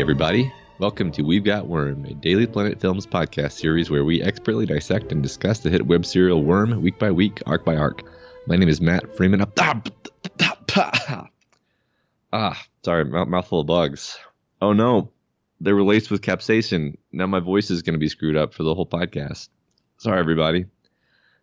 Hey, 0.00 0.02
everybody. 0.02 0.50
Welcome 0.78 1.12
to 1.12 1.22
We've 1.22 1.44
Got 1.44 1.66
Worm, 1.66 2.06
a 2.06 2.14
Daily 2.14 2.46
Planet 2.46 2.80
Films 2.80 3.06
podcast 3.06 3.52
series 3.52 3.90
where 3.90 4.02
we 4.02 4.22
expertly 4.22 4.64
dissect 4.64 5.12
and 5.12 5.22
discuss 5.22 5.58
the 5.58 5.68
hit 5.68 5.86
web 5.86 6.06
serial 6.06 6.42
Worm 6.42 6.80
week 6.80 6.98
by 6.98 7.10
week, 7.10 7.42
arc 7.44 7.66
by 7.66 7.76
arc. 7.76 8.02
My 8.46 8.56
name 8.56 8.70
is 8.70 8.80
Matt 8.80 9.14
Freeman. 9.14 9.44
Ah, 12.32 12.64
sorry, 12.82 13.04
mouthful 13.04 13.60
of 13.60 13.66
bugs. 13.66 14.18
Oh 14.62 14.72
no, 14.72 15.10
they 15.60 15.74
were 15.74 15.82
laced 15.82 16.10
with 16.10 16.22
capsaicin. 16.22 16.96
Now 17.12 17.26
my 17.26 17.40
voice 17.40 17.70
is 17.70 17.82
going 17.82 17.92
to 17.92 18.00
be 18.00 18.08
screwed 18.08 18.38
up 18.38 18.54
for 18.54 18.62
the 18.62 18.74
whole 18.74 18.86
podcast. 18.86 19.50
Sorry, 19.98 20.18
everybody. 20.18 20.64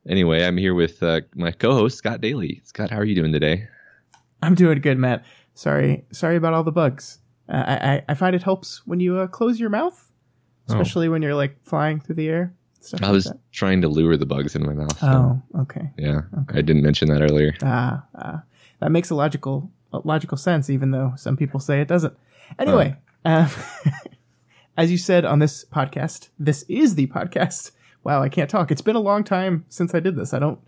Anyway, 0.10 0.44
I'm 0.44 0.58
here 0.58 0.74
with 0.74 1.04
uh, 1.04 1.22
my 1.36 1.52
co-host 1.52 2.00
Scott 2.00 2.22
Daly. 2.22 2.64
Scott, 2.64 2.90
how 2.90 2.98
are 2.98 3.06
you 3.06 3.14
doing 3.14 3.34
today? 3.34 3.68
I'm 4.42 4.56
doing 4.56 4.82
good, 4.82 4.98
Matt. 4.98 5.26
Sorry, 5.54 6.06
sorry 6.12 6.38
about 6.38 6.56
all 6.56 6.64
the 6.64 6.72
bugs. 6.72 7.20
Uh, 7.50 7.64
I 7.68 8.04
I 8.10 8.14
find 8.14 8.36
it 8.36 8.44
helps 8.44 8.86
when 8.86 9.00
you 9.00 9.18
uh, 9.18 9.28
close 9.28 9.60
your 9.60 9.70
mouth, 9.70 10.12
oh. 10.70 10.74
especially 10.74 11.08
oh. 11.08 11.12
when 11.12 11.22
you're 11.22 11.36
like 11.36 11.58
flying 11.64 12.00
through 12.00 12.16
the 12.16 12.30
air. 12.30 12.54
I 13.02 13.12
was 13.12 13.32
trying 13.52 13.82
to 13.82 13.90
lure 13.90 14.16
the 14.16 14.26
bugs 14.26 14.56
into 14.56 14.68
my 14.68 14.74
mouth. 14.74 14.98
So. 15.00 15.08
Oh, 15.08 15.62
okay. 15.62 15.92
Yeah, 15.98 16.22
okay. 16.42 16.60
I 16.60 16.62
didn't 16.62 16.84
mention 16.84 17.10
that 17.10 17.22
earlier. 17.22 17.54
Ah, 17.62 18.06
ah, 18.16 18.44
that 18.80 18.92
makes 18.92 19.10
a 19.10 19.16
logical 19.16 19.70
a 19.92 20.00
logical 20.04 20.38
sense, 20.38 20.70
even 20.70 20.92
though 20.92 21.14
some 21.18 21.38
people 21.38 21.60
say 21.60 21.82
it 21.82 21.88
doesn't. 21.88 22.16
Anyway, 22.60 22.96
oh. 23.26 23.82
as 24.78 24.92
you 24.92 24.98
said 24.98 25.26
on 25.26 25.40
this 25.40 25.66
podcast, 25.66 26.30
this 26.40 26.64
is 26.70 26.96
the 26.96 27.08
podcast. 27.08 27.72
Wow, 28.04 28.22
I 28.22 28.30
can't 28.30 28.50
talk. 28.50 28.72
It's 28.72 28.82
been 28.82 28.96
a 28.96 29.02
long 29.02 29.24
time 29.24 29.66
since 29.68 29.94
I 29.94 30.00
did 30.00 30.16
this. 30.16 30.34
I 30.34 30.40
don't 30.40 30.60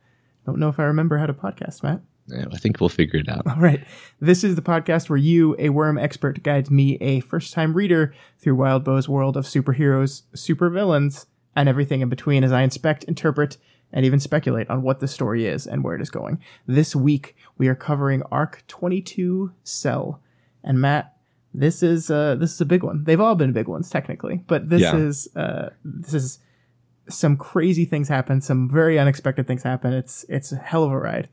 don't 0.45 0.59
know 0.59 0.69
if 0.69 0.79
I 0.79 0.83
remember 0.83 1.17
how 1.17 1.25
to 1.25 1.33
podcast, 1.33 1.83
Matt. 1.83 2.01
I 2.31 2.57
think 2.57 2.79
we'll 2.79 2.89
figure 2.89 3.19
it 3.19 3.29
out. 3.29 3.45
All 3.47 3.57
right. 3.57 3.83
This 4.19 4.43
is 4.43 4.55
the 4.55 4.61
podcast 4.61 5.09
where 5.09 5.17
you, 5.17 5.55
a 5.59 5.69
worm 5.69 5.97
expert, 5.97 6.43
guides 6.43 6.69
me, 6.69 6.95
a 7.01 7.19
first 7.21 7.53
time 7.53 7.73
reader, 7.73 8.13
through 8.37 8.55
Wildbow's 8.55 9.09
world 9.09 9.37
of 9.37 9.45
superheroes, 9.45 10.23
supervillains, 10.35 11.25
and 11.55 11.67
everything 11.67 12.01
in 12.01 12.09
between 12.09 12.43
as 12.43 12.51
I 12.51 12.61
inspect, 12.61 13.03
interpret, 13.05 13.57
and 13.91 14.05
even 14.05 14.19
speculate 14.19 14.69
on 14.69 14.81
what 14.81 14.99
the 14.99 15.07
story 15.07 15.47
is 15.47 15.65
and 15.65 15.83
where 15.83 15.95
it 15.95 16.01
is 16.01 16.09
going. 16.09 16.39
This 16.67 16.95
week, 16.95 17.35
we 17.57 17.67
are 17.67 17.75
covering 17.75 18.21
Arc 18.31 18.63
22 18.67 19.51
Cell. 19.63 20.21
And 20.63 20.79
Matt, 20.79 21.15
this 21.53 21.81
is 21.81 22.11
uh, 22.11 22.35
this 22.35 22.53
is 22.53 22.61
a 22.61 22.65
big 22.65 22.83
one. 22.83 23.03
They've 23.05 23.19
all 23.19 23.35
been 23.35 23.53
big 23.53 23.67
ones 23.67 23.89
technically, 23.89 24.43
but 24.47 24.69
this 24.69 24.81
yeah. 24.81 24.95
is 24.95 25.27
uh, 25.35 25.69
this 25.83 26.13
is 26.13 26.39
some 27.09 27.35
crazy 27.37 27.85
things 27.85 28.07
happen, 28.07 28.39
some 28.39 28.69
very 28.69 28.99
unexpected 28.99 29.47
things 29.47 29.63
happen. 29.63 29.93
It's 29.93 30.25
it's 30.29 30.51
a 30.51 30.57
hell 30.57 30.83
of 30.83 30.91
a 30.91 30.97
ride 30.97 31.29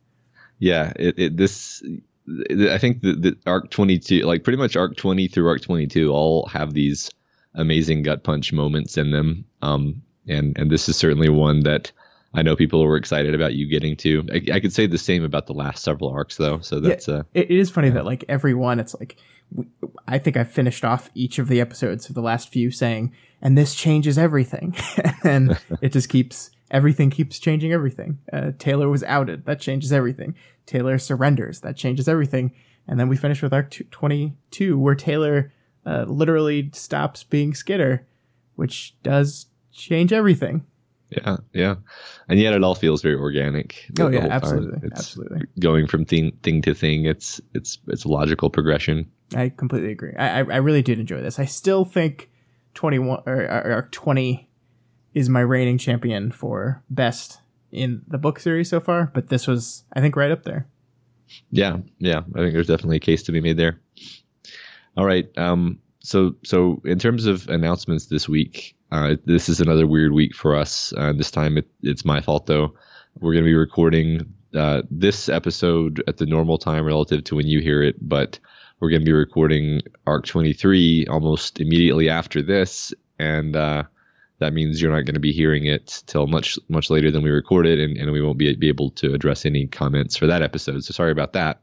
yeah, 0.58 0.92
it, 0.96 1.18
it 1.18 1.36
this 1.36 1.82
I 2.28 2.78
think 2.78 3.02
the, 3.02 3.12
the 3.12 3.36
arc 3.46 3.70
22, 3.70 4.22
like 4.22 4.42
pretty 4.42 4.58
much 4.58 4.76
arc 4.76 4.96
20 4.96 5.28
through 5.28 5.48
arc 5.48 5.62
22, 5.62 6.10
all 6.10 6.46
have 6.46 6.74
these 6.74 7.10
amazing 7.54 8.02
gut 8.02 8.24
punch 8.24 8.52
moments 8.52 8.96
in 8.96 9.10
them. 9.10 9.44
Um, 9.62 10.02
and 10.28 10.58
and 10.58 10.70
this 10.70 10.88
is 10.88 10.96
certainly 10.96 11.28
one 11.28 11.60
that 11.60 11.92
I 12.34 12.42
know 12.42 12.56
people 12.56 12.84
were 12.84 12.96
excited 12.96 13.34
about 13.34 13.54
you 13.54 13.68
getting 13.68 13.96
to. 13.98 14.26
I, 14.32 14.56
I 14.56 14.60
could 14.60 14.72
say 14.72 14.86
the 14.86 14.98
same 14.98 15.24
about 15.24 15.46
the 15.46 15.54
last 15.54 15.84
several 15.84 16.10
arcs 16.10 16.36
though. 16.36 16.60
So 16.60 16.80
that's 16.80 17.06
yeah, 17.06 17.14
uh, 17.14 17.22
it 17.32 17.50
is 17.50 17.70
funny 17.70 17.88
yeah. 17.88 17.94
that 17.94 18.04
like 18.04 18.24
every 18.28 18.54
one, 18.54 18.80
it's 18.80 18.94
like 18.94 19.16
I 20.08 20.18
think 20.18 20.36
I 20.36 20.44
finished 20.44 20.84
off 20.84 21.10
each 21.14 21.38
of 21.38 21.48
the 21.48 21.60
episodes 21.60 22.08
of 22.08 22.14
the 22.14 22.22
last 22.22 22.48
few 22.48 22.70
saying, 22.70 23.12
and 23.40 23.56
this 23.56 23.74
changes 23.74 24.18
everything, 24.18 24.74
and 25.24 25.58
it 25.80 25.92
just 25.92 26.08
keeps 26.08 26.50
everything 26.70 27.10
keeps 27.10 27.38
changing 27.38 27.72
everything. 27.72 28.18
Uh, 28.32 28.52
Taylor 28.58 28.88
was 28.88 29.02
outed. 29.04 29.46
That 29.46 29.60
changes 29.60 29.92
everything. 29.92 30.34
Taylor 30.66 30.98
surrenders. 30.98 31.60
That 31.60 31.76
changes 31.76 32.08
everything. 32.08 32.52
And 32.88 33.00
then 33.00 33.08
we 33.08 33.16
finish 33.16 33.42
with 33.42 33.52
arc 33.52 33.76
22, 33.90 34.78
where 34.78 34.94
Taylor 34.94 35.52
uh, 35.84 36.04
literally 36.08 36.70
stops 36.72 37.24
being 37.24 37.54
Skitter, 37.54 38.06
which 38.54 38.94
does 39.02 39.46
change 39.72 40.12
everything. 40.12 40.64
Yeah, 41.10 41.36
yeah, 41.52 41.76
and 42.28 42.40
yet 42.40 42.52
it 42.52 42.64
all 42.64 42.74
feels 42.74 43.00
very 43.00 43.14
organic. 43.14 43.86
Oh 44.00 44.08
yeah, 44.08 44.26
absolutely, 44.28 44.90
absolutely. 44.90 45.42
Going 45.60 45.86
from 45.86 46.04
thing 46.04 46.32
thing 46.42 46.62
to 46.62 46.74
thing, 46.74 47.04
it's 47.04 47.40
it's 47.54 47.78
it's 47.86 48.04
a 48.04 48.08
logical 48.08 48.50
progression. 48.50 49.08
I 49.34 49.50
completely 49.50 49.92
agree. 49.92 50.14
I 50.18 50.38
I 50.38 50.56
really 50.56 50.82
did 50.82 50.98
enjoy 50.98 51.20
this. 51.20 51.38
I 51.38 51.44
still 51.44 51.84
think 51.84 52.28
twenty 52.74 52.98
one 52.98 53.22
or, 53.24 53.42
or, 53.42 53.72
or 53.76 53.88
twenty 53.92 54.45
is 55.16 55.30
my 55.30 55.40
reigning 55.40 55.78
champion 55.78 56.30
for 56.30 56.82
best 56.90 57.40
in 57.72 58.02
the 58.06 58.18
book 58.18 58.38
series 58.38 58.68
so 58.68 58.78
far, 58.78 59.10
but 59.14 59.28
this 59.28 59.46
was, 59.46 59.82
I 59.94 60.00
think, 60.02 60.14
right 60.14 60.30
up 60.30 60.44
there. 60.44 60.68
Yeah, 61.50 61.78
yeah, 61.98 62.18
I 62.18 62.38
think 62.38 62.52
there's 62.52 62.66
definitely 62.66 62.98
a 62.98 63.00
case 63.00 63.22
to 63.24 63.32
be 63.32 63.40
made 63.40 63.56
there. 63.56 63.80
All 64.94 65.06
right, 65.06 65.26
um, 65.38 65.78
so 66.00 66.34
so 66.44 66.82
in 66.84 66.98
terms 66.98 67.24
of 67.24 67.48
announcements 67.48 68.06
this 68.06 68.28
week, 68.28 68.76
uh, 68.92 69.16
this 69.24 69.48
is 69.48 69.58
another 69.58 69.86
weird 69.86 70.12
week 70.12 70.34
for 70.34 70.54
us. 70.54 70.92
Uh, 70.94 71.14
this 71.14 71.30
time 71.30 71.56
it, 71.56 71.66
it's 71.82 72.04
my 72.04 72.20
fault 72.20 72.44
though. 72.44 72.74
We're 73.18 73.32
going 73.32 73.44
to 73.44 73.48
be 73.48 73.54
recording 73.54 74.34
uh, 74.54 74.82
this 74.90 75.30
episode 75.30 76.04
at 76.06 76.18
the 76.18 76.26
normal 76.26 76.58
time 76.58 76.84
relative 76.84 77.24
to 77.24 77.36
when 77.36 77.46
you 77.46 77.60
hear 77.60 77.82
it, 77.82 77.96
but 78.06 78.38
we're 78.80 78.90
going 78.90 79.00
to 79.00 79.06
be 79.06 79.12
recording 79.12 79.80
arc 80.06 80.26
23 80.26 81.06
almost 81.06 81.58
immediately 81.58 82.10
after 82.10 82.42
this, 82.42 82.92
and 83.18 83.56
uh, 83.56 83.84
that 84.38 84.52
means 84.52 84.80
you're 84.80 84.92
not 84.92 85.04
going 85.04 85.14
to 85.14 85.20
be 85.20 85.32
hearing 85.32 85.64
it 85.64 86.02
till 86.06 86.26
much 86.26 86.58
much 86.68 86.90
later 86.90 87.10
than 87.10 87.22
we 87.22 87.30
recorded, 87.30 87.80
and, 87.80 87.96
and 87.96 88.12
we 88.12 88.20
won't 88.20 88.38
be, 88.38 88.54
be 88.54 88.68
able 88.68 88.90
to 88.92 89.14
address 89.14 89.46
any 89.46 89.66
comments 89.66 90.16
for 90.16 90.26
that 90.26 90.42
episode. 90.42 90.84
So 90.84 90.92
sorry 90.92 91.12
about 91.12 91.32
that, 91.32 91.60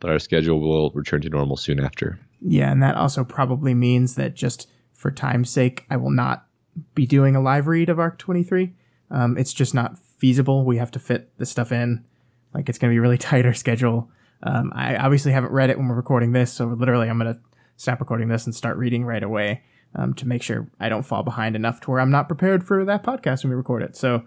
but 0.00 0.10
our 0.10 0.18
schedule 0.18 0.60
will 0.60 0.90
return 0.90 1.20
to 1.22 1.28
normal 1.28 1.56
soon 1.56 1.80
after. 1.80 2.18
Yeah, 2.40 2.70
and 2.70 2.82
that 2.82 2.96
also 2.96 3.24
probably 3.24 3.74
means 3.74 4.16
that 4.16 4.34
just 4.34 4.68
for 4.92 5.10
time's 5.10 5.50
sake, 5.50 5.84
I 5.88 5.96
will 5.96 6.10
not 6.10 6.46
be 6.94 7.06
doing 7.06 7.36
a 7.36 7.40
live 7.40 7.66
read 7.66 7.88
of 7.88 7.98
Arc 7.98 8.18
23. 8.18 8.74
Um, 9.10 9.38
it's 9.38 9.52
just 9.52 9.72
not 9.74 9.98
feasible. 9.98 10.64
We 10.64 10.78
have 10.78 10.90
to 10.92 10.98
fit 10.98 11.30
this 11.38 11.50
stuff 11.50 11.72
in. 11.72 12.04
Like 12.52 12.68
it's 12.68 12.78
going 12.78 12.90
to 12.90 12.94
be 12.94 13.00
really 13.00 13.18
tight 13.18 13.46
our 13.46 13.54
schedule. 13.54 14.10
Um, 14.42 14.72
I 14.74 14.96
obviously 14.96 15.32
haven't 15.32 15.52
read 15.52 15.70
it 15.70 15.78
when 15.78 15.88
we're 15.88 15.94
recording 15.94 16.32
this, 16.32 16.52
so 16.52 16.66
literally 16.66 17.08
I'm 17.08 17.18
going 17.18 17.34
to 17.34 17.40
stop 17.76 18.00
recording 18.00 18.28
this 18.28 18.46
and 18.46 18.54
start 18.54 18.76
reading 18.76 19.04
right 19.04 19.22
away 19.22 19.62
um, 19.96 20.14
to 20.14 20.28
make 20.28 20.42
sure 20.42 20.68
I 20.78 20.88
don't 20.88 21.02
fall 21.02 21.22
behind 21.22 21.56
enough 21.56 21.80
to 21.80 21.90
where 21.90 22.00
I'm 22.00 22.10
not 22.10 22.28
prepared 22.28 22.64
for 22.64 22.84
that 22.84 23.02
podcast 23.02 23.42
when 23.42 23.50
we 23.50 23.56
record 23.56 23.82
it. 23.82 23.96
So 23.96 24.22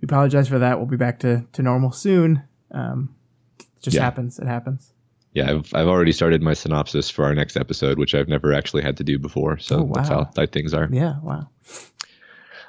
we 0.00 0.06
apologize 0.06 0.48
for 0.48 0.58
that. 0.58 0.78
We'll 0.78 0.86
be 0.86 0.96
back 0.96 1.18
to, 1.20 1.44
to 1.52 1.62
normal 1.62 1.90
soon. 1.90 2.42
Um, 2.70 3.14
it 3.58 3.66
just 3.82 3.96
yeah. 3.96 4.02
happens. 4.02 4.38
It 4.38 4.46
happens. 4.46 4.92
Yeah, 5.32 5.50
I've, 5.50 5.74
I've 5.74 5.88
already 5.88 6.12
started 6.12 6.42
my 6.42 6.54
synopsis 6.54 7.10
for 7.10 7.24
our 7.24 7.34
next 7.34 7.56
episode, 7.56 7.98
which 7.98 8.14
I've 8.14 8.28
never 8.28 8.52
actually 8.52 8.82
had 8.82 8.98
to 8.98 9.04
do 9.04 9.18
before. 9.18 9.58
So 9.58 9.80
oh, 9.80 9.82
wow. 9.82 9.92
that's 9.94 10.08
how 10.08 10.24
tight 10.24 10.52
things 10.52 10.72
are. 10.72 10.88
Yeah, 10.90 11.16
wow. 11.22 11.48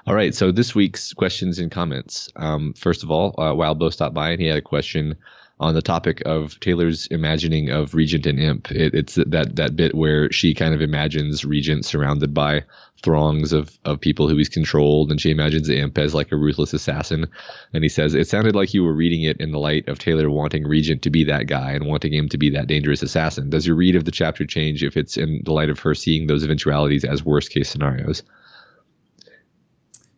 All 0.06 0.16
right, 0.16 0.34
so 0.34 0.52
this 0.52 0.74
week's 0.74 1.14
questions 1.14 1.60
and 1.60 1.70
comments. 1.70 2.30
Um, 2.38 2.74
first 2.74 3.04
of 3.04 3.12
all, 3.12 3.36
uh, 3.38 3.54
Wildbow 3.54 3.92
stopped 3.92 4.14
by 4.16 4.32
and 4.32 4.42
he 4.42 4.48
had 4.48 4.58
a 4.58 4.62
question 4.62 5.16
on 5.60 5.74
the 5.74 5.82
topic 5.82 6.22
of 6.26 6.60
Taylor's 6.60 7.08
imagining 7.08 7.70
of 7.70 7.96
Regent 7.96 8.28
and 8.28 8.40
Imp. 8.40 8.72
It, 8.72 8.94
it's 8.94 9.16
that 9.16 9.56
that 9.56 9.76
bit 9.76 9.96
where 9.96 10.32
she 10.32 10.54
kind 10.54 10.74
of 10.76 10.82
imagines 10.82 11.44
Regent 11.44 11.84
surrounded 11.84 12.34
by 12.34 12.64
throngs 13.04 13.54
of, 13.54 13.78
of 13.86 14.00
people 14.00 14.28
who 14.28 14.38
he's 14.38 14.50
controlled, 14.50 15.10
and 15.10 15.20
she 15.20 15.32
imagines 15.32 15.70
Imp 15.70 15.98
as 15.98 16.14
like 16.14 16.32
a 16.32 16.38
ruthless 16.38 16.74
assassin. 16.74 17.28
And 17.74 17.84
he 17.84 17.90
says, 17.90 18.14
It 18.14 18.28
sounded 18.28 18.56
like 18.56 18.74
you 18.74 18.84
were 18.84 18.94
reading 18.94 19.24
it 19.24 19.40
in 19.40 19.52
the 19.52 19.60
light 19.60 19.88
of 19.88 19.98
Taylor 19.98 20.30
wanting 20.30 20.68
Regent 20.68 21.02
to 21.04 21.10
be 21.10 21.24
that 21.24 21.48
guy 21.48 21.72
and 21.72 21.88
wanting 21.88 22.14
him 22.14 22.30
to 22.30 22.38
be 22.38 22.52
that 22.52 22.68
dangerous 22.68 23.02
assassin. 23.02 23.50
Does 23.50 23.66
your 23.66 23.76
read 23.76 23.96
of 23.96 24.06
the 24.06 24.12
chapter 24.12 24.46
change 24.46 24.84
if 24.84 24.96
it's 24.96 25.18
in 25.18 25.42
the 25.44 25.54
light 25.54 25.70
of 25.70 25.80
her 25.80 25.96
seeing 25.96 26.28
those 26.28 26.44
eventualities 26.44 27.04
as 27.04 27.26
worst 27.26 27.50
case 27.50 27.70
scenarios? 27.70 28.22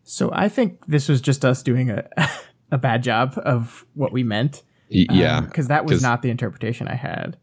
So 0.04 0.32
I 0.34 0.50
think 0.50 0.86
this 0.88 1.08
was 1.08 1.22
just 1.22 1.46
us 1.46 1.64
doing 1.64 1.92
a 1.92 2.10
a 2.72 2.78
bad 2.78 3.04
job 3.04 3.34
of 3.38 3.86
what 3.96 4.12
we 4.12 4.22
meant 4.22 4.62
yeah, 4.90 5.42
because 5.42 5.66
um, 5.66 5.70
that 5.70 5.86
was 5.86 6.02
not 6.02 6.22
the 6.22 6.30
interpretation 6.30 6.88
I 6.88 6.96
had. 6.96 7.38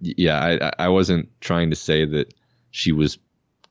Yeah, 0.00 0.38
I 0.38 0.84
I 0.84 0.88
wasn't 0.88 1.28
trying 1.40 1.70
to 1.70 1.76
say 1.76 2.04
that 2.04 2.34
she 2.70 2.92
was 2.92 3.18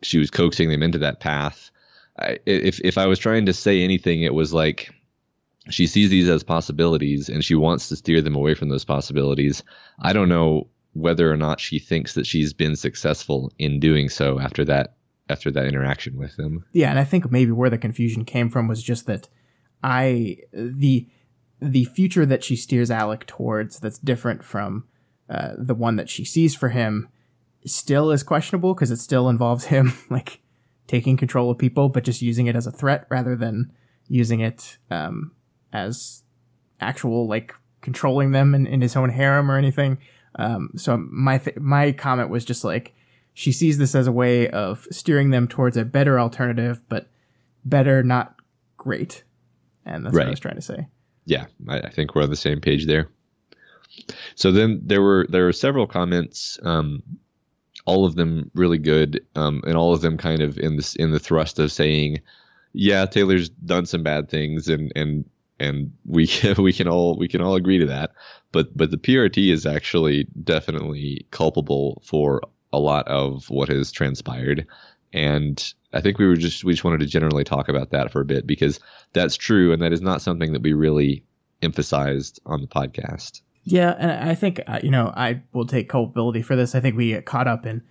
she 0.02 0.18
was 0.18 0.32
coaxing 0.32 0.70
them 0.70 0.84
into 0.84 1.00
that 1.00 1.20
path. 1.20 1.72
I, 2.20 2.40
if 2.46 2.80
if 2.84 2.98
I 2.98 3.08
was 3.08 3.20
trying 3.20 3.46
to 3.46 3.54
say 3.54 3.82
anything, 3.82 4.22
it 4.22 4.34
was 4.34 4.54
like 4.54 4.94
she 5.70 5.88
sees 5.88 6.10
these 6.10 6.30
as 6.30 6.44
possibilities 6.44 7.30
and 7.30 7.44
she 7.44 7.56
wants 7.56 7.90
to 7.90 7.96
steer 7.96 8.22
them 8.22 8.36
away 8.36 8.56
from 8.56 8.70
those 8.70 8.86
possibilities. 8.86 9.64
I 10.00 10.14
don't 10.14 10.30
know 10.30 10.68
whether 10.94 11.32
or 11.32 11.38
not 11.38 11.60
she 11.60 11.80
thinks 11.80 12.16
that 12.16 12.26
she's 12.26 12.54
been 12.54 12.76
successful 12.76 13.52
in 13.58 13.80
doing 13.80 14.10
so 14.10 14.40
after 14.40 14.66
that 14.66 14.96
after 15.30 15.52
that 15.52 15.66
interaction 15.66 16.18
with 16.18 16.36
them. 16.36 16.66
Yeah, 16.74 16.90
and 16.90 17.00
I 17.00 17.04
think 17.04 17.32
maybe 17.32 17.52
where 17.52 17.70
the 17.70 17.78
confusion 17.78 18.26
came 18.26 18.50
from 18.50 18.68
was 18.68 18.84
just 18.84 19.06
that 19.06 19.30
I 19.84 20.38
the 20.54 21.08
the 21.62 21.86
future 21.86 22.26
that 22.26 22.44
she 22.44 22.56
steers 22.56 22.90
Alec 22.90 23.26
towards 23.28 23.80
that's 23.80 24.00
different 24.00 24.44
from 24.44 24.86
uh, 25.30 25.54
the 25.58 25.76
one 25.76 25.96
that 25.96 26.10
she 26.10 26.26
sees 26.26 26.56
for 26.56 26.70
him 26.70 27.08
still 27.66 28.12
is 28.12 28.24
questionable 28.24 28.74
because 28.74 28.92
it 28.92 28.98
still 28.98 29.30
involves 29.30 29.66
him 29.66 29.94
like 30.10 30.42
taking 30.88 31.16
control 31.16 31.52
of 31.52 31.58
people, 31.58 31.88
but 31.90 32.04
just 32.04 32.22
using 32.22 32.48
it 32.48 32.56
as 32.56 32.68
a 32.68 32.72
threat 32.72 33.06
rather 33.10 33.36
than 33.36 33.72
using 34.08 34.42
it 34.42 34.78
um, 34.90 35.32
as 35.72 36.24
actual 36.82 37.28
like 37.28 37.54
controlling 37.82 38.32
them 38.32 38.54
in, 38.54 38.66
in 38.68 38.82
his 38.82 38.96
own 38.96 39.10
harem 39.10 39.50
or 39.50 39.58
anything. 39.58 39.98
Um, 40.36 40.72
so 40.76 40.98
my 40.98 41.38
th- 41.38 41.58
my 41.58 41.92
comment 41.92 42.30
was 42.30 42.44
just 42.44 42.64
like 42.64 42.94
she 43.34 43.52
sees 43.52 43.78
this 43.78 43.96
as 43.96 44.08
a 44.08 44.12
way 44.12 44.50
of 44.50 44.88
steering 44.92 45.30
them 45.30 45.48
towards 45.48 45.78
a 45.78 45.86
better 45.86 46.20
alternative, 46.20 46.82
but 46.90 47.08
better, 47.64 48.04
not 48.04 48.36
great. 48.78 49.24
And 49.86 50.06
that's 50.06 50.16
right. 50.16 50.24
what 50.24 50.28
I 50.28 50.32
was 50.32 50.40
trying 50.40 50.56
to 50.56 50.62
say. 50.62 50.88
Yeah, 51.26 51.46
I, 51.68 51.80
I, 51.80 51.90
think 51.90 52.16
we're 52.16 52.24
on 52.24 52.30
the 52.30 52.36
same 52.36 52.62
page 52.62 52.86
there. 52.86 53.10
So 54.36 54.52
then 54.52 54.82
there 54.84 55.02
were 55.02 55.28
there 55.30 55.46
were 55.46 55.54
several 55.54 55.88
comments, 55.88 56.60
um, 56.64 57.04
all 57.86 58.06
of 58.06 58.16
them 58.16 58.50
really 58.54 58.78
good, 58.78 59.26
um, 59.36 59.62
and 59.66 59.76
all 59.76 59.94
of 59.94 60.02
them 60.02 60.18
kind 60.18 60.42
of 60.42 60.58
in 60.58 60.78
this 60.78 60.96
in 60.96 61.12
the 61.12 61.20
thrust 61.20 61.60
of 61.60 61.72
saying, 61.72 62.22
yeah, 62.74 63.06
Taylor's 63.06 63.50
done 63.50 63.86
some 63.86 64.04
bad 64.04 64.30
things, 64.30 64.68
and 64.68 64.92
and 64.96 65.26
and 65.60 65.94
we 66.06 66.28
can, 66.28 66.62
we 66.62 66.74
can 66.74 66.88
all 66.88 67.18
we 67.18 67.28
can 67.28 67.42
all 67.42 67.56
agree 67.56 67.78
to 67.80 67.88
that. 67.88 68.12
But 68.52 68.76
but 68.76 68.92
the 68.92 68.98
PRT 68.98 69.52
is 69.52 69.66
actually 69.66 70.28
definitely 70.44 71.26
culpable 71.32 72.02
for 72.06 72.42
a 72.74 72.80
lot 72.80 73.08
of 73.08 73.50
what 73.50 73.70
has 73.70 73.92
transpired, 73.92 74.66
and 75.14 75.74
I 75.94 76.02
think 76.02 76.18
we 76.18 76.28
were 76.28 76.36
just 76.36 76.64
we 76.64 76.74
just 76.74 76.84
wanted 76.84 77.00
to 77.02 77.06
generally 77.06 77.44
talk 77.44 77.70
about 77.70 77.92
that 77.92 78.12
for 78.12 78.22
a 78.22 78.26
bit 78.26 78.48
because 78.48 78.80
that's 79.14 79.36
true, 79.36 79.74
and 79.74 79.82
that 79.82 79.94
is 79.94 80.02
not 80.02 80.22
something 80.22 80.54
that 80.54 80.62
we 80.62 80.74
really 80.74 81.24
emphasized 81.62 82.40
on 82.46 82.62
the 82.62 82.68
podcast. 82.68 83.42
Yeah, 83.64 83.96
and 83.98 84.12
I 84.12 84.36
think 84.36 84.62
uh, 84.68 84.80
you 84.82 84.92
know 84.92 85.14
I 85.16 85.42
will 85.54 85.68
take 85.68 85.90
culpability 85.90 86.42
for 86.42 86.56
this. 86.56 86.76
I 86.76 86.80
think 86.80 86.96
we 86.96 87.10
get 87.10 87.26
caught 87.26 87.48
up 87.48 87.66
in 87.66 87.84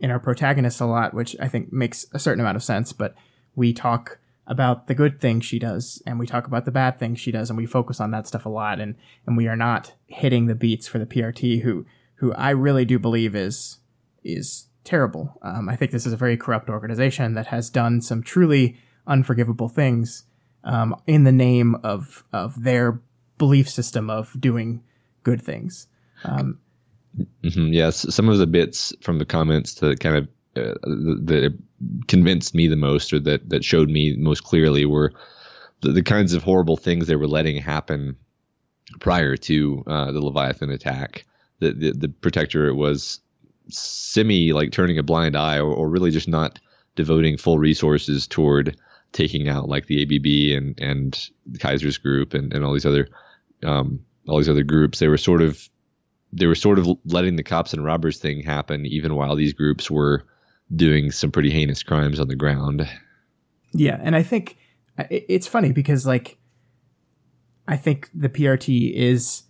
in 0.00 0.10
our 0.10 0.20
protagonist 0.20 0.80
a 0.80 0.86
lot, 0.86 1.14
which 1.14 1.36
I 1.40 1.48
think 1.48 1.72
makes 1.72 2.06
a 2.12 2.18
certain 2.18 2.40
amount 2.40 2.56
of 2.56 2.62
sense. 2.62 2.92
But 2.92 3.14
we 3.56 3.72
talk 3.72 4.18
about 4.48 4.86
the 4.86 4.94
good 4.94 5.20
things 5.20 5.44
she 5.44 5.58
does 5.58 6.02
and 6.06 6.18
we 6.18 6.26
talk 6.26 6.46
about 6.46 6.64
the 6.64 6.70
bad 6.70 6.98
things 6.98 7.20
she 7.20 7.30
does 7.30 7.50
and 7.50 7.56
we 7.56 7.66
focus 7.66 8.00
on 8.00 8.10
that 8.10 8.26
stuff 8.26 8.46
a 8.46 8.48
lot 8.48 8.80
and 8.80 8.96
and 9.26 9.36
we 9.36 9.46
are 9.46 9.56
not 9.56 9.92
hitting 10.06 10.46
the 10.46 10.54
beats 10.54 10.88
for 10.88 10.98
the 10.98 11.04
PRT 11.04 11.60
who 11.60 11.84
who 12.14 12.32
I 12.32 12.50
really 12.50 12.86
do 12.86 12.98
believe 12.98 13.36
is 13.36 13.78
is 14.24 14.67
terrible. 14.84 15.38
Um, 15.42 15.68
I 15.68 15.76
think 15.76 15.90
this 15.90 16.06
is 16.06 16.12
a 16.12 16.16
very 16.16 16.36
corrupt 16.36 16.68
organization 16.68 17.34
that 17.34 17.46
has 17.48 17.70
done 17.70 18.00
some 18.00 18.22
truly 18.22 18.76
unforgivable 19.06 19.68
things 19.68 20.24
um, 20.64 20.94
in 21.06 21.24
the 21.24 21.32
name 21.32 21.76
of 21.82 22.24
of 22.32 22.62
their 22.62 23.00
belief 23.38 23.68
system 23.68 24.10
of 24.10 24.38
doing 24.40 24.82
good 25.22 25.40
things. 25.40 25.86
Um, 26.24 26.58
mm-hmm, 27.42 27.72
yes, 27.72 28.14
some 28.14 28.28
of 28.28 28.38
the 28.38 28.46
bits 28.46 28.92
from 29.00 29.18
the 29.18 29.24
comments 29.24 29.74
that 29.74 30.00
kind 30.00 30.16
of 30.16 30.28
uh, 30.56 30.74
that 30.82 31.56
convinced 32.08 32.54
me 32.54 32.66
the 32.66 32.76
most 32.76 33.12
or 33.12 33.20
that 33.20 33.48
that 33.48 33.64
showed 33.64 33.88
me 33.88 34.16
most 34.16 34.42
clearly 34.44 34.84
were 34.84 35.12
the, 35.80 35.92
the 35.92 36.02
kinds 36.02 36.34
of 36.34 36.42
horrible 36.42 36.76
things 36.76 37.06
they 37.06 37.16
were 37.16 37.28
letting 37.28 37.56
happen 37.56 38.16
prior 39.00 39.36
to 39.36 39.84
uh, 39.86 40.12
the 40.12 40.20
Leviathan 40.20 40.70
attack. 40.70 41.24
The, 41.60 41.72
the, 41.72 41.92
the 41.92 42.08
Protectorate 42.08 42.76
was 42.76 43.20
semi 43.68 44.52
like 44.52 44.72
turning 44.72 44.98
a 44.98 45.02
blind 45.02 45.36
eye 45.36 45.58
or, 45.58 45.72
or 45.72 45.88
really 45.88 46.10
just 46.10 46.28
not 46.28 46.58
devoting 46.96 47.36
full 47.36 47.58
resources 47.58 48.26
toward 48.26 48.76
taking 49.12 49.48
out 49.48 49.68
like 49.68 49.86
the 49.86 50.02
ABB 50.02 50.56
and 50.56 50.78
and 50.80 51.30
Kaiser's 51.60 51.98
group 51.98 52.34
and, 52.34 52.52
and 52.52 52.64
all 52.64 52.72
these 52.72 52.86
other 52.86 53.08
um, 53.62 54.00
all 54.28 54.38
these 54.38 54.48
other 54.48 54.64
groups. 54.64 54.98
They 54.98 55.08
were 55.08 55.16
sort 55.16 55.42
of 55.42 55.68
they 56.32 56.46
were 56.46 56.54
sort 56.54 56.78
of 56.78 56.88
letting 57.06 57.36
the 57.36 57.42
cops 57.42 57.72
and 57.72 57.84
robbers 57.84 58.18
thing 58.18 58.42
happen 58.42 58.84
even 58.86 59.14
while 59.14 59.36
these 59.36 59.52
groups 59.52 59.90
were 59.90 60.24
doing 60.74 61.10
some 61.10 61.30
pretty 61.30 61.50
heinous 61.50 61.82
crimes 61.82 62.20
on 62.20 62.28
the 62.28 62.36
ground. 62.36 62.86
Yeah, 63.72 63.98
and 64.02 64.14
I 64.16 64.22
think 64.22 64.56
it's 65.10 65.46
funny 65.46 65.72
because 65.72 66.06
like 66.06 66.38
I 67.66 67.76
think 67.76 68.10
the 68.14 68.28
PRT 68.28 68.92
is 68.92 69.44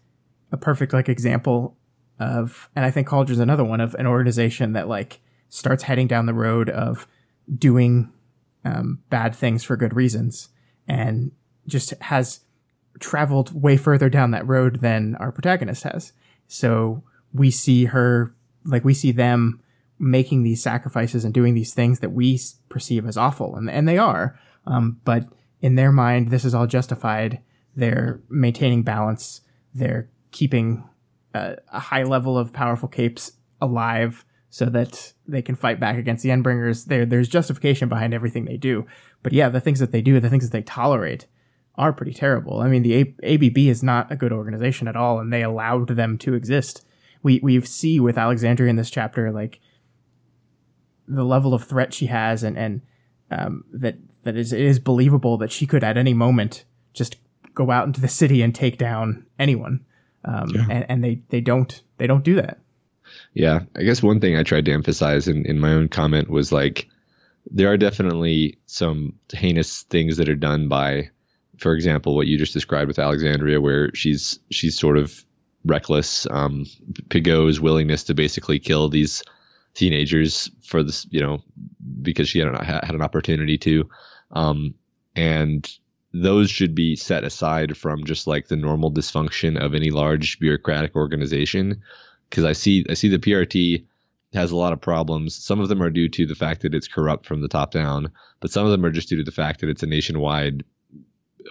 a 0.52 0.56
perfect 0.56 0.92
like 0.92 1.08
example 1.08 1.77
of 2.18 2.68
and 2.74 2.84
I 2.84 2.90
think 2.90 3.06
Cauldron 3.06 3.34
is 3.34 3.40
another 3.40 3.64
one 3.64 3.80
of 3.80 3.94
an 3.94 4.06
organization 4.06 4.72
that 4.72 4.88
like 4.88 5.20
starts 5.48 5.84
heading 5.84 6.06
down 6.06 6.26
the 6.26 6.34
road 6.34 6.68
of 6.68 7.06
doing 7.56 8.12
um, 8.64 9.00
bad 9.08 9.34
things 9.34 9.64
for 9.64 9.76
good 9.76 9.94
reasons 9.94 10.48
and 10.86 11.32
just 11.66 11.90
has 12.02 12.40
traveled 13.00 13.60
way 13.60 13.76
further 13.76 14.08
down 14.08 14.32
that 14.32 14.46
road 14.46 14.80
than 14.80 15.14
our 15.16 15.30
protagonist 15.30 15.84
has. 15.84 16.12
So 16.48 17.04
we 17.32 17.50
see 17.50 17.86
her 17.86 18.34
like 18.64 18.84
we 18.84 18.94
see 18.94 19.12
them 19.12 19.62
making 19.98 20.42
these 20.42 20.62
sacrifices 20.62 21.24
and 21.24 21.34
doing 21.34 21.54
these 21.54 21.74
things 21.74 22.00
that 22.00 22.10
we 22.10 22.40
perceive 22.68 23.06
as 23.06 23.16
awful, 23.16 23.56
and 23.56 23.70
and 23.70 23.88
they 23.88 23.98
are. 23.98 24.38
Um, 24.66 25.00
but 25.04 25.26
in 25.60 25.74
their 25.74 25.92
mind, 25.92 26.30
this 26.30 26.44
is 26.44 26.54
all 26.54 26.66
justified. 26.66 27.40
They're 27.76 28.20
maintaining 28.28 28.82
balance. 28.82 29.40
They're 29.74 30.10
keeping 30.30 30.88
a, 31.34 31.56
a 31.72 31.80
high 31.80 32.02
level 32.02 32.36
of 32.38 32.52
powerful 32.52 32.88
capes 32.88 33.32
alive 33.60 34.24
so 34.50 34.64
that 34.66 35.12
they 35.26 35.42
can 35.42 35.54
fight 35.54 35.78
back 35.78 35.96
against 35.96 36.22
the 36.22 36.30
Endbringers. 36.30 36.86
There, 36.86 37.04
there's 37.04 37.28
justification 37.28 37.88
behind 37.88 38.14
everything 38.14 38.44
they 38.44 38.56
do. 38.56 38.86
But 39.22 39.32
yeah, 39.32 39.48
the 39.48 39.60
things 39.60 39.78
that 39.80 39.92
they 39.92 40.00
do, 40.00 40.20
the 40.20 40.30
things 40.30 40.44
that 40.44 40.52
they 40.52 40.62
tolerate, 40.62 41.26
are 41.74 41.92
pretty 41.92 42.12
terrible. 42.12 42.60
I 42.60 42.68
mean, 42.68 42.82
the 42.82 42.94
a- 43.22 43.34
ABB 43.34 43.58
is 43.58 43.82
not 43.82 44.10
a 44.10 44.16
good 44.16 44.32
organization 44.32 44.88
at 44.88 44.96
all, 44.96 45.20
and 45.20 45.32
they 45.32 45.42
allowed 45.42 45.88
them 45.88 46.18
to 46.18 46.34
exist. 46.34 46.84
We 47.22 47.40
we 47.42 47.60
see 47.62 48.00
with 48.00 48.18
Alexandria 48.18 48.70
in 48.70 48.76
this 48.76 48.90
chapter, 48.90 49.30
like 49.30 49.60
the 51.06 51.24
level 51.24 51.54
of 51.54 51.64
threat 51.64 51.94
she 51.94 52.06
has, 52.06 52.42
and 52.42 52.58
and 52.58 52.82
um, 53.30 53.64
that 53.72 53.96
that 54.24 54.36
is 54.36 54.52
it 54.52 54.60
is 54.60 54.78
believable 54.78 55.36
that 55.38 55.52
she 55.52 55.66
could 55.66 55.84
at 55.84 55.96
any 55.96 56.14
moment 56.14 56.64
just 56.94 57.16
go 57.54 57.70
out 57.70 57.86
into 57.86 58.00
the 58.00 58.08
city 58.08 58.42
and 58.42 58.54
take 58.54 58.78
down 58.78 59.26
anyone. 59.38 59.84
Um, 60.24 60.48
yeah. 60.50 60.66
and, 60.70 60.86
and 60.88 61.04
they 61.04 61.20
they 61.28 61.40
don't 61.40 61.82
they 61.98 62.06
don't 62.06 62.24
do 62.24 62.36
that. 62.36 62.58
Yeah, 63.34 63.60
I 63.76 63.82
guess 63.82 64.02
one 64.02 64.20
thing 64.20 64.36
I 64.36 64.42
tried 64.42 64.64
to 64.66 64.72
emphasize 64.72 65.28
in, 65.28 65.46
in 65.46 65.58
my 65.58 65.72
own 65.72 65.88
comment 65.88 66.28
was 66.28 66.52
like 66.52 66.88
there 67.50 67.70
are 67.70 67.76
definitely 67.76 68.58
some 68.66 69.14
heinous 69.32 69.82
things 69.84 70.16
that 70.18 70.28
are 70.28 70.34
done 70.34 70.68
by, 70.68 71.10
for 71.56 71.72
example, 71.74 72.14
what 72.14 72.26
you 72.26 72.36
just 72.36 72.52
described 72.52 72.88
with 72.88 72.98
Alexandria, 72.98 73.60
where 73.60 73.94
she's 73.94 74.38
she's 74.50 74.78
sort 74.78 74.98
of 74.98 75.24
reckless. 75.64 76.26
Um, 76.30 76.66
Piggot's 77.08 77.60
willingness 77.60 78.04
to 78.04 78.14
basically 78.14 78.58
kill 78.58 78.88
these 78.88 79.22
teenagers 79.74 80.50
for 80.62 80.82
this, 80.82 81.06
you 81.10 81.20
know, 81.20 81.42
because 82.02 82.28
she 82.28 82.38
had 82.38 82.48
an, 82.48 82.64
had 82.64 82.94
an 82.94 83.02
opportunity 83.02 83.58
to. 83.58 83.88
Um, 84.32 84.74
and 85.14 85.68
those 86.22 86.50
should 86.50 86.74
be 86.74 86.96
set 86.96 87.24
aside 87.24 87.76
from 87.76 88.04
just 88.04 88.26
like 88.26 88.48
the 88.48 88.56
normal 88.56 88.92
dysfunction 88.92 89.58
of 89.58 89.74
any 89.74 89.90
large 89.90 90.38
bureaucratic 90.38 90.96
organization. 90.96 91.82
Because 92.28 92.44
I 92.44 92.52
see, 92.52 92.84
I 92.88 92.94
see 92.94 93.08
the 93.08 93.18
PRT 93.18 93.84
has 94.34 94.50
a 94.50 94.56
lot 94.56 94.72
of 94.72 94.80
problems. 94.80 95.34
Some 95.34 95.60
of 95.60 95.68
them 95.68 95.82
are 95.82 95.90
due 95.90 96.08
to 96.10 96.26
the 96.26 96.34
fact 96.34 96.62
that 96.62 96.74
it's 96.74 96.88
corrupt 96.88 97.26
from 97.26 97.40
the 97.40 97.48
top 97.48 97.70
down, 97.70 98.10
but 98.40 98.50
some 98.50 98.64
of 98.64 98.70
them 98.70 98.84
are 98.84 98.90
just 98.90 99.08
due 99.08 99.16
to 99.16 99.24
the 99.24 99.30
fact 99.30 99.60
that 99.60 99.70
it's 99.70 99.82
a 99.82 99.86
nationwide 99.86 100.64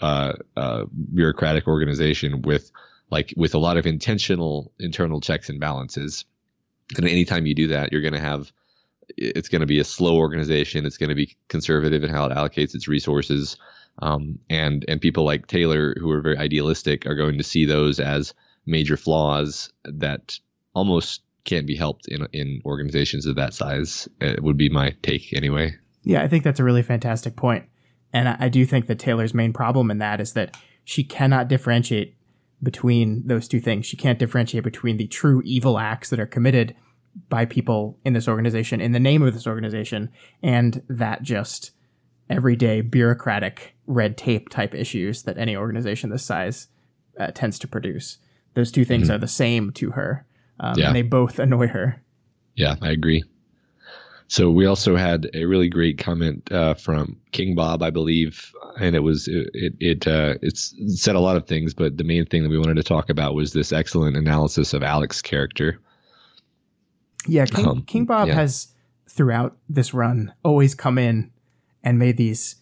uh, 0.01 0.33
uh, 0.55 0.85
bureaucratic 1.13 1.67
organization 1.67 2.41
with 2.43 2.71
like 3.09 3.33
with 3.37 3.55
a 3.55 3.59
lot 3.59 3.77
of 3.77 3.85
intentional 3.85 4.71
internal 4.79 5.21
checks 5.21 5.49
and 5.49 5.59
balances. 5.59 6.25
And 6.95 7.07
anytime 7.07 7.45
you 7.45 7.55
do 7.55 7.69
that, 7.69 7.91
you're 7.91 8.01
going 8.01 8.13
to 8.13 8.19
have 8.19 8.51
it's 9.15 9.49
going 9.49 9.61
to 9.61 9.67
be 9.67 9.79
a 9.79 9.83
slow 9.83 10.17
organization. 10.17 10.85
It's 10.85 10.97
going 10.97 11.09
to 11.09 11.15
be 11.15 11.35
conservative 11.47 12.03
in 12.03 12.09
how 12.09 12.25
it 12.25 12.35
allocates 12.35 12.75
its 12.75 12.87
resources. 12.87 13.57
Um, 13.99 14.39
and 14.49 14.85
and 14.87 15.01
people 15.01 15.23
like 15.23 15.47
Taylor, 15.47 15.95
who 15.99 16.11
are 16.11 16.21
very 16.21 16.37
idealistic, 16.37 17.05
are 17.05 17.15
going 17.15 17.37
to 17.37 17.43
see 17.43 17.65
those 17.65 17.99
as 17.99 18.33
major 18.65 18.97
flaws 18.97 19.71
that 19.85 20.39
almost 20.73 21.21
can't 21.45 21.65
be 21.65 21.75
helped 21.75 22.07
in 22.07 22.27
in 22.33 22.61
organizations 22.65 23.25
of 23.25 23.35
that 23.35 23.53
size. 23.53 24.07
It 24.21 24.43
would 24.43 24.57
be 24.57 24.69
my 24.69 24.95
take 25.01 25.33
anyway. 25.33 25.75
Yeah, 26.03 26.21
I 26.21 26.27
think 26.27 26.43
that's 26.43 26.59
a 26.59 26.63
really 26.63 26.83
fantastic 26.83 27.35
point, 27.35 27.65
and 28.13 28.29
I, 28.29 28.37
I 28.41 28.49
do 28.49 28.65
think 28.65 28.87
that 28.87 28.99
Taylor's 28.99 29.33
main 29.33 29.53
problem 29.53 29.89
in 29.89 29.97
that 29.97 30.21
is 30.21 30.33
that 30.33 30.55
she 30.83 31.03
cannot 31.03 31.47
differentiate 31.47 32.15
between 32.61 33.27
those 33.27 33.47
two 33.47 33.59
things. 33.59 33.85
She 33.85 33.97
can't 33.97 34.19
differentiate 34.19 34.63
between 34.63 34.97
the 34.97 35.07
true 35.07 35.41
evil 35.43 35.77
acts 35.77 36.09
that 36.09 36.19
are 36.19 36.25
committed 36.25 36.75
by 37.29 37.45
people 37.45 37.99
in 38.05 38.13
this 38.13 38.27
organization 38.27 38.81
in 38.81 38.91
the 38.91 38.99
name 38.99 39.21
of 39.21 39.33
this 39.33 39.47
organization 39.47 40.09
and 40.43 40.83
that 40.87 41.23
just 41.23 41.71
everyday 42.29 42.81
bureaucratic 42.81 43.75
red 43.85 44.17
tape 44.17 44.49
type 44.49 44.75
issues 44.75 45.23
that 45.23 45.37
any 45.37 45.55
organization 45.55 46.09
this 46.09 46.25
size 46.25 46.67
uh, 47.19 47.31
tends 47.31 47.57
to 47.59 47.67
produce. 47.67 48.17
Those 48.53 48.71
two 48.71 48.85
things 48.85 49.07
mm-hmm. 49.07 49.15
are 49.15 49.19
the 49.19 49.27
same 49.27 49.71
to 49.73 49.91
her, 49.91 50.25
um, 50.59 50.75
yeah. 50.77 50.87
and 50.87 50.95
they 50.95 51.03
both 51.03 51.39
annoy 51.39 51.67
her. 51.67 52.01
Yeah, 52.55 52.75
I 52.81 52.89
agree. 52.89 53.23
So 54.29 54.51
we 54.51 54.65
also 54.65 54.97
had 54.97 55.29
a 55.33 55.45
really 55.45 55.69
great 55.69 55.97
comment 55.97 56.51
uh, 56.51 56.73
from 56.73 57.17
King 57.31 57.55
Bob, 57.55 57.81
I 57.81 57.91
believe, 57.91 58.51
and 58.79 58.95
it 58.95 58.99
was 58.99 59.27
it 59.29 59.73
it, 59.79 60.07
uh, 60.07 60.35
it's 60.41 60.75
said 61.01 61.15
a 61.15 61.19
lot 61.21 61.37
of 61.37 61.47
things, 61.47 61.73
but 61.73 61.97
the 61.97 62.03
main 62.03 62.25
thing 62.25 62.43
that 62.43 62.49
we 62.49 62.57
wanted 62.57 62.75
to 62.75 62.83
talk 62.83 63.09
about 63.09 63.35
was 63.35 63.53
this 63.53 63.71
excellent 63.71 64.17
analysis 64.17 64.73
of 64.73 64.83
Alec's 64.83 65.21
character. 65.21 65.79
Yeah, 67.25 67.45
King, 67.45 67.67
um, 67.67 67.81
King 67.83 68.05
Bob 68.05 68.27
yeah. 68.27 68.35
has 68.35 68.67
throughout 69.09 69.55
this 69.69 69.93
run 69.93 70.33
always 70.43 70.75
come 70.75 70.97
in 70.97 71.31
and 71.83 71.99
made 71.99 72.17
these 72.17 72.55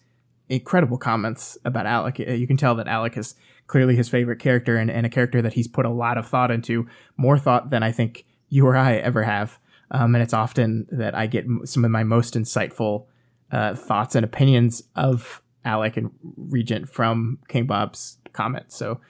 incredible 0.48 0.98
comments 0.98 1.58
about 1.64 1.86
Alec. 1.86 2.20
Uh, 2.20 2.32
you 2.32 2.46
can 2.46 2.56
tell 2.56 2.74
that 2.76 2.86
Alec 2.86 3.16
is 3.16 3.34
clearly 3.66 3.96
his 3.96 4.08
favorite 4.08 4.38
character 4.38 4.76
and, 4.76 4.90
and 4.90 5.04
a 5.04 5.08
character 5.08 5.42
that 5.42 5.54
he's 5.54 5.68
put 5.68 5.86
a 5.86 5.90
lot 5.90 6.18
of 6.18 6.26
thought 6.28 6.50
into, 6.50 6.86
more 7.16 7.38
thought 7.38 7.70
than 7.70 7.82
I 7.82 7.92
think 7.92 8.24
you 8.48 8.66
or 8.66 8.76
I 8.76 8.96
ever 8.96 9.22
have. 9.24 9.58
um, 9.90 10.14
and 10.14 10.22
it's 10.22 10.34
often 10.34 10.86
that 10.90 11.14
I 11.14 11.26
get 11.26 11.46
some 11.64 11.84
of 11.84 11.90
my 11.90 12.04
most 12.04 12.34
insightful 12.34 13.06
uh, 13.50 13.74
thoughts 13.74 14.14
and 14.14 14.24
opinions 14.24 14.82
of 14.94 15.42
Alec 15.64 15.96
and 15.96 16.10
Regent 16.36 16.88
from 16.88 17.38
King 17.48 17.66
Bob's 17.66 18.18
comments. 18.32 18.76
So 18.76 19.00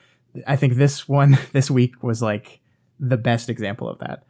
I 0.46 0.56
think 0.56 0.74
this 0.74 1.08
one 1.08 1.38
this 1.52 1.70
week 1.70 2.02
was 2.02 2.22
like 2.22 2.60
the 2.98 3.16
best 3.16 3.48
example 3.48 3.88
of 3.88 3.98
that. 3.98 4.24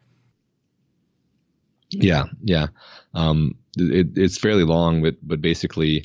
Yeah, 1.90 2.25
yeah. 2.42 2.66
Um, 3.14 3.54
it, 3.76 4.09
it's 4.16 4.38
fairly 4.38 4.64
long, 4.64 5.02
but 5.02 5.16
but 5.23 5.40
basically, 5.40 6.04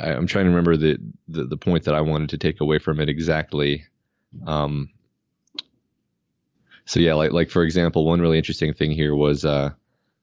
I, 0.00 0.12
am 0.12 0.26
trying 0.26 0.44
to 0.44 0.50
remember 0.50 0.76
the, 0.76 0.98
the, 1.28 1.44
the 1.44 1.56
point 1.56 1.84
that 1.84 1.94
I 1.94 2.00
wanted 2.00 2.30
to 2.30 2.38
take 2.38 2.60
away 2.60 2.78
from 2.78 3.00
it 3.00 3.08
exactly. 3.08 3.84
Um, 4.46 4.90
so 6.84 7.00
yeah, 7.00 7.14
like 7.14 7.32
like 7.32 7.50
for 7.50 7.62
example, 7.62 8.06
one 8.06 8.20
really 8.20 8.38
interesting 8.38 8.72
thing 8.74 8.90
here 8.90 9.14
was 9.14 9.44
uh, 9.44 9.70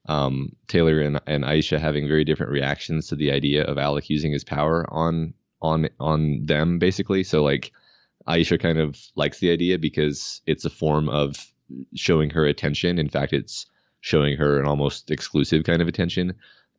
um, 0.08 0.56
Taylor 0.68 1.02
and, 1.02 1.20
and 1.28 1.44
Aisha 1.44 1.80
having 1.80 2.08
very 2.08 2.24
different 2.24 2.52
reactions 2.52 3.08
to 3.08 3.16
the 3.16 3.32
idea 3.32 3.64
of 3.64 3.78
Alec 3.78 4.10
using 4.10 4.32
his 4.32 4.44
power 4.44 4.86
on 4.92 5.34
on 5.62 5.90
on 6.00 6.46
them, 6.46 6.80
basically. 6.80 7.24
So 7.24 7.44
like 7.44 7.72
Aisha 8.28 8.60
kind 8.60 8.80
of 8.80 9.00
likes 9.16 9.40
the 9.40 9.52
idea 9.52 9.78
because 9.80 10.42
it's 10.46 10.66
a 10.66 10.70
form 10.70 11.10
of 11.10 11.36
showing 11.96 12.30
her 12.32 12.46
attention. 12.46 13.00
In 13.00 13.10
fact, 13.10 13.34
it's 13.34 13.66
showing 14.02 14.38
her 14.38 14.60
an 14.60 14.66
almost 14.66 15.10
exclusive 15.10 15.64
kind 15.64 15.82
of 15.82 15.88
attention. 15.88 16.34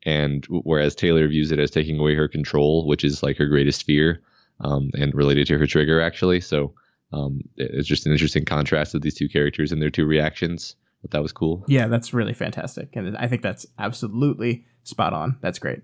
And 0.06 0.46
whereas 0.48 0.94
Taylor 0.94 1.26
views 1.26 1.50
it 1.50 1.58
as 1.58 1.70
taking 1.70 1.98
away 1.98 2.14
her 2.14 2.28
control, 2.28 2.86
which 2.86 3.04
is 3.04 3.22
like 3.22 3.36
her 3.36 3.46
greatest 3.46 3.82
fear, 3.82 4.22
um, 4.60 4.90
and 4.94 5.12
related 5.14 5.48
to 5.48 5.58
her 5.58 5.66
trigger 5.66 6.00
actually. 6.00 6.40
So 6.40 6.72
um, 7.12 7.40
it's 7.56 7.88
just 7.88 8.06
an 8.06 8.12
interesting 8.12 8.44
contrast 8.44 8.94
of 8.94 9.02
these 9.02 9.16
two 9.16 9.28
characters 9.28 9.72
and 9.72 9.82
their 9.82 9.90
two 9.90 10.06
reactions. 10.06 10.76
But 11.02 11.10
that 11.10 11.22
was 11.22 11.32
cool. 11.32 11.64
Yeah, 11.68 11.88
that's 11.88 12.14
really 12.14 12.32
fantastic, 12.32 12.96
and 12.96 13.16
I 13.18 13.28
think 13.28 13.42
that's 13.42 13.66
absolutely 13.78 14.64
spot 14.84 15.12
on. 15.12 15.36
That's 15.40 15.58
great. 15.58 15.80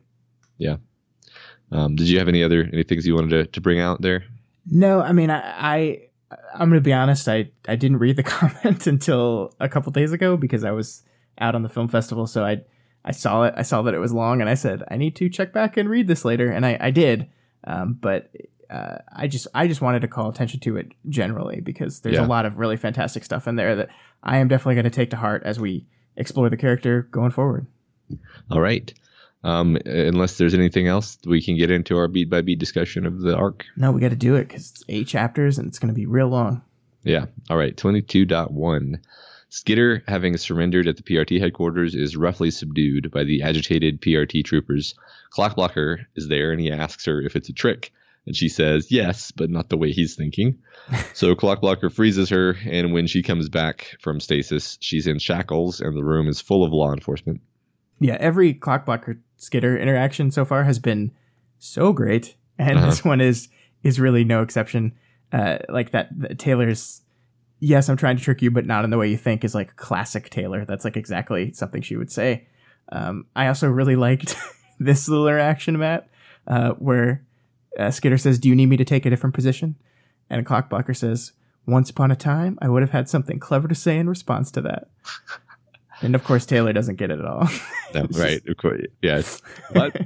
Yeah. 0.56 0.76
Um, 1.70 1.96
did 1.96 2.08
you 2.08 2.18
have 2.18 2.28
any 2.28 2.42
other 2.42 2.68
any 2.72 2.82
things 2.82 3.06
you 3.06 3.14
wanted 3.14 3.30
to, 3.30 3.46
to 3.46 3.60
bring 3.60 3.78
out 3.78 4.02
there? 4.02 4.24
No, 4.66 5.00
I 5.00 5.12
mean, 5.12 5.30
I, 5.30 5.40
I 5.40 6.00
I'm 6.54 6.70
going 6.70 6.80
to 6.80 6.80
be 6.80 6.92
honest. 6.92 7.28
I 7.28 7.50
I 7.68 7.76
didn't 7.76 7.98
read 7.98 8.16
the 8.16 8.22
comment 8.22 8.86
until 8.86 9.54
a 9.60 9.68
couple 9.68 9.92
days 9.92 10.12
ago 10.12 10.36
because 10.36 10.64
I 10.64 10.70
was 10.70 11.02
out 11.38 11.54
on 11.54 11.62
the 11.62 11.68
film 11.68 11.88
festival. 11.88 12.26
So 12.26 12.44
I 12.44 12.62
I 13.04 13.12
saw 13.12 13.44
it. 13.44 13.54
I 13.56 13.62
saw 13.62 13.82
that 13.82 13.94
it 13.94 13.98
was 13.98 14.12
long, 14.12 14.40
and 14.40 14.48
I 14.48 14.54
said 14.54 14.84
I 14.88 14.96
need 14.96 15.16
to 15.16 15.28
check 15.28 15.52
back 15.52 15.76
and 15.76 15.88
read 15.88 16.06
this 16.06 16.24
later, 16.24 16.50
and 16.50 16.64
I 16.64 16.76
I 16.80 16.90
did. 16.90 17.28
Um, 17.64 17.94
but 18.00 18.30
uh, 18.70 18.98
I 19.12 19.28
just 19.28 19.46
I 19.54 19.68
just 19.68 19.80
wanted 19.80 20.00
to 20.00 20.08
call 20.08 20.28
attention 20.30 20.60
to 20.60 20.76
it 20.76 20.92
generally 21.08 21.60
because 21.60 22.00
there's 22.00 22.16
yeah. 22.16 22.24
a 22.24 22.26
lot 22.26 22.46
of 22.46 22.58
really 22.58 22.76
fantastic 22.76 23.24
stuff 23.24 23.46
in 23.46 23.56
there 23.56 23.76
that 23.76 23.90
I 24.22 24.38
am 24.38 24.48
definitely 24.48 24.76
going 24.76 24.84
to 24.84 24.90
take 24.90 25.10
to 25.10 25.16
heart 25.16 25.42
as 25.44 25.60
we 25.60 25.86
explore 26.16 26.48
the 26.48 26.56
character 26.56 27.02
going 27.10 27.30
forward. 27.30 27.66
All 28.50 28.60
right. 28.60 28.92
Um, 29.44 29.76
unless 29.84 30.38
there's 30.38 30.54
anything 30.54 30.86
else, 30.86 31.18
we 31.26 31.42
can 31.42 31.56
get 31.56 31.70
into 31.70 31.96
our 31.96 32.08
beat 32.08 32.30
by 32.30 32.42
beat 32.42 32.58
discussion 32.58 33.06
of 33.06 33.20
the 33.20 33.36
arc. 33.36 33.64
No, 33.76 33.90
we 33.90 34.00
got 34.00 34.10
to 34.10 34.16
do 34.16 34.36
it 34.36 34.48
because 34.48 34.70
it's 34.70 34.84
eight 34.88 35.08
chapters 35.08 35.58
and 35.58 35.66
it's 35.66 35.78
going 35.78 35.92
to 35.92 35.98
be 35.98 36.06
real 36.06 36.28
long. 36.28 36.62
Yeah. 37.02 37.26
All 37.50 37.56
right. 37.56 37.76
22.1. 37.76 39.00
Skitter, 39.52 40.02
having 40.08 40.34
surrendered 40.38 40.88
at 40.88 40.96
the 40.96 41.02
PRT 41.02 41.38
headquarters, 41.38 41.94
is 41.94 42.16
roughly 42.16 42.50
subdued 42.50 43.10
by 43.10 43.22
the 43.22 43.42
agitated 43.42 44.00
PRT 44.00 44.42
troopers. 44.46 44.94
Clockblocker 45.36 46.06
is 46.16 46.26
there 46.28 46.52
and 46.52 46.60
he 46.60 46.72
asks 46.72 47.04
her 47.04 47.20
if 47.20 47.36
it's 47.36 47.50
a 47.50 47.52
trick. 47.52 47.92
And 48.24 48.34
she 48.34 48.48
says, 48.48 48.90
yes, 48.90 49.30
but 49.30 49.50
not 49.50 49.68
the 49.68 49.76
way 49.76 49.92
he's 49.92 50.16
thinking. 50.16 50.56
so 51.12 51.34
Clockblocker 51.34 51.92
freezes 51.92 52.30
her, 52.30 52.56
and 52.64 52.94
when 52.94 53.06
she 53.06 53.22
comes 53.22 53.50
back 53.50 53.94
from 54.00 54.20
stasis, 54.20 54.78
she's 54.80 55.06
in 55.06 55.18
shackles 55.18 55.82
and 55.82 55.94
the 55.94 56.04
room 56.04 56.28
is 56.28 56.40
full 56.40 56.64
of 56.64 56.72
law 56.72 56.94
enforcement. 56.94 57.42
Yeah, 58.00 58.16
every 58.20 58.54
Clockblocker 58.54 59.18
Skitter 59.36 59.76
interaction 59.76 60.30
so 60.30 60.46
far 60.46 60.64
has 60.64 60.78
been 60.78 61.12
so 61.58 61.92
great, 61.92 62.36
and 62.58 62.78
uh-huh. 62.78 62.86
this 62.86 63.04
one 63.04 63.20
is 63.20 63.48
is 63.82 64.00
really 64.00 64.24
no 64.24 64.40
exception. 64.40 64.92
Uh, 65.30 65.58
like 65.68 65.90
that, 65.90 66.38
Taylor's 66.38 67.01
yes, 67.62 67.88
I'm 67.88 67.96
trying 67.96 68.16
to 68.16 68.22
trick 68.22 68.42
you, 68.42 68.50
but 68.50 68.66
not 68.66 68.84
in 68.84 68.90
the 68.90 68.98
way 68.98 69.08
you 69.08 69.16
think 69.16 69.44
is 69.44 69.54
like 69.54 69.76
classic 69.76 70.28
Taylor. 70.30 70.64
That's 70.64 70.84
like 70.84 70.96
exactly 70.96 71.52
something 71.52 71.80
she 71.80 71.96
would 71.96 72.10
say. 72.10 72.48
Um, 72.90 73.26
I 73.36 73.46
also 73.46 73.68
really 73.68 73.94
liked 73.94 74.36
this 74.80 75.08
little 75.08 75.28
interaction, 75.28 75.78
Matt, 75.78 76.08
uh, 76.48 76.72
where 76.72 77.24
uh, 77.78 77.92
Skitter 77.92 78.18
says, 78.18 78.40
Do 78.40 78.48
you 78.48 78.56
need 78.56 78.66
me 78.66 78.76
to 78.76 78.84
take 78.84 79.06
a 79.06 79.10
different 79.10 79.34
position? 79.34 79.76
And 80.28 80.44
Clockblocker 80.44 80.94
says, 80.94 81.32
Once 81.64 81.88
upon 81.88 82.10
a 82.10 82.16
time, 82.16 82.58
I 82.60 82.68
would 82.68 82.82
have 82.82 82.90
had 82.90 83.08
something 83.08 83.38
clever 83.38 83.68
to 83.68 83.76
say 83.76 83.96
in 83.96 84.08
response 84.08 84.50
to 84.52 84.60
that. 84.62 84.88
and 86.02 86.16
of 86.16 86.24
course, 86.24 86.44
Taylor 86.44 86.72
doesn't 86.72 86.96
get 86.96 87.12
it 87.12 87.20
at 87.20 87.24
all. 87.24 87.48
no, 87.94 88.08
right. 88.14 88.42
Of 88.48 88.56
course. 88.56 88.82
Yes. 89.00 89.40
What? 89.70 89.96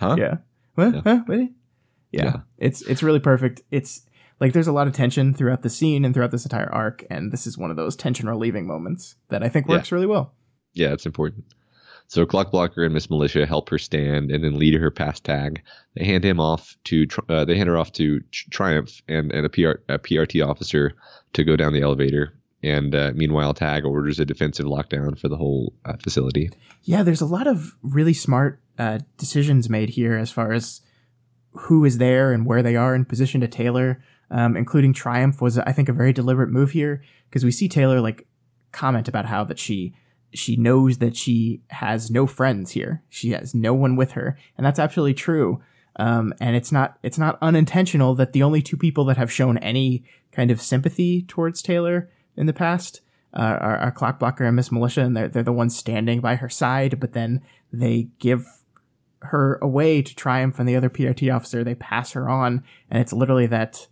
Huh? 0.00 0.16
Yeah. 0.18 0.36
What? 0.74 0.92
Yeah. 0.92 1.00
Huh? 1.04 1.20
What? 1.26 1.38
Yeah. 1.38 2.24
yeah. 2.24 2.36
It's, 2.58 2.82
it's 2.82 3.04
really 3.04 3.20
perfect. 3.20 3.62
It's, 3.70 4.02
like 4.40 4.52
there's 4.52 4.66
a 4.66 4.72
lot 4.72 4.86
of 4.86 4.92
tension 4.92 5.32
throughout 5.34 5.62
the 5.62 5.70
scene 5.70 6.04
and 6.04 6.14
throughout 6.14 6.30
this 6.30 6.44
entire 6.44 6.72
arc 6.72 7.04
and 7.10 7.32
this 7.32 7.46
is 7.46 7.56
one 7.56 7.70
of 7.70 7.76
those 7.76 7.96
tension 7.96 8.28
relieving 8.28 8.66
moments 8.66 9.16
that 9.28 9.42
i 9.42 9.48
think 9.48 9.66
works 9.68 9.90
yeah. 9.90 9.94
really 9.94 10.06
well 10.06 10.34
yeah 10.74 10.92
it's 10.92 11.06
important 11.06 11.44
so 12.08 12.24
Clockblocker 12.24 12.84
and 12.84 12.94
Miss 12.94 13.10
Militia 13.10 13.46
help 13.46 13.68
her 13.70 13.78
stand 13.78 14.30
and 14.30 14.44
then 14.44 14.58
lead 14.58 14.74
her 14.74 14.90
past 14.90 15.24
Tagg. 15.24 15.60
They 15.96 16.04
hand 16.04 16.24
him 16.24 16.38
off 16.38 16.76
to 16.84 17.06
uh, 17.28 17.44
they 17.44 17.56
hand 17.56 17.68
her 17.68 17.76
off 17.76 17.92
to 17.92 18.20
Triumph 18.30 19.02
and, 19.08 19.32
and 19.32 19.46
a, 19.46 19.48
PR, 19.48 19.80
a 19.88 19.98
PRT 19.98 20.46
officer 20.46 20.92
to 21.32 21.44
go 21.44 21.56
down 21.56 21.72
the 21.72 21.82
elevator. 21.82 22.32
And 22.62 22.94
uh, 22.94 23.12
meanwhile, 23.14 23.54
Tagg 23.54 23.84
orders 23.84 24.18
a 24.18 24.24
defensive 24.24 24.66
lockdown 24.66 25.18
for 25.18 25.28
the 25.28 25.36
whole 25.36 25.72
uh, 25.84 25.96
facility. 25.96 26.50
Yeah, 26.82 27.02
there's 27.02 27.20
a 27.20 27.26
lot 27.26 27.46
of 27.46 27.76
really 27.82 28.14
smart 28.14 28.60
uh, 28.78 29.00
decisions 29.18 29.68
made 29.68 29.90
here 29.90 30.16
as 30.16 30.30
far 30.30 30.52
as 30.52 30.80
who 31.52 31.84
is 31.84 31.98
there 31.98 32.32
and 32.32 32.46
where 32.46 32.62
they 32.62 32.76
are 32.76 32.94
in 32.94 33.04
position 33.04 33.40
to 33.40 33.48
Taylor 33.48 34.02
um, 34.30 34.56
including 34.56 34.92
Triumph, 34.92 35.40
was 35.40 35.58
I 35.58 35.72
think 35.72 35.88
a 35.88 35.92
very 35.92 36.12
deliberate 36.12 36.50
move 36.50 36.70
here 36.70 37.02
because 37.28 37.44
we 37.44 37.50
see 37.50 37.68
Taylor 37.68 38.00
like 38.00 38.26
comment 38.72 39.08
about 39.08 39.26
how 39.26 39.44
that 39.44 39.58
she 39.58 39.94
she 40.34 40.56
knows 40.56 40.98
that 40.98 41.16
she 41.16 41.62
has 41.68 42.10
no 42.10 42.26
friends 42.26 42.72
here. 42.72 43.02
She 43.08 43.30
has 43.30 43.54
no 43.54 43.72
one 43.74 43.96
with 43.96 44.12
her, 44.12 44.38
and 44.56 44.66
that's 44.66 44.78
absolutely 44.78 45.14
true. 45.14 45.62
Um, 45.98 46.34
and 46.40 46.54
it's 46.56 46.72
not 46.72 46.98
it's 47.02 47.18
not 47.18 47.38
unintentional 47.40 48.14
that 48.16 48.32
the 48.32 48.42
only 48.42 48.62
two 48.62 48.76
people 48.76 49.04
that 49.06 49.16
have 49.16 49.32
shown 49.32 49.58
any 49.58 50.04
kind 50.32 50.50
of 50.50 50.60
sympathy 50.60 51.22
towards 51.22 51.62
Taylor 51.62 52.10
in 52.36 52.46
the 52.46 52.52
past 52.52 53.00
uh, 53.32 53.58
are, 53.60 53.78
are 53.78 53.92
Clockblocker 53.92 54.46
and 54.46 54.56
Miss 54.56 54.70
Militia, 54.70 55.02
and 55.02 55.16
they're 55.16 55.28
they're 55.28 55.42
the 55.42 55.52
ones 55.52 55.76
standing 55.76 56.20
by 56.20 56.36
her 56.36 56.48
side. 56.48 57.00
But 57.00 57.12
then 57.12 57.42
they 57.72 58.08
give 58.18 58.46
her 59.22 59.58
away 59.62 60.02
to 60.02 60.14
Triumph 60.14 60.58
and 60.58 60.68
the 60.68 60.76
other 60.76 60.90
PRT 60.90 61.34
officer. 61.34 61.64
They 61.64 61.74
pass 61.74 62.12
her 62.12 62.28
on, 62.28 62.62
and 62.90 63.00
it's 63.00 63.12
literally 63.12 63.46
that 63.46 63.86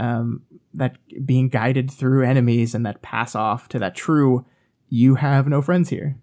um, 0.00 0.42
that 0.74 0.96
being 1.26 1.48
guided 1.48 1.90
through 1.90 2.24
enemies 2.24 2.74
and 2.74 2.86
that 2.86 3.02
pass 3.02 3.34
off 3.34 3.68
to 3.68 3.78
that 3.78 3.94
true 3.94 4.44
you 4.88 5.14
have 5.14 5.46
no 5.46 5.62
friends 5.62 5.88
here. 5.88 6.16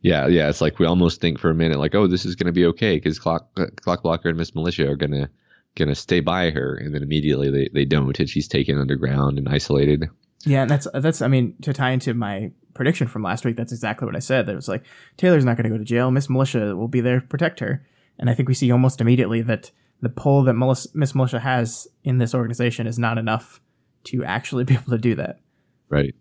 Yeah 0.00 0.26
yeah 0.28 0.48
it's 0.48 0.60
like 0.60 0.78
we 0.78 0.86
almost 0.86 1.20
think 1.20 1.38
for 1.38 1.50
a 1.50 1.54
minute 1.54 1.78
like 1.78 1.94
oh 1.94 2.06
this 2.06 2.24
is 2.24 2.36
going 2.36 2.46
to 2.46 2.52
be 2.52 2.66
okay 2.66 2.96
because 2.96 3.18
clock 3.18 3.52
Clockblocker 3.54 4.26
and 4.26 4.38
miss 4.38 4.54
militia 4.54 4.88
are 4.88 4.96
going 4.96 5.10
to 5.12 5.28
going 5.74 5.88
to 5.88 5.94
stay 5.94 6.20
by 6.20 6.50
her 6.50 6.76
and 6.76 6.94
then 6.94 7.02
immediately 7.02 7.50
they, 7.50 7.68
they 7.72 7.84
don't 7.84 8.18
and 8.18 8.30
she's 8.30 8.48
taken 8.48 8.78
underground 8.78 9.38
and 9.38 9.48
isolated. 9.48 10.08
Yeah 10.44 10.62
and 10.62 10.70
that's 10.70 10.86
that's 10.94 11.22
i 11.22 11.28
mean 11.28 11.54
to 11.62 11.72
tie 11.72 11.90
into 11.90 12.14
my 12.14 12.52
prediction 12.72 13.08
from 13.08 13.22
last 13.22 13.44
week 13.44 13.56
that's 13.56 13.72
exactly 13.72 14.06
what 14.06 14.14
i 14.14 14.20
said 14.20 14.46
that 14.46 14.52
it 14.52 14.56
was 14.56 14.68
like 14.68 14.84
taylor's 15.16 15.44
not 15.44 15.56
going 15.56 15.64
to 15.64 15.70
go 15.70 15.78
to 15.78 15.84
jail 15.84 16.10
miss 16.10 16.30
militia 16.30 16.76
will 16.76 16.88
be 16.88 17.00
there 17.00 17.20
to 17.20 17.26
protect 17.26 17.60
her. 17.60 17.84
And 18.18 18.30
i 18.30 18.34
think 18.34 18.48
we 18.48 18.54
see 18.54 18.70
almost 18.70 19.00
immediately 19.00 19.42
that 19.42 19.70
the 20.00 20.08
pull 20.08 20.44
that 20.44 20.54
Miss 20.94 21.14
Militia 21.14 21.40
has 21.40 21.88
in 22.04 22.18
this 22.18 22.34
organization 22.34 22.86
is 22.86 22.98
not 22.98 23.18
enough 23.18 23.60
to 24.04 24.24
actually 24.24 24.64
be 24.70 24.74
able 24.74 24.90
to 24.90 24.98
do 24.98 25.14
that. 25.16 25.40
Right. 25.88 26.14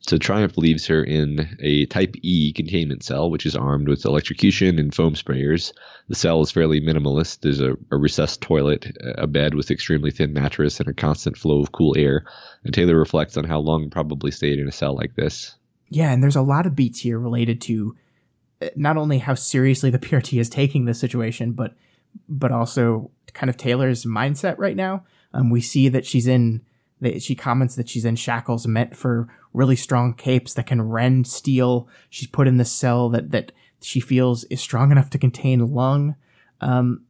So 0.00 0.18
Triumph 0.18 0.56
leaves 0.56 0.86
her 0.86 1.02
in 1.02 1.56
a 1.60 1.86
Type 1.86 2.14
E 2.22 2.52
containment 2.52 3.02
cell, 3.02 3.28
which 3.28 3.44
is 3.44 3.56
armed 3.56 3.88
with 3.88 4.04
electrocution 4.04 4.78
and 4.78 4.94
foam 4.94 5.14
sprayers. 5.14 5.72
The 6.08 6.14
cell 6.14 6.40
is 6.42 6.52
fairly 6.52 6.80
minimalist. 6.80 7.40
There's 7.40 7.60
a, 7.60 7.72
a, 7.90 7.96
recessed 7.96 8.40
toilet, 8.40 8.96
a 9.00 9.26
bed 9.26 9.54
with 9.54 9.70
extremely 9.70 10.12
thin 10.12 10.32
mattress, 10.32 10.78
and 10.78 10.88
a 10.88 10.94
constant 10.94 11.36
flow 11.36 11.60
of 11.60 11.72
cool 11.72 11.96
air. 11.98 12.24
And 12.62 12.72
Taylor 12.72 12.96
reflects 12.96 13.36
on 13.36 13.44
how 13.44 13.58
long 13.58 13.90
probably 13.90 14.30
stayed 14.30 14.60
in 14.60 14.68
a 14.68 14.72
cell 14.72 14.94
like 14.94 15.16
this. 15.16 15.56
Yeah, 15.88 16.12
and 16.12 16.22
there's 16.22 16.36
a 16.36 16.42
lot 16.42 16.66
of 16.66 16.76
beats 16.76 17.00
here 17.00 17.18
related 17.18 17.60
to 17.62 17.96
uh, 18.62 18.68
not 18.76 18.96
only 18.96 19.18
how 19.18 19.34
seriously 19.34 19.90
the 19.90 19.98
PRT 19.98 20.38
is 20.38 20.48
taking 20.48 20.84
this 20.84 21.00
situation, 21.00 21.52
but 21.52 21.74
but 22.28 22.52
also 22.52 23.10
kind 23.32 23.50
of 23.50 23.56
Taylor's 23.56 24.04
mindset 24.04 24.56
right 24.58 24.76
now. 24.76 25.04
Um, 25.32 25.50
we 25.50 25.60
see 25.60 25.88
that 25.88 26.06
she's 26.06 26.26
in 26.26 26.62
she 27.18 27.34
comments 27.34 27.74
that 27.74 27.90
she's 27.90 28.06
in 28.06 28.16
shackles 28.16 28.66
meant 28.66 28.96
for 28.96 29.28
really 29.52 29.76
strong 29.76 30.14
capes 30.14 30.54
that 30.54 30.66
can 30.66 30.80
rend 30.80 31.26
steel. 31.26 31.88
She's 32.08 32.28
put 32.28 32.48
in 32.48 32.56
the 32.56 32.64
cell 32.64 33.10
that 33.10 33.30
that 33.32 33.52
she 33.82 34.00
feels 34.00 34.44
is 34.44 34.60
strong 34.60 34.90
enough 34.90 35.10
to 35.10 35.18
contain 35.18 35.74
lung. 35.74 36.16
Um, 36.60 37.04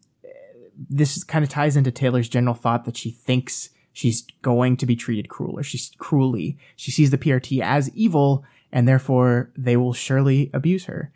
this 0.76 1.22
kind 1.24 1.44
of 1.44 1.48
ties 1.48 1.76
into 1.76 1.90
Taylor's 1.90 2.28
general 2.28 2.54
thought 2.54 2.84
that 2.84 2.96
she 2.96 3.10
thinks 3.10 3.70
she's 3.92 4.26
going 4.42 4.76
to 4.76 4.86
be 4.86 4.96
treated 4.96 5.28
cruel 5.28 5.58
or 5.58 5.62
she's 5.62 5.92
cruelly. 5.98 6.58
She 6.74 6.90
sees 6.90 7.10
the 7.10 7.18
PRT 7.18 7.62
as 7.62 7.88
evil 7.94 8.44
and 8.72 8.86
therefore 8.86 9.50
they 9.56 9.76
will 9.76 9.94
surely 9.94 10.50
abuse 10.52 10.84
her. 10.86 11.12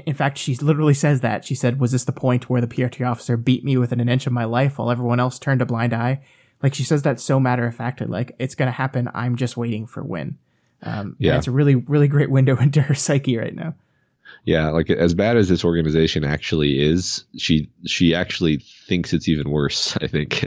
In 0.00 0.14
fact, 0.14 0.38
she 0.38 0.56
literally 0.56 0.94
says 0.94 1.20
that. 1.20 1.44
She 1.44 1.54
said, 1.54 1.80
Was 1.80 1.92
this 1.92 2.04
the 2.04 2.12
point 2.12 2.50
where 2.50 2.60
the 2.60 2.66
PRT 2.66 3.08
officer 3.08 3.36
beat 3.36 3.64
me 3.64 3.76
within 3.76 4.00
an 4.00 4.08
inch 4.08 4.26
of 4.26 4.32
my 4.32 4.44
life 4.44 4.78
while 4.78 4.90
everyone 4.90 5.20
else 5.20 5.38
turned 5.38 5.62
a 5.62 5.66
blind 5.66 5.92
eye? 5.92 6.20
Like 6.62 6.74
she 6.74 6.84
says 6.84 7.02
that 7.02 7.20
so 7.20 7.38
matter 7.38 7.66
of 7.66 7.74
factly, 7.74 8.06
like 8.06 8.34
it's 8.38 8.54
going 8.54 8.66
to 8.66 8.72
happen. 8.72 9.10
I'm 9.14 9.36
just 9.36 9.56
waiting 9.56 9.86
for 9.86 10.02
when. 10.02 10.38
Um, 10.82 11.16
yeah. 11.18 11.36
It's 11.36 11.46
a 11.46 11.52
really, 11.52 11.74
really 11.74 12.08
great 12.08 12.30
window 12.30 12.56
into 12.60 12.82
her 12.82 12.94
psyche 12.94 13.36
right 13.36 13.54
now. 13.54 13.74
Yeah, 14.44 14.70
like 14.70 14.90
as 14.90 15.14
bad 15.14 15.36
as 15.36 15.48
this 15.48 15.64
organization 15.64 16.24
actually 16.24 16.80
is, 16.80 17.24
she 17.36 17.70
she 17.84 18.14
actually 18.14 18.58
thinks 18.58 19.12
it's 19.12 19.28
even 19.28 19.50
worse. 19.50 19.96
I 20.00 20.06
think. 20.06 20.44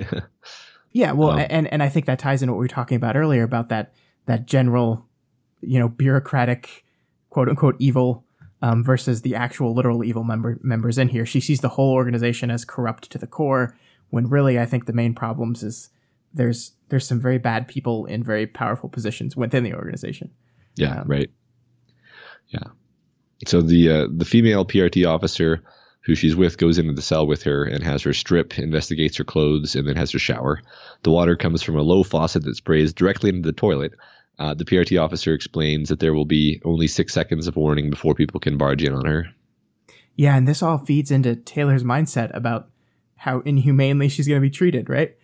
yeah, 0.91 1.11
well, 1.11 1.31
um, 1.31 1.45
and 1.49 1.67
and 1.71 1.83
I 1.83 1.89
think 1.89 2.05
that 2.05 2.19
ties 2.19 2.41
into 2.41 2.53
what 2.53 2.59
we 2.59 2.65
were 2.65 2.69
talking 2.69 2.95
about 2.95 3.15
earlier 3.15 3.43
about 3.43 3.69
that 3.69 3.93
that 4.25 4.45
general, 4.45 5.05
you 5.61 5.79
know, 5.79 5.89
bureaucratic, 5.89 6.85
quote 7.29 7.49
unquote 7.49 7.75
evil 7.79 8.23
um, 8.61 8.83
versus 8.83 9.21
the 9.21 9.35
actual 9.35 9.73
literal 9.73 10.03
evil 10.03 10.23
member 10.23 10.59
members 10.61 10.97
in 10.97 11.07
here. 11.07 11.25
She 11.25 11.39
sees 11.39 11.61
the 11.61 11.69
whole 11.69 11.93
organization 11.93 12.51
as 12.51 12.65
corrupt 12.65 13.09
to 13.11 13.17
the 13.17 13.27
core, 13.27 13.75
when 14.09 14.29
really 14.29 14.59
I 14.59 14.65
think 14.65 14.85
the 14.85 14.93
main 14.93 15.13
problems 15.13 15.63
is 15.63 15.89
there's 16.33 16.73
there's 16.89 17.07
some 17.07 17.19
very 17.19 17.37
bad 17.37 17.67
people 17.67 18.05
in 18.05 18.23
very 18.23 18.47
powerful 18.47 18.89
positions 18.89 19.35
within 19.35 19.63
the 19.63 19.73
organization. 19.73 20.31
Yeah, 20.75 21.01
um, 21.01 21.07
right. 21.07 21.29
Yeah. 22.49 22.67
So 23.47 23.61
the 23.61 23.91
uh, 23.91 24.07
the 24.11 24.25
female 24.25 24.65
PRT 24.65 25.07
officer 25.07 25.63
who 26.01 26.15
she's 26.15 26.35
with 26.35 26.57
goes 26.57 26.79
into 26.79 26.93
the 26.93 27.01
cell 27.01 27.27
with 27.27 27.43
her 27.43 27.63
and 27.63 27.83
has 27.83 28.01
her 28.01 28.13
strip, 28.13 28.57
investigates 28.57 29.17
her 29.17 29.23
clothes, 29.23 29.75
and 29.75 29.87
then 29.87 29.95
has 29.95 30.11
her 30.11 30.19
shower. 30.19 30.61
The 31.03 31.11
water 31.11 31.35
comes 31.35 31.61
from 31.61 31.75
a 31.75 31.81
low 31.81 32.03
faucet 32.03 32.43
that 32.43 32.55
sprays 32.55 32.93
directly 32.93 33.29
into 33.29 33.45
the 33.45 33.53
toilet. 33.53 33.93
Uh, 34.39 34.53
the 34.53 34.65
PRT 34.65 35.01
officer 35.01 35.34
explains 35.34 35.89
that 35.89 36.00
there 36.00 36.13
will 36.13 36.25
be 36.25 36.62
only 36.63 36.88
six 36.88 37.13
seconds 37.13 37.46
of 37.46 37.58
warning 37.58 37.89
before 37.89 38.15
people 38.15 38.39
can 38.39 38.58
barge 38.58 38.84
in 38.84 38.93
on 38.93 39.05
her. 39.05 39.27
Yeah, 40.15 40.36
and 40.36 40.48
this 40.48 40.63
all 40.63 40.77
feeds 40.77 41.12
into 41.12 41.36
Taylor's 41.36 41.84
mindset 41.84 42.34
about 42.36 42.69
how 43.15 43.41
inhumanely 43.41 44.08
she's 44.08 44.27
going 44.27 44.41
to 44.41 44.46
be 44.46 44.50
treated, 44.50 44.89
right? 44.89 45.15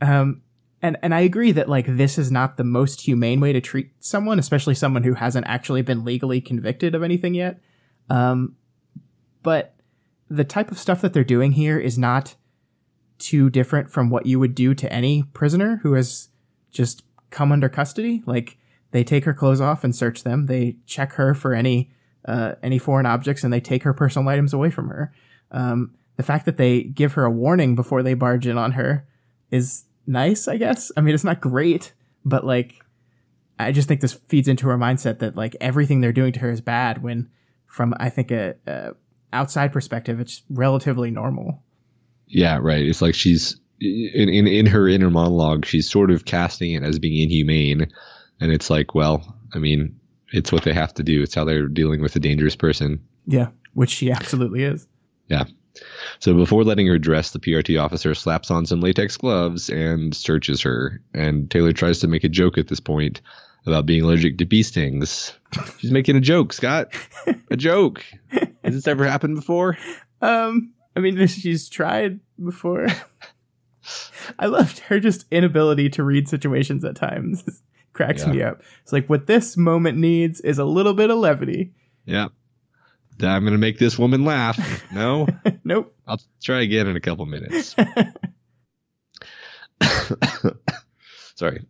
Um, 0.00 0.42
and 0.82 0.98
and 1.02 1.14
I 1.14 1.20
agree 1.20 1.52
that 1.52 1.68
like 1.68 1.86
this 1.86 2.18
is 2.18 2.30
not 2.30 2.56
the 2.56 2.64
most 2.64 3.00
humane 3.00 3.40
way 3.40 3.52
to 3.52 3.60
treat 3.60 3.90
someone, 4.00 4.38
especially 4.38 4.74
someone 4.74 5.02
who 5.02 5.14
hasn't 5.14 5.46
actually 5.46 5.82
been 5.82 6.04
legally 6.04 6.40
convicted 6.40 6.94
of 6.94 7.02
anything 7.02 7.34
yet. 7.34 7.60
Um, 8.10 8.56
but 9.42 9.76
the 10.28 10.44
type 10.44 10.70
of 10.70 10.78
stuff 10.78 11.00
that 11.00 11.12
they're 11.12 11.24
doing 11.24 11.52
here 11.52 11.78
is 11.78 11.96
not 11.96 12.34
too 13.18 13.48
different 13.50 13.90
from 13.90 14.10
what 14.10 14.26
you 14.26 14.38
would 14.40 14.54
do 14.54 14.74
to 14.74 14.92
any 14.92 15.22
prisoner 15.22 15.80
who 15.82 15.94
has 15.94 16.28
just 16.70 17.04
come 17.30 17.52
under 17.52 17.68
custody. 17.68 18.22
Like 18.26 18.58
they 18.94 19.02
take 19.02 19.24
her 19.24 19.34
clothes 19.34 19.60
off 19.60 19.82
and 19.82 19.94
search 19.94 20.22
them. 20.22 20.46
They 20.46 20.76
check 20.86 21.14
her 21.14 21.34
for 21.34 21.52
any 21.52 21.90
uh, 22.26 22.54
any 22.62 22.78
foreign 22.78 23.06
objects 23.06 23.42
and 23.42 23.52
they 23.52 23.60
take 23.60 23.82
her 23.82 23.92
personal 23.92 24.28
items 24.28 24.54
away 24.54 24.70
from 24.70 24.88
her. 24.88 25.12
Um, 25.50 25.96
the 26.16 26.22
fact 26.22 26.46
that 26.46 26.58
they 26.58 26.84
give 26.84 27.14
her 27.14 27.24
a 27.24 27.30
warning 27.30 27.74
before 27.74 28.04
they 28.04 28.14
barge 28.14 28.46
in 28.46 28.56
on 28.56 28.70
her 28.70 29.04
is 29.50 29.84
nice, 30.06 30.46
I 30.46 30.58
guess. 30.58 30.92
I 30.96 31.00
mean, 31.00 31.12
it's 31.12 31.24
not 31.24 31.40
great, 31.40 31.92
but 32.24 32.46
like, 32.46 32.84
I 33.58 33.72
just 33.72 33.88
think 33.88 34.00
this 34.00 34.12
feeds 34.28 34.46
into 34.46 34.68
her 34.68 34.78
mindset 34.78 35.18
that 35.18 35.34
like 35.34 35.56
everything 35.60 36.00
they're 36.00 36.12
doing 36.12 36.32
to 36.32 36.40
her 36.40 36.50
is 36.52 36.60
bad 36.60 37.02
when, 37.02 37.28
from 37.66 37.94
I 37.98 38.10
think 38.10 38.30
a, 38.30 38.54
a 38.68 38.92
outside 39.32 39.72
perspective, 39.72 40.20
it's 40.20 40.42
relatively 40.50 41.10
normal. 41.10 41.64
Yeah, 42.28 42.60
right. 42.62 42.86
It's 42.86 43.02
like 43.02 43.16
she's 43.16 43.58
in, 43.80 44.28
in 44.28 44.46
in 44.46 44.66
her 44.66 44.86
inner 44.86 45.10
monologue, 45.10 45.66
she's 45.66 45.90
sort 45.90 46.12
of 46.12 46.26
casting 46.26 46.74
it 46.74 46.84
as 46.84 47.00
being 47.00 47.20
inhumane, 47.20 47.92
and 48.44 48.52
it's 48.52 48.68
like, 48.68 48.94
well, 48.94 49.34
I 49.54 49.58
mean, 49.58 49.98
it's 50.30 50.52
what 50.52 50.64
they 50.64 50.74
have 50.74 50.92
to 50.94 51.02
do. 51.02 51.22
It's 51.22 51.34
how 51.34 51.44
they're 51.44 51.66
dealing 51.66 52.02
with 52.02 52.14
a 52.14 52.20
dangerous 52.20 52.54
person. 52.54 53.02
Yeah, 53.26 53.48
which 53.72 53.88
she 53.88 54.10
absolutely 54.10 54.64
is. 54.64 54.86
Yeah. 55.28 55.44
So 56.18 56.34
before 56.34 56.62
letting 56.62 56.86
her 56.88 56.98
dress, 56.98 57.30
the 57.30 57.38
PRT 57.38 57.82
officer 57.82 58.14
slaps 58.14 58.50
on 58.50 58.66
some 58.66 58.82
latex 58.82 59.16
gloves 59.16 59.70
and 59.70 60.14
searches 60.14 60.60
her. 60.60 61.00
And 61.14 61.50
Taylor 61.50 61.72
tries 61.72 62.00
to 62.00 62.06
make 62.06 62.22
a 62.22 62.28
joke 62.28 62.58
at 62.58 62.68
this 62.68 62.80
point 62.80 63.22
about 63.64 63.86
being 63.86 64.02
allergic 64.02 64.36
to 64.36 64.44
bee 64.44 64.62
stings. 64.62 65.32
She's 65.78 65.90
making 65.90 66.16
a 66.16 66.20
joke, 66.20 66.52
Scott. 66.52 66.92
A 67.50 67.56
joke. 67.56 68.04
Has 68.62 68.74
this 68.74 68.86
ever 68.86 69.06
happened 69.06 69.36
before? 69.36 69.78
Um, 70.20 70.74
I 70.94 71.00
mean, 71.00 71.26
she's 71.28 71.70
tried 71.70 72.20
before. 72.44 72.88
I 74.38 74.46
loved 74.46 74.80
her 74.80 75.00
just 75.00 75.24
inability 75.30 75.88
to 75.90 76.04
read 76.04 76.28
situations 76.28 76.84
at 76.84 76.94
times. 76.94 77.62
Cracks 77.94 78.26
yeah. 78.26 78.32
me 78.32 78.42
up. 78.42 78.62
It's 78.82 78.92
like 78.92 79.08
what 79.08 79.26
this 79.26 79.56
moment 79.56 79.96
needs 79.96 80.40
is 80.40 80.58
a 80.58 80.64
little 80.64 80.92
bit 80.92 81.10
of 81.10 81.18
levity. 81.18 81.72
Yeah. 82.04 82.28
I'm 83.22 83.42
going 83.42 83.52
to 83.52 83.58
make 83.58 83.78
this 83.78 83.98
woman 83.98 84.24
laugh. 84.24 84.58
No? 84.92 85.26
nope. 85.64 85.92
I'll 86.06 86.20
try 86.42 86.62
again 86.62 86.86
in 86.86 86.94
a 86.94 87.00
couple 87.00 87.26
minutes. 87.26 87.74
Sorry. 91.34 91.64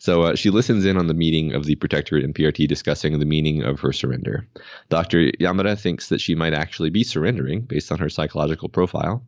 So 0.00 0.22
uh, 0.22 0.34
she 0.34 0.50
listens 0.50 0.84
in 0.86 0.96
on 0.96 1.06
the 1.06 1.14
meeting 1.14 1.52
of 1.52 1.64
the 1.64 1.76
Protectorate 1.76 2.24
and 2.24 2.34
PRT 2.34 2.66
discussing 2.66 3.18
the 3.18 3.26
meaning 3.26 3.62
of 3.62 3.78
her 3.80 3.92
surrender. 3.92 4.48
Dr. 4.88 5.30
Yamada 5.38 5.78
thinks 5.78 6.08
that 6.08 6.20
she 6.20 6.34
might 6.34 6.54
actually 6.54 6.90
be 6.90 7.04
surrendering 7.04 7.60
based 7.60 7.92
on 7.92 7.98
her 7.98 8.08
psychological 8.08 8.68
profile. 8.68 9.22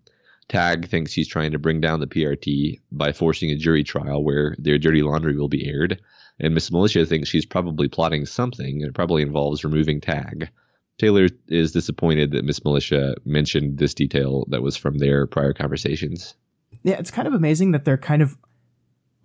Tagg 0.52 0.86
thinks 0.86 1.14
he's 1.14 1.28
trying 1.28 1.50
to 1.52 1.58
bring 1.58 1.80
down 1.80 2.00
the 2.00 2.06
PRT 2.06 2.78
by 2.92 3.10
forcing 3.12 3.48
a 3.50 3.56
jury 3.56 3.82
trial 3.82 4.22
where 4.22 4.54
their 4.58 4.76
dirty 4.76 5.02
laundry 5.02 5.34
will 5.34 5.48
be 5.48 5.66
aired. 5.66 5.98
And 6.38 6.52
Miss 6.52 6.70
Militia 6.70 7.06
thinks 7.06 7.30
she's 7.30 7.46
probably 7.46 7.88
plotting 7.88 8.26
something, 8.26 8.82
and 8.82 8.90
it 8.90 8.94
probably 8.94 9.22
involves 9.22 9.64
removing 9.64 9.98
Tagg. 9.98 10.50
Taylor 10.98 11.28
is 11.48 11.72
disappointed 11.72 12.32
that 12.32 12.44
Miss 12.44 12.62
Militia 12.66 13.14
mentioned 13.24 13.78
this 13.78 13.94
detail 13.94 14.44
that 14.50 14.60
was 14.60 14.76
from 14.76 14.98
their 14.98 15.26
prior 15.26 15.54
conversations. 15.54 16.34
Yeah, 16.82 16.98
it's 16.98 17.10
kind 17.10 17.26
of 17.26 17.32
amazing 17.32 17.70
that 17.70 17.86
they're 17.86 17.96
kind 17.96 18.20
of 18.20 18.36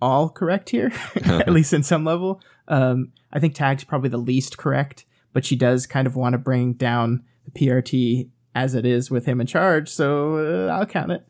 all 0.00 0.30
correct 0.30 0.70
here, 0.70 0.94
at 1.24 1.52
least 1.52 1.74
in 1.74 1.82
some 1.82 2.06
level. 2.06 2.40
Um, 2.68 3.12
I 3.34 3.38
think 3.38 3.54
Tagg's 3.54 3.84
probably 3.84 4.08
the 4.08 4.16
least 4.16 4.56
correct, 4.56 5.04
but 5.34 5.44
she 5.44 5.56
does 5.56 5.86
kind 5.86 6.06
of 6.06 6.16
want 6.16 6.32
to 6.32 6.38
bring 6.38 6.72
down 6.72 7.22
the 7.44 7.50
PRT 7.50 8.30
as 8.54 8.74
it 8.74 8.84
is 8.86 9.10
with 9.10 9.26
him 9.26 9.40
in 9.40 9.46
charge, 9.46 9.88
so 9.88 10.68
uh, 10.68 10.72
I'll 10.72 10.86
count 10.86 11.12
it. 11.12 11.26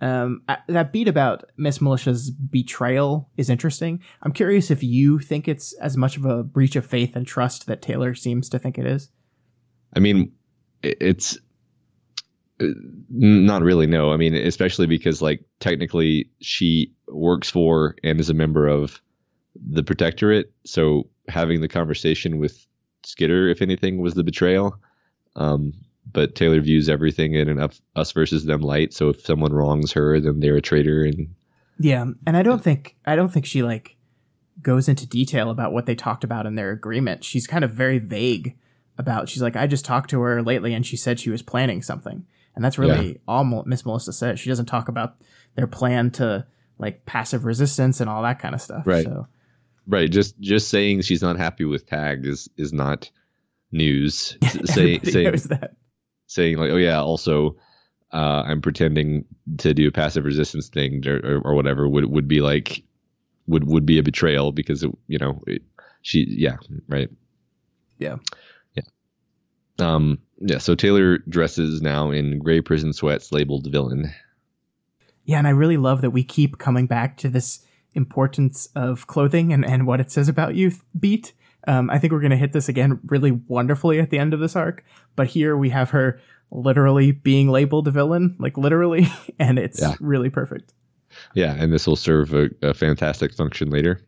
Um, 0.00 0.42
that 0.68 0.92
beat 0.92 1.08
about 1.08 1.44
Miss 1.56 1.80
Militia's 1.80 2.30
betrayal 2.30 3.30
is 3.36 3.48
interesting. 3.48 4.00
I'm 4.22 4.32
curious 4.32 4.70
if 4.70 4.82
you 4.82 5.18
think 5.18 5.48
it's 5.48 5.72
as 5.74 5.96
much 5.96 6.16
of 6.16 6.24
a 6.24 6.42
breach 6.42 6.76
of 6.76 6.84
faith 6.84 7.16
and 7.16 7.26
trust 7.26 7.66
that 7.66 7.80
Taylor 7.80 8.14
seems 8.14 8.48
to 8.50 8.58
think 8.58 8.76
it 8.76 8.86
is. 8.86 9.08
I 9.96 10.00
mean, 10.00 10.32
it's 10.82 11.38
uh, 12.60 12.66
not 13.08 13.62
really 13.62 13.86
no. 13.86 14.12
I 14.12 14.16
mean, 14.16 14.34
especially 14.34 14.86
because 14.86 15.22
like 15.22 15.44
technically 15.60 16.28
she 16.40 16.92
works 17.08 17.48
for 17.48 17.94
and 18.02 18.20
is 18.20 18.30
a 18.30 18.34
member 18.34 18.66
of 18.66 19.00
the 19.54 19.84
Protectorate, 19.84 20.52
so 20.66 21.08
having 21.28 21.60
the 21.60 21.68
conversation 21.68 22.38
with 22.38 22.66
Skitter, 23.04 23.48
if 23.48 23.62
anything, 23.62 24.02
was 24.02 24.14
the 24.14 24.24
betrayal. 24.24 24.76
Um, 25.36 25.72
but 26.12 26.34
Taylor 26.34 26.60
views 26.60 26.88
everything 26.88 27.34
in 27.34 27.48
an 27.48 27.68
us 27.96 28.12
versus 28.12 28.44
them 28.44 28.60
light. 28.60 28.92
So 28.92 29.08
if 29.08 29.24
someone 29.24 29.52
wrongs 29.52 29.92
her, 29.92 30.20
then 30.20 30.40
they're 30.40 30.56
a 30.56 30.62
traitor. 30.62 31.04
And 31.04 31.34
yeah, 31.78 32.04
and 32.26 32.36
I 32.36 32.42
don't 32.42 32.62
think 32.62 32.96
I 33.06 33.16
don't 33.16 33.30
think 33.30 33.46
she 33.46 33.62
like 33.62 33.96
goes 34.62 34.88
into 34.88 35.06
detail 35.06 35.50
about 35.50 35.72
what 35.72 35.86
they 35.86 35.94
talked 35.94 36.24
about 36.24 36.46
in 36.46 36.54
their 36.54 36.70
agreement. 36.70 37.24
She's 37.24 37.46
kind 37.46 37.64
of 37.64 37.72
very 37.72 37.98
vague 37.98 38.56
about. 38.98 39.28
She's 39.28 39.42
like, 39.42 39.56
I 39.56 39.66
just 39.66 39.84
talked 39.84 40.10
to 40.10 40.20
her 40.20 40.42
lately, 40.42 40.74
and 40.74 40.86
she 40.86 40.96
said 40.96 41.18
she 41.18 41.30
was 41.30 41.42
planning 41.42 41.82
something, 41.82 42.24
and 42.54 42.64
that's 42.64 42.78
really 42.78 43.12
yeah. 43.12 43.18
all 43.26 43.64
Miss 43.66 43.84
Militia 43.84 44.12
says. 44.12 44.38
She 44.38 44.48
doesn't 44.48 44.66
talk 44.66 44.88
about 44.88 45.16
their 45.56 45.66
plan 45.66 46.10
to 46.12 46.46
like 46.78 47.06
passive 47.06 47.44
resistance 47.44 48.00
and 48.00 48.10
all 48.10 48.22
that 48.22 48.38
kind 48.38 48.54
of 48.54 48.60
stuff. 48.60 48.86
Right. 48.86 49.04
So. 49.04 49.26
Right. 49.86 50.10
Just 50.10 50.38
just 50.40 50.68
saying 50.68 51.02
she's 51.02 51.22
not 51.22 51.36
happy 51.36 51.64
with 51.64 51.86
tagg 51.86 52.26
is 52.26 52.48
is 52.56 52.72
not 52.72 53.10
news. 53.72 54.38
Say, 54.64 54.98
saying 55.00 55.32
that 55.48 55.74
saying 56.26 56.56
like, 56.56 56.70
oh 56.70 56.76
yeah, 56.76 57.00
also 57.00 57.56
uh, 58.14 58.44
I'm 58.46 58.62
pretending 58.62 59.24
to 59.58 59.74
do 59.74 59.88
a 59.88 59.92
passive 59.92 60.24
resistance 60.24 60.68
thing 60.68 61.06
or, 61.06 61.16
or, 61.16 61.40
or, 61.44 61.54
whatever 61.54 61.88
would 61.88 62.06
would 62.06 62.28
be 62.28 62.40
like 62.40 62.84
would 63.48 63.64
would 63.64 63.84
be 63.84 63.98
a 63.98 64.02
betrayal 64.02 64.52
because 64.52 64.84
it, 64.84 64.90
you 65.08 65.18
know 65.18 65.42
it, 65.46 65.62
she 66.02 66.24
yeah 66.28 66.56
right. 66.88 67.10
Yeah. 67.98 68.16
Yeah. 68.74 68.82
Um 69.78 70.18
yeah 70.38 70.58
so 70.58 70.76
Taylor 70.76 71.18
dresses 71.28 71.82
now 71.82 72.10
in 72.10 72.38
gray 72.38 72.60
prison 72.60 72.92
sweats 72.92 73.32
labeled 73.32 73.66
villain. 73.70 74.14
Yeah 75.24 75.38
and 75.38 75.48
I 75.48 75.50
really 75.50 75.76
love 75.76 76.00
that 76.02 76.10
we 76.10 76.22
keep 76.22 76.58
coming 76.58 76.86
back 76.86 77.16
to 77.18 77.28
this 77.28 77.66
importance 77.94 78.68
of 78.76 79.08
clothing 79.08 79.52
and 79.52 79.64
and 79.64 79.88
what 79.88 80.00
it 80.00 80.12
says 80.12 80.28
about 80.28 80.54
you 80.54 80.72
beat 80.98 81.32
um, 81.66 81.90
I 81.90 81.98
think 81.98 82.12
we're 82.12 82.20
going 82.20 82.30
to 82.30 82.36
hit 82.36 82.52
this 82.52 82.68
again 82.68 83.00
really 83.06 83.32
wonderfully 83.32 84.00
at 84.00 84.10
the 84.10 84.18
end 84.18 84.34
of 84.34 84.40
this 84.40 84.56
arc, 84.56 84.84
but 85.16 85.26
here 85.26 85.56
we 85.56 85.70
have 85.70 85.90
her 85.90 86.20
literally 86.50 87.12
being 87.12 87.48
labeled 87.48 87.88
a 87.88 87.90
villain, 87.90 88.36
like 88.38 88.56
literally, 88.56 89.08
and 89.38 89.58
it's 89.58 89.80
yeah. 89.80 89.94
really 90.00 90.30
perfect. 90.30 90.72
Yeah, 91.34 91.54
and 91.54 91.72
this 91.72 91.86
will 91.86 91.96
serve 91.96 92.34
a, 92.34 92.50
a 92.62 92.74
fantastic 92.74 93.34
function 93.34 93.70
later. 93.70 94.00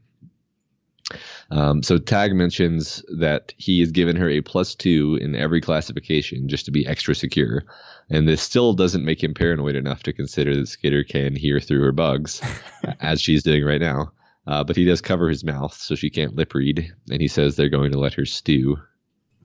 Um, 1.50 1.82
so 1.82 1.98
Tagg 1.98 2.34
mentions 2.34 3.04
that 3.18 3.52
he 3.56 3.78
has 3.80 3.92
given 3.92 4.16
her 4.16 4.28
a 4.28 4.40
plus 4.40 4.74
two 4.74 5.18
in 5.20 5.36
every 5.36 5.60
classification 5.60 6.48
just 6.48 6.64
to 6.64 6.72
be 6.72 6.86
extra 6.86 7.14
secure. 7.14 7.62
And 8.10 8.28
this 8.28 8.42
still 8.42 8.72
doesn't 8.72 9.04
make 9.04 9.22
him 9.22 9.34
paranoid 9.34 9.76
enough 9.76 10.02
to 10.04 10.12
consider 10.12 10.56
that 10.56 10.66
Skitter 10.66 11.04
can 11.04 11.36
hear 11.36 11.60
through 11.60 11.82
her 11.82 11.92
bugs, 11.92 12.40
as 13.00 13.20
she's 13.20 13.44
doing 13.44 13.64
right 13.64 13.80
now. 13.80 14.12
Uh, 14.46 14.62
but 14.62 14.76
he 14.76 14.84
does 14.84 15.00
cover 15.00 15.28
his 15.28 15.44
mouth 15.44 15.74
so 15.74 15.94
she 15.94 16.10
can't 16.10 16.36
lip 16.36 16.54
read, 16.54 16.92
and 17.10 17.20
he 17.20 17.28
says 17.28 17.56
they're 17.56 17.68
going 17.68 17.90
to 17.92 17.98
let 17.98 18.14
her 18.14 18.24
stew. 18.24 18.76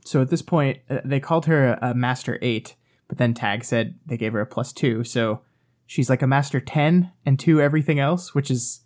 So 0.05 0.21
at 0.21 0.29
this 0.29 0.41
point, 0.41 0.79
uh, 0.89 0.99
they 1.03 1.19
called 1.19 1.45
her 1.47 1.73
a, 1.73 1.89
a 1.89 1.93
Master 1.93 2.37
8, 2.41 2.75
but 3.07 3.17
then 3.17 3.33
Tagg 3.33 3.63
said 3.63 3.95
they 4.05 4.17
gave 4.17 4.33
her 4.33 4.41
a 4.41 4.45
plus 4.45 4.73
2. 4.73 5.03
So 5.03 5.41
she's 5.85 6.09
like 6.09 6.21
a 6.21 6.27
Master 6.27 6.59
10 6.59 7.11
and 7.25 7.39
2 7.39 7.61
everything 7.61 7.99
else, 7.99 8.35
which 8.35 8.51
is 8.51 8.81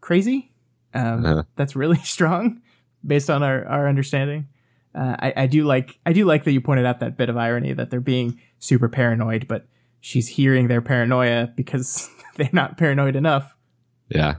crazy. 0.00 0.52
Um, 0.94 1.24
Uh-huh. 1.24 1.42
That's 1.56 1.76
really 1.76 1.98
strong 2.04 2.62
based 3.06 3.30
on 3.30 3.42
our, 3.42 3.66
our 3.66 3.88
understanding. 3.88 4.48
Uh, 4.94 5.16
I, 5.18 5.32
I 5.36 5.46
do 5.46 5.64
like 5.64 6.00
I 6.04 6.12
do 6.12 6.24
like 6.24 6.42
that 6.44 6.52
you 6.52 6.60
pointed 6.60 6.84
out 6.84 6.98
that 6.98 7.16
bit 7.16 7.28
of 7.28 7.36
irony 7.36 7.72
that 7.72 7.90
they're 7.90 8.00
being 8.00 8.40
super 8.58 8.88
paranoid, 8.88 9.46
but 9.46 9.68
she's 10.00 10.26
hearing 10.26 10.66
their 10.66 10.80
paranoia 10.80 11.46
because 11.54 12.10
they're 12.36 12.50
not 12.52 12.76
paranoid 12.76 13.14
enough. 13.14 13.54
Yeah. 14.08 14.36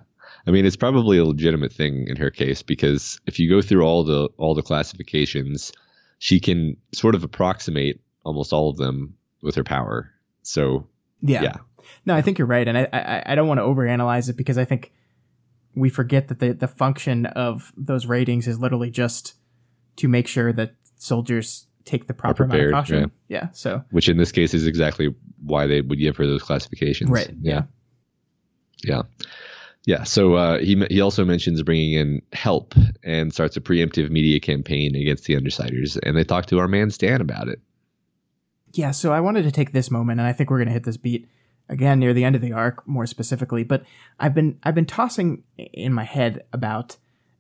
I 0.47 0.51
mean, 0.51 0.65
it's 0.65 0.75
probably 0.75 1.17
a 1.17 1.25
legitimate 1.25 1.71
thing 1.71 2.08
in 2.08 2.15
her 2.17 2.32
case 2.32 2.63
because 2.63 3.19
if 3.27 3.39
you 3.39 3.49
go 3.49 3.62
through 3.62 3.84
all 3.84 4.04
the 4.04 4.30
all 4.38 4.56
the 4.56 4.63
classifications, 4.63 5.71
she 6.19 6.39
can 6.39 6.77
sort 6.93 7.15
of 7.15 7.23
approximate 7.23 8.01
almost 8.23 8.54
all 8.54 8.69
of 8.69 8.77
them 8.77 9.15
with 9.41 9.56
her 9.56 9.63
power. 9.63 10.12
So 10.43 10.88
Yeah. 11.21 11.43
Yeah. 11.43 11.56
No, 12.06 12.15
I 12.15 12.21
think 12.21 12.38
you're 12.38 12.47
right, 12.47 12.67
and 12.67 12.77
I 12.77 12.88
I, 12.91 13.23
I 13.27 13.36
don't 13.36 13.47
want 13.47 13.60
to 13.60 13.63
overanalyze 13.63 14.30
it 14.30 14.38
because 14.38 14.58
I 14.58 14.65
think 14.65 14.91
we 15.75 15.89
forget 15.89 16.27
that 16.30 16.39
the 16.39 16.54
the 16.54 16.67
function 16.67 17.25
of 17.27 17.71
those 17.77 18.06
ratings 18.06 18.47
is 18.47 18.60
literally 18.60 18.89
just 18.89 19.36
to 19.97 20.08
make 20.08 20.27
sure 20.27 20.51
that 20.54 20.73
soldiers 20.95 21.67
take 21.86 22.08
the 22.08 22.13
proper 22.13 22.43
amount 22.43 22.60
of 22.60 22.69
prepared, 22.69 22.73
caution. 22.73 23.12
Yeah. 23.27 23.49
So 23.51 23.84
which 23.91 24.10
in 24.10 24.17
this 24.17 24.32
case 24.32 24.54
is 24.54 24.67
exactly 24.67 25.13
why 25.43 25.67
they 25.67 25.82
would 25.82 25.99
give 25.99 26.17
her 26.17 26.25
those 26.25 26.43
classifications. 26.43 27.10
right. 27.10 27.32
Yeah. 27.41 27.63
Yeah. 28.84 29.01
Yeah. 29.19 29.25
So 30.03 30.35
uh, 30.35 30.59
he 30.59 30.83
he 30.89 31.01
also 31.01 31.25
mentions 31.25 31.63
bringing 31.63 31.93
in 31.93 32.21
help 32.33 32.75
and 33.03 33.33
starts 33.33 33.57
a 33.57 33.61
preemptive 33.61 34.11
media 34.11 34.39
campaign 34.39 34.95
against 34.95 35.25
the 35.25 35.35
Undersiders, 35.35 35.97
and 36.03 36.15
they 36.15 36.23
talk 36.23 36.45
to 36.47 36.59
our 36.59 36.67
man 36.67 36.91
Stan 36.91 37.21
about 37.21 37.47
it. 37.47 37.59
Yeah, 38.73 38.91
so 38.91 39.11
I 39.11 39.19
wanted 39.19 39.43
to 39.43 39.51
take 39.51 39.71
this 39.71 39.91
moment, 39.91 40.19
and 40.19 40.27
I 40.27 40.33
think 40.33 40.49
we're 40.49 40.59
going 40.59 40.67
to 40.67 40.73
hit 40.73 40.83
this 40.83 40.97
beat 40.97 41.27
again 41.67 41.99
near 41.99 42.13
the 42.13 42.23
end 42.23 42.35
of 42.35 42.41
the 42.41 42.53
arc, 42.53 42.87
more 42.87 43.07
specifically. 43.07 43.63
But 43.63 43.83
I've 44.19 44.35
been 44.35 44.59
I've 44.63 44.75
been 44.75 44.85
tossing 44.85 45.43
in 45.57 45.93
my 45.93 46.03
head 46.03 46.43
about 46.53 46.97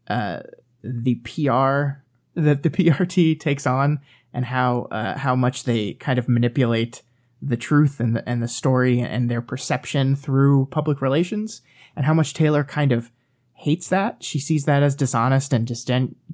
uh, 0.07 0.39
the 0.83 1.15
PR 1.15 2.01
that 2.33 2.63
the 2.63 2.69
PRT 2.71 3.39
takes 3.39 3.67
on, 3.67 3.99
and 4.33 4.45
how 4.45 4.87
uh, 4.91 5.17
how 5.17 5.35
much 5.35 5.65
they 5.65 5.93
kind 5.93 6.17
of 6.17 6.27
manipulate 6.27 7.03
the 7.41 7.57
truth 7.57 7.99
and 7.99 8.15
the 8.15 8.27
and 8.27 8.41
the 8.41 8.47
story 8.47 8.99
and 8.99 9.29
their 9.29 9.41
perception 9.41 10.15
through 10.15 10.67
public 10.67 11.01
relations, 11.01 11.61
and 11.95 12.05
how 12.05 12.13
much 12.13 12.33
Taylor 12.33 12.63
kind 12.63 12.91
of 12.91 13.11
hates 13.53 13.89
that. 13.89 14.23
She 14.23 14.39
sees 14.39 14.65
that 14.65 14.83
as 14.83 14.95
dishonest 14.95 15.53
and 15.53 15.67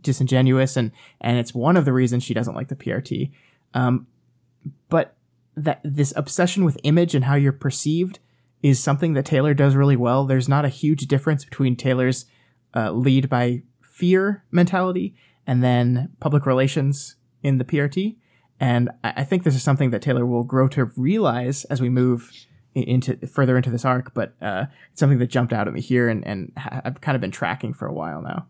disingenuous, 0.01 0.77
and 0.77 0.91
and 1.21 1.37
it's 1.37 1.53
one 1.53 1.77
of 1.77 1.85
the 1.85 1.93
reasons 1.93 2.23
she 2.23 2.33
doesn't 2.33 2.55
like 2.55 2.69
the 2.69 2.75
PRT. 2.75 3.31
Um, 3.73 4.07
but 4.89 5.15
that 5.55 5.81
this 5.83 6.13
obsession 6.15 6.63
with 6.63 6.79
image 6.83 7.15
and 7.15 7.25
how 7.25 7.35
you're 7.35 7.51
perceived 7.51 8.19
is 8.61 8.79
something 8.81 9.13
that 9.13 9.25
Taylor 9.25 9.53
does 9.53 9.75
really 9.75 9.95
well. 9.95 10.25
There's 10.25 10.49
not 10.49 10.65
a 10.65 10.69
huge 10.69 11.07
difference 11.07 11.45
between 11.45 11.75
Taylor's 11.75 12.25
uh, 12.75 12.91
lead 12.91 13.29
by 13.29 13.63
fear 13.81 14.43
mentality 14.51 15.15
and 15.45 15.63
then 15.63 16.09
public 16.19 16.45
relations 16.45 17.15
in 17.43 17.57
the 17.57 17.65
PRT. 17.65 18.15
And 18.59 18.89
I 19.03 19.23
think 19.23 19.43
this 19.43 19.55
is 19.55 19.63
something 19.63 19.91
that 19.91 20.01
Taylor 20.01 20.25
will 20.25 20.43
grow 20.43 20.67
to 20.69 20.85
realize 20.95 21.65
as 21.65 21.79
we 21.79 21.89
move 21.89 22.31
into 22.83 23.15
further 23.27 23.57
into 23.57 23.69
this 23.69 23.85
arc. 23.85 24.13
But 24.13 24.33
uh, 24.41 24.65
it's 24.91 24.99
something 24.99 25.19
that 25.19 25.27
jumped 25.27 25.53
out 25.53 25.67
at 25.67 25.73
me 25.73 25.81
here, 25.81 26.09
and 26.09 26.25
and 26.25 26.51
ha- 26.57 26.81
I've 26.83 27.01
kind 27.01 27.15
of 27.15 27.21
been 27.21 27.31
tracking 27.31 27.73
for 27.73 27.87
a 27.87 27.93
while 27.93 28.21
now. 28.21 28.47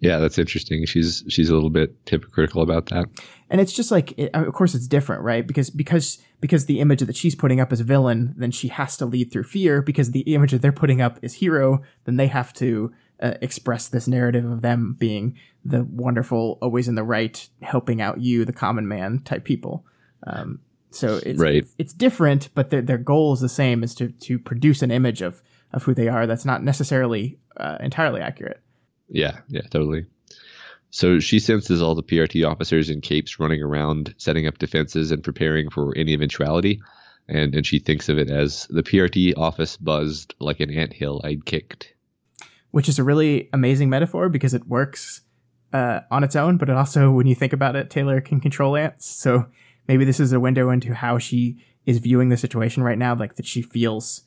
Yeah, 0.00 0.18
that's 0.18 0.38
interesting. 0.38 0.84
She's 0.86 1.24
she's 1.28 1.50
a 1.50 1.54
little 1.54 1.70
bit 1.70 1.94
hypocritical 2.06 2.62
about 2.62 2.86
that. 2.86 3.06
and 3.52 3.60
it's 3.60 3.72
just 3.72 3.90
like 3.90 4.18
it, 4.18 4.30
of 4.34 4.52
course 4.54 4.74
it's 4.74 4.88
different 4.88 5.22
right 5.22 5.46
because 5.46 5.70
because 5.70 6.18
because 6.40 6.66
the 6.66 6.80
image 6.80 7.00
that 7.00 7.14
she's 7.14 7.34
putting 7.36 7.60
up 7.60 7.70
as 7.72 7.80
villain 7.80 8.34
then 8.36 8.50
she 8.50 8.68
has 8.68 8.96
to 8.96 9.06
lead 9.06 9.30
through 9.30 9.44
fear 9.44 9.82
because 9.82 10.10
the 10.10 10.20
image 10.34 10.50
that 10.50 10.62
they're 10.62 10.72
putting 10.72 11.00
up 11.00 11.18
is 11.22 11.34
hero 11.34 11.82
then 12.04 12.16
they 12.16 12.26
have 12.26 12.52
to 12.54 12.92
uh, 13.22 13.34
express 13.42 13.88
this 13.88 14.08
narrative 14.08 14.50
of 14.50 14.62
them 14.62 14.96
being 14.98 15.38
the 15.64 15.84
wonderful 15.84 16.58
always 16.62 16.88
in 16.88 16.94
the 16.94 17.04
right 17.04 17.48
helping 17.60 18.00
out 18.00 18.20
you 18.20 18.44
the 18.44 18.52
common 18.52 18.88
man 18.88 19.20
type 19.20 19.44
people 19.44 19.84
um, 20.26 20.58
so 20.94 21.20
it's, 21.24 21.38
Right. 21.40 21.64
it's 21.78 21.92
different 21.92 22.48
but 22.54 22.70
their, 22.70 22.82
their 22.82 22.98
goal 22.98 23.32
is 23.32 23.40
the 23.40 23.48
same 23.48 23.82
is 23.82 23.94
to 23.96 24.08
to 24.08 24.38
produce 24.38 24.82
an 24.82 24.90
image 24.90 25.22
of 25.22 25.42
of 25.72 25.82
who 25.82 25.94
they 25.94 26.08
are 26.08 26.26
that's 26.26 26.44
not 26.44 26.62
necessarily 26.62 27.38
uh, 27.56 27.76
entirely 27.80 28.20
accurate 28.20 28.60
Yeah, 29.08 29.40
yeah, 29.48 29.62
totally. 29.70 30.06
So 30.90 31.20
she 31.20 31.38
senses 31.38 31.80
all 31.80 31.94
the 31.94 32.02
PRT 32.02 32.46
officers 32.46 32.90
in 32.90 33.00
capes 33.00 33.38
running 33.40 33.62
around, 33.62 34.14
setting 34.18 34.46
up 34.46 34.58
defenses 34.58 35.10
and 35.10 35.22
preparing 35.24 35.70
for 35.70 35.96
any 35.96 36.12
eventuality. 36.12 36.80
And, 37.28 37.54
and 37.54 37.64
she 37.66 37.78
thinks 37.78 38.08
of 38.10 38.18
it 38.18 38.28
as 38.30 38.66
the 38.68 38.82
PRT 38.82 39.34
office 39.38 39.76
buzzed 39.78 40.34
like 40.38 40.60
an 40.60 40.70
anthill 40.70 41.20
I'd 41.24 41.46
kicked. 41.46 41.94
which 42.72 42.88
is 42.88 42.98
a 42.98 43.04
really 43.04 43.48
amazing 43.54 43.88
metaphor 43.90 44.28
because 44.28 44.52
it 44.54 44.66
works 44.66 45.22
uh, 45.72 46.00
on 46.10 46.24
its 46.24 46.36
own, 46.36 46.58
but 46.58 46.68
it 46.68 46.76
also, 46.76 47.10
when 47.10 47.26
you 47.26 47.34
think 47.34 47.54
about 47.54 47.74
it, 47.76 47.88
Taylor 47.88 48.20
can 48.20 48.40
control 48.40 48.76
ants. 48.76 49.06
So 49.06 49.46
maybe 49.92 50.06
this 50.06 50.20
is 50.20 50.32
a 50.32 50.40
window 50.40 50.70
into 50.70 50.94
how 50.94 51.18
she 51.18 51.58
is 51.84 51.98
viewing 51.98 52.30
the 52.30 52.36
situation 52.38 52.82
right 52.82 52.96
now, 52.96 53.14
like 53.14 53.36
that 53.36 53.44
she 53.44 53.60
feels 53.60 54.22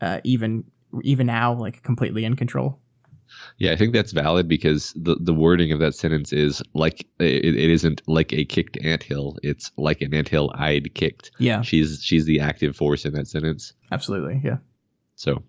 uh, 0.00 0.20
even 0.24 0.64
even 1.04 1.26
now 1.26 1.52
like 1.52 1.82
completely 1.82 2.24
in 2.24 2.36
control. 2.36 2.80
Yeah, 3.58 3.72
I 3.72 3.76
think 3.76 3.92
that's 3.92 4.12
valid 4.12 4.48
because 4.48 4.92
the, 4.96 5.16
the 5.20 5.34
wording 5.34 5.72
of 5.72 5.78
that 5.80 5.94
sentence 5.94 6.32
is 6.32 6.62
like 6.72 7.06
it, 7.18 7.44
it 7.44 7.70
isn't 7.70 8.00
like 8.06 8.32
a 8.32 8.44
kicked 8.46 8.78
anthill. 8.82 9.36
It's 9.42 9.70
like 9.76 10.00
an 10.00 10.14
anthill 10.14 10.50
I'd 10.54 10.94
kicked. 10.94 11.32
Yeah, 11.38 11.60
She's 11.60 12.00
she's 12.02 12.24
the 12.24 12.40
active 12.40 12.74
force 12.74 13.04
in 13.04 13.12
that 13.12 13.28
sentence. 13.28 13.74
absolutely. 13.92 14.40
Yeah. 14.42 14.56
So 15.16 15.42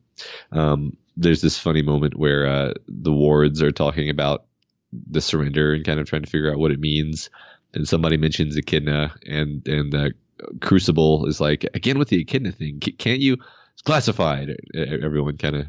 um, 0.51 0.97
there's 1.15 1.41
this 1.41 1.57
funny 1.57 1.81
moment 1.81 2.17
where 2.17 2.45
uh, 2.45 2.73
the 2.89 3.13
wards 3.13 3.61
are 3.61 3.71
talking 3.71 4.09
about 4.09 4.45
the 4.91 5.21
surrender 5.21 5.73
and 5.73 5.85
kind 5.85 6.01
of 6.01 6.07
trying 6.07 6.23
to 6.23 6.29
figure 6.29 6.51
out 6.51 6.59
what 6.59 6.71
it 6.71 6.79
means. 6.79 7.29
And 7.73 7.87
somebody 7.87 8.17
mentions 8.17 8.57
Echidna, 8.57 9.15
and 9.25 9.65
and 9.67 10.13
Crucible 10.59 11.25
is 11.25 11.39
like, 11.39 11.65
again 11.73 11.97
with 11.97 12.09
the 12.09 12.19
Echidna 12.21 12.51
thing, 12.51 12.79
can't 12.79 13.19
you? 13.19 13.37
It's 13.73 13.81
classified. 13.81 14.55
Everyone 14.75 15.37
kind 15.37 15.55
of 15.55 15.67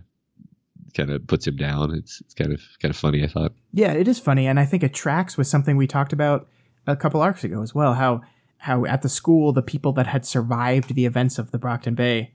kind 0.94 1.10
of 1.10 1.26
puts 1.26 1.46
him 1.46 1.56
down. 1.56 1.94
It's 1.94 2.20
it's 2.20 2.34
kind 2.34 2.52
of 2.52 2.60
kind 2.80 2.90
of 2.90 2.96
funny. 2.96 3.22
I 3.22 3.28
thought. 3.28 3.52
Yeah, 3.72 3.92
it 3.92 4.08
is 4.08 4.18
funny, 4.18 4.46
and 4.46 4.58
I 4.58 4.64
think 4.64 4.82
it 4.82 4.94
tracks 4.94 5.36
with 5.36 5.46
something 5.46 5.76
we 5.76 5.86
talked 5.86 6.12
about 6.12 6.48
a 6.86 6.96
couple 6.96 7.20
arcs 7.20 7.44
ago 7.44 7.62
as 7.62 7.74
well. 7.74 7.94
How 7.94 8.22
how 8.58 8.84
at 8.84 9.02
the 9.02 9.08
school 9.08 9.52
the 9.52 9.62
people 9.62 9.92
that 9.92 10.06
had 10.06 10.24
survived 10.24 10.94
the 10.94 11.06
events 11.06 11.38
of 11.38 11.50
the 11.50 11.58
Brockton 11.58 11.94
Bay 11.94 12.32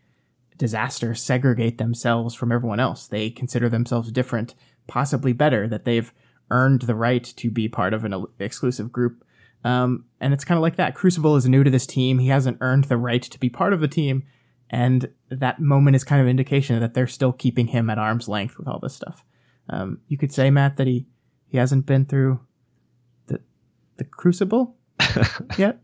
disaster 0.58 1.14
segregate 1.14 1.78
themselves 1.78 2.34
from 2.34 2.52
everyone 2.52 2.80
else. 2.80 3.08
They 3.08 3.30
consider 3.30 3.70
themselves 3.70 4.12
different, 4.12 4.56
possibly 4.88 5.34
better, 5.34 5.68
that 5.68 5.86
they've 5.86 6.12
earned 6.50 6.84
the 6.84 6.96
right 6.96 7.24
to 7.24 7.52
be 7.52 7.68
part 7.68 7.94
of 7.94 8.04
an 8.04 8.26
exclusive 8.40 8.92
group. 8.92 9.24
Um, 9.64 10.06
and 10.20 10.34
it's 10.34 10.46
kind 10.46 10.58
of 10.58 10.62
like 10.62 10.78
that. 10.78 10.96
Crucible 10.96 11.36
is 11.36 11.48
new 11.48 11.64
to 11.64 11.70
this 11.70 11.86
team. 11.86 12.20
He 12.20 12.28
hasn't 12.28 12.58
earned 12.62 12.86
the 12.86 12.98
right 12.98 13.22
to 13.22 13.40
be 13.40 13.50
part 13.50 13.74
of 13.74 13.82
the 13.82 13.88
team. 13.88 14.24
And 14.70 15.10
that 15.30 15.60
moment 15.60 15.96
is 15.96 16.04
kind 16.04 16.22
of 16.22 16.28
indication 16.28 16.80
that 16.80 16.94
they're 16.94 17.08
still 17.08 17.32
keeping 17.32 17.68
him 17.68 17.90
at 17.90 17.98
arm's 17.98 18.28
length 18.28 18.58
with 18.58 18.68
all 18.68 18.80
this 18.80 18.96
stuff. 18.96 19.24
Um, 19.70 20.00
you 20.08 20.18
could 20.18 20.32
say, 20.32 20.50
Matt, 20.50 20.78
that 20.78 20.88
he, 20.88 21.06
he 21.48 21.58
hasn't 21.58 21.86
been 21.86 22.06
through 22.06 22.40
the 23.28 23.40
the 23.98 24.04
crucible 24.04 24.76
yet. 25.58 25.80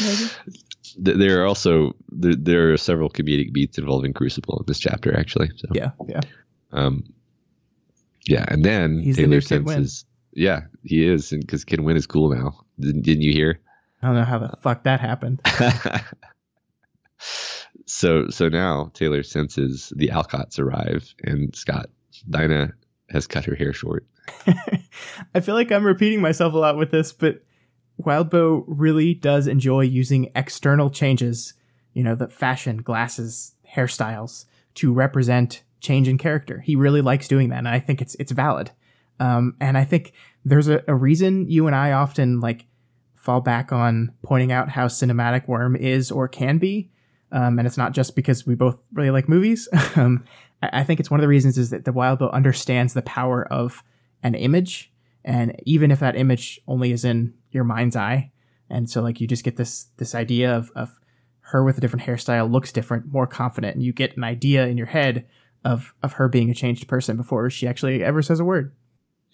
Maybe. 0.00 0.30
There 0.96 1.42
are 1.42 1.46
also 1.46 1.94
there, 2.08 2.34
there 2.36 2.72
are 2.72 2.76
several 2.76 3.10
comedic 3.10 3.52
beats 3.52 3.78
involving 3.78 4.12
Crucible 4.12 4.58
in 4.58 4.64
this 4.66 4.78
chapter, 4.78 5.16
actually. 5.18 5.50
So 5.56 5.68
Yeah, 5.72 5.90
yeah. 6.06 6.20
Um, 6.72 7.04
yeah, 8.26 8.44
and 8.48 8.64
then 8.64 9.00
He's 9.00 9.16
Taylor 9.16 9.28
new 9.28 9.40
Kid 9.40 9.68
senses. 9.68 10.04
Yeah, 10.34 10.62
he 10.82 11.06
is, 11.06 11.32
and 11.32 11.40
because 11.40 11.64
Kid 11.64 11.80
Win 11.80 11.96
is 11.96 12.06
cool 12.06 12.30
now. 12.34 12.64
Didn't, 12.78 13.02
didn't 13.02 13.22
you 13.22 13.32
hear? 13.32 13.60
I 14.02 14.08
don't 14.08 14.16
know 14.16 14.24
how 14.24 14.38
the 14.38 14.56
fuck 14.60 14.82
that 14.82 15.00
happened. 15.00 15.40
so 17.86 18.28
so 18.28 18.48
now 18.48 18.90
Taylor 18.94 19.22
senses 19.22 19.92
the 19.96 20.08
Alcotts 20.08 20.58
arrive, 20.58 21.14
and 21.22 21.54
Scott 21.54 21.86
Dinah 22.28 22.72
has 23.10 23.26
cut 23.26 23.44
her 23.44 23.54
hair 23.54 23.72
short. 23.72 24.06
I 25.34 25.40
feel 25.40 25.54
like 25.54 25.70
I'm 25.70 25.86
repeating 25.86 26.20
myself 26.20 26.52
a 26.52 26.58
lot 26.58 26.76
with 26.76 26.90
this, 26.90 27.12
but 27.12 27.44
Wildbow 28.02 28.64
really 28.66 29.14
does 29.14 29.46
enjoy 29.46 29.82
using 29.82 30.30
external 30.34 30.90
changes, 30.90 31.54
you 31.92 32.02
know, 32.02 32.14
the 32.14 32.28
fashion, 32.28 32.78
glasses, 32.78 33.54
hairstyles, 33.74 34.46
to 34.74 34.92
represent 34.92 35.62
change 35.80 36.08
in 36.08 36.18
character. 36.18 36.60
He 36.60 36.74
really 36.74 37.02
likes 37.02 37.28
doing 37.28 37.50
that, 37.50 37.58
and 37.58 37.68
I 37.68 37.78
think 37.78 38.02
it's 38.02 38.16
it's 38.16 38.32
valid. 38.32 38.72
Um, 39.20 39.56
and 39.60 39.78
I 39.78 39.84
think 39.84 40.12
there's 40.44 40.68
a, 40.68 40.82
a 40.88 40.94
reason 40.94 41.48
you 41.48 41.66
and 41.66 41.76
I 41.76 41.92
often 41.92 42.40
like 42.40 42.66
fall 43.14 43.40
back 43.40 43.72
on 43.72 44.12
pointing 44.22 44.52
out 44.52 44.68
how 44.68 44.86
cinematic 44.86 45.48
Worm 45.48 45.76
is 45.76 46.10
or 46.10 46.28
can 46.28 46.58
be. 46.58 46.90
Um, 47.32 47.58
and 47.58 47.66
it's 47.66 47.78
not 47.78 47.92
just 47.92 48.14
because 48.14 48.46
we 48.46 48.54
both 48.54 48.78
really 48.92 49.10
like 49.10 49.28
movies. 49.28 49.68
um, 49.96 50.24
I, 50.62 50.80
I 50.80 50.84
think 50.84 51.00
it's 51.00 51.10
one 51.10 51.20
of 51.20 51.22
the 51.22 51.28
reasons 51.28 51.58
is 51.58 51.70
that 51.70 51.84
the 51.84 51.92
Wildbow 51.92 52.32
understands 52.32 52.94
the 52.94 53.02
power 53.02 53.50
of 53.50 53.82
an 54.22 54.34
image, 54.34 54.92
and 55.24 55.58
even 55.64 55.90
if 55.90 56.00
that 56.00 56.16
image 56.16 56.60
only 56.68 56.92
is 56.92 57.04
in 57.04 57.34
your 57.50 57.64
mind's 57.64 57.96
eye, 57.96 58.30
and 58.70 58.88
so 58.88 59.02
like 59.02 59.20
you 59.20 59.26
just 59.26 59.44
get 59.44 59.56
this 59.56 59.88
this 59.96 60.14
idea 60.14 60.54
of 60.54 60.70
of 60.74 60.98
her 61.40 61.62
with 61.62 61.76
a 61.76 61.80
different 61.80 62.06
hairstyle 62.06 62.50
looks 62.50 62.72
different, 62.72 63.12
more 63.12 63.26
confident, 63.26 63.74
and 63.74 63.84
you 63.84 63.92
get 63.92 64.16
an 64.16 64.24
idea 64.24 64.66
in 64.66 64.76
your 64.76 64.86
head 64.86 65.26
of 65.64 65.94
of 66.02 66.14
her 66.14 66.28
being 66.28 66.50
a 66.50 66.54
changed 66.54 66.88
person 66.88 67.16
before 67.16 67.50
she 67.50 67.66
actually 67.66 68.04
ever 68.04 68.22
says 68.22 68.40
a 68.40 68.44
word. 68.44 68.74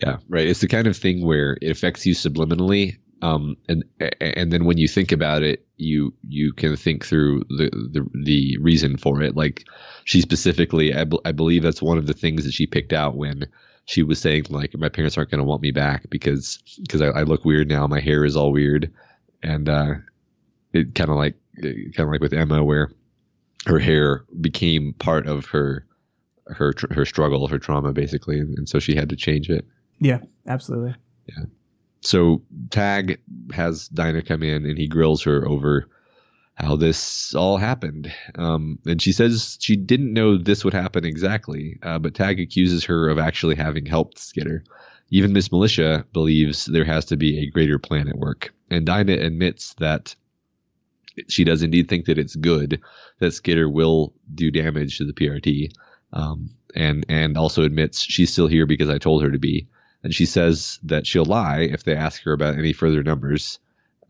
Yeah, 0.02 0.16
right. 0.28 0.46
It's 0.46 0.60
the 0.60 0.68
kind 0.68 0.86
of 0.86 0.96
thing 0.96 1.24
where 1.24 1.58
it 1.60 1.70
affects 1.70 2.06
you 2.06 2.14
subliminally, 2.14 2.98
um, 3.22 3.56
and 3.68 3.84
and 4.20 4.50
then 4.50 4.64
when 4.64 4.78
you 4.78 4.88
think 4.88 5.12
about 5.12 5.42
it, 5.42 5.66
you 5.76 6.14
you 6.26 6.52
can 6.52 6.76
think 6.76 7.04
through 7.04 7.40
the 7.48 7.70
the, 7.70 8.06
the 8.24 8.58
reason 8.58 8.96
for 8.96 9.22
it. 9.22 9.36
Like 9.36 9.64
she 10.04 10.22
specifically, 10.22 10.94
I, 10.94 11.04
I 11.24 11.32
believe 11.32 11.62
that's 11.62 11.82
one 11.82 11.98
of 11.98 12.06
the 12.06 12.14
things 12.14 12.44
that 12.44 12.54
she 12.54 12.66
picked 12.66 12.94
out 12.94 13.16
when 13.16 13.48
she 13.84 14.02
was 14.02 14.20
saying 14.20 14.46
like 14.48 14.74
my 14.74 14.88
parents 14.88 15.18
aren't 15.18 15.30
going 15.30 15.40
to 15.40 15.44
want 15.44 15.62
me 15.62 15.70
back 15.70 16.08
because 16.08 16.58
because 16.80 17.02
I, 17.02 17.08
I, 17.08 17.22
look 17.24 17.44
weird 17.44 17.68
now, 17.68 17.86
my 17.86 18.00
hair 18.00 18.24
is 18.24 18.36
all 18.36 18.52
weird, 18.52 18.92
and 19.42 19.68
uh, 19.68 19.94
it 20.72 20.94
kind 20.94 21.10
of 21.10 21.16
like 21.16 21.34
kind 21.60 21.92
of 21.98 22.08
like 22.08 22.22
with 22.22 22.32
Emma 22.32 22.64
where 22.64 22.90
her 23.66 23.78
hair 23.78 24.24
became 24.40 24.94
part 24.94 25.26
of 25.26 25.46
her 25.46 25.86
her 26.46 26.72
her 26.90 27.04
struggle, 27.04 27.48
her 27.48 27.58
trauma, 27.58 27.92
basically, 27.92 28.38
and 28.38 28.68
so 28.68 28.78
she 28.78 28.94
had 28.94 29.10
to 29.10 29.16
change 29.16 29.50
it. 29.50 29.66
Yeah, 30.00 30.20
absolutely. 30.46 30.94
Yeah. 31.26 31.44
So 32.00 32.42
Tagg 32.70 33.20
has 33.52 33.88
Dinah 33.88 34.22
come 34.22 34.42
in 34.42 34.64
and 34.64 34.78
he 34.78 34.88
grills 34.88 35.22
her 35.24 35.46
over 35.46 35.86
how 36.54 36.76
this 36.76 37.34
all 37.34 37.56
happened. 37.56 38.12
Um, 38.34 38.78
and 38.86 39.00
she 39.00 39.12
says 39.12 39.58
she 39.60 39.76
didn't 39.76 40.12
know 40.12 40.36
this 40.36 40.64
would 40.64 40.74
happen 40.74 41.04
exactly, 41.04 41.78
uh, 41.82 41.98
but 41.98 42.14
Tagg 42.14 42.40
accuses 42.40 42.84
her 42.84 43.08
of 43.08 43.18
actually 43.18 43.54
having 43.54 43.86
helped 43.86 44.18
Skitter. 44.18 44.64
Even 45.10 45.32
Miss 45.32 45.50
Militia 45.50 46.04
believes 46.12 46.66
there 46.66 46.84
has 46.84 47.06
to 47.06 47.16
be 47.16 47.40
a 47.40 47.50
greater 47.50 47.78
plan 47.78 48.08
at 48.08 48.18
work. 48.18 48.52
And 48.70 48.86
Dinah 48.86 49.12
admits 49.12 49.74
that 49.74 50.14
she 51.28 51.44
does 51.44 51.62
indeed 51.62 51.88
think 51.88 52.06
that 52.06 52.18
it's 52.18 52.36
good 52.36 52.80
that 53.18 53.32
Skitter 53.32 53.68
will 53.68 54.14
do 54.32 54.50
damage 54.50 54.98
to 54.98 55.04
the 55.04 55.12
PRT. 55.12 55.72
Um, 56.12 56.50
and 56.74 57.04
and 57.08 57.36
also 57.36 57.62
admits 57.62 58.00
she's 58.00 58.32
still 58.32 58.46
here 58.46 58.66
because 58.66 58.88
I 58.88 58.98
told 58.98 59.22
her 59.22 59.30
to 59.30 59.38
be 59.38 59.68
and 60.02 60.14
she 60.14 60.26
says 60.26 60.78
that 60.82 61.06
she'll 61.06 61.24
lie 61.24 61.60
if 61.60 61.84
they 61.84 61.94
ask 61.94 62.22
her 62.22 62.32
about 62.32 62.58
any 62.58 62.72
further 62.72 63.02
numbers, 63.02 63.58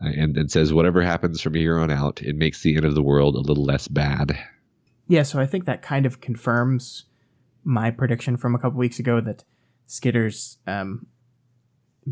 uh, 0.01 0.07
and, 0.07 0.37
and 0.37 0.51
says 0.51 0.73
whatever 0.73 1.01
happens 1.01 1.41
from 1.41 1.53
here 1.53 1.77
on 1.77 1.91
out, 1.91 2.21
it 2.21 2.35
makes 2.35 2.61
the 2.61 2.75
end 2.75 2.85
of 2.85 2.95
the 2.95 3.03
world 3.03 3.35
a 3.35 3.39
little 3.39 3.65
less 3.65 3.87
bad. 3.87 4.37
Yeah, 5.07 5.23
so 5.23 5.39
I 5.39 5.45
think 5.45 5.65
that 5.65 5.81
kind 5.81 6.05
of 6.05 6.21
confirms 6.21 7.05
my 7.63 7.91
prediction 7.91 8.37
from 8.37 8.55
a 8.55 8.59
couple 8.59 8.79
weeks 8.79 8.99
ago 8.99 9.21
that 9.21 9.43
Skitter's 9.85 10.57
um, 10.65 11.05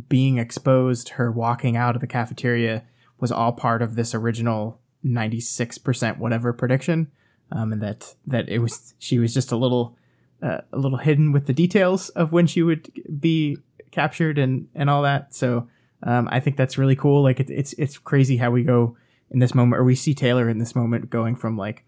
being 0.08 0.38
exposed, 0.38 1.10
her 1.10 1.32
walking 1.32 1.78
out 1.78 1.96
of 1.96 2.02
the 2.02 2.08
cafeteria, 2.08 2.84
was 3.20 3.32
all 3.32 3.54
part 3.54 3.82
of 3.82 3.96
this 3.96 4.14
original 4.14 4.80
96% 5.06 6.18
whatever 6.18 6.54
prediction. 6.54 7.10
Um, 7.52 7.74
and 7.74 7.82
that, 7.82 8.16
that 8.28 8.50
it 8.50 8.60
was, 8.60 8.94
she 9.00 9.18
was 9.18 9.34
just 9.34 9.52
a 9.52 9.58
little, 9.58 9.98
uh, 10.44 10.60
a 10.72 10.78
little 10.78 11.00
hidden 11.00 11.32
with 11.32 11.48
the 11.48 11.54
details 11.54 12.10
of 12.10 12.32
when 12.32 12.48
she 12.48 12.62
would 12.62 12.92
be 13.20 13.58
captured 13.92 14.38
and 14.38 14.68
and 14.76 14.90
all 14.90 15.04
that. 15.04 15.34
So 15.34 15.68
um, 16.04 16.30
I 16.32 16.40
think 16.40 16.58
that's 16.58 16.78
really 16.78 16.96
cool. 16.96 17.24
Like 17.24 17.40
it, 17.40 17.50
it's 17.50 17.74
it's 17.74 17.98
crazy 17.98 18.38
how 18.38 18.52
we 18.52 18.64
go 18.64 18.98
in 19.32 19.40
this 19.40 19.54
moment, 19.54 19.80
or 19.80 19.84
we 19.84 19.96
see 19.96 20.14
Taylor 20.14 20.50
in 20.50 20.58
this 20.58 20.76
moment 20.76 21.10
going 21.10 21.36
from 21.36 21.58
like 21.58 21.86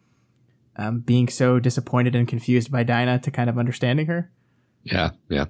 um, 0.75 0.99
being 0.99 1.27
so 1.27 1.59
disappointed 1.59 2.15
and 2.15 2.27
confused 2.27 2.71
by 2.71 2.83
Dinah 2.83 3.19
to 3.19 3.31
kind 3.31 3.49
of 3.49 3.57
understanding 3.57 4.07
her. 4.07 4.31
Yeah, 4.83 5.11
yeah, 5.29 5.45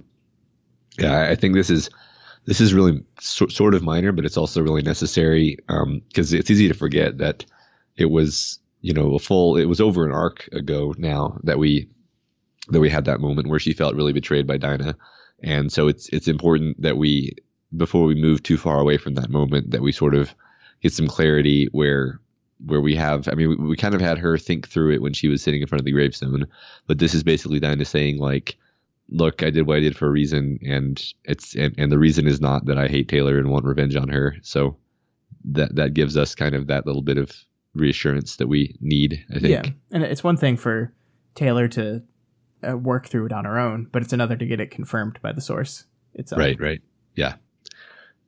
yeah. 1.00 1.30
I 1.30 1.36
think 1.36 1.56
this 1.56 1.70
is 1.70 1.90
this 2.46 2.62
is 2.62 2.74
really 2.74 3.04
so, 3.20 3.48
sort 3.48 3.74
of 3.74 3.84
minor, 3.84 4.12
but 4.12 4.26
it's 4.26 4.38
also 4.38 4.62
really 4.62 4.82
necessary 4.82 5.58
because 5.68 6.34
um, 6.34 6.40
it's 6.40 6.52
easy 6.52 6.68
to 6.68 6.74
forget 6.74 7.18
that 7.20 7.46
it 7.98 8.06
was 8.06 8.60
you 8.82 8.94
know 8.94 9.16
a 9.16 9.20
full 9.20 9.58
it 9.58 9.66
was 9.66 9.82
over 9.82 10.06
an 10.06 10.12
arc 10.12 10.48
ago 10.52 10.94
now 10.98 11.40
that 11.44 11.60
we 11.60 11.88
that 12.70 12.80
we 12.80 12.90
had 12.90 13.06
that 13.06 13.20
moment 13.20 13.48
where 13.48 13.60
she 13.60 13.74
felt 13.74 13.96
really 13.96 14.14
betrayed 14.14 14.48
by 14.48 14.58
Dinah 14.58 14.96
and 15.42 15.72
so 15.72 15.88
it's 15.88 16.08
it's 16.10 16.28
important 16.28 16.82
that 16.82 16.98
we 16.98 17.34
before 17.76 18.06
we 18.06 18.16
move 18.16 18.44
too 18.44 18.58
far 18.58 18.80
away 18.80 18.98
from 18.98 19.16
that 19.16 19.30
moment 19.30 19.72
that 19.72 19.82
we 19.82 19.92
sort 19.92 20.16
of 20.16 20.34
get 20.82 20.94
some 20.94 21.08
clarity 21.08 21.68
where 21.72 22.20
where 22.66 22.82
we 22.82 22.96
have 22.96 23.28
I 23.28 23.34
mean 23.34 23.50
we, 23.50 23.56
we 23.56 23.78
kind 23.78 23.96
of 23.96 24.02
had 24.02 24.18
her 24.18 24.38
think 24.38 24.68
through 24.68 24.94
it 24.94 25.02
when 25.02 25.14
she 25.14 25.28
was 25.28 25.42
sitting 25.42 25.62
in 25.62 25.68
front 25.68 25.82
of 25.82 25.86
the 25.86 25.92
gravestone, 25.92 26.46
but 26.88 27.00
this 27.00 27.14
is 27.14 27.24
basically 27.24 27.60
Dinah 27.60 27.86
saying 27.86 28.18
like 28.18 28.58
look, 29.12 29.44
I 29.44 29.50
did 29.50 29.68
what 29.68 29.78
I 29.78 29.82
did 29.82 29.98
for 29.98 30.08
a 30.08 30.12
reason, 30.12 30.60
and 30.66 31.02
it's 31.26 31.56
and, 31.56 31.76
and 31.78 31.92
the 31.92 32.00
reason 32.00 32.28
is 32.28 32.42
not 32.42 32.66
that 32.66 32.78
I 32.78 32.88
hate 32.88 33.10
Taylor 33.10 33.38
and 33.38 33.50
want 33.50 33.66
revenge 33.66 33.96
on 33.96 34.10
her. 34.10 34.36
So 34.42 34.78
that 35.46 35.76
that 35.76 35.94
gives 35.94 36.18
us 36.18 36.34
kind 36.34 36.56
of 36.56 36.68
that 36.68 36.86
little 36.86 37.02
bit 37.02 37.18
of 37.18 37.32
reassurance 37.76 38.38
that 38.38 38.48
we 38.48 38.76
need. 38.80 39.24
I 39.30 39.40
think. 39.40 39.66
Yeah, 39.66 39.72
and 39.92 40.04
it's 40.04 40.24
one 40.24 40.38
thing 40.38 40.58
for 40.58 40.94
Taylor 41.36 41.68
to 41.70 42.02
uh, 42.68 42.78
work 42.78 43.08
through 43.08 43.28
it 43.28 43.32
on 43.32 43.46
our 43.46 43.60
own, 43.60 43.88
but 43.92 44.02
it's 44.02 44.14
another 44.14 44.36
to 44.36 44.46
get 44.46 44.60
it 44.60 44.72
confirmed 44.72 45.20
by 45.22 45.32
the 45.32 45.42
source 45.42 45.86
itself. 46.14 46.40
Right, 46.40 46.60
right. 46.60 46.82
Yeah. 47.16 47.36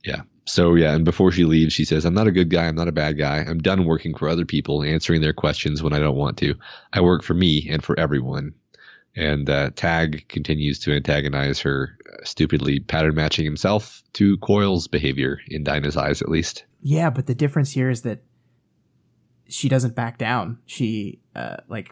Yeah. 0.04 0.22
So, 0.46 0.76
yeah. 0.76 0.94
And 0.94 1.06
before 1.06 1.32
she 1.32 1.46
leaves, 1.46 1.74
she 1.74 1.86
says, 1.86 2.04
I'm 2.04 2.14
not 2.14 2.28
a 2.28 2.32
good 2.32 2.50
guy. 2.50 2.66
I'm 2.66 2.76
not 2.76 2.90
a 2.90 2.94
bad 2.94 3.18
guy. 3.18 3.38
I'm 3.38 3.60
done 3.60 3.86
working 3.86 4.14
for 4.16 4.28
other 4.28 4.46
people, 4.46 4.84
answering 4.84 5.22
their 5.22 5.34
questions 5.34 5.82
when 5.82 5.94
I 5.94 6.00
don't 6.00 6.18
want 6.18 6.38
to. 6.40 6.56
I 6.92 7.02
work 7.02 7.24
for 7.24 7.34
me 7.34 7.68
and 7.70 7.84
for 7.84 7.98
everyone. 7.98 8.54
And 9.16 9.50
uh, 9.50 9.70
Tagg 9.76 10.28
continues 10.28 10.80
to 10.80 10.94
antagonize 10.94 11.60
her, 11.62 11.98
uh, 12.12 12.26
stupidly 12.26 12.80
pattern 12.80 13.16
matching 13.16 13.46
himself 13.46 14.02
to 14.14 14.38
Coil's 14.40 14.88
behavior, 14.88 15.40
in 15.48 15.64
Dinah's 15.64 15.96
eyes 15.96 16.22
at 16.22 16.30
least. 16.30 16.66
Yeah, 16.82 17.12
but 17.12 17.28
the 17.28 17.36
difference 17.36 17.72
here 17.72 17.90
is 17.90 18.02
that 18.02 18.24
she 19.48 19.70
doesn't 19.70 19.96
back 19.96 20.18
down. 20.18 20.58
She, 20.66 21.20
uh, 21.36 21.58
like, 21.70 21.92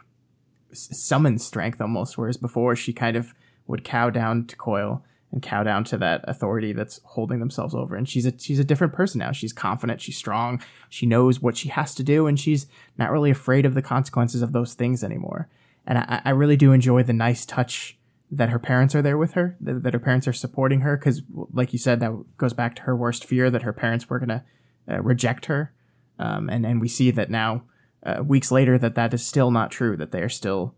summon 0.73 1.37
strength 1.37 1.81
almost, 1.81 2.17
whereas 2.17 2.37
before 2.37 2.75
she 2.75 2.93
kind 2.93 3.15
of 3.15 3.33
would 3.67 3.83
cow 3.83 4.09
down 4.09 4.45
to 4.47 4.55
Coil 4.55 5.03
and 5.31 5.41
cow 5.41 5.63
down 5.63 5.83
to 5.85 5.97
that 5.97 6.25
authority 6.27 6.73
that's 6.73 6.99
holding 7.05 7.39
themselves 7.39 7.73
over. 7.73 7.95
And 7.95 8.07
she's 8.07 8.25
a 8.25 8.37
she's 8.37 8.59
a 8.59 8.65
different 8.65 8.93
person 8.93 9.19
now. 9.19 9.31
She's 9.31 9.53
confident, 9.53 10.01
she's 10.01 10.17
strong, 10.17 10.61
she 10.89 11.05
knows 11.05 11.41
what 11.41 11.57
she 11.57 11.69
has 11.69 11.95
to 11.95 12.03
do, 12.03 12.27
and 12.27 12.39
she's 12.39 12.67
not 12.97 13.11
really 13.11 13.31
afraid 13.31 13.65
of 13.65 13.73
the 13.73 13.81
consequences 13.81 14.41
of 14.41 14.51
those 14.51 14.73
things 14.73 15.03
anymore. 15.03 15.47
And 15.87 15.97
I, 15.97 16.21
I 16.25 16.29
really 16.31 16.57
do 16.57 16.73
enjoy 16.73 17.03
the 17.03 17.13
nice 17.13 17.45
touch 17.45 17.97
that 18.29 18.49
her 18.49 18.59
parents 18.59 18.93
are 18.95 19.01
there 19.01 19.17
with 19.17 19.33
her, 19.33 19.57
that, 19.61 19.83
that 19.83 19.93
her 19.93 19.99
parents 19.99 20.27
are 20.27 20.33
supporting 20.33 20.81
her, 20.81 20.95
because 20.97 21.21
like 21.53 21.73
you 21.73 21.79
said, 21.79 21.99
that 21.99 22.11
goes 22.37 22.53
back 22.53 22.75
to 22.75 22.81
her 22.83 22.95
worst 22.95 23.25
fear 23.25 23.49
that 23.49 23.63
her 23.63 23.73
parents 23.73 24.09
were 24.09 24.19
gonna 24.19 24.43
uh, 24.89 25.01
reject 25.01 25.45
her. 25.45 25.73
Um, 26.19 26.49
and 26.49 26.65
and 26.65 26.81
we 26.81 26.87
see 26.87 27.09
that 27.11 27.29
now 27.29 27.63
uh, 28.03 28.23
weeks 28.23 28.51
later 28.51 28.77
that 28.77 28.95
that 28.95 29.13
is 29.13 29.25
still 29.25 29.51
not 29.51 29.71
true. 29.71 29.97
That 29.97 30.11
they 30.11 30.21
are 30.21 30.29
still 30.29 30.75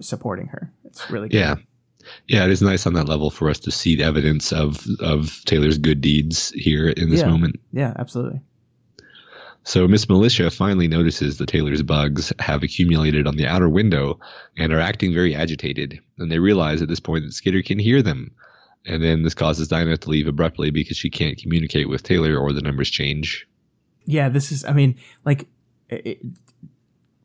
supporting 0.00 0.48
her. 0.48 0.72
It's 0.84 1.10
really 1.10 1.28
good. 1.28 1.38
yeah. 1.38 1.54
Yeah, 2.26 2.44
it 2.44 2.50
is 2.50 2.62
nice 2.62 2.86
on 2.86 2.94
that 2.94 3.08
level 3.08 3.30
for 3.30 3.50
us 3.50 3.58
to 3.60 3.70
see 3.70 3.96
the 3.96 4.04
evidence 4.04 4.52
of 4.52 4.84
of 5.00 5.42
Taylor's 5.44 5.76
good 5.78 6.00
deeds 6.00 6.50
here 6.50 6.88
in 6.88 7.10
this 7.10 7.20
yeah. 7.20 7.28
moment. 7.28 7.60
Yeah, 7.72 7.92
absolutely. 7.98 8.40
So 9.64 9.86
Miss 9.86 10.08
Militia 10.08 10.50
finally 10.50 10.88
notices 10.88 11.36
that 11.36 11.48
Taylor's 11.48 11.82
bugs 11.82 12.32
have 12.38 12.62
accumulated 12.62 13.26
on 13.26 13.36
the 13.36 13.46
outer 13.46 13.68
window 13.68 14.18
and 14.56 14.72
are 14.72 14.80
acting 14.80 15.12
very 15.12 15.34
agitated, 15.34 16.00
and 16.18 16.32
they 16.32 16.38
realize 16.38 16.80
at 16.80 16.88
this 16.88 17.00
point 17.00 17.24
that 17.24 17.32
Skitter 17.32 17.62
can 17.62 17.78
hear 17.78 18.02
them. 18.02 18.30
And 18.86 19.02
then 19.02 19.22
this 19.22 19.34
causes 19.34 19.68
Dinah 19.68 19.98
to 19.98 20.10
leave 20.10 20.26
abruptly 20.26 20.70
because 20.70 20.96
she 20.96 21.10
can't 21.10 21.36
communicate 21.36 21.90
with 21.90 22.02
Taylor 22.02 22.38
or 22.38 22.54
the 22.54 22.62
numbers 22.62 22.88
change. 22.88 23.46
Yeah, 24.06 24.30
this 24.30 24.50
is. 24.50 24.64
I 24.64 24.72
mean, 24.72 24.96
like, 25.26 25.46
it, 25.90 26.20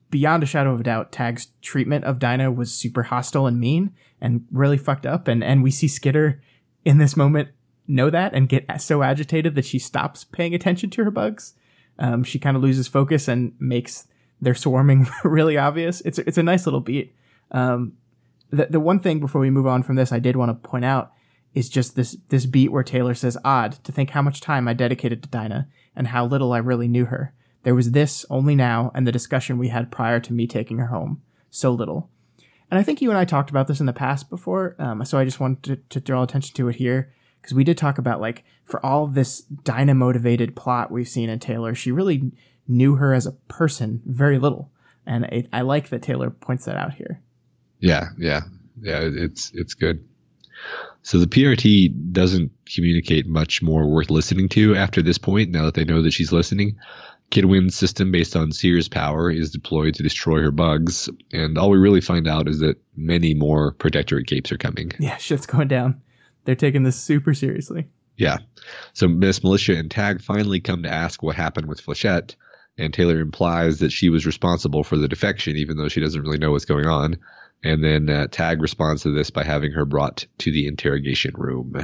beyond 0.09 0.43
a 0.43 0.45
shadow 0.45 0.73
of 0.73 0.79
a 0.79 0.83
doubt, 0.83 1.11
Tagg's 1.11 1.47
treatment 1.61 2.05
of 2.05 2.19
Dinah 2.19 2.51
was 2.51 2.73
super 2.73 3.03
hostile 3.03 3.47
and 3.47 3.59
mean 3.59 3.93
and 4.21 4.45
really 4.51 4.77
fucked 4.77 5.05
up. 5.05 5.27
And, 5.27 5.43
and 5.43 5.63
we 5.63 5.71
see 5.71 5.87
Skitter 5.87 6.41
in 6.83 6.97
this 6.97 7.17
moment 7.17 7.49
know 7.87 8.09
that 8.09 8.33
and 8.33 8.49
get 8.49 8.81
so 8.81 9.03
agitated 9.03 9.55
that 9.55 9.65
she 9.65 9.79
stops 9.79 10.23
paying 10.23 10.53
attention 10.55 10.89
to 10.91 11.03
her 11.03 11.11
bugs. 11.11 11.53
Um, 11.99 12.23
she 12.23 12.39
kind 12.39 12.57
of 12.57 12.63
loses 12.63 12.87
focus 12.87 13.27
and 13.27 13.53
makes 13.59 14.07
their 14.41 14.55
swarming 14.55 15.07
really 15.23 15.57
obvious. 15.57 16.01
It's, 16.01 16.19
it's 16.19 16.37
a 16.37 16.43
nice 16.43 16.65
little 16.65 16.81
beat. 16.81 17.15
Um, 17.51 17.93
the, 18.49 18.67
the 18.67 18.79
one 18.79 18.99
thing 18.99 19.19
before 19.19 19.41
we 19.41 19.49
move 19.49 19.67
on 19.67 19.83
from 19.83 19.95
this, 19.95 20.11
I 20.11 20.19
did 20.19 20.35
want 20.35 20.49
to 20.49 20.69
point 20.69 20.85
out 20.85 21.11
is 21.53 21.69
just 21.69 21.95
this, 21.95 22.17
this 22.29 22.45
beat 22.45 22.71
where 22.71 22.83
Taylor 22.83 23.13
says, 23.13 23.37
odd 23.45 23.73
to 23.85 23.91
think 23.91 24.09
how 24.09 24.21
much 24.21 24.41
time 24.41 24.67
I 24.67 24.73
dedicated 24.73 25.23
to 25.23 25.29
Dinah 25.29 25.67
and 25.95 26.07
how 26.07 26.25
little 26.25 26.51
I 26.51 26.57
really 26.57 26.87
knew 26.87 27.05
her. 27.05 27.33
There 27.65 27.75
was 27.75 27.91
this 27.91 28.25
only 28.29 28.55
now 28.55 28.91
and 28.93 29.07
the 29.07 29.11
discussion 29.11 29.57
we 29.57 29.69
had 29.69 29.91
prior 29.91 30.19
to 30.19 30.33
me 30.33 30.45
taking 30.45 30.77
her 30.77 30.85
home. 30.85 31.23
So 31.49 31.71
little. 31.73 32.11
And 32.69 32.79
I 32.79 32.83
think 32.83 33.01
you 33.01 33.09
and 33.09 33.17
I 33.17 33.25
talked 33.25 33.49
about 33.49 33.67
this 33.67 33.79
in 33.79 33.87
the 33.87 33.93
past 33.93 34.29
before, 34.29 34.75
um, 34.77 35.03
so 35.03 35.17
I 35.17 35.25
just 35.25 35.39
wanted 35.39 35.63
to, 35.63 35.75
to 35.89 35.99
draw 35.99 36.21
attention 36.21 36.55
to 36.55 36.69
it 36.69 36.75
here 36.75 37.11
because 37.41 37.55
we 37.55 37.63
did 37.63 37.77
talk 37.77 37.97
about 37.97 38.21
like 38.21 38.43
for 38.65 38.85
all 38.85 39.07
this 39.07 39.41
Dinah 39.41 39.95
motivated 39.95 40.55
plot 40.55 40.91
we've 40.91 41.07
seen 41.07 41.27
in 41.27 41.39
Taylor, 41.39 41.73
she 41.73 41.91
really 41.91 42.31
knew 42.67 42.95
her 42.95 43.13
as 43.13 43.25
a 43.25 43.31
person 43.31 44.01
very 44.05 44.37
little, 44.37 44.71
and 45.05 45.47
I 45.51 45.61
like 45.61 45.89
that 45.89 46.01
Taylor 46.03 46.29
points 46.29 46.65
that 46.65 46.75
out 46.75 46.93
here. 46.93 47.21
Yeah, 47.79 48.09
yeah, 48.17 48.41
yeah. 48.79 49.01
It's 49.01 49.51
it's 49.53 49.73
good. 49.73 50.03
So 51.03 51.19
the 51.19 51.27
PRT 51.27 52.11
doesn't 52.11 52.51
communicate 52.65 53.27
much 53.27 53.61
more 53.61 53.87
worth 53.87 54.09
listening 54.09 54.49
to 54.49 54.75
after 54.75 55.03
this 55.03 55.19
point. 55.19 55.51
Now 55.51 55.65
that 55.65 55.75
they 55.75 55.85
know 55.85 56.01
that 56.01 56.13
she's 56.13 56.31
listening, 56.31 56.77
Kid 57.31 57.45
Win's 57.45 57.75
system 57.75 58.11
based 58.11 58.35
on 58.35 58.51
Seer's 58.51 58.87
power 58.87 59.31
is 59.31 59.51
deployed 59.51 59.95
to 59.95 60.03
destroy 60.03 60.41
her 60.41 60.51
bugs, 60.51 61.09
and 61.31 61.57
all 61.57 61.69
we 61.69 61.77
really 61.77 62.01
find 62.01 62.27
out 62.27 62.47
is 62.47 62.59
that 62.59 62.77
many 62.95 63.33
more 63.33 63.73
Protectorate 63.73 64.27
capes 64.27 64.51
are 64.51 64.57
coming. 64.57 64.91
Yeah, 64.99 65.17
shit's 65.17 65.45
going 65.45 65.67
down. 65.67 66.01
They're 66.45 66.55
taking 66.55 66.83
this 66.83 66.95
super 66.95 67.33
seriously. 67.33 67.87
Yeah. 68.17 68.37
So 68.93 69.07
Miss 69.07 69.43
Militia 69.43 69.75
and 69.75 69.91
Tagg 69.91 70.21
finally 70.21 70.61
come 70.61 70.83
to 70.83 70.91
ask 70.91 71.21
what 71.21 71.35
happened 71.35 71.67
with 71.67 71.83
Flechette, 71.83 72.35
and 72.77 72.93
Taylor 72.93 73.19
implies 73.19 73.79
that 73.79 73.91
she 73.91 74.09
was 74.09 74.25
responsible 74.25 74.83
for 74.83 74.97
the 74.97 75.07
defection, 75.07 75.57
even 75.57 75.77
though 75.77 75.89
she 75.89 76.01
doesn't 76.01 76.21
really 76.21 76.37
know 76.37 76.51
what's 76.51 76.65
going 76.65 76.85
on. 76.85 77.17
And 77.63 77.83
then 77.83 78.09
uh, 78.09 78.27
Tagg 78.27 78.61
responds 78.61 79.01
to 79.03 79.11
this 79.13 79.31
by 79.31 79.43
having 79.43 79.71
her 79.71 79.85
brought 79.85 80.25
to 80.39 80.51
the 80.51 80.67
interrogation 80.67 81.33
room. 81.35 81.75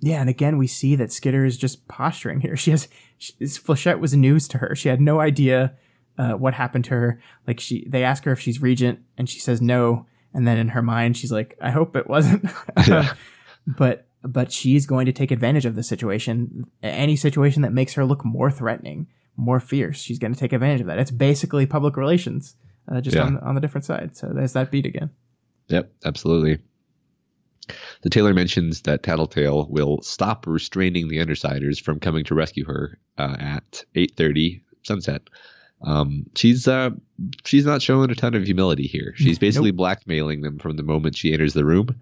Yeah, 0.00 0.20
and 0.20 0.30
again, 0.30 0.58
we 0.58 0.66
see 0.66 0.94
that 0.96 1.12
Skitter 1.12 1.44
is 1.44 1.56
just 1.56 1.88
posturing 1.88 2.40
here. 2.40 2.56
She 2.56 2.70
has 2.70 2.88
she, 3.18 3.32
Flechette 3.40 4.00
was 4.00 4.14
news 4.14 4.46
to 4.48 4.58
her. 4.58 4.74
She 4.76 4.88
had 4.88 5.00
no 5.00 5.20
idea 5.20 5.74
uh, 6.18 6.32
what 6.32 6.54
happened 6.54 6.84
to 6.86 6.90
her. 6.90 7.20
Like 7.46 7.60
she, 7.60 7.86
they 7.88 8.04
ask 8.04 8.24
her 8.24 8.32
if 8.32 8.40
she's 8.40 8.62
Regent, 8.62 9.00
and 9.16 9.28
she 9.28 9.40
says 9.40 9.60
no. 9.60 10.06
And 10.34 10.46
then 10.46 10.58
in 10.58 10.68
her 10.68 10.82
mind, 10.82 11.16
she's 11.16 11.32
like, 11.32 11.56
"I 11.60 11.70
hope 11.70 11.96
it 11.96 12.08
wasn't." 12.08 12.48
Yeah. 12.86 13.12
but 13.66 14.06
but 14.22 14.52
she's 14.52 14.86
going 14.86 15.06
to 15.06 15.12
take 15.12 15.30
advantage 15.30 15.64
of 15.64 15.74
the 15.74 15.82
situation. 15.82 16.64
Any 16.82 17.16
situation 17.16 17.62
that 17.62 17.72
makes 17.72 17.94
her 17.94 18.04
look 18.04 18.24
more 18.24 18.50
threatening, 18.50 19.06
more 19.36 19.60
fierce, 19.60 19.98
she's 20.00 20.18
going 20.18 20.32
to 20.32 20.38
take 20.38 20.52
advantage 20.52 20.80
of 20.80 20.86
that. 20.86 20.98
It's 20.98 21.10
basically 21.10 21.66
public 21.66 21.96
relations, 21.96 22.56
uh, 22.90 23.00
just 23.00 23.16
yeah. 23.16 23.24
on 23.24 23.38
on 23.38 23.54
the 23.54 23.60
different 23.60 23.84
side. 23.84 24.16
So 24.16 24.30
there's 24.32 24.52
that 24.52 24.70
beat 24.70 24.86
again. 24.86 25.10
Yep, 25.68 25.92
absolutely. 26.04 26.58
The 28.02 28.10
Taylor 28.10 28.32
mentions 28.32 28.82
that 28.82 29.02
Tattletale 29.02 29.66
will 29.68 30.00
stop 30.02 30.46
restraining 30.46 31.08
the 31.08 31.18
Undersiders 31.18 31.80
from 31.80 31.98
coming 31.98 32.24
to 32.24 32.34
rescue 32.34 32.64
her 32.64 32.98
uh, 33.18 33.36
at 33.38 33.84
8:30 33.94 34.60
sunset. 34.82 35.22
Um, 35.82 36.26
she's 36.34 36.68
uh, 36.68 36.90
she's 37.44 37.66
not 37.66 37.82
showing 37.82 38.10
a 38.10 38.14
ton 38.14 38.34
of 38.34 38.44
humility 38.44 38.86
here. 38.86 39.12
She's 39.16 39.38
basically 39.38 39.70
nope. 39.70 39.78
blackmailing 39.78 40.42
them 40.42 40.58
from 40.58 40.76
the 40.76 40.82
moment 40.82 41.16
she 41.16 41.32
enters 41.32 41.54
the 41.54 41.64
room. 41.64 42.00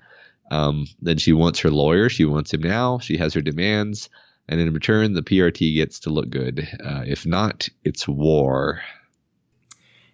Um, 0.50 0.86
then 1.00 1.18
she 1.18 1.32
wants 1.32 1.60
her 1.60 1.70
lawyer. 1.70 2.08
She 2.08 2.24
wants 2.24 2.52
him 2.52 2.62
now. 2.62 2.98
She 2.98 3.16
has 3.16 3.34
her 3.34 3.42
demands, 3.42 4.08
and 4.48 4.60
in 4.60 4.72
return, 4.72 5.14
the 5.14 5.22
PRT 5.22 5.74
gets 5.74 6.00
to 6.00 6.10
look 6.10 6.30
good. 6.30 6.68
Uh, 6.82 7.02
if 7.06 7.26
not, 7.26 7.68
it's 7.84 8.06
war. 8.06 8.80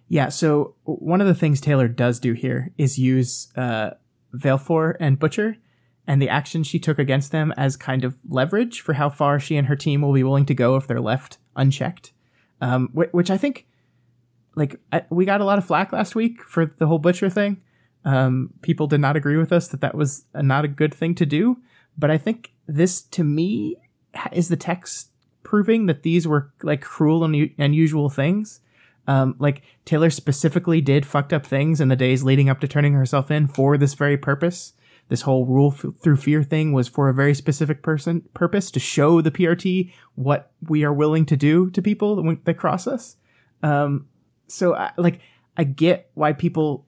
Yeah. 0.07 0.29
So 0.29 0.75
one 0.83 1.21
of 1.21 1.27
the 1.27 1.35
things 1.35 1.61
Taylor 1.61 1.87
does 1.87 2.19
do 2.19 2.33
here 2.33 2.71
is 2.77 2.97
use 2.97 3.51
uh, 3.55 3.91
Valefor 4.33 4.95
and 4.99 5.17
Butcher 5.17 5.57
and 6.05 6.21
the 6.21 6.29
action 6.29 6.63
she 6.63 6.79
took 6.79 6.99
against 6.99 7.31
them 7.31 7.53
as 7.55 7.77
kind 7.77 8.03
of 8.03 8.15
leverage 8.27 8.81
for 8.81 8.93
how 8.93 9.09
far 9.09 9.39
she 9.39 9.55
and 9.55 9.67
her 9.67 9.75
team 9.75 10.01
will 10.01 10.13
be 10.13 10.23
willing 10.23 10.45
to 10.45 10.53
go 10.53 10.75
if 10.75 10.87
they're 10.87 10.99
left 10.99 11.37
unchecked. 11.55 12.11
Um, 12.61 12.89
which 12.93 13.29
I 13.29 13.37
think, 13.37 13.67
like, 14.55 14.79
I, 14.91 15.03
we 15.09 15.25
got 15.25 15.41
a 15.41 15.45
lot 15.45 15.57
of 15.57 15.65
flack 15.65 15.91
last 15.91 16.15
week 16.15 16.41
for 16.43 16.65
the 16.65 16.87
whole 16.87 16.99
Butcher 16.99 17.29
thing. 17.29 17.61
Um, 18.05 18.53
people 18.61 18.87
did 18.87 19.01
not 19.01 19.15
agree 19.15 19.37
with 19.37 19.51
us 19.51 19.67
that 19.69 19.81
that 19.81 19.95
was 19.95 20.25
a, 20.33 20.43
not 20.43 20.65
a 20.65 20.69
good 20.69 20.93
thing 20.93 21.15
to 21.15 21.25
do. 21.25 21.57
But 21.97 22.11
I 22.11 22.17
think 22.17 22.53
this, 22.67 23.01
to 23.01 23.23
me, 23.23 23.77
is 24.31 24.49
the 24.49 24.57
text 24.57 25.09
proving 25.43 25.85
that 25.85 26.03
these 26.03 26.27
were 26.27 26.51
like 26.63 26.81
cruel 26.81 27.23
and 27.23 27.51
unusual 27.57 28.09
things. 28.09 28.61
Um, 29.07 29.35
like 29.39 29.61
Taylor 29.83 30.09
specifically 30.09 30.79
did 30.79 31.05
fucked 31.05 31.33
up 31.33 31.45
things 31.45 31.81
in 31.81 31.89
the 31.89 31.95
days 31.95 32.23
leading 32.23 32.49
up 32.49 32.61
to 32.61 32.67
turning 32.67 32.93
herself 32.93 33.29
in 33.29 33.47
for 33.47 33.77
this 33.77 33.93
very 33.93 34.17
purpose. 34.17 34.73
This 35.13 35.21
whole 35.21 35.45
rule 35.45 35.71
f- 35.77 35.85
through 36.01 36.15
fear 36.15 36.41
thing 36.41 36.73
was 36.73 36.87
for 36.87 37.07
a 37.07 37.13
very 37.13 37.35
specific 37.35 37.83
person 37.83 38.21
purpose 38.33 38.71
to 38.71 38.79
show 38.79 39.21
the 39.21 39.29
PRT 39.29 39.93
what 40.15 40.51
we 40.67 40.83
are 40.83 40.91
willing 40.91 41.23
to 41.27 41.37
do 41.37 41.69
to 41.69 41.83
people 41.83 42.15
that, 42.15 42.45
that 42.45 42.55
cross 42.55 42.87
us. 42.87 43.17
Um, 43.61 44.07
so 44.47 44.73
I, 44.73 44.89
like 44.97 45.19
I 45.55 45.65
get 45.65 46.09
why 46.15 46.33
people 46.33 46.87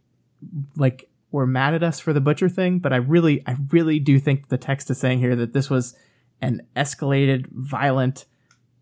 like 0.76 1.08
were 1.30 1.46
mad 1.46 1.76
at 1.76 1.84
us 1.84 2.00
for 2.00 2.14
the 2.14 2.20
butcher 2.20 2.50
thing, 2.50 2.80
but 2.80 2.92
I 2.92 2.96
really, 2.96 3.44
I 3.46 3.58
really 3.70 4.00
do 4.00 4.18
think 4.20 4.48
the 4.48 4.58
text 4.58 4.90
is 4.90 4.98
saying 4.98 5.20
here 5.20 5.36
that 5.36 5.54
this 5.54 5.70
was 5.70 5.96
an 6.42 6.66
escalated, 6.76 7.46
violent, 7.52 8.26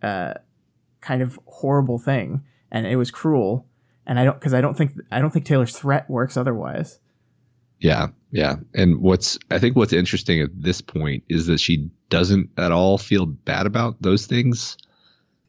uh, 0.01 0.35
kind 1.01 1.21
of 1.21 1.37
horrible 1.47 1.99
thing, 1.99 2.45
and 2.71 2.87
it 2.87 2.95
was 2.95 3.11
cruel. 3.11 3.67
And 4.05 4.17
I 4.17 4.23
don't, 4.23 4.39
because 4.39 4.53
I 4.53 4.61
don't 4.61 4.77
think, 4.77 4.93
I 5.11 5.19
don't 5.19 5.31
think 5.31 5.43
Taylor's 5.43 5.77
threat 5.77 6.09
works 6.09 6.37
otherwise. 6.37 6.99
Yeah, 7.83 8.07
yeah. 8.31 8.55
And 8.73 9.01
what's, 9.01 9.37
I 9.51 9.59
think 9.59 9.75
what's 9.75 9.91
interesting 9.91 10.39
at 10.39 10.49
this 10.53 10.79
point 10.79 11.25
is 11.27 11.47
that 11.47 11.59
she 11.59 11.89
doesn't 12.09 12.51
at 12.57 12.71
all 12.71 12.97
feel 12.97 13.25
bad 13.25 13.65
about 13.65 14.01
those 14.01 14.25
things. 14.25 14.77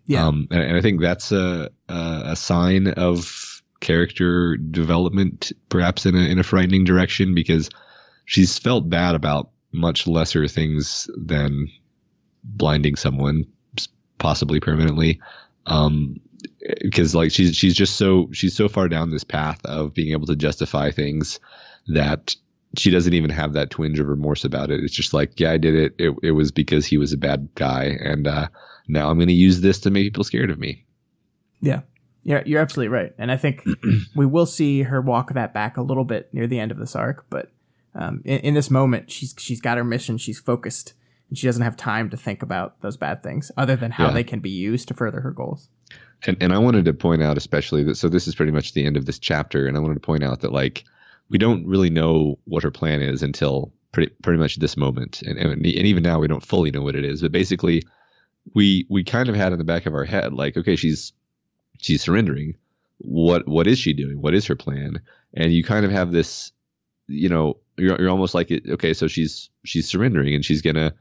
Yeah. 0.06 0.26
Um, 0.26 0.48
and, 0.50 0.60
and 0.60 0.76
I 0.76 0.80
think 0.80 1.00
that's 1.00 1.30
a, 1.30 1.70
a, 1.88 2.22
a 2.26 2.36
sign 2.36 2.88
of 2.88 3.62
character 3.78 4.56
development, 4.56 5.52
perhaps 5.68 6.06
in 6.06 6.16
a 6.16 6.18
in 6.18 6.40
a 6.40 6.42
frightening 6.42 6.84
direction, 6.84 7.36
because 7.36 7.70
she's 8.24 8.58
felt 8.58 8.90
bad 8.90 9.14
about 9.14 9.50
much 9.70 10.08
lesser 10.08 10.48
things 10.48 11.08
than 11.16 11.68
blinding 12.42 12.96
someone, 12.96 13.44
possibly 14.18 14.58
permanently. 14.58 15.20
Um, 15.66 16.20
because 16.80 17.14
like 17.14 17.30
she's 17.30 17.54
she's 17.54 17.76
just 17.76 17.96
so 17.96 18.28
she's 18.32 18.56
so 18.56 18.68
far 18.68 18.88
down 18.88 19.10
this 19.10 19.24
path 19.24 19.64
of 19.64 19.94
being 19.94 20.12
able 20.12 20.26
to 20.26 20.36
justify 20.36 20.90
things 20.90 21.38
that 21.88 22.34
she 22.78 22.90
doesn't 22.90 23.14
even 23.14 23.30
have 23.30 23.52
that 23.52 23.70
twinge 23.70 23.98
of 24.00 24.08
remorse 24.08 24.44
about 24.44 24.70
it. 24.70 24.82
It's 24.82 24.94
just 24.94 25.14
like, 25.14 25.38
yeah, 25.38 25.52
I 25.52 25.58
did 25.58 25.74
it. 25.74 25.94
It, 25.98 26.14
it 26.22 26.30
was 26.32 26.50
because 26.50 26.86
he 26.86 26.96
was 26.96 27.12
a 27.12 27.18
bad 27.18 27.48
guy, 27.54 27.96
and 28.00 28.26
uh, 28.26 28.48
now 28.88 29.10
I'm 29.10 29.18
going 29.18 29.28
to 29.28 29.34
use 29.34 29.60
this 29.60 29.80
to 29.80 29.90
make 29.90 30.04
people 30.04 30.24
scared 30.24 30.50
of 30.50 30.58
me. 30.58 30.84
Yeah, 31.60 31.82
yeah, 32.24 32.42
you're 32.44 32.60
absolutely 32.60 32.88
right, 32.88 33.12
and 33.18 33.30
I 33.30 33.36
think 33.36 33.64
we 34.16 34.26
will 34.26 34.46
see 34.46 34.82
her 34.82 35.00
walk 35.00 35.32
that 35.34 35.54
back 35.54 35.76
a 35.76 35.82
little 35.82 36.04
bit 36.04 36.32
near 36.32 36.46
the 36.46 36.58
end 36.58 36.70
of 36.70 36.78
this 36.78 36.96
arc. 36.96 37.26
But 37.30 37.50
um, 37.94 38.22
in, 38.24 38.40
in, 38.40 38.54
this 38.54 38.70
moment, 38.70 39.10
she's 39.10 39.34
she's 39.38 39.60
got 39.60 39.78
her 39.78 39.84
mission, 39.84 40.18
she's 40.18 40.38
focused, 40.38 40.94
and 41.28 41.38
she 41.38 41.46
doesn't 41.46 41.62
have 41.62 41.76
time 41.76 42.10
to 42.10 42.16
think 42.16 42.42
about 42.42 42.80
those 42.80 42.96
bad 42.96 43.22
things, 43.22 43.52
other 43.56 43.76
than 43.76 43.90
how 43.90 44.06
yeah. 44.06 44.12
they 44.12 44.24
can 44.24 44.40
be 44.40 44.50
used 44.50 44.88
to 44.88 44.94
further 44.94 45.20
her 45.20 45.30
goals. 45.30 45.68
And 46.26 46.36
and 46.40 46.52
I 46.52 46.58
wanted 46.58 46.86
to 46.86 46.94
point 46.94 47.22
out, 47.22 47.36
especially 47.36 47.84
that, 47.84 47.96
so 47.96 48.08
this 48.08 48.26
is 48.26 48.34
pretty 48.34 48.52
much 48.52 48.72
the 48.72 48.86
end 48.86 48.96
of 48.96 49.06
this 49.06 49.18
chapter, 49.18 49.66
and 49.66 49.76
I 49.76 49.80
wanted 49.80 49.94
to 49.94 50.00
point 50.00 50.24
out 50.24 50.40
that 50.40 50.52
like 50.52 50.84
we 51.28 51.38
don't 51.38 51.66
really 51.66 51.90
know 51.90 52.38
what 52.44 52.62
her 52.62 52.70
plan 52.70 53.02
is 53.02 53.22
until 53.22 53.72
pretty 53.92 54.12
pretty 54.22 54.38
much 54.38 54.56
this 54.56 54.76
moment, 54.76 55.22
and 55.22 55.38
and, 55.38 55.52
and 55.52 55.66
even 55.66 56.02
now 56.02 56.18
we 56.18 56.28
don't 56.28 56.44
fully 56.44 56.70
know 56.70 56.82
what 56.82 56.96
it 56.96 57.04
is, 57.04 57.22
but 57.22 57.32
basically. 57.32 57.82
We 58.52 58.84
we 58.90 59.04
kind 59.04 59.30
of 59.30 59.34
had 59.34 59.52
in 59.52 59.58
the 59.58 59.64
back 59.64 59.86
of 59.86 59.94
our 59.94 60.04
head 60.04 60.34
like 60.34 60.54
okay 60.58 60.76
she's 60.76 61.14
she's 61.80 62.02
surrendering. 62.02 62.56
What 62.98 63.48
what 63.48 63.66
is 63.66 63.78
she 63.78 63.94
doing? 63.94 64.20
What 64.20 64.34
is 64.34 64.44
her 64.48 64.54
plan? 64.54 65.00
And 65.32 65.50
you 65.50 65.64
kind 65.64 65.86
of 65.86 65.90
have 65.90 66.12
this, 66.12 66.52
you 67.06 67.30
know, 67.30 67.56
you're 67.78 67.98
you're 67.98 68.10
almost 68.10 68.34
like 68.34 68.52
okay, 68.52 68.92
so 68.92 69.08
she's 69.08 69.48
she's 69.64 69.88
surrendering 69.88 70.34
and 70.34 70.44
she's 70.44 70.60
gonna 70.60 70.92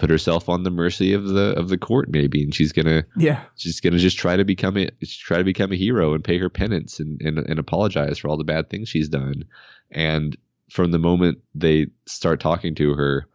put 0.00 0.08
herself 0.08 0.48
on 0.48 0.62
the 0.62 0.70
mercy 0.70 1.12
of 1.12 1.26
the 1.26 1.54
of 1.58 1.68
the 1.68 1.76
court 1.76 2.08
maybe. 2.08 2.42
And 2.42 2.54
she's 2.54 2.72
gonna 2.72 3.04
yeah. 3.16 3.44
she's 3.54 3.80
gonna 3.80 3.98
just 3.98 4.18
try 4.18 4.34
to 4.34 4.44
become 4.46 4.78
a 4.78 4.88
try 5.04 5.36
to 5.36 5.44
become 5.44 5.72
a 5.72 5.76
hero 5.76 6.14
and 6.14 6.24
pay 6.24 6.38
her 6.38 6.48
penance 6.48 7.00
and, 7.00 7.20
and 7.20 7.38
and 7.38 7.58
apologize 7.58 8.18
for 8.18 8.28
all 8.28 8.38
the 8.38 8.44
bad 8.44 8.70
things 8.70 8.88
she's 8.88 9.10
done. 9.10 9.44
And 9.90 10.36
from 10.70 10.90
the 10.90 10.98
moment 10.98 11.38
they 11.54 11.88
start 12.06 12.40
talking 12.40 12.74
to 12.76 12.94
her 12.94 13.26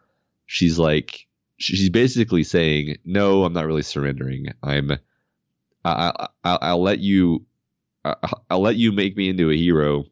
she's 0.46 0.76
like 0.76 1.26
she's 1.58 1.90
basically 1.90 2.42
saying 2.42 2.96
no 3.04 3.44
i'm 3.44 3.52
not 3.52 3.66
really 3.66 3.82
surrendering. 3.82 4.48
I'm 4.62 4.90
I, 5.84 6.28
I, 6.42 6.58
I'll 6.62 6.82
let 6.82 6.98
you 6.98 7.46
I'll 8.50 8.60
let 8.60 8.74
you 8.74 8.90
make 8.90 9.16
me 9.16 9.28
into 9.28 9.50
a 9.50 9.56
hero 9.56 10.04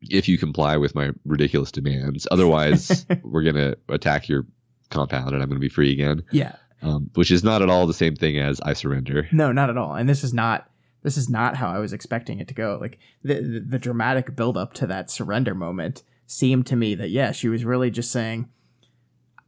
if 0.00 0.28
you 0.28 0.38
comply 0.38 0.78
with 0.78 0.94
my 0.94 1.10
ridiculous 1.26 1.70
demands. 1.70 2.26
Otherwise, 2.30 3.04
we're 3.22 3.42
gonna 3.42 3.74
attack 3.90 4.30
your 4.30 4.46
compound 4.90 5.32
and 5.32 5.42
I'm 5.42 5.48
gonna 5.48 5.60
be 5.60 5.68
free 5.68 5.92
again. 5.92 6.22
Yeah. 6.30 6.56
Um, 6.82 7.10
which 7.14 7.30
is 7.30 7.44
not 7.44 7.60
at 7.60 7.68
all 7.68 7.86
the 7.86 7.92
same 7.92 8.16
thing 8.16 8.38
as 8.38 8.60
I 8.62 8.72
surrender. 8.72 9.28
No, 9.32 9.52
not 9.52 9.68
at 9.68 9.76
all. 9.76 9.94
And 9.94 10.08
this 10.08 10.24
is 10.24 10.32
not 10.32 10.70
this 11.02 11.16
is 11.16 11.28
not 11.28 11.56
how 11.56 11.70
I 11.70 11.78
was 11.78 11.92
expecting 11.92 12.40
it 12.40 12.48
to 12.48 12.54
go. 12.54 12.78
Like 12.80 12.98
the 13.22 13.34
the, 13.34 13.60
the 13.60 13.78
dramatic 13.78 14.34
build 14.36 14.56
up 14.56 14.74
to 14.74 14.86
that 14.86 15.10
surrender 15.10 15.54
moment 15.54 16.02
seemed 16.26 16.66
to 16.66 16.76
me 16.76 16.94
that 16.94 17.10
yeah, 17.10 17.32
she 17.32 17.48
was 17.48 17.64
really 17.64 17.90
just 17.90 18.10
saying 18.10 18.48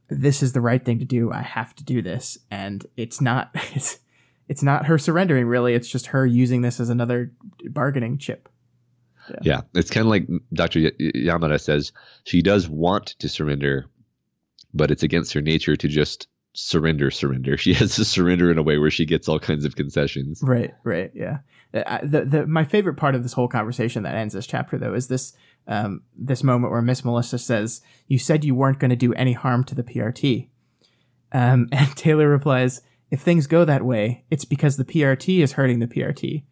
this 0.09 0.43
is 0.43 0.53
the 0.53 0.61
right 0.61 0.83
thing 0.83 0.99
to 0.99 1.05
do. 1.05 1.31
I 1.31 1.41
have 1.41 1.75
to 1.75 1.83
do 1.83 2.01
this, 2.01 2.37
and 2.51 2.85
it's 2.97 3.21
not. 3.21 3.55
It's 3.75 3.99
it's 4.47 4.63
not 4.63 4.85
her 4.85 4.97
surrendering 4.97 5.47
really 5.47 5.73
it's 5.73 5.87
just 5.87 6.07
her 6.07 6.25
using 6.25 6.61
this 6.61 6.79
as 6.79 6.89
another 6.89 7.31
bargaining 7.69 8.17
chip 8.17 8.49
yeah, 9.29 9.39
yeah 9.41 9.61
it's 9.73 9.89
kind 9.89 10.05
of 10.05 10.09
like 10.09 10.27
dr 10.53 10.79
yamada 10.79 11.59
says 11.59 11.91
she 12.25 12.41
does 12.41 12.67
want 12.67 13.07
to 13.19 13.29
surrender 13.29 13.85
but 14.73 14.91
it's 14.91 15.03
against 15.03 15.33
her 15.33 15.41
nature 15.41 15.75
to 15.75 15.87
just 15.87 16.27
surrender 16.53 17.11
surrender. 17.11 17.57
She 17.63 17.73
has 17.73 17.95
to 17.95 18.05
surrender 18.05 18.51
in 18.51 18.57
a 18.57 18.63
way 18.63 18.77
where 18.77 18.91
she 18.91 19.05
gets 19.05 19.27
all 19.27 19.39
kinds 19.39 19.65
of 19.65 19.75
concessions. 19.75 20.41
Right, 20.43 20.73
right, 20.83 21.11
yeah. 21.13 21.39
Uh, 21.73 21.99
the, 22.03 22.25
the 22.25 22.47
my 22.47 22.63
favorite 22.63 22.97
part 22.97 23.15
of 23.15 23.23
this 23.23 23.33
whole 23.33 23.47
conversation 23.47 24.03
that 24.03 24.15
ends 24.15 24.33
this 24.33 24.45
chapter 24.45 24.77
though 24.77 24.93
is 24.93 25.07
this 25.07 25.33
um, 25.67 26.01
this 26.15 26.43
moment 26.43 26.71
where 26.71 26.81
Miss 26.81 27.05
Militia 27.05 27.37
says, 27.37 27.81
"You 28.07 28.19
said 28.19 28.43
you 28.43 28.53
weren't 28.53 28.79
going 28.79 28.89
to 28.89 28.95
do 28.95 29.13
any 29.13 29.33
harm 29.33 29.63
to 29.65 29.75
the 29.75 29.83
PRT," 29.83 30.49
um, 31.31 31.69
and 31.71 31.95
Taylor 31.95 32.29
replies, 32.29 32.81
"If 33.09 33.21
things 33.21 33.47
go 33.47 33.65
that 33.65 33.85
way, 33.85 34.25
it's 34.29 34.45
because 34.45 34.77
the 34.77 34.85
PRT 34.85 35.39
is 35.39 35.53
hurting 35.53 35.79
the 35.79 35.87
PRT, 35.87 36.43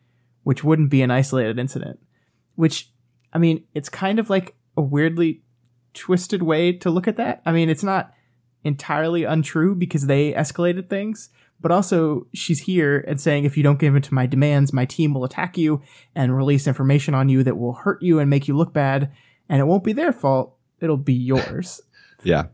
which 0.43 0.63
wouldn't 0.63 0.89
be 0.89 1.01
an 1.01 1.11
isolated 1.11 1.59
incident." 1.59 1.99
Which, 2.55 2.91
I 3.33 3.37
mean, 3.37 3.63
it's 3.73 3.89
kind 3.89 4.19
of 4.19 4.29
like 4.29 4.55
a 4.75 4.81
weirdly 4.81 5.43
twisted 5.93 6.43
way 6.43 6.73
to 6.73 6.89
look 6.89 7.07
at 7.07 7.17
that. 7.17 7.41
I 7.45 7.51
mean, 7.51 7.69
it's 7.69 7.83
not 7.83 8.13
entirely 8.63 9.23
untrue 9.23 9.75
because 9.75 10.07
they 10.07 10.33
escalated 10.33 10.89
things, 10.89 11.29
but 11.59 11.71
also 11.71 12.27
she's 12.33 12.59
here 12.59 13.03
and 13.07 13.19
saying 13.19 13.45
if 13.45 13.57
you 13.57 13.63
don't 13.63 13.79
give 13.79 13.95
in 13.95 14.01
to 14.01 14.13
my 14.13 14.25
demands, 14.25 14.73
my 14.73 14.85
team 14.85 15.13
will 15.13 15.23
attack 15.23 15.57
you 15.57 15.81
and 16.15 16.35
release 16.35 16.67
information 16.67 17.13
on 17.13 17.29
you 17.29 17.43
that 17.43 17.57
will 17.57 17.73
hurt 17.73 18.01
you 18.01 18.19
and 18.19 18.29
make 18.29 18.47
you 18.47 18.55
look 18.55 18.73
bad, 18.73 19.11
and 19.49 19.59
it 19.59 19.65
won't 19.65 19.83
be 19.83 19.93
their 19.93 20.13
fault, 20.13 20.55
it'll 20.79 20.97
be 20.97 21.13
yours. 21.13 21.81
yeah. 22.23 22.45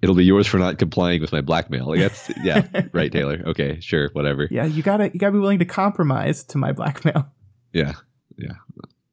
It'll 0.00 0.16
be 0.16 0.24
yours 0.24 0.46
for 0.46 0.58
not 0.58 0.78
complying 0.78 1.20
with 1.20 1.32
my 1.32 1.42
blackmail. 1.42 1.86
Like 1.86 2.00
that's 2.00 2.32
yeah, 2.42 2.66
right, 2.92 3.12
Taylor. 3.12 3.40
Okay, 3.46 3.78
sure, 3.78 4.08
whatever. 4.14 4.48
Yeah, 4.50 4.64
you 4.64 4.82
gotta 4.82 5.10
you 5.12 5.20
gotta 5.20 5.32
be 5.32 5.38
willing 5.38 5.58
to 5.58 5.66
compromise 5.66 6.42
to 6.44 6.58
my 6.58 6.72
blackmail. 6.72 7.28
Yeah, 7.74 7.92
yeah. 8.38 8.54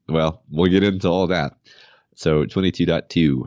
Well, 0.08 0.42
we'll 0.50 0.70
get 0.70 0.82
into 0.82 1.06
all 1.06 1.26
that. 1.28 1.52
So 2.16 2.44
22.2 2.44 3.42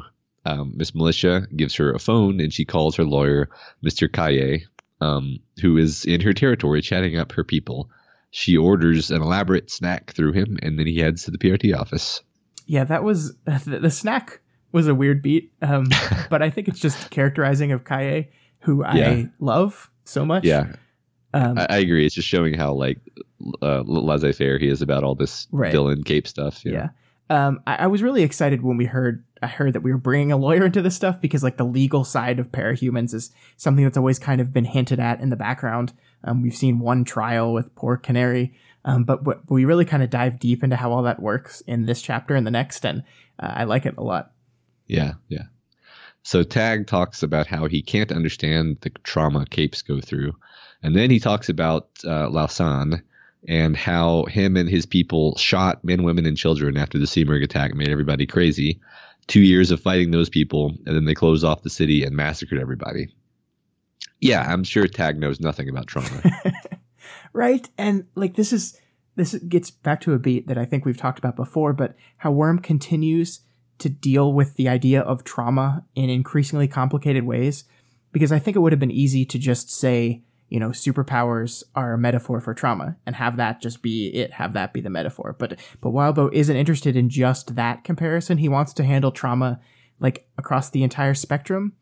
um, 0.48 0.74
Miss 0.76 0.95
Militia 0.95 1.45
gives 1.56 1.76
her 1.76 1.91
a 1.91 2.00
phone 2.00 2.39
and 2.39 2.54
she 2.54 2.64
calls 2.64 2.95
her 2.95 3.04
lawyer, 3.04 3.50
Mr. 3.86 4.12
Kaye, 4.12 4.66
um, 5.02 5.39
who 5.62 5.78
is 5.78 6.06
in 6.06 6.22
her 6.22 6.34
territory 6.34 6.82
chatting 6.82 7.18
up 7.18 7.34
her 7.34 7.43
people. 7.43 7.89
She 8.32 8.56
orders 8.56 9.12
an 9.12 9.22
elaborate 9.22 9.70
snack 9.70 10.14
through 10.14 10.34
him 10.34 10.58
and 10.62 10.80
then 10.80 10.88
he 10.88 11.00
heads 11.00 11.26
to 11.26 11.32
the 11.32 11.38
PRT 11.38 11.78
office. 11.78 12.22
Yeah, 12.66 12.86
that 12.86 13.04
was 13.04 13.36
the, 13.45 13.80
the 13.82 13.91
snack 13.91 14.39
was 14.72 14.88
a 14.88 14.95
weird 14.95 15.22
beat, 15.22 15.52
um, 15.62 15.88
but 16.30 16.41
I 16.41 16.50
think 16.50 16.70
it's 16.70 16.80
just 16.80 17.10
characterizing 17.10 17.74
of 17.74 17.84
Kaye, 17.84 18.30
who 18.60 18.84
yeah. 18.84 19.10
I 19.10 19.30
love 19.39 19.91
so 20.06 20.26
much. 20.26 20.45
Yeah, 20.45 20.74
um, 21.34 21.58
I, 21.58 21.68
I, 21.70 21.78
agree. 21.78 22.06
It's 22.06 22.16
just 22.16 22.28
showing 22.28 22.54
how 22.54 22.74
like 22.74 23.00
uh, 23.62 23.82
laissez-faire 23.86 24.60
he 24.60 24.68
is 24.68 24.82
about 24.82 25.04
all 25.04 25.16
this 25.16 25.48
right. 25.52 25.72
villain 25.72 26.04
cape 26.04 26.28
stuff. 26.28 26.64
Yeah. 26.66 26.89
Um, 27.30 27.62
I, 27.68 27.76
I, 27.76 27.88
was 27.88 28.02
really 28.02 28.24
excited 28.24 28.62
when 28.62 28.78
we 28.78 28.86
heard 28.86 29.24
I 29.42 29.48
heard 29.48 29.74
that 29.74 29.82
we 29.82 29.92
were 29.92 29.98
bringing 29.98 30.32
a 30.32 30.38
lawyer 30.38 30.66
into 30.66 30.82
this 30.82 30.96
stuff 30.96 31.22
because 31.22 31.44
like 31.44 31.58
the 31.58 31.64
legal 31.64 32.04
side 32.04 32.40
of 32.40 32.52
parahumans 32.52 33.14
is 33.14 33.32
something 33.58 33.84
that's 33.84 33.98
always 33.98 34.20
kind 34.20 34.42
of 34.42 34.54
been 34.54 34.66
hinted 34.66 35.00
at 35.00 35.22
in 35.22 35.30
the 35.30 35.36
background. 35.36 35.94
Um, 36.24 36.42
we've 36.42 36.56
seen 36.56 36.80
one 36.80 37.04
trial 37.04 37.54
with 37.54 37.74
poor 37.76 37.98
Canary, 37.98 38.54
um, 38.86 39.04
but, 39.04 39.24
but 39.24 39.50
we 39.50 39.66
really 39.66 39.86
kind 39.86 40.04
of 40.04 40.10
dive 40.10 40.40
deep 40.40 40.64
into 40.64 40.76
how 40.76 40.92
all 40.92 41.04
that 41.04 41.22
works 41.22 41.62
in 41.62 41.86
this 41.86 42.02
chapter 42.02 42.36
and 42.36 42.48
the 42.48 42.52
next, 42.52 42.86
and 42.86 43.04
uh, 43.40 43.52
I 43.56 43.64
like 43.66 43.86
it 43.86 43.98
a 43.98 44.04
lot. 44.04 44.32
Yeah, 44.88 45.14
yeah. 45.28 45.44
So 46.24 46.44
Tagg 46.44 46.88
talks 46.88 47.24
about 47.24 47.48
how 47.48 47.68
he 47.68 47.82
can't 47.82 48.12
understand 48.12 48.78
the 48.82 48.90
trauma 49.04 49.46
capes 49.50 49.82
go 49.82 50.02
through, 50.02 50.34
and 50.82 50.96
then 50.96 51.10
he 51.10 51.20
talks 51.20 51.50
about 51.50 51.90
uh, 52.06 52.30
Lausanne 52.30 53.04
and 53.48 53.78
how 53.78 54.26
him 54.26 54.58
and 54.58 54.68
his 54.68 54.86
people 54.86 55.38
shot 55.38 55.84
men, 55.84 56.04
women, 56.04 56.26
and 56.26 56.38
children 56.38 56.76
after 56.76 56.98
the 56.98 57.06
Simurgh 57.06 57.44
attack 57.44 57.76
made 57.76 57.90
everybody 57.90 58.26
crazy 58.26 58.82
two 59.28 59.42
years 59.42 59.72
of 59.72 59.82
fighting 59.82 60.12
those 60.12 60.30
people, 60.30 60.74
and 60.86 60.96
then 60.96 61.06
they 61.06 61.14
closed 61.14 61.44
off 61.44 61.64
the 61.64 61.70
city 61.70 62.04
and 62.04 62.16
massacred 62.16 62.60
everybody. 62.60 63.08
Yeah, 64.20 64.42
I'm 64.42 64.64
sure 64.64 64.88
Tagg 64.88 65.18
knows 65.18 65.40
nothing 65.40 65.70
about 65.70 65.88
trauma. 65.88 66.24
right? 67.34 67.68
And 67.78 68.06
like 68.16 68.36
this 68.36 68.52
is 68.52 68.80
this 69.16 69.34
gets 69.48 69.72
back 69.72 70.02
to 70.02 70.14
a 70.14 70.20
beat 70.20 70.48
that 70.48 70.58
I 70.58 70.66
think 70.66 70.86
we've 70.86 70.98
talked 70.98 71.20
about 71.20 71.36
before, 71.36 71.74
but 71.74 71.96
how 72.18 72.32
Worm 72.32 72.60
continues 72.60 73.42
to 73.80 73.90
deal 73.90 74.34
with 74.34 74.56
the 74.56 74.70
idea 74.70 75.02
of 75.02 75.24
trauma 75.24 75.86
in 75.96 76.10
increasingly 76.10 76.68
complicated 76.68 77.24
ways. 77.24 77.64
Because 78.12 78.32
I 78.32 78.40
think 78.40 78.56
it 78.56 78.60
would 78.60 78.72
have 78.72 78.80
been 78.80 78.92
easy 78.92 79.26
to 79.26 79.38
just 79.38 79.70
say, 79.70 80.24
you 80.50 80.60
know, 80.60 80.70
superpowers 80.70 81.64
are 81.76 81.93
a 81.93 81.98
metaphor 81.98 82.39
for 82.39 82.54
trauma 82.54 82.95
and 83.06 83.16
have 83.16 83.38
that 83.38 83.62
just 83.62 83.82
be 83.82 84.08
it, 84.08 84.32
have 84.34 84.54
that 84.54 84.74
be 84.74 84.82
the 84.82 84.89
metaphor. 84.89 85.36
But 85.38 85.60
but 85.82 85.89
Wildbow 85.89 86.32
isn't 86.34 86.56
interested 86.56 86.95
in 86.95 87.10
just 87.10 87.56
that 87.56 87.84
comparison. 87.84 88.38
He 88.38 88.50
wants 88.50 88.74
to 88.74 88.84
handle 88.84 89.12
trauma 89.12 89.60
like 90.00 90.28
across 90.38 90.70
the 90.70 90.84
entire 90.84 91.14
spectrum. 91.14 91.74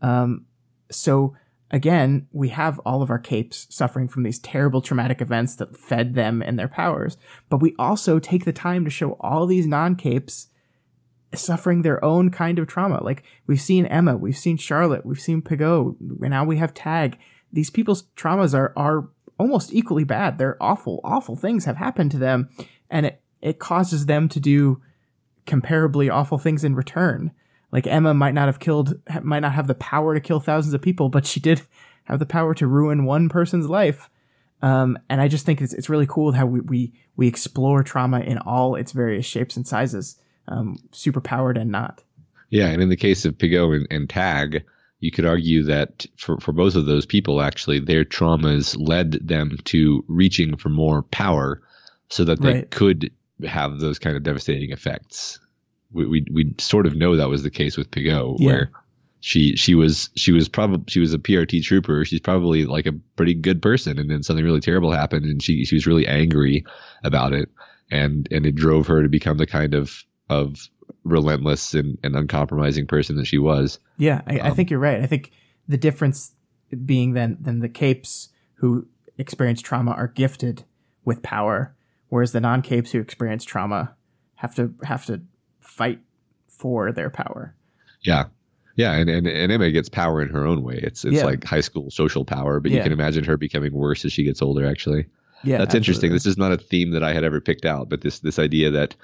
Um, 0.00 0.46
so 0.90 1.36
again, 1.70 2.28
we 2.32 2.48
have 2.50 2.78
all 2.80 3.02
of 3.02 3.10
our 3.10 3.18
capes 3.18 3.66
suffering 3.68 4.08
from 4.08 4.22
these 4.22 4.38
terrible 4.38 4.80
traumatic 4.80 5.20
events 5.20 5.56
that 5.56 5.76
fed 5.76 6.14
them 6.14 6.40
and 6.40 6.58
their 6.58 6.68
powers, 6.68 7.16
but 7.48 7.60
we 7.60 7.74
also 7.78 8.18
take 8.18 8.44
the 8.44 8.52
time 8.52 8.84
to 8.84 8.90
show 8.90 9.16
all 9.20 9.46
these 9.46 9.66
non-capes 9.66 10.48
suffering 11.34 11.82
their 11.82 12.02
own 12.04 12.30
kind 12.30 12.58
of 12.60 12.68
trauma. 12.68 13.02
Like 13.02 13.24
we've 13.46 13.60
seen 13.60 13.86
Emma, 13.86 14.16
we've 14.16 14.38
seen 14.38 14.56
Charlotte, 14.56 15.04
we've 15.04 15.20
seen 15.20 15.42
Piggot, 15.42 15.96
now 16.00 16.44
we 16.44 16.58
have 16.58 16.74
Tagg 16.74 17.18
these 17.54 17.70
people's 17.70 18.04
traumas 18.16 18.54
are 18.54 18.72
are 18.76 19.08
almost 19.38 19.72
equally 19.72 20.04
bad. 20.04 20.38
They're 20.38 20.62
awful, 20.62 21.00
awful 21.04 21.36
things 21.36 21.64
have 21.64 21.76
happened 21.76 22.10
to 22.10 22.18
them, 22.18 22.50
and 22.90 23.06
it 23.06 23.22
it 23.40 23.58
causes 23.58 24.06
them 24.06 24.28
to 24.30 24.40
do 24.40 24.82
comparably 25.46 26.12
awful 26.12 26.38
things 26.38 26.64
in 26.64 26.74
return. 26.74 27.30
Like 27.70 27.86
Emma 27.86 28.14
might 28.14 28.34
not 28.34 28.46
have 28.46 28.60
killed, 28.60 28.94
might 29.22 29.40
not 29.40 29.52
have 29.52 29.66
the 29.66 29.74
power 29.74 30.14
to 30.14 30.20
kill 30.20 30.40
thousands 30.40 30.74
of 30.74 30.82
people, 30.82 31.08
but 31.08 31.26
she 31.26 31.40
did 31.40 31.62
have 32.04 32.18
the 32.18 32.26
power 32.26 32.54
to 32.54 32.66
ruin 32.66 33.04
one 33.04 33.28
person's 33.28 33.68
life. 33.68 34.10
Um, 34.62 34.98
and 35.08 35.20
I 35.20 35.28
just 35.28 35.44
think 35.44 35.60
it's 35.60 35.74
it's 35.74 35.88
really 35.88 36.06
cool 36.06 36.32
how 36.32 36.46
we 36.46 36.60
we 36.60 36.92
we 37.16 37.28
explore 37.28 37.82
trauma 37.82 38.20
in 38.20 38.38
all 38.38 38.74
its 38.74 38.92
various 38.92 39.26
shapes 39.26 39.56
and 39.56 39.66
sizes, 39.66 40.16
um, 40.48 40.78
super 40.90 41.20
powered 41.20 41.58
and 41.58 41.70
not. 41.70 42.02
Yeah, 42.50 42.68
and 42.68 42.82
in 42.82 42.88
the 42.88 42.96
case 42.96 43.24
of 43.24 43.36
Piggot 43.36 43.76
and, 43.76 43.86
and 43.90 44.08
Tagg, 44.08 44.62
you 45.04 45.10
could 45.10 45.26
argue 45.26 45.62
that 45.64 46.06
for, 46.16 46.38
for 46.38 46.52
both 46.52 46.74
of 46.74 46.86
those 46.86 47.04
people, 47.04 47.42
actually, 47.42 47.78
their 47.78 48.06
traumas 48.06 48.74
led 48.78 49.12
them 49.12 49.58
to 49.64 50.02
reaching 50.08 50.56
for 50.56 50.70
more 50.70 51.02
power 51.02 51.60
so 52.08 52.24
that 52.24 52.40
they 52.40 52.54
right. 52.54 52.70
could 52.70 53.12
have 53.46 53.80
those 53.80 53.98
kind 53.98 54.16
of 54.16 54.22
devastating 54.22 54.70
effects. 54.70 55.38
We, 55.92 56.06
we, 56.06 56.26
we 56.32 56.54
sort 56.56 56.86
of 56.86 56.96
know 56.96 57.16
that 57.16 57.28
was 57.28 57.42
the 57.42 57.50
case 57.50 57.76
with 57.76 57.90
Piggot, 57.90 58.36
yeah. 58.38 58.46
where 58.46 58.70
she 59.20 59.56
she 59.56 59.74
was 59.74 60.08
she 60.16 60.32
was 60.32 60.48
probably 60.48 60.84
she 60.88 61.00
was 61.00 61.12
a 61.12 61.18
PRT 61.18 61.62
trooper. 61.62 62.06
She's 62.06 62.20
probably 62.20 62.64
like 62.64 62.86
a 62.86 62.92
pretty 63.16 63.34
good 63.34 63.60
person, 63.60 63.98
and 63.98 64.10
then 64.10 64.22
something 64.22 64.44
really 64.44 64.60
terrible 64.60 64.90
happened, 64.90 65.26
and 65.26 65.42
she 65.42 65.66
she 65.66 65.76
was 65.76 65.86
really 65.86 66.06
angry 66.06 66.64
about 67.04 67.34
it, 67.34 67.50
and 67.90 68.26
and 68.30 68.46
it 68.46 68.54
drove 68.54 68.86
her 68.86 69.02
to 69.02 69.08
become 69.10 69.36
the 69.36 69.46
kind 69.46 69.74
of 69.74 70.02
of 70.28 70.68
relentless 71.04 71.74
and, 71.74 71.98
and 72.02 72.16
uncompromising 72.16 72.86
person 72.86 73.16
that 73.16 73.26
she 73.26 73.38
was. 73.38 73.78
Yeah, 73.98 74.22
I, 74.26 74.38
um, 74.38 74.46
I 74.46 74.54
think 74.54 74.70
you're 74.70 74.80
right. 74.80 75.00
I 75.00 75.06
think 75.06 75.32
the 75.68 75.76
difference 75.76 76.32
being 76.84 77.12
then 77.12 77.38
then 77.40 77.60
the 77.60 77.68
capes 77.68 78.30
who 78.54 78.86
experience 79.18 79.60
trauma 79.60 79.92
are 79.92 80.08
gifted 80.08 80.64
with 81.04 81.22
power, 81.22 81.74
whereas 82.08 82.32
the 82.32 82.40
non 82.40 82.62
capes 82.62 82.92
who 82.92 83.00
experience 83.00 83.44
trauma 83.44 83.94
have 84.36 84.54
to 84.56 84.74
have 84.82 85.04
to 85.06 85.22
fight 85.60 86.00
for 86.48 86.92
their 86.92 87.10
power. 87.10 87.54
Yeah. 88.02 88.24
Yeah, 88.76 88.94
and, 88.94 89.08
and, 89.08 89.28
and 89.28 89.52
Emma 89.52 89.70
gets 89.70 89.88
power 89.88 90.20
in 90.20 90.30
her 90.30 90.44
own 90.44 90.64
way. 90.64 90.80
It's 90.82 91.04
it's 91.04 91.16
yeah. 91.16 91.24
like 91.24 91.44
high 91.44 91.60
school 91.60 91.90
social 91.90 92.24
power, 92.24 92.58
but 92.58 92.72
yeah. 92.72 92.78
you 92.78 92.82
can 92.82 92.92
imagine 92.92 93.22
her 93.22 93.36
becoming 93.36 93.72
worse 93.72 94.04
as 94.04 94.12
she 94.12 94.24
gets 94.24 94.42
older 94.42 94.66
actually. 94.66 95.06
Yeah. 95.44 95.58
That's 95.58 95.74
absolutely. 95.74 95.76
interesting. 95.76 96.12
This 96.12 96.26
is 96.26 96.38
not 96.38 96.50
a 96.50 96.56
theme 96.56 96.90
that 96.90 97.04
I 97.04 97.12
had 97.12 97.22
ever 97.22 97.40
picked 97.40 97.64
out, 97.64 97.88
but 97.88 98.00
this 98.00 98.18
this 98.18 98.38
idea 98.38 98.72
that 98.72 98.96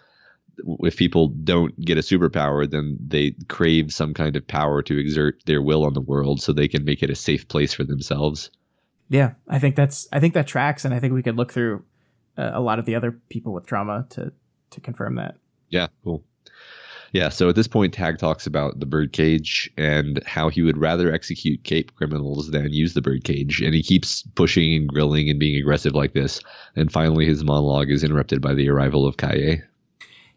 if 0.81 0.97
people 0.97 1.29
don't 1.29 1.79
get 1.81 1.99
a 1.99 2.03
superpower, 2.03 2.71
then 2.71 2.99
they 3.01 3.33
crave 3.49 3.93
some 3.93 4.15
kind 4.15 4.37
of 4.37 4.47
power 4.47 4.83
to 4.83 4.99
exert 4.99 5.43
their 5.47 5.63
will 5.63 5.85
on 5.85 5.95
the 5.95 6.01
world 6.01 6.41
so 6.41 6.53
they 6.53 6.69
can 6.69 6.85
make 6.85 7.03
it 7.03 7.11
a 7.11 7.15
safe 7.15 7.49
place 7.49 7.73
for 7.73 7.85
themselves. 7.85 8.51
Yeah, 9.09 9.33
I 9.49 9.59
think 9.59 9.77
that's 9.77 10.09
I 10.13 10.21
think 10.21 10.35
that 10.35 10.47
tracks, 10.47 10.85
and 10.85 10.95
I 10.95 11.01
think 11.01 11.13
we 11.13 11.23
could 11.23 11.37
look 11.37 11.53
through 11.53 11.85
uh, 12.39 12.53
a 12.55 12.61
lot 12.61 12.79
of 12.79 12.87
the 12.87 12.95
other 12.95 13.13
people 13.29 13.53
with 13.53 13.67
trauma 13.67 14.07
to 14.11 14.33
to 14.71 14.81
confirm 14.81 15.17
that. 15.17 15.37
Yeah, 15.69 15.89
cool. 16.05 16.25
Yeah, 17.13 17.29
so 17.29 17.49
at 17.49 17.57
this 17.57 17.67
point, 17.67 17.93
Tagg 17.93 18.19
talks 18.19 18.47
about 18.47 18.79
the 18.79 18.87
birdcage 18.87 19.69
and 19.77 20.23
how 20.27 20.49
he 20.49 20.63
would 20.63 20.79
rather 20.79 21.13
execute 21.13 21.65
Cape 21.65 21.95
criminals 21.97 22.51
than 22.51 22.73
use 22.73 22.95
the 22.95 23.03
birdcage. 23.03 23.61
And 23.61 23.75
he 23.75 23.83
keeps 23.83 24.23
pushing 24.37 24.75
and 24.77 24.89
grilling 24.89 25.29
and 25.29 25.41
being 25.41 25.61
aggressive 25.61 25.95
like 25.95 26.13
this. 26.13 26.41
And 26.77 26.93
finally, 26.93 27.27
his 27.27 27.43
monologue 27.43 27.91
is 27.91 28.05
interrupted 28.05 28.41
by 28.41 28.55
the 28.55 28.69
arrival 28.69 29.07
of 29.07 29.17
Kaye. 29.17 29.63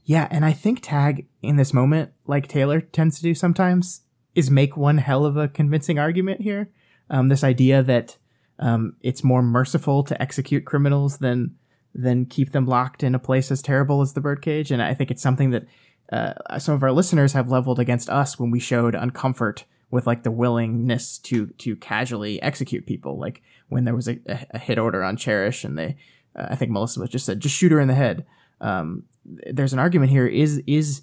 Yeah, 0.05 0.27
and 0.29 0.43
I 0.43 0.51
think 0.51 0.81
Tagg 0.81 1.27
in 1.41 1.55
this 1.55 1.73
moment, 1.73 2.11
like 2.27 2.47
Taylor 2.47 2.81
tends 2.81 3.17
to 3.17 3.23
do 3.23 3.33
sometimes, 3.33 4.01
is 4.35 4.51
make 4.51 4.75
one 4.75 4.97
hell 4.97 5.25
of 5.25 5.37
a 5.37 5.47
convincing 5.47 5.99
argument 5.99 6.41
here. 6.41 6.69
Um, 7.09 7.29
this 7.29 7.43
idea 7.43 7.83
that 7.83 8.17
um, 8.59 8.95
it's 9.01 9.23
more 9.23 9.41
merciful 9.41 10.03
to 10.03 10.21
execute 10.21 10.65
criminals 10.65 11.17
than 11.17 11.55
than 11.95 12.25
keep 12.25 12.51
them 12.51 12.65
locked 12.65 13.03
in 13.03 13.13
a 13.13 13.19
place 13.19 13.51
as 13.51 13.61
terrible 13.61 14.01
as 14.01 14.13
the 14.13 14.21
birdcage, 14.21 14.71
and 14.71 14.81
I 14.81 14.93
think 14.93 15.11
it's 15.11 15.21
something 15.21 15.51
that 15.51 15.65
uh, 16.11 16.59
some 16.59 16.75
of 16.75 16.83
our 16.83 16.91
listeners 16.91 17.33
have 17.33 17.49
leveled 17.49 17.79
against 17.79 18.09
us 18.09 18.39
when 18.39 18.51
we 18.51 18.59
showed 18.59 18.95
uncomfort 18.95 19.63
with 19.91 20.07
like 20.07 20.23
the 20.23 20.31
willingness 20.31 21.19
to 21.19 21.47
to 21.59 21.75
casually 21.75 22.41
execute 22.41 22.85
people. 22.85 23.19
Like 23.19 23.41
when 23.69 23.85
there 23.85 23.95
was 23.95 24.07
a, 24.07 24.17
a 24.51 24.57
hit 24.57 24.79
order 24.79 25.03
on 25.03 25.17
Cherish, 25.17 25.63
and 25.63 25.77
they, 25.77 25.95
uh, 26.35 26.47
I 26.49 26.55
think 26.55 26.71
Militia 26.71 26.99
was 26.99 27.09
just 27.09 27.25
said, 27.25 27.39
just 27.39 27.55
shoot 27.55 27.71
her 27.71 27.79
in 27.79 27.87
the 27.87 27.93
head. 27.93 28.25
Um, 28.59 29.03
there's 29.26 29.74
an 29.74 29.80
argument 29.80 30.11
here: 30.11 30.28
is 30.28 30.61
is 30.67 31.01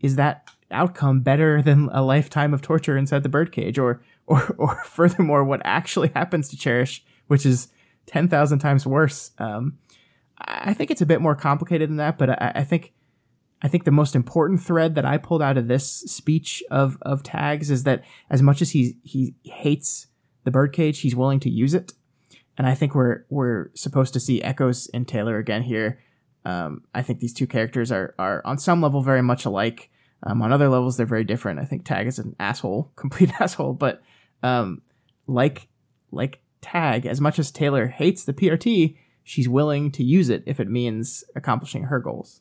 is 0.00 0.16
that 0.16 0.48
outcome 0.70 1.20
better 1.20 1.62
than 1.62 1.88
a 1.92 2.02
lifetime 2.02 2.54
of 2.54 2.62
torture 2.62 2.96
inside 2.96 3.22
the 3.22 3.28
birdcage, 3.28 3.78
or 3.78 4.02
or 4.26 4.54
or 4.58 4.82
furthermore, 4.84 5.44
what 5.44 5.62
actually 5.64 6.08
happens 6.14 6.48
to 6.48 6.56
Cherish, 6.56 7.04
which 7.26 7.46
is 7.46 7.68
ten 8.06 8.28
thousand 8.28 8.58
times 8.60 8.86
worse? 8.86 9.32
Um, 9.38 9.78
I 10.38 10.72
think 10.72 10.90
it's 10.90 11.02
a 11.02 11.06
bit 11.06 11.20
more 11.20 11.34
complicated 11.34 11.88
than 11.90 11.96
that, 11.98 12.18
but 12.18 12.30
I, 12.30 12.52
I 12.56 12.64
think 12.64 12.92
I 13.62 13.68
think 13.68 13.84
the 13.84 13.90
most 13.90 14.14
important 14.14 14.62
thread 14.62 14.94
that 14.94 15.04
I 15.04 15.18
pulled 15.18 15.42
out 15.42 15.58
of 15.58 15.68
this 15.68 15.86
speech 15.86 16.62
of 16.70 16.98
of 17.02 17.22
Tagg's 17.22 17.70
is 17.70 17.84
that 17.84 18.04
as 18.30 18.42
much 18.42 18.62
as 18.62 18.70
he 18.70 18.96
he 19.02 19.34
hates 19.44 20.06
the 20.44 20.50
birdcage, 20.50 21.00
he's 21.00 21.16
willing 21.16 21.40
to 21.40 21.50
use 21.50 21.74
it, 21.74 21.92
and 22.56 22.66
I 22.66 22.74
think 22.74 22.94
we're 22.94 23.24
we're 23.28 23.70
supposed 23.74 24.12
to 24.14 24.20
see 24.20 24.42
echoes 24.42 24.86
in 24.88 25.04
Taylor 25.04 25.36
again 25.36 25.62
here. 25.62 26.00
Um, 26.44 26.84
I 26.94 27.02
think 27.02 27.20
these 27.20 27.34
two 27.34 27.46
characters 27.46 27.92
are 27.92 28.14
are 28.18 28.42
on 28.44 28.58
some 28.58 28.80
level 28.80 29.02
very 29.02 29.22
much 29.22 29.44
alike. 29.44 29.90
Um, 30.22 30.42
on 30.42 30.52
other 30.52 30.68
levels, 30.68 30.96
they're 30.96 31.06
very 31.06 31.24
different. 31.24 31.60
I 31.60 31.64
think 31.64 31.84
Tagg 31.84 32.06
is 32.06 32.18
an 32.18 32.36
asshole, 32.38 32.92
complete 32.96 33.32
asshole, 33.40 33.74
but 33.74 34.02
um, 34.42 34.82
like 35.26 35.68
like 36.10 36.40
Tagg, 36.60 37.06
as 37.06 37.20
much 37.20 37.38
as 37.38 37.50
Taylor 37.50 37.86
hates 37.86 38.24
the 38.24 38.32
PRT, 38.32 38.96
she's 39.22 39.48
willing 39.48 39.90
to 39.92 40.04
use 40.04 40.28
it 40.28 40.42
if 40.46 40.60
it 40.60 40.68
means 40.68 41.24
accomplishing 41.36 41.84
her 41.84 41.98
goals. 41.98 42.40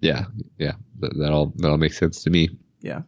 Yeah, 0.00 0.26
yeah, 0.58 0.72
that, 1.00 1.16
that 1.18 1.30
all 1.30 1.52
that 1.56 1.68
all 1.68 1.78
makes 1.78 1.98
sense 1.98 2.22
to 2.24 2.30
me. 2.30 2.48
Yeah, 2.80 3.02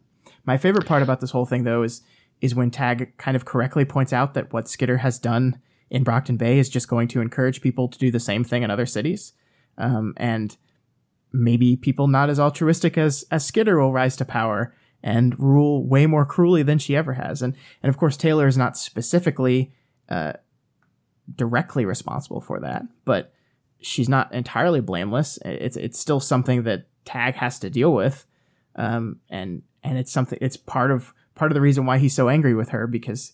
my 0.45 0.57
favorite 0.57 0.85
part 0.85 1.03
about 1.03 1.21
this 1.21 1.31
whole 1.31 1.45
thing 1.45 1.63
though 1.63 1.83
is 1.83 2.01
is 2.41 2.53
when 2.53 2.71
Tagg 2.71 3.17
kind 3.17 3.35
of 3.35 3.45
correctly 3.45 3.85
points 3.85 4.11
out 4.11 4.33
that 4.33 4.51
what 4.51 4.67
Skitter 4.67 4.97
has 4.97 5.17
done 5.17 5.59
in 5.89 6.03
Brockton 6.03 6.37
Bay 6.37 6.59
is 6.59 6.69
just 6.69 6.87
going 6.87 7.07
to 7.09 7.21
encourage 7.21 7.61
people 7.61 7.87
to 7.87 7.97
do 7.97 8.11
the 8.11 8.19
same 8.19 8.43
thing 8.43 8.63
in 8.63 8.71
other 8.71 8.85
cities, 8.85 9.33
um, 9.77 10.13
and 10.17 10.55
maybe 11.31 11.75
people 11.75 12.07
not 12.07 12.29
as 12.29 12.39
altruistic 12.39 12.97
as 12.97 13.25
as 13.31 13.45
Skitter 13.45 13.79
will 13.79 13.91
rise 13.91 14.15
to 14.17 14.25
power 14.25 14.75
and 15.03 15.37
rule 15.39 15.85
way 15.85 16.05
more 16.05 16.25
cruelly 16.25 16.63
than 16.63 16.77
she 16.77 16.95
ever 16.95 17.13
has. 17.13 17.41
And 17.41 17.55
and 17.81 17.89
of 17.89 17.97
course 17.97 18.17
Taylor 18.17 18.47
is 18.47 18.57
not 18.57 18.77
specifically 18.77 19.73
uh, 20.09 20.33
directly 21.35 21.85
responsible 21.85 22.41
for 22.41 22.59
that, 22.61 22.83
but 23.05 23.33
she's 23.81 24.09
not 24.09 24.33
entirely 24.33 24.81
blameless. 24.81 25.39
It's 25.43 25.77
it's 25.77 25.99
still 25.99 26.19
something 26.19 26.63
that 26.63 26.87
Tagg 27.05 27.35
has 27.35 27.59
to 27.59 27.69
deal 27.69 27.93
with, 27.93 28.25
um, 28.75 29.19
and 29.29 29.63
and 29.83 29.97
it's 29.97 30.11
something. 30.11 30.37
It's 30.41 30.57
part 30.57 30.91
of 30.91 31.13
part 31.35 31.51
of 31.51 31.55
the 31.55 31.61
reason 31.61 31.85
why 31.85 31.97
he's 31.97 32.15
so 32.15 32.29
angry 32.29 32.53
with 32.53 32.69
her 32.69 32.87
because 32.87 33.33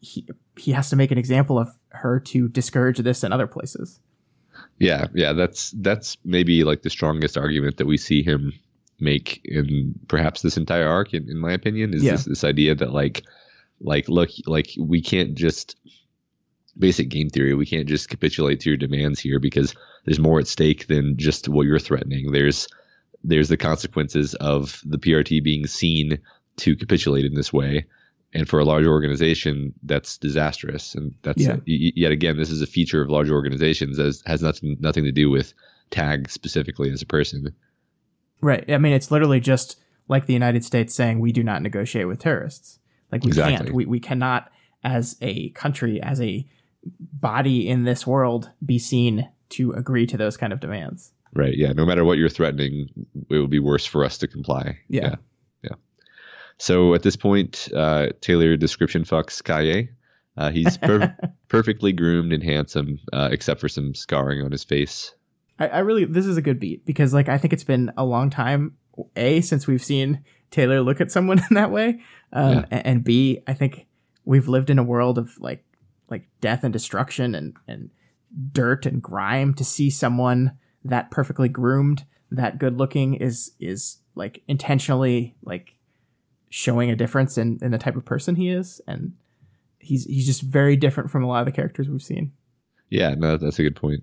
he 0.00 0.26
he 0.56 0.72
has 0.72 0.90
to 0.90 0.96
make 0.96 1.10
an 1.10 1.18
example 1.18 1.58
of 1.58 1.76
her 1.90 2.20
to 2.20 2.48
discourage 2.48 2.98
this 2.98 3.24
in 3.24 3.32
other 3.32 3.46
places. 3.46 4.00
Yeah, 4.78 5.06
yeah, 5.14 5.32
that's 5.32 5.72
that's 5.72 6.16
maybe 6.24 6.64
like 6.64 6.82
the 6.82 6.90
strongest 6.90 7.36
argument 7.36 7.78
that 7.78 7.86
we 7.86 7.96
see 7.96 8.22
him 8.22 8.52
make 9.00 9.40
in 9.44 9.94
perhaps 10.08 10.42
this 10.42 10.56
entire 10.56 10.88
arc. 10.88 11.14
In, 11.14 11.28
in 11.28 11.38
my 11.38 11.52
opinion, 11.52 11.94
is 11.94 12.02
yeah. 12.02 12.12
this 12.12 12.24
this 12.24 12.44
idea 12.44 12.74
that 12.74 12.92
like 12.92 13.24
like 13.80 14.08
look 14.08 14.30
like 14.46 14.70
we 14.78 15.00
can't 15.00 15.34
just 15.34 15.76
basic 16.78 17.08
game 17.08 17.28
theory. 17.28 17.54
We 17.54 17.66
can't 17.66 17.88
just 17.88 18.08
capitulate 18.08 18.60
to 18.60 18.70
your 18.70 18.76
demands 18.76 19.20
here 19.20 19.40
because 19.40 19.74
there's 20.04 20.20
more 20.20 20.38
at 20.38 20.46
stake 20.46 20.86
than 20.86 21.16
just 21.16 21.48
what 21.48 21.66
you're 21.66 21.78
threatening. 21.78 22.30
There's 22.30 22.68
there's 23.24 23.48
the 23.48 23.56
consequences 23.56 24.34
of 24.34 24.80
the 24.84 24.98
PRT 24.98 25.42
being 25.42 25.66
seen 25.66 26.20
to 26.58 26.76
capitulate 26.76 27.24
in 27.24 27.34
this 27.34 27.52
way. 27.52 27.86
And 28.34 28.46
for 28.46 28.58
a 28.60 28.64
large 28.64 28.86
organization, 28.86 29.72
that's 29.82 30.18
disastrous. 30.18 30.94
And 30.94 31.14
that's 31.22 31.40
yeah. 31.40 31.56
yet 31.64 32.12
again, 32.12 32.36
this 32.36 32.50
is 32.50 32.60
a 32.60 32.66
feature 32.66 33.00
of 33.00 33.08
large 33.08 33.30
organizations 33.30 33.96
that 33.96 34.20
has 34.26 34.42
nothing 34.42 34.76
nothing 34.80 35.04
to 35.04 35.12
do 35.12 35.30
with 35.30 35.54
Tagg 35.90 36.30
specifically 36.30 36.90
as 36.90 37.00
a 37.00 37.06
person. 37.06 37.54
Right. 38.42 38.70
I 38.70 38.78
mean, 38.78 38.92
it's 38.92 39.10
literally 39.10 39.40
just 39.40 39.80
like 40.08 40.26
the 40.26 40.34
United 40.34 40.64
States 40.64 40.94
saying 40.94 41.20
we 41.20 41.32
do 41.32 41.42
not 41.42 41.62
negotiate 41.62 42.06
with 42.06 42.18
terrorists. 42.18 42.78
Like 43.10 43.24
we 43.24 43.28
exactly. 43.28 43.56
can't. 43.56 43.74
We 43.74 43.86
we 43.86 44.00
cannot, 44.00 44.50
as 44.84 45.16
a 45.22 45.48
country, 45.50 46.00
as 46.02 46.20
a 46.20 46.46
body 46.84 47.68
in 47.68 47.84
this 47.84 48.06
world 48.06 48.50
be 48.64 48.78
seen 48.78 49.28
to 49.50 49.72
agree 49.72 50.06
to 50.06 50.16
those 50.16 50.36
kind 50.36 50.52
of 50.52 50.60
demands. 50.60 51.12
Right. 51.34 51.56
Yeah. 51.56 51.72
No 51.72 51.86
matter 51.86 52.04
what 52.04 52.18
you're 52.18 52.28
threatening, 52.28 52.88
it 53.30 53.38
would 53.38 53.50
be 53.50 53.58
worse 53.58 53.86
for 53.86 54.04
us 54.04 54.18
to 54.18 54.26
comply. 54.26 54.78
Yeah. 54.88 55.02
Yeah. 55.02 55.14
So 56.58 56.94
at 56.94 57.02
this 57.02 57.16
point, 57.16 57.68
uh, 57.74 58.08
Taylor 58.20 58.56
description 58.56 59.04
fucks 59.04 59.42
Kaye. 59.42 59.90
Uh, 60.36 60.50
he's 60.50 60.76
per- 60.76 61.16
perfectly 61.48 61.92
groomed 61.92 62.32
and 62.32 62.42
handsome, 62.42 63.00
uh, 63.12 63.28
except 63.32 63.60
for 63.60 63.68
some 63.68 63.94
scarring 63.94 64.42
on 64.42 64.52
his 64.52 64.64
face. 64.64 65.14
I, 65.58 65.68
I 65.68 65.78
really, 65.80 66.04
this 66.04 66.26
is 66.26 66.36
a 66.36 66.42
good 66.42 66.60
beat 66.60 66.84
because, 66.86 67.12
like, 67.12 67.28
I 67.28 67.38
think 67.38 67.52
it's 67.52 67.64
been 67.64 67.92
a 67.96 68.04
long 68.04 68.30
time, 68.30 68.76
A, 69.16 69.40
since 69.40 69.66
we've 69.66 69.82
seen 69.82 70.24
Taylor 70.50 70.80
look 70.80 71.00
at 71.00 71.10
someone 71.10 71.38
in 71.50 71.54
that 71.54 71.70
way. 71.70 72.00
Um, 72.32 72.54
yeah. 72.54 72.64
and, 72.70 72.86
and 72.86 73.04
B, 73.04 73.40
I 73.46 73.54
think 73.54 73.86
we've 74.24 74.48
lived 74.48 74.70
in 74.70 74.78
a 74.78 74.84
world 74.84 75.18
of, 75.18 75.38
like, 75.40 75.64
like 76.10 76.28
death 76.40 76.64
and 76.64 76.72
destruction 76.72 77.34
and 77.34 77.54
and 77.66 77.90
dirt 78.52 78.86
and 78.86 79.02
grime 79.02 79.54
to 79.54 79.64
see 79.64 79.90
someone 79.90 80.52
that 80.84 81.10
perfectly 81.10 81.48
groomed 81.48 82.04
that 82.30 82.58
good 82.58 82.76
looking 82.76 83.14
is 83.14 83.52
is 83.58 83.98
like 84.14 84.42
intentionally 84.48 85.34
like 85.42 85.74
showing 86.50 86.90
a 86.90 86.96
difference 86.96 87.38
in 87.38 87.58
in 87.62 87.70
the 87.70 87.78
type 87.78 87.96
of 87.96 88.04
person 88.04 88.34
he 88.34 88.48
is 88.50 88.80
and 88.86 89.12
he's 89.78 90.04
he's 90.04 90.26
just 90.26 90.42
very 90.42 90.76
different 90.76 91.10
from 91.10 91.22
a 91.22 91.26
lot 91.26 91.40
of 91.40 91.46
the 91.46 91.52
characters 91.52 91.88
we've 91.88 92.02
seen 92.02 92.32
yeah 92.90 93.14
no 93.14 93.36
that's 93.36 93.58
a 93.58 93.62
good 93.62 93.76
point 93.76 94.02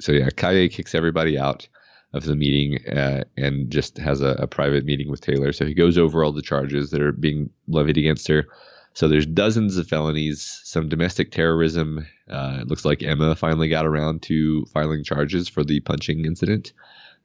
so 0.00 0.12
yeah 0.12 0.28
kaye 0.36 0.68
kicks 0.68 0.94
everybody 0.94 1.38
out 1.38 1.66
of 2.12 2.24
the 2.24 2.36
meeting 2.36 2.78
uh, 2.96 3.24
and 3.36 3.70
just 3.70 3.98
has 3.98 4.20
a, 4.20 4.36
a 4.38 4.46
private 4.46 4.84
meeting 4.84 5.10
with 5.10 5.20
taylor 5.20 5.52
so 5.52 5.66
he 5.66 5.74
goes 5.74 5.98
over 5.98 6.22
all 6.22 6.32
the 6.32 6.42
charges 6.42 6.90
that 6.90 7.00
are 7.00 7.12
being 7.12 7.50
levied 7.66 7.98
against 7.98 8.28
her 8.28 8.46
so 8.94 9.08
there's 9.08 9.26
dozens 9.26 9.76
of 9.76 9.88
felonies, 9.88 10.60
some 10.62 10.88
domestic 10.88 11.32
terrorism. 11.32 12.06
Uh, 12.30 12.58
it 12.60 12.68
looks 12.68 12.84
like 12.84 13.02
Emma 13.02 13.34
finally 13.34 13.68
got 13.68 13.86
around 13.86 14.22
to 14.22 14.64
filing 14.66 15.02
charges 15.02 15.48
for 15.48 15.64
the 15.64 15.80
punching 15.80 16.24
incident. 16.24 16.72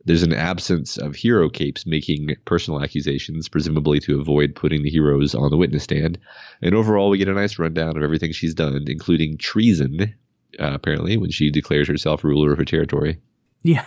There's 0.06 0.24
an 0.24 0.34
absence 0.34 0.98
of 0.98 1.16
hero 1.16 1.50
capes 1.50 1.86
making 1.86 2.36
personal 2.46 2.82
accusations, 2.82 3.50
presumably 3.50 4.00
to 4.02 4.20
avoid 4.20 4.56
putting 4.56 4.84
the 4.84 4.90
heroes 4.90 5.36
on 5.36 5.50
the 5.52 5.58
witness 5.58 5.84
stand. 5.84 6.18
And 6.62 6.74
overall, 6.74 7.10
we 7.10 7.18
get 7.18 7.28
a 7.28 7.34
nice 7.34 7.60
rundown 7.60 7.98
of 7.98 8.04
everything 8.04 8.32
she's 8.32 8.54
done, 8.54 8.86
including 8.88 9.38
treason, 9.38 10.16
uh, 10.58 10.72
apparently, 10.74 11.18
when 11.18 11.32
she 11.32 11.52
declares 11.52 11.88
herself 11.88 12.24
ruler 12.24 12.52
of 12.52 12.58
her 12.58 12.66
territory. 12.66 13.20
Yeah. 13.62 13.86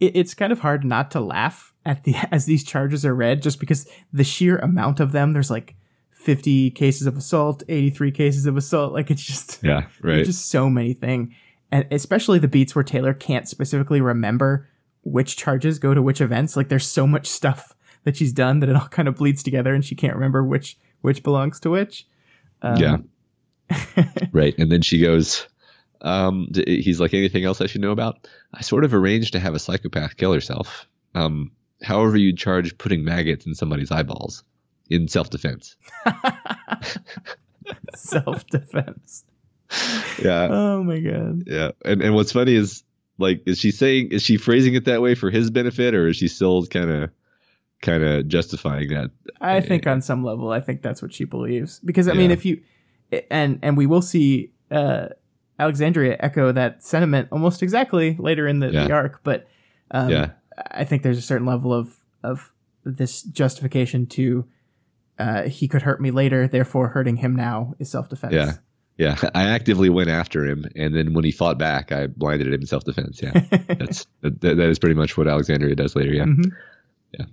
it's 0.00 0.34
kind 0.34 0.52
of 0.52 0.60
hard 0.60 0.84
not 0.84 1.10
to 1.12 1.20
laugh 1.20 1.72
at 1.86 2.04
the 2.04 2.14
as 2.30 2.44
these 2.44 2.62
charges 2.62 3.04
are 3.04 3.14
read, 3.14 3.42
just 3.42 3.58
because 3.58 3.88
the 4.12 4.24
sheer 4.24 4.58
amount 4.58 5.00
of 5.00 5.12
them. 5.12 5.32
There's 5.32 5.50
like 5.50 5.74
50 6.10 6.72
cases 6.72 7.06
of 7.06 7.16
assault, 7.16 7.62
83 7.68 8.10
cases 8.12 8.46
of 8.46 8.56
assault. 8.56 8.92
Like 8.92 9.10
it's 9.10 9.24
just, 9.24 9.60
yeah, 9.62 9.86
right. 10.02 10.24
just 10.24 10.50
so 10.50 10.68
many 10.68 10.92
things. 10.92 11.32
And 11.70 11.86
especially 11.90 12.38
the 12.38 12.48
beats 12.48 12.74
where 12.74 12.84
Taylor 12.84 13.14
can't 13.14 13.48
specifically 13.48 14.00
remember 14.00 14.68
which 15.08 15.36
charges 15.36 15.78
go 15.78 15.94
to 15.94 16.02
which 16.02 16.20
events. 16.20 16.56
Like 16.56 16.68
there's 16.68 16.86
so 16.86 17.06
much 17.06 17.26
stuff 17.26 17.74
that 18.04 18.16
she's 18.16 18.32
done 18.32 18.60
that 18.60 18.68
it 18.68 18.76
all 18.76 18.88
kind 18.88 19.08
of 19.08 19.16
bleeds 19.16 19.42
together 19.42 19.74
and 19.74 19.84
she 19.84 19.94
can't 19.94 20.14
remember 20.14 20.44
which, 20.44 20.78
which 21.00 21.22
belongs 21.22 21.60
to 21.60 21.70
which. 21.70 22.06
Um, 22.62 22.76
yeah. 22.76 24.04
right. 24.32 24.56
And 24.58 24.70
then 24.70 24.82
she 24.82 25.00
goes, 25.00 25.46
um, 26.02 26.48
he's 26.66 27.00
like, 27.00 27.14
anything 27.14 27.44
else 27.44 27.60
I 27.60 27.66
should 27.66 27.80
know 27.80 27.90
about? 27.90 28.28
I 28.54 28.62
sort 28.62 28.84
of 28.84 28.94
arranged 28.94 29.32
to 29.32 29.40
have 29.40 29.54
a 29.54 29.58
psychopath 29.58 30.16
kill 30.16 30.32
herself. 30.32 30.86
Um, 31.14 31.50
however 31.82 32.16
you 32.16 32.34
charge 32.34 32.76
putting 32.78 33.04
maggots 33.04 33.46
in 33.46 33.54
somebody's 33.54 33.90
eyeballs 33.90 34.44
in 34.90 35.08
self 35.08 35.30
defense. 35.30 35.76
self 37.94 38.46
defense. 38.46 39.24
Yeah. 40.22 40.48
Oh 40.50 40.82
my 40.82 41.00
god. 41.00 41.44
Yeah. 41.46 41.72
And 41.84 42.02
and 42.02 42.14
what's 42.14 42.32
funny 42.32 42.54
is 42.54 42.84
like 43.18 43.42
is 43.46 43.58
she 43.58 43.70
saying 43.70 44.12
is 44.12 44.22
she 44.22 44.36
phrasing 44.36 44.74
it 44.74 44.84
that 44.86 45.02
way 45.02 45.14
for 45.14 45.30
his 45.30 45.50
benefit 45.50 45.94
or 45.94 46.08
is 46.08 46.16
she 46.16 46.28
still 46.28 46.66
kind 46.66 46.90
of 46.90 47.10
kind 47.82 48.02
of 48.02 48.28
justifying 48.28 48.88
that? 48.88 49.10
I 49.40 49.60
think 49.60 49.86
on 49.86 50.00
some 50.00 50.24
level 50.24 50.50
I 50.50 50.60
think 50.60 50.82
that's 50.82 51.02
what 51.02 51.12
she 51.12 51.24
believes 51.24 51.80
because 51.80 52.08
I 52.08 52.12
yeah. 52.12 52.18
mean 52.18 52.30
if 52.30 52.44
you 52.44 52.62
and 53.30 53.58
and 53.62 53.76
we 53.76 53.86
will 53.86 54.02
see 54.02 54.52
uh 54.70 55.08
Alexandria 55.58 56.16
echo 56.20 56.52
that 56.52 56.84
sentiment 56.84 57.28
almost 57.32 57.62
exactly 57.62 58.16
later 58.18 58.46
in 58.46 58.60
the, 58.60 58.70
yeah. 58.70 58.86
the 58.86 58.92
arc 58.92 59.22
but 59.24 59.48
um, 59.90 60.10
yeah. 60.10 60.30
I 60.70 60.84
think 60.84 61.02
there's 61.02 61.18
a 61.18 61.22
certain 61.22 61.46
level 61.46 61.72
of 61.72 61.96
of 62.22 62.52
this 62.84 63.22
justification 63.22 64.06
to 64.06 64.46
uh, 65.18 65.42
he 65.44 65.66
could 65.66 65.82
hurt 65.82 66.00
me 66.00 66.10
later, 66.10 66.46
therefore 66.46 66.88
hurting 66.88 67.16
him 67.16 67.34
now 67.34 67.74
is 67.78 67.90
self 67.90 68.08
defense. 68.08 68.34
Yeah. 68.34 68.52
Yeah, 68.98 69.16
I 69.34 69.44
actively 69.44 69.88
went 69.88 70.10
after 70.10 70.44
him, 70.44 70.66
and 70.76 70.94
then 70.94 71.14
when 71.14 71.24
he 71.24 71.30
fought 71.30 71.58
back, 71.58 71.92
I 71.92 72.08
blinded 72.08 72.48
him 72.48 72.60
in 72.60 72.66
self 72.66 72.84
defense. 72.84 73.22
Yeah, 73.22 73.32
that's 73.68 74.06
that, 74.20 74.40
that 74.40 74.58
is 74.58 74.78
pretty 74.78 74.96
much 74.96 75.16
what 75.16 75.28
Alexandria 75.28 75.74
does 75.74 75.96
later. 75.96 76.12
Yeah, 76.12 76.24
mm-hmm. 76.24 76.50
yeah. 77.18 77.24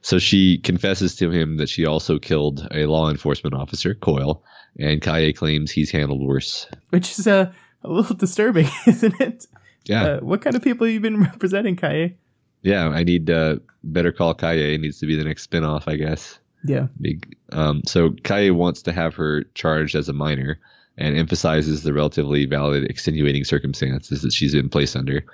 So 0.00 0.18
she 0.18 0.56
confesses 0.56 1.16
to 1.16 1.30
him 1.30 1.58
that 1.58 1.68
she 1.68 1.84
also 1.84 2.18
killed 2.18 2.66
a 2.70 2.86
law 2.86 3.10
enforcement 3.10 3.54
officer, 3.54 3.94
Coyle, 3.94 4.42
and 4.78 5.02
Kaye 5.02 5.34
claims 5.34 5.70
he's 5.70 5.90
handled 5.90 6.26
worse. 6.26 6.66
Which 6.88 7.18
is 7.18 7.26
uh, 7.26 7.52
a 7.82 7.88
little 7.88 8.16
disturbing, 8.16 8.68
isn't 8.86 9.20
it? 9.20 9.46
Yeah. 9.84 10.04
Uh, 10.04 10.20
what 10.20 10.40
kind 10.40 10.56
of 10.56 10.62
people 10.62 10.86
have 10.86 10.94
you 10.94 11.00
been 11.00 11.20
representing, 11.20 11.76
Kaye? 11.76 12.16
Yeah, 12.62 12.88
I 12.88 13.02
need 13.04 13.28
uh, 13.28 13.56
Better 13.82 14.12
Call 14.12 14.34
Kaye 14.34 14.78
needs 14.78 15.00
to 15.00 15.06
be 15.06 15.16
the 15.16 15.24
next 15.24 15.50
spinoff, 15.50 15.84
I 15.86 15.96
guess. 15.96 16.38
Yeah. 16.64 16.88
Big. 17.00 17.36
Um, 17.50 17.82
so 17.86 18.10
Kaye 18.10 18.50
wants 18.50 18.82
to 18.82 18.92
have 18.92 19.14
her 19.14 19.44
charged 19.54 19.96
as 19.96 20.08
a 20.08 20.12
minor 20.12 20.60
and 21.00 21.16
emphasizes 21.16 21.82
the 21.82 21.92
relatively 21.92 22.46
valid 22.46 22.84
extenuating 22.84 23.44
circumstances 23.44 24.22
that 24.22 24.32
she's 24.32 24.54
in 24.54 24.68
place 24.68 24.94
under. 24.94 25.24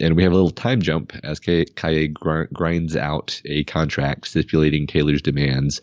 And 0.00 0.16
we 0.16 0.22
have 0.22 0.32
a 0.32 0.34
little 0.34 0.50
time 0.50 0.82
jump 0.82 1.12
as 1.22 1.38
Kaye 1.38 2.08
gr- 2.08 2.44
grinds 2.52 2.96
out 2.96 3.40
a 3.44 3.62
contract 3.64 4.26
stipulating 4.26 4.86
Taylor's 4.86 5.22
demands 5.22 5.80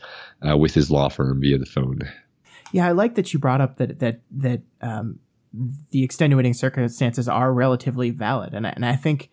uh, 0.48 0.58
with 0.58 0.74
his 0.74 0.92
law 0.92 1.10
firm 1.10 1.42
via 1.42 1.58
the 1.58 1.66
phone. 1.66 2.02
Yeah, 2.72 2.88
I 2.88 2.92
like 2.92 3.16
that 3.16 3.34
you 3.34 3.40
brought 3.40 3.62
up 3.62 3.78
that 3.78 4.00
that 4.00 4.22
that 4.32 4.62
um, 4.82 5.20
the 5.92 6.04
extenuating 6.04 6.54
circumstances 6.54 7.28
are 7.28 7.52
relatively 7.54 8.12
valid, 8.12 8.54
and 8.54 8.68
I, 8.68 8.72
and 8.72 8.86
I 8.86 8.96
think 8.96 9.32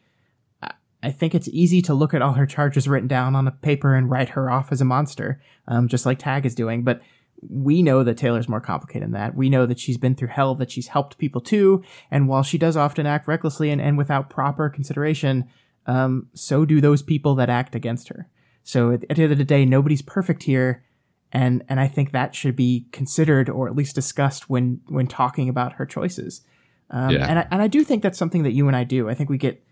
I 1.03 1.11
think 1.13 1.35
it's 1.35 1.49
easy 1.49 1.83
to 1.83 1.95
look 1.95 2.15
at 2.15 2.23
all 2.23 2.33
her 2.33 2.47
charges 2.47 2.89
written 2.89 3.09
down 3.09 3.37
on 3.37 3.47
a 3.47 3.53
paper 3.53 3.95
and 3.95 4.11
write 4.11 4.31
her 4.31 4.51
off 4.51 4.73
as 4.73 4.81
a 4.81 4.85
monster, 4.85 5.41
um, 5.69 5.89
just 5.89 6.07
like 6.07 6.19
Tag 6.19 6.47
is 6.47 6.55
doing. 6.55 6.83
But 6.83 7.01
we 7.41 7.83
know 7.83 8.03
that 8.03 8.17
Taylor's 8.17 8.49
more 8.49 8.61
complicated 8.61 9.05
than 9.05 9.13
that. 9.13 9.35
We 9.35 9.51
know 9.51 9.67
that 9.67 9.79
she's 9.79 9.99
been 9.99 10.15
through 10.15 10.29
hell, 10.29 10.55
that 10.57 10.71
she's 10.71 10.89
helped 10.89 11.19
people 11.19 11.41
too. 11.41 11.83
And 12.11 12.29
while 12.29 12.43
she 12.43 12.59
does 12.59 12.77
often 12.77 13.07
act 13.07 13.29
recklessly 13.29 13.71
and, 13.71 13.81
and 13.81 13.99
without 13.99 14.31
proper 14.31 14.69
consideration, 14.69 15.45
um, 15.87 16.29
so 16.35 16.65
do 16.65 16.81
those 16.81 17.03
people 17.03 17.35
that 17.37 17.51
act 17.51 17.75
against 17.75 18.09
her. 18.09 18.29
So 18.63 18.93
at, 18.93 19.01
the 19.03 19.11
end 19.23 19.33
of 19.33 19.39
the 19.39 19.45
day, 19.45 19.65
nobody's 19.65 20.03
perfect 20.03 20.43
here. 20.43 20.85
And, 21.33 21.65
and 21.69 21.79
I 21.79 21.89
think 21.89 22.13
that 22.13 22.35
should 22.35 22.57
be 22.57 22.87
considered 22.93 23.49
or 23.49 23.69
at 23.69 23.77
least 23.77 23.95
discussed 23.95 24.49
when, 24.49 24.81
when 24.89 25.07
talking 25.07 25.49
about 25.49 25.75
her 25.75 25.87
choices. 25.87 26.43
Um, 26.91 27.11
yeah. 27.11 27.27
and 27.27 27.39
I, 27.41 27.47
and 27.51 27.63
I 27.63 27.69
do 27.69 27.85
think 27.85 28.03
that's 28.03 28.19
something 28.19 28.45
that 28.45 28.53
you 28.53 28.67
and 28.69 28.77
I 28.77 28.85
do. 28.85 29.09
I 29.09 29.15
think 29.15 29.29
we 29.29 29.39
get, 29.39 29.63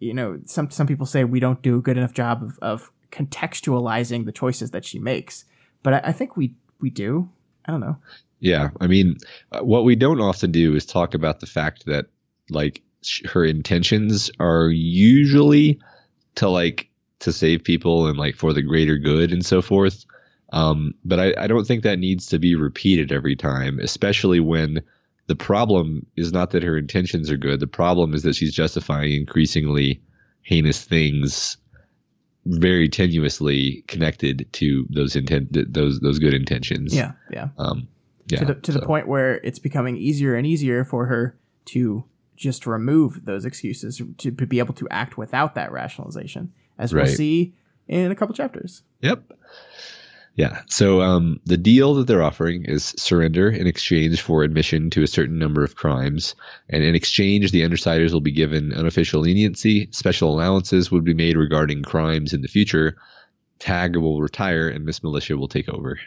you 0.00 0.14
know, 0.14 0.40
some, 0.46 0.70
some 0.70 0.86
people 0.86 1.06
say 1.06 1.24
we 1.24 1.40
don't 1.40 1.62
do 1.62 1.78
a 1.78 1.80
good 1.80 1.96
enough 1.96 2.12
job 2.12 2.42
of, 2.42 2.58
of 2.60 2.92
contextualizing 3.10 4.26
the 4.26 4.32
choices 4.32 4.72
that 4.72 4.84
she 4.84 4.98
makes. 4.98 5.44
But 5.82 5.94
I, 5.94 6.00
I 6.04 6.12
think 6.12 6.36
we 6.36 6.56
we 6.80 6.90
do. 6.90 7.28
I 7.64 7.72
don't 7.72 7.80
know. 7.80 7.96
Yeah, 8.40 8.70
I 8.80 8.86
mean, 8.86 9.16
uh, 9.52 9.60
what 9.60 9.84
we 9.84 9.96
don't 9.96 10.20
often 10.20 10.52
do 10.52 10.74
is 10.74 10.84
talk 10.84 11.14
about 11.14 11.40
the 11.40 11.46
fact 11.46 11.86
that 11.86 12.06
like 12.50 12.82
her 13.26 13.44
intentions 13.44 14.30
are 14.38 14.68
usually 14.68 15.80
to 16.36 16.48
like 16.48 16.90
to 17.20 17.32
save 17.32 17.64
people 17.64 18.06
and 18.06 18.18
like 18.18 18.36
for 18.36 18.52
the 18.52 18.62
greater 18.62 18.98
good 18.98 19.32
and 19.32 19.44
so 19.44 19.62
forth. 19.62 20.04
Um, 20.52 20.94
but 21.04 21.18
I, 21.18 21.34
I 21.44 21.46
don't 21.46 21.66
think 21.66 21.82
that 21.82 21.98
needs 21.98 22.26
to 22.26 22.38
be 22.38 22.54
repeated 22.54 23.12
every 23.12 23.34
time, 23.34 23.80
especially 23.80 24.40
when 24.40 24.82
the 25.26 25.36
problem 25.36 26.04
is 26.16 26.32
not 26.32 26.50
that 26.50 26.62
her 26.62 26.76
intentions 26.76 27.30
are 27.30 27.36
good. 27.36 27.60
The 27.60 27.66
problem 27.66 28.14
is 28.14 28.22
that 28.24 28.36
she's 28.36 28.54
justifying 28.54 29.12
increasingly 29.12 30.02
heinous 30.42 30.84
things 30.84 31.56
very 32.46 32.88
tenuously 32.88 33.86
connected 33.86 34.46
to 34.52 34.86
those 34.90 35.16
intent 35.16 35.48
those 35.72 36.00
those 36.00 36.18
good 36.18 36.34
intentions. 36.34 36.94
Yeah, 36.94 37.12
yeah. 37.30 37.48
Um, 37.58 37.88
yeah. 38.26 38.38
To 38.38 38.44
the 38.46 38.54
to 38.54 38.72
so. 38.72 38.80
the 38.80 38.86
point 38.86 39.08
where 39.08 39.36
it's 39.38 39.58
becoming 39.58 39.96
easier 39.96 40.34
and 40.34 40.46
easier 40.46 40.84
for 40.84 41.06
her 41.06 41.38
to 41.66 42.04
just 42.36 42.66
remove 42.66 43.24
those 43.24 43.44
excuses 43.44 44.02
to 44.18 44.30
be 44.30 44.58
able 44.58 44.74
to 44.74 44.88
act 44.90 45.16
without 45.16 45.54
that 45.54 45.72
rationalization, 45.72 46.52
as 46.78 46.92
we'll 46.92 47.06
see 47.06 47.54
in 47.86 48.10
a 48.10 48.14
couple 48.14 48.34
chapters. 48.34 48.82
Yep. 49.00 49.22
Yeah. 50.36 50.62
So 50.68 51.00
um, 51.00 51.40
the 51.44 51.56
deal 51.56 51.94
that 51.94 52.06
they're 52.06 52.22
offering 52.22 52.64
is 52.64 52.94
surrender 52.96 53.48
in 53.48 53.66
exchange 53.68 54.20
for 54.20 54.42
admission 54.42 54.90
to 54.90 55.02
a 55.02 55.06
certain 55.06 55.38
number 55.38 55.62
of 55.62 55.76
crimes. 55.76 56.34
And 56.68 56.82
in 56.82 56.96
exchange, 56.96 57.52
the 57.52 57.62
Undersiders 57.62 58.12
will 58.12 58.20
be 58.20 58.32
given 58.32 58.72
unofficial 58.72 59.20
leniency. 59.20 59.88
Special 59.92 60.34
allowances 60.34 60.90
would 60.90 61.04
be 61.04 61.14
made 61.14 61.36
regarding 61.36 61.82
crimes 61.82 62.32
in 62.32 62.42
the 62.42 62.48
future. 62.48 62.96
Tagg 63.60 63.96
will 63.96 64.20
retire 64.20 64.68
and 64.68 64.84
Miss 64.84 65.04
Militia 65.04 65.36
will 65.36 65.48
take 65.48 65.68
over. 65.68 65.98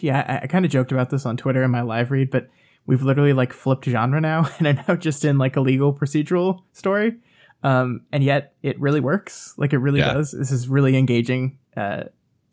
Yeah, 0.00 0.24
I, 0.28 0.44
I 0.44 0.46
kind 0.48 0.64
of 0.64 0.70
joked 0.70 0.92
about 0.92 1.10
this 1.10 1.24
on 1.24 1.36
Twitter 1.36 1.62
in 1.62 1.70
my 1.70 1.82
live 1.82 2.10
read, 2.10 2.30
but 2.30 2.48
we've 2.86 3.02
literally 3.02 3.32
like 3.32 3.52
flipped 3.52 3.84
genre 3.84 4.20
now 4.20 4.48
and 4.58 4.66
are 4.66 4.84
now 4.88 4.96
just 4.96 5.24
in 5.24 5.38
like 5.38 5.56
a 5.56 5.60
legal 5.60 5.94
procedural 5.94 6.62
story. 6.72 7.14
Um, 7.62 8.00
and 8.10 8.24
yet 8.24 8.54
it 8.62 8.80
really 8.80 8.98
works. 8.98 9.54
Like 9.56 9.72
it 9.72 9.78
really 9.78 10.00
yeah. 10.00 10.14
does. 10.14 10.32
This 10.32 10.50
is 10.50 10.68
really 10.68 10.96
engaging. 10.96 11.58
Uh, 11.76 12.04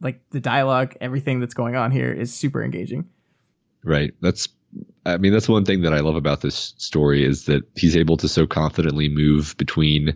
like 0.02 0.22
the 0.32 0.40
dialogue, 0.40 0.96
everything 1.02 1.40
that's 1.40 1.54
going 1.54 1.76
on 1.76 1.92
here 1.92 2.12
is 2.12 2.34
super 2.34 2.64
engaging. 2.64 3.10
Right. 3.84 4.14
That's 4.22 4.50
I 5.06 5.18
mean 5.18 5.34
that's 5.34 5.50
one 5.50 5.66
thing 5.66 5.82
that 5.82 5.94
I 5.94 6.00
love 6.00 6.16
about 6.16 6.42
this 6.42 6.74
story 6.78 7.26
is 7.26 7.46
that 7.46 7.64
he's 7.76 7.98
able 7.98 8.18
to 8.18 8.28
so 8.28 8.46
confidently 8.46 9.10
move 9.10 9.56
between 9.58 10.16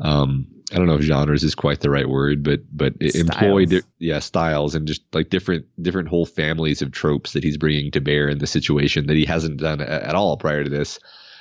um 0.00 0.46
I 0.70 0.76
don't 0.76 0.86
know 0.86 0.96
if 0.96 1.02
genres 1.02 1.44
is 1.44 1.54
quite 1.54 1.80
the 1.80 1.90
right 1.90 2.08
word, 2.08 2.44
but 2.44 2.60
but 2.70 2.92
styles. 3.00 3.14
employ 3.14 3.64
di- 3.64 3.82
yeah 3.98 4.18
styles 4.18 4.74
and 4.74 4.86
just 4.86 5.02
like 5.14 5.30
different 5.30 5.66
different 5.82 6.08
whole 6.08 6.26
families 6.26 6.82
of 6.82 6.92
tropes 6.92 7.32
that 7.32 7.42
he's 7.42 7.56
bringing 7.56 7.90
to 7.92 8.00
bear 8.00 8.28
in 8.28 8.38
the 8.38 8.46
situation 8.46 9.06
that 9.06 9.16
he 9.16 9.24
hasn't 9.24 9.60
done 9.60 9.80
a- 9.80 9.84
at 9.84 10.14
all 10.14 10.36
prior 10.36 10.62
to 10.62 10.70
this, 10.70 10.98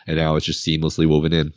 and 0.08 0.16
now 0.16 0.38
it's 0.38 0.46
just 0.46 0.66
seamlessly 0.66 1.08
woven 1.08 1.34
in. 1.34 1.54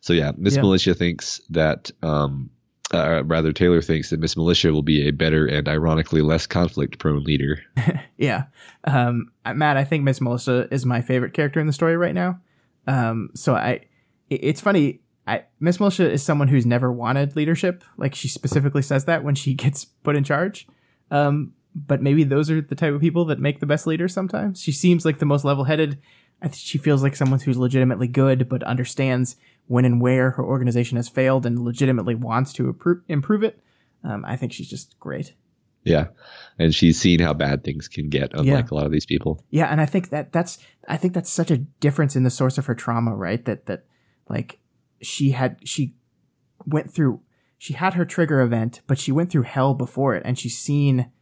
So 0.00 0.14
yeah, 0.14 0.32
Miss 0.36 0.56
yeah. 0.56 0.62
Militia 0.62 0.94
thinks 0.94 1.42
that 1.50 1.90
um, 2.02 2.48
uh, 2.92 3.22
rather 3.24 3.52
Taylor 3.52 3.82
thinks 3.82 4.10
that 4.10 4.20
Miss 4.20 4.36
Militia 4.36 4.72
will 4.72 4.82
be 4.82 5.06
a 5.06 5.12
better 5.12 5.46
and 5.46 5.68
ironically 5.68 6.22
less 6.22 6.46
conflict 6.46 6.98
prone 6.98 7.22
leader. 7.22 7.62
yeah. 8.16 8.44
Um, 8.84 9.30
Matt, 9.54 9.76
I 9.76 9.84
think 9.84 10.02
Miss 10.04 10.20
Militia 10.20 10.68
is 10.72 10.84
my 10.84 11.00
favorite 11.00 11.32
character 11.32 11.60
in 11.60 11.66
the 11.66 11.72
story 11.72 11.96
right 11.96 12.14
now. 12.14 12.40
Um, 12.86 13.30
so 13.34 13.54
I, 13.54 13.80
it, 14.28 14.40
it's 14.42 14.60
funny. 14.60 15.00
I, 15.26 15.44
Miss 15.60 15.78
Militia 15.78 16.10
is 16.10 16.22
someone 16.22 16.48
who's 16.48 16.66
never 16.66 16.90
wanted 16.90 17.36
leadership. 17.36 17.84
Like 17.96 18.14
she 18.14 18.28
specifically 18.28 18.82
says 18.82 19.04
that 19.04 19.22
when 19.22 19.34
she 19.34 19.54
gets 19.54 19.84
put 19.84 20.16
in 20.16 20.24
charge. 20.24 20.66
Um, 21.10 21.52
but 21.74 22.02
maybe 22.02 22.24
those 22.24 22.50
are 22.50 22.60
the 22.60 22.74
type 22.74 22.92
of 22.92 23.00
people 23.00 23.24
that 23.26 23.38
make 23.38 23.60
the 23.60 23.66
best 23.66 23.86
leaders 23.86 24.12
sometimes. 24.12 24.60
She 24.60 24.72
seems 24.72 25.04
like 25.04 25.18
the 25.18 25.26
most 25.26 25.44
level 25.44 25.64
headed. 25.64 25.98
She 26.52 26.78
feels 26.78 27.02
like 27.02 27.14
someone 27.14 27.38
who's 27.38 27.58
legitimately 27.58 28.08
good, 28.08 28.48
but 28.48 28.64
understands 28.64 29.36
when 29.70 29.84
and 29.84 30.00
where 30.00 30.32
her 30.32 30.44
organization 30.44 30.96
has 30.96 31.08
failed 31.08 31.46
and 31.46 31.60
legitimately 31.60 32.16
wants 32.16 32.52
to 32.52 32.76
improve 33.06 33.44
it. 33.44 33.60
Um, 34.02 34.24
I 34.26 34.34
think 34.34 34.52
she's 34.52 34.68
just 34.68 34.98
great. 34.98 35.34
Yeah, 35.84 36.08
and 36.58 36.74
she's 36.74 37.00
seen 37.00 37.20
how 37.20 37.34
bad 37.34 37.62
things 37.62 37.86
can 37.86 38.08
get, 38.08 38.32
unlike 38.32 38.64
yeah. 38.64 38.68
a 38.68 38.74
lot 38.74 38.86
of 38.86 38.90
these 38.90 39.06
people. 39.06 39.44
Yeah, 39.48 39.66
and 39.66 39.80
I 39.80 39.86
think 39.86 40.10
that 40.10 40.32
that's 40.32 40.58
I 40.88 40.96
think 40.96 41.14
that's 41.14 41.30
such 41.30 41.52
a 41.52 41.58
difference 41.58 42.16
in 42.16 42.24
the 42.24 42.30
source 42.30 42.58
of 42.58 42.66
her 42.66 42.74
trauma, 42.74 43.14
right? 43.14 43.44
That 43.44 43.66
that 43.66 43.84
like 44.28 44.58
she 45.02 45.30
had 45.30 45.60
she 45.62 45.94
went 46.66 46.92
through 46.92 47.20
she 47.56 47.74
had 47.74 47.94
her 47.94 48.04
trigger 48.04 48.40
event, 48.40 48.80
but 48.88 48.98
she 48.98 49.12
went 49.12 49.30
through 49.30 49.42
hell 49.42 49.74
before 49.74 50.16
it, 50.16 50.22
and 50.26 50.36
she's 50.36 50.58
seen 50.58 51.12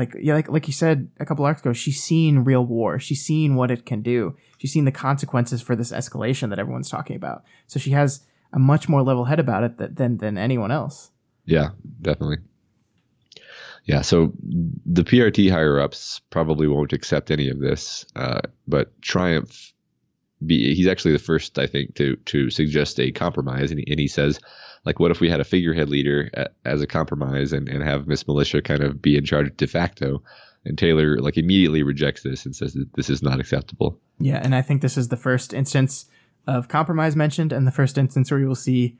like 0.00 0.16
yeah, 0.18 0.32
like 0.32 0.48
like 0.48 0.66
you 0.66 0.72
said 0.72 1.10
a 1.20 1.26
couple 1.26 1.44
of 1.44 1.48
arcs 1.48 1.60
ago, 1.60 1.74
she's 1.74 2.02
seen 2.02 2.38
real 2.38 2.64
war. 2.64 2.98
She's 2.98 3.22
seen 3.22 3.54
what 3.54 3.70
it 3.70 3.84
can 3.84 4.00
do. 4.00 4.34
She's 4.56 4.72
seen 4.72 4.86
the 4.86 4.92
consequences 4.92 5.60
for 5.60 5.76
this 5.76 5.92
escalation 5.92 6.48
that 6.48 6.58
everyone's 6.58 6.88
talking 6.88 7.16
about. 7.16 7.44
So 7.66 7.78
she 7.78 7.90
has 7.90 8.22
a 8.54 8.58
much 8.58 8.88
more 8.88 9.02
level 9.02 9.26
head 9.26 9.38
about 9.38 9.62
it 9.62 9.76
that, 9.76 9.96
than 9.96 10.16
than 10.16 10.38
anyone 10.38 10.70
else. 10.70 11.10
Yeah, 11.44 11.70
definitely. 12.00 12.38
Yeah, 13.84 14.00
so 14.00 14.32
the 14.40 15.04
PRT 15.04 15.50
higher 15.50 15.78
ups 15.78 16.22
probably 16.30 16.66
won't 16.66 16.94
accept 16.94 17.30
any 17.30 17.50
of 17.50 17.58
this, 17.58 18.06
uh, 18.16 18.40
but 18.68 19.00
Triumph, 19.02 19.72
be, 20.44 20.74
he's 20.74 20.86
actually 20.86 21.12
the 21.12 21.18
first, 21.18 21.58
I 21.58 21.66
think, 21.66 21.94
to 21.96 22.16
to 22.16 22.48
suggest 22.48 22.98
a 23.00 23.12
compromise, 23.12 23.70
and 23.70 23.80
he, 23.80 23.90
and 23.90 24.00
he 24.00 24.08
says 24.08 24.40
like 24.84 24.98
what 24.98 25.10
if 25.10 25.20
we 25.20 25.28
had 25.28 25.40
a 25.40 25.44
figurehead 25.44 25.88
leader 25.88 26.30
as 26.64 26.80
a 26.80 26.86
compromise 26.86 27.52
and, 27.52 27.68
and 27.68 27.82
have 27.82 28.06
Miss 28.06 28.26
Militia 28.26 28.62
kind 28.62 28.82
of 28.82 29.00
be 29.00 29.16
in 29.16 29.24
charge 29.24 29.54
de 29.56 29.66
facto? 29.66 30.22
And 30.64 30.76
Taylor 30.76 31.18
like 31.18 31.38
immediately 31.38 31.82
rejects 31.82 32.22
this 32.22 32.44
and 32.44 32.54
says 32.54 32.74
that 32.74 32.92
this 32.94 33.08
is 33.08 33.22
not 33.22 33.40
acceptable. 33.40 33.98
Yeah, 34.18 34.40
and 34.42 34.54
I 34.54 34.62
think 34.62 34.82
this 34.82 34.98
is 34.98 35.08
the 35.08 35.16
first 35.16 35.54
instance 35.54 36.06
of 36.46 36.68
compromise 36.68 37.16
mentioned, 37.16 37.52
and 37.52 37.66
the 37.66 37.72
first 37.72 37.96
instance 37.96 38.30
where 38.30 38.40
you 38.40 38.46
will 38.46 38.54
see 38.54 38.98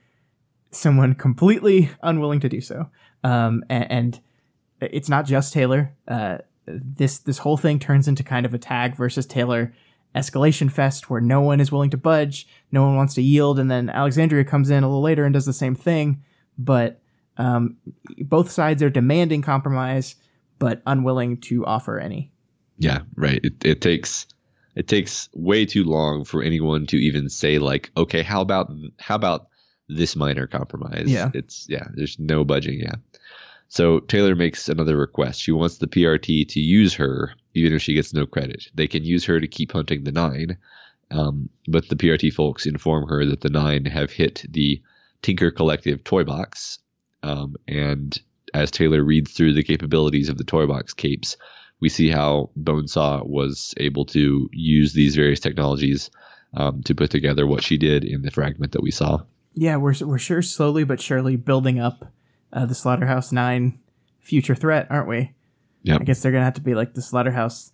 someone 0.70 1.14
completely 1.14 1.91
unwilling 2.03 2.41
to 2.41 2.49
do 2.49 2.61
so. 2.61 2.89
Um, 3.24 3.64
and, 3.68 3.91
and, 3.91 4.20
it's 4.81 5.11
not 5.11 5.26
just 5.26 5.53
Taylor. 5.53 5.95
Uh, 6.09 6.39
this 6.66 7.18
this 7.18 7.37
whole 7.37 7.59
thing 7.59 7.78
turns 7.78 8.09
into 8.09 8.22
kind 8.22 8.47
of 8.47 8.55
a 8.55 8.59
tagg 8.59 8.97
versus 8.97 9.26
Taylor 9.26 9.74
escalation 10.15 10.71
fest 10.71 11.09
where 11.09 11.21
no 11.21 11.41
one 11.41 11.61
is 11.61 11.71
willing 11.71 11.91
to 11.91 11.97
budge, 11.97 12.47
no 12.73 12.83
one 12.83 12.97
wants 12.97 13.15
to 13.15 13.23
yield, 13.23 13.59
and 13.59 13.71
then 13.71 13.89
Alexandria 13.89 14.45
comes 14.45 14.71
in 14.71 14.83
a 14.83 14.89
little 14.89 15.03
later 15.03 15.25
and 15.25 15.33
does 15.33 15.47
the 15.47 15.53
same 15.53 15.75
thing. 15.75 16.23
But 16.59 17.01
um, 17.37 17.77
both 18.19 18.51
sides 18.51 18.83
are 18.83 18.91
demanding 18.91 19.43
compromise, 19.43 20.17
but 20.59 20.83
unwilling 20.87 21.39
to 21.39 21.65
offer 21.65 21.99
any. 21.99 22.33
Yeah, 22.79 23.01
right. 23.15 23.41
It, 23.43 23.65
it 23.65 23.81
takes 23.81 24.27
it 24.75 24.89
takes 24.89 25.29
way 25.35 25.67
too 25.67 25.85
long 25.85 26.25
for 26.25 26.43
anyone 26.43 26.87
to 26.87 26.97
even 26.97 27.29
say 27.29 27.59
like, 27.59 27.91
okay, 27.97 28.23
how 28.23 28.41
about 28.41 28.71
how 28.99 29.15
about 29.15 29.49
this 29.89 30.17
minor 30.17 30.47
compromise? 30.47 31.05
Yeah, 31.07 31.31
it's 31.35 31.67
yeah. 31.69 31.89
There's 31.95 32.19
no 32.19 32.45
budging. 32.45 32.81
Yeah. 32.81 32.95
So 33.69 34.01
Taylor 34.01 34.35
makes 34.35 34.69
another 34.69 34.97
request. 34.97 35.41
She 35.41 35.53
wants 35.53 35.79
the 35.79 35.87
PRT 35.87 36.49
to 36.49 36.61
use 36.61 36.95
her, 36.95 37.33
even 37.55 37.72
if 37.72 37.82
she 37.82 37.94
gets 37.94 38.14
no 38.14 38.26
credit. 38.26 38.68
They 38.74 38.86
can 38.86 39.05
use 39.05 39.24
her 39.24 39.40
to 39.40 39.48
keep 39.48 39.72
hunting 39.72 40.05
the 40.05 40.12
nine, 40.12 40.57
um, 41.11 41.48
but 41.66 41.88
the 41.88 41.96
PRT 41.96 42.32
folks 42.32 42.66
inform 42.66 43.09
her 43.09 43.24
that 43.26 43.40
the 43.40 43.51
nine 43.51 43.84
have 43.86 44.11
hit 44.11 44.44
the 44.48 44.80
Tinker 45.22 45.51
Collective 45.51 46.05
toy 46.05 46.24
box. 46.24 46.78
Um, 47.22 47.57
and 47.66 48.18
as 48.55 48.70
Taylor 48.70 49.03
reads 49.03 49.32
through 49.32 49.55
the 49.55 49.62
capabilities 49.62 50.28
of 50.28 50.38
the 50.38 50.44
toy 50.44 50.66
box 50.66 50.94
capes, 50.94 51.36
we 51.80 51.88
see 51.88 52.11
how 52.11 52.51
Bonesaw 52.59 53.26
was 53.26 53.74
able 53.78 54.05
to 54.07 54.48
use 54.53 54.92
these 54.92 55.16
various 55.16 55.40
technologies 55.40 56.11
um, 56.55 56.82
to 56.82 56.94
put 56.94 57.11
together 57.11 57.46
what 57.46 57.62
she 57.62 57.78
did 57.78 58.05
in 58.05 58.22
the 58.22 58.30
fragment 58.30 58.72
that 58.72 58.82
we 58.82 58.90
saw. 58.90 59.22
Yeah, 59.55 59.76
we're 59.76 59.94
we're 60.01 60.18
sure 60.18 60.42
slowly 60.42 60.84
but 60.84 61.01
surely 61.01 61.36
building 61.36 61.80
up 61.80 62.12
uh, 62.53 62.66
the 62.66 62.74
Slaughterhouse 62.74 63.32
Nine 63.32 63.80
future 64.20 64.55
threat, 64.55 64.86
aren't 64.90 65.09
we? 65.09 65.32
Yeah. 65.83 65.97
I 66.01 66.05
guess 66.05 66.22
they're 66.22 66.33
gonna 66.33 66.45
have 66.45 66.55
to 66.55 66.61
be 66.61 66.74
like 66.74 66.95
the 66.95 67.03
Slaughterhouse 67.03 67.72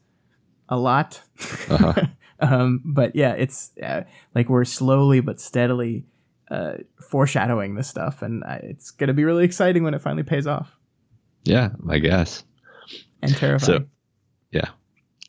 a 0.68 0.78
lot. 0.78 1.22
Uh-huh. 1.68 2.06
um, 2.40 2.82
but 2.84 3.16
yeah, 3.16 3.32
it's 3.32 3.72
uh, 3.82 4.02
like 4.34 4.48
we're 4.48 4.64
slowly 4.64 5.20
but 5.20 5.40
steadily 5.40 6.04
uh, 6.50 6.74
foreshadowing 7.10 7.74
this 7.74 7.88
stuff, 7.88 8.22
and 8.22 8.44
uh, 8.44 8.58
it's 8.62 8.90
gonna 8.90 9.14
be 9.14 9.24
really 9.24 9.44
exciting 9.44 9.82
when 9.82 9.94
it 9.94 10.02
finally 10.02 10.22
pays 10.22 10.46
off 10.46 10.76
yeah, 11.46 11.70
I 11.88 11.98
guess. 11.98 12.44
and 13.22 13.34
terrifying. 13.34 13.80
So, 13.80 13.86
yeah. 14.50 14.68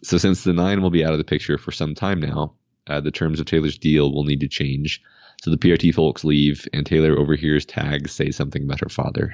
So 0.03 0.17
since 0.17 0.43
the 0.43 0.53
nine 0.53 0.81
will 0.81 0.89
be 0.89 1.05
out 1.05 1.13
of 1.13 1.17
the 1.17 1.23
picture 1.23 1.57
for 1.57 1.71
some 1.71 1.95
time 1.95 2.19
now, 2.19 2.53
uh, 2.87 2.99
the 2.99 3.11
terms 3.11 3.39
of 3.39 3.45
Taylor's 3.45 3.77
deal 3.77 4.11
will 4.11 4.23
need 4.23 4.39
to 4.41 4.47
change. 4.47 5.01
So 5.43 5.51
the 5.51 5.57
PRT 5.57 5.93
folks 5.93 6.23
leave, 6.23 6.67
and 6.73 6.85
Taylor 6.85 7.17
overhears 7.17 7.65
Tagg 7.65 8.09
say 8.09 8.31
something 8.31 8.63
about 8.63 8.79
her 8.79 8.89
father. 8.89 9.33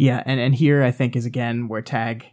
Yeah, 0.00 0.22
and 0.24 0.40
and 0.40 0.54
here 0.54 0.82
I 0.82 0.92
think 0.92 1.14
is 1.14 1.26
again 1.26 1.68
where 1.68 1.82
Tagg 1.82 2.24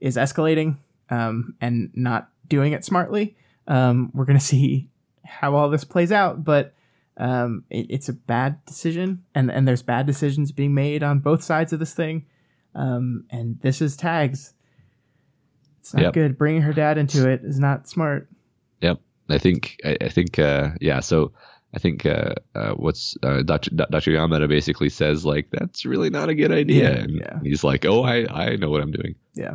is 0.00 0.16
escalating 0.16 0.76
um, 1.10 1.56
and 1.60 1.90
not 1.92 2.30
doing 2.46 2.72
it 2.72 2.84
smartly. 2.84 3.36
Um, 3.66 4.12
we're 4.14 4.26
gonna 4.26 4.38
see 4.54 4.88
how 5.24 5.56
all 5.56 5.68
this 5.70 5.82
plays 5.82 6.12
out, 6.12 6.44
but 6.44 6.72
um, 7.16 7.64
it, 7.68 7.86
it's 7.90 8.08
a 8.08 8.12
bad 8.12 8.64
decision, 8.64 9.24
and 9.34 9.50
and 9.50 9.66
there's 9.66 9.82
bad 9.82 10.06
decisions 10.06 10.52
being 10.52 10.72
made 10.72 11.02
on 11.02 11.18
both 11.18 11.42
sides 11.42 11.72
of 11.72 11.80
this 11.80 11.94
thing. 11.94 12.26
Um, 12.76 13.24
and 13.28 13.60
this 13.60 13.82
is 13.82 13.96
Tagg's. 13.96 14.54
It's 15.80 15.92
not 15.92 16.02
Yep. 16.04 16.12
good. 16.12 16.38
Bringing 16.38 16.62
her 16.62 16.72
dad 16.72 16.96
into 16.96 17.28
it 17.28 17.40
is 17.42 17.58
not 17.58 17.88
smart. 17.88 18.28
Yep. 18.82 19.00
I 19.28 19.38
think 19.38 19.80
I, 19.84 19.96
I 20.00 20.08
think 20.10 20.38
uh, 20.38 20.68
yeah. 20.80 21.00
So 21.00 21.32
I 21.72 21.78
think 21.78 22.04
uh, 22.04 22.34
uh, 22.54 22.72
what's 22.72 23.16
uh, 23.22 23.42
Dr. 23.42 23.70
Dr. 23.70 24.10
Yamada 24.10 24.48
basically 24.48 24.88
says 24.88 25.24
like 25.24 25.48
that's 25.52 25.86
really 25.86 26.10
not 26.10 26.28
a 26.28 26.34
good 26.34 26.50
idea. 26.50 26.90
Yeah, 26.90 27.02
and 27.02 27.12
yeah. 27.12 27.38
he's 27.42 27.62
like, 27.62 27.84
oh, 27.84 28.02
I 28.02 28.26
I 28.26 28.56
know 28.56 28.70
what 28.70 28.80
I'm 28.80 28.90
doing. 28.90 29.14
Yeah. 29.34 29.54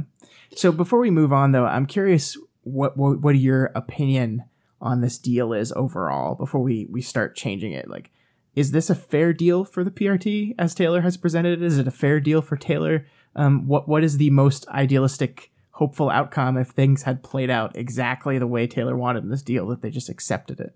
So 0.56 0.72
before 0.72 1.00
we 1.00 1.12
move 1.12 1.34
on, 1.34 1.52
though, 1.52 1.66
I'm 1.66 1.86
curious 1.86 2.38
what 2.64 2.96
what, 2.96 3.20
what 3.20 3.36
your 3.36 3.72
opinion 3.76 4.46
on 4.80 5.02
this 5.02 5.18
deal 5.18 5.52
is 5.52 5.74
overall. 5.74 6.36
Before 6.36 6.62
we 6.62 6.88
we 6.90 7.02
start 7.02 7.36
changing 7.36 7.74
it, 7.74 7.90
like, 7.90 8.12
is 8.56 8.72
this 8.72 8.90
a 8.90 8.96
fair 8.96 9.34
deal 9.34 9.66
for 9.66 9.84
the 9.84 9.92
PRT 9.92 10.56
as 10.58 10.74
Taylor 10.74 11.02
has 11.02 11.18
presented 11.18 11.62
it? 11.62 11.66
Is 11.66 11.78
it 11.78 11.88
a 11.88 11.92
fair 11.92 12.22
deal 12.22 12.42
for 12.42 12.56
Taylor? 12.56 13.06
Um, 13.36 13.68
what 13.68 13.90
what 13.90 14.06
is 14.06 14.18
the 14.18 14.30
most 14.30 14.66
idealistic, 14.70 15.52
hopeful 15.72 16.10
outcome 16.10 16.56
if 16.58 16.70
things 16.70 17.04
had 17.04 17.24
played 17.24 17.50
out 17.50 17.76
exactly 17.76 18.40
the 18.40 18.48
way 18.48 18.68
Taylor 18.68 18.96
wanted 18.96 19.24
in 19.24 19.30
this 19.30 19.44
deal? 19.44 19.68
That 19.68 19.82
they 19.82 19.90
just 19.90 20.08
accepted 20.08 20.62
it. 20.62 20.74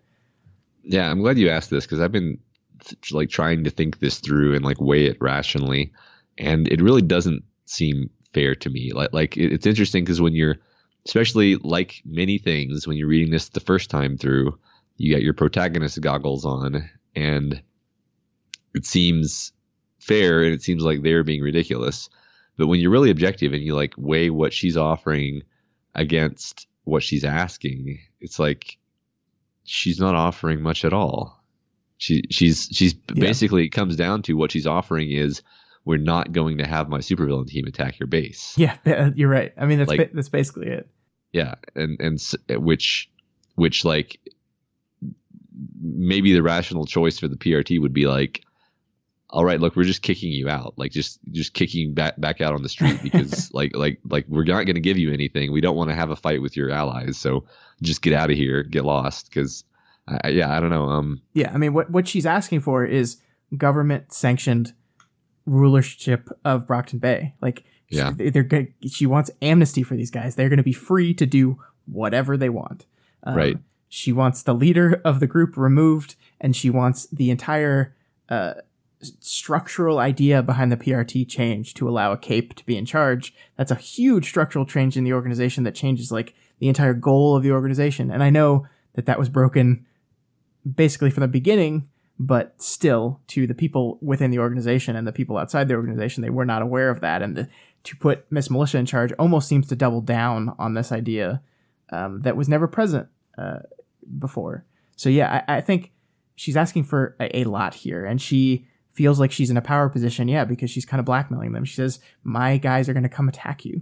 Yeah, 0.83 1.09
I'm 1.09 1.21
glad 1.21 1.37
you 1.37 1.49
asked 1.49 1.69
this 1.69 1.85
because 1.85 1.99
I've 1.99 2.11
been 2.11 2.39
th- 2.83 3.11
like 3.11 3.29
trying 3.29 3.63
to 3.65 3.69
think 3.69 3.99
this 3.99 4.19
through 4.19 4.55
and 4.55 4.65
like 4.65 4.79
weigh 4.81 5.05
it 5.05 5.17
rationally, 5.21 5.91
and 6.37 6.67
it 6.67 6.81
really 6.81 7.01
doesn't 7.01 7.43
seem 7.65 8.09
fair 8.33 8.55
to 8.55 8.69
me. 8.69 8.91
Like 8.93 9.13
like 9.13 9.37
it- 9.37 9.53
it's 9.53 9.65
interesting 9.67 10.03
because 10.03 10.21
when 10.21 10.33
you're, 10.35 10.57
especially 11.05 11.57
like 11.57 12.01
many 12.05 12.37
things, 12.37 12.87
when 12.87 12.97
you're 12.97 13.07
reading 13.07 13.31
this 13.31 13.49
the 13.49 13.59
first 13.59 13.89
time 13.89 14.17
through, 14.17 14.57
you 14.97 15.13
got 15.13 15.23
your 15.23 15.33
protagonist 15.33 16.01
goggles 16.01 16.45
on, 16.45 16.89
and 17.15 17.61
it 18.73 18.85
seems 18.85 19.51
fair 19.99 20.43
and 20.43 20.53
it 20.53 20.61
seems 20.63 20.83
like 20.83 21.01
they're 21.03 21.23
being 21.23 21.41
ridiculous. 21.41 22.09
But 22.57 22.67
when 22.67 22.79
you're 22.79 22.91
really 22.91 23.11
objective 23.11 23.53
and 23.53 23.63
you 23.63 23.75
like 23.75 23.93
weigh 23.97 24.29
what 24.29 24.53
she's 24.53 24.77
offering 24.77 25.43
against 25.95 26.67
what 26.83 27.03
she's 27.03 27.23
asking, 27.23 27.99
it's 28.19 28.39
like 28.39 28.78
she's 29.63 29.99
not 29.99 30.15
offering 30.15 30.61
much 30.61 30.83
at 30.85 30.93
all. 30.93 31.41
She 31.97 32.23
she's 32.31 32.69
she's 32.71 32.93
Yeah. 33.13 33.21
basically 33.21 33.65
it 33.65 33.69
comes 33.69 33.95
down 33.95 34.21
to 34.23 34.33
what 34.33 34.51
she's 34.51 34.65
offering 34.67 35.11
is 35.11 35.41
we're 35.85 35.97
not 35.97 36.31
going 36.31 36.57
to 36.59 36.65
have 36.67 36.87
my 36.89 36.99
supervillain 36.99 37.47
team 37.47 37.65
attack 37.67 37.99
your 37.99 38.07
base. 38.07 38.53
Yeah, 38.57 38.77
you're 39.15 39.29
right. 39.29 39.53
I 39.57 39.65
mean, 39.65 39.79
that's 39.79 39.89
Like- 39.89 39.99
ba- 40.11 40.15
that's 40.15 40.29
basically 40.29 40.67
it. 40.67 40.89
Yeah, 41.33 41.55
and 41.75 41.99
and 41.99 42.15
s- 42.15 42.35
which 42.49 43.09
which 43.55 43.83
like 43.85 44.19
maybe 45.81 46.33
the 46.33 46.41
rational 46.43 46.85
choice 46.85 47.19
for 47.19 47.27
the 47.27 47.35
PRT 47.35 47.79
would 47.81 47.93
be 47.93 48.07
like 48.07 48.43
all 49.31 49.45
right, 49.45 49.59
look, 49.59 49.75
we're 49.75 49.83
just 49.83 50.01
kicking 50.01 50.31
you 50.31 50.49
out. 50.49 50.73
Like 50.77 50.91
just 50.91 51.19
just 51.31 51.53
kicking 51.53 51.93
back 51.93 52.19
back 52.19 52.41
out 52.41 52.53
on 52.53 52.63
the 52.63 52.69
street 52.69 52.99
because 53.03 53.53
like 53.53 53.75
like 53.75 53.99
like 54.09 54.25
we're 54.27 54.43
not 54.43 54.63
going 54.65 54.75
to 54.75 54.81
give 54.81 54.97
you 54.97 55.11
anything. 55.13 55.51
We 55.51 55.61
don't 55.61 55.75
want 55.75 55.89
to 55.89 55.95
have 55.95 56.09
a 56.09 56.15
fight 56.15 56.41
with 56.41 56.57
your 56.57 56.71
allies. 56.71 57.17
So 57.17 57.45
just 57.81 58.01
get 58.01 58.13
out 58.13 58.31
of 58.31 58.37
here, 58.37 58.63
get 58.63 58.85
lost 58.85 59.31
cuz 59.31 59.63
I 60.07 60.29
yeah, 60.29 60.55
I 60.55 60.59
don't 60.59 60.71
know. 60.71 60.89
Um 60.89 61.21
Yeah, 61.33 61.51
I 61.53 61.57
mean, 61.57 61.73
what 61.73 61.91
what 61.91 62.07
she's 62.07 62.25
asking 62.25 62.61
for 62.61 62.85
is 62.85 63.17
government 63.55 64.11
sanctioned 64.13 64.73
rulership 65.45 66.29
of 66.45 66.67
Brockton 66.67 66.99
Bay. 66.99 67.33
Like, 67.41 67.63
she- 67.91 67.97
Yeah. 67.97 68.13
they're 68.15 68.43
good. 68.43 68.73
She 68.87 69.05
wants 69.05 69.31
amnesty 69.41 69.83
for 69.83 69.95
these 69.95 70.11
guys. 70.11 70.35
They're 70.35 70.49
going 70.49 70.57
to 70.57 70.63
be 70.63 70.73
free 70.73 71.13
to 71.15 71.25
do 71.25 71.59
whatever 71.85 72.37
they 72.37 72.49
want. 72.49 72.85
Um, 73.23 73.35
Right. 73.35 73.57
She 73.91 74.11
wants 74.11 74.43
the 74.43 74.53
leader 74.53 75.01
of 75.03 75.19
the 75.19 75.25
group 75.25 75.57
removed, 75.57 76.15
and 76.39 76.55
she 76.55 76.69
wants 76.69 77.07
the 77.07 77.31
entire 77.31 77.95
uh, 78.29 78.53
structural 79.01 79.99
idea 79.99 80.43
behind 80.43 80.71
the 80.71 80.77
PRT 80.77 81.27
change 81.29 81.73
to 81.75 81.87
allow 81.87 82.11
a 82.11 82.17
cape 82.17 82.53
to 82.55 82.65
be 82.65 82.77
in 82.77 82.85
charge. 82.85 83.33
That's 83.57 83.71
a 83.71 83.75
huge 83.75 84.27
structural 84.27 84.65
change 84.65 84.97
in 84.97 85.03
the 85.03 85.13
organization 85.13 85.63
that 85.63 85.75
changes 85.75 86.11
like 86.11 86.33
the 86.59 86.67
entire 86.67 86.93
goal 86.93 87.35
of 87.35 87.43
the 87.43 87.51
organization. 87.51 88.11
And 88.11 88.21
I 88.21 88.29
know 88.29 88.67
that 88.95 89.05
that 89.05 89.19
was 89.19 89.29
broken 89.29 89.85
basically 90.69 91.09
from 91.09 91.21
the 91.21 91.27
beginning, 91.27 91.87
but 92.19 92.61
still 92.61 93.21
to 93.27 93.47
the 93.47 93.53
people 93.53 93.97
within 94.01 94.31
the 94.31 94.39
organization 94.39 94.95
and 94.95 95.07
the 95.07 95.13
people 95.13 95.37
outside 95.37 95.69
the 95.69 95.75
organization, 95.75 96.21
they 96.21 96.29
were 96.29 96.45
not 96.45 96.61
aware 96.61 96.89
of 96.89 96.99
that. 96.99 97.21
And 97.21 97.37
the, 97.37 97.49
to 97.85 97.95
put 97.95 98.29
Miss 98.29 98.49
Militia 98.49 98.77
in 98.77 98.85
charge 98.85 99.13
almost 99.13 99.47
seems 99.47 99.67
to 99.67 99.75
double 99.75 100.01
down 100.01 100.53
on 100.59 100.73
this 100.73 100.91
idea 100.91 101.41
um, 101.91 102.21
that 102.21 102.35
was 102.35 102.49
never 102.49 102.67
present 102.67 103.07
uh, 103.37 103.59
before. 104.17 104.65
So 104.97 105.07
yeah, 105.07 105.43
I, 105.47 105.57
I 105.57 105.61
think 105.61 105.93
she's 106.35 106.57
asking 106.57 106.83
for 106.83 107.15
a, 107.21 107.39
a 107.39 107.43
lot 107.45 107.73
here, 107.73 108.05
and 108.05 108.21
she 108.21 108.67
feels 108.91 109.19
like 109.19 109.31
she's 109.31 109.49
in 109.49 109.57
a 109.57 109.61
power 109.61 109.89
position. 109.89 110.27
Yeah, 110.27 110.45
because 110.45 110.69
she's 110.71 110.85
kind 110.85 110.99
of 110.99 111.05
blackmailing 111.05 111.51
them. 111.53 111.65
She 111.65 111.75
says, 111.75 111.99
"My 112.23 112.57
guys 112.57 112.89
are 112.89 112.93
going 112.93 113.03
to 113.03 113.09
come 113.09 113.29
attack 113.29 113.65
you." 113.65 113.81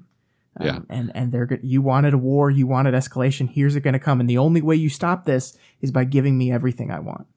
Um, 0.60 0.66
Yeah. 0.66 0.80
and 0.90 1.12
and 1.16 1.32
they're 1.32 1.46
go- 1.46 1.58
you 1.62 1.82
wanted 1.82 2.14
a 2.14 2.18
war, 2.18 2.50
you 2.52 2.68
wanted 2.68 2.94
escalation. 2.94 3.50
Here's 3.50 3.76
it 3.76 3.82
going 3.82 3.94
to 3.94 4.00
come, 4.00 4.20
and 4.20 4.30
the 4.30 4.38
only 4.40 4.62
way 4.62 4.76
you 4.76 4.90
stop 4.90 5.26
this 5.26 5.58
is 5.82 5.92
by 5.92 6.04
giving 6.04 6.38
me 6.38 6.52
everything 6.52 6.92
I 6.92 7.00
want. 7.00 7.28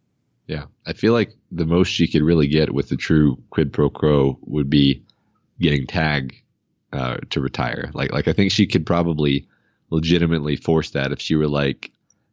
Yeah, 0.46 0.64
I 0.86 0.94
feel 0.94 1.12
like 1.12 1.32
the 1.52 1.66
most 1.66 1.88
she 1.88 2.08
could 2.08 2.22
really 2.22 2.48
get 2.48 2.74
with 2.74 2.88
the 2.88 2.96
true 2.96 3.38
quid 3.50 3.72
pro 3.72 3.88
quo 3.88 4.38
would 4.42 4.68
be 4.68 5.04
getting 5.60 5.86
Tagg 5.86 6.34
uh, 6.92 7.18
to 7.30 7.40
retire. 7.40 7.90
Like, 7.94 8.10
like 8.12 8.26
I 8.26 8.32
think 8.32 8.50
she 8.50 8.66
could 8.66 8.84
probably 8.84 9.46
legitimately 9.90 10.56
force 10.56 10.90
that 10.90 11.12
if 11.12 11.20
she 11.20 11.36
were 11.36 11.46
like, 11.48 11.92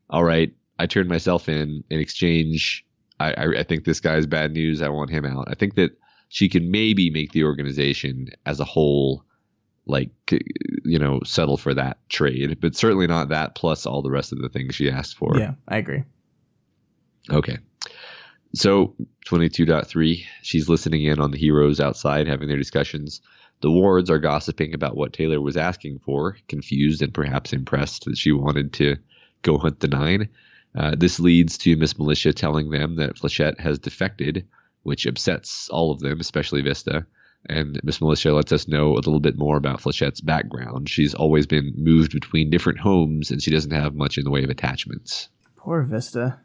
"All 0.09 0.23
right, 0.23 0.51
I 0.79 0.85
turned 0.88 1.09
myself 1.09 1.47
in 1.49 1.83
in 1.89 1.99
exchange. 1.99 2.83
I, 3.20 3.32
I, 3.34 3.59
I 3.59 3.63
think 3.63 3.84
this 3.84 3.99
guy's 3.99 4.26
bad 4.26 4.51
news. 4.53 4.82
I 4.82 4.89
want 4.89 5.11
him 5.11 5.26
out." 5.26 5.45
I 5.49 5.55
think 5.55 5.76
that 5.76 5.97
she 6.30 6.49
can 6.49 6.72
maybe 6.72 7.09
make 7.09 7.32
the 7.32 7.43
organization 7.43 8.30
as 8.45 8.59
a 8.59 8.65
whole, 8.65 9.24
like, 9.86 10.09
you 10.84 10.99
know, 10.99 11.22
settle 11.24 11.57
for 11.57 11.74
that 11.74 11.97
trade, 12.09 12.59
but 12.59 12.76
certainly 12.76 13.07
not 13.07 13.30
that 13.30 13.55
plus 13.55 13.86
all 13.86 14.01
the 14.01 14.11
rest 14.11 14.34
of 14.34 14.39
the 14.39 14.49
things 14.49 14.76
she 14.76 14.91
asked 14.91 15.18
for. 15.18 15.38
Yeah, 15.38 15.53
I 15.68 15.78
agree. 15.78 16.03
Okay. 17.32 17.57
So 18.53 18.95
22.3, 19.26 20.24
she's 20.41 20.70
listening 20.70 21.03
in 21.03 21.20
on 21.20 21.32
the 21.32 21.38
heroes 21.38 21.80
outside 21.80 22.28
having 22.28 22.47
their 22.47 22.57
discussions. 22.57 23.22
The 23.61 23.72
wards 23.72 24.09
are 24.09 24.20
gossiping 24.20 24.74
about 24.74 24.95
what 24.95 25.13
Taylor 25.13 25.41
was 25.41 25.57
asking 25.57 25.99
for, 25.99 26.38
confused 26.47 27.01
and 27.01 27.13
perhaps 27.13 27.53
impressed 27.53 28.05
that 28.05 28.18
she 28.18 28.32
wanted 28.32 28.74
to 28.74 28.97
go 29.41 29.57
hunt 29.57 29.80
the 29.80 29.88
nine. 29.88 30.30
Uh, 30.78 30.93
this 30.95 31.19
leads 31.19 31.57
to 31.57 31.75
Miss 31.75 31.97
Militia 31.97 32.32
telling 32.34 32.69
them 32.69 32.95
that 32.97 33.15
Flechette 33.15 33.59
has 33.59 33.80
defected, 33.80 34.47
which 34.84 35.05
upsets 35.07 35.69
all 35.69 35.91
of 35.91 35.99
them, 35.99 36.19
especially 36.19 36.61
Vista. 36.61 37.05
And 37.49 37.80
Miss 37.84 37.99
Militia 37.99 38.34
lets 38.34 38.51
us 38.51 38.67
know 38.67 38.93
a 38.93 39.01
little 39.01 39.19
bit 39.19 39.38
more 39.38 39.57
about 39.57 39.82
Flechette's 39.82 40.21
background. 40.21 40.88
She's 40.89 41.13
always 41.15 41.47
been 41.47 41.73
moved 41.75 42.11
between 42.11 42.49
different 42.49 42.80
homes, 42.80 43.32
and 43.32 43.41
she 43.41 43.51
doesn't 43.51 43.71
have 43.71 43.95
much 43.95 44.17
in 44.17 44.23
the 44.23 44.30
way 44.32 44.43
of 44.43 44.49
attachments. 44.49 45.30
Poor 45.55 45.82
Vista. 45.84 46.39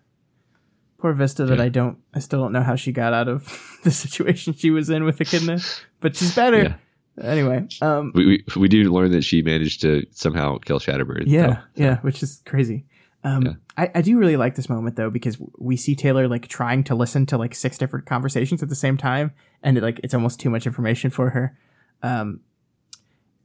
Poor 0.98 1.12
Vista 1.12 1.44
that 1.46 1.58
Yeah. 1.58 1.64
I 1.64 1.68
don't 1.68 1.98
I 2.14 2.20
still 2.20 2.40
don't 2.40 2.52
know 2.52 2.62
how 2.62 2.76
she 2.76 2.92
got 2.92 3.12
out 3.12 3.28
of 3.28 3.80
the 3.84 3.90
situation 3.90 4.54
she 4.54 4.70
was 4.70 4.88
in 4.88 5.04
with 5.04 5.20
Echidna, 5.20 5.58
but 6.00 6.16
she's 6.16 6.34
better. 6.34 6.62
Yeah. 6.62 6.74
Anyway, 7.20 7.66
um 7.82 8.12
We, 8.14 8.24
we 8.26 8.44
we 8.56 8.68
do 8.68 8.84
learn 8.92 9.10
that 9.10 9.24
she 9.24 9.42
managed 9.42 9.82
to 9.82 10.06
somehow 10.12 10.58
kill 10.58 10.78
Shatterbird. 10.78 11.24
yeah, 11.26 11.46
though. 11.46 11.84
yeah, 11.84 11.98
which 12.00 12.22
is 12.22 12.40
crazy. 12.46 12.86
Um 13.24 13.42
Yeah. 13.42 13.52
I, 13.76 13.90
I 13.96 14.02
do 14.02 14.18
really 14.18 14.36
like 14.36 14.54
this 14.54 14.68
moment 14.68 14.96
though 14.96 15.10
because 15.10 15.38
we 15.58 15.76
see 15.76 15.94
Taylor 15.94 16.28
like 16.28 16.48
trying 16.48 16.84
to 16.84 16.94
listen 16.94 17.26
to 17.26 17.38
like 17.38 17.54
six 17.54 17.78
different 17.78 18.06
conversations 18.06 18.62
at 18.62 18.68
the 18.68 18.74
same 18.74 18.96
time 18.96 19.32
and 19.62 19.78
it, 19.78 19.82
like 19.82 20.00
it's 20.02 20.14
almost 20.14 20.40
too 20.40 20.50
much 20.50 20.66
information 20.66 21.10
for 21.10 21.30
her. 21.30 21.56
Um 22.02 22.40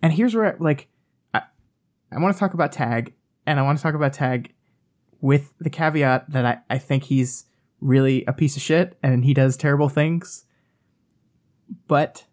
and 0.02 0.14
here's 0.14 0.36
where 0.36 0.58
like 0.60 0.88
I, 1.34 1.42
I 2.12 2.20
want 2.20 2.36
to 2.36 2.40
talk 2.40 2.54
about 2.54 2.72
Tagg 2.72 3.14
and 3.46 3.60
I 3.60 3.64
want 3.64 3.78
to 3.78 3.82
talk 3.84 3.96
about 3.96 4.14
Tagg 4.14 4.54
with 5.22 5.54
the 5.60 5.70
caveat 5.70 6.30
that 6.32 6.46
I, 6.46 6.58
I 6.70 6.78
think 6.78 7.04
he's 7.04 7.46
really 7.80 8.26
a 8.26 8.34
piece 8.34 8.56
of 8.56 8.62
shit 8.62 8.98
and 9.04 9.24
he 9.24 9.34
does 9.34 9.58
terrible 9.58 9.90
things. 9.90 10.46
But 11.88 12.26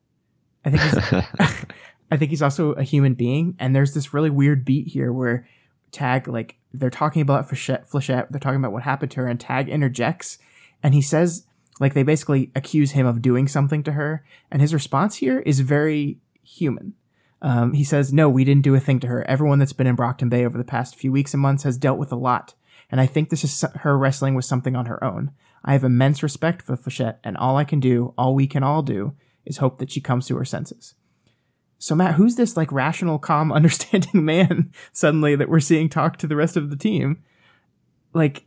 I 0.64 0.70
think 0.70 0.82
he's 0.82 1.22
I 2.10 2.16
think 2.16 2.30
he's 2.30 2.42
also 2.42 2.72
a 2.72 2.82
human 2.82 3.14
being, 3.14 3.56
and 3.58 3.74
there's 3.74 3.94
this 3.94 4.14
really 4.14 4.30
weird 4.30 4.64
beat 4.64 4.86
here 4.86 5.12
where 5.12 5.48
Tagg 5.90 6.28
like 6.28 6.56
they're 6.74 6.90
talking 6.90 7.22
about 7.22 7.48
Flechette, 7.48 7.88
Flechette, 7.88 8.28
they're 8.30 8.40
talking 8.40 8.58
about 8.58 8.72
what 8.72 8.82
happened 8.82 9.10
to 9.12 9.20
her, 9.20 9.26
and 9.26 9.40
Tagg 9.40 9.68
interjects, 9.68 10.38
and 10.82 10.94
he 10.94 11.02
says 11.02 11.46
like 11.80 11.94
they 11.94 12.02
basically 12.02 12.50
accuse 12.54 12.92
him 12.92 13.06
of 13.06 13.22
doing 13.22 13.48
something 13.48 13.82
to 13.84 13.92
her, 13.92 14.24
and 14.50 14.62
his 14.62 14.74
response 14.74 15.16
here 15.16 15.40
is 15.40 15.60
very 15.60 16.18
human. 16.42 16.94
Um, 17.42 17.72
he 17.72 17.84
says, 17.84 18.12
"No, 18.12 18.28
we 18.28 18.44
didn't 18.44 18.62
do 18.62 18.74
a 18.74 18.80
thing 18.80 19.00
to 19.00 19.06
her. 19.08 19.28
Everyone 19.28 19.58
that's 19.58 19.72
been 19.72 19.86
in 19.86 19.96
Brockton 19.96 20.28
Bay 20.28 20.44
over 20.44 20.56
the 20.56 20.64
past 20.64 20.96
few 20.96 21.12
weeks 21.12 21.34
and 21.34 21.42
months 21.42 21.64
has 21.64 21.76
dealt 21.76 21.98
with 21.98 22.12
a 22.12 22.16
lot, 22.16 22.54
and 22.90 23.00
I 23.00 23.06
think 23.06 23.28
this 23.28 23.44
is 23.44 23.64
her 23.76 23.98
wrestling 23.98 24.34
with 24.34 24.44
something 24.44 24.76
on 24.76 24.86
her 24.86 25.02
own. 25.02 25.32
I 25.64 25.72
have 25.72 25.84
immense 25.84 26.22
respect 26.22 26.62
for 26.62 26.76
Flechette, 26.76 27.18
and 27.24 27.36
all 27.36 27.56
I 27.56 27.64
can 27.64 27.80
do, 27.80 28.14
all 28.16 28.34
we 28.34 28.46
can 28.46 28.62
all 28.62 28.82
do, 28.82 29.14
is 29.44 29.58
hope 29.58 29.78
that 29.78 29.90
she 29.90 30.00
comes 30.00 30.26
to 30.26 30.36
her 30.36 30.44
senses." 30.44 30.94
So 31.84 31.94
Matt, 31.94 32.14
who's 32.14 32.36
this 32.36 32.56
like 32.56 32.72
rational, 32.72 33.18
calm, 33.18 33.52
understanding 33.52 34.24
man 34.24 34.72
suddenly 34.94 35.36
that 35.36 35.50
we're 35.50 35.60
seeing 35.60 35.90
talk 35.90 36.16
to 36.16 36.26
the 36.26 36.34
rest 36.34 36.56
of 36.56 36.70
the 36.70 36.76
team? 36.76 37.22
Like, 38.14 38.46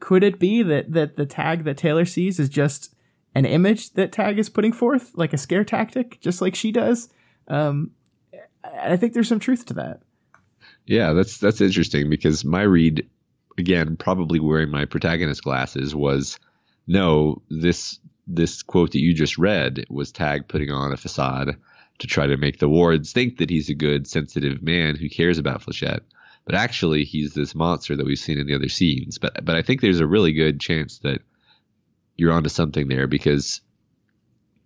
could 0.00 0.22
it 0.22 0.38
be 0.38 0.62
that 0.62 0.92
that 0.92 1.16
the 1.16 1.24
tagg 1.24 1.64
that 1.64 1.78
Taylor 1.78 2.04
sees 2.04 2.38
is 2.38 2.50
just 2.50 2.94
an 3.34 3.46
image 3.46 3.94
that 3.94 4.12
Tagg 4.12 4.38
is 4.38 4.50
putting 4.50 4.72
forth, 4.72 5.12
like 5.14 5.32
a 5.32 5.38
scare 5.38 5.64
tactic, 5.64 6.20
just 6.20 6.42
like 6.42 6.54
she 6.54 6.72
does? 6.72 7.08
Um, 7.48 7.92
I 8.62 8.98
think 8.98 9.14
there's 9.14 9.28
some 9.28 9.40
truth 9.40 9.64
to 9.66 9.74
that. 9.74 10.02
Yeah, 10.84 11.14
that's 11.14 11.38
that's 11.38 11.62
interesting 11.62 12.10
because 12.10 12.44
my 12.44 12.62
read, 12.62 13.08
again, 13.56 13.96
probably 13.96 14.40
wearing 14.40 14.68
my 14.68 14.84
protagonist 14.84 15.42
glasses, 15.42 15.94
was 15.94 16.38
no, 16.86 17.40
this 17.48 17.98
this 18.26 18.62
quote 18.62 18.92
that 18.92 19.00
you 19.00 19.14
just 19.14 19.38
read 19.38 19.86
was 19.88 20.12
Tagg 20.12 20.48
putting 20.48 20.70
on 20.70 20.92
a 20.92 20.98
facade 20.98 21.56
to 22.00 22.06
try 22.06 22.26
to 22.26 22.36
make 22.36 22.58
the 22.58 22.68
wards 22.68 23.12
think 23.12 23.38
that 23.38 23.48
he's 23.50 23.68
a 23.70 23.74
good, 23.74 24.06
sensitive 24.06 24.62
man 24.62 24.96
who 24.96 25.08
cares 25.08 25.38
about 25.38 25.62
Flechette. 25.62 26.00
But 26.46 26.54
actually, 26.54 27.04
he's 27.04 27.34
this 27.34 27.54
monster 27.54 27.94
that 27.96 28.04
we've 28.06 28.18
seen 28.18 28.38
in 28.38 28.46
the 28.46 28.54
other 28.54 28.68
scenes. 28.68 29.18
But 29.18 29.44
but 29.44 29.54
I 29.54 29.62
think 29.62 29.80
there's 29.80 30.00
a 30.00 30.06
really 30.06 30.32
good 30.32 30.58
chance 30.60 30.98
that 31.00 31.20
you're 32.16 32.32
onto 32.32 32.48
something 32.48 32.88
there 32.88 33.06
because 33.06 33.60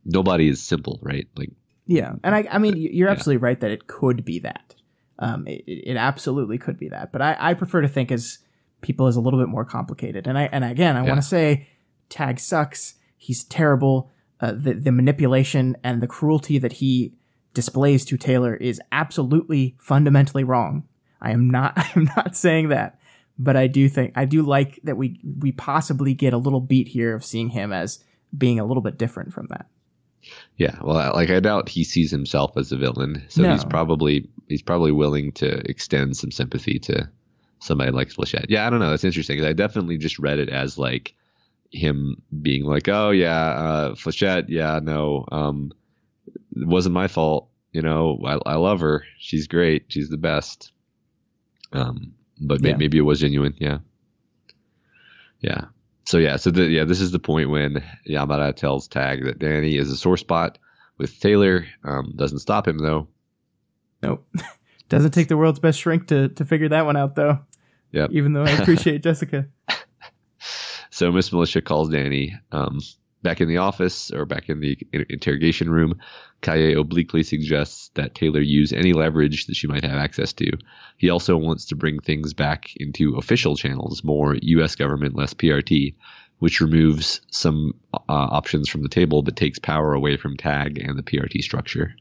nobody 0.05 0.49
is 0.49 0.63
simple, 0.63 0.99
right? 1.03 1.27
Like 1.37 1.51
Yeah, 1.87 2.15
and 2.23 2.35
I, 2.35 2.47
I 2.51 2.59
mean, 2.59 2.77
you're 2.77 3.09
Yeah. 3.09 3.13
absolutely 3.13 3.39
right 3.43 3.61
that 3.61 3.71
it 3.71 3.87
could 3.87 4.25
be 4.25 4.39
that. 4.41 4.75
Um, 5.19 5.47
it, 5.47 5.63
it 5.67 5.97
absolutely 5.97 6.59
could 6.59 6.79
be 6.79 6.89
that, 6.89 7.13
but 7.13 7.23
I, 7.23 7.37
I 7.39 7.55
prefer 7.55 7.81
to 7.83 7.89
think 7.89 8.11
as 8.11 8.39
people 8.81 9.07
as 9.07 9.17
a 9.17 9.21
little 9.21 9.39
bit 9.39 9.49
more 9.49 9.65
complicated. 9.65 10.27
And 10.27 10.37
I, 10.37 10.49
and 10.53 10.65
again, 10.65 10.97
I 10.97 11.03
Yeah. 11.03 11.09
want 11.09 11.23
to 11.23 11.27
say, 11.29 11.69
Tagg 12.11 12.39
sucks. 12.41 12.95
He's 13.17 13.45
terrible. 13.45 14.11
Uh, 14.41 14.53
the 14.53 14.75
the 14.75 14.93
manipulation 14.93 15.77
and 15.85 16.03
the 16.03 16.07
cruelty 16.09 16.59
that 16.59 16.75
he 16.75 17.15
displays 17.55 18.05
to 18.07 18.17
Taylor 18.17 18.55
is 18.55 18.81
absolutely 18.93 19.77
fundamentally 19.79 20.45
wrong. 20.45 20.85
I 21.21 21.31
am 21.31 21.49
not 21.49 21.73
I 21.77 21.91
am 21.97 22.05
not 22.17 22.37
saying 22.37 22.69
that, 22.69 22.99
but 23.39 23.57
I 23.57 23.67
do 23.67 23.89
think 23.89 24.13
I 24.17 24.25
do 24.27 24.43
like 24.43 24.81
that 24.85 24.97
we 24.97 25.21
we 25.39 25.53
possibly 25.53 26.15
get 26.15 26.33
a 26.35 26.39
little 26.39 26.61
beat 26.61 26.89
here 26.89 27.15
of 27.15 27.25
seeing 27.25 27.49
him 27.49 27.73
as 27.73 28.03
being 28.37 28.59
a 28.61 28.65
little 28.65 28.83
bit 28.83 28.99
different 28.99 29.33
from 29.33 29.47
that. 29.51 29.67
Yeah, 30.57 30.77
well, 30.83 31.13
like 31.15 31.31
I 31.31 31.41
doubt 31.41 31.69
he 31.69 31.85
sees 31.85 32.11
himself 32.11 32.57
as 32.57 32.73
a 32.73 32.77
villain, 32.79 33.23
so 33.29 33.43
No. 33.43 33.53
he's 33.53 33.65
probably 33.65 34.29
he's 34.49 34.63
probably 34.63 34.93
willing 34.93 35.33
to 35.33 35.59
extend 35.69 36.17
some 36.17 36.31
sympathy 36.31 36.79
to 36.81 37.09
somebody 37.61 37.91
like 37.93 38.09
Flechette. 38.09 38.47
Yeah, 38.49 38.67
I 38.67 38.71
don't 38.71 38.81
know. 38.81 38.93
It's 38.93 39.05
interesting 39.05 39.45
I 39.45 39.53
definitely 39.53 39.99
just 39.99 40.19
read 40.19 40.39
it 40.39 40.49
as 40.49 40.79
like 40.79 41.15
him 41.73 42.23
being 42.43 42.65
like, 42.65 42.89
"Oh 42.89 43.11
yeah, 43.11 43.37
uh, 43.51 43.95
Flechette, 43.95 44.47
yeah, 44.49 44.81
no, 44.83 45.27
um, 45.33 45.73
it 46.55 46.67
wasn't 46.67 46.95
my 46.95 47.09
fault. 47.09 47.49
You 47.73 47.83
know, 47.83 48.21
I, 48.25 48.39
I 48.53 48.55
love 48.55 48.81
her. 48.81 49.05
She's 49.19 49.47
great. 49.49 49.87
She's 49.89 50.09
the 50.09 50.17
best." 50.17 50.73
Um, 51.73 52.15
but 52.41 52.63
Yeah. 52.65 52.77
maybe 52.77 52.99
it 52.99 53.03
was 53.03 53.21
genuine. 53.21 53.55
Yeah, 53.59 53.79
yeah. 55.41 55.67
So 56.07 56.19
yeah, 56.19 56.37
so 56.37 56.51
the, 56.51 56.65
yeah, 56.65 56.85
this 56.85 57.01
is 57.01 57.11
the 57.13 57.19
point 57.19 57.51
when 57.51 57.83
Yamada 58.09 58.55
tells 58.55 58.89
Tagg 58.89 59.25
that 59.25 59.39
Danny 59.39 59.77
is 59.77 59.91
a 59.91 59.97
sore 59.97 60.17
spot 60.19 60.59
with 60.99 61.19
Taylor. 61.21 61.67
Um, 61.83 62.13
doesn't 62.17 62.41
stop 62.41 62.69
him 62.69 62.79
though. 62.79 63.09
Nope. 64.03 64.27
Doesn't 64.91 65.13
take 65.13 65.29
the 65.29 65.37
world's 65.39 65.59
best 65.61 65.81
shrink 65.81 66.09
to 66.09 66.29
to 66.29 66.45
figure 66.45 66.69
that 66.69 66.85
one 66.85 66.95
out 66.97 67.15
though. 67.17 67.39
Yep. 67.93 68.11
Even 68.13 68.35
though 68.35 68.45
I 68.45 68.51
appreciate 68.51 69.03
Jessica. 69.03 69.47
So 70.91 71.11
Miss 71.11 71.33
Militia 71.33 71.63
calls 71.63 71.89
Danny 71.89 72.39
um, 72.53 72.81
back 73.25 73.41
in 73.41 73.49
the 73.49 73.57
office 73.57 74.13
or 74.13 74.25
back 74.25 74.49
in 74.49 74.61
the 74.61 74.79
interrogation 75.11 75.69
room. 75.69 75.99
Kaye 76.43 76.75
obliquely 76.75 77.25
suggests 77.25 77.91
that 77.95 78.15
Taylor 78.15 78.41
use 78.41 78.73
any 78.73 78.93
leverage 78.93 79.47
that 79.47 79.57
she 79.57 79.67
might 79.67 79.83
have 79.83 79.99
access 79.99 80.33
to. 80.35 80.53
He 80.99 81.11
also 81.11 81.37
wants 81.37 81.65
to 81.67 81.75
bring 81.75 81.99
things 81.99 82.35
back 82.35 82.71
into 82.77 83.17
official 83.17 83.57
channels, 83.57 84.05
more 84.05 84.37
U.S. 84.41 84.77
government, 84.77 85.17
less 85.17 85.35
PRT, 85.35 85.95
which 86.39 86.61
removes 86.61 87.23
some 87.31 87.73
uh, 87.93 87.99
options 88.09 88.69
from 88.69 88.83
the 88.83 88.89
table 88.89 89.23
but 89.23 89.35
takes 89.35 89.59
power 89.59 89.95
away 89.95 90.17
from 90.17 90.37
Tagg 90.37 90.79
and 90.79 90.97
the 90.97 91.03
PRT 91.03 91.43
structure. 91.43 91.97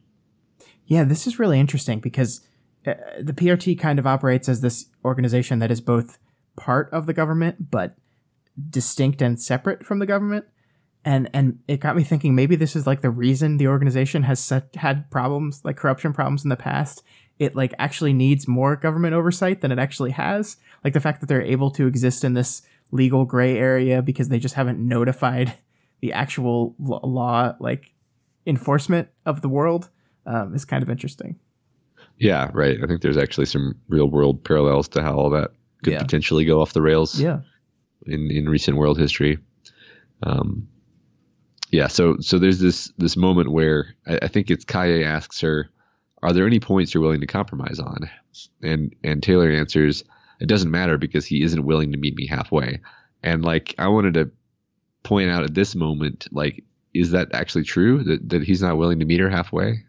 Yeah, 0.86 1.05
this 1.05 1.26
is 1.26 1.39
really 1.39 1.59
interesting 1.59 1.99
because 1.99 2.41
uh, 2.86 2.93
the 3.19 3.34
PRT 3.34 3.80
kind 3.80 3.97
of 3.97 4.05
operates 4.05 4.49
as 4.49 4.59
this 4.59 4.88
organization 5.05 5.59
that 5.59 5.71
is 5.71 5.80
both 5.80 6.19
part 6.57 6.91
of 6.91 7.05
the 7.05 7.13
government 7.13 7.71
but 7.71 7.95
distinct 8.69 9.21
and 9.21 9.41
separate 9.41 9.86
from 9.86 9.99
the 9.99 10.05
government. 10.05 10.45
And 11.06 11.30
and 11.34 11.60
it 11.68 11.80
got 11.82 11.95
me 11.97 12.04
thinking 12.04 12.34
maybe 12.36 12.56
this 12.56 12.76
is 12.76 12.88
like 12.88 13.01
the 13.01 13.10
reason 13.10 13.58
the 13.58 13.68
organization 13.68 14.24
has 14.24 14.39
set, 14.39 14.74
had 14.76 15.10
problems 15.12 15.62
like 15.66 15.76
corruption 15.78 16.14
problems 16.14 16.43
in 16.43 16.49
the 16.49 16.56
past. 16.56 17.04
It 17.39 17.56
like 17.56 17.74
actually 17.78 18.14
needs 18.14 18.47
more 18.47 18.76
government 18.78 19.14
oversight 19.14 19.62
than 19.62 19.72
it 19.72 19.80
actually 19.80 20.12
has. 20.12 20.56
Like 20.84 20.93
the 20.93 21.01
fact 21.01 21.20
that 21.20 21.28
they're 21.28 21.41
able 21.41 21.72
to 21.72 21.88
exist 21.88 22.24
in 22.24 22.34
this 22.36 22.62
legal 22.91 23.26
gray 23.26 23.58
area 23.58 24.01
because 24.01 24.30
they 24.30 24.39
just 24.39 24.56
haven't 24.56 24.80
notified 24.80 25.54
the 26.01 26.14
actual 26.14 26.76
law 26.80 27.56
like 27.60 27.91
enforcement 28.45 29.10
of 29.26 29.41
the 29.41 29.49
world 29.49 29.89
um, 30.26 30.54
is 30.54 30.64
kind 30.64 30.84
of 30.84 30.89
interesting. 30.89 31.38
Yeah, 32.18 32.49
right. 32.54 32.78
I 32.82 32.88
think 32.88 33.01
there's 33.01 33.18
actually 33.18 33.47
some 33.47 33.76
real 33.89 34.10
world 34.10 34.43
parallels 34.43 34.88
to 34.89 35.01
how 35.01 35.16
all 35.16 35.30
that 35.32 35.51
could 35.84 35.93
Yeah. 35.93 35.99
potentially 36.01 36.45
go 36.45 36.62
off 36.62 36.74
the 36.74 36.82
rails. 36.82 37.20
Yeah. 37.20 37.39
in 38.06 38.30
in 38.32 38.47
recent 38.47 38.78
world 38.78 38.97
history. 38.97 39.38
Um, 40.22 40.68
yeah, 41.74 41.88
so 41.88 42.17
so 42.19 42.38
there's 42.38 42.59
this 42.59 42.93
this 42.99 43.17
moment 43.17 43.51
where 43.51 43.95
I, 44.05 44.19
I 44.21 44.28
think 44.28 44.51
it's 44.51 44.63
Kaye 44.63 45.03
asks 45.03 45.41
her, 45.41 45.71
"Are 46.21 46.32
there 46.32 46.45
any 46.45 46.59
points 46.59 46.93
you're 46.93 47.01
willing 47.01 47.21
to 47.21 47.28
compromise 47.28 47.80
on?" 47.80 48.09
And 48.61 48.95
and 49.03 49.24
Taylor 49.24 49.49
answers, 49.49 50.03
"It 50.39 50.45
doesn't 50.45 50.69
matter 50.69 50.99
because 50.99 51.26
he 51.26 51.41
isn't 51.41 51.65
willing 51.65 51.91
to 51.91 51.97
meet 51.97 52.15
me 52.15 52.28
halfway." 52.28 52.80
And 53.24 53.43
like 53.43 53.74
I 53.80 53.88
wanted 53.88 54.13
to 54.13 54.30
point 55.01 55.32
out 55.32 55.43
at 55.43 55.55
this 55.55 55.74
moment, 55.74 56.28
like, 56.32 56.63
is 56.93 57.09
that 57.09 57.34
actually 57.34 57.63
true 57.63 58.03
that 58.03 58.30
that 58.30 58.43
he's 58.43 58.61
not 58.61 58.78
willing 58.78 58.99
to 58.99 59.05
meet 59.05 59.19
her 59.19 59.30
halfway? 59.30 59.84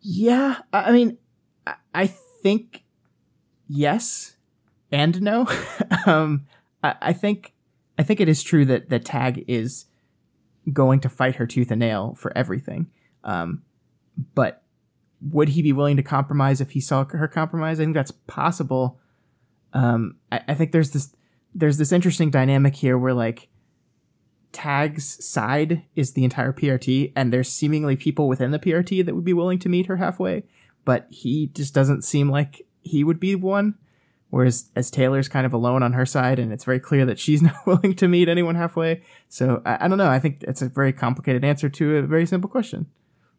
Yeah. 0.00 0.56
I 0.72 0.92
mean, 0.92 1.18
I- 1.94 2.06
think 2.40 2.84
yes 3.66 4.36
and 4.92 5.20
no. 5.20 5.46
um, 6.06 6.46
I, 6.82 6.94
I 7.02 7.12
think 7.12 7.52
I 7.98 8.02
think 8.02 8.20
it 8.20 8.28
is 8.28 8.42
true 8.42 8.64
that 8.66 8.88
that 8.88 9.04
Tagg 9.04 9.44
is 9.48 9.86
going 10.72 11.00
to 11.00 11.08
fight 11.08 11.36
her 11.36 11.46
tooth 11.46 11.70
and 11.70 11.80
nail 11.80 12.14
for 12.16 12.36
everything. 12.36 12.90
Um, 13.24 13.62
but 14.34 14.62
would 15.20 15.50
he 15.50 15.62
be 15.62 15.72
willing 15.72 15.96
to 15.96 16.02
compromise 16.02 16.60
if 16.60 16.70
he 16.70 16.80
saw 16.80 17.04
her 17.04 17.28
compromise? 17.28 17.80
I 17.80 17.84
think 17.84 17.94
that's 17.94 18.12
possible. 18.26 18.98
Um, 19.72 20.16
I, 20.30 20.40
I 20.48 20.54
think 20.54 20.72
there's 20.72 20.90
this 20.90 21.14
there's 21.54 21.78
this 21.78 21.92
interesting 21.92 22.30
dynamic 22.30 22.76
here 22.76 22.98
where 22.98 23.14
like 23.14 23.48
Tagg's 24.52 25.24
side 25.24 25.82
is 25.94 26.12
the 26.12 26.24
entire 26.24 26.52
PRT, 26.52 27.12
and 27.16 27.32
there's 27.32 27.50
seemingly 27.50 27.96
people 27.96 28.28
within 28.28 28.50
the 28.50 28.58
PRT 28.58 29.04
that 29.04 29.14
would 29.14 29.24
be 29.24 29.32
willing 29.32 29.58
to 29.60 29.68
meet 29.68 29.86
her 29.86 29.96
halfway, 29.96 30.44
but 30.84 31.06
he 31.10 31.48
just 31.48 31.74
doesn't 31.74 32.02
seem 32.02 32.30
like 32.30 32.66
he 32.82 33.04
would 33.04 33.20
be 33.20 33.34
one. 33.34 33.74
Whereas 34.30 34.70
as 34.76 34.90
Taylor's 34.90 35.28
kind 35.28 35.46
of 35.46 35.54
alone 35.54 35.82
on 35.82 35.94
her 35.94 36.04
side, 36.04 36.38
and 36.38 36.52
it's 36.52 36.64
very 36.64 36.80
clear 36.80 37.06
that 37.06 37.18
she's 37.18 37.42
not 37.48 37.66
willing 37.66 37.94
to 37.96 38.08
meet 38.08 38.28
anyone 38.28 38.54
halfway. 38.54 39.02
So 39.28 39.62
I, 39.64 39.86
I 39.86 39.88
don't 39.88 39.98
know. 39.98 40.10
I 40.10 40.18
think 40.18 40.42
it's 40.42 40.62
a 40.62 40.68
very 40.68 40.92
complicated 40.92 41.44
answer 41.44 41.68
to 41.68 41.96
a 41.96 42.02
very 42.02 42.26
simple 42.26 42.50
question. 42.50 42.86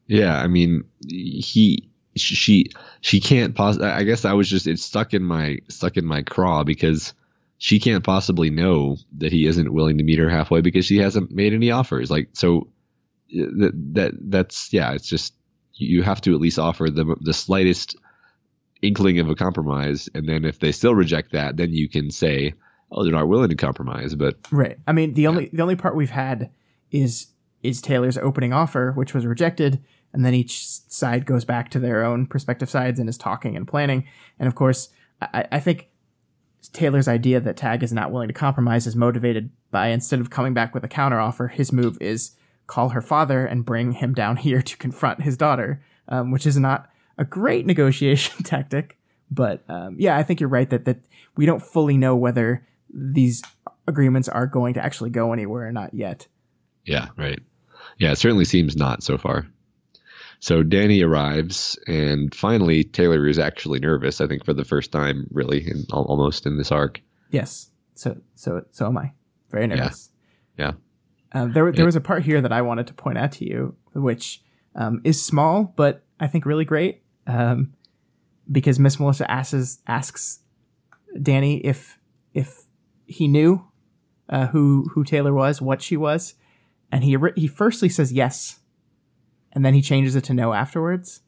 Yeah, 0.08 0.40
I 0.40 0.48
mean, 0.48 0.86
he 1.08 1.90
she 2.16 2.72
she 3.02 3.20
can't 3.20 3.56
pos- 3.56 3.80
I 3.80 4.04
guess 4.04 4.26
I 4.26 4.34
was 4.34 4.50
just 4.50 4.68
it's 4.68 4.84
stuck 4.84 5.14
in 5.14 5.24
my 5.24 5.60
stuck 5.70 5.98
in 5.98 6.06
my 6.06 6.24
craw 6.24 6.64
because 6.64 7.14
she 7.60 7.80
can't 7.80 8.04
possibly 8.04 8.50
know 8.50 8.98
that 9.18 9.32
he 9.32 9.46
isn't 9.46 9.74
willing 9.74 9.98
to 10.00 10.04
meet 10.04 10.18
her 10.18 10.30
halfway 10.30 10.62
because 10.62 10.86
she 10.86 10.98
hasn't 10.98 11.32
made 11.32 11.54
any 11.54 11.72
offers. 11.72 12.10
Like 12.10 12.30
so 12.34 12.70
uh, 13.32 13.46
that 13.60 13.72
that 13.94 14.12
that's 14.20 14.74
yeah, 14.74 14.94
it's 14.94 15.08
just 15.08 15.34
you 15.74 16.02
have 16.02 16.22
to 16.22 16.34
at 16.34 16.42
least 16.42 16.58
offer 16.58 16.90
the 16.90 17.16
the 17.22 17.34
slightest 17.34 17.96
inkling 18.82 19.20
of 19.20 19.30
a 19.30 19.36
compromise 19.36 20.10
and 20.14 20.28
then 20.28 20.46
if 20.46 20.60
they 20.60 20.72
still 20.72 20.96
reject 20.96 21.32
that, 21.32 21.58
then 21.58 21.74
you 21.74 21.90
can 21.90 22.12
say, 22.12 22.54
"Oh, 22.92 23.04
they're 23.04 23.14
not 23.14 23.28
willing 23.28 23.50
to 23.50 23.56
compromise." 23.56 24.16
But 24.16 24.36
Right. 24.52 24.78
I 24.88 24.94
mean, 24.94 25.14
the 25.14 25.28
only 25.28 25.50
the 25.52 25.62
only 25.62 25.76
part 25.76 25.96
we've 25.96 26.10
had 26.10 26.50
is 26.92 27.28
is 27.62 27.82
Taylor's 27.82 28.18
opening 28.18 28.54
offer, 28.54 28.94
which 28.94 29.14
was 29.14 29.26
rejected, 29.26 29.84
and 30.14 30.26
then 30.26 30.34
each 30.34 30.66
side 30.66 31.26
goes 31.26 31.46
back 31.46 31.70
to 31.70 31.80
their 31.80 32.04
own 32.04 32.26
prospective 32.26 32.70
sides 32.70 33.00
and 33.00 33.10
is 33.10 33.18
talking 33.18 33.56
and 33.56 33.68
planning. 33.68 34.06
And 34.40 34.48
of 34.48 34.56
course, 34.56 34.90
I, 35.22 35.46
I 35.52 35.60
think 35.60 35.90
Taylor's 36.74 37.08
idea 37.08 37.40
that 37.40 37.58
Tagg 37.58 37.84
is 37.84 37.94
not 37.94 38.12
willing 38.12 38.28
to 38.28 38.34
compromise 38.34 38.88
is 38.88 38.96
motivated 38.96 39.50
by 39.72 39.88
instead 39.88 40.20
of 40.20 40.30
coming 40.30 40.54
back 40.54 40.74
with 40.74 40.84
a 40.84 40.90
counteroffer, 40.90 41.52
his 41.52 41.72
move 41.72 41.98
is 42.02 42.32
call 42.68 42.90
her 42.90 43.02
father 43.02 43.46
and 43.46 43.66
bring 43.66 43.94
him 43.94 44.14
down 44.14 44.38
here 44.46 44.62
to 44.62 44.78
confront 44.78 45.22
his 45.22 45.38
daughter, 45.38 45.84
um, 46.08 46.32
which 46.32 46.46
is 46.46 46.58
not 46.58 46.89
a 47.20 47.26
great 47.26 47.68
negotiation 47.68 48.44
tactic. 48.44 48.98
But 49.30 49.64
um, 49.70 49.98
yeah, 50.00 50.18
I 50.18 50.24
think 50.24 50.40
you're 50.40 50.50
right 50.50 50.70
that 50.72 50.86
that 50.86 51.02
we 51.36 51.46
don't 51.46 51.62
fully 51.62 51.98
know 51.98 52.16
whether 52.16 52.66
these 52.92 53.44
agreements 53.88 54.28
are 54.28 54.48
going 54.48 54.74
to 54.74 54.84
actually 54.84 55.12
go 55.12 55.34
anywhere 55.34 55.68
or 55.68 55.72
not 55.72 55.94
yet. 55.94 56.26
Yeah, 56.86 57.10
right. 57.16 57.40
Yeah, 58.00 58.12
it 58.12 58.18
certainly 58.18 58.46
seems 58.46 58.76
not 58.76 59.04
so 59.04 59.18
far. 59.18 59.46
So 60.40 60.64
Danny 60.64 61.04
arrives, 61.04 61.78
and 61.86 62.34
finally 62.34 62.84
Taylor 62.86 63.28
is 63.28 63.38
actually 63.38 63.80
nervous. 63.80 64.22
I 64.22 64.28
think 64.28 64.46
for 64.46 64.54
the 64.54 64.64
first 64.64 64.92
time, 64.92 65.28
really, 65.32 65.70
in, 65.70 65.86
almost 65.92 66.46
in 66.46 66.58
this 66.58 66.72
arc. 66.72 67.02
Yes. 67.30 67.70
So 67.94 68.18
so 68.36 68.64
so 68.72 68.88
am 68.88 68.98
I. 68.98 69.12
Very 69.52 69.68
nervous. 69.68 70.10
Yeah. 70.58 70.72
yeah. 71.34 71.42
Um, 71.42 71.54
there 71.54 71.72
there 71.72 71.86
was 71.86 71.98
a 71.98 72.02
part 72.02 72.24
here 72.24 72.42
that 72.42 72.54
I 72.54 72.62
wanted 72.62 72.88
to 72.88 72.94
point 72.94 73.18
out 73.18 73.34
to 73.34 73.46
you, 73.46 73.76
which 73.94 74.42
um, 74.76 75.02
is 75.04 75.22
small, 75.22 75.74
but 75.76 76.04
I 76.20 76.28
think 76.28 76.46
really 76.46 76.66
great. 76.66 77.04
Um, 77.28 77.74
because 78.52 78.80
Miss 78.80 79.00
Militia 79.00 79.30
asks 79.30 79.80
asks 79.88 80.40
Danny 81.22 81.58
if 81.58 82.00
if 82.34 82.64
he 83.06 83.28
knew 83.28 83.66
uh, 84.30 84.48
who 84.48 84.90
who 84.94 85.04
Taylor 85.04 85.34
was, 85.34 85.62
what 85.62 85.82
she 85.82 85.98
was, 85.98 86.36
and 86.92 87.04
he 87.04 87.18
he 87.36 87.48
firstly 87.48 87.90
says 87.90 88.12
yes, 88.12 88.60
and 89.52 89.66
then 89.66 89.74
he 89.74 89.82
changes 89.82 90.16
it 90.16 90.24
to 90.26 90.34
no 90.34 90.54
afterwards. 90.54 91.22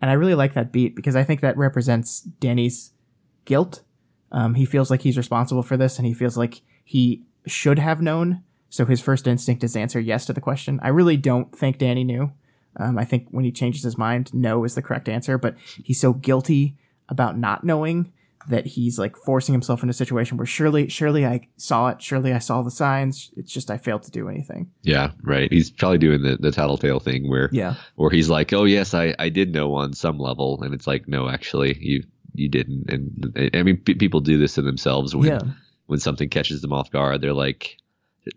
And 0.00 0.10
I 0.10 0.14
really 0.14 0.34
like 0.34 0.54
that 0.54 0.72
beat 0.72 0.94
because 0.94 1.16
I 1.16 1.24
think 1.24 1.40
that 1.40 1.56
represents 1.56 2.20
Danny's 2.20 2.92
guilt. 3.44 3.82
Um, 4.30 4.54
he 4.54 4.66
feels 4.66 4.90
like 4.90 5.02
he's 5.02 5.16
responsible 5.16 5.62
for 5.62 5.76
this, 5.76 5.98
and 5.98 6.06
he 6.06 6.12
feels 6.12 6.36
like 6.36 6.60
he 6.84 7.24
should 7.46 7.78
have 7.78 8.02
known. 8.02 8.42
So 8.68 8.84
his 8.84 9.00
first 9.00 9.26
instinct 9.26 9.64
is 9.64 9.76
answer 9.76 10.00
yes 10.00 10.26
to 10.26 10.32
the 10.32 10.40
question. 10.40 10.80
I 10.82 10.88
really 10.88 11.16
don't 11.16 11.56
think 11.56 11.78
Danny 11.78 12.04
knew. 12.04 12.32
Um, 12.78 12.98
I 12.98 13.04
think 13.04 13.28
when 13.30 13.44
he 13.44 13.52
changes 13.52 13.82
his 13.82 13.98
mind, 13.98 14.32
no 14.34 14.64
is 14.64 14.74
the 14.74 14.82
correct 14.82 15.08
answer. 15.08 15.38
But 15.38 15.56
he's 15.82 16.00
so 16.00 16.12
guilty 16.12 16.76
about 17.08 17.38
not 17.38 17.64
knowing 17.64 18.12
that 18.48 18.66
he's 18.66 18.98
like 18.98 19.16
forcing 19.16 19.52
himself 19.52 19.82
into 19.82 19.90
a 19.90 19.94
situation 19.94 20.36
where 20.36 20.46
surely, 20.46 20.88
surely 20.88 21.26
I 21.26 21.48
saw 21.56 21.88
it. 21.88 22.00
Surely 22.00 22.32
I 22.32 22.38
saw 22.38 22.62
the 22.62 22.70
signs. 22.70 23.32
It's 23.36 23.52
just 23.52 23.70
I 23.70 23.76
failed 23.76 24.04
to 24.04 24.10
do 24.10 24.28
anything. 24.28 24.70
Yeah, 24.82 25.10
right. 25.22 25.50
He's 25.52 25.70
probably 25.70 25.98
doing 25.98 26.22
the, 26.22 26.36
the 26.36 26.52
tattletale 26.52 27.00
thing 27.00 27.28
where 27.28 27.48
yeah, 27.52 27.74
where 27.96 28.10
he's 28.10 28.30
like, 28.30 28.52
oh 28.52 28.64
yes, 28.64 28.94
I, 28.94 29.14
I 29.18 29.30
did 29.30 29.52
know 29.52 29.74
on 29.74 29.94
some 29.94 30.18
level, 30.18 30.62
and 30.62 30.74
it's 30.74 30.86
like, 30.86 31.08
no, 31.08 31.28
actually, 31.28 31.76
you 31.80 32.04
you 32.34 32.48
didn't. 32.48 32.88
And 32.88 33.50
I 33.54 33.62
mean, 33.62 33.78
p- 33.78 33.94
people 33.94 34.20
do 34.20 34.38
this 34.38 34.54
to 34.54 34.62
themselves 34.62 35.16
when 35.16 35.28
yeah. 35.28 35.40
when 35.86 35.98
something 35.98 36.28
catches 36.28 36.60
them 36.62 36.72
off 36.72 36.90
guard. 36.90 37.20
They're 37.20 37.32
like, 37.32 37.78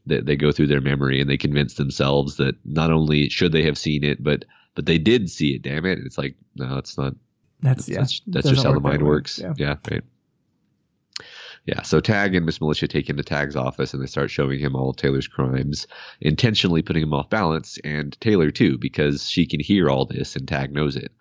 they, 0.05 0.21
they 0.21 0.35
go 0.35 0.51
through 0.51 0.67
their 0.67 0.81
memory 0.81 1.21
and 1.21 1.29
they 1.29 1.37
convince 1.37 1.75
themselves 1.75 2.37
that 2.37 2.55
not 2.65 2.91
only 2.91 3.29
should 3.29 3.51
they 3.51 3.63
have 3.63 3.77
seen 3.77 4.03
it, 4.03 4.23
but 4.23 4.45
but 4.75 4.85
they 4.85 4.97
did 4.97 5.29
see 5.29 5.55
it. 5.55 5.61
Damn 5.61 5.85
it! 5.85 5.99
It's 5.99 6.17
like 6.17 6.35
no, 6.55 6.77
it's 6.77 6.97
not 6.97 7.13
that's, 7.61 7.85
that's 7.85 7.89
yeah. 7.89 7.97
That's, 7.97 8.21
that's 8.27 8.49
just 8.49 8.63
how 8.65 8.73
the 8.73 8.79
mind 8.79 9.03
works. 9.03 9.39
Yeah. 9.39 9.53
yeah, 9.57 9.75
right. 9.89 10.03
Yeah, 11.65 11.83
so 11.83 11.99
Tagg 11.99 12.35
and 12.35 12.45
Miss 12.45 12.61
Militia 12.61 12.87
take 12.87 13.07
him 13.07 13.17
to 13.17 13.23
Tagg's 13.23 13.55
office 13.55 13.93
and 13.93 14.01
they 14.01 14.07
start 14.07 14.31
showing 14.31 14.59
him 14.59 14.75
all 14.75 14.89
of 14.89 14.95
Taylor's 14.95 15.27
crimes, 15.27 15.85
intentionally 16.19 16.81
putting 16.81 17.03
him 17.03 17.13
off 17.13 17.29
balance, 17.29 17.77
and 17.83 18.19
Taylor 18.21 18.49
too, 18.49 18.77
because 18.77 19.29
she 19.29 19.45
can 19.45 19.59
hear 19.59 19.89
all 19.89 20.05
this 20.05 20.35
and 20.35 20.47
Tagg 20.47 20.71
knows 20.71 20.95
it. 20.95 21.11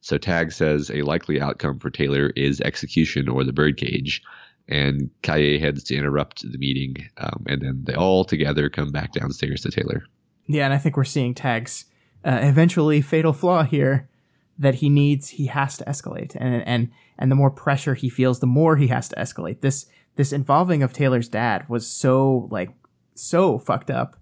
So 0.00 0.16
Tagg 0.16 0.52
says 0.52 0.90
a 0.90 1.02
likely 1.02 1.40
outcome 1.40 1.78
for 1.78 1.90
Taylor 1.90 2.30
is 2.36 2.60
execution 2.60 3.28
or 3.28 3.44
the 3.44 3.52
birdcage, 3.52 4.22
and 4.68 5.10
Kaye 5.22 5.58
heads 5.58 5.82
to 5.84 5.96
interrupt 5.96 6.50
the 6.50 6.58
meeting, 6.58 7.08
um, 7.18 7.44
and 7.46 7.62
then 7.62 7.80
they 7.84 7.94
all 7.94 8.24
together 8.24 8.68
come 8.68 8.90
back 8.90 9.12
downstairs 9.12 9.62
to 9.62 9.70
Taylor. 9.70 10.02
Yeah, 10.46 10.64
and 10.64 10.74
I 10.74 10.78
think 10.78 10.96
we're 10.96 11.04
seeing 11.04 11.34
Tagg's 11.34 11.86
uh, 12.24 12.38
eventually 12.42 13.00
fatal 13.00 13.32
flaw 13.32 13.62
here 13.62 14.08
that 14.58 14.76
he 14.76 14.88
needs 14.88 15.28
he 15.30 15.46
has 15.46 15.78
to 15.78 15.84
escalate. 15.84 16.36
And 16.36 16.66
and 16.66 16.90
and 17.18 17.30
the 17.30 17.36
more 17.36 17.50
pressure 17.50 17.94
he 17.94 18.08
feels 18.08 18.40
the 18.40 18.46
more 18.46 18.76
he 18.76 18.88
has 18.88 19.08
to 19.10 19.16
escalate. 19.16 19.60
This 19.60 19.86
this 20.16 20.32
involving 20.32 20.82
of 20.82 20.92
taylor's 20.92 21.28
dad 21.28 21.68
was 21.68 21.86
so 21.86 22.48
like 22.50 22.70
so 23.14 23.58
fucked 23.58 23.90
up 23.90 24.16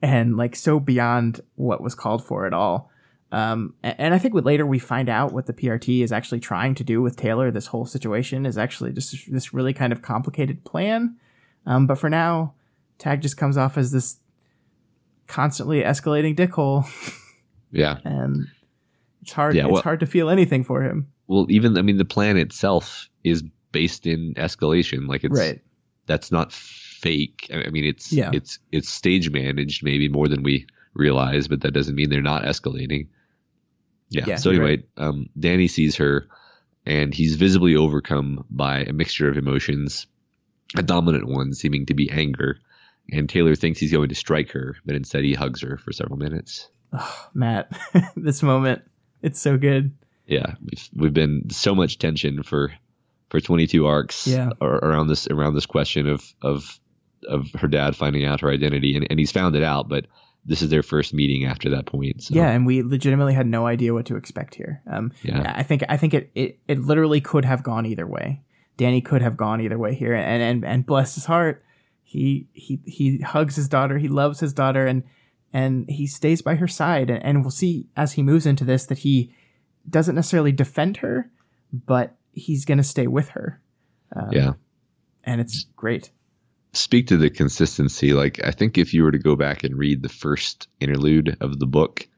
and 0.00 0.36
like 0.36 0.56
so 0.56 0.80
beyond 0.80 1.40
what 1.54 1.82
was 1.82 1.94
called 1.94 2.24
for 2.24 2.46
at 2.46 2.54
all 2.54 2.90
um, 3.32 3.74
and, 3.82 4.14
I 4.14 4.18
think 4.18 4.34
with 4.34 4.44
later 4.44 4.64
we 4.66 4.78
find 4.78 5.08
out 5.08 5.32
what 5.32 5.46
the 5.46 5.52
PRT 5.54 6.04
is 6.04 6.12
actually 6.12 6.40
trying 6.40 6.74
to 6.76 6.84
do 6.84 7.00
with 7.02 7.16
Taylor. 7.16 7.50
This 7.50 7.66
whole 7.66 7.86
situation 7.86 8.44
is 8.46 8.58
actually 8.58 8.92
just 8.92 9.32
this 9.32 9.52
really 9.54 9.72
kind 9.72 9.92
of 9.92 10.02
complicated 10.02 10.64
plan. 10.64 11.16
Um, 11.66 11.86
but 11.86 11.96
for 11.98 12.10
now, 12.10 12.54
Tagg 12.98 13.22
just 13.22 13.36
comes 13.38 13.56
off 13.56 13.78
as 13.78 13.90
this 13.90 14.18
constantly 15.26 15.82
escalating 15.82 16.36
dickhole. 16.36 16.86
Yeah, 17.74 18.00
and 18.04 18.48
it's 19.22 19.32
hard. 19.32 19.54
Yeah, 19.54 19.64
well- 19.64 19.76
it's 19.76 19.82
hard 19.82 20.00
to 20.00 20.06
feel 20.06 20.28
anything 20.28 20.62
for 20.62 20.82
him. 20.82 21.08
well, 21.26 21.46
even 21.48 21.78
I 21.78 21.80
mean, 21.80 21.96
the 21.96 22.04
plan 22.04 22.36
itself 22.36 23.08
is 23.24 23.42
based 23.72 24.06
in 24.06 24.34
escalation. 24.34 25.08
Like 25.08 25.24
it's 25.24 25.38
right. 25.38 25.58
that's 26.04 26.30
not 26.30 26.52
fake. 26.52 27.48
I 27.50 27.64
I 27.64 27.70
mean, 27.70 27.84
it's 27.84 28.12
Yeah. 28.12 28.28
it's 28.34 28.58
it's 28.72 28.90
stage 28.90 29.30
managed 29.30 29.82
maybe 29.82 30.10
more 30.10 30.28
than 30.28 30.42
we 30.42 30.66
realize, 30.92 31.48
but 31.48 31.62
that 31.62 31.72
doesn't 31.72 31.94
mean 31.94 32.10
they're 32.10 32.20
not 32.20 32.44
escalating. 32.44 33.06
Yeah. 34.12 34.24
Yeah, 34.26 34.36
so 34.36 34.50
anyway, 34.50 34.84
um, 34.96 35.28
Danny 35.38 35.68
sees 35.68 35.96
her, 35.96 36.26
and 36.86 37.12
he's 37.14 37.36
visibly 37.36 37.74
overcome 37.76 38.44
by 38.50 38.80
a 38.80 38.92
mixture 38.92 39.28
of 39.28 39.36
emotions, 39.38 40.06
a 40.76 40.82
dominant 40.82 41.26
one 41.26 41.54
seeming 41.54 41.86
to 41.86 41.94
be 41.94 42.10
anger. 42.10 42.58
And 43.10 43.28
Taylor 43.28 43.54
thinks 43.56 43.80
he's 43.80 43.92
going 43.92 44.10
to 44.10 44.14
strike 44.14 44.50
her, 44.52 44.76
but 44.84 44.94
instead 44.94 45.24
he 45.24 45.34
hugs 45.34 45.60
her 45.62 45.76
for 45.78 45.92
several 45.92 46.18
minutes. 46.18 46.68
Matt, 47.34 47.70
this 48.16 48.42
moment, 48.42 48.82
it's 49.22 49.40
so 49.40 49.56
good. 49.56 49.94
Yeah, 50.26 50.54
we've 50.62 50.88
we've 50.94 51.14
been 51.14 51.50
so 51.50 51.74
much 51.74 51.98
tension 51.98 52.42
for 52.42 52.72
for 53.30 53.40
22 53.40 53.86
arcs 53.86 54.26
Yeah. 54.26 54.50
around 54.60 55.08
this 55.08 55.26
around 55.26 55.54
this 55.54 55.66
question 55.66 56.06
of 56.06 56.22
of 56.42 56.78
of 57.28 57.50
her 57.52 57.66
dad 57.68 57.96
finding 57.96 58.24
out 58.24 58.40
her 58.42 58.50
identity, 58.50 58.94
and, 58.96 59.06
and 59.10 59.18
he's 59.18 59.32
found 59.32 59.56
it 59.56 59.62
out, 59.62 59.88
but 59.88 60.06
this 60.44 60.62
is 60.62 60.70
their 60.70 60.82
first 60.82 61.14
meeting 61.14 61.44
after 61.44 61.70
that 61.70 61.86
point. 61.86 62.22
So, 62.22 62.34
Yeah, 62.34 62.50
and 62.50 62.66
we 62.66 62.82
legitimately 62.82 63.34
had 63.34 63.46
no 63.46 63.66
idea 63.66 63.94
what 63.94 64.06
to 64.06 64.16
expect 64.16 64.54
here. 64.54 64.82
Um, 64.90 65.12
Yeah. 65.22 65.52
I 65.54 65.62
think 65.62 65.84
I 65.88 65.96
think 65.96 66.14
it, 66.14 66.30
it 66.34 66.58
it 66.66 66.80
literally 66.80 67.20
could 67.20 67.44
have 67.44 67.62
gone 67.62 67.86
either 67.86 68.06
way. 68.06 68.42
Danny 68.76 69.00
could 69.00 69.22
have 69.22 69.36
gone 69.36 69.60
either 69.60 69.78
way 69.78 69.94
here, 69.94 70.14
and 70.14 70.42
and 70.42 70.64
and 70.64 70.86
bless 70.86 71.14
his 71.14 71.26
heart, 71.26 71.62
he 72.02 72.48
he 72.52 72.80
he 72.84 73.18
hugs 73.18 73.56
his 73.56 73.68
daughter. 73.68 73.98
He 73.98 74.08
loves 74.08 74.40
his 74.40 74.52
daughter, 74.52 74.86
and 74.86 75.04
and 75.52 75.88
he 75.88 76.06
stays 76.06 76.42
by 76.42 76.56
her 76.56 76.68
side. 76.68 77.10
And, 77.10 77.22
and 77.24 77.42
we'll 77.42 77.50
see 77.50 77.86
as 77.96 78.12
he 78.12 78.22
moves 78.22 78.46
into 78.46 78.64
this 78.64 78.86
that 78.86 78.98
he 78.98 79.32
doesn't 79.88 80.14
necessarily 80.14 80.52
defend 80.52 80.98
her, 80.98 81.30
but 81.72 82.16
he's 82.32 82.64
gonna 82.64 82.82
stay 82.82 83.06
with 83.06 83.28
her. 83.30 83.60
Um, 84.14 84.28
yeah. 84.32 84.52
and 85.24 85.40
it's 85.40 85.66
great. 85.76 86.10
Speak 86.72 87.08
to 87.08 87.16
the 87.16 87.30
consistency. 87.30 88.12
Like 88.12 88.44
I 88.44 88.50
think 88.50 88.78
if 88.78 88.94
you 88.94 89.02
were 89.02 89.12
to 89.12 89.18
go 89.18 89.36
back 89.36 89.64
and 89.64 89.76
read 89.76 90.02
the 90.02 90.08
first 90.08 90.68
interlude 90.80 91.36
of 91.40 91.58
the 91.58 91.66
book, 91.66 92.08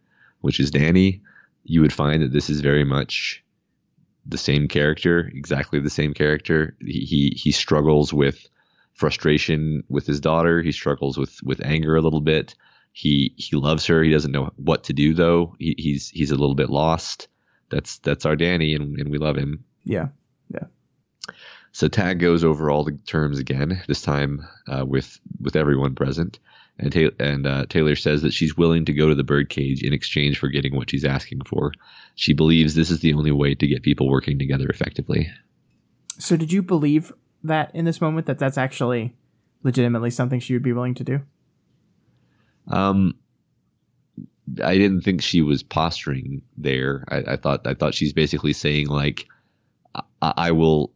which 0.41 0.61
is 0.61 0.71
Danny, 0.71 1.23
you 1.65 1.81
would 1.81 1.93
find 1.93 2.23
that 2.23 2.33
this 2.33 2.51
is 2.51 2.61
very 2.61 2.85
much 2.85 3.43
the 4.27 4.39
same 4.39 4.69
character, 4.69 5.31
exactly 5.35 5.81
the 5.81 5.91
same 5.91 6.15
character. 6.15 6.77
He 6.81 7.01
he, 7.01 7.37
he 7.37 7.53
struggles 7.53 8.13
with 8.13 8.49
frustration 8.93 9.83
with 9.89 10.07
his 10.07 10.21
daughter. 10.21 10.63
He 10.63 10.73
struggles 10.73 11.19
with 11.19 11.43
with 11.43 11.65
anger 11.65 11.97
a 11.97 12.03
little 12.03 12.21
bit. 12.21 12.55
He 12.93 13.35
he 13.37 13.57
loves 13.57 13.87
her. 13.87 14.03
He 14.03 14.13
doesn't 14.13 14.33
know 14.33 14.53
what 14.57 14.85
to 14.85 14.93
do 14.93 15.15
though. 15.15 15.57
He, 15.59 15.75
he's 15.77 16.09
he's 16.11 16.31
a 16.31 16.37
little 16.37 16.55
bit 16.55 16.71
lost. 16.71 17.29
That's 17.71 17.99
that's 17.99 18.25
our 18.25 18.37
Danny, 18.37 18.75
and, 18.75 18.99
and 18.99 19.11
we 19.11 19.19
love 19.19 19.37
him. 19.37 19.65
Yeah. 19.85 20.09
Yeah. 20.49 20.67
So 21.75 21.89
Tagg 21.89 22.21
goes 22.21 22.45
over 22.45 22.71
all 22.71 22.85
the 22.85 22.93
terms 23.05 23.41
again, 23.41 23.83
this 23.89 24.01
time 24.01 24.47
uh, 24.69 24.87
with 24.87 25.19
with 25.41 25.57
everyone 25.57 25.97
present, 25.97 26.39
and 26.79 26.93
Ta- 26.93 27.17
and 27.19 27.49
uh, 27.49 27.67
Taylor 27.69 27.97
says 27.97 28.23
that 28.23 28.33
she's 28.33 28.57
willing 28.57 28.85
to 28.85 28.93
go 28.93 29.09
to 29.09 29.15
the 29.17 29.25
birdcage 29.25 29.83
in 29.83 29.93
exchange 29.93 30.39
for 30.39 30.47
getting 30.47 30.77
what 30.77 30.89
she's 30.89 31.05
asking 31.05 31.41
for. 31.43 31.73
She 32.15 32.33
believes 32.33 32.77
this 32.77 32.93
is 32.93 33.01
the 33.01 33.13
only 33.13 33.33
way 33.33 33.57
to 33.57 33.67
get 33.67 33.83
people 33.83 34.09
working 34.09 34.39
together 34.39 34.69
effectively. 34.69 35.29
So, 36.17 36.37
did 36.37 36.53
you 36.53 36.63
believe 36.63 37.13
that 37.43 37.75
in 37.75 37.85
this 37.87 38.01
moment 38.01 38.29
that 38.29 38.39
that's 38.39 38.57
actually 38.57 39.13
legitimately 39.65 40.11
something 40.11 40.39
she 40.39 40.53
would 40.53 40.63
be 40.63 40.73
willing 40.73 40.95
to 40.95 41.03
do? 41.03 41.23
Um, 42.69 43.17
I 44.63 44.79
didn't 44.79 45.01
think 45.01 45.23
she 45.23 45.43
was 45.43 45.65
posturing 45.65 46.43
there. 46.57 47.05
I, 47.09 47.33
I 47.33 47.37
thought 47.37 47.67
I 47.67 47.75
thought 47.75 47.95
she's 47.95 48.13
basically 48.13 48.53
saying 48.53 48.87
like, 48.87 49.27
I, 50.23 50.35
I 50.37 50.51
will, 50.53 50.93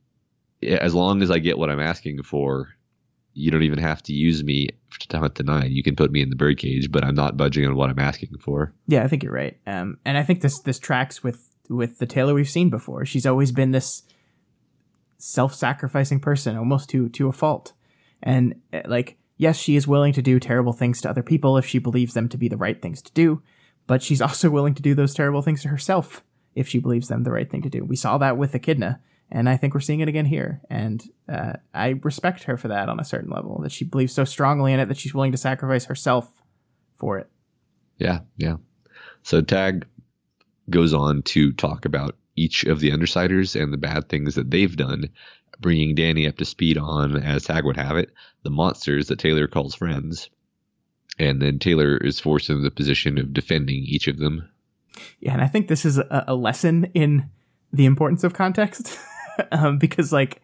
as 0.62 0.94
long 0.94 1.22
as 1.22 1.30
I 1.30 1.38
get 1.38 1.58
what 1.58 1.70
I'm 1.70 1.80
asking 1.80 2.22
for, 2.22 2.68
you 3.34 3.50
don't 3.50 3.62
even 3.62 3.78
have 3.78 4.02
to 4.02 4.12
use 4.12 4.42
me 4.42 4.68
to 5.08 5.18
hunt 5.18 5.36
the 5.36 5.44
nine. 5.44 5.70
You 5.70 5.82
can 5.82 5.94
put 5.94 6.10
me 6.10 6.22
in 6.22 6.30
the 6.30 6.36
birdcage, 6.36 6.90
but 6.90 7.04
I'm 7.04 7.14
not 7.14 7.36
budging 7.36 7.66
on 7.66 7.76
what 7.76 7.90
I'm 7.90 7.98
asking 7.98 8.36
for. 8.38 8.74
Yeah, 8.86 9.04
I 9.04 9.08
think 9.08 9.22
you're 9.22 9.32
right. 9.32 9.56
Um, 9.66 9.98
and 10.04 10.18
I 10.18 10.22
think 10.24 10.40
this 10.40 10.60
this 10.60 10.78
tracks 10.78 11.22
with 11.22 11.48
with 11.68 11.98
the 11.98 12.06
Taylor 12.06 12.34
we've 12.34 12.48
seen 12.48 12.70
before. 12.70 13.04
She's 13.04 13.26
always 13.26 13.52
been 13.52 13.70
this 13.70 14.02
self-sacrificing 15.18 16.20
person, 16.20 16.56
almost 16.56 16.88
to 16.90 17.08
to 17.10 17.28
a 17.28 17.32
fault. 17.32 17.72
And 18.22 18.60
uh, 18.72 18.80
like, 18.86 19.18
yes, 19.36 19.56
she 19.56 19.76
is 19.76 19.86
willing 19.86 20.12
to 20.14 20.22
do 20.22 20.40
terrible 20.40 20.72
things 20.72 21.00
to 21.02 21.10
other 21.10 21.22
people 21.22 21.56
if 21.56 21.66
she 21.66 21.78
believes 21.78 22.14
them 22.14 22.28
to 22.30 22.38
be 22.38 22.48
the 22.48 22.56
right 22.56 22.80
things 22.80 23.02
to 23.02 23.12
do, 23.12 23.42
but 23.86 24.02
she's 24.02 24.22
also 24.28 24.50
willing 24.50 24.74
to 24.74 24.82
do 24.82 24.94
those 24.94 25.14
terrible 25.14 25.42
things 25.42 25.62
to 25.62 25.68
herself 25.68 26.24
if 26.54 26.66
she 26.66 26.80
believes 26.80 27.06
them 27.06 27.22
the 27.22 27.30
right 27.30 27.48
thing 27.48 27.62
to 27.62 27.70
do. 27.70 27.84
We 27.84 27.94
saw 27.94 28.18
that 28.18 28.36
with 28.36 28.54
Echidna, 28.54 29.00
and 29.30 29.48
I 29.48 29.56
think 29.56 29.74
we're 29.74 29.80
seeing 29.80 30.00
it 30.00 30.08
again 30.08 30.24
here. 30.24 30.60
And 30.70 31.02
uh, 31.28 31.54
I 31.74 32.00
respect 32.02 32.44
her 32.44 32.56
for 32.56 32.68
that 32.68 32.88
on 32.88 32.98
a 32.98 33.04
certain 33.04 33.30
level, 33.30 33.60
that 33.62 33.72
she 33.72 33.84
believes 33.84 34.12
so 34.12 34.24
strongly 34.24 34.72
in 34.72 34.80
it 34.80 34.86
that 34.86 34.96
she's 34.96 35.14
willing 35.14 35.32
to 35.32 35.38
sacrifice 35.38 35.84
herself 35.84 36.30
for 36.96 37.18
it. 37.18 37.28
Yeah, 37.98 38.20
yeah. 38.36 38.56
So 39.22 39.42
Tagg 39.42 39.86
goes 40.70 40.94
on 40.94 41.22
to 41.22 41.52
talk 41.52 41.84
about 41.84 42.16
each 42.36 42.64
of 42.64 42.80
the 42.80 42.90
Undersiders 42.90 43.60
and 43.60 43.72
the 43.72 43.78
bad 43.78 44.08
things 44.08 44.34
that 44.36 44.50
they've 44.50 44.76
done, 44.76 45.10
bringing 45.60 45.94
Danny 45.94 46.26
up 46.26 46.36
to 46.38 46.44
speed 46.44 46.78
on, 46.78 47.16
as 47.16 47.44
Tagg 47.44 47.64
would 47.64 47.76
have 47.76 47.96
it, 47.96 48.12
the 48.44 48.50
monsters 48.50 49.08
that 49.08 49.18
Taylor 49.18 49.46
calls 49.46 49.74
friends. 49.74 50.30
And 51.18 51.42
then 51.42 51.58
Taylor 51.58 51.96
is 51.96 52.20
forced 52.20 52.48
into 52.48 52.62
the 52.62 52.70
position 52.70 53.18
of 53.18 53.34
defending 53.34 53.82
each 53.84 54.06
of 54.06 54.18
them. 54.18 54.48
Yeah, 55.20 55.32
and 55.32 55.42
I 55.42 55.48
think 55.48 55.68
this 55.68 55.84
is 55.84 55.98
a, 55.98 56.24
a 56.28 56.34
lesson 56.34 56.90
in 56.94 57.28
the 57.72 57.86
importance 57.86 58.24
of 58.24 58.34
context. 58.34 58.98
um, 59.52 59.78
because, 59.78 60.12
like, 60.12 60.42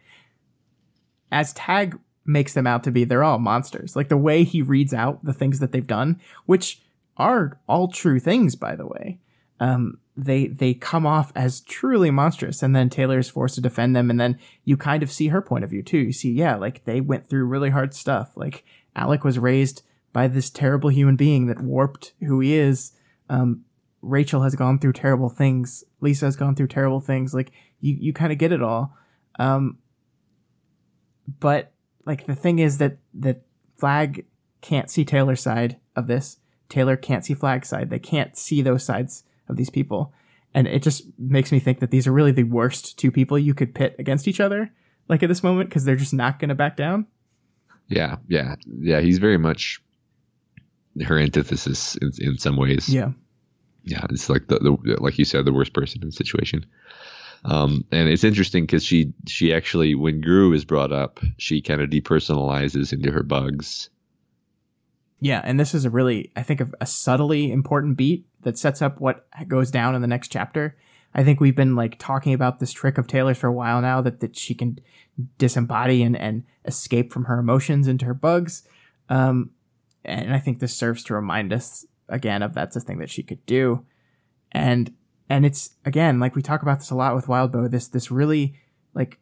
as 1.30 1.52
Tagg 1.52 1.98
makes 2.24 2.54
them 2.54 2.66
out 2.66 2.84
to 2.84 2.90
be, 2.90 3.04
they're 3.04 3.24
all 3.24 3.38
monsters. 3.38 3.96
Like, 3.96 4.08
the 4.08 4.16
way 4.16 4.44
he 4.44 4.62
reads 4.62 4.94
out 4.94 5.24
the 5.24 5.32
things 5.32 5.60
that 5.60 5.72
they've 5.72 5.86
done, 5.86 6.20
which 6.46 6.82
are 7.16 7.58
all 7.68 7.88
true 7.88 8.20
things, 8.20 8.56
by 8.56 8.76
the 8.76 8.86
way. 8.86 9.18
Um, 9.60 9.98
they 10.16 10.46
they 10.46 10.74
come 10.74 11.06
off 11.06 11.32
as 11.34 11.60
truly 11.60 12.10
monstrous 12.10 12.62
and 12.62 12.74
then 12.74 12.88
Taylor 12.88 13.18
is 13.18 13.28
forced 13.28 13.56
to 13.56 13.60
defend 13.60 13.96
them 13.96 14.10
and 14.10 14.20
then 14.20 14.38
you 14.64 14.76
kind 14.76 15.02
of 15.02 15.10
see 15.10 15.28
her 15.28 15.42
point 15.42 15.64
of 15.64 15.70
view 15.70 15.82
too. 15.82 15.98
You 15.98 16.12
see, 16.12 16.30
yeah, 16.30 16.54
like 16.56 16.84
they 16.84 17.00
went 17.00 17.28
through 17.28 17.46
really 17.46 17.70
hard 17.70 17.94
stuff. 17.94 18.36
Like 18.36 18.64
Alec 18.94 19.24
was 19.24 19.38
raised 19.38 19.82
by 20.12 20.28
this 20.28 20.50
terrible 20.50 20.90
human 20.90 21.16
being 21.16 21.46
that 21.46 21.60
warped 21.60 22.12
who 22.20 22.40
he 22.40 22.54
is. 22.54 22.92
Um, 23.28 23.64
Rachel 24.02 24.42
has 24.42 24.54
gone 24.54 24.78
through 24.78 24.92
terrible 24.92 25.28
things. 25.28 25.82
Lisa 26.00 26.26
has 26.26 26.36
gone 26.36 26.54
through 26.54 26.68
terrible 26.68 27.00
things. 27.00 27.34
Like 27.34 27.50
you, 27.84 27.96
you 28.00 28.12
kind 28.12 28.32
of 28.32 28.38
get 28.38 28.52
it 28.52 28.62
all. 28.62 28.96
Um, 29.38 29.78
but 31.40 31.72
like 32.06 32.26
the 32.26 32.34
thing 32.34 32.58
is 32.58 32.78
that 32.78 32.96
that 33.14 33.42
Flag 33.76 34.24
can't 34.62 34.90
see 34.90 35.04
Taylor's 35.04 35.42
side 35.42 35.78
of 35.94 36.06
this. 36.06 36.38
Taylor 36.68 36.96
can't 36.96 37.24
see 37.24 37.34
Flag's 37.34 37.68
side. 37.68 37.90
They 37.90 37.98
can't 37.98 38.36
see 38.36 38.62
those 38.62 38.84
sides 38.84 39.24
of 39.48 39.56
these 39.56 39.70
people. 39.70 40.12
And 40.54 40.66
it 40.66 40.82
just 40.82 41.04
makes 41.18 41.52
me 41.52 41.58
think 41.58 41.80
that 41.80 41.90
these 41.90 42.06
are 42.06 42.12
really 42.12 42.32
the 42.32 42.44
worst 42.44 42.98
two 42.98 43.10
people 43.10 43.38
you 43.38 43.54
could 43.54 43.74
pit 43.74 43.96
against 43.98 44.26
each 44.28 44.40
other, 44.40 44.70
like 45.08 45.22
at 45.22 45.28
this 45.28 45.42
moment, 45.42 45.68
because 45.68 45.84
they're 45.84 45.96
just 45.96 46.14
not 46.14 46.38
going 46.38 46.48
to 46.48 46.54
back 46.54 46.76
down. 46.76 47.06
Yeah, 47.88 48.16
yeah, 48.28 48.54
yeah. 48.80 49.00
He's 49.00 49.18
very 49.18 49.36
much 49.36 49.82
her 51.04 51.18
antithesis 51.18 51.96
in, 51.96 52.12
in 52.18 52.38
some 52.38 52.56
ways. 52.56 52.88
Yeah, 52.88 53.10
yeah. 53.82 54.06
It's 54.10 54.30
like 54.30 54.46
the, 54.46 54.58
the 54.60 54.96
like 55.00 55.18
you 55.18 55.24
said, 55.24 55.44
the 55.44 55.52
worst 55.52 55.74
person 55.74 56.00
in 56.00 56.08
the 56.08 56.12
situation. 56.12 56.64
Um, 57.44 57.84
and 57.92 58.08
it's 58.08 58.24
interesting 58.24 58.64
because 58.64 58.84
she 58.84 59.12
she 59.26 59.52
actually 59.52 59.94
when 59.94 60.20
Grue 60.20 60.52
is 60.52 60.64
brought 60.64 60.92
up, 60.92 61.20
she 61.36 61.60
kind 61.60 61.80
of 61.80 61.90
depersonalizes 61.90 62.92
into 62.92 63.10
her 63.10 63.22
bugs. 63.22 63.90
Yeah, 65.20 65.40
and 65.44 65.58
this 65.60 65.74
is 65.74 65.84
a 65.84 65.90
really 65.90 66.32
I 66.36 66.42
think 66.42 66.62
a 66.80 66.86
subtly 66.86 67.52
important 67.52 67.96
beat 67.96 68.26
that 68.42 68.58
sets 68.58 68.82
up 68.82 69.00
what 69.00 69.26
goes 69.48 69.70
down 69.70 69.94
in 69.94 70.00
the 70.00 70.08
next 70.08 70.32
chapter. 70.32 70.76
I 71.14 71.22
think 71.22 71.40
we've 71.40 71.54
been 71.54 71.76
like 71.76 71.98
talking 71.98 72.34
about 72.34 72.58
this 72.58 72.72
trick 72.72 72.98
of 72.98 73.06
Taylor's 73.06 73.38
for 73.38 73.46
a 73.46 73.52
while 73.52 73.80
now 73.80 74.00
that, 74.00 74.20
that 74.20 74.36
she 74.36 74.54
can 74.54 74.78
disembody 75.38 76.04
and, 76.04 76.16
and 76.16 76.42
escape 76.64 77.12
from 77.12 77.24
her 77.26 77.38
emotions 77.38 77.86
into 77.86 78.04
her 78.04 78.14
bugs. 78.14 78.66
Um, 79.08 79.50
and 80.04 80.34
I 80.34 80.40
think 80.40 80.58
this 80.58 80.76
serves 80.76 81.04
to 81.04 81.14
remind 81.14 81.52
us 81.52 81.86
again 82.08 82.42
of 82.42 82.52
that's 82.52 82.74
a 82.74 82.80
thing 82.80 82.98
that 82.98 83.10
she 83.10 83.22
could 83.22 83.44
do. 83.46 83.84
And 84.50 84.92
and 85.28 85.46
it's 85.46 85.70
again, 85.84 86.20
like 86.20 86.36
we 86.36 86.42
talk 86.42 86.62
about 86.62 86.80
this 86.80 86.90
a 86.90 86.94
lot 86.94 87.14
with 87.14 87.26
Wildbow, 87.26 87.70
this 87.70 87.88
this 87.88 88.10
really 88.10 88.54
like 88.94 89.18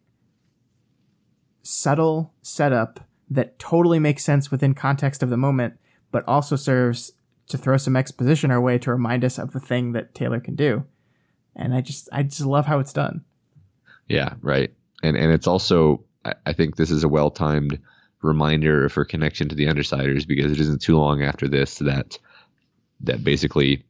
subtle 1.63 2.33
setup 2.43 3.01
that 3.31 3.59
totally 3.59 3.99
makes 3.99 4.25
sense 4.25 4.51
within 4.51 4.75
context 4.75 5.23
of 5.23 5.31
the 5.31 5.37
moment, 5.37 5.79
but 6.11 6.25
also 6.27 6.57
serves 6.57 7.13
to 7.49 7.59
throw 7.59 7.77
some 7.77 7.97
exposition 7.97 8.51
our 8.51 8.61
way 8.61 8.79
to 8.79 8.91
remind 8.91 9.25
us 9.25 9.39
of 9.39 9.53
the 9.53 9.61
thing 9.61 9.93
that 9.93 10.15
Taylor 10.15 10.41
can 10.41 10.55
do. 10.55 10.85
And 11.55 11.75
I 11.75 11.81
just 11.81 12.09
I 12.13 12.23
just 12.23 12.41
love 12.43 12.67
how 12.67 12.79
it's 12.79 12.93
done. 12.93 13.25
Yeah, 14.09 14.35
right. 14.41 14.73
And 15.03 15.17
and 15.17 15.33
it's 15.33 15.47
also 15.47 16.05
I, 16.25 16.35
I 16.47 16.53
think 16.53 16.77
this 16.77 16.91
is 16.91 17.05
a 17.05 17.09
well 17.09 17.31
timed 17.31 17.79
reminder 18.23 18.85
of 18.85 18.95
her 18.95 19.05
connection 19.05 19.49
to 19.49 19.55
the 19.55 19.67
Undersiders 19.67 20.27
because 20.27 20.53
it 20.53 20.61
isn't 20.61 20.81
too 20.81 20.97
long 20.97 21.23
after 21.23 21.49
this 21.49 21.79
that 21.79 22.19
that 23.01 23.25
basically 23.25 23.85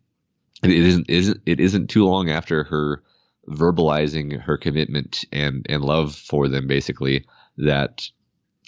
it 0.62 0.70
isn't 0.70 1.10
isn't 1.10 1.40
it 1.46 1.60
isn't 1.60 1.88
too 1.88 2.04
long 2.04 2.30
after 2.30 2.64
her 2.64 3.02
verbalizing 3.48 4.40
her 4.40 4.56
commitment 4.56 5.24
and 5.32 5.66
and 5.68 5.84
love 5.84 6.14
for 6.14 6.48
them 6.48 6.66
basically 6.66 7.26
that 7.58 8.08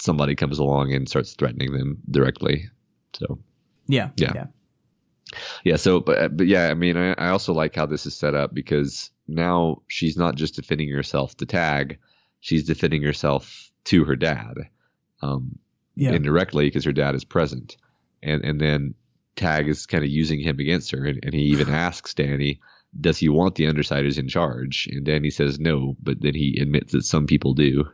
somebody 0.00 0.34
comes 0.34 0.58
along 0.58 0.92
and 0.92 1.08
starts 1.08 1.34
threatening 1.34 1.72
them 1.72 1.98
directly. 2.10 2.68
So 3.12 3.38
yeah, 3.86 4.10
yeah, 4.16 4.32
yeah 4.34 4.46
yeah 5.64 5.76
so 5.76 6.00
but 6.00 6.36
but 6.36 6.46
yeah 6.46 6.68
i 6.68 6.74
mean 6.74 6.96
I, 6.96 7.12
I 7.12 7.28
also 7.28 7.52
like 7.52 7.74
how 7.74 7.86
this 7.86 8.06
is 8.06 8.14
set 8.14 8.34
up 8.34 8.54
because 8.54 9.10
now 9.26 9.82
she's 9.88 10.16
not 10.16 10.36
just 10.36 10.54
defending 10.54 10.90
herself 10.90 11.36
to 11.38 11.46
tagg 11.46 11.98
she's 12.40 12.64
defending 12.64 13.02
herself 13.02 13.70
to 13.84 14.04
her 14.04 14.16
dad 14.16 14.54
um 15.22 15.58
yeah. 15.96 16.12
indirectly 16.12 16.66
because 16.66 16.84
her 16.84 16.92
dad 16.92 17.14
is 17.14 17.24
present 17.24 17.76
and 18.22 18.44
and 18.44 18.60
then 18.60 18.94
tagg 19.36 19.68
is 19.68 19.86
kind 19.86 20.04
of 20.04 20.10
using 20.10 20.40
him 20.40 20.58
against 20.58 20.90
her 20.90 21.04
and, 21.04 21.20
and 21.22 21.34
he 21.34 21.42
even 21.42 21.68
asks 21.72 22.14
danny 22.14 22.60
does 23.00 23.18
he 23.18 23.28
want 23.28 23.56
the 23.56 23.64
undersiders 23.64 24.18
in 24.18 24.28
charge 24.28 24.88
and 24.92 25.04
danny 25.04 25.30
says 25.30 25.58
no 25.58 25.96
but 26.02 26.20
then 26.20 26.34
he 26.34 26.58
admits 26.60 26.92
that 26.92 27.04
some 27.04 27.26
people 27.26 27.54
do 27.54 27.84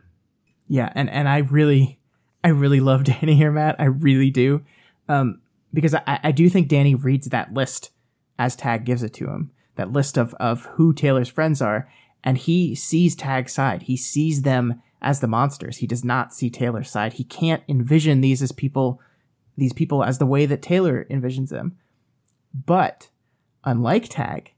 yeah 0.67 0.91
and 0.95 1.09
and 1.09 1.27
i 1.27 1.39
really 1.39 1.99
i 2.43 2.49
really 2.49 2.79
love 2.79 3.03
danny 3.05 3.35
here 3.35 3.51
matt 3.51 3.75
i 3.79 3.85
really 3.85 4.29
do 4.29 4.61
um 5.09 5.41
because 5.73 5.95
I, 5.95 6.19
I 6.23 6.31
do 6.31 6.49
think 6.49 6.67
Danny 6.67 6.95
reads 6.95 7.27
that 7.27 7.53
list 7.53 7.91
as 8.37 8.55
Tagg 8.55 8.85
gives 8.85 9.03
it 9.03 9.13
to 9.15 9.29
him, 9.29 9.51
that 9.75 9.91
list 9.91 10.17
of, 10.17 10.33
of 10.35 10.65
who 10.65 10.93
Taylor's 10.93 11.29
friends 11.29 11.61
are, 11.61 11.89
and 12.23 12.37
he 12.37 12.75
sees 12.75 13.15
Tagg's 13.15 13.53
side. 13.53 13.83
He 13.83 13.97
sees 13.97 14.41
them 14.41 14.81
as 15.01 15.19
the 15.19 15.27
monsters. 15.27 15.77
He 15.77 15.87
does 15.87 16.03
not 16.03 16.33
see 16.33 16.49
Taylor's 16.49 16.89
side. 16.89 17.13
He 17.13 17.23
can't 17.23 17.63
envision 17.67 18.21
these 18.21 18.41
as 18.41 18.51
people, 18.51 18.99
these 19.57 19.73
people 19.73 20.03
as 20.03 20.17
the 20.17 20.25
way 20.25 20.45
that 20.45 20.61
Taylor 20.61 21.05
envisions 21.09 21.49
them. 21.49 21.77
But 22.53 23.09
unlike 23.63 24.09
Tagg, 24.09 24.53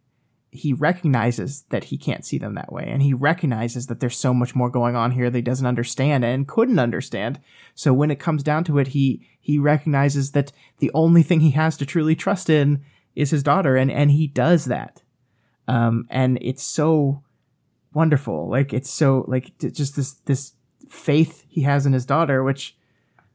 he 0.54 0.72
recognizes 0.72 1.64
that 1.70 1.86
he 1.86 1.98
can't 1.98 2.24
see 2.24 2.38
them 2.38 2.54
that 2.54 2.72
way 2.72 2.86
and 2.88 3.02
he 3.02 3.14
recognizes 3.14 3.88
that 3.88 4.00
there's 4.00 4.18
so 4.18 4.34
much 4.34 4.54
more 4.54 4.70
going 4.70 4.96
on 4.96 5.12
here 5.12 5.30
that 5.30 5.38
he 5.38 5.42
doesn't 5.42 5.66
understand 5.66 6.24
and 6.24 6.48
couldn't 6.48 6.78
understand. 6.78 7.40
So 7.74 7.92
when 7.92 8.12
it 8.12 8.20
comes 8.20 8.44
down 8.44 8.64
to 8.66 8.78
it 8.78 8.90
he 8.90 9.28
he 9.42 9.58
recognizes 9.58 10.32
that 10.32 10.52
the 10.78 10.92
only 10.94 11.24
thing 11.24 11.40
he 11.40 11.52
has 11.52 11.76
to 11.78 11.88
truly 11.88 12.16
trust 12.16 12.52
in 12.52 12.84
is 13.16 13.32
his 13.32 13.42
daughter 13.42 13.76
and 13.76 13.90
and 13.90 14.12
he 14.12 14.28
does 14.28 14.66
that. 14.66 15.02
Um 15.68 16.06
and 16.12 16.38
it's 16.40 16.64
so 16.64 17.24
wonderful. 17.94 18.48
Like 18.48 18.74
it's 18.74 18.92
so 18.92 19.26
like 19.28 19.58
just 19.58 19.96
this 19.96 20.14
this 20.26 20.54
faith 20.88 21.46
he 21.48 21.64
has 21.64 21.88
in 21.88 21.94
his 21.94 22.06
daughter 22.06 22.44
which 22.44 22.78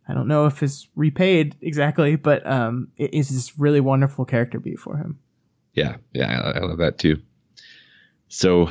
I 0.08 0.14
don't 0.14 0.28
know 0.28 0.46
if 0.46 0.62
it's 0.62 0.88
repaid 0.96 1.56
exactly, 1.60 2.16
but 2.16 2.46
um, 2.46 2.88
it 2.96 3.12
is 3.12 3.28
this 3.28 3.58
really 3.58 3.80
wonderful 3.80 4.24
character 4.24 4.58
beat 4.58 4.78
for 4.78 4.96
him 4.96 5.18
yeah, 5.78 5.96
yeah, 6.12 6.40
I, 6.40 6.58
I 6.58 6.60
love 6.60 6.78
that 6.78 6.98
too. 6.98 7.16
So, 8.28 8.70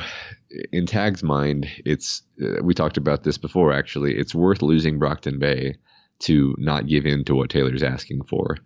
in 0.72 0.86
Tagg's 0.86 1.22
mind, 1.22 1.66
it's 1.84 2.22
uh, 2.42 2.62
we 2.62 2.74
talked 2.74 2.96
about 2.96 3.24
this 3.24 3.38
before. 3.38 3.72
Actually, 3.72 4.16
it's 4.16 4.34
worth 4.34 4.62
losing 4.62 4.98
Brockton 4.98 5.38
Bay 5.38 5.76
to 6.20 6.54
not 6.58 6.86
give 6.86 7.06
in 7.06 7.24
to 7.24 7.34
what 7.34 7.50
Taylor's 7.50 7.82
asking 7.82 8.24
for. 8.24 8.56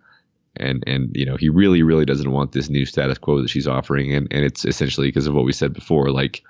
And 0.55 0.83
and 0.85 1.15
you 1.15 1.25
know 1.25 1.35
he 1.35 1.49
really 1.49 1.81
really 1.81 2.05
doesn't 2.05 2.31
want 2.31 2.51
this 2.51 2.69
new 2.69 2.85
status 2.85 3.17
quo 3.17 3.41
that 3.41 3.49
she's 3.49 3.67
offering, 3.67 4.13
and 4.13 4.27
and 4.29 4.45
it's 4.45 4.65
essentially 4.65 5.07
because 5.07 5.25
of 5.25 5.33
what 5.33 5.45
we 5.45 5.53
said 5.53 5.73
before. 5.73 6.11
Like 6.11 6.43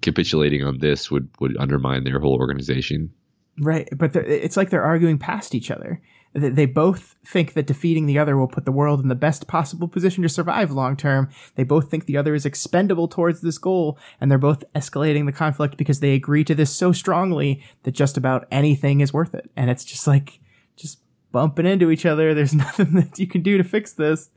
capitulating 0.00 0.64
on 0.64 0.78
this 0.78 1.10
would 1.10 1.28
would 1.40 1.56
undermine 1.58 2.04
their 2.04 2.20
whole 2.20 2.36
organization. 2.36 3.12
Right, 3.60 3.88
but 3.96 4.14
it's 4.14 4.56
like 4.56 4.70
they're 4.70 4.84
arguing 4.84 5.18
past 5.18 5.54
each 5.54 5.70
other. 5.70 6.00
They 6.34 6.66
both 6.66 7.16
think 7.24 7.54
that 7.54 7.66
defeating 7.66 8.06
the 8.06 8.18
other 8.18 8.36
will 8.36 8.48
put 8.48 8.64
the 8.64 8.72
world 8.72 9.00
in 9.00 9.08
the 9.08 9.14
best 9.14 9.48
possible 9.48 9.88
position 9.88 10.22
to 10.22 10.28
survive 10.28 10.70
long 10.70 10.96
term. 10.96 11.30
They 11.54 11.64
both 11.64 11.90
think 11.90 12.04
the 12.04 12.18
other 12.18 12.34
is 12.34 12.44
expendable 12.44 13.08
towards 13.08 13.40
this 13.40 13.58
goal, 13.58 13.98
and 14.20 14.30
they're 14.30 14.38
both 14.38 14.62
escalating 14.74 15.26
the 15.26 15.32
conflict 15.32 15.76
because 15.76 16.00
they 16.00 16.12
agree 16.12 16.44
to 16.44 16.54
this 16.54 16.70
so 16.70 16.92
strongly 16.92 17.62
that 17.84 17.92
just 17.92 18.16
about 18.16 18.46
anything 18.50 19.00
is 19.00 19.12
worth 19.12 19.34
it. 19.34 19.50
And 19.56 19.70
it's 19.70 19.84
just 19.84 20.06
like 20.06 20.38
just 20.76 20.98
bumping 21.32 21.66
into 21.66 21.90
each 21.90 22.06
other. 22.06 22.34
There's 22.34 22.54
nothing 22.66 22.92
that 22.92 23.18
you 23.18 23.26
can 23.26 23.42
do 23.42 23.56
to 23.56 23.64
fix 23.64 23.94
this. 23.94 24.28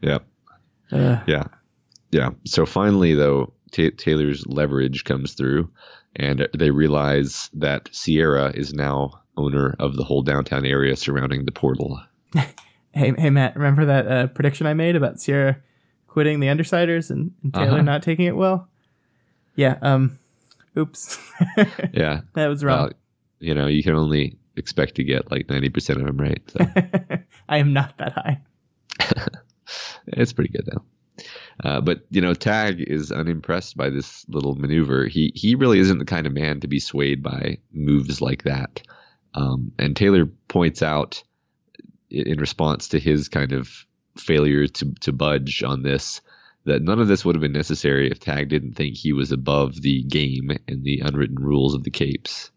Yeah. 0.00 0.18
Uh. 0.92 1.20
Yeah. 1.26 1.44
Yeah. 2.12 2.30
So 2.46 2.64
finally, 2.64 3.14
though, 3.14 3.52
T- 3.72 3.90
Taylor's 3.90 4.46
leverage 4.46 5.04
comes 5.04 5.34
through, 5.34 5.70
and 6.16 6.48
they 6.56 6.70
realize 6.70 7.50
that 7.54 7.88
Sierra 7.92 8.52
is 8.54 8.72
now 8.72 9.20
owner 9.36 9.74
of 9.78 9.96
the 9.96 10.04
whole 10.04 10.22
downtown 10.22 10.66
area 10.66 10.96
surrounding 10.96 11.44
the 11.44 11.52
portal. 11.52 12.00
hey, 12.34 13.12
hey, 13.16 13.30
Matt, 13.30 13.56
remember 13.56 13.86
that 13.86 14.06
uh, 14.06 14.26
prediction 14.28 14.66
I 14.66 14.74
made 14.74 14.96
about 14.96 15.20
Sierra 15.20 15.58
quitting 16.06 16.40
the 16.40 16.48
Undersiders 16.48 17.10
and, 17.10 17.32
and 17.42 17.54
Taylor 17.54 17.74
uh-huh. 17.74 17.82
not 17.82 18.02
taking 18.02 18.26
it 18.26 18.36
well? 18.36 18.68
Yeah. 19.56 19.78
Um. 19.82 20.18
Oops. 20.76 21.18
yeah. 21.92 22.20
That 22.34 22.46
was 22.46 22.64
wrong. 22.64 22.78
Well, 22.78 22.92
you 23.40 23.54
know, 23.54 23.66
you 23.66 23.82
can 23.82 23.94
only 23.94 24.36
expect 24.56 24.96
to 24.96 25.04
get 25.04 25.30
like 25.30 25.48
ninety 25.48 25.68
percent 25.68 26.00
of 26.00 26.06
them 26.06 26.16
right. 26.16 26.42
So. 26.50 26.60
I 27.48 27.58
am 27.58 27.72
not 27.72 27.98
that 27.98 28.12
high. 28.12 28.40
it's 30.06 30.32
pretty 30.32 30.50
good 30.50 30.66
though. 30.66 30.82
Uh, 31.62 31.80
but 31.80 32.06
you 32.10 32.20
know, 32.20 32.32
Tagg 32.32 32.80
is 32.80 33.12
unimpressed 33.12 33.76
by 33.76 33.90
this 33.90 34.24
little 34.28 34.54
maneuver. 34.54 35.06
He 35.06 35.32
he 35.34 35.54
really 35.54 35.78
isn't 35.78 35.98
the 35.98 36.04
kind 36.04 36.26
of 36.26 36.32
man 36.32 36.60
to 36.60 36.68
be 36.68 36.80
swayed 36.80 37.22
by 37.22 37.58
moves 37.72 38.20
like 38.20 38.44
that. 38.44 38.82
Um, 39.34 39.72
and 39.78 39.94
Taylor 39.94 40.26
points 40.48 40.82
out 40.82 41.22
in 42.10 42.40
response 42.40 42.88
to 42.88 42.98
his 42.98 43.28
kind 43.28 43.52
of 43.52 43.86
failure 44.16 44.66
to 44.66 44.94
to 45.00 45.12
budge 45.12 45.62
on 45.62 45.82
this 45.82 46.20
that 46.64 46.82
none 46.82 47.00
of 47.00 47.08
this 47.08 47.24
would 47.24 47.34
have 47.34 47.42
been 47.42 47.52
necessary 47.52 48.10
if 48.10 48.20
Tagg 48.20 48.48
didn't 48.48 48.74
think 48.74 48.96
he 48.96 49.12
was 49.12 49.32
above 49.32 49.80
the 49.80 50.02
game 50.04 50.50
and 50.68 50.84
the 50.84 51.00
unwritten 51.00 51.38
rules 51.38 51.74
of 51.74 51.84
the 51.84 51.90
Capes. 51.90 52.50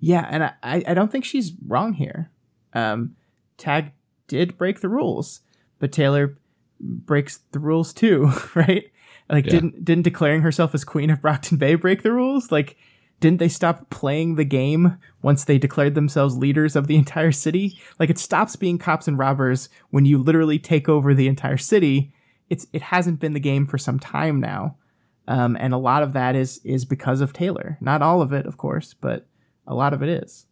Yeah, 0.00 0.26
and 0.28 0.44
I, 0.44 0.54
I 0.62 0.94
don't 0.94 1.10
think 1.10 1.24
she's 1.24 1.52
wrong 1.66 1.92
here. 1.92 2.30
Um, 2.72 3.16
Tagg 3.58 3.92
did 4.26 4.58
break 4.58 4.80
the 4.80 4.88
rules, 4.88 5.40
but 5.78 5.92
Taylor 5.92 6.36
breaks 6.80 7.40
the 7.52 7.58
rules 7.58 7.92
too, 7.92 8.30
right? 8.54 8.90
Like 9.28 9.46
yeah. 9.46 9.52
didn't 9.52 9.84
didn't 9.84 10.04
declaring 10.04 10.42
herself 10.42 10.74
as 10.74 10.84
queen 10.84 11.10
of 11.10 11.22
Brockton 11.22 11.58
Bay 11.58 11.74
break 11.74 12.02
the 12.02 12.12
rules? 12.12 12.52
Like 12.52 12.76
didn't 13.20 13.38
they 13.38 13.48
stop 13.48 13.88
playing 13.90 14.34
the 14.34 14.44
game 14.44 14.98
once 15.22 15.44
they 15.44 15.56
declared 15.56 15.94
themselves 15.94 16.36
leaders 16.36 16.76
of 16.76 16.88
the 16.88 16.96
entire 16.96 17.32
city? 17.32 17.78
Like 17.98 18.10
it 18.10 18.18
stops 18.18 18.56
being 18.56 18.76
cops 18.76 19.08
and 19.08 19.18
robbers 19.18 19.68
when 19.90 20.04
you 20.04 20.18
literally 20.18 20.58
take 20.58 20.88
over 20.88 21.14
the 21.14 21.28
entire 21.28 21.56
city. 21.56 22.12
It's 22.50 22.66
it 22.72 22.82
hasn't 22.82 23.20
been 23.20 23.32
the 23.32 23.40
game 23.40 23.66
for 23.66 23.78
some 23.78 23.98
time 23.98 24.40
now. 24.40 24.76
Um, 25.26 25.56
and 25.58 25.72
a 25.72 25.78
lot 25.78 26.02
of 26.02 26.12
that 26.12 26.36
is 26.36 26.60
is 26.64 26.84
because 26.84 27.20
of 27.20 27.32
Taylor. 27.32 27.78
Not 27.80 28.02
all 28.02 28.20
of 28.20 28.32
it, 28.32 28.46
of 28.46 28.58
course, 28.58 28.94
but 28.94 29.26
a 29.66 29.74
lot 29.74 29.94
of 29.94 30.02
it 30.02 30.08
is. 30.08 30.46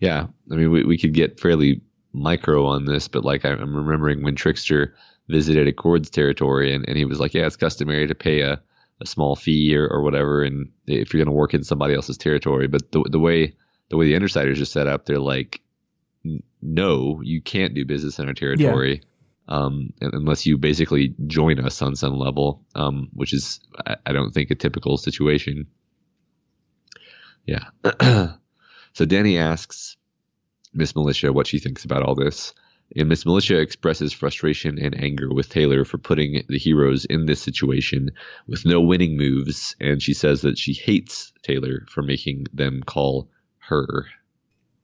Yeah, 0.00 0.26
I 0.50 0.54
mean, 0.54 0.70
we 0.70 0.84
we 0.84 0.98
could 0.98 1.14
get 1.14 1.40
fairly 1.40 1.80
micro 2.12 2.66
on 2.66 2.84
this, 2.84 3.08
but 3.08 3.24
like 3.24 3.44
I'm 3.44 3.74
remembering 3.74 4.22
when 4.22 4.34
Trickster 4.34 4.94
visited 5.28 5.68
Accord's 5.68 6.10
territory, 6.10 6.74
and, 6.74 6.88
and 6.88 6.96
he 6.96 7.04
was 7.04 7.20
like, 7.20 7.34
"Yeah, 7.34 7.46
it's 7.46 7.56
customary 7.56 8.06
to 8.06 8.14
pay 8.14 8.40
a, 8.40 8.60
a 9.00 9.06
small 9.06 9.36
fee 9.36 9.76
or, 9.76 9.86
or 9.86 10.02
whatever, 10.02 10.42
and 10.42 10.70
if 10.86 11.12
you're 11.12 11.24
going 11.24 11.32
to 11.32 11.38
work 11.38 11.54
in 11.54 11.64
somebody 11.64 11.94
else's 11.94 12.18
territory." 12.18 12.68
But 12.68 12.92
the 12.92 13.04
the 13.10 13.18
way 13.18 13.54
the 13.88 13.96
way 13.96 14.06
the 14.06 14.18
Undersiders 14.18 14.60
are 14.60 14.66
set 14.66 14.86
up, 14.86 15.04
they're 15.06 15.18
like, 15.18 15.60
"No, 16.60 17.20
you 17.22 17.40
can't 17.40 17.74
do 17.74 17.84
business 17.84 18.18
in 18.18 18.28
our 18.28 18.34
territory." 18.34 19.02
Yeah. 19.02 19.08
Um, 19.48 19.92
unless 20.00 20.46
you 20.46 20.56
basically 20.56 21.14
join 21.26 21.58
us 21.58 21.82
on 21.82 21.96
some 21.96 22.16
level, 22.16 22.64
um, 22.76 23.08
which 23.12 23.34
is, 23.34 23.58
I, 23.84 23.96
I 24.06 24.12
don't 24.12 24.30
think, 24.30 24.50
a 24.50 24.54
typical 24.54 24.96
situation. 24.96 25.66
Yeah. 27.44 27.64
so 28.92 29.04
Danny 29.04 29.38
asks 29.38 29.96
Miss 30.72 30.94
Militia 30.94 31.32
what 31.32 31.48
she 31.48 31.58
thinks 31.58 31.84
about 31.84 32.02
all 32.02 32.14
this. 32.14 32.54
And 32.96 33.08
Miss 33.08 33.24
Militia 33.24 33.58
expresses 33.58 34.12
frustration 34.12 34.78
and 34.78 34.98
anger 35.02 35.32
with 35.32 35.48
Taylor 35.48 35.84
for 35.84 35.98
putting 35.98 36.42
the 36.48 36.58
heroes 36.58 37.04
in 37.06 37.26
this 37.26 37.40
situation 37.40 38.10
with 38.46 38.64
no 38.66 38.80
winning 38.80 39.16
moves, 39.16 39.74
and 39.80 40.02
she 40.02 40.14
says 40.14 40.42
that 40.42 40.58
she 40.58 40.72
hates 40.72 41.32
Taylor 41.42 41.86
for 41.88 42.02
making 42.02 42.46
them 42.52 42.82
call 42.84 43.30
her. 43.58 44.06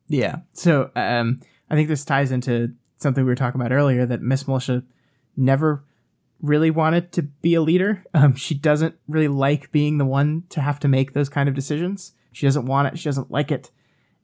Yeah. 0.08 0.36
So 0.54 0.90
um, 0.96 1.40
I 1.68 1.74
think 1.74 1.88
this 1.88 2.04
ties 2.04 2.32
into 2.32 2.72
something 2.96 3.24
we 3.24 3.30
were 3.30 3.36
talking 3.36 3.60
about 3.60 3.72
earlier 3.72 4.06
that 4.06 4.22
Miss 4.22 4.48
Militia 4.48 4.82
never 5.36 5.84
really 6.40 6.70
wanted 6.70 7.12
to 7.12 7.22
be 7.22 7.54
a 7.54 7.60
leader. 7.60 8.04
Um, 8.14 8.34
she 8.34 8.54
doesn't 8.54 8.94
really 9.06 9.28
like 9.28 9.70
being 9.72 9.98
the 9.98 10.06
one 10.06 10.44
to 10.50 10.60
have 10.60 10.80
to 10.80 10.88
make 10.88 11.12
those 11.12 11.28
kind 11.28 11.48
of 11.48 11.54
decisions. 11.54 12.12
She 12.32 12.46
doesn't 12.46 12.66
want 12.66 12.88
it. 12.88 12.98
She 12.98 13.04
doesn't 13.04 13.30
like 13.30 13.50
it, 13.50 13.70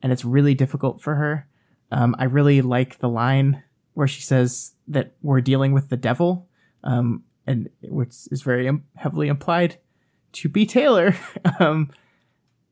and 0.03 0.13
it's 0.13 0.25
really 0.25 0.55
difficult 0.55 1.03
for 1.03 1.17
her. 1.17 1.49
Um, 1.91 2.15
I 2.19 2.25
really 2.25 2.63
like 2.63 2.99
the 2.99 3.09
line 3.09 3.63
where 3.95 4.09
she 4.09 4.21
says 4.21 4.73
that 4.89 5.15
we're 5.23 5.41
dealing 5.41 5.73
with 5.73 5.89
the 5.89 5.97
devil, 5.97 6.49
um, 6.83 7.25
and 7.47 7.69
which 7.83 8.15
is 8.31 8.43
very 8.43 8.67
Im- 8.67 8.85
heavily 8.97 9.29
implied 9.29 9.79
to 10.33 10.49
be 10.49 10.67
Taylor. 10.67 11.17
um, 11.61 11.91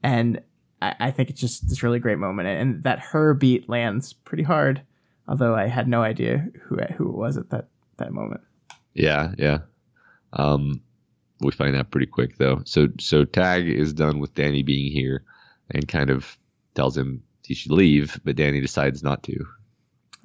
and 0.02 0.40
I, 0.80 0.94
I, 0.98 1.10
think 1.10 1.30
it's 1.30 1.40
just 1.40 1.68
this 1.68 1.82
really 1.82 2.00
great 2.00 2.18
moment, 2.18 2.48
and 2.48 2.82
that 2.84 2.98
her 2.98 3.34
beat 3.34 3.68
lands 3.68 4.12
pretty 4.12 4.42
hard. 4.42 4.82
Although 5.28 5.54
I 5.54 5.66
had 5.68 5.88
no 5.88 6.02
idea 6.02 6.48
who 6.64 6.76
who 6.96 7.08
it 7.08 7.16
was 7.16 7.36
at 7.36 7.50
that 7.50 7.68
that 7.96 8.12
moment. 8.12 8.40
Yeah, 8.94 9.32
yeah. 9.38 9.58
Um, 10.32 10.82
we 11.40 11.52
find 11.52 11.76
out 11.76 11.90
pretty 11.90 12.06
quick 12.06 12.36
though. 12.38 12.62
So 12.64 12.88
so 12.98 13.24
Tagg 13.24 13.68
is 13.68 13.92
done 13.92 14.18
with 14.18 14.34
Danny 14.34 14.62
being 14.62 14.92
here, 14.92 15.24
and 15.70 15.86
kind 15.86 16.10
of 16.10 16.36
tells 16.74 16.96
him 16.96 17.22
he 17.44 17.54
should 17.54 17.72
leave, 17.72 18.20
but 18.24 18.36
Danny 18.36 18.60
decides 18.60 19.02
not 19.02 19.22
to. 19.24 19.44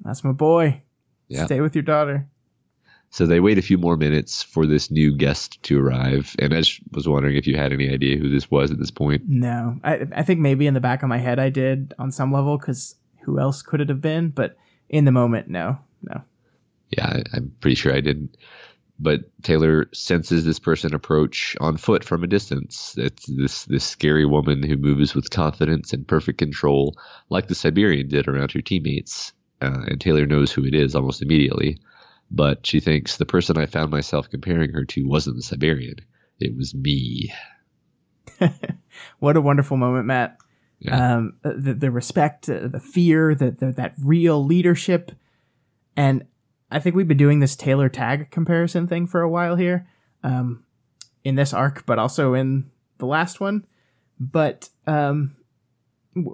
That's 0.00 0.24
my 0.24 0.32
boy. 0.32 0.82
Yeah. 1.28 1.46
Stay 1.46 1.60
with 1.60 1.74
your 1.74 1.82
daughter. 1.82 2.26
So 3.10 3.26
they 3.26 3.40
wait 3.40 3.58
a 3.58 3.62
few 3.62 3.78
more 3.78 3.96
minutes 3.96 4.42
for 4.42 4.66
this 4.66 4.90
new 4.90 5.16
guest 5.16 5.62
to 5.64 5.80
arrive. 5.80 6.34
And 6.38 6.52
I 6.52 6.60
just 6.60 6.80
was 6.92 7.08
wondering 7.08 7.36
if 7.36 7.46
you 7.46 7.56
had 7.56 7.72
any 7.72 7.90
idea 7.90 8.18
who 8.18 8.28
this 8.28 8.50
was 8.50 8.70
at 8.70 8.78
this 8.78 8.90
point. 8.90 9.22
No, 9.26 9.78
I, 9.82 10.06
I 10.12 10.22
think 10.22 10.40
maybe 10.40 10.66
in 10.66 10.74
the 10.74 10.80
back 10.80 11.02
of 11.02 11.08
my 11.08 11.18
head 11.18 11.38
I 11.38 11.48
did 11.48 11.94
on 11.98 12.12
some 12.12 12.32
level 12.32 12.58
because 12.58 12.96
who 13.22 13.38
else 13.38 13.62
could 13.62 13.80
it 13.80 13.88
have 13.88 14.02
been? 14.02 14.28
But 14.28 14.56
in 14.88 15.04
the 15.04 15.12
moment, 15.12 15.48
no, 15.48 15.78
no. 16.02 16.22
Yeah, 16.90 17.06
I, 17.06 17.22
I'm 17.32 17.54
pretty 17.60 17.76
sure 17.76 17.94
I 17.94 18.00
didn't. 18.00 18.36
But 19.00 19.20
Taylor 19.42 19.88
senses 19.94 20.44
this 20.44 20.58
person 20.58 20.92
approach 20.92 21.56
on 21.60 21.76
foot 21.76 22.02
from 22.04 22.24
a 22.24 22.26
distance. 22.26 22.94
It's 22.98 23.26
this 23.26 23.64
this 23.66 23.84
scary 23.84 24.26
woman 24.26 24.62
who 24.62 24.76
moves 24.76 25.14
with 25.14 25.30
confidence 25.30 25.92
and 25.92 26.06
perfect 26.06 26.38
control, 26.38 26.96
like 27.30 27.46
the 27.46 27.54
Siberian 27.54 28.08
did 28.08 28.26
around 28.26 28.52
her 28.52 28.60
teammates 28.60 29.32
uh, 29.60 29.84
and 29.86 30.00
Taylor 30.00 30.26
knows 30.26 30.52
who 30.52 30.64
it 30.64 30.74
is 30.74 30.94
almost 30.94 31.22
immediately. 31.22 31.78
But 32.30 32.66
she 32.66 32.80
thinks 32.80 33.16
the 33.16 33.24
person 33.24 33.56
I 33.56 33.66
found 33.66 33.90
myself 33.90 34.28
comparing 34.28 34.72
her 34.72 34.84
to 34.84 35.08
wasn't 35.08 35.36
the 35.36 35.42
Siberian; 35.42 35.96
it 36.38 36.56
was 36.56 36.74
me. 36.74 37.32
what 39.18 39.36
a 39.36 39.40
wonderful 39.40 39.76
moment, 39.76 40.06
Matt. 40.06 40.36
Yeah. 40.80 41.16
Um, 41.16 41.34
the, 41.42 41.74
the 41.74 41.90
respect, 41.90 42.48
uh, 42.48 42.68
the 42.68 42.80
fear, 42.80 43.34
the, 43.34 43.50
the, 43.50 43.72
that 43.72 43.94
real 43.98 44.44
leadership, 44.44 45.10
and 45.96 46.24
I 46.70 46.78
think 46.78 46.94
we've 46.94 47.08
been 47.08 47.16
doing 47.16 47.40
this 47.40 47.56
Taylor 47.56 47.88
tagg 47.88 48.30
comparison 48.30 48.86
thing 48.86 49.06
for 49.06 49.22
a 49.22 49.28
while 49.28 49.56
here, 49.56 49.88
um, 50.22 50.64
in 51.24 51.34
this 51.34 51.52
arc, 51.52 51.84
but 51.84 51.98
also 51.98 52.34
in 52.34 52.70
the 52.98 53.06
last 53.06 53.40
one. 53.40 53.66
But 54.20 54.68
um, 54.86 55.36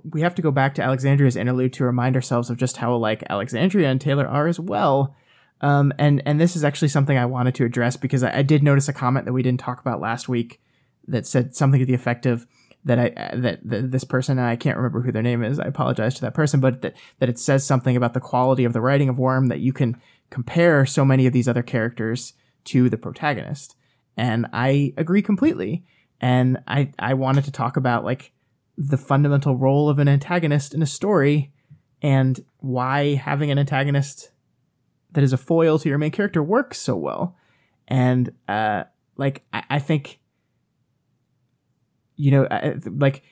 we 0.05 0.21
have 0.21 0.35
to 0.37 0.43
go 0.43 0.51
back 0.51 0.75
to 0.75 0.83
Alexandria's 0.83 1.37
interlude 1.37 1.73
to 1.75 1.85
remind 1.85 2.17
ourselves 2.17 2.51
of 2.51 2.57
just 2.57 2.77
how 2.77 2.95
alike 2.95 3.23
Alexandria 3.29 3.89
and 3.91 4.01
Taylor 4.01 4.27
are 4.27 4.47
as 4.47 4.61
well. 4.61 5.15
Um, 5.61 5.93
and 5.99 6.23
and 6.27 6.41
this 6.41 6.57
is 6.57 6.65
actually 6.65 6.89
something 6.89 7.17
I 7.17 7.27
wanted 7.27 7.55
to 7.57 7.65
address 7.65 7.97
because 7.97 8.23
I, 8.23 8.39
I, 8.39 8.43
did 8.43 8.63
notice 8.63 8.89
a 8.89 8.93
comment 8.93 9.25
that 9.25 9.33
we 9.33 9.43
didn't 9.43 9.61
talk 9.61 9.81
about 9.81 10.01
last 10.01 10.29
week 10.29 10.61
that 11.07 11.27
said 11.27 11.55
something 11.55 11.81
to 11.81 11.87
the 11.87 11.95
effect 11.95 12.27
of 12.27 12.47
that 12.85 12.99
I 12.99 13.37
that, 13.37 13.61
that 13.65 13.91
this 13.91 14.05
person 14.05 14.39
I 14.39 14.57
can't 14.57 14.77
remember 14.77 15.01
who 15.01 15.13
their 15.13 15.23
name 15.23 15.43
is. 15.43 15.59
I 15.59 15.67
apologize 15.67 16.15
to 16.17 16.21
that 16.23 16.35
person, 16.35 16.61
but 16.61 16.83
that 16.83 16.95
that 17.21 17.29
it 17.29 17.39
says 17.39 17.65
something 17.65 17.97
about 17.97 18.15
the 18.15 18.21
quality 18.21 18.65
of 18.65 18.73
the 18.73 18.81
writing 18.81 19.09
of 19.09 19.19
Worm 19.19 19.47
that 19.47 19.61
you 19.61 19.73
can 19.73 19.97
compare 20.31 20.85
so 20.85 21.05
many 21.05 21.27
of 21.27 21.33
these 21.33 21.49
other 21.49 21.63
characters 21.63 22.35
to 22.65 22.91
the 22.91 22.99
protagonist. 22.99 23.77
And 24.17 24.47
I 24.53 24.93
agree 24.97 25.23
completely. 25.23 25.85
And 26.21 26.59
I, 26.67 26.91
I 26.99 27.15
wanted 27.15 27.45
to 27.45 27.53
talk 27.53 27.77
about 27.77 28.05
like 28.05 28.33
the 28.77 28.97
fundamental 28.97 29.57
role 29.57 29.89
of 29.89 29.99
an 29.99 30.09
antagonist 30.09 30.75
in 30.75 30.83
a 30.83 30.87
story 30.87 31.53
and 32.03 32.45
why 32.59 33.15
having 33.15 33.51
an 33.51 33.59
antagonist 33.59 34.31
that 35.13 35.25
is 35.25 35.33
a 35.33 35.37
foil 35.37 35.79
to 35.79 35.89
your 35.89 35.99
main 35.99 36.11
character 36.11 36.43
works 36.43 36.79
so 36.79 36.97
well. 36.97 37.37
And, 37.87 38.33
uh, 38.49 38.85
like, 39.17 39.45
I, 39.53 39.63
I 39.71 39.79
think, 39.79 40.19
you 42.17 42.31
know, 42.31 42.47
I, 42.51 42.75
like, 42.85 43.23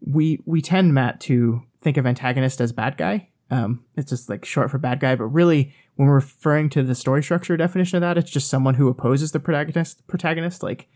we, 0.00 0.40
we 0.46 0.62
tend, 0.62 0.94
Matt, 0.94 1.20
to 1.22 1.62
think 1.80 1.96
of 1.96 2.06
antagonist 2.06 2.60
as 2.60 2.72
bad 2.72 2.96
guy. 2.96 3.28
Um, 3.50 3.84
it's 3.96 4.10
just 4.10 4.28
like 4.28 4.44
short 4.44 4.70
for 4.70 4.78
bad 4.78 4.98
guy, 4.98 5.14
but 5.14 5.26
really, 5.26 5.72
when 5.94 6.08
we're 6.08 6.14
referring 6.14 6.68
to 6.70 6.82
the 6.82 6.94
story 6.94 7.22
structure 7.22 7.56
definition 7.56 7.96
of 7.96 8.00
that, 8.00 8.18
it's 8.18 8.30
just 8.30 8.50
someone 8.50 8.74
who 8.74 8.88
opposes 8.88 9.32
the 9.32 9.40
protagonist. 9.40 10.06
Protagonist, 10.06 10.62
like 10.62 10.88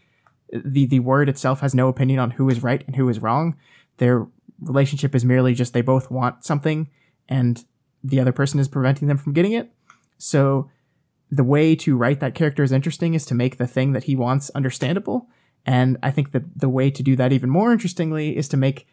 the 0.53 0.87
the 0.87 1.01
word 1.01 1.29
itself 1.29 1.61
has 1.61 1.75
no 1.75 1.89
opinion 1.89 2.19
on 2.19 2.33
who 2.33 2.49
is 2.49 2.63
right 2.63 2.85
and 2.87 2.97
who 2.97 3.09
is 3.09 3.21
wrong. 3.21 3.57
Their 4.01 4.27
relationship 4.61 5.15
is 5.15 5.25
merely 5.25 5.55
just 5.55 5.75
they 5.75 5.83
both 5.83 6.11
want 6.11 6.45
something, 6.45 6.89
and 7.29 7.63
the 8.03 8.19
other 8.19 8.33
person 8.33 8.59
is 8.59 8.67
preventing 8.67 9.09
them 9.09 9.19
from 9.19 9.35
getting 9.35 9.53
it. 9.53 9.71
So 10.17 10.71
the 11.31 11.45
way 11.45 11.77
to 11.77 11.97
write 11.97 12.21
that 12.21 12.35
character 12.35 12.63
is 12.63 12.73
interesting 12.73 13.13
is 13.15 13.27
to 13.27 13.35
make 13.35 13.59
the 13.59 13.67
thing 13.67 13.93
that 13.93 14.05
he 14.05 14.17
wants 14.17 14.51
understandable. 14.51 15.29
And 15.67 15.99
I 16.03 16.11
think 16.11 16.33
that 16.33 16.59
the 16.59 16.71
way 16.71 16.91
to 16.91 17.03
do 17.03 17.15
that 17.17 17.33
even 17.33 17.51
more 17.51 17.73
interestingly 17.73 18.37
is 18.37 18.49
to 18.49 18.57
make 18.57 18.89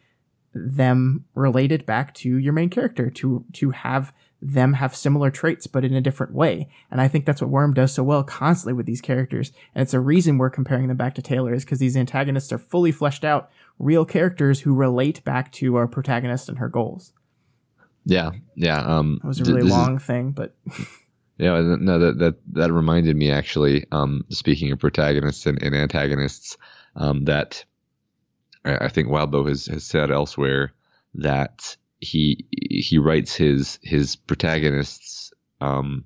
them 0.54 1.24
related 1.36 1.86
back 1.86 2.14
to 2.16 2.38
your 2.38 2.54
main 2.54 2.70
character, 2.70 3.10
to 3.10 3.46
to 3.54 3.72
have 3.72 4.14
them 4.42 4.74
have 4.74 4.96
similar 4.96 5.32
traits 5.32 5.66
but 5.68 5.84
in 5.84 5.94
a 5.94 6.02
different 6.02 6.34
way. 6.34 6.70
And 6.92 7.02
I 7.02 7.08
think 7.08 7.26
that's 7.26 7.42
what 7.42 7.50
Worm 7.50 7.74
does 7.74 7.94
so 7.94 8.04
well 8.04 8.24
constantly 8.24 8.74
with 8.74 8.86
these 8.86 9.02
characters. 9.02 9.52
And 9.74 9.82
it's 9.82 9.94
a 9.94 10.00
reason 10.00 10.38
we're 10.38 10.50
comparing 10.50 10.88
them 10.88 10.98
back 10.98 11.16
to 11.16 11.22
Taylor 11.22 11.54
is 11.54 11.66
because 11.66 11.80
these 11.80 11.98
antagonists 11.98 12.54
are 12.54 12.58
fully 12.58 12.92
fleshed 12.92 13.26
out, 13.26 13.50
real 13.80 14.06
characters 14.06 14.62
who 14.62 14.74
relate 14.74 15.24
back 15.24 15.52
to 15.54 15.76
our 15.76 15.88
protagonist 15.88 16.50
and 16.50 16.60
her 16.60 16.70
goals. 16.70 17.14
Yeah, 18.06 18.32
yeah. 18.56 18.80
Um, 18.80 19.20
that 19.22 19.28
was 19.28 19.42
a 19.42 19.44
really 19.44 19.64
long 19.64 19.98
is, 19.98 20.04
thing, 20.04 20.32
but 20.32 20.56
yeah, 21.38 21.60
no, 21.62 22.00
that 22.00 22.18
that 22.20 22.36
that 22.54 22.72
reminded 22.72 23.18
me 23.18 23.32
actually. 23.32 23.86
Um, 23.92 24.24
speaking 24.30 24.72
of 24.72 24.80
protagonists 24.80 25.46
and, 25.46 25.62
and 25.62 25.76
antagonists, 25.76 26.58
um, 26.96 27.26
that 27.26 27.66
I 28.64 28.88
think 28.88 29.10
Wildbow 29.10 29.50
has 29.50 29.66
has 29.66 29.84
said 29.84 30.10
elsewhere 30.10 30.72
that 31.16 31.76
he 32.00 32.46
he 32.52 32.98
writes 32.98 33.36
his 33.36 33.80
his 33.82 34.16
protagonists 34.16 35.34
um, 35.62 36.06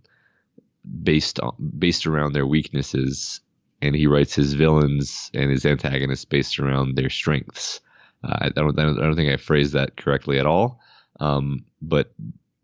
based 1.03 1.39
on 1.39 1.53
based 1.77 2.07
around 2.07 2.33
their 2.33 2.47
weaknesses, 2.47 3.41
and 3.81 3.95
he 3.95 4.07
writes 4.07 4.33
his 4.33 4.53
villains 4.53 5.29
and 5.33 5.51
his 5.51 5.65
antagonists 5.65 6.25
based 6.25 6.59
around 6.59 6.95
their 6.95 7.09
strengths. 7.09 7.81
Uh, 8.23 8.37
I, 8.41 8.49
don't, 8.49 8.79
I 8.79 8.83
don't 8.83 9.15
think 9.15 9.31
I 9.31 9.37
phrased 9.37 9.73
that 9.73 9.97
correctly 9.97 10.39
at 10.39 10.45
all, 10.45 10.79
um, 11.19 11.65
but 11.81 12.13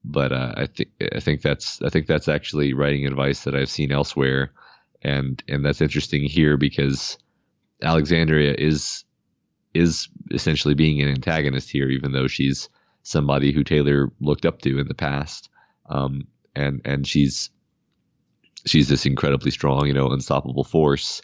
but 0.04 0.32
uh, 0.32 0.54
I 0.56 0.68
think 0.68 0.90
I 1.14 1.20
think 1.20 1.42
that's 1.42 1.82
I 1.82 1.90
think 1.90 2.08
that's 2.08 2.28
actually 2.28 2.74
writing 2.74 3.06
advice 3.06 3.44
that 3.44 3.56
I've 3.56 3.70
seen 3.70 3.92
elsewhere, 3.92 4.52
and 5.02 5.42
and 5.48 5.66
that's 5.66 5.82
interesting 5.82 6.24
here 6.24 6.58
because 6.58 7.18
Alexandria 7.82 8.56
is 8.58 9.04
is 9.74 10.08
essentially 10.32 10.74
being 10.74 11.02
an 11.02 11.10
antagonist 11.10 11.70
here, 11.70 11.90
even 11.90 12.12
though 12.12 12.28
she's 12.28 12.70
somebody 13.08 13.54
who 13.54 13.64
Taylor 13.64 14.12
looked 14.20 14.46
up 14.46 14.62
to 14.62 14.80
in 14.80 14.88
the 14.88 14.94
past. 14.94 15.50
Um, 15.90 16.28
and 16.56 16.82
and 16.84 17.08
she's 17.08 17.50
she's 18.66 18.90
this 18.90 19.06
incredibly 19.06 19.52
strong, 19.52 19.88
you 19.88 19.94
know, 19.94 20.10
unstoppable 20.10 20.66
force. 20.66 21.22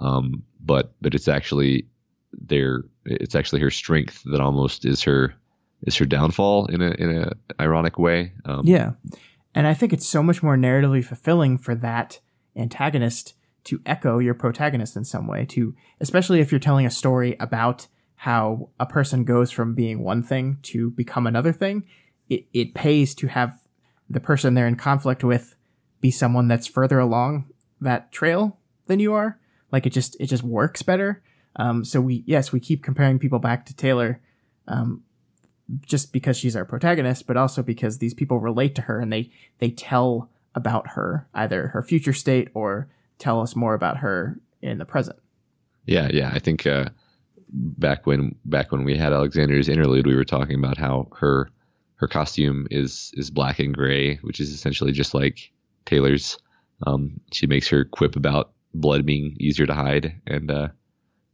Um, 0.00 0.44
but 0.60 0.94
but 1.00 1.14
it's 1.14 1.28
actually 1.28 1.88
their 2.32 2.84
it's 3.04 3.34
actually 3.34 3.60
her 3.60 3.70
strength 3.70 4.22
that 4.26 4.40
almost 4.40 4.84
is 4.84 5.02
her 5.02 5.34
is 5.82 5.96
her 5.96 6.04
downfall 6.04 6.66
in 6.66 6.80
a 6.80 6.90
in 6.92 7.18
a 7.18 7.32
ironic 7.60 7.98
way. 7.98 8.32
Um, 8.44 8.62
yeah, 8.64 8.92
and 9.54 9.66
I 9.66 9.74
think 9.74 9.92
it's 9.92 10.06
so 10.06 10.22
much 10.22 10.42
more 10.42 10.56
narratively 10.56 11.04
fulfilling 11.04 11.58
for 11.58 11.74
that 11.76 12.20
antagonist 12.56 13.34
to 13.64 13.80
echo 13.86 14.18
your 14.18 14.34
protagonist 14.34 14.96
in 14.96 15.04
some 15.04 15.26
way. 15.26 15.46
To 15.46 15.74
especially 16.00 16.40
if 16.40 16.52
you're 16.52 16.60
telling 16.60 16.86
a 16.86 16.90
story 16.90 17.36
about 17.40 17.88
how 18.24 18.70
a 18.80 18.86
person 18.86 19.22
goes 19.22 19.50
from 19.50 19.74
being 19.74 20.02
one 20.02 20.22
thing 20.22 20.56
to 20.62 20.90
become 20.92 21.26
another 21.26 21.52
thing, 21.52 21.84
it, 22.30 22.46
it 22.54 22.72
pays 22.72 23.14
to 23.14 23.26
have 23.26 23.58
the 24.08 24.18
person 24.18 24.54
they're 24.54 24.66
in 24.66 24.76
conflict 24.76 25.22
with 25.22 25.54
be 26.00 26.10
someone 26.10 26.48
that's 26.48 26.66
further 26.66 26.98
along 26.98 27.44
that 27.82 28.10
trail 28.12 28.56
than 28.86 28.98
you 28.98 29.12
are. 29.12 29.38
Like 29.70 29.84
it 29.84 29.90
just 29.90 30.16
it 30.18 30.28
just 30.28 30.42
works 30.42 30.80
better. 30.80 31.22
Um, 31.56 31.84
so 31.84 32.00
we 32.00 32.24
yes 32.26 32.50
we 32.50 32.60
keep 32.60 32.82
comparing 32.82 33.18
people 33.18 33.40
back 33.40 33.66
to 33.66 33.76
Taylor, 33.76 34.22
um, 34.68 35.02
just 35.84 36.10
because 36.10 36.38
she's 36.38 36.56
our 36.56 36.64
protagonist, 36.64 37.26
but 37.26 37.36
also 37.36 37.62
because 37.62 37.98
these 37.98 38.14
people 38.14 38.40
relate 38.40 38.74
to 38.76 38.82
her 38.82 39.00
and 39.00 39.12
they 39.12 39.30
they 39.58 39.68
tell 39.68 40.30
about 40.54 40.92
her 40.92 41.28
either 41.34 41.68
her 41.68 41.82
future 41.82 42.14
state 42.14 42.48
or 42.54 42.88
tell 43.18 43.42
us 43.42 43.54
more 43.54 43.74
about 43.74 43.98
her 43.98 44.40
in 44.62 44.78
the 44.78 44.86
present. 44.86 45.18
Yeah, 45.84 46.08
yeah, 46.10 46.30
I 46.32 46.38
think 46.38 46.66
uh, 46.66 46.88
back 47.54 48.06
when 48.06 48.34
back 48.44 48.72
when 48.72 48.84
we 48.84 48.96
had 48.96 49.12
Alexandria's 49.12 49.68
interlude, 49.68 50.06
we 50.06 50.16
were 50.16 50.24
talking 50.24 50.58
about 50.58 50.76
how 50.76 51.08
her 51.18 51.50
her 51.96 52.08
costume 52.08 52.66
is 52.70 53.12
is 53.14 53.30
black 53.30 53.58
and 53.58 53.74
gray, 53.74 54.16
which 54.16 54.40
is 54.40 54.50
essentially 54.50 54.92
just 54.92 55.14
like 55.14 55.52
Taylor's. 55.86 56.38
Um, 56.86 57.20
she 57.32 57.46
makes 57.46 57.68
her 57.68 57.84
quip 57.84 58.16
about 58.16 58.52
blood 58.74 59.06
being 59.06 59.36
easier 59.38 59.66
to 59.66 59.74
hide, 59.74 60.20
and 60.26 60.50
uh, 60.50 60.68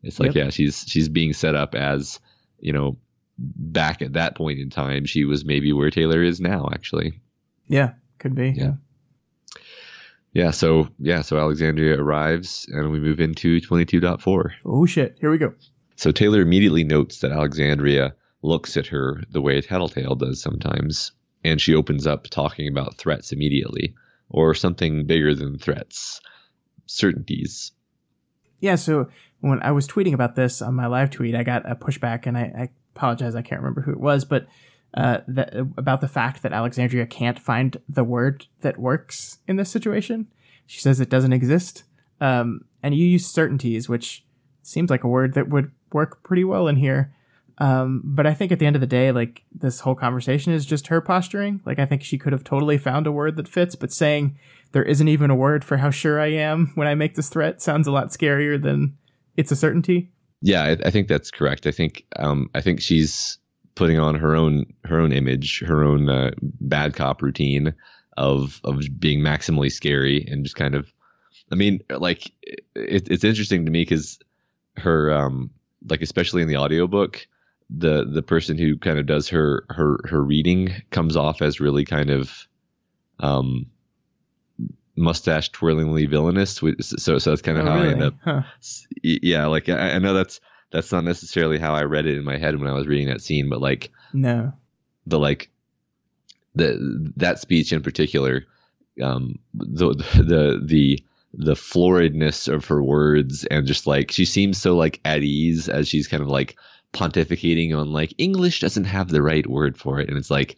it's 0.02 0.20
like 0.20 0.34
yep. 0.34 0.44
yeah, 0.44 0.50
she's 0.50 0.84
she's 0.86 1.08
being 1.08 1.32
set 1.32 1.54
up 1.54 1.74
as 1.74 2.20
you 2.58 2.72
know 2.72 2.98
back 3.40 4.02
at 4.02 4.12
that 4.12 4.36
point 4.36 4.58
in 4.58 4.70
time, 4.70 5.06
she 5.06 5.24
was 5.24 5.44
maybe 5.44 5.72
where 5.72 5.90
Taylor 5.90 6.22
is 6.22 6.40
now, 6.40 6.68
actually. 6.72 7.20
Yeah, 7.68 7.92
could 8.18 8.34
be. 8.34 8.50
Yeah. 8.50 8.74
Yeah, 10.32 10.52
so 10.52 10.88
yeah, 10.98 11.22
so 11.22 11.38
Alexandria 11.38 12.00
arrives 12.00 12.66
and 12.70 12.92
we 12.92 13.00
move 13.00 13.18
into 13.18 13.60
22.4. 13.60 14.50
Oh 14.64 14.86
shit, 14.86 15.16
here 15.20 15.30
we 15.30 15.38
go. 15.38 15.54
So 16.00 16.12
Taylor 16.12 16.40
immediately 16.40 16.82
notes 16.82 17.18
that 17.18 17.30
Alexandria 17.30 18.14
looks 18.40 18.78
at 18.78 18.86
her 18.86 19.22
the 19.32 19.42
way 19.42 19.60
tattletale 19.60 20.14
does 20.14 20.40
sometimes, 20.40 21.12
and 21.44 21.60
she 21.60 21.74
opens 21.74 22.06
up 22.06 22.26
talking 22.28 22.66
about 22.68 22.96
threats 22.96 23.32
immediately, 23.32 23.94
or 24.30 24.54
something 24.54 25.04
bigger 25.06 25.34
than 25.34 25.58
threats, 25.58 26.22
certainties. 26.86 27.72
Yeah, 28.60 28.76
so 28.76 29.10
when 29.40 29.60
I 29.62 29.72
was 29.72 29.86
tweeting 29.86 30.14
about 30.14 30.36
this 30.36 30.62
on 30.62 30.72
my 30.72 30.86
live 30.86 31.10
tweet, 31.10 31.34
I 31.34 31.42
got 31.42 31.70
a 31.70 31.74
pushback, 31.74 32.26
and 32.26 32.38
I, 32.38 32.44
I 32.44 32.68
apologize, 32.96 33.34
I 33.34 33.42
can't 33.42 33.60
remember 33.60 33.82
who 33.82 33.92
it 33.92 34.00
was, 34.00 34.24
but 34.24 34.46
uh, 34.94 35.18
about 35.76 36.00
the 36.00 36.08
fact 36.08 36.42
that 36.42 36.54
Alexandria 36.54 37.04
can't 37.04 37.38
find 37.38 37.76
the 37.90 38.04
word 38.04 38.46
that 38.62 38.78
works 38.78 39.40
in 39.46 39.56
this 39.56 39.68
situation. 39.68 40.28
She 40.64 40.80
says 40.80 40.98
it 40.98 41.10
doesn't 41.10 41.34
exist. 41.34 41.84
Um, 42.22 42.62
and 42.82 42.94
you 42.94 43.04
use 43.04 43.26
certainties, 43.26 43.86
which 43.86 44.24
seems 44.62 44.88
like 44.88 45.04
a 45.04 45.08
word 45.08 45.34
that 45.34 45.50
would 45.50 45.72
work 45.92 46.22
pretty 46.22 46.44
well 46.44 46.68
in 46.68 46.76
here. 46.76 47.14
Um, 47.58 48.00
but 48.04 48.26
I 48.26 48.32
think 48.32 48.52
at 48.52 48.58
the 48.58 48.66
end 48.66 48.74
of 48.74 48.80
the 48.80 48.86
day, 48.86 49.12
like 49.12 49.44
this 49.52 49.80
whole 49.80 49.94
conversation 49.94 50.52
is 50.52 50.64
just 50.64 50.86
her 50.86 51.00
posturing. 51.02 51.60
Like 51.66 51.78
I 51.78 51.84
think 51.84 52.02
she 52.02 52.16
could 52.16 52.32
have 52.32 52.42
totally 52.42 52.78
found 52.78 53.06
a 53.06 53.12
word 53.12 53.36
that 53.36 53.48
fits, 53.48 53.74
but 53.74 53.92
saying 53.92 54.38
there 54.72 54.82
isn't 54.82 55.08
even 55.08 55.30
a 55.30 55.36
word 55.36 55.62
for 55.62 55.76
how 55.76 55.90
sure 55.90 56.18
I 56.18 56.28
am 56.28 56.72
when 56.74 56.88
I 56.88 56.94
make 56.94 57.16
this 57.16 57.28
threat 57.28 57.60
sounds 57.60 57.86
a 57.86 57.92
lot 57.92 58.08
scarier 58.08 58.60
than 58.60 58.96
it's 59.36 59.52
a 59.52 59.56
certainty. 59.56 60.10
Yeah, 60.40 60.62
I, 60.62 60.70
I 60.86 60.90
think 60.90 61.08
that's 61.08 61.30
correct. 61.30 61.66
I 61.66 61.70
think 61.70 62.06
um, 62.16 62.48
I 62.54 62.62
think 62.62 62.80
she's 62.80 63.38
putting 63.74 63.98
on 63.98 64.14
her 64.14 64.34
own 64.34 64.64
her 64.84 64.98
own 64.98 65.12
image, 65.12 65.62
her 65.66 65.84
own 65.84 66.08
uh, 66.08 66.30
bad 66.40 66.94
cop 66.94 67.20
routine 67.20 67.74
of 68.16 68.60
of 68.64 68.80
being 68.98 69.20
maximally 69.20 69.70
scary 69.70 70.26
and 70.30 70.44
just 70.44 70.56
kind 70.56 70.74
of. 70.74 70.90
I 71.52 71.56
mean, 71.56 71.80
like 71.90 72.30
it, 72.74 73.08
it's 73.10 73.24
interesting 73.24 73.66
to 73.66 73.70
me 73.70 73.82
because 73.82 74.18
her 74.76 75.12
um 75.12 75.50
like 75.88 76.02
especially 76.02 76.42
in 76.42 76.48
the 76.48 76.56
audiobook 76.56 77.26
the 77.70 78.04
the 78.04 78.22
person 78.22 78.58
who 78.58 78.76
kind 78.76 78.98
of 78.98 79.06
does 79.06 79.28
her 79.28 79.64
her 79.70 79.98
her 80.04 80.22
reading 80.22 80.70
comes 80.90 81.16
off 81.16 81.40
as 81.40 81.60
really 81.60 81.84
kind 81.84 82.10
of 82.10 82.48
um 83.20 83.66
mustache 84.96 85.50
twirlingly 85.52 86.08
villainous 86.08 86.60
so 86.80 87.18
so 87.18 87.30
that's 87.30 87.42
kind 87.42 87.58
of 87.58 87.66
oh, 87.66 87.70
how 87.70 87.76
really? 87.76 87.88
i 87.88 87.92
end 87.92 88.02
up 88.02 88.14
huh. 88.24 88.42
yeah 89.02 89.46
like 89.46 89.68
I, 89.68 89.92
I 89.92 89.98
know 89.98 90.14
that's 90.14 90.40
that's 90.72 90.92
not 90.92 91.04
necessarily 91.04 91.58
how 91.58 91.74
i 91.74 91.84
read 91.84 92.06
it 92.06 92.18
in 92.18 92.24
my 92.24 92.38
head 92.38 92.58
when 92.58 92.68
i 92.68 92.74
was 92.74 92.86
reading 92.86 93.08
that 93.08 93.22
scene 93.22 93.48
but 93.48 93.60
like 93.60 93.90
no 94.12 94.52
the 95.06 95.18
like 95.18 95.50
the 96.54 97.12
that 97.16 97.38
speech 97.38 97.72
in 97.72 97.82
particular 97.82 98.44
um 99.00 99.38
the 99.54 99.94
the 99.94 100.22
the 100.22 100.60
the 100.62 101.04
floridness 101.38 102.52
of 102.52 102.64
her 102.66 102.82
words 102.82 103.44
and 103.44 103.66
just 103.66 103.86
like 103.86 104.10
she 104.10 104.24
seems 104.24 104.58
so 104.58 104.76
like 104.76 105.00
at 105.04 105.22
ease 105.22 105.68
as 105.68 105.88
she's 105.88 106.08
kind 106.08 106.22
of 106.22 106.28
like 106.28 106.56
pontificating 106.92 107.76
on 107.76 107.92
like 107.92 108.12
English 108.18 108.60
doesn't 108.60 108.84
have 108.84 109.08
the 109.08 109.22
right 109.22 109.46
word 109.46 109.78
for 109.78 110.00
it 110.00 110.08
and 110.08 110.18
it's 110.18 110.30
like 110.30 110.56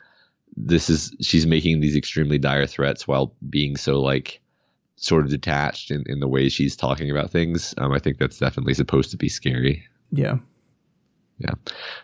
this 0.56 0.88
is 0.88 1.14
she's 1.20 1.46
making 1.46 1.80
these 1.80 1.96
extremely 1.96 2.38
dire 2.38 2.66
threats 2.66 3.06
while 3.06 3.34
being 3.48 3.76
so 3.76 4.00
like 4.00 4.40
sort 4.96 5.24
of 5.24 5.30
detached 5.30 5.90
in, 5.90 6.04
in 6.06 6.20
the 6.20 6.28
way 6.28 6.48
she's 6.48 6.76
talking 6.76 7.10
about 7.10 7.30
things. 7.30 7.74
Um, 7.76 7.92
I 7.92 7.98
think 7.98 8.18
that's 8.18 8.38
definitely 8.38 8.74
supposed 8.74 9.10
to 9.10 9.16
be 9.16 9.28
scary. 9.28 9.84
Yeah. 10.12 10.36
Yeah. 11.38 11.54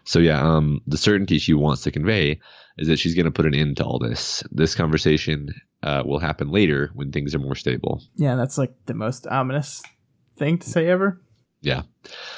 So 0.04 0.18
yeah, 0.18 0.40
um, 0.40 0.80
the 0.86 0.98
certainty 0.98 1.38
she 1.38 1.54
wants 1.54 1.82
to 1.82 1.90
convey 1.90 2.40
is 2.76 2.88
that 2.88 2.98
she's 2.98 3.14
going 3.14 3.26
to 3.26 3.32
put 3.32 3.46
an 3.46 3.54
end 3.54 3.76
to 3.78 3.84
all 3.84 3.98
this. 3.98 4.42
This 4.50 4.74
conversation 4.74 5.54
uh, 5.82 6.02
will 6.04 6.18
happen 6.18 6.50
later 6.50 6.90
when 6.94 7.12
things 7.12 7.34
are 7.34 7.40
more 7.40 7.54
stable. 7.54 8.02
Yeah, 8.16 8.36
that's 8.36 8.58
like 8.58 8.72
the 8.86 8.94
most 8.94 9.26
ominous 9.26 9.82
thing 10.36 10.58
to 10.58 10.68
say 10.68 10.88
ever. 10.88 11.20
Yeah. 11.60 11.82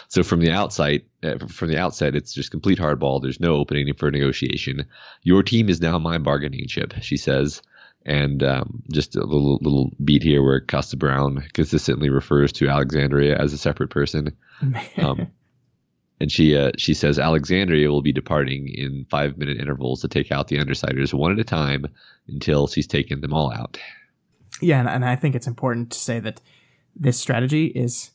So 0.09 0.23
from 0.23 0.41
the 0.41 0.51
outside, 0.51 1.03
uh, 1.23 1.47
from 1.49 1.69
the 1.69 1.79
outset, 1.79 2.17
it's 2.17 2.33
just 2.33 2.51
complete 2.51 2.79
hardball. 2.79 3.21
There's 3.21 3.41
no 3.41 3.55
opening 3.55 3.93
for 3.95 4.11
negotiation. 4.11 4.87
Your 5.23 5.43
team 5.43 5.69
is 5.69 5.81
now 5.81 5.99
my 5.99 6.19
bargaining 6.19 6.67
chip, 6.67 6.95
she 7.03 7.17
says. 7.17 7.61
And 8.07 8.43
um, 8.43 8.83
just 8.91 9.15
a 9.15 9.21
little 9.21 9.59
little 9.61 9.91
beat 10.03 10.23
here 10.23 10.43
where 10.43 10.63
Costa-Brown 10.63 11.45
consistently 11.53 12.09
refers 12.09 12.51
to 12.53 12.69
Alexandria 12.69 13.37
as 13.39 13.53
a 13.53 13.59
separate 13.59 13.91
person. 13.91 14.37
Um, 14.99 15.29
and 16.21 16.31
she 16.31 16.57
uh, 16.57 16.71
she 16.77 16.93
says 16.95 17.19
Alexandria 17.19 17.89
will 17.89 18.03
be 18.03 18.13
departing 18.13 18.69
in 18.69 19.07
five 19.11 19.39
minute 19.39 19.59
intervals 19.59 20.01
to 20.03 20.09
take 20.09 20.31
out 20.31 20.49
the 20.49 20.59
Undersiders 20.59 21.15
one 21.15 21.33
at 21.33 21.39
a 21.39 21.45
time 21.45 21.87
until 22.29 22.67
she's 22.67 22.87
taken 22.87 23.21
them 23.23 23.33
all 23.33 23.53
out. 23.53 23.79
Yeah, 24.61 24.81
and, 24.81 24.89
and 24.89 25.05
I 25.05 25.17
think 25.17 25.35
it's 25.35 25.47
important 25.47 25.91
to 25.93 25.99
say 25.99 26.21
that 26.21 26.41
this 26.95 27.19
strategy 27.19 27.67
is 27.67 28.11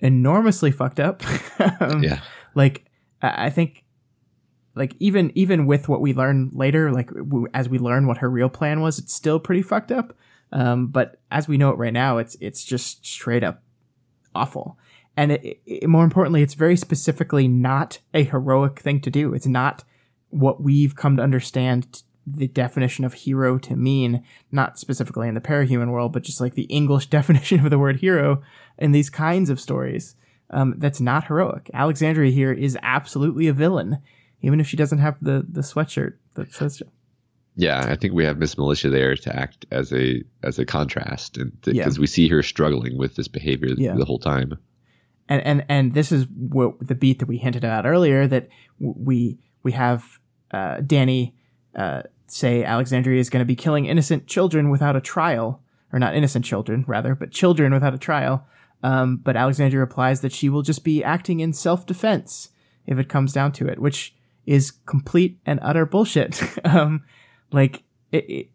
enormously 0.00 0.70
fucked 0.70 1.00
up. 1.00 1.22
um, 1.80 2.02
Yeah. 2.02 2.20
Like 2.54 2.84
I 3.22 3.46
I 3.46 3.50
think, 3.50 3.84
like 4.74 4.94
even 4.98 5.32
even 5.34 5.66
with 5.66 5.88
what 5.88 6.02
we 6.02 6.12
learn 6.12 6.50
later, 6.52 6.92
like 6.92 7.08
w- 7.08 7.48
as 7.54 7.68
we 7.68 7.78
learn 7.78 8.06
what 8.06 8.18
her 8.18 8.28
real 8.28 8.50
plan 8.50 8.80
was, 8.80 8.98
it's 8.98 9.14
still 9.14 9.40
pretty 9.40 9.62
fucked 9.62 9.90
up. 9.90 10.14
Um, 10.52 10.88
but 10.88 11.20
as 11.30 11.48
we 11.48 11.56
know 11.56 11.70
it 11.70 11.78
right 11.78 11.92
now, 11.92 12.18
it's 12.18 12.36
it's 12.40 12.62
just 12.62 13.06
straight 13.06 13.42
up 13.42 13.62
awful. 14.34 14.78
And 15.18 15.32
it, 15.32 15.60
it, 15.66 15.88
more 15.88 16.04
importantly, 16.04 16.42
it's 16.42 16.54
very 16.54 16.76
specifically 16.76 17.48
not 17.48 17.98
a 18.14 18.22
heroic 18.22 18.78
thing 18.78 19.00
to 19.00 19.10
do. 19.10 19.34
It's 19.34 19.48
not 19.48 19.82
what 20.30 20.62
we've 20.62 20.94
come 20.94 21.16
to 21.16 21.22
understand 21.24 22.02
the 22.24 22.46
definition 22.46 23.04
of 23.04 23.14
hero 23.14 23.58
to 23.58 23.74
mean, 23.74 24.22
not 24.52 24.78
specifically 24.78 25.26
in 25.26 25.34
the 25.34 25.40
parahuman 25.40 25.90
world, 25.90 26.12
but 26.12 26.22
just 26.22 26.40
like 26.40 26.54
the 26.54 26.64
English 26.64 27.06
definition 27.18 27.64
of 27.64 27.70
the 27.70 27.78
word 27.80 27.96
hero 27.96 28.42
in 28.78 28.92
these 28.92 29.10
kinds 29.10 29.50
of 29.50 29.58
stories. 29.60 30.14
Um, 30.50 30.74
that's 30.78 31.00
not 31.00 31.24
heroic. 31.26 31.68
Alexandria 31.74 32.30
here 32.30 32.52
is 32.52 32.78
absolutely 32.82 33.48
a 33.48 33.52
villain, 33.52 33.98
even 34.40 34.60
if 34.60 34.68
she 34.68 34.76
doesn't 34.76 34.98
have 34.98 35.16
the, 35.20 35.44
the 35.50 35.62
sweatshirt 35.62 36.14
that 36.34 36.54
says 36.54 36.80
Yeah, 37.56 37.84
I 37.88 37.96
think 37.96 38.14
we 38.14 38.24
have 38.24 38.38
Miss 38.38 38.56
Militia 38.56 38.88
there 38.88 39.16
to 39.16 39.36
act 39.36 39.66
as 39.72 39.92
a 39.92 40.22
as 40.44 40.58
a 40.60 40.64
contrast, 40.64 41.36
and 41.38 41.50
because 41.62 41.96
Yeah. 41.96 42.00
we 42.00 42.06
see 42.06 42.28
her 42.28 42.42
struggling 42.42 42.96
with 42.96 43.16
this 43.16 43.26
behavior 43.28 43.70
Yeah. 43.76 43.96
the 43.96 44.04
whole 44.04 44.20
time. 44.20 44.52
And 45.28 45.42
and 45.44 45.64
and 45.68 45.94
this 45.94 46.12
is 46.12 46.26
what 46.36 46.74
the 46.86 46.94
beat 46.94 47.18
that 47.18 47.28
we 47.28 47.38
hinted 47.38 47.64
at 47.64 47.86
earlier 47.86 48.26
that 48.26 48.48
we 48.78 49.38
we 49.62 49.72
have 49.72 50.18
uh, 50.50 50.80
Danny 50.80 51.34
uh, 51.76 52.02
say 52.26 52.64
Alexandria 52.64 53.20
is 53.20 53.30
going 53.30 53.40
to 53.40 53.46
be 53.46 53.56
killing 53.56 53.86
innocent 53.86 54.26
children 54.26 54.70
without 54.70 54.96
a 54.96 55.00
trial, 55.00 55.62
or 55.92 55.98
not 55.98 56.14
innocent 56.14 56.44
children 56.44 56.84
rather, 56.86 57.14
but 57.14 57.30
children 57.30 57.72
without 57.72 57.94
a 57.94 57.98
trial. 57.98 58.46
Um, 58.82 59.16
but 59.16 59.36
Alexandria 59.36 59.80
replies 59.80 60.20
that 60.20 60.32
she 60.32 60.48
will 60.48 60.62
just 60.62 60.84
be 60.84 61.02
acting 61.02 61.40
in 61.40 61.52
self 61.52 61.86
defense 61.86 62.50
if 62.86 62.98
it 62.98 63.08
comes 63.08 63.32
down 63.32 63.52
to 63.52 63.66
it, 63.66 63.78
which 63.78 64.14
is 64.46 64.70
complete 64.70 65.38
and 65.44 65.58
utter 65.62 65.84
bullshit. 65.84 66.42
um, 66.64 67.04
like 67.52 67.82
it, 68.12 68.24
it, 68.30 68.50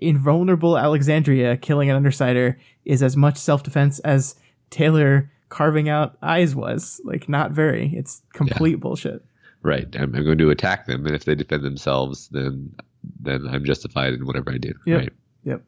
invulnerable 0.00 0.78
Alexandria 0.78 1.56
killing 1.56 1.90
an 1.90 1.96
undersider 1.96 2.58
is 2.84 3.02
as 3.02 3.16
much 3.16 3.36
self 3.36 3.62
defense 3.62 3.98
as 4.00 4.36
Taylor 4.70 5.30
carving 5.54 5.88
out 5.88 6.18
eyes 6.20 6.54
was. 6.54 7.00
Like 7.04 7.28
not 7.28 7.52
very. 7.52 7.94
It's 7.94 8.22
complete 8.32 8.80
bullshit. 8.80 9.24
Right. 9.62 9.86
I'm, 9.94 10.14
I'm 10.14 10.24
going 10.24 10.38
to 10.38 10.50
attack 10.50 10.86
them, 10.86 11.06
and 11.06 11.14
if 11.14 11.24
they 11.24 11.36
defend 11.36 11.62
themselves, 11.62 12.28
then 12.28 12.74
then 13.20 13.46
I'm 13.48 13.64
justified 13.64 14.14
in 14.14 14.26
whatever 14.26 14.50
I 14.50 14.58
do. 14.58 14.72
Yep. 14.84 14.98
Right. 14.98 15.12
Yep. 15.44 15.62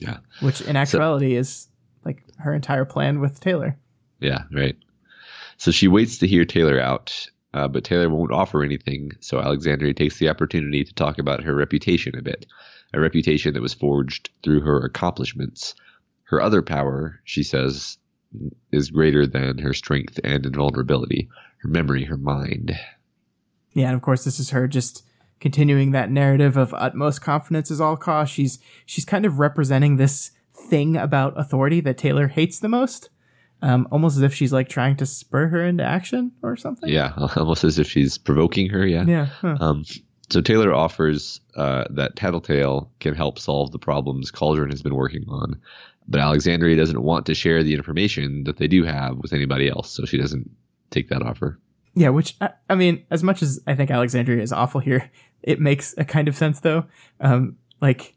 Yeah. 0.00 0.18
Which 0.40 0.60
in 0.60 0.76
actuality 0.76 1.34
is 1.34 1.68
like 2.04 2.22
her 2.38 2.54
entire 2.54 2.84
plan 2.84 3.20
with 3.20 3.40
Taylor. 3.40 3.76
Yeah. 4.20 4.44
Right. 4.52 4.76
So 5.56 5.72
she 5.72 5.88
waits 5.88 6.18
to 6.18 6.26
hear 6.26 6.44
Taylor 6.44 6.80
out, 6.80 7.26
uh, 7.54 7.68
but 7.68 7.84
Taylor 7.84 8.08
won't 8.08 8.32
offer 8.32 8.62
anything. 8.62 9.12
So 9.20 9.40
Alexandria 9.40 9.94
takes 9.94 10.18
the 10.18 10.28
opportunity 10.28 10.84
to 10.84 10.94
talk 10.94 11.18
about 11.18 11.42
her 11.42 11.54
reputation 11.54 12.16
a 12.16 12.22
bit, 12.22 12.46
a 12.92 13.00
reputation 13.00 13.54
that 13.54 13.62
was 13.62 13.74
forged 13.74 14.30
through 14.42 14.60
her 14.60 14.84
accomplishments. 14.84 15.74
Her 16.24 16.40
other 16.40 16.62
power, 16.62 17.20
she 17.24 17.42
says, 17.42 17.98
is 18.72 18.90
greater 18.90 19.26
than 19.26 19.58
her 19.58 19.72
strength 19.72 20.18
and 20.24 20.44
invulnerability, 20.46 21.28
her 21.58 21.68
memory, 21.68 22.04
her 22.04 22.16
mind. 22.16 22.78
Yeah, 23.72 23.86
and 23.86 23.96
of 23.96 24.02
course 24.02 24.24
this 24.24 24.38
is 24.38 24.50
her 24.50 24.68
just 24.68 25.04
continuing 25.40 25.90
that 25.90 26.10
narrative 26.10 26.56
of 26.56 26.72
utmost 26.74 27.20
confidence 27.20 27.70
is 27.70 27.80
all 27.80 27.96
cost. 27.96 28.32
She's 28.32 28.58
she's 28.86 29.04
kind 29.04 29.26
of 29.26 29.38
representing 29.38 29.96
this 29.96 30.30
thing 30.54 30.96
about 30.96 31.38
authority 31.38 31.80
that 31.80 31.98
Taylor 31.98 32.28
hates 32.28 32.58
the 32.58 32.68
most. 32.68 33.10
Um, 33.62 33.88
almost 33.90 34.16
as 34.16 34.22
if 34.22 34.34
she's 34.34 34.52
like 34.52 34.68
trying 34.68 34.96
to 34.96 35.06
spur 35.06 35.48
her 35.48 35.64
into 35.64 35.84
action 35.84 36.32
or 36.42 36.54
something. 36.56 36.90
Yeah, 36.90 37.12
almost 37.36 37.64
as 37.64 37.78
if 37.78 37.88
she's 37.88 38.18
provoking 38.18 38.68
her. 38.70 38.86
Yeah. 38.86 39.04
Yeah. 39.06 39.26
huh. 39.26 39.56
Um, 39.58 39.84
so 40.30 40.40
Taylor 40.40 40.72
offers 40.72 41.40
uh, 41.56 41.84
that 41.90 42.16
Tattletale 42.16 42.90
can 43.00 43.14
help 43.14 43.38
solve 43.38 43.72
the 43.72 43.78
problems 43.78 44.30
Cauldron 44.30 44.70
has 44.70 44.82
been 44.82 44.94
working 44.94 45.24
on, 45.28 45.60
but 46.06 46.20
Alexandria 46.20 46.76
doesn't 46.76 47.02
want 47.02 47.26
to 47.26 47.34
share 47.34 47.62
the 47.62 47.74
information 47.74 48.44
that 48.44 48.58
they 48.58 48.68
do 48.68 48.84
have 48.84 49.16
with 49.18 49.32
anybody 49.32 49.68
else, 49.68 49.90
so 49.90 50.04
she 50.04 50.18
doesn't 50.18 50.50
take 50.90 51.08
that 51.08 51.22
offer. 51.22 51.58
Yeah, 51.94 52.10
which 52.10 52.36
I, 52.40 52.50
I 52.68 52.74
mean, 52.74 53.04
as 53.10 53.22
much 53.22 53.42
as 53.42 53.60
I 53.66 53.74
think 53.74 53.90
Alexandria 53.90 54.42
is 54.42 54.52
awful 54.52 54.80
here, 54.80 55.10
it 55.42 55.60
makes 55.60 55.94
a 55.96 56.04
kind 56.04 56.28
of 56.28 56.36
sense 56.36 56.60
though. 56.60 56.84
Um, 57.20 57.56
like 57.80 58.16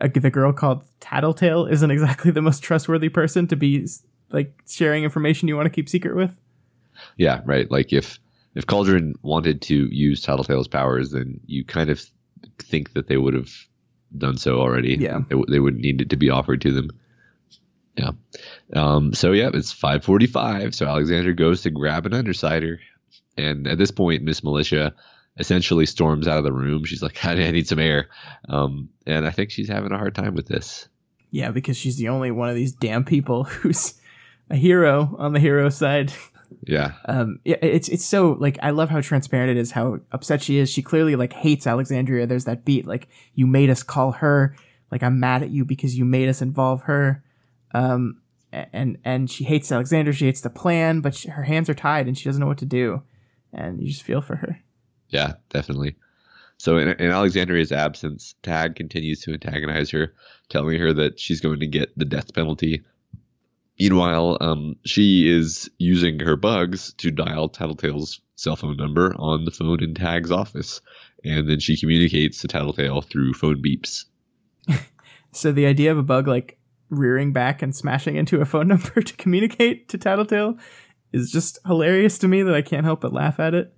uh, 0.00 0.08
the 0.12 0.30
girl 0.30 0.52
called 0.52 0.84
Tattletale 1.00 1.66
isn't 1.66 1.90
exactly 1.90 2.30
the 2.30 2.42
most 2.42 2.62
trustworthy 2.62 3.08
person 3.08 3.46
to 3.48 3.56
be 3.56 3.86
like 4.30 4.62
sharing 4.68 5.04
information 5.04 5.48
you 5.48 5.56
want 5.56 5.66
to 5.66 5.70
keep 5.70 5.88
secret 5.88 6.16
with. 6.16 6.38
Yeah, 7.16 7.40
right. 7.44 7.70
Like 7.70 7.92
if 7.92 8.18
if 8.54 8.66
Cauldron 8.66 9.14
wanted 9.22 9.62
to 9.62 9.86
use 9.94 10.20
Tattletale's 10.20 10.68
powers, 10.68 11.12
then 11.12 11.40
you 11.46 11.64
kind 11.64 11.88
of 11.90 12.04
think 12.58 12.94
that 12.94 13.06
they 13.06 13.16
would 13.16 13.34
have 13.34 13.50
done 14.16 14.36
so 14.36 14.60
already. 14.60 14.96
Yeah. 15.00 15.20
they, 15.28 15.36
they 15.48 15.60
wouldn't 15.60 15.82
need 15.82 16.00
it 16.00 16.10
to 16.10 16.16
be 16.16 16.30
offered 16.30 16.60
to 16.62 16.72
them. 16.72 16.90
Yeah. 17.96 18.10
Um, 18.74 19.14
so 19.14 19.32
yeah, 19.32 19.50
it's 19.52 19.74
5:45. 19.74 20.74
So 20.74 20.86
Alexandria 20.86 21.34
goes 21.34 21.62
to 21.62 21.70
grab 21.70 22.06
an 22.06 22.14
undersider, 22.14 22.80
and 23.36 23.66
at 23.66 23.78
this 23.78 23.90
point, 23.90 24.22
Miss 24.22 24.42
Militia 24.42 24.94
essentially 25.38 25.86
storms 25.86 26.28
out 26.28 26.38
of 26.38 26.44
the 26.44 26.52
room. 26.52 26.84
She's 26.84 27.02
like, 27.02 27.24
"I 27.24 27.34
need 27.50 27.66
some 27.66 27.78
air," 27.78 28.08
um, 28.48 28.88
and 29.06 29.26
I 29.26 29.30
think 29.30 29.50
she's 29.50 29.68
having 29.68 29.92
a 29.92 29.98
hard 29.98 30.14
time 30.14 30.34
with 30.34 30.46
this. 30.46 30.88
Yeah, 31.30 31.50
because 31.50 31.76
she's 31.76 31.96
the 31.96 32.08
only 32.08 32.30
one 32.30 32.48
of 32.48 32.54
these 32.54 32.72
damn 32.72 33.04
people 33.04 33.44
who's 33.44 33.94
a 34.48 34.56
hero 34.56 35.14
on 35.18 35.32
the 35.32 35.40
hero 35.40 35.68
side. 35.68 36.12
Yeah. 36.66 36.92
Um, 37.06 37.40
yeah, 37.44 37.56
it's 37.62 37.88
it's 37.88 38.04
so 38.04 38.36
like 38.40 38.58
I 38.62 38.70
love 38.70 38.90
how 38.90 39.00
transparent 39.00 39.50
it 39.50 39.56
is, 39.56 39.70
how 39.70 40.00
upset 40.12 40.42
she 40.42 40.58
is. 40.58 40.70
She 40.70 40.82
clearly 40.82 41.16
like 41.16 41.32
hates 41.32 41.66
Alexandria. 41.66 42.26
There's 42.26 42.44
that 42.44 42.64
beat 42.64 42.86
like 42.86 43.08
you 43.34 43.46
made 43.46 43.70
us 43.70 43.82
call 43.82 44.12
her. 44.12 44.56
Like 44.90 45.02
I'm 45.02 45.20
mad 45.20 45.42
at 45.42 45.50
you 45.50 45.64
because 45.64 45.96
you 45.96 46.04
made 46.04 46.28
us 46.28 46.42
involve 46.42 46.82
her. 46.82 47.22
Um, 47.72 48.20
and 48.52 48.98
and 49.04 49.30
she 49.30 49.44
hates 49.44 49.70
Alexandria. 49.70 50.14
She 50.14 50.26
hates 50.26 50.40
the 50.40 50.50
plan, 50.50 51.00
but 51.00 51.14
she, 51.14 51.28
her 51.28 51.44
hands 51.44 51.68
are 51.68 51.74
tied 51.74 52.06
and 52.06 52.16
she 52.16 52.24
doesn't 52.24 52.40
know 52.40 52.46
what 52.46 52.58
to 52.58 52.66
do. 52.66 53.02
And 53.52 53.80
you 53.80 53.88
just 53.88 54.02
feel 54.02 54.20
for 54.20 54.36
her. 54.36 54.60
Yeah, 55.08 55.34
definitely. 55.48 55.96
So 56.58 56.76
in, 56.76 56.88
in 56.88 57.10
Alexandria's 57.10 57.72
absence, 57.72 58.34
Tagg 58.42 58.76
continues 58.76 59.20
to 59.22 59.32
antagonize 59.32 59.90
her, 59.90 60.12
telling 60.50 60.78
her 60.78 60.92
that 60.92 61.18
she's 61.18 61.40
going 61.40 61.58
to 61.60 61.66
get 61.66 61.96
the 61.96 62.04
death 62.04 62.34
penalty. 62.34 62.82
Meanwhile, 63.80 64.36
um, 64.42 64.76
she 64.84 65.28
is 65.28 65.70
using 65.78 66.20
her 66.20 66.36
bugs 66.36 66.92
to 66.98 67.10
dial 67.10 67.48
Tattletale's 67.48 68.20
cell 68.36 68.54
phone 68.56 68.76
number 68.76 69.14
on 69.18 69.46
the 69.46 69.50
phone 69.50 69.82
in 69.82 69.94
Tagg's 69.94 70.30
office, 70.30 70.80
and 71.24 71.48
then 71.48 71.60
she 71.60 71.78
communicates 71.80 72.40
to 72.42 72.48
Tattletale 72.48 73.00
through 73.00 73.34
phone 73.34 73.62
beeps. 73.62 74.04
So 75.32 75.52
the 75.52 75.66
idea 75.66 75.92
of 75.92 75.98
a 75.98 76.02
bug 76.02 76.26
like 76.26 76.58
rearing 76.88 77.32
back 77.32 77.62
and 77.62 77.74
smashing 77.74 78.16
into 78.16 78.40
a 78.40 78.44
phone 78.44 78.66
number 78.74 79.00
to 79.00 79.16
communicate 79.16 79.88
to 79.90 79.96
Tattletale 79.96 80.58
is 81.12 81.30
just 81.30 81.58
hilarious 81.64 82.18
to 82.18 82.26
me 82.28 82.42
that 82.42 82.54
I 82.54 82.62
can't 82.62 82.84
help 82.84 83.00
but 83.02 83.12
laugh 83.12 83.38
at 83.38 83.54
it. 83.54 83.72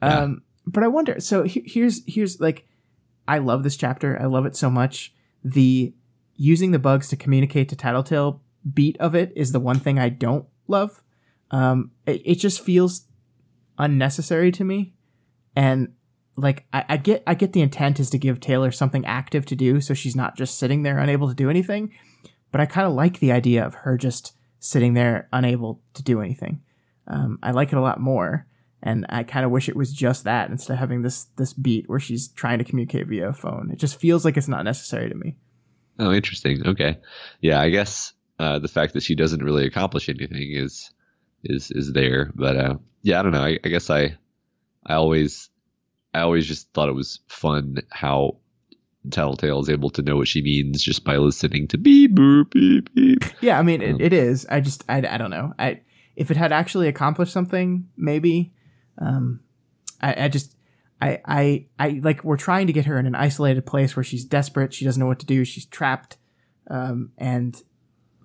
Yeah. 0.00 0.20
Um, 0.20 0.42
but 0.64 0.84
I 0.84 0.86
wonder. 0.88 1.18
So 1.18 1.42
he- 1.42 1.64
here's 1.66 2.02
here's 2.06 2.40
like, 2.40 2.68
I 3.26 3.38
love 3.38 3.64
this 3.64 3.76
chapter. 3.76 4.16
I 4.20 4.26
love 4.26 4.46
it 4.46 4.54
so 4.56 4.70
much. 4.70 5.12
The 5.44 5.92
using 6.36 6.70
the 6.70 6.78
bugs 6.78 7.08
to 7.08 7.16
communicate 7.16 7.68
to 7.70 7.76
Tattletale 7.76 8.40
beat 8.72 8.96
of 8.98 9.14
it 9.14 9.32
is 9.36 9.52
the 9.52 9.60
one 9.60 9.78
thing 9.78 9.98
I 9.98 10.08
don't 10.08 10.46
love. 10.68 11.02
Um, 11.50 11.92
it, 12.06 12.22
it 12.24 12.34
just 12.36 12.60
feels 12.60 13.06
unnecessary 13.78 14.50
to 14.52 14.64
me, 14.64 14.94
and 15.54 15.92
like 16.36 16.66
I, 16.72 16.84
I 16.88 16.96
get 16.96 17.22
I 17.26 17.34
get 17.34 17.52
the 17.52 17.62
intent 17.62 18.00
is 18.00 18.10
to 18.10 18.18
give 18.18 18.40
Taylor 18.40 18.70
something 18.72 19.04
active 19.06 19.46
to 19.46 19.56
do, 19.56 19.80
so 19.80 19.94
she's 19.94 20.16
not 20.16 20.36
just 20.36 20.58
sitting 20.58 20.82
there 20.82 20.98
unable 20.98 21.28
to 21.28 21.34
do 21.34 21.50
anything. 21.50 21.92
but 22.52 22.60
I 22.60 22.66
kind 22.66 22.86
of 22.86 22.94
like 22.94 23.18
the 23.18 23.32
idea 23.32 23.64
of 23.64 23.74
her 23.74 23.96
just 23.96 24.32
sitting 24.58 24.94
there 24.94 25.28
unable 25.32 25.82
to 25.94 26.02
do 26.02 26.20
anything. 26.20 26.62
Um, 27.06 27.38
I 27.42 27.50
like 27.52 27.72
it 27.72 27.78
a 27.78 27.82
lot 27.82 28.00
more, 28.00 28.46
and 28.82 29.06
I 29.08 29.22
kind 29.22 29.44
of 29.44 29.50
wish 29.50 29.68
it 29.68 29.76
was 29.76 29.92
just 29.92 30.24
that 30.24 30.50
instead 30.50 30.74
of 30.74 30.78
having 30.80 31.02
this 31.02 31.24
this 31.36 31.52
beat 31.52 31.88
where 31.88 32.00
she's 32.00 32.28
trying 32.28 32.58
to 32.58 32.64
communicate 32.64 33.06
via 33.06 33.32
phone. 33.32 33.70
It 33.72 33.78
just 33.78 34.00
feels 34.00 34.24
like 34.24 34.36
it's 34.36 34.48
not 34.48 34.64
necessary 34.64 35.08
to 35.08 35.14
me. 35.14 35.36
Oh, 35.98 36.12
interesting. 36.12 36.66
Okay, 36.66 36.98
yeah, 37.40 37.60
I 37.60 37.70
guess 37.70 38.12
uh, 38.38 38.58
the 38.58 38.68
fact 38.68 38.92
that 38.94 39.02
she 39.02 39.14
doesn't 39.14 39.42
really 39.42 39.66
accomplish 39.66 40.08
anything 40.08 40.52
is 40.52 40.90
is 41.44 41.70
is 41.70 41.92
there, 41.92 42.30
but 42.34 42.56
uh, 42.56 42.74
yeah, 43.02 43.20
I 43.20 43.22
don't 43.22 43.32
know. 43.32 43.44
I, 43.44 43.58
I 43.64 43.68
guess 43.68 43.90
I 43.90 44.16
I 44.84 44.94
always 44.94 45.48
I 46.14 46.20
always 46.20 46.46
just 46.46 46.72
thought 46.72 46.88
it 46.88 46.94
was 46.94 47.20
fun 47.28 47.78
how 47.90 48.38
Tattletale 49.10 49.60
is 49.60 49.70
able 49.70 49.90
to 49.90 50.02
know 50.02 50.16
what 50.16 50.28
she 50.28 50.42
means 50.42 50.82
just 50.82 51.04
by 51.04 51.16
listening 51.16 51.68
to 51.68 51.78
beep 51.78 52.14
boop 52.14 52.50
beep 52.50 52.92
beep. 52.94 53.24
Yeah, 53.40 53.58
I 53.58 53.62
mean 53.62 53.82
it, 53.82 54.00
it 54.00 54.12
is. 54.12 54.46
I 54.50 54.60
just 54.60 54.84
I, 54.88 54.98
I 54.98 55.18
don't 55.18 55.30
know. 55.30 55.52
I 55.58 55.80
if 56.16 56.30
it 56.30 56.36
had 56.36 56.52
actually 56.52 56.88
accomplished 56.88 57.32
something, 57.32 57.88
maybe. 57.96 58.52
Um, 58.98 59.40
I, 60.00 60.24
I 60.24 60.28
just 60.28 60.56
I 61.00 61.20
I 61.24 61.66
I 61.78 62.00
like 62.02 62.24
we're 62.24 62.36
trying 62.36 62.66
to 62.66 62.72
get 62.72 62.86
her 62.86 62.98
in 62.98 63.06
an 63.06 63.14
isolated 63.14 63.66
place 63.66 63.94
where 63.94 64.04
she's 64.04 64.24
desperate. 64.24 64.74
She 64.74 64.84
doesn't 64.84 65.00
know 65.00 65.06
what 65.06 65.20
to 65.20 65.26
do. 65.26 65.44
She's 65.44 65.66
trapped, 65.66 66.16
um, 66.70 67.12
and 67.18 67.62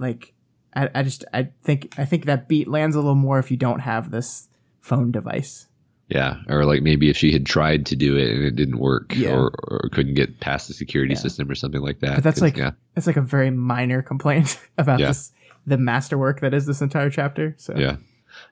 like 0.01 0.33
I 0.75 0.89
I 0.93 1.03
just 1.03 1.23
I 1.33 1.49
think 1.63 1.93
I 1.97 2.03
think 2.05 2.25
that 2.25 2.47
beat 2.49 2.67
lands 2.67 2.95
a 2.95 2.99
little 2.99 3.15
more 3.15 3.39
if 3.39 3.51
you 3.51 3.57
don't 3.57 3.79
have 3.79 4.11
this 4.11 4.49
phone 4.81 5.11
device. 5.11 5.67
Yeah, 6.09 6.41
or 6.49 6.65
like 6.65 6.81
maybe 6.81 7.09
if 7.09 7.15
she 7.15 7.31
had 7.31 7.45
tried 7.45 7.85
to 7.85 7.95
do 7.95 8.17
it 8.17 8.29
and 8.31 8.43
it 8.43 8.57
didn't 8.57 8.79
work, 8.79 9.15
Yeah. 9.15 9.31
or, 9.33 9.51
or 9.69 9.89
couldn't 9.93 10.15
get 10.15 10.41
past 10.41 10.67
the 10.67 10.73
security 10.73 11.13
Yeah. 11.13 11.19
system 11.21 11.49
or 11.49 11.55
something 11.55 11.79
like 11.79 12.01
that. 12.01 12.15
But 12.15 12.23
that's 12.25 12.41
like 12.41 12.57
yeah, 12.57 12.71
that's 12.95 13.07
like 13.07 13.15
a 13.15 13.21
very 13.21 13.49
minor 13.49 14.01
complaint 14.01 14.59
about 14.77 14.99
Yeah. 14.99 15.07
this 15.07 15.31
the 15.65 15.77
masterwork 15.77 16.41
that 16.41 16.53
is 16.53 16.65
this 16.65 16.81
entire 16.81 17.09
chapter. 17.09 17.55
So 17.57 17.77
yeah, 17.77 17.95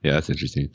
yeah, 0.03 0.13
that's 0.13 0.29
interesting. 0.29 0.69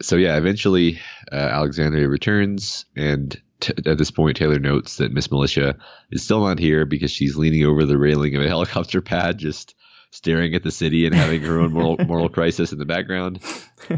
So 0.00 0.16
yeah, 0.16 0.38
eventually 0.38 0.98
uh, 1.30 1.34
Alexandria 1.36 2.08
returns, 2.08 2.86
and 2.96 3.38
t- 3.62 3.72
at 3.86 3.98
this 3.98 4.10
point, 4.10 4.36
Taylor 4.36 4.58
notes 4.58 4.96
that 4.96 5.12
Miss 5.12 5.30
Militia 5.30 5.76
is 6.10 6.22
still 6.22 6.44
not 6.44 6.58
here 6.58 6.84
because 6.84 7.10
she's 7.10 7.36
leaning 7.36 7.64
over 7.64 7.86
the 7.86 7.98
railing 7.98 8.36
of 8.36 8.42
a 8.42 8.48
helicopter 8.48 9.00
pad, 9.00 9.38
just 9.38 9.74
staring 10.10 10.54
at 10.54 10.62
the 10.62 10.70
city 10.70 11.06
and 11.06 11.14
having 11.14 11.40
her 11.42 11.58
own 11.58 11.72
moral, 11.72 11.96
moral 12.06 12.28
crisis 12.28 12.72
in 12.72 12.78
the 12.78 12.84
background. 12.84 13.40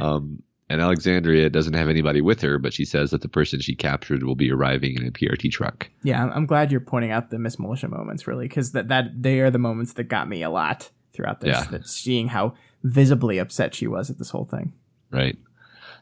Um, 0.01 0.43
and 0.71 0.81
Alexandria 0.81 1.51
doesn't 1.51 1.75
have 1.75 1.89
anybody 1.89 2.21
with 2.21 2.41
her, 2.41 2.59
but 2.59 2.73
she 2.73 2.85
says 2.85 3.11
that 3.11 3.21
the 3.21 3.29
person 3.29 3.61
she 3.61 3.75
captured 3.75 4.23
will 4.23 4.35
be 4.35 4.51
arriving 4.51 4.97
in 4.97 5.07
a 5.07 5.11
PRT 5.11 5.51
truck. 5.51 5.91
Yeah, 6.03 6.25
I'm, 6.25 6.47
glad 6.47 6.71
you're 6.71 6.81
pointing 6.81 7.11
out 7.11 7.31
the 7.31 7.39
Miss 7.39 7.59
Militia 7.59 7.89
moments, 7.89 8.27
really, 8.27 8.49
because 8.49 8.73
that, 8.73 8.89
that 8.89 9.11
they 9.15 9.41
are 9.41 9.51
the 9.51 9.59
moments 9.59 9.95
that 9.95 10.05
got 10.05 10.29
me 10.29 10.43
a 10.43 10.51
lot 10.51 10.91
throughout 11.13 11.41
this. 11.41 11.57
Yeah. 11.57 11.65
That 11.71 11.87
seeing 11.87 12.29
how 12.29 12.55
visibly 12.83 13.39
upset 13.39 13.75
she 13.75 13.87
was 13.87 14.09
at 14.11 14.19
this 14.19 14.31
whole 14.31 14.47
thing. 14.47 14.73
Right. 15.11 15.37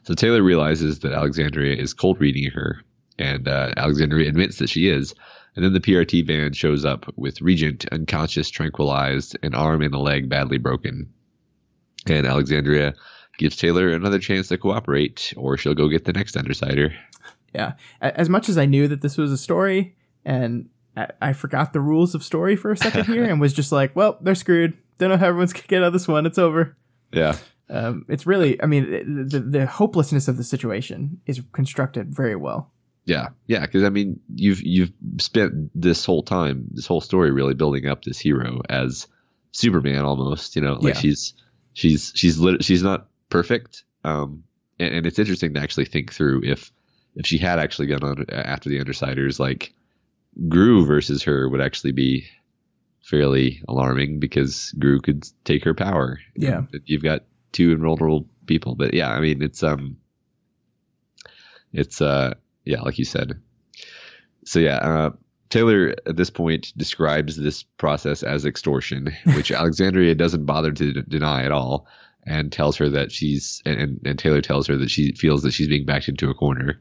So 0.03 0.13
Taylor 0.13 0.43
realizes 0.43 0.99
that 0.99 1.13
Alexandria 1.13 1.75
is 1.75 1.93
cold 1.93 2.19
reading 2.19 2.49
her, 2.51 2.81
and 3.19 3.47
uh, 3.47 3.73
Alexandria 3.77 4.29
admits 4.29 4.57
that 4.57 4.69
she 4.69 4.87
is. 4.87 5.13
And 5.55 5.63
then 5.63 5.73
the 5.73 5.79
PRT 5.79 6.25
van 6.25 6.53
shows 6.53 6.83
up 6.83 7.05
with 7.15 7.41
Regent 7.41 7.85
unconscious, 7.91 8.49
tranquilized, 8.49 9.37
an 9.43 9.53
arm 9.53 9.81
and 9.81 9.93
a 9.93 9.99
leg 9.99 10.27
badly 10.27 10.57
broken. 10.57 11.13
And 12.07 12.25
Alexandria 12.25 12.95
gives 13.37 13.55
Taylor 13.55 13.89
another 13.89 14.19
chance 14.19 14.47
to 14.47 14.57
cooperate, 14.57 15.33
or 15.37 15.57
she'll 15.57 15.75
go 15.75 15.89
get 15.89 16.05
the 16.05 16.13
next 16.13 16.35
Undersider. 16.35 16.93
Yeah, 17.53 17.73
as 18.01 18.29
much 18.29 18.49
as 18.49 18.57
I 18.57 18.65
knew 18.65 18.87
that 18.87 19.01
this 19.01 19.17
was 19.17 19.31
a 19.31 19.37
story, 19.37 19.95
and 20.25 20.69
I, 21.21 21.33
forgot 21.33 21.73
the 21.73 21.79
rules 21.79 22.15
of 22.15 22.23
story 22.23 22.55
for 22.55 22.71
a 22.71 22.77
second 22.77 23.05
here, 23.05 23.23
and 23.29 23.39
was 23.39 23.53
just 23.53 23.71
like, 23.71 23.95
well, 23.95 24.17
they're 24.21 24.35
screwed. 24.35 24.77
Don't 24.97 25.09
know 25.09 25.17
how 25.17 25.27
everyone's 25.27 25.53
gonna 25.53 25.67
get 25.67 25.83
out 25.83 25.87
of 25.87 25.93
this 25.93 26.07
one. 26.07 26.25
It's 26.25 26.37
over. 26.37 26.75
Yeah. 27.11 27.35
Um, 27.69 28.05
it's 28.09 28.25
really, 28.25 28.61
I 28.61 28.65
mean, 28.65 29.27
the, 29.27 29.39
the 29.39 29.65
hopelessness 29.65 30.27
of 30.27 30.37
the 30.37 30.43
situation 30.43 31.21
is 31.25 31.41
constructed 31.53 32.13
very 32.13 32.35
well. 32.35 32.71
Yeah, 33.05 33.29
yeah, 33.47 33.61
because 33.61 33.83
I 33.83 33.89
mean, 33.89 34.19
you've 34.33 34.61
you've 34.63 34.91
spent 35.19 35.71
this 35.75 36.05
whole 36.05 36.23
time, 36.23 36.67
this 36.71 36.87
whole 36.87 37.01
story, 37.01 37.31
really 37.31 37.53
building 37.53 37.85
up 37.87 38.03
this 38.03 38.17
hero 38.19 38.61
as 38.69 39.07
Superman, 39.51 40.05
almost. 40.05 40.55
You 40.55 40.61
know, 40.61 40.73
like 40.75 40.93
Yeah. 40.95 40.99
she's 41.01 41.33
she's 41.73 42.11
she's 42.15 42.37
lit- 42.39 42.63
she's 42.63 42.81
not 42.83 43.07
perfect, 43.29 43.83
um, 44.05 44.43
and, 44.79 44.95
and 44.95 45.05
it's 45.05 45.19
interesting 45.19 45.53
to 45.53 45.59
actually 45.59 45.85
think 45.85 46.13
through 46.13 46.43
if 46.45 46.71
if 47.15 47.25
she 47.27 47.37
had 47.37 47.59
actually 47.59 47.87
gone 47.87 48.03
on 48.03 48.25
after 48.31 48.69
the 48.69 48.79
Undersiders, 48.79 49.37
like 49.39 49.73
Grue 50.47 50.85
versus 50.85 51.23
her 51.23 51.49
would 51.49 51.61
actually 51.61 51.91
be 51.91 52.25
fairly 53.01 53.61
alarming 53.67 54.19
because 54.21 54.73
Grue 54.79 55.01
could 55.01 55.27
take 55.43 55.65
her 55.65 55.73
power. 55.73 56.19
Yeah. 56.37 56.63
And 56.71 56.81
you've 56.85 57.03
got 57.03 57.25
two 57.51 57.73
invulnerable 57.73 58.27
people, 58.45 58.75
but 58.75 58.93
yeah, 58.93 59.09
I 59.11 59.19
mean, 59.19 59.41
it's 59.43 59.61
um, 59.61 59.97
it's 61.73 62.01
uh 62.01 62.35
yeah, 62.65 62.81
like 62.81 62.97
you 62.97 63.05
said. 63.05 63.39
So 64.45 64.59
yeah, 64.59 64.77
uh, 64.77 65.09
Taylor 65.49 65.95
at 66.05 66.17
this 66.17 66.29
point 66.29 66.73
describes 66.75 67.37
this 67.37 67.63
process 67.63 68.23
as 68.23 68.45
extortion, 68.45 69.15
which 69.35 69.51
Alexandria 69.51 70.15
doesn't 70.15 70.45
bother 70.45 70.71
to 70.71 70.93
d- 70.93 71.01
deny 71.07 71.43
at 71.43 71.51
all, 71.51 71.87
and 72.25 72.51
tells 72.51 72.77
her 72.77 72.89
that 72.89 73.11
she's 73.11 73.61
and, 73.65 73.99
and 74.05 74.19
Taylor 74.19 74.41
tells 74.41 74.67
her 74.67 74.77
that 74.77 74.89
she 74.89 75.13
feels 75.13 75.43
that 75.43 75.53
she's 75.53 75.67
being 75.67 75.85
backed 75.85 76.09
into 76.09 76.29
a 76.29 76.33
corner. 76.33 76.79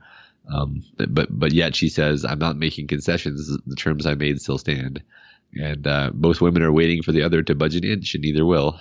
Um, 0.53 0.83
but 1.09 1.29
but 1.31 1.53
yet 1.53 1.77
she 1.77 1.89
says, 1.89 2.25
"I'm 2.25 2.39
not 2.39 2.57
making 2.57 2.89
concessions. 2.89 3.57
The 3.67 3.77
terms 3.77 4.07
I 4.07 4.15
made 4.15 4.41
still 4.41 4.59
stand." 4.59 5.03
And 5.55 5.87
uh, 5.87 6.11
both 6.15 6.41
women 6.41 6.63
are 6.63 6.73
waiting 6.73 7.03
for 7.03 7.13
the 7.13 7.23
other 7.23 7.43
to 7.43 7.55
budge 7.55 7.77
an 7.77 7.85
inch, 7.85 8.15
and 8.15 8.23
neither 8.23 8.47
will. 8.47 8.81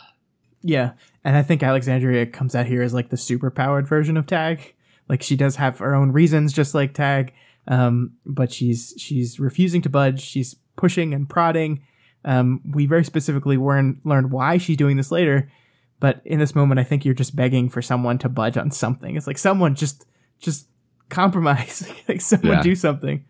Yeah, 0.64 0.94
and 1.24 1.36
I 1.36 1.44
think 1.44 1.64
Alexandria 1.64 2.26
comes 2.28 2.56
out 2.56 2.66
here 2.66 2.82
as 2.82 2.94
like 2.94 3.10
the 3.10 3.18
super 3.18 3.52
powered 3.52 3.88
version 3.88 4.16
of 4.16 4.26
Tagg. 4.26 4.74
Like 5.12 5.22
she 5.22 5.36
does 5.36 5.58
have 5.58 5.78
her 5.80 5.94
own 5.94 6.12
reasons, 6.14 6.54
just 6.54 6.74
like 6.74 6.94
Tagg, 6.94 7.34
um, 7.68 8.14
but 8.26 8.52
she's 8.52 8.94
she's 8.98 9.40
refusing 9.40 9.82
to 9.84 9.90
budge. 9.90 10.22
She's 10.22 10.56
pushing 10.78 11.14
and 11.14 11.28
prodding. 11.30 11.84
Um, 12.24 12.62
we 12.72 12.86
very 12.86 13.04
specifically 13.04 13.58
learn 13.58 14.00
learn 14.06 14.30
why 14.30 14.58
she's 14.58 14.78
doing 14.78 14.96
this 14.96 15.12
later, 15.12 15.52
but 16.00 16.22
in 16.24 16.40
this 16.40 16.56
moment, 16.56 16.80
I 16.80 16.84
think 16.86 17.04
you're 17.04 17.14
just 17.14 17.36
begging 17.36 17.68
for 17.68 17.82
someone 17.82 18.18
to 18.20 18.30
budge 18.30 18.56
on 18.56 18.72
something. 18.72 19.18
It's 19.18 19.28
like 19.28 19.38
someone 19.38 19.76
just 19.76 20.06
just 20.40 20.68
compromise, 21.10 21.84
like 22.08 22.22
someone 22.22 22.54
Yeah. 22.54 22.62
do 22.64 22.74
something. 22.76 23.26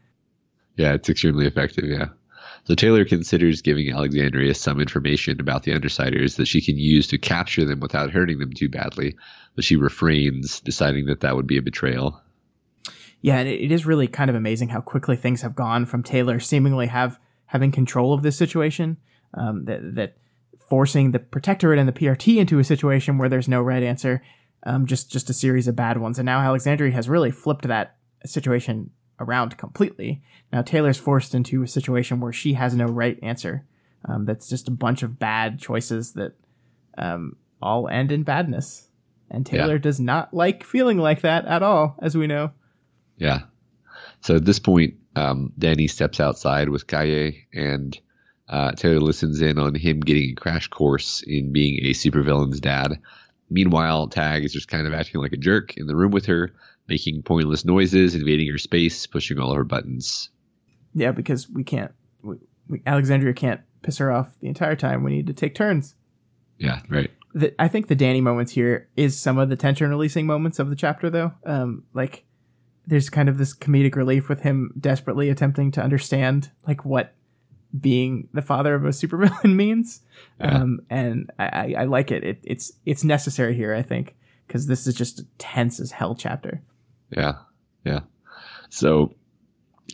Yeah, 0.78 0.94
it's 0.94 1.10
extremely 1.10 1.48
effective. 1.48 1.86
Yeah. 1.86 2.10
So 2.66 2.76
Taylor 2.76 3.06
considers 3.06 3.62
giving 3.62 3.92
Alexandria 3.92 4.54
some 4.54 4.80
information 4.80 5.40
about 5.40 5.64
the 5.64 5.72
Undersiders 5.72 6.36
that 6.36 6.48
she 6.48 6.62
can 6.62 6.78
use 6.78 7.08
to 7.08 7.18
capture 7.18 7.66
them 7.66 7.80
without 7.80 8.12
hurting 8.12 8.40
them 8.40 8.54
too 8.54 8.70
badly, 8.70 9.16
but 9.56 9.64
she 9.64 9.76
refrains, 9.76 10.60
deciding 10.60 11.08
that 11.08 11.22
that 11.22 11.36
would 11.36 11.48
be 11.48 11.58
a 11.58 11.62
betrayal. 11.62 12.22
Yeah, 13.22 13.38
and 13.38 13.48
it, 13.48 13.72
is 13.72 13.86
really 13.86 14.08
kind 14.08 14.30
of 14.30 14.36
amazing 14.36 14.70
how 14.70 14.82
quickly 14.82 15.16
things 15.16 15.42
have 15.42 15.56
gone 15.56 15.86
from 15.86 16.04
Taylor 16.04 16.40
seemingly 16.40 16.88
have 16.88 17.20
having 17.46 17.72
control 17.72 18.14
of 18.14 18.24
this 18.24 18.38
situation, 18.38 18.98
um, 19.34 19.66
that 19.66 19.96
that 19.96 20.18
forcing 20.70 21.12
the 21.12 21.20
protectorate 21.20 21.78
and 21.78 21.88
the 21.88 21.94
PRT 21.94 22.38
into 22.38 22.60
a 22.60 22.64
situation 22.64 23.18
where 23.18 23.30
there's 23.30 23.48
no 23.48 23.62
right 23.62 23.84
answer, 23.84 24.24
um, 24.64 24.86
just 24.86 25.12
just 25.12 25.30
a 25.30 25.34
series 25.34 25.68
of 25.68 25.76
bad 25.76 25.98
ones, 25.98 26.18
and 26.18 26.26
now 26.26 26.40
Alexandria 26.40 26.94
has 26.94 27.10
really 27.10 27.32
flipped 27.32 27.68
that 27.68 27.98
situation 28.26 28.90
around 29.22 29.58
completely. 29.58 30.22
Now 30.52 30.62
Taylor's 30.62 30.98
forced 30.98 31.34
into 31.36 31.64
a 31.64 31.68
situation 31.68 32.20
where 32.20 32.34
she 32.34 32.54
has 32.54 32.76
no 32.76 32.86
right 32.86 33.18
answer. 33.22 33.66
Um, 34.06 34.24
that's 34.26 34.50
just 34.50 34.68
a 34.68 34.72
bunch 34.72 35.04
of 35.04 35.20
bad 35.20 35.60
choices 35.60 36.14
that 36.14 36.34
um, 36.98 37.36
all 37.62 37.88
end 37.88 38.12
in 38.12 38.24
badness. 38.24 38.88
And 39.30 39.48
Yeah. 39.48 39.62
Taylor 39.62 39.78
does 39.78 40.00
not 40.00 40.34
like 40.34 40.64
feeling 40.64 40.98
like 40.98 41.22
that 41.22 41.46
at 41.46 41.64
all, 41.64 41.96
as 42.02 42.18
we 42.18 42.28
know. 42.28 42.52
Yeah. 43.18 43.44
So 44.22 44.36
at 44.36 44.46
this 44.46 44.60
point, 44.60 44.96
um, 45.16 45.54
Danny 45.58 45.88
steps 45.88 46.20
outside 46.20 46.70
with 46.70 46.88
Kaye, 46.88 47.46
and 47.54 47.98
uh, 48.50 48.72
Taylor 48.74 49.00
listens 49.00 49.42
in 49.42 49.60
on 49.60 49.76
him 49.76 50.00
getting 50.00 50.32
a 50.32 50.36
crash 50.36 50.68
course 50.68 51.24
in 51.26 51.54
being 51.54 51.80
a 51.86 51.92
supervillain's 51.92 52.60
dad. 52.60 53.00
Meanwhile, 53.50 54.08
Tagg 54.10 54.44
is 54.46 54.54
just 54.54 54.68
kind 54.68 54.88
of 54.88 54.94
acting 54.94 55.22
like 55.22 55.34
a 55.34 55.38
jerk 55.38 55.78
in 55.78 55.88
the 55.88 55.96
room 55.96 56.12
with 56.12 56.26
her, 56.26 56.54
making 56.92 57.24
pointless 57.24 57.64
noises, 57.64 58.16
invading 58.16 58.52
her 58.52 58.58
space, 58.58 59.08
pushing 59.08 59.40
all 59.40 59.52
of 59.52 59.56
her 59.56 59.64
buttons. 59.64 60.30
Yeah, 60.94 61.12
because 61.12 61.50
we 61.50 61.64
can't. 61.64 61.94
We, 62.22 62.36
we, 62.68 62.82
Alexandria 62.86 63.34
can't 63.34 63.62
piss 63.82 63.98
her 64.00 64.12
off 64.12 64.38
the 64.42 64.50
entire 64.50 64.76
time. 64.76 65.04
We 65.04 65.12
need 65.12 65.28
to 65.28 65.34
take 65.34 65.56
turns. 65.56 65.96
Yeah, 66.58 66.82
right. 66.90 67.10
The, 67.34 67.56
I 67.62 67.70
think 67.70 67.88
the 67.88 67.96
Danny 67.96 68.20
moments 68.20 68.52
here 68.52 68.90
is 68.98 69.18
some 69.18 69.38
of 69.38 69.48
the 69.48 69.56
tension 69.56 69.90
releasing 69.90 70.26
moments 70.26 70.60
of 70.60 70.70
the 70.70 70.76
chapter, 70.76 71.10
though. 71.10 71.32
Um, 71.46 71.86
like 71.94 72.26
there's 72.86 73.10
kind 73.10 73.30
of 73.30 73.38
this 73.38 73.56
comedic 73.56 73.96
relief 73.96 74.28
with 74.28 74.42
him 74.42 74.74
desperately 74.78 75.30
attempting 75.30 75.72
to 75.72 75.82
understand 75.82 76.52
like 76.68 76.84
what 76.84 77.14
being 77.80 78.28
the 78.34 78.42
father 78.42 78.76
of 78.76 78.84
a 78.84 78.90
supervillain 79.02 79.56
means. 79.56 80.02
Yeah. 80.42 80.58
Um, 80.58 80.82
and 80.90 81.32
I, 81.40 81.46
I, 81.46 81.76
I 81.80 81.84
like 81.86 82.12
it. 82.12 82.26
it. 82.26 82.40
It's 82.44 82.74
it's 82.86 83.06
necessary 83.06 83.56
here, 83.56 83.74
I 83.74 83.82
think, 83.82 84.18
because 84.46 84.68
this 84.68 84.88
is 84.88 84.94
just 84.94 85.22
a 85.22 85.26
tense 85.38 85.80
as 85.80 85.92
hell 85.92 86.16
chapter. 86.16 86.62
Yeah, 87.12 87.34
yeah. 87.84 88.02
So 88.70 89.14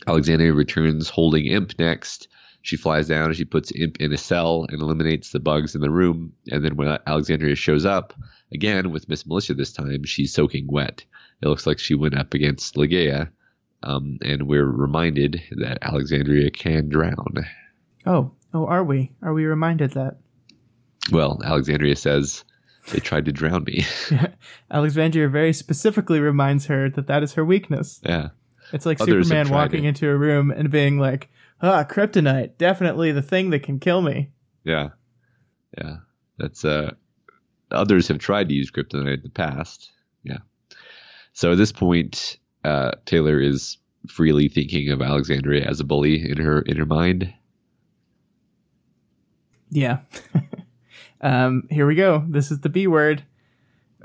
Alexandria 0.06 0.52
returns 0.52 1.08
holding 1.08 1.46
Imp 1.46 1.78
next, 1.78 2.28
She 2.62 2.76
flies 2.76 3.08
down 3.08 3.26
and 3.26 3.36
she 3.36 3.44
puts 3.44 3.72
Imp 3.72 4.00
in 4.00 4.12
a 4.12 4.16
cell 4.16 4.66
and 4.68 4.80
eliminates 4.82 5.30
the 5.30 5.40
bugs 5.40 5.74
in 5.74 5.80
the 5.80 5.90
room. 5.90 6.32
And 6.50 6.64
then 6.64 6.76
when 6.76 6.98
Alexandria 7.06 7.54
shows 7.54 7.86
up 7.86 8.14
again 8.52 8.90
with 8.90 9.08
Miss 9.08 9.26
Militia 9.26 9.54
this 9.54 9.72
time, 9.72 10.04
she's 10.04 10.34
soaking 10.34 10.66
wet. 10.68 11.04
It 11.40 11.48
looks 11.48 11.66
like 11.66 11.78
she 11.78 11.94
went 11.94 12.18
up 12.18 12.34
against 12.34 12.74
Ligeia. 12.74 13.30
Um, 13.82 14.18
and 14.22 14.48
we're 14.48 14.66
reminded 14.66 15.40
that 15.52 15.78
Alexandria 15.82 16.50
can 16.50 16.88
drown. 16.88 17.46
Oh, 18.04 18.32
oh, 18.52 18.66
are 18.66 18.82
we? 18.82 19.12
Are 19.22 19.32
we 19.32 19.44
reminded 19.44 19.92
that? 19.92 20.18
Well, 21.12 21.40
Alexandria 21.44 21.94
says 21.94 22.44
they 22.90 23.00
tried 23.00 23.24
to 23.26 23.32
drown 23.32 23.64
me. 23.64 23.84
Alexandria 24.70 25.28
very 25.28 25.52
specifically 25.52 26.20
reminds 26.20 26.66
her 26.66 26.90
that 26.90 27.06
that 27.06 27.22
is 27.22 27.34
her 27.34 27.44
weakness. 27.44 28.00
Yeah. 28.04 28.28
It's 28.72 28.86
like 28.86 29.00
Others 29.00 29.28
Superman 29.28 29.52
walking 29.52 29.84
it. 29.84 29.88
into 29.88 30.08
a 30.10 30.16
room 30.16 30.50
and 30.50 30.70
being 30.70 30.98
like, 30.98 31.30
ah, 31.62 31.84
kryptonite, 31.84 32.58
definitely 32.58 33.12
the 33.12 33.22
thing 33.22 33.50
that 33.50 33.62
can 33.62 33.78
kill 33.78 34.02
me. 34.02 34.30
Yeah. 34.64 34.90
Yeah. 35.76 35.96
That's, 36.38 36.64
uh, 36.64 36.92
others 37.70 38.08
have 38.08 38.18
tried 38.18 38.48
to 38.48 38.54
use 38.54 38.70
kryptonite 38.70 39.14
in 39.14 39.22
the 39.22 39.30
past. 39.30 39.90
Yeah. 40.22 40.38
So 41.32 41.52
at 41.52 41.58
this 41.58 41.72
point, 41.72 42.38
uh, 42.64 42.92
Taylor 43.06 43.40
is 43.40 43.78
freely 44.08 44.48
thinking 44.48 44.90
of 44.90 45.02
Alexandria 45.02 45.64
as 45.64 45.80
a 45.80 45.84
bully 45.84 46.30
in 46.30 46.38
her 46.38 46.62
in 46.62 46.76
her 46.76 46.86
mind. 46.86 47.32
Yeah. 49.70 49.98
um, 51.20 51.66
here 51.70 51.86
we 51.86 51.94
go. 51.94 52.24
This 52.28 52.50
is 52.50 52.60
the 52.60 52.68
B 52.68 52.86
word 52.86 53.24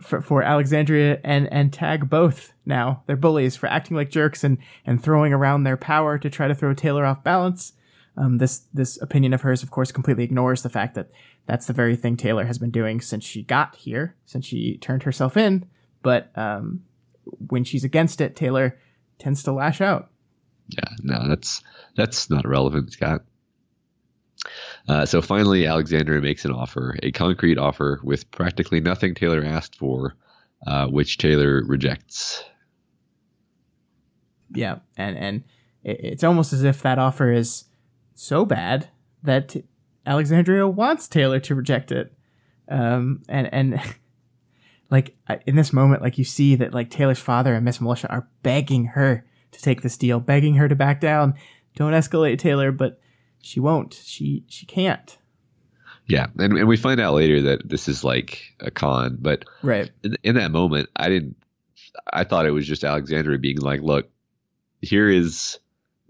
for, 0.02 0.22
for 0.22 0.42
Alexandria 0.42 1.20
and, 1.24 1.52
and 1.52 1.72
Tagg 1.72 2.10
both 2.10 2.54
now. 2.66 3.04
They're 3.06 3.16
bullies 3.16 3.56
for 3.56 3.68
acting 3.68 3.96
like 3.96 4.10
jerks 4.10 4.44
and, 4.44 4.58
and 4.86 5.02
throwing 5.02 5.34
around 5.34 5.64
their 5.64 5.78
power 5.78 6.18
to 6.18 6.30
try 6.30 6.48
to 6.48 6.56
throw 6.56 6.74
Taylor 6.74 7.06
off 7.06 7.24
balance. 7.24 7.74
Um, 8.16 8.38
this 8.38 8.62
this 8.74 9.02
opinion 9.02 9.34
of 9.34 9.42
hers, 9.42 9.64
of 9.64 9.72
course, 9.72 9.92
completely 9.92 10.24
ignores 10.24 10.62
the 10.62 10.70
fact 10.70 10.94
that 10.96 11.10
that's 11.48 11.66
the 11.66 11.74
very 11.74 11.96
thing 11.96 12.16
Taylor 12.16 12.46
has 12.46 12.60
been 12.60 12.70
doing 12.70 13.02
since 13.02 13.24
she 13.24 13.42
got 13.42 13.76
here, 13.76 14.16
since 14.26 14.46
she 14.46 14.78
turned 14.78 15.02
herself 15.02 15.36
in. 15.36 15.66
But 16.04 16.32
um, 16.38 16.84
when 17.50 17.64
she's 17.64 17.84
against 17.84 18.22
it, 18.22 18.36
Taylor 18.36 18.78
tends 19.18 19.42
to 19.44 19.52
lash 19.52 19.82
out. 19.82 20.12
Yeah, 20.68 20.90
no, 21.02 21.28
that's 21.28 21.64
that's 21.96 22.30
not 22.30 22.48
relevant, 22.48 22.94
Scott. 22.94 23.24
Uh, 24.88 25.06
so 25.06 25.22
finally, 25.22 25.66
Alexandria 25.66 26.22
makes 26.22 26.44
an 26.44 26.52
offer, 26.52 26.98
a 27.02 27.12
concrete 27.12 27.58
offer 27.58 28.02
with 28.04 28.30
practically 28.32 28.82
nothing 28.82 29.16
Taylor 29.16 29.44
asked 29.44 29.78
for, 29.78 30.16
uh, 30.68 30.88
which 30.88 31.18
Taylor 31.18 31.64
rejects. 31.66 32.44
Yeah, 34.54 34.80
and 34.98 35.18
and 35.18 35.44
it's 35.84 36.24
almost 36.24 36.54
as 36.54 36.64
if 36.64 36.82
that 36.82 37.00
offer 37.00 37.32
is 37.32 37.66
so 38.14 38.46
bad 38.46 38.90
that 39.24 39.56
Alexandria 40.06 40.68
wants 40.68 41.08
Taylor 41.08 41.40
to 41.42 41.56
reject 41.56 41.92
it. 41.92 42.14
Um, 42.70 43.24
and 43.30 43.52
and 43.54 43.82
like 44.90 45.16
in 45.48 45.56
this 45.56 45.74
moment, 45.74 46.02
like 46.02 46.18
you 46.18 46.24
see 46.26 46.56
that 46.56 46.74
like 46.74 46.90
Taylor's 46.90 47.20
father 47.20 47.54
and 47.56 47.66
Miss 47.66 47.82
Militia 47.82 48.12
are 48.12 48.28
begging 48.44 48.86
her 48.86 49.26
to 49.52 49.62
take 49.62 49.82
this 49.82 49.98
deal, 49.98 50.20
begging 50.20 50.56
her 50.56 50.68
to 50.68 50.76
back 50.76 51.00
down. 51.00 51.36
Don't 51.76 51.94
escalate, 51.94 52.38
Taylor, 52.38 52.72
but 52.72 53.00
she 53.44 53.60
won't. 53.60 53.94
She 53.94 54.44
she 54.48 54.66
can't. 54.66 55.18
Yeah, 56.08 56.28
and, 56.38 56.58
and 56.58 56.68
we 56.68 56.78
find 56.78 57.00
out 57.00 57.14
later 57.14 57.42
that 57.44 57.68
this 57.68 57.88
is 57.88 58.04
like 58.04 58.42
a 58.60 58.72
con, 58.72 59.18
but 59.20 59.46
right 59.62 59.92
in, 60.04 60.18
in 60.24 60.36
that 60.36 60.52
moment, 60.52 60.90
I 60.96 61.10
didn't. 61.10 61.36
I 62.12 62.24
thought 62.24 62.46
it 62.46 62.52
was 62.52 62.68
just 62.68 62.84
Alexandria 62.84 63.38
being 63.38 63.60
like, 63.60 63.82
"Look, 63.82 64.10
here 64.82 65.10
is 65.10 65.60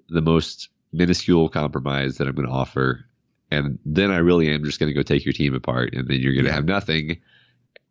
the 0.09 0.21
most 0.21 0.69
minuscule 0.91 1.49
compromise 1.49 2.17
that 2.17 2.27
I'm 2.27 2.35
going 2.35 2.47
to 2.47 2.53
offer, 2.53 3.05
and 3.51 3.79
then 3.85 4.11
I 4.11 4.17
really 4.17 4.49
am 4.49 4.63
just 4.63 4.79
going 4.79 4.89
to 4.89 4.93
go 4.93 5.03
take 5.03 5.25
your 5.25 5.33
team 5.33 5.53
apart, 5.53 5.93
and 5.93 6.07
then 6.07 6.19
you're 6.19 6.33
going 6.33 6.45
to 6.45 6.49
yeah. 6.49 6.55
have 6.55 6.65
nothing, 6.65 7.19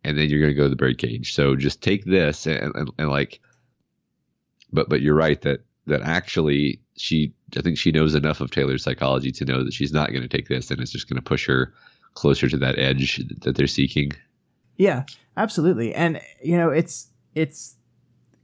and 0.03 0.17
then 0.17 0.29
you're 0.29 0.39
going 0.39 0.51
to 0.51 0.57
go 0.57 0.63
to 0.63 0.69
the 0.69 0.75
birdcage. 0.75 1.33
So 1.33 1.55
just 1.55 1.81
take 1.81 2.05
this 2.05 2.47
and, 2.47 2.75
and, 2.75 2.91
and 2.97 3.09
like, 3.09 3.39
but 4.71 4.89
but 4.89 5.01
you're 5.01 5.15
right 5.15 5.41
that 5.41 5.59
that 5.87 6.01
actually 6.01 6.81
she 6.97 7.33
I 7.57 7.61
think 7.61 7.77
she 7.77 7.91
knows 7.91 8.15
enough 8.15 8.41
of 8.41 8.51
Taylor's 8.51 8.83
psychology 8.83 9.31
to 9.31 9.45
know 9.45 9.63
that 9.63 9.73
she's 9.73 9.93
not 9.93 10.11
going 10.11 10.21
to 10.21 10.27
take 10.27 10.47
this 10.47 10.71
and 10.71 10.79
it's 10.81 10.91
just 10.91 11.09
going 11.09 11.17
to 11.17 11.23
push 11.23 11.47
her 11.47 11.73
closer 12.13 12.47
to 12.49 12.57
that 12.57 12.77
edge 12.77 13.21
that 13.41 13.55
they're 13.55 13.67
seeking. 13.67 14.11
Yeah, 14.77 15.03
absolutely. 15.37 15.93
And 15.93 16.21
you 16.43 16.57
know, 16.57 16.69
it's 16.69 17.07
it's 17.35 17.75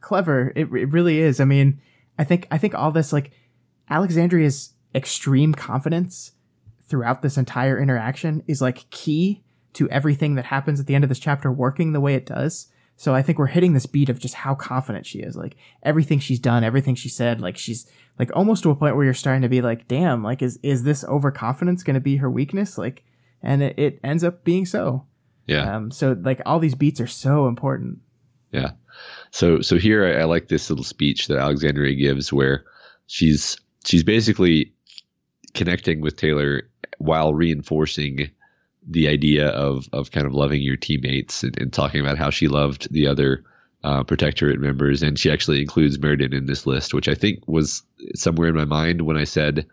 clever. 0.01 0.51
It, 0.55 0.71
it 0.71 0.91
really 0.91 1.19
is. 1.19 1.39
I 1.39 1.45
mean, 1.45 1.81
I 2.17 2.23
think 2.23 2.47
I 2.51 2.57
think 2.57 2.75
all 2.75 2.91
this 2.91 3.13
like 3.13 3.31
Alexandria's 3.89 4.73
extreme 4.93 5.53
confidence 5.53 6.31
throughout 6.87 7.21
this 7.21 7.37
entire 7.37 7.79
interaction 7.79 8.43
is 8.47 8.61
like 8.61 8.89
key 8.89 9.43
to 9.73 9.89
everything 9.89 10.35
that 10.35 10.45
happens 10.45 10.79
at 10.79 10.87
the 10.87 10.95
end 10.95 11.03
of 11.03 11.09
this 11.09 11.19
chapter 11.19 11.51
working 11.51 11.93
the 11.93 12.01
way 12.01 12.15
it 12.15 12.25
does. 12.25 12.67
So 12.99 13.15
I 13.15 13.21
think 13.21 13.39
we're 13.39 13.45
hitting 13.45 13.71
this 13.71 13.85
beat 13.85 14.09
of 14.09 14.19
just 14.19 14.33
how 14.33 14.55
confident 14.55 15.05
she 15.05 15.19
is. 15.19 15.37
Like 15.37 15.55
everything 15.83 16.19
she's 16.19 16.37
done, 16.37 16.65
everything 16.65 16.95
she 16.95 17.07
said, 17.07 17.39
like 17.39 17.57
she's 17.57 17.89
like 18.19 18.29
almost 18.35 18.61
to 18.63 18.71
a 18.71 18.75
point 18.75 18.97
where 18.97 19.05
you're 19.05 19.13
starting 19.13 19.43
to 19.43 19.47
be 19.47 19.61
like, 19.61 19.87
damn, 19.87 20.21
like 20.21 20.41
is 20.41 20.59
is 20.63 20.83
this 20.83 21.05
overconfidence 21.05 21.81
going 21.81 21.93
to 21.93 22.01
be 22.01 22.17
her 22.17 22.29
weakness? 22.29 22.77
Like, 22.77 23.05
and 23.41 23.63
it, 23.63 23.79
it 23.79 23.99
ends 24.03 24.25
up 24.25 24.43
being 24.43 24.65
so. 24.65 25.05
Yeah. 25.47 25.77
Um. 25.77 25.91
So 25.91 26.17
like 26.21 26.41
all 26.45 26.59
these 26.59 26.75
beats 26.75 26.99
are 26.99 27.07
so 27.07 27.47
important. 27.47 27.99
Yeah. 28.51 28.71
So 29.31 29.61
so 29.61 29.77
here 29.77 30.05
I, 30.05 30.23
I 30.23 30.23
like 30.25 30.49
this 30.49 30.69
little 30.69 30.83
speech 30.83 31.29
that 31.29 31.37
Alexandria 31.37 31.95
gives 31.95 32.33
where 32.33 32.65
she's 33.07 33.57
she's 33.85 34.03
basically 34.03 34.73
connecting 35.53 36.01
with 36.01 36.17
Taylor 36.17 36.63
while 36.97 37.33
reinforcing 37.33 38.29
the 38.89 39.07
idea 39.07 39.47
of 39.47 39.87
of 39.93 40.11
kind 40.11 40.25
of 40.25 40.33
loving 40.33 40.61
your 40.61 40.75
teammates 40.75 41.43
and, 41.43 41.57
and 41.59 41.71
talking 41.71 42.01
about 42.01 42.17
how 42.17 42.29
she 42.29 42.47
loved 42.47 42.91
the 42.91 43.07
other 43.07 43.43
uh, 43.83 44.03
protectorate 44.03 44.59
members, 44.59 45.03
and 45.03 45.17
she 45.17 45.31
actually 45.31 45.61
includes 45.61 45.99
Meriden 45.99 46.33
in 46.33 46.45
this 46.47 46.65
list, 46.65 46.93
which 46.93 47.07
I 47.07 47.15
think 47.15 47.47
was 47.47 47.83
somewhere 48.15 48.49
in 48.49 48.55
my 48.55 48.65
mind 48.65 49.01
when 49.01 49.17
I 49.17 49.23
said 49.23 49.67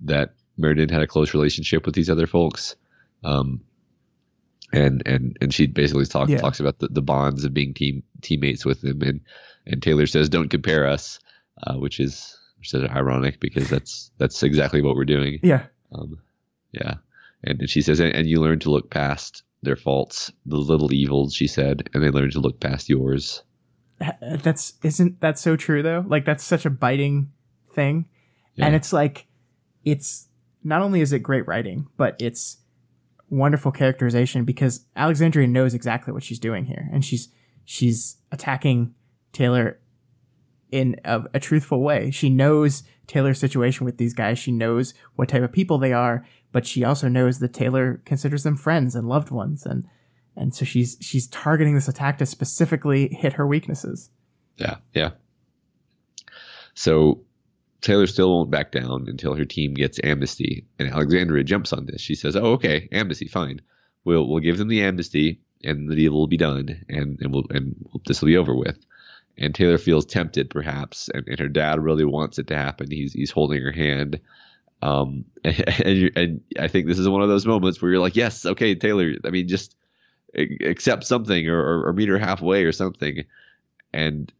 that 0.00 0.34
Meriden 0.56 0.88
had 0.88 1.02
a 1.02 1.06
close 1.06 1.34
relationship 1.34 1.86
with 1.86 1.94
these 1.94 2.10
other 2.10 2.26
folks. 2.26 2.74
Um, 3.22 3.60
and 4.72 5.02
and 5.06 5.36
and 5.40 5.54
she 5.54 5.66
basically 5.66 6.06
talk, 6.06 6.28
yeah. 6.28 6.38
talks 6.38 6.58
about 6.58 6.78
the, 6.78 6.88
the 6.88 7.02
bonds 7.02 7.44
of 7.44 7.52
being 7.52 7.74
team 7.74 8.02
teammates 8.22 8.64
with 8.64 8.80
them, 8.80 9.02
and 9.02 9.20
and 9.66 9.82
Taylor 9.82 10.06
says, 10.06 10.28
"Don't 10.28 10.48
compare 10.48 10.88
us," 10.88 11.20
uh, 11.62 11.74
which 11.74 12.00
is 12.00 12.36
which 12.58 12.72
is 12.72 12.82
ironic 12.90 13.38
because 13.38 13.68
that's 13.68 14.10
that's 14.18 14.42
exactly 14.42 14.80
what 14.80 14.96
we're 14.96 15.04
doing. 15.04 15.40
Yeah. 15.42 15.66
Um, 15.92 16.18
yeah. 16.72 16.94
And 17.44 17.68
she 17.68 17.82
says, 17.82 18.00
and 18.00 18.26
you 18.26 18.40
learn 18.40 18.58
to 18.60 18.70
look 18.70 18.90
past 18.90 19.42
their 19.62 19.76
faults, 19.76 20.32
the 20.46 20.56
little 20.56 20.92
evils, 20.92 21.34
she 21.34 21.46
said, 21.46 21.88
and 21.94 22.02
they 22.02 22.10
learn 22.10 22.30
to 22.30 22.40
look 22.40 22.60
past 22.60 22.88
yours. 22.88 23.42
That's 24.20 24.74
isn't 24.82 25.20
that 25.20 25.38
so 25.38 25.54
true 25.54 25.82
though? 25.82 26.04
Like 26.06 26.24
that's 26.24 26.42
such 26.42 26.66
a 26.66 26.70
biting 26.70 27.30
thing. 27.72 28.06
Yeah. 28.54 28.66
And 28.66 28.74
it's 28.74 28.92
like 28.92 29.26
it's 29.84 30.28
not 30.64 30.82
only 30.82 31.00
is 31.00 31.12
it 31.12 31.20
great 31.20 31.46
writing, 31.46 31.86
but 31.96 32.16
it's 32.20 32.58
wonderful 33.30 33.72
characterization 33.72 34.44
because 34.44 34.84
Alexandria 34.96 35.46
knows 35.46 35.72
exactly 35.72 36.12
what 36.12 36.22
she's 36.22 36.38
doing 36.38 36.66
here 36.66 36.88
and 36.92 37.04
she's 37.04 37.28
she's 37.64 38.16
attacking 38.30 38.94
Taylor 39.32 39.78
in 40.70 40.96
a, 41.04 41.22
a, 41.34 41.40
truthful 41.40 41.80
way. 41.82 42.10
She 42.10 42.30
knows 42.30 42.82
Taylor's 43.06 43.38
situation 43.38 43.84
with 43.84 43.98
these 43.98 44.14
guys. 44.14 44.38
She 44.38 44.50
knows 44.50 44.94
what 45.16 45.28
type 45.28 45.42
of 45.42 45.52
people 45.52 45.76
they 45.78 45.92
are, 45.92 46.26
but 46.52 46.66
she 46.66 46.84
also 46.84 47.08
knows 47.08 47.38
that 47.38 47.54
Taylor 47.54 48.00
considers 48.04 48.42
them 48.42 48.56
friends 48.56 48.94
and 48.94 49.08
loved 49.08 49.30
ones, 49.30 49.66
and 49.66 49.86
and 50.36 50.54
so 50.54 50.64
she's 50.64 50.96
she's 51.00 51.26
targeting 51.28 51.74
this 51.74 51.88
attack 51.88 52.18
to 52.18 52.26
specifically 52.26 53.08
hit 53.08 53.34
her 53.34 53.46
weaknesses. 53.46 54.10
Yeah, 54.56 54.76
yeah. 54.94 55.10
So 56.74 57.24
Taylor 57.80 58.06
still 58.06 58.30
won't 58.30 58.50
back 58.50 58.70
down 58.70 59.06
until 59.08 59.34
her 59.34 59.44
team 59.44 59.74
gets 59.74 59.98
amnesty, 60.04 60.66
and 60.78 60.90
Alexandria 60.90 61.44
jumps 61.44 61.72
on 61.72 61.86
this. 61.86 62.00
She 62.00 62.14
says, 62.14 62.36
"Oh, 62.36 62.52
okay, 62.52 62.88
amnesty, 62.92 63.26
fine. 63.26 63.60
We'll 64.04 64.28
we'll 64.28 64.40
give 64.40 64.58
them 64.58 64.68
the 64.68 64.82
amnesty, 64.82 65.40
and 65.64 65.90
the 65.90 65.96
deal 65.96 66.12
will 66.12 66.28
be 66.28 66.36
done, 66.36 66.84
and 66.88 67.18
and 67.20 67.32
we'll 67.32 67.46
and 67.50 67.74
this 68.06 68.20
will 68.20 68.28
be 68.28 68.36
over 68.36 68.54
with." 68.54 68.78
and 69.38 69.54
Taylor 69.54 69.78
feels 69.78 70.04
tempted 70.04 70.50
perhaps, 70.50 71.08
and, 71.12 71.26
and 71.26 71.38
her 71.38 71.48
dad 71.48 71.80
really 71.80 72.04
wants 72.04 72.38
it 72.38 72.46
to 72.48 72.56
happen. 72.56 72.90
He's 72.90 73.12
he's 73.12 73.30
holding 73.30 73.62
her 73.62 73.72
hand, 73.72 74.20
um, 74.82 75.24
and, 75.44 76.10
and, 76.16 76.40
I 76.58 76.68
think 76.68 76.86
this 76.86 76.98
is 76.98 77.08
one 77.08 77.22
of 77.22 77.28
those 77.28 77.46
moments 77.46 77.80
where 77.80 77.90
you're 77.90 78.00
like, 78.00 78.16
yes, 78.16 78.44
okay, 78.44 78.74
Taylor. 78.74 79.14
I 79.24 79.30
mean, 79.30 79.48
just 79.48 79.76
accept 80.34 81.04
something 81.04 81.48
or, 81.48 81.58
or, 81.58 81.88
or 81.88 81.92
meet 81.92 82.08
her 82.08 82.18
halfway 82.18 82.64
or 82.64 82.72
something, 82.72 83.24
and 83.92 84.32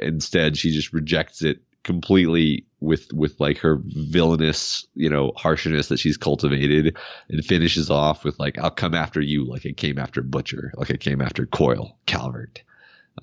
instead 0.00 0.56
she 0.56 0.70
just 0.70 0.92
rejects 0.92 1.42
it 1.42 1.62
completely 1.84 2.66
with 2.80 3.12
with 3.12 3.40
like 3.40 3.58
her 3.58 3.80
villainous 3.82 4.86
you 4.94 5.08
know 5.08 5.32
harshness 5.36 5.88
that 5.88 5.98
she's 5.98 6.16
cultivated 6.16 6.96
and 7.30 7.44
finishes 7.44 7.88
off 7.88 8.24
with 8.24 8.38
like 8.38 8.58
i'll 8.58 8.70
come 8.70 8.94
after 8.94 9.20
you 9.20 9.44
like 9.44 9.64
it 9.64 9.76
came 9.76 9.98
after 9.98 10.20
butcher 10.20 10.72
like 10.76 10.90
it 10.90 11.00
came 11.00 11.22
after 11.22 11.46
coil 11.46 11.96
calvert 12.04 12.62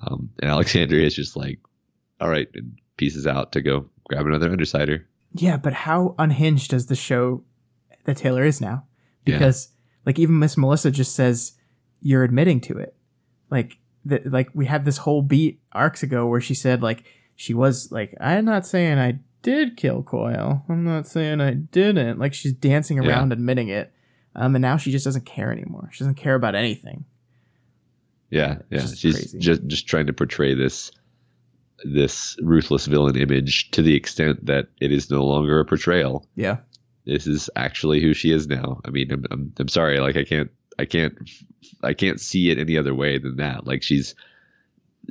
um, 0.02 0.30
and 0.40 0.50
Alexandria 0.50 1.06
is 1.06 1.14
just 1.14 1.36
like, 1.36 1.60
all 2.20 2.28
right, 2.28 2.48
and 2.54 2.78
pieces 2.96 3.26
out 3.26 3.52
to 3.52 3.62
go 3.62 3.86
grab 4.08 4.26
another 4.26 4.50
Undersider. 4.50 5.06
Yeah, 5.32 5.56
but 5.56 5.72
how 5.72 6.14
unhinged 6.18 6.70
does 6.70 6.86
the 6.86 6.96
show 6.96 7.42
that 8.06 8.16
Taylor 8.16 8.44
is 8.44 8.60
now. 8.60 8.84
Because 9.24 9.68
like 10.06 10.18
even 10.18 10.38
Miss 10.38 10.56
Militia 10.56 10.90
just 10.92 11.14
says 11.14 11.52
you're 12.00 12.22
admitting 12.24 12.60
to 12.62 12.78
it. 12.78 12.94
Like 13.50 13.78
that 14.04 14.30
like 14.32 14.48
we 14.54 14.66
had 14.66 14.84
this 14.84 14.98
whole 14.98 15.20
beat 15.20 15.60
arcs 15.72 16.02
ago 16.04 16.26
where 16.26 16.40
she 16.40 16.54
said 16.54 16.80
like 16.82 17.04
she 17.34 17.52
was 17.52 17.90
like 17.90 18.14
I'm 18.20 18.44
not 18.44 18.64
saying 18.66 18.98
I 18.98 19.18
did 19.42 19.76
kill 19.76 20.02
Coil. 20.04 20.64
I'm 20.68 20.84
not 20.84 21.08
saying 21.08 21.40
I 21.40 21.54
didn't. 21.54 22.18
Like 22.20 22.34
she's 22.34 22.52
dancing 22.52 23.02
Yeah. 23.02 23.08
around 23.10 23.32
admitting 23.32 23.68
it. 23.68 23.92
Um, 24.36 24.54
and 24.54 24.62
now 24.62 24.76
she 24.76 24.92
just 24.92 25.04
doesn't 25.04 25.26
care 25.26 25.50
anymore. 25.50 25.88
She 25.92 26.04
doesn't 26.04 26.14
care 26.16 26.34
about 26.36 26.54
anything. 26.54 27.04
Yeah, 28.30 28.58
yeah. 28.70 28.86
She's 28.86 29.14
crazy. 29.14 29.38
just 29.38 29.66
just 29.66 29.88
trying 29.88 30.06
to 30.06 30.12
portray 30.12 30.54
this 30.54 30.90
this 31.84 32.36
ruthless 32.42 32.86
villain 32.86 33.16
image 33.16 33.70
to 33.72 33.82
the 33.82 33.94
extent 33.94 34.46
that 34.46 34.68
it 34.80 34.92
is 34.92 35.10
no 35.10 35.24
longer 35.24 35.60
a 35.60 35.64
portrayal. 35.64 36.26
Yeah. 36.34 36.58
This 37.04 37.26
is 37.26 37.50
actually 37.54 38.00
who 38.00 38.14
she 38.14 38.32
is 38.32 38.46
now. 38.46 38.80
I 38.84 38.90
mean, 38.90 39.12
I'm 39.12 39.24
I'm, 39.30 39.52
I'm 39.58 39.68
sorry, 39.68 40.00
like 40.00 40.16
I 40.16 40.24
can't 40.24 40.50
I 40.78 40.84
can't 40.84 41.16
I 41.82 41.94
can't 41.94 42.20
see 42.20 42.50
it 42.50 42.58
any 42.58 42.76
other 42.76 42.94
way 42.94 43.18
than 43.18 43.36
that. 43.36 43.66
Like 43.66 43.82
she's 43.82 44.14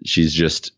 she's 0.04 0.34
just 0.34 0.72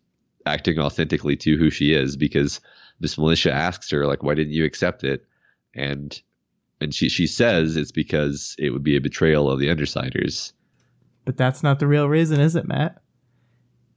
acting 0.46 0.80
authentically 0.80 1.36
to 1.38 1.58
who 1.58 1.70
she 1.70 1.94
is 1.94 2.16
because 2.16 2.62
Miss 3.00 3.18
Militia 3.18 3.52
asks 3.52 3.90
her 3.92 4.06
like, 4.06 4.24
"Why 4.24 4.36
didn't 4.36 4.54
you 4.54 4.66
accept 4.66 5.04
it?" 5.04 5.26
and 5.74 6.20
and 6.82 6.94
she 6.94 7.10
she 7.10 7.28
says 7.28 7.78
it's 7.78 7.92
because 7.92 8.56
it 8.60 8.72
would 8.72 8.84
be 8.84 8.98
a 8.98 9.02
betrayal 9.02 9.50
of 9.50 9.60
the 9.60 9.68
Undersiders. 9.68 10.52
But 11.26 11.38
that's 11.38 11.64
not 11.64 11.80
the 11.80 11.88
real 11.88 12.08
reason, 12.08 12.40
is 12.40 12.56
it, 12.56 12.68
Matt? 12.68 13.02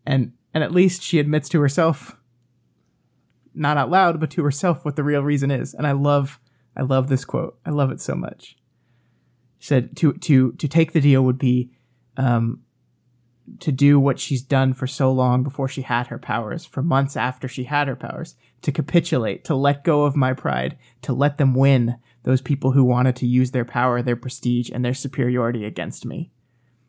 And 0.07 0.33
and 0.52 0.64
at 0.64 0.72
least 0.72 1.02
she 1.02 1.18
admits 1.18 1.48
to 1.51 1.60
herself 1.60 2.16
not 3.55 3.77
out 3.77 3.90
loud, 3.90 4.20
but 4.20 4.31
to 4.31 4.44
herself 4.44 4.85
what 4.85 4.97
the 4.97 5.05
real 5.05 5.22
reason 5.22 5.51
is. 5.51 5.74
And 5.74 5.86
I 5.86 5.93
love 5.93 6.40
I 6.77 6.82
love 6.82 7.09
this 7.09 7.24
quote. 7.24 7.59
I 7.66 7.70
love 7.70 7.90
it 7.90 8.01
so 8.01 8.14
much. 8.14 8.56
She 9.59 9.68
said 9.68 9.97
to 9.98 10.12
to 10.14 10.52
to 10.52 10.68
take 10.68 10.93
the 10.93 11.01
deal 11.01 11.22
would 11.22 11.39
be 11.39 11.70
um 12.16 12.60
to 13.59 13.72
do 13.72 13.98
what 13.98 14.20
she's 14.20 14.43
done 14.43 14.72
for 14.72 14.86
so 14.86 15.10
long 15.10 15.43
before 15.43 15.66
she 15.66 15.82
had 15.82 16.06
her 16.06 16.18
powers, 16.18 16.64
for 16.64 16.82
months 16.82 17.16
after 17.16 17.48
she 17.48 17.64
had 17.64 17.89
her 17.89 17.97
powers, 17.97 18.36
to 18.62 18.70
capitulate, 18.70 19.44
to 19.44 19.56
let 19.56 19.82
go 19.82 20.05
of 20.05 20.14
my 20.14 20.32
pride, 20.32 20.78
to 21.02 21.12
let 21.12 21.36
them 21.39 21.55
win, 21.55 21.97
those 22.22 22.40
people 22.40 22.70
who 22.70 22.85
wanted 22.85 23.16
to 23.16 23.27
use 23.27 23.51
their 23.51 23.64
power, 23.64 24.02
their 24.02 24.14
prestige, 24.14 24.70
and 24.72 24.85
their 24.85 24.94
superiority 24.94 25.64
against 25.64 26.06
me. 26.06 26.31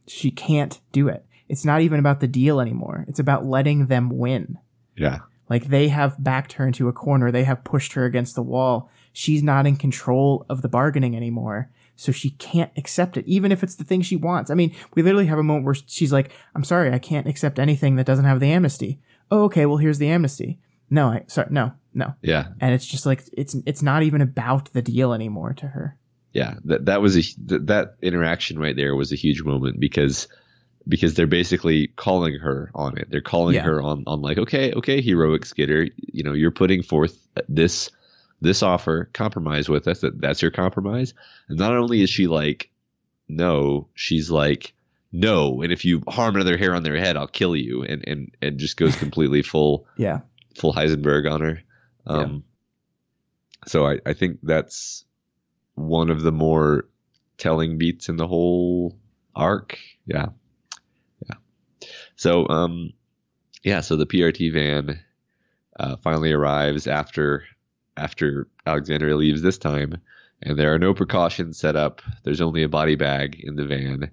She 0.08 0.30
can't 0.30 0.80
do 0.92 1.08
it. 1.08 1.26
It's 1.52 1.66
not 1.66 1.82
even 1.82 2.00
about 2.00 2.20
the 2.22 2.28
deal 2.28 2.60
anymore. 2.62 3.06
It's 3.08 3.20
about 3.20 3.46
letting 3.46 3.88
them 3.88 4.10
win. 4.10 4.58
Yeah. 4.98 5.20
Like 5.50 5.66
they 5.66 5.90
have 5.90 6.16
backed 6.24 6.54
her 6.54 6.66
into 6.66 6.88
a 6.88 6.94
corner. 6.94 7.30
They 7.32 7.44
have 7.44 7.64
pushed 7.64 7.94
her 7.94 8.06
against 8.06 8.36
the 8.36 8.42
wall. 8.42 8.90
She's 9.14 9.44
not 9.44 9.68
in 9.68 9.76
control 9.76 10.46
of 10.50 10.62
the 10.62 10.70
bargaining 10.70 11.16
anymore. 11.16 11.70
So 11.98 12.12
she 12.14 12.32
can't 12.32 12.72
accept 12.78 13.18
it, 13.18 13.28
even 13.28 13.52
if 13.52 13.62
it's 13.64 13.76
the 13.76 13.84
thing 13.84 14.02
she 14.02 14.16
wants. 14.16 14.50
I 14.50 14.56
mean, 14.56 14.74
we 14.96 15.04
literally 15.04 15.28
have 15.28 15.38
a 15.38 15.44
moment 15.44 15.66
where 15.66 15.76
she's 15.86 16.14
like, 16.14 16.32
I'm 16.56 16.64
sorry, 16.64 16.92
I 16.94 17.00
can't 17.00 17.28
accept 17.28 17.60
anything 17.60 17.98
that 17.98 18.06
doesn't 18.08 18.26
have 18.26 18.40
the 18.40 18.52
amnesty. 18.52 19.00
Oh, 19.30 19.44
okay, 19.44 19.66
well, 19.66 19.78
here's 19.78 20.00
the 20.00 20.08
amnesty. 20.10 20.58
No, 20.90 21.10
I, 21.10 21.26
sorry, 21.28 21.50
no, 21.52 21.74
no. 21.94 22.16
Yeah. 22.22 22.48
And 22.60 22.74
it's 22.74 22.86
just 22.86 23.06
like, 23.06 23.24
it's, 23.34 23.56
it's 23.66 23.82
not 23.82 24.04
even 24.04 24.22
about 24.22 24.72
the 24.74 24.82
deal 24.82 25.14
anymore 25.14 25.54
to 25.56 25.68
her. 25.68 25.98
yeah 26.34 26.56
that 26.64 26.86
that 26.86 27.02
was 27.02 27.18
a 27.18 27.22
th- 27.22 27.66
that 27.66 27.96
interaction 28.02 28.58
right 28.58 28.78
there 28.78 28.96
was 28.96 29.12
a 29.12 29.18
huge 29.18 29.44
moment 29.44 29.80
because 29.80 30.30
because 30.88 31.14
they're 31.14 31.28
basically 31.28 31.88
calling 31.96 32.40
her 32.40 32.72
on 32.74 32.98
it 32.98 33.08
they're 33.12 33.22
calling 33.22 33.56
Yeah. 33.56 33.64
her 33.64 33.82
on 33.82 34.04
on 34.08 34.22
like 34.22 34.38
okay 34.38 34.74
okay 34.74 35.02
heroic 35.02 35.46
skitter 35.46 35.88
you 35.98 36.24
know 36.24 36.34
you're 36.34 36.52
putting 36.52 36.82
forth 36.84 37.28
this 37.48 37.90
this 38.42 38.64
offer 38.64 39.10
compromise 39.14 39.70
with 39.70 39.88
us 39.88 40.00
that 40.02 40.20
that's 40.20 40.42
your 40.42 40.52
compromise 40.52 41.14
and 41.50 41.60
not 41.60 41.76
only 41.76 42.02
is 42.02 42.10
she 42.10 42.28
like 42.28 42.70
no 43.28 43.88
she's 43.94 44.32
like 44.32 44.74
no 45.12 45.62
and 45.62 45.72
if 45.72 45.86
you 45.86 46.02
harm 46.08 46.36
another 46.36 46.58
hair 46.58 46.74
on 46.74 46.84
their 46.84 46.98
head 46.98 47.16
i'll 47.18 47.28
kill 47.28 47.56
you 47.56 47.84
and 47.84 48.04
and 48.08 48.32
and 48.42 48.58
just 48.58 48.78
goes 48.78 48.96
completely 49.06 49.42
full 49.44 49.86
Yeah. 49.98 50.22
full 50.56 50.74
Heisenberg 50.74 51.32
on 51.32 51.42
her. 51.42 51.62
Um, 52.08 52.44
So 53.68 53.86
I, 53.86 54.00
I 54.06 54.14
think 54.14 54.40
that's 54.42 55.06
one 55.76 56.10
of 56.10 56.24
the 56.24 56.32
more 56.32 56.88
telling 57.38 57.78
beats 57.78 58.10
in 58.10 58.18
the 58.18 58.28
whole 58.28 58.98
arc. 59.36 59.78
Yeah. 60.06 60.18
Yeah. 60.18 60.28
So, 62.22 62.48
um, 62.50 62.94
yeah, 63.64 63.82
so 63.82 63.96
the 63.96 64.06
PRT 64.06 64.54
van 64.54 65.00
uh, 65.80 65.96
finally 66.04 66.32
arrives 66.32 66.86
after 66.86 67.44
after 67.98 68.48
Alexandria 68.68 69.16
leaves 69.16 69.42
this 69.42 69.58
time, 69.58 70.00
and 70.44 70.60
there 70.60 70.72
are 70.72 70.78
no 70.78 70.94
precautions 70.94 71.58
set 71.58 71.76
up. 71.76 72.00
There's 72.24 72.40
only 72.40 72.62
a 72.62 72.70
body 72.70 72.94
bag 72.94 73.40
in 73.40 73.56
the 73.56 73.66
van, 73.66 74.12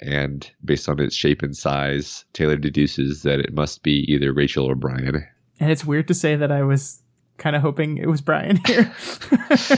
and 0.00 0.50
based 0.64 0.88
on 0.88 0.98
its 0.98 1.14
shape 1.14 1.42
and 1.42 1.54
size, 1.54 2.24
Taylor 2.32 2.56
deduces 2.56 3.20
that 3.24 3.40
it 3.40 3.52
must 3.52 3.82
be 3.82 4.10
either 4.10 4.32
Rachel 4.32 4.64
or 4.64 4.74
Brian. 4.74 5.22
And 5.60 5.70
it's 5.70 5.84
weird 5.84 6.08
to 6.08 6.14
say 6.14 6.36
that 6.36 6.50
I 6.50 6.62
was 6.62 7.02
kind 7.36 7.54
of 7.54 7.60
hoping 7.60 7.98
it 7.98 8.08
was 8.08 8.22
Brian 8.22 8.60
here. 8.64 8.90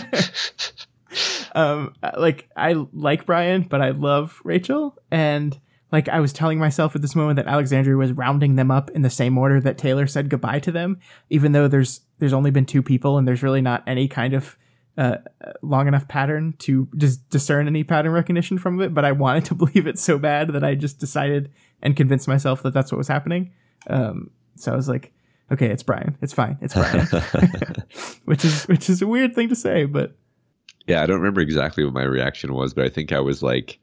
um, 1.57 1.93
like 2.17 2.49
I 2.57 2.75
like 2.93 3.27
Brian, 3.27 3.63
but 3.63 3.81
I 3.81 3.91
love 3.91 4.41
Rachel, 4.45 4.97
and 5.11 5.59
like 5.95 6.09
I 6.09 6.19
was 6.19 6.33
telling 6.33 6.59
myself 6.59 6.97
at 6.97 7.03
this 7.03 7.15
moment 7.15 7.37
that 7.37 7.47
Alexandria 7.47 7.97
was 7.97 8.11
rounding 8.11 8.57
them 8.57 8.73
up 8.73 8.91
in 8.91 9.03
the 9.03 9.11
same 9.11 9.39
order 9.39 9.61
that 9.61 9.79
Taylor 9.79 10.09
said 10.09 10.29
goodbye 10.29 10.59
to 10.59 10.73
them, 10.73 10.99
even 11.31 11.53
though 11.53 11.69
there's 11.69 12.01
there's 12.19 12.33
only 12.33 12.51
been 12.51 12.67
two 12.67 12.83
people 12.83 13.17
and 13.17 13.29
there's 13.29 13.45
really 13.45 13.61
not 13.61 13.85
any 13.87 14.09
kind 14.09 14.35
of 14.35 14.59
uh, 14.99 15.19
long 15.63 15.87
enough 15.87 16.09
pattern 16.09 16.55
to 16.59 16.89
just 16.97 17.31
discern 17.31 17.69
any 17.69 17.85
pattern 17.85 18.11
recognition 18.11 18.59
from 18.59 18.81
it. 18.81 18.93
But 18.93 19.05
I 19.05 19.13
wanted 19.13 19.45
to 19.45 19.55
believe 19.63 19.87
it 19.87 19.97
so 20.01 20.19
bad 20.19 20.49
that 20.49 20.65
I 20.65 20.75
just 20.75 20.99
decided 20.99 21.53
and 21.81 21.95
convinced 21.95 22.27
myself 22.27 22.65
that 22.65 22.75
that's 22.75 22.91
what 22.91 22.99
was 22.99 23.07
happening. 23.07 23.53
Um, 23.87 24.31
so 24.57 24.73
I 24.73 24.77
was 24.77 24.89
like, 24.89 25.13
okay, 25.53 25.67
it's 25.67 25.85
Brian. 25.85 26.19
It's 26.21 26.33
fine. 26.33 26.59
It's 26.61 26.75
Brian. 26.75 27.07
which 28.25 28.45
is 28.45 28.65
which 28.65 28.91
is 28.91 29.01
a 29.01 29.07
weird 29.07 29.33
thing 29.37 29.49
to 29.49 29.57
say, 29.57 29.85
but 29.85 30.17
Yeah, 30.89 31.05
I 31.05 31.07
don't 31.07 31.19
remember 31.19 31.41
exactly 31.41 31.85
what 31.85 31.95
my 31.95 32.03
reaction 32.03 32.53
was, 32.53 32.75
but 32.75 32.85
I 32.85 32.89
think 32.89 33.13
I 33.13 33.21
was 33.21 33.45
like 33.45 33.79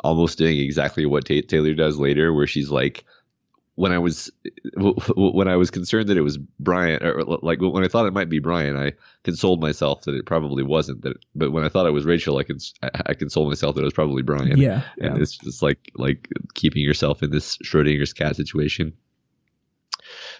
almost 0.00 0.38
doing 0.38 0.58
exactly 0.58 1.06
what 1.06 1.26
Ta 1.26 1.40
Taylor 1.46 1.74
does 1.74 1.98
later, 1.98 2.32
where 2.32 2.46
she's 2.46 2.70
like, 2.70 3.04
when 3.76 3.92
I 3.92 3.98
was 3.98 4.30
when 5.14 5.48
I 5.48 5.56
was 5.56 5.70
concerned 5.70 6.08
that 6.08 6.16
it 6.16 6.22
was 6.22 6.38
Brian, 6.38 7.02
or 7.02 7.22
like 7.24 7.60
when 7.60 7.84
I 7.84 7.88
thought 7.88 8.06
it 8.06 8.14
might 8.14 8.30
be 8.30 8.40
Brian, 8.40 8.76
I 8.76 8.92
consoled 9.22 9.60
myself 9.60 10.02
that 10.02 10.14
it 10.14 10.26
probably 10.26 10.62
wasn't. 10.62 11.02
That, 11.02 11.18
but 11.34 11.52
when 11.52 11.62
I 11.62 11.68
thought 11.68 11.86
it 11.86 11.92
was 11.92 12.06
Rachel, 12.06 12.38
I 12.38 12.42
cons- 12.42 12.74
I, 12.82 12.90
I 13.06 13.14
consoled 13.14 13.48
myself 13.48 13.76
that 13.76 13.82
it 13.82 13.84
was 13.84 13.92
probably 13.92 14.22
Brian. 14.22 14.58
yeah, 14.58 14.82
and 14.98 15.16
yeah. 15.16 15.22
it's 15.22 15.36
just 15.36 15.62
like 15.62 15.92
like 15.94 16.28
keeping 16.54 16.82
yourself 16.82 17.22
in 17.22 17.30
this 17.30 17.58
Schrodinger's 17.58 18.14
cat 18.14 18.34
situation. 18.36 18.94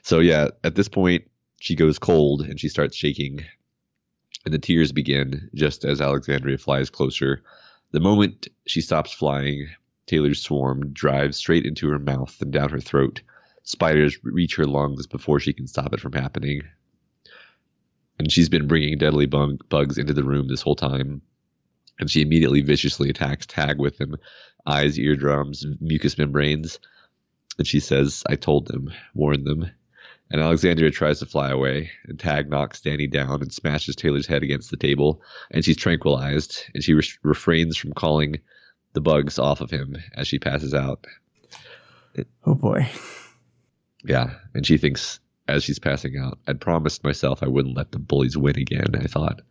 So 0.02 0.20
yeah, 0.20 0.48
at 0.64 0.74
this 0.74 0.88
point, 0.88 1.24
she 1.60 1.74
goes 1.74 1.98
cold 1.98 2.40
and 2.40 2.58
she 2.58 2.70
starts 2.70 2.96
shaking, 2.96 3.44
and 4.46 4.54
the 4.54 4.58
tears 4.58 4.92
begin 4.92 5.50
just 5.54 5.84
as 5.84 6.00
Alexandria 6.00 6.56
flies 6.56 6.88
closer. 6.88 7.42
The 7.92 8.00
moment 8.00 8.48
she 8.66 8.80
stops 8.80 9.12
flying, 9.12 9.68
Taylor's 10.06 10.42
swarm 10.42 10.92
drives 10.92 11.36
straight 11.36 11.66
into 11.66 11.88
her 11.88 11.98
mouth 11.98 12.36
and 12.40 12.52
down 12.52 12.70
her 12.70 12.80
throat. 12.80 13.22
Spiders 13.62 14.18
reach 14.22 14.56
her 14.56 14.66
lungs 14.66 15.06
before 15.06 15.40
she 15.40 15.52
can 15.52 15.66
stop 15.66 15.92
it 15.92 16.00
from 16.00 16.12
happening. 16.12 16.62
And 18.18 18.30
she's 18.30 18.48
been 18.48 18.66
bringing 18.66 18.98
deadly 18.98 19.26
bug- 19.26 19.68
bugs 19.68 19.98
into 19.98 20.14
the 20.14 20.24
room 20.24 20.48
this 20.48 20.62
whole 20.62 20.76
time. 20.76 21.22
And 21.98 22.10
she 22.10 22.22
immediately 22.22 22.60
viciously 22.60 23.08
attacks 23.08 23.46
Tagg 23.46 23.78
with 23.78 23.98
them 23.98 24.16
eyes, 24.66 24.98
eardrums, 24.98 25.64
mucous 25.80 26.18
membranes. 26.18 26.78
And 27.58 27.66
she 27.66 27.80
says, 27.80 28.24
I 28.26 28.36
told 28.36 28.66
them, 28.66 28.92
warned 29.14 29.46
them. 29.46 29.70
And 30.30 30.40
Alexandria 30.40 30.90
tries 30.90 31.20
to 31.20 31.26
fly 31.26 31.50
away, 31.50 31.90
and 32.06 32.18
Tagg 32.18 32.50
knocks 32.50 32.80
Danny 32.80 33.06
down 33.06 33.42
and 33.42 33.52
smashes 33.52 33.94
Taylor's 33.94 34.26
head 34.26 34.42
against 34.42 34.70
the 34.70 34.76
table. 34.76 35.22
And 35.52 35.64
she's 35.64 35.76
tranquilized, 35.76 36.64
and 36.74 36.82
she 36.82 36.94
re- 36.94 37.08
refrains 37.22 37.76
from 37.76 37.92
calling 37.92 38.40
the 38.92 39.00
bugs 39.00 39.38
off 39.38 39.60
of 39.60 39.70
him 39.70 39.96
as 40.14 40.26
she 40.26 40.38
passes 40.38 40.74
out. 40.74 41.06
Oh 42.44 42.54
boy. 42.54 42.88
Yeah, 44.04 44.34
and 44.54 44.66
she 44.66 44.78
thinks 44.78 45.20
as 45.48 45.62
she's 45.62 45.78
passing 45.78 46.16
out, 46.18 46.38
I'd 46.46 46.60
promised 46.60 47.04
myself 47.04 47.42
I 47.42 47.48
wouldn't 47.48 47.76
let 47.76 47.92
the 47.92 47.98
bullies 47.98 48.36
win 48.36 48.58
again. 48.58 48.94
I 48.94 49.06
thought 49.06 49.42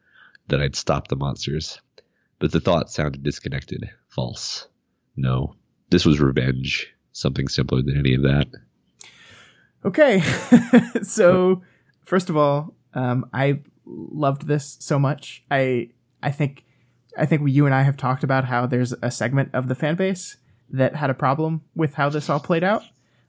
that 0.47 0.61
I'd 0.61 0.75
stop 0.75 1.07
the 1.07 1.15
monsters. 1.15 1.79
But 2.39 2.51
the 2.51 2.59
thought 2.59 2.91
sounded 2.91 3.23
disconnected, 3.23 3.89
false. 4.09 4.67
No, 5.15 5.55
this 5.89 6.05
was 6.05 6.19
revenge, 6.19 6.93
something 7.13 7.47
simpler 7.47 7.81
than 7.81 7.97
any 7.97 8.13
of 8.13 8.23
that. 8.23 8.47
Okay. 9.85 10.21
so, 11.03 11.61
first 12.03 12.29
of 12.29 12.37
all, 12.37 12.73
um, 12.93 13.29
I 13.33 13.59
loved 13.85 14.47
this 14.47 14.77
so 14.79 14.97
much. 14.97 15.43
I 15.51 15.89
I 16.23 16.31
think 16.31 16.65
I 17.17 17.25
think 17.25 17.47
you 17.47 17.65
and 17.65 17.75
I 17.75 17.83
have 17.83 17.95
talked 17.95 18.23
about 18.23 18.45
how 18.45 18.65
there's 18.65 18.93
a 19.01 19.11
segment 19.11 19.51
of 19.53 19.67
the 19.67 19.75
fan 19.75 19.95
base 19.95 20.37
that 20.69 20.95
had 20.95 21.09
a 21.09 21.13
problem 21.13 21.61
with 21.75 21.93
how 21.93 22.09
this 22.09 22.29
all 22.29 22.39
played 22.39 22.63
out. 22.63 22.83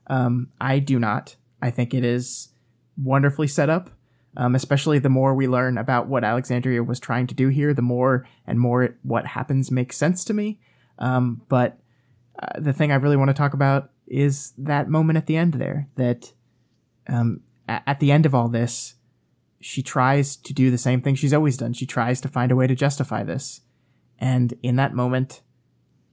Um, 0.07 0.49
I 0.59 0.79
do 0.79 0.99
not. 0.99 1.35
I 1.61 1.69
think 1.69 1.93
it 1.93 2.03
is 2.03 2.49
wonderfully 2.97 3.47
set 3.47 3.69
up. 3.69 3.91
Um, 4.35 4.53
especially 4.53 4.99
the 4.99 5.09
more 5.09 5.33
we 5.33 5.47
learn 5.47 5.79
about 5.79 6.07
what 6.07 6.23
Alexandria 6.23 6.83
was 6.83 6.99
trying 6.99 7.25
to 7.25 7.33
do 7.33 7.47
here, 7.47 7.73
the 7.73 7.81
more 7.81 8.27
and 8.45 8.59
more 8.59 8.83
it, 8.83 8.95
what 9.01 9.25
happens 9.25 9.71
makes 9.71 9.97
sense 9.97 10.23
to 10.25 10.33
me. 10.33 10.59
Um, 10.99 11.41
but 11.49 11.79
uh, 12.39 12.59
the 12.59 12.73
thing 12.73 12.91
I 12.91 12.95
really 12.95 13.17
want 13.17 13.29
to 13.29 13.33
talk 13.33 13.55
about 13.55 13.89
is 14.05 14.53
that 14.59 14.89
moment 14.89 15.17
at 15.17 15.25
the 15.25 15.37
end 15.37 15.55
there. 15.55 15.87
That 15.95 16.31
um, 17.07 17.41
at 17.67 17.99
the 17.99 18.11
end 18.11 18.25
of 18.25 18.33
all 18.35 18.47
this, 18.47 18.95
she 19.59 19.81
tries 19.81 20.35
to 20.35 20.53
do 20.53 20.69
the 20.69 20.77
same 20.77 21.01
thing 21.01 21.15
she's 21.15 21.33
always 21.33 21.57
done. 21.57 21.73
She 21.73 21.85
tries 21.85 22.21
to 22.21 22.27
find 22.27 22.51
a 22.51 22.55
way 22.55 22.67
to 22.67 22.75
justify 22.75 23.23
this, 23.23 23.61
and 24.19 24.53
in 24.61 24.75
that 24.75 24.93
moment, 24.93 25.41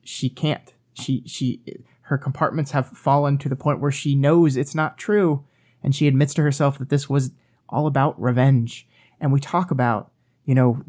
she 0.03 0.29
can't. 0.29 0.73
She 0.95 1.23
she 1.27 1.63
her 2.03 2.19
compartments 2.19 2.73
have 2.73 2.89
fallen 2.89 3.39
to 3.39 3.49
the 3.49 3.57
point 3.57 3.81
where 3.81 3.91
she 3.91 4.15
knows 4.15 4.57
it's 4.57 4.75
not 4.75 4.99
true, 4.99 5.45
and 5.83 5.95
she 5.95 6.07
admits 6.07 6.35
to 6.35 6.43
herself 6.43 6.79
that 6.79 6.91
this 6.91 7.09
was 7.09 7.33
all 7.69 7.87
about 7.87 8.21
revenge. 8.21 8.87
And 9.21 9.33
we 9.33 9.41
talk 9.41 9.71
about, 9.71 10.11
you 10.45 10.55
know, 10.55 10.83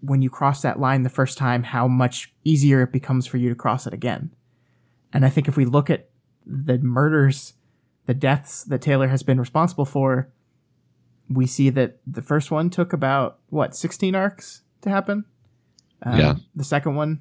when 0.00 0.22
you 0.22 0.30
cross 0.30 0.62
that 0.62 0.80
line 0.80 1.02
the 1.02 1.08
first 1.08 1.38
time, 1.38 1.62
how 1.62 1.86
much 1.86 2.32
easier 2.44 2.82
it 2.82 2.92
becomes 2.92 3.26
for 3.26 3.36
you 3.36 3.48
to 3.48 3.54
cross 3.54 3.86
it 3.86 3.94
again. 3.94 4.34
And 5.12 5.24
I 5.24 5.30
think 5.30 5.46
if 5.46 5.56
we 5.56 5.64
look 5.64 5.90
at 5.90 6.08
the 6.44 6.78
murders, 6.78 7.54
the 8.06 8.14
deaths 8.14 8.64
that 8.64 8.80
Taylor 8.80 9.08
has 9.08 9.22
been 9.22 9.38
responsible 9.38 9.84
for, 9.84 10.32
we 11.28 11.46
see 11.46 11.70
that 11.70 11.98
the 12.06 12.22
first 12.22 12.50
one 12.50 12.70
took 12.70 12.92
about, 12.92 13.38
what, 13.48 13.74
16 13.74 14.14
arcs 14.14 14.62
to 14.82 14.90
happen? 14.90 15.24
Um, 16.02 16.18
yeah. 16.18 16.34
The 16.54 16.64
second 16.64 16.96
one, 16.96 17.20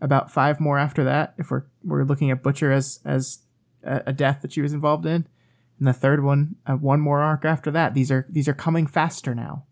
about 0.00 0.30
five 0.30 0.60
more 0.60 0.78
after 0.78 1.04
that, 1.04 1.34
if 1.38 1.50
we're, 1.50 1.64
we're 1.82 2.04
looking 2.04 2.30
at 2.30 2.42
Butcher 2.42 2.70
as, 2.70 3.00
as 3.04 3.40
a, 3.82 4.02
a 4.06 4.12
death 4.12 4.42
that 4.42 4.52
she 4.52 4.60
was 4.60 4.72
involved 4.72 5.06
in 5.06 5.26
and 5.80 5.88
the 5.88 5.92
third 5.92 6.22
one, 6.22 6.56
uh, 6.66 6.74
one 6.74 7.00
more 7.00 7.20
arc 7.20 7.44
after 7.44 7.70
that. 7.72 7.94
These 7.94 8.12
are 8.12 8.26
these 8.28 8.46
are 8.46 8.54
coming 8.54 8.86
faster 8.86 9.34
now, 9.34 9.64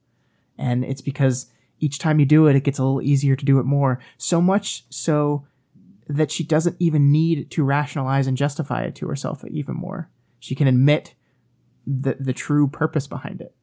and 0.56 0.84
it's 0.84 1.02
because 1.02 1.46
each 1.78 1.98
time 1.98 2.18
you 2.18 2.26
do 2.26 2.48
it, 2.48 2.56
it 2.56 2.64
gets 2.64 2.78
a 2.78 2.82
little 2.82 3.02
easier 3.02 3.36
to 3.36 3.44
do 3.44 3.60
it 3.60 3.64
more. 3.64 4.00
So 4.16 4.40
much 4.40 4.84
so 4.88 5.46
that 6.08 6.32
she 6.32 6.42
doesn't 6.42 6.76
even 6.80 7.12
need 7.12 7.50
to 7.52 7.62
rationalize 7.62 8.26
and 8.26 8.36
justify 8.36 8.82
it 8.82 8.94
to 8.96 9.06
herself 9.06 9.44
even 9.44 9.76
more. 9.76 10.10
She 10.40 10.54
can 10.54 10.66
admit 10.66 11.14
the 11.86 12.16
the 12.18 12.32
true 12.32 12.68
purpose 12.68 13.06
behind 13.06 13.40
it, 13.40 13.54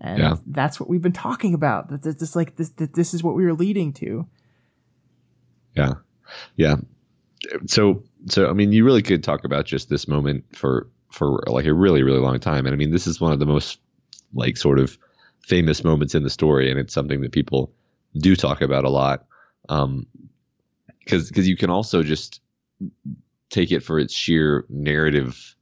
and 0.00 0.18
yeah. 0.18 0.36
that's 0.46 0.80
what 0.80 0.88
we've 0.88 1.02
been 1.02 1.12
talking 1.12 1.54
about. 1.54 1.88
That 1.90 2.18
this 2.18 2.34
like 2.34 2.56
this 2.56 2.70
that 2.70 2.94
this 2.94 3.14
is 3.14 3.22
what 3.22 3.34
we 3.34 3.44
were 3.44 3.54
leading 3.54 3.92
to. 3.94 4.26
Yeah, 5.76 5.94
yeah. 6.56 6.76
So 7.66 8.02
so 8.26 8.48
I 8.48 8.52
mean, 8.52 8.72
you 8.72 8.84
really 8.84 9.02
could 9.02 9.22
talk 9.22 9.44
about 9.44 9.66
just 9.66 9.88
this 9.88 10.08
moment 10.08 10.44
for 10.56 10.88
for 11.10 11.42
like 11.46 11.66
a 11.66 11.72
really 11.72 12.02
really 12.02 12.18
long 12.18 12.38
time 12.38 12.66
and 12.66 12.74
i 12.74 12.76
mean 12.76 12.90
this 12.90 13.06
is 13.06 13.20
one 13.20 13.32
of 13.32 13.38
the 13.38 13.46
most 13.46 13.78
like 14.34 14.56
sort 14.56 14.78
of 14.78 14.98
famous 15.40 15.82
moments 15.82 16.14
in 16.14 16.22
the 16.22 16.30
story 16.30 16.70
and 16.70 16.78
it's 16.78 16.92
something 16.92 17.20
that 17.22 17.32
people 17.32 17.72
do 18.18 18.36
talk 18.36 18.60
about 18.60 18.84
a 18.84 18.90
lot 18.90 19.26
um 19.68 20.06
because 21.00 21.28
because 21.28 21.48
you 21.48 21.56
can 21.56 21.70
also 21.70 22.02
just 22.02 22.40
take 23.50 23.72
it 23.72 23.82
for 23.82 23.98
its 23.98 24.12
sheer 24.12 24.66
narrative 24.68 25.56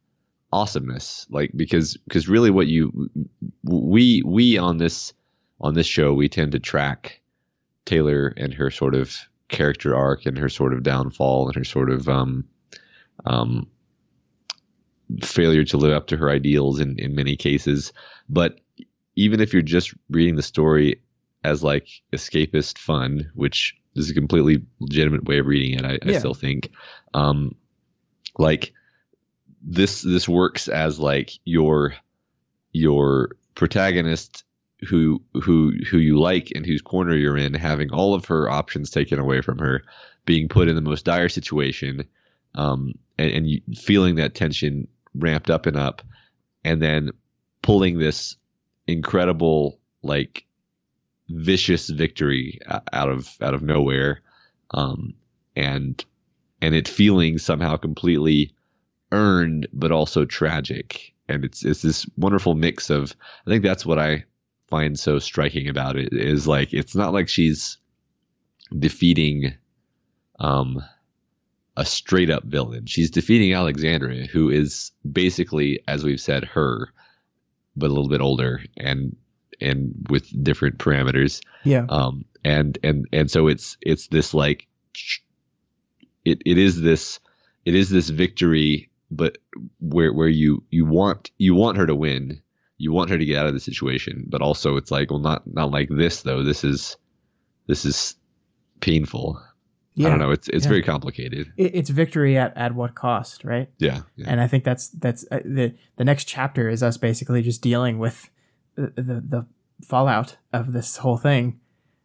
awesomeness 0.53 1.27
like 1.31 1.51
because 1.57 1.97
because 1.97 2.29
really 2.29 2.51
what 2.51 2.67
you 2.67 3.11
we 3.65 4.23
we 4.25 4.57
on 4.57 4.79
this 4.79 5.13
on 5.61 5.75
this 5.75 5.87
show 5.87 6.13
we 6.15 6.29
tend 6.29 6.53
to 6.53 6.61
track 6.61 7.21
taylor 7.85 8.33
and 8.37 8.55
her 8.55 8.71
sort 8.71 8.95
of 8.95 9.17
character 9.49 9.95
arc 9.95 10.25
and 10.25 10.39
her 10.39 10.49
sort 10.49 10.73
of 10.73 10.83
downfall 10.83 11.47
and 11.47 11.57
her 11.57 11.65
sort 11.65 11.91
of 11.91 12.09
um 12.09 12.45
um 13.25 13.67
failure 15.23 15.65
to 15.65 15.77
live 15.77 15.93
up 15.93 16.07
to 16.09 16.17
her 16.17 16.31
ideals 16.31 16.81
in, 16.81 16.99
in 16.99 17.15
many 17.15 17.37
cases. 17.37 17.93
But 18.29 18.61
even 19.15 19.41
if 19.41 19.53
you're 19.53 19.63
just 19.63 19.95
reading 20.11 20.37
the 20.37 20.43
story 20.43 21.01
as 21.45 21.63
like 21.63 21.89
escapist 22.13 22.79
fun, 22.79 23.31
which 23.35 23.75
is 23.95 24.11
a 24.11 24.15
completely 24.15 24.63
legitimate 24.81 25.25
way 25.25 25.39
of 25.39 25.47
reading 25.47 25.79
it, 25.79 25.85
I, 25.85 25.93
yeah. 25.93 26.17
I 26.17 26.19
still 26.19 26.35
think, 26.35 26.71
um, 27.15 27.55
like 28.39 28.73
this 29.67 30.03
this 30.03 30.29
works 30.29 30.69
as 30.69 30.99
like 30.99 31.33
your 31.45 31.95
your 32.73 33.37
protagonist 33.55 34.45
who 34.89 35.21
who 35.35 35.73
who 35.91 35.99
you 35.99 36.19
like 36.19 36.53
and 36.55 36.65
whose 36.65 36.83
corner 36.83 37.15
you're 37.15 37.37
in 37.37 37.53
having 37.53 37.91
all 37.91 38.15
of 38.15 38.27
her 38.27 38.49
options 38.49 38.91
taken 38.91 39.19
away 39.19 39.41
from 39.41 39.59
her 39.59 39.83
being 40.25 40.49
put 40.49 40.69
in 40.69 40.75
the 40.75 40.81
most 40.81 41.05
dire 41.05 41.29
situation 41.29 42.07
um, 42.57 42.95
and, 43.19 43.31
and 43.31 43.51
you, 43.51 43.61
feeling 43.75 44.17
that 44.17 44.35
tension 44.35 44.89
ramped 45.15 45.51
up 45.51 45.67
and 45.67 45.77
up, 45.77 46.03
and 46.65 46.83
then 46.83 47.11
pulling 47.63 47.99
this 47.99 48.37
incredible 48.87 49.79
like 50.03 50.47
vicious 51.29 51.89
victory 51.89 52.61
out 52.93 53.09
of 53.09 53.37
out 53.41 53.55
of 53.55 53.63
nowhere, 53.63 54.23
um, 54.73 55.15
and 55.55 56.05
and 56.61 56.75
it 56.75 56.89
feeling 56.89 57.39
somehow 57.39 57.77
completely 57.77 58.55
earned 59.13 59.69
but 59.73 59.93
also 59.93 60.25
tragic. 60.25 61.15
And 61.29 61.45
it's 61.45 61.65
it's 61.65 61.83
this 61.83 62.07
wonderful 62.17 62.55
mix 62.55 62.91
of 62.91 63.15
I 63.47 63.51
think 63.51 63.63
that's 63.63 63.87
what 63.87 63.99
I 63.99 64.25
find 64.69 64.99
so 64.99 65.19
striking 65.19 65.69
about 65.69 65.97
it 65.97 66.09
is 66.13 66.47
like 66.47 66.73
it's 66.73 66.95
not 66.95 67.13
like 67.13 67.29
she's 67.29 67.79
defeating 68.77 69.55
um 70.39 70.83
a 71.77 71.85
straight 71.85 72.31
up 72.31 72.45
villain. 72.45 72.87
She's 72.87 73.11
defeating 73.11 73.53
Alexandria, 73.53 74.27
who 74.27 74.49
is 74.49 74.93
basically, 75.11 75.81
as 75.87 76.03
we've 76.03 76.21
said, 76.21 76.45
her, 76.45 76.89
but 77.77 77.87
a 77.87 77.93
little 77.93 78.09
bit 78.09 78.23
older 78.23 78.63
and 78.77 79.17
and 79.61 80.07
with 80.09 80.27
different 80.43 80.79
parameters. 80.79 81.41
Yeah. 81.65 81.87
Um. 81.89 82.25
And 82.45 82.79
and 82.85 83.07
and 83.13 83.29
so 83.29 83.49
it's 83.49 83.77
it's 83.81 84.07
this 84.07 84.33
like, 84.33 84.69
it 86.25 86.43
it 86.47 86.59
is 86.59 86.81
this 86.81 87.19
it 87.65 87.75
is 87.75 87.91
this 87.91 88.09
victory, 88.09 88.89
but 89.11 89.39
where 89.81 90.13
where 90.13 90.29
you 90.29 90.63
you 90.71 90.85
want 90.85 91.31
you 91.39 91.55
want 91.55 91.79
her 91.79 91.87
to 91.87 91.95
win, 91.95 92.43
you 92.79 92.93
want 92.93 93.11
her 93.11 93.19
to 93.19 93.25
get 93.25 93.39
out 93.39 93.47
of 93.47 93.55
the 93.55 93.61
situation, 93.61 94.25
but 94.29 94.43
also 94.43 94.77
it's 94.77 94.91
like 94.91 95.11
well 95.11 95.21
not 95.21 95.43
not 95.47 95.71
like 95.71 95.89
this 95.91 96.23
though. 96.23 96.43
This 96.43 96.65
is 96.65 96.97
this 97.67 97.85
is 97.85 98.17
painful. 98.81 99.43
Yeah. 99.95 100.09
I 100.09 100.11
don't 100.11 100.19
know. 100.19 100.31
It's 100.31 100.49
it's 100.49 100.65
yeah. 100.65 100.71
very 100.71 100.83
complicated. 100.83 101.53
it's 101.57 101.89
victory 101.89 102.37
at, 102.37 102.55
at 102.57 102.75
what 102.75 102.95
cost, 102.95 103.45
right? 103.45 103.71
Yeah, 103.79 104.03
yeah. 104.17 104.27
And 104.29 104.41
I 104.41 104.47
think 104.47 104.65
that's 104.65 104.89
that's 104.89 105.25
uh, 105.31 105.41
the 105.45 105.75
the 105.97 106.05
next 106.05 106.25
chapter 106.25 106.69
is 106.69 106.83
us 106.83 106.99
basically 106.99 107.43
just 107.43 107.63
dealing 107.63 107.99
with 107.99 108.29
the 108.75 108.93
the, 108.97 109.25
the 109.27 109.47
fallout 109.83 110.37
of 110.53 110.73
this 110.73 110.99
whole 110.99 111.17
thing, 111.17 111.61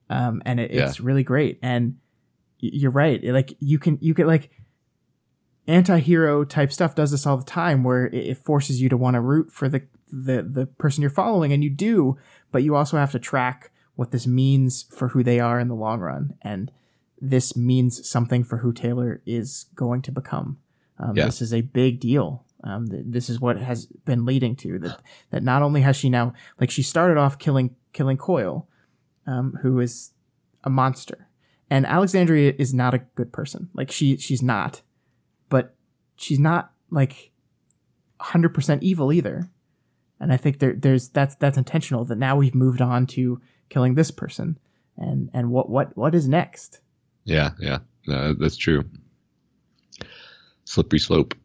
um, 0.09 0.41
and 0.45 0.59
it, 0.59 0.71
it's 0.71 1.01
really 1.01 1.23
great. 1.23 1.59
And 1.61 1.97
you're 2.59 2.91
right. 2.91 3.21
Like 3.23 3.55
you 3.59 3.77
can 3.77 3.97
you 4.01 4.13
can 4.13 4.27
like 4.27 4.51
anti-hero 5.71 6.43
type 6.43 6.71
stuff 6.71 6.95
does 6.95 7.11
this 7.11 7.25
all 7.25 7.37
the 7.37 7.45
time 7.45 7.83
where 7.83 8.07
it, 8.07 8.37
forces 8.37 8.81
you 8.81 8.89
to 8.89 8.97
want 8.97 9.15
to 9.15 9.21
root 9.21 9.51
for 9.51 9.69
the 9.69 9.81
the 10.11 10.43
the 10.43 10.65
person 10.65 11.01
you're 11.01 11.09
following 11.09 11.53
and 11.53 11.63
you 11.63 11.69
do 11.69 12.17
but 12.51 12.63
you 12.63 12.75
also 12.75 12.97
have 12.97 13.11
to 13.11 13.19
track 13.19 13.71
what 13.95 14.11
this 14.11 14.27
means 14.27 14.83
for 14.91 15.09
who 15.09 15.23
they 15.23 15.39
are 15.39 15.59
in 15.59 15.67
the 15.67 15.75
long 15.75 15.99
run 15.99 16.33
and 16.41 16.71
this 17.21 17.55
means 17.55 18.09
something 18.09 18.43
for 18.43 18.57
who 18.57 18.73
Taylor 18.73 19.21
is 19.25 19.67
going 19.75 20.01
to 20.01 20.11
become. 20.11 20.57
Um, 20.97 21.15
yeah. 21.15 21.25
This 21.25 21.41
is 21.41 21.53
a 21.53 21.61
big 21.61 21.99
deal. 21.99 22.43
Um, 22.63 22.89
th- 22.89 23.03
this 23.05 23.29
is 23.29 23.39
what 23.39 23.57
has 23.57 23.85
been 23.85 24.25
leading 24.25 24.55
to 24.57 24.79
that. 24.79 25.01
That 25.29 25.43
not 25.43 25.61
only 25.61 25.81
has 25.81 25.95
she 25.95 26.09
now, 26.09 26.33
like, 26.59 26.71
she 26.71 26.81
started 26.81 27.17
off 27.17 27.37
killing 27.37 27.75
killing 27.93 28.17
Coil, 28.17 28.67
um, 29.27 29.57
who 29.61 29.79
is 29.79 30.11
a 30.63 30.69
monster, 30.69 31.27
and 31.69 31.85
Alexandria 31.85 32.53
is 32.57 32.73
not 32.73 32.93
a 32.93 32.99
good 33.15 33.31
person. 33.31 33.69
Like 33.73 33.91
she 33.91 34.17
she's 34.17 34.41
not, 34.41 34.81
but 35.51 35.75
she's 36.15 36.39
not 36.39 36.71
like 36.89 37.31
hundred 38.19 38.55
percent 38.55 38.81
evil 38.81 39.13
either. 39.13 39.47
And 40.19 40.33
I 40.33 40.37
think 40.37 40.57
there 40.57 40.73
there's 40.73 41.09
that's 41.09 41.35
that's 41.35 41.57
intentional. 41.57 42.05
That 42.05 42.17
now 42.17 42.35
we've 42.37 42.55
moved 42.55 42.81
on 42.81 43.05
to 43.07 43.39
killing 43.69 43.93
this 43.93 44.09
person, 44.09 44.57
and 44.97 45.29
and 45.33 45.51
what 45.51 45.69
what 45.69 45.95
what 45.95 46.15
is 46.15 46.27
next? 46.27 46.79
Yeah, 47.23 47.51
yeah, 47.59 47.79
uh, 48.09 48.33
that's 48.39 48.57
true. 48.57 48.83
Slippery 50.65 50.99
slope. 50.99 51.35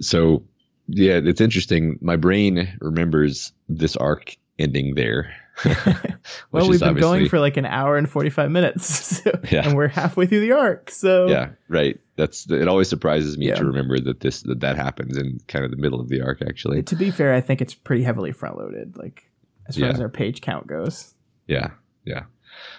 So, 0.00 0.44
yeah, 0.86 1.20
it's 1.22 1.40
interesting. 1.40 1.98
My 2.00 2.16
brain 2.16 2.76
remembers 2.80 3.52
this 3.68 3.96
arc 3.96 4.36
ending 4.58 4.94
there. 4.94 5.34
well, 6.52 6.68
we've 6.68 6.80
been 6.80 6.98
going 6.98 7.28
for 7.28 7.40
like 7.40 7.56
an 7.56 7.66
hour 7.66 7.96
and 7.96 8.08
45 8.08 8.50
minutes, 8.50 8.86
so, 9.22 9.30
yeah. 9.50 9.66
and 9.66 9.76
we're 9.76 9.88
halfway 9.88 10.26
through 10.26 10.40
the 10.40 10.52
arc. 10.52 10.90
So, 10.90 11.26
yeah, 11.26 11.50
right. 11.68 11.98
That's 12.18 12.50
it. 12.50 12.66
Always 12.66 12.88
surprises 12.88 13.38
me 13.38 13.46
yeah. 13.46 13.54
to 13.54 13.64
remember 13.64 13.98
that 14.00 14.18
this 14.18 14.42
that 14.42 14.60
that 14.60 14.76
happens 14.76 15.16
in 15.16 15.38
kind 15.46 15.64
of 15.64 15.70
the 15.70 15.76
middle 15.76 16.00
of 16.00 16.08
the 16.08 16.20
arc. 16.20 16.42
Actually, 16.42 16.82
to 16.82 16.96
be 16.96 17.12
fair, 17.12 17.32
I 17.32 17.40
think 17.40 17.62
it's 17.62 17.74
pretty 17.74 18.02
heavily 18.02 18.32
front 18.32 18.58
loaded. 18.58 18.96
Like 18.98 19.30
as 19.68 19.76
far 19.76 19.86
yeah. 19.86 19.92
as 19.92 20.00
our 20.00 20.08
page 20.08 20.40
count 20.40 20.66
goes. 20.66 21.14
Yeah, 21.46 21.70
yeah. 22.04 22.24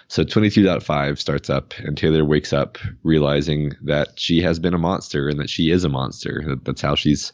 So 0.08 0.24
22.5 0.24 1.18
starts 1.18 1.48
up, 1.48 1.72
and 1.78 1.96
Taylor 1.96 2.24
wakes 2.24 2.52
up 2.52 2.78
realizing 3.02 3.72
that 3.82 4.20
she 4.20 4.42
has 4.42 4.58
been 4.58 4.74
a 4.74 4.78
monster 4.78 5.28
and 5.28 5.40
that 5.40 5.48
she 5.48 5.70
is 5.70 5.84
a 5.84 5.88
monster. 5.88 6.58
That's 6.64 6.82
how 6.82 6.96
she's, 6.96 7.32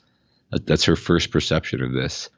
that's 0.64 0.84
her 0.84 0.94
first 0.94 1.32
perception 1.32 1.82
of 1.82 1.92
this. 1.92 2.30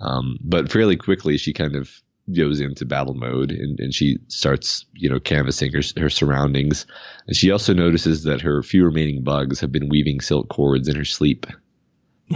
Um, 0.00 0.36
but 0.42 0.70
fairly 0.70 0.96
quickly, 0.96 1.38
she 1.38 1.52
kind 1.52 1.76
of 1.76 1.90
goes 2.32 2.60
into 2.60 2.86
battle 2.86 3.14
mode 3.14 3.50
and, 3.50 3.78
and 3.78 3.94
she 3.94 4.18
starts, 4.28 4.86
you 4.94 5.10
know, 5.10 5.20
canvassing 5.20 5.72
her, 5.72 5.82
her 5.98 6.08
surroundings. 6.08 6.86
And 7.26 7.36
she 7.36 7.50
also 7.50 7.74
notices 7.74 8.24
that 8.24 8.40
her 8.40 8.62
few 8.62 8.84
remaining 8.84 9.22
bugs 9.22 9.60
have 9.60 9.70
been 9.70 9.88
weaving 9.88 10.20
silk 10.20 10.48
cords 10.48 10.88
in 10.88 10.96
her 10.96 11.04
sleep. 11.04 11.46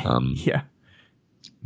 Um, 0.04 0.34
yeah. 0.36 0.60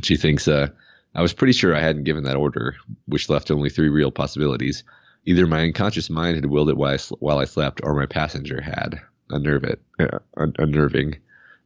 She 0.04 0.16
thinks, 0.16 0.46
uh, 0.46 0.68
I 1.12 1.22
was 1.22 1.32
pretty 1.32 1.52
sure 1.52 1.74
I 1.74 1.80
hadn't 1.80 2.04
given 2.04 2.22
that 2.22 2.36
order, 2.36 2.76
which 3.06 3.28
left 3.28 3.50
only 3.50 3.68
three 3.68 3.88
real 3.88 4.12
possibilities. 4.12 4.84
Either 5.24 5.44
my 5.46 5.64
unconscious 5.64 6.08
mind 6.08 6.36
had 6.36 6.46
willed 6.46 6.70
it 6.70 6.76
while 6.76 6.92
I, 6.92 6.96
sl- 6.98 7.16
while 7.18 7.38
I 7.38 7.46
slept, 7.46 7.80
or 7.82 7.94
my 7.94 8.06
passenger 8.06 8.60
had. 8.60 9.00
Unnerve 9.30 9.64
it, 9.64 9.82
uh, 9.98 10.18
un- 10.36 10.54
unnerving. 10.58 11.16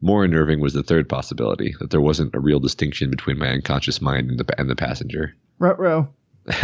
More 0.00 0.24
unnerving 0.24 0.60
was 0.60 0.72
the 0.72 0.82
third 0.82 1.08
possibility 1.08 1.74
that 1.78 1.90
there 1.90 2.00
wasn't 2.00 2.34
a 2.34 2.40
real 2.40 2.58
distinction 2.58 3.10
between 3.10 3.38
my 3.38 3.48
unconscious 3.48 4.00
mind 4.00 4.30
and 4.30 4.38
the 4.38 4.60
and 4.60 4.68
the 4.70 4.76
passenger. 4.76 5.34
Ruh-roh. 5.58 6.08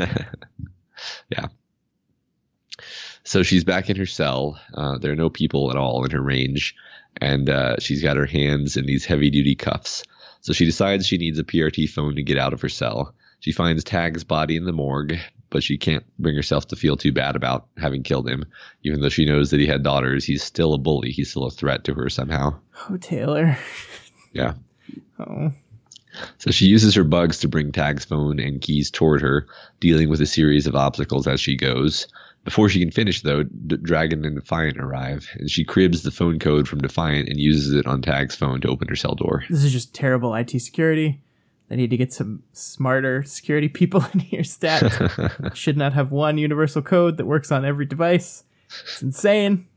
yeah. 1.28 1.46
So 3.24 3.42
she's 3.42 3.64
back 3.64 3.88
in 3.88 3.96
her 3.96 4.06
cell. 4.06 4.60
Uh, 4.74 4.98
there 4.98 5.12
are 5.12 5.16
no 5.16 5.30
people 5.30 5.70
at 5.70 5.76
all 5.76 6.04
in 6.04 6.10
her 6.10 6.20
range, 6.20 6.74
and 7.20 7.48
uh, 7.48 7.76
she's 7.78 8.02
got 8.02 8.16
her 8.16 8.26
hands 8.26 8.76
in 8.76 8.86
these 8.86 9.04
heavy 9.04 9.30
duty 9.30 9.54
cuffs. 9.54 10.02
So 10.40 10.52
she 10.52 10.64
decides 10.64 11.06
she 11.06 11.18
needs 11.18 11.38
a 11.38 11.44
PRT 11.44 11.88
phone 11.88 12.16
to 12.16 12.22
get 12.22 12.38
out 12.38 12.52
of 12.52 12.60
her 12.62 12.68
cell. 12.68 13.14
She 13.40 13.52
finds 13.52 13.84
Tagg's 13.84 14.24
body 14.24 14.56
in 14.56 14.64
the 14.64 14.72
morgue, 14.72 15.18
but 15.50 15.62
she 15.62 15.78
can't 15.78 16.04
bring 16.18 16.34
herself 16.34 16.66
to 16.68 16.76
feel 16.76 16.96
too 16.96 17.12
bad 17.12 17.36
about 17.36 17.66
having 17.76 18.02
killed 18.02 18.28
him. 18.28 18.44
Even 18.82 19.00
though 19.00 19.08
she 19.08 19.24
knows 19.24 19.50
that 19.50 19.60
he 19.60 19.66
had 19.66 19.82
daughters, 19.82 20.24
he's 20.24 20.42
still 20.42 20.74
a 20.74 20.78
bully. 20.78 21.10
He's 21.10 21.30
still 21.30 21.46
a 21.46 21.50
threat 21.50 21.84
to 21.84 21.94
her 21.94 22.08
somehow. 22.08 22.58
Oh, 22.88 22.96
Taylor. 22.96 23.56
Yeah. 24.32 24.54
Oh. 25.18 25.52
So 26.38 26.50
she 26.50 26.66
uses 26.66 26.94
her 26.94 27.04
bugs 27.04 27.38
to 27.38 27.48
bring 27.48 27.72
Tagg's 27.72 28.04
phone 28.04 28.38
and 28.38 28.60
keys 28.60 28.90
toward 28.90 29.22
her, 29.22 29.46
dealing 29.80 30.08
with 30.08 30.20
a 30.20 30.26
series 30.26 30.66
of 30.66 30.74
obstacles 30.74 31.26
as 31.26 31.40
she 31.40 31.56
goes. 31.56 32.06
Before 32.44 32.68
she 32.68 32.80
can 32.80 32.90
finish, 32.90 33.22
though, 33.22 33.44
D- 33.44 33.76
Dragon 33.76 34.24
and 34.24 34.34
Defiant 34.34 34.78
arrive, 34.78 35.28
and 35.34 35.48
she 35.48 35.64
cribs 35.64 36.02
the 36.02 36.10
phone 36.10 36.38
code 36.40 36.66
from 36.66 36.80
Defiant 36.80 37.28
and 37.28 37.38
uses 37.38 37.72
it 37.72 37.86
on 37.86 38.02
Tagg's 38.02 38.34
phone 38.34 38.60
to 38.62 38.68
open 38.68 38.88
her 38.88 38.96
cell 38.96 39.14
door. 39.14 39.44
This 39.48 39.62
is 39.62 39.72
just 39.72 39.94
terrible 39.94 40.34
IT 40.34 40.50
security. 40.60 41.22
They 41.68 41.76
need 41.76 41.90
to 41.90 41.96
get 41.96 42.12
some 42.12 42.42
smarter 42.52 43.22
security 43.22 43.68
people 43.68 44.04
in 44.12 44.20
here 44.20 44.44
stat. 44.44 44.92
Should 45.54 45.76
not 45.76 45.92
have 45.92 46.10
one 46.10 46.36
universal 46.36 46.82
code 46.82 47.16
that 47.16 47.26
works 47.26 47.52
on 47.52 47.64
every 47.64 47.86
device. 47.86 48.44
It's 48.68 49.02
insane. 49.02 49.68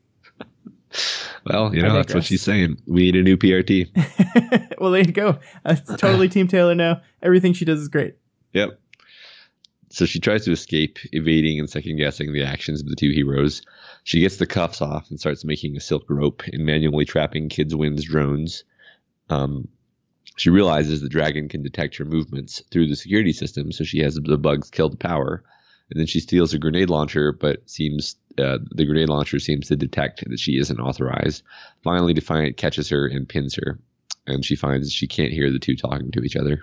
Well, 1.45 1.75
you 1.75 1.81
know, 1.81 1.93
that's 1.93 2.13
what 2.13 2.23
she's 2.23 2.41
saying. 2.41 2.81
We 2.87 3.03
need 3.03 3.15
a 3.15 3.23
new 3.23 3.37
PRT. 3.37 4.77
well, 4.79 4.91
there 4.91 5.01
you 5.01 5.11
go. 5.11 5.39
It's 5.65 5.95
totally 5.95 6.29
Team 6.29 6.47
Taylor 6.47 6.75
now. 6.75 7.01
Everything 7.21 7.53
she 7.53 7.65
does 7.65 7.79
is 7.79 7.87
great. 7.87 8.15
Yep. 8.53 8.79
So 9.89 10.05
she 10.05 10.19
tries 10.19 10.45
to 10.45 10.51
escape, 10.51 10.97
evading 11.11 11.59
and 11.59 11.69
second 11.69 11.97
guessing 11.97 12.33
the 12.33 12.43
actions 12.43 12.81
of 12.81 12.87
the 12.87 12.95
two 12.95 13.11
heroes. 13.11 13.61
She 14.03 14.21
gets 14.21 14.37
the 14.37 14.47
cuffs 14.47 14.81
off 14.81 15.09
and 15.09 15.19
starts 15.19 15.45
making 15.45 15.77
a 15.77 15.79
silk 15.79 16.03
rope 16.09 16.43
and 16.51 16.65
manually 16.65 17.05
trapping 17.05 17.49
Kid 17.49 17.73
Win's 17.73 18.03
drones. 18.03 18.63
Um, 19.29 19.67
she 20.37 20.49
realizes 20.49 21.01
the 21.01 21.09
dragon 21.09 21.47
can 21.47 21.63
detect 21.63 21.97
her 21.97 22.05
movements 22.05 22.61
through 22.71 22.87
the 22.87 22.95
security 22.95 23.31
system, 23.31 23.71
so 23.71 23.83
she 23.83 23.99
has 23.99 24.15
the 24.15 24.37
bugs 24.37 24.69
kill 24.69 24.89
the 24.89 24.97
power. 24.97 25.43
And 25.91 25.99
then 25.99 26.07
she 26.07 26.19
steals 26.19 26.53
a 26.53 26.59
grenade 26.59 26.89
launcher, 26.89 27.31
but 27.31 27.69
seems 27.69 28.15
uh, 28.37 28.57
the 28.71 28.85
grenade 28.85 29.09
launcher 29.09 29.39
seems 29.39 29.67
to 29.67 29.75
detect 29.75 30.27
that 30.27 30.39
she 30.39 30.57
isn't 30.57 30.79
authorized. 30.79 31.43
Finally, 31.83 32.13
Defiant 32.13 32.57
catches 32.57 32.89
her 32.89 33.07
and 33.07 33.29
pins 33.29 33.55
her, 33.55 33.79
and 34.25 34.43
she 34.43 34.55
finds 34.55 34.91
she 34.91 35.07
can't 35.07 35.31
hear 35.31 35.51
the 35.51 35.59
two 35.59 35.75
talking 35.75 36.11
to 36.11 36.21
each 36.21 36.35
other. 36.35 36.61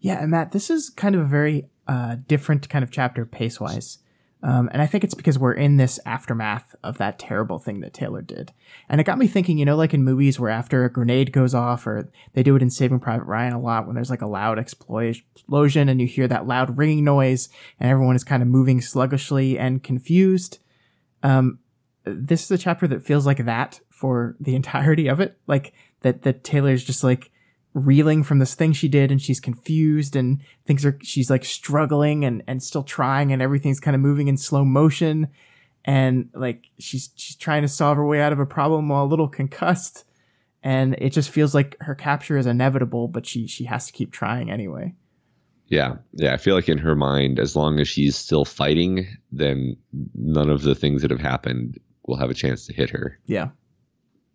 Yeah, 0.00 0.20
and 0.20 0.30
Matt, 0.30 0.52
this 0.52 0.68
is 0.68 0.90
kind 0.90 1.14
of 1.14 1.22
a 1.22 1.26
very 1.26 1.66
uh, 1.88 2.16
different 2.28 2.68
kind 2.68 2.82
of 2.82 2.90
chapter 2.90 3.24
pace 3.24 3.58
wise. 3.58 3.98
Um, 4.44 4.68
and 4.74 4.82
I 4.82 4.86
think 4.86 5.04
it's 5.04 5.14
because 5.14 5.38
we're 5.38 5.54
in 5.54 5.78
this 5.78 5.98
aftermath 6.04 6.76
of 6.84 6.98
that 6.98 7.18
terrible 7.18 7.58
thing 7.58 7.80
that 7.80 7.94
Taylor 7.94 8.20
did. 8.20 8.52
And 8.90 9.00
it 9.00 9.04
got 9.04 9.16
me 9.16 9.26
thinking, 9.26 9.56
you 9.56 9.64
know, 9.64 9.74
like 9.74 9.94
in 9.94 10.04
movies 10.04 10.38
where 10.38 10.50
after 10.50 10.84
a 10.84 10.92
grenade 10.92 11.32
goes 11.32 11.54
off, 11.54 11.86
or 11.86 12.10
they 12.34 12.42
do 12.42 12.54
it 12.54 12.60
in 12.60 12.68
Saving 12.68 13.00
Private 13.00 13.24
Ryan 13.24 13.54
a 13.54 13.60
lot 13.60 13.86
when 13.86 13.94
there's 13.94 14.10
like 14.10 14.20
a 14.20 14.26
loud 14.26 14.58
explosion 14.58 15.88
and 15.88 15.98
you 15.98 16.06
hear 16.06 16.28
that 16.28 16.46
loud 16.46 16.76
ringing 16.76 17.04
noise 17.04 17.48
and 17.80 17.90
everyone 17.90 18.16
is 18.16 18.22
kind 18.22 18.42
of 18.42 18.48
moving 18.48 18.82
sluggishly 18.82 19.58
and 19.58 19.82
confused. 19.82 20.58
Um, 21.22 21.60
this 22.04 22.44
is 22.44 22.50
a 22.50 22.58
chapter 22.58 22.86
that 22.86 23.02
feels 23.02 23.24
like 23.24 23.46
that 23.46 23.80
for 23.88 24.36
the 24.38 24.54
entirety 24.56 25.08
of 25.08 25.20
it. 25.20 25.38
Like 25.46 25.72
that, 26.02 26.20
that 26.22 26.44
Taylor's 26.44 26.84
just 26.84 27.02
like, 27.02 27.30
reeling 27.74 28.22
from 28.22 28.38
this 28.38 28.54
thing 28.54 28.72
she 28.72 28.88
did 28.88 29.10
and 29.10 29.20
she's 29.20 29.40
confused 29.40 30.16
and 30.16 30.40
things 30.64 30.84
are 30.86 30.96
she's 31.02 31.28
like 31.28 31.44
struggling 31.44 32.24
and 32.24 32.42
and 32.46 32.62
still 32.62 32.82
trying 32.84 33.32
and 33.32 33.42
everything's 33.42 33.80
kind 33.80 33.94
of 33.94 34.00
moving 34.00 34.28
in 34.28 34.36
slow 34.36 34.64
motion 34.64 35.28
and 35.84 36.28
like 36.34 36.70
she's 36.78 37.10
she's 37.16 37.36
trying 37.36 37.62
to 37.62 37.68
solve 37.68 37.96
her 37.96 38.06
way 38.06 38.20
out 38.20 38.32
of 38.32 38.38
a 38.38 38.46
problem 38.46 38.88
while 38.88 39.04
a 39.04 39.06
little 39.06 39.28
concussed 39.28 40.04
and 40.62 40.94
it 40.98 41.10
just 41.10 41.28
feels 41.30 41.52
like 41.54 41.76
her 41.80 41.94
capture 41.96 42.38
is 42.38 42.46
inevitable 42.46 43.08
but 43.08 43.26
she 43.26 43.46
she 43.46 43.64
has 43.64 43.86
to 43.86 43.92
keep 43.92 44.12
trying 44.12 44.50
anyway 44.50 44.94
Yeah, 45.68 45.96
yeah. 46.12 46.32
I 46.32 46.36
feel 46.36 46.54
like 46.54 46.68
in 46.68 46.78
her 46.78 46.94
mind, 46.94 47.38
as 47.40 47.56
long 47.56 47.80
as 47.80 47.88
she's 47.88 48.14
still 48.16 48.44
fighting, 48.44 49.06
then 49.32 49.76
none 50.14 50.50
of 50.50 50.62
the 50.62 50.74
things 50.74 51.02
that 51.02 51.10
have 51.10 51.20
happened 51.20 51.80
will 52.06 52.18
have 52.18 52.30
a 52.30 52.34
chance 52.34 52.66
to 52.66 52.72
hit 52.74 52.90
her. 52.90 53.18
yeah 53.26 53.48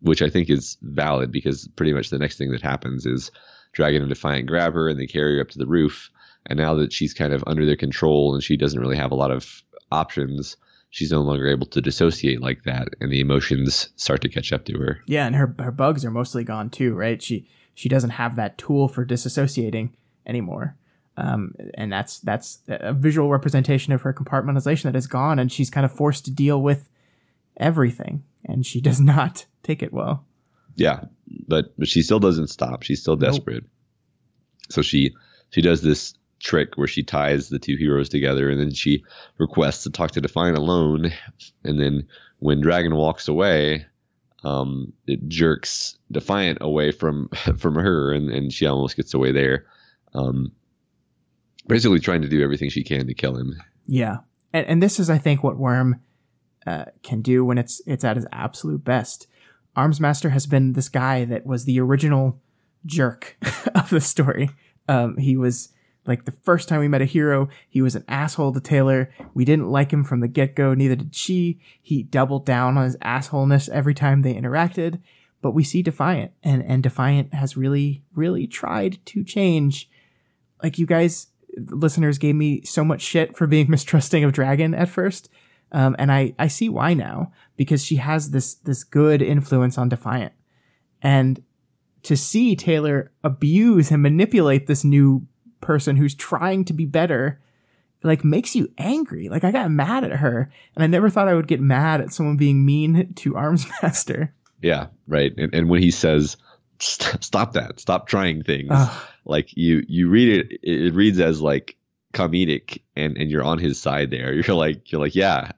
Which 0.01 0.21
I 0.21 0.29
think 0.29 0.49
is 0.49 0.77
valid 0.81 1.31
because 1.31 1.67
pretty 1.75 1.93
much 1.93 2.09
the 2.09 2.19
next 2.19 2.37
thing 2.37 2.51
that 2.51 2.61
happens 2.61 3.05
is 3.05 3.31
Dragon 3.73 4.01
and 4.01 4.09
Defiant 4.09 4.47
grab 4.47 4.73
her 4.73 4.87
and 4.87 4.99
they 4.99 5.07
carry 5.07 5.35
her 5.35 5.41
up 5.41 5.49
to 5.49 5.59
the 5.59 5.67
roof. 5.67 6.09
And 6.45 6.57
now 6.57 6.73
that 6.75 6.93
she's 6.93 7.13
kind 7.13 7.33
of 7.33 7.43
under 7.47 7.65
their 7.65 7.75
control 7.75 8.33
and 8.33 8.41
she 8.43 8.55
doesn't 8.55 8.79
really 8.79 8.95
have 8.95 9.11
a 9.11 9.15
lot 9.15 9.29
of 9.29 9.61
options, 9.91 10.55
she's 10.89 11.11
no 11.11 11.21
longer 11.21 11.47
able 11.47 11.67
to 11.67 11.81
dissociate 11.81 12.41
like 12.41 12.63
that, 12.63 12.89
and 12.99 13.11
the 13.11 13.19
emotions 13.19 13.89
start 13.95 14.21
to 14.21 14.29
catch 14.29 14.51
up 14.51 14.65
to 14.65 14.77
her. 14.77 15.01
yeah 15.05 15.25
and 15.25 15.35
her 15.35 15.55
her 15.59 15.71
bugs 15.71 16.03
are 16.03 16.11
mostly 16.11 16.43
gone 16.43 16.69
too 16.69 16.93
right 16.93 17.21
she 17.21 17.47
she 17.73 17.89
doesn't 17.89 18.11
have 18.11 18.35
that 18.35 18.57
tool 18.57 18.87
for 18.87 19.05
disassociating 19.05 19.91
anymore 20.25 20.75
um, 21.17 21.53
and 21.73 21.91
that's 21.91 22.19
that's 22.19 22.59
a 22.67 22.93
visual 22.93 23.29
representation 23.29 23.93
of 23.93 24.01
her 24.01 24.13
compartmentalization 24.13 24.83
that 24.83 24.95
is 24.95 25.07
gone 25.07 25.37
and 25.39 25.51
she's 25.51 25.69
kind 25.69 25.85
of 25.85 25.91
forced 25.91 26.25
to 26.25 26.31
deal 26.31 26.61
with 26.61 26.89
everything 27.57 28.23
and 28.45 28.65
she 28.65 28.81
does 28.81 28.99
not 29.15 29.45
take 29.69 29.83
it 29.83 29.93
well 29.93 30.25
Yeah, 30.75 31.01
but 31.47 31.73
but 31.77 31.87
she 31.87 32.01
still 32.01 32.19
doesn't 32.19 32.47
stop. 32.47 32.83
She's 32.83 33.01
still 33.01 33.15
Nope. 33.17 33.31
desperate. 33.31 33.63
So 34.69 34.81
she 34.81 35.13
she 35.51 35.61
does 35.61 35.81
this 35.81 36.13
trick 36.39 36.77
where 36.77 36.87
she 36.87 37.03
ties 37.03 37.49
the 37.49 37.59
two 37.59 37.75
heroes 37.75 38.07
together, 38.09 38.49
and 38.49 38.59
then 38.59 38.71
she 38.73 39.03
requests 39.37 39.83
to 39.83 39.89
talk 39.89 40.11
to 40.11 40.21
Defiant 40.21 40.57
alone. 40.57 41.11
And 41.63 41.79
then 41.79 42.07
when 42.39 42.61
Dragon 42.61 42.95
walks 42.95 43.27
away, 43.27 43.85
um, 44.43 44.93
it 45.05 45.27
jerks 45.27 45.97
Defiant 46.11 46.59
away 46.61 46.91
from 46.91 47.29
from 47.57 47.75
her, 47.75 48.13
and 48.13 48.29
and 48.29 48.53
she 48.53 48.65
almost 48.65 48.95
gets 48.95 49.13
away 49.13 49.31
there. 49.31 49.65
Um, 50.13 50.51
basically 51.67 51.99
trying 51.99 52.21
to 52.21 52.29
do 52.29 52.41
everything 52.43 52.69
she 52.69 52.83
can 52.83 53.05
to 53.07 53.13
kill 53.13 53.35
him. 53.35 53.55
Yeah, 53.87 54.17
and 54.53 54.65
and 54.67 54.83
this 54.83 54.99
is 54.99 55.09
I 55.09 55.17
think 55.17 55.43
what 55.43 55.57
Worm 55.57 55.99
uh, 56.65 56.85
can 57.03 57.21
do 57.21 57.43
when 57.43 57.57
it's 57.57 57.81
it's 57.85 58.03
at 58.03 58.15
his 58.15 58.27
absolute 58.31 58.83
best. 58.83 59.27
Armsmaster 59.79 60.31
has 60.31 60.45
been 60.45 60.73
this 60.73 60.89
guy 60.89 61.25
that 61.25 61.45
was 61.45 61.65
the 61.65 61.79
original 61.79 62.39
jerk 62.85 63.37
of 63.75 63.89
the 63.89 64.01
story. 64.01 64.49
Um, 64.87 65.17
he 65.17 65.37
was 65.37 65.69
like 66.05 66.25
the 66.25 66.31
first 66.31 66.67
time 66.67 66.79
we 66.79 66.87
met 66.87 67.01
a 67.01 67.05
hero, 67.05 67.49
he 67.69 67.81
was 67.81 67.95
an 67.95 68.03
asshole 68.07 68.51
to 68.53 68.59
Taylor. 68.59 69.11
We 69.33 69.45
didn't 69.45 69.69
like 69.69 69.91
him 69.91 70.03
from 70.03 70.21
the 70.21 70.27
get 70.27 70.55
go, 70.55 70.73
neither 70.73 70.95
did 70.95 71.15
she. 71.15 71.59
He 71.81 72.03
doubled 72.03 72.45
down 72.45 72.77
on 72.77 72.85
his 72.85 72.97
assholeness 72.97 73.69
every 73.69 73.93
time 73.93 74.21
they 74.21 74.33
interacted. 74.33 74.99
But 75.41 75.51
we 75.51 75.63
see 75.63 75.81
Defiant, 75.81 76.31
and 76.43 76.61
and 76.63 76.83
Defiant 76.83 77.33
has 77.33 77.55
really, 77.55 78.03
really 78.13 78.45
tried 78.45 78.97
to 79.05 79.23
change. 79.23 79.89
Like 80.61 80.77
you 80.77 80.85
guys, 80.85 81.27
listeners, 81.55 82.17
gave 82.17 82.35
me 82.35 82.63
so 82.63 82.83
much 82.83 83.01
shit 83.01 83.37
for 83.37 83.47
being 83.47 83.67
mistrusting 83.69 84.23
of 84.25 84.33
Dragon 84.33 84.73
at 84.73 84.89
first, 84.89 85.29
um, 85.71 85.95
and 85.99 86.11
I 86.11 86.33
I 86.39 86.47
see 86.47 86.69
why 86.69 86.93
now 86.93 87.31
because 87.57 87.83
she 87.83 87.97
has 87.97 88.31
this 88.31 88.55
this 88.55 88.83
good 88.83 89.21
influence 89.21 89.77
on 89.77 89.89
Defiant, 89.89 90.33
and 91.01 91.41
to 92.03 92.15
see 92.15 92.55
Taylor 92.55 93.11
abuse 93.23 93.91
and 93.91 94.01
manipulate 94.01 94.67
this 94.67 94.83
new 94.83 95.27
person 95.61 95.95
who's 95.97 96.15
trying 96.15 96.63
to 96.65 96.73
be 96.73 96.85
better 96.85 97.41
like 98.01 98.23
makes 98.23 98.55
you 98.55 98.71
angry 98.77 99.27
like 99.27 99.43
i 99.43 99.51
got 99.51 99.69
mad 99.69 100.05
at 100.05 100.13
her 100.13 100.49
and 100.73 100.81
i 100.81 100.87
never 100.87 101.09
thought 101.09 101.27
i 101.27 101.33
would 101.33 101.49
get 101.49 101.59
mad 101.59 101.99
at 101.99 102.13
someone 102.13 102.37
being 102.37 102.65
mean 102.65 103.13
to 103.13 103.33
armsmaster 103.33 104.29
Yeah, 104.61 104.87
right. 105.07 105.31
And, 105.37 105.53
and 105.53 105.69
when 105.69 105.81
he 105.81 105.91
says, 105.91 106.37
"St- 106.79 107.23
"Stop 107.23 107.53
that! 107.53 107.79
Stop 107.79 108.07
trying 108.07 108.43
things," 108.43 108.69
Ugh. 108.71 109.01
like 109.25 109.55
you 109.55 109.83
you 109.87 110.09
read 110.09 110.29
it 110.29 110.59
it 110.63 110.93
reads 110.93 111.19
as 111.19 111.41
like 111.41 111.77
comedic, 112.13 112.81
and 112.95 113.17
and 113.17 113.29
you're 113.31 113.43
on 113.43 113.59
his 113.59 113.81
side 113.81 114.11
there. 114.11 114.33
You're 114.33 114.55
like 114.55 114.91
you're 114.91 115.01
like 115.01 115.15
yeah, 115.15 115.51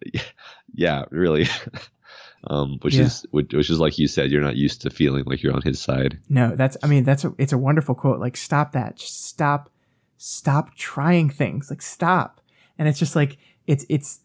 yeah, 0.73 1.05
really. 1.11 1.47
um, 2.47 2.77
which 2.81 2.95
Yeah. 2.95 3.03
is 3.05 3.25
which, 3.31 3.53
which 3.53 3.69
is 3.69 3.79
like 3.79 3.97
you 3.99 4.07
said, 4.07 4.31
you're 4.31 4.41
not 4.41 4.55
used 4.55 4.81
to 4.81 4.89
feeling 4.89 5.23
like 5.25 5.43
you're 5.43 5.53
on 5.53 5.61
his 5.61 5.79
side. 5.79 6.19
no 6.29 6.55
that's 6.55 6.75
i 6.83 6.87
mean 6.87 7.03
that's 7.03 7.23
a, 7.23 7.33
it's 7.37 7.53
a 7.53 7.57
wonderful 7.57 7.93
quote 7.93 8.19
like 8.19 8.35
stop 8.35 8.71
that 8.71 8.95
just 8.97 9.25
stop 9.27 9.69
stop 10.17 10.75
trying 10.75 11.29
things. 11.29 11.69
Like 11.69 11.81
stop. 11.81 12.41
And 12.77 12.87
it's 12.87 12.99
just 12.99 13.15
like 13.15 13.37
it's 13.67 13.85
it's 13.89 14.19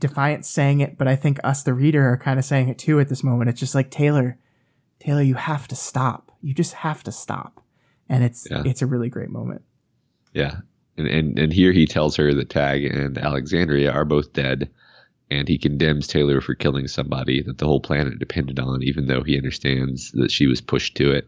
Defiant 0.00 0.44
saying 0.44 0.80
it, 0.80 0.98
but 0.98 1.06
I 1.06 1.14
think 1.14 1.38
us 1.44 1.62
the 1.62 1.72
reader 1.72 2.08
are 2.08 2.16
kind 2.16 2.40
of 2.40 2.44
saying 2.44 2.68
it 2.68 2.78
too 2.78 2.98
at 2.98 3.08
this 3.08 3.22
moment. 3.22 3.50
It's 3.50 3.60
just 3.60 3.74
like 3.76 3.88
Taylor, 3.92 4.36
Taylor, 4.98 5.22
you 5.22 5.34
have 5.36 5.68
to 5.68 5.76
stop. 5.76 6.32
You 6.42 6.52
just 6.54 6.72
have 6.72 7.04
to 7.04 7.12
stop. 7.12 7.62
And 8.08 8.24
it's 8.24 8.48
Yeah. 8.50 8.62
it's 8.66 8.82
a 8.82 8.86
really 8.86 9.08
great 9.08 9.30
moment. 9.30 9.62
Yeah. 10.34 10.56
And, 10.96 11.06
and 11.06 11.38
and 11.38 11.52
here 11.52 11.72
he 11.72 11.86
tells 11.86 12.16
her 12.16 12.34
that 12.34 12.50
Tagg 12.50 12.84
and 12.84 13.16
Alexandria 13.18 13.90
are 13.90 14.04
both 14.04 14.32
dead, 14.32 14.70
and 15.30 15.48
he 15.48 15.58
condemns 15.58 16.06
Taylor 16.06 16.40
for 16.40 16.54
killing 16.54 16.88
somebody 16.88 17.42
that 17.42 17.58
the 17.58 17.66
whole 17.66 17.80
planet 17.80 18.18
depended 18.18 18.58
on, 18.58 18.82
even 18.82 19.06
though 19.06 19.22
he 19.22 19.36
understands 19.36 20.10
that 20.12 20.30
she 20.30 20.46
was 20.46 20.60
pushed 20.60 20.96
to 20.96 21.10
it. 21.10 21.26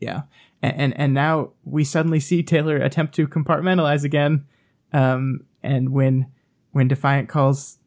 Yeah. 0.00 0.22
And 0.62 0.76
and, 0.76 0.98
and 0.98 1.14
now 1.14 1.50
we 1.64 1.84
suddenly 1.84 2.20
see 2.20 2.42
Taylor 2.42 2.76
attempt 2.76 3.14
to 3.16 3.28
compartmentalize 3.28 4.04
again. 4.04 4.46
Um, 4.92 5.44
and 5.62 5.90
when 5.90 6.26
when 6.72 6.88
Defiant 6.88 7.28
calls 7.28 7.78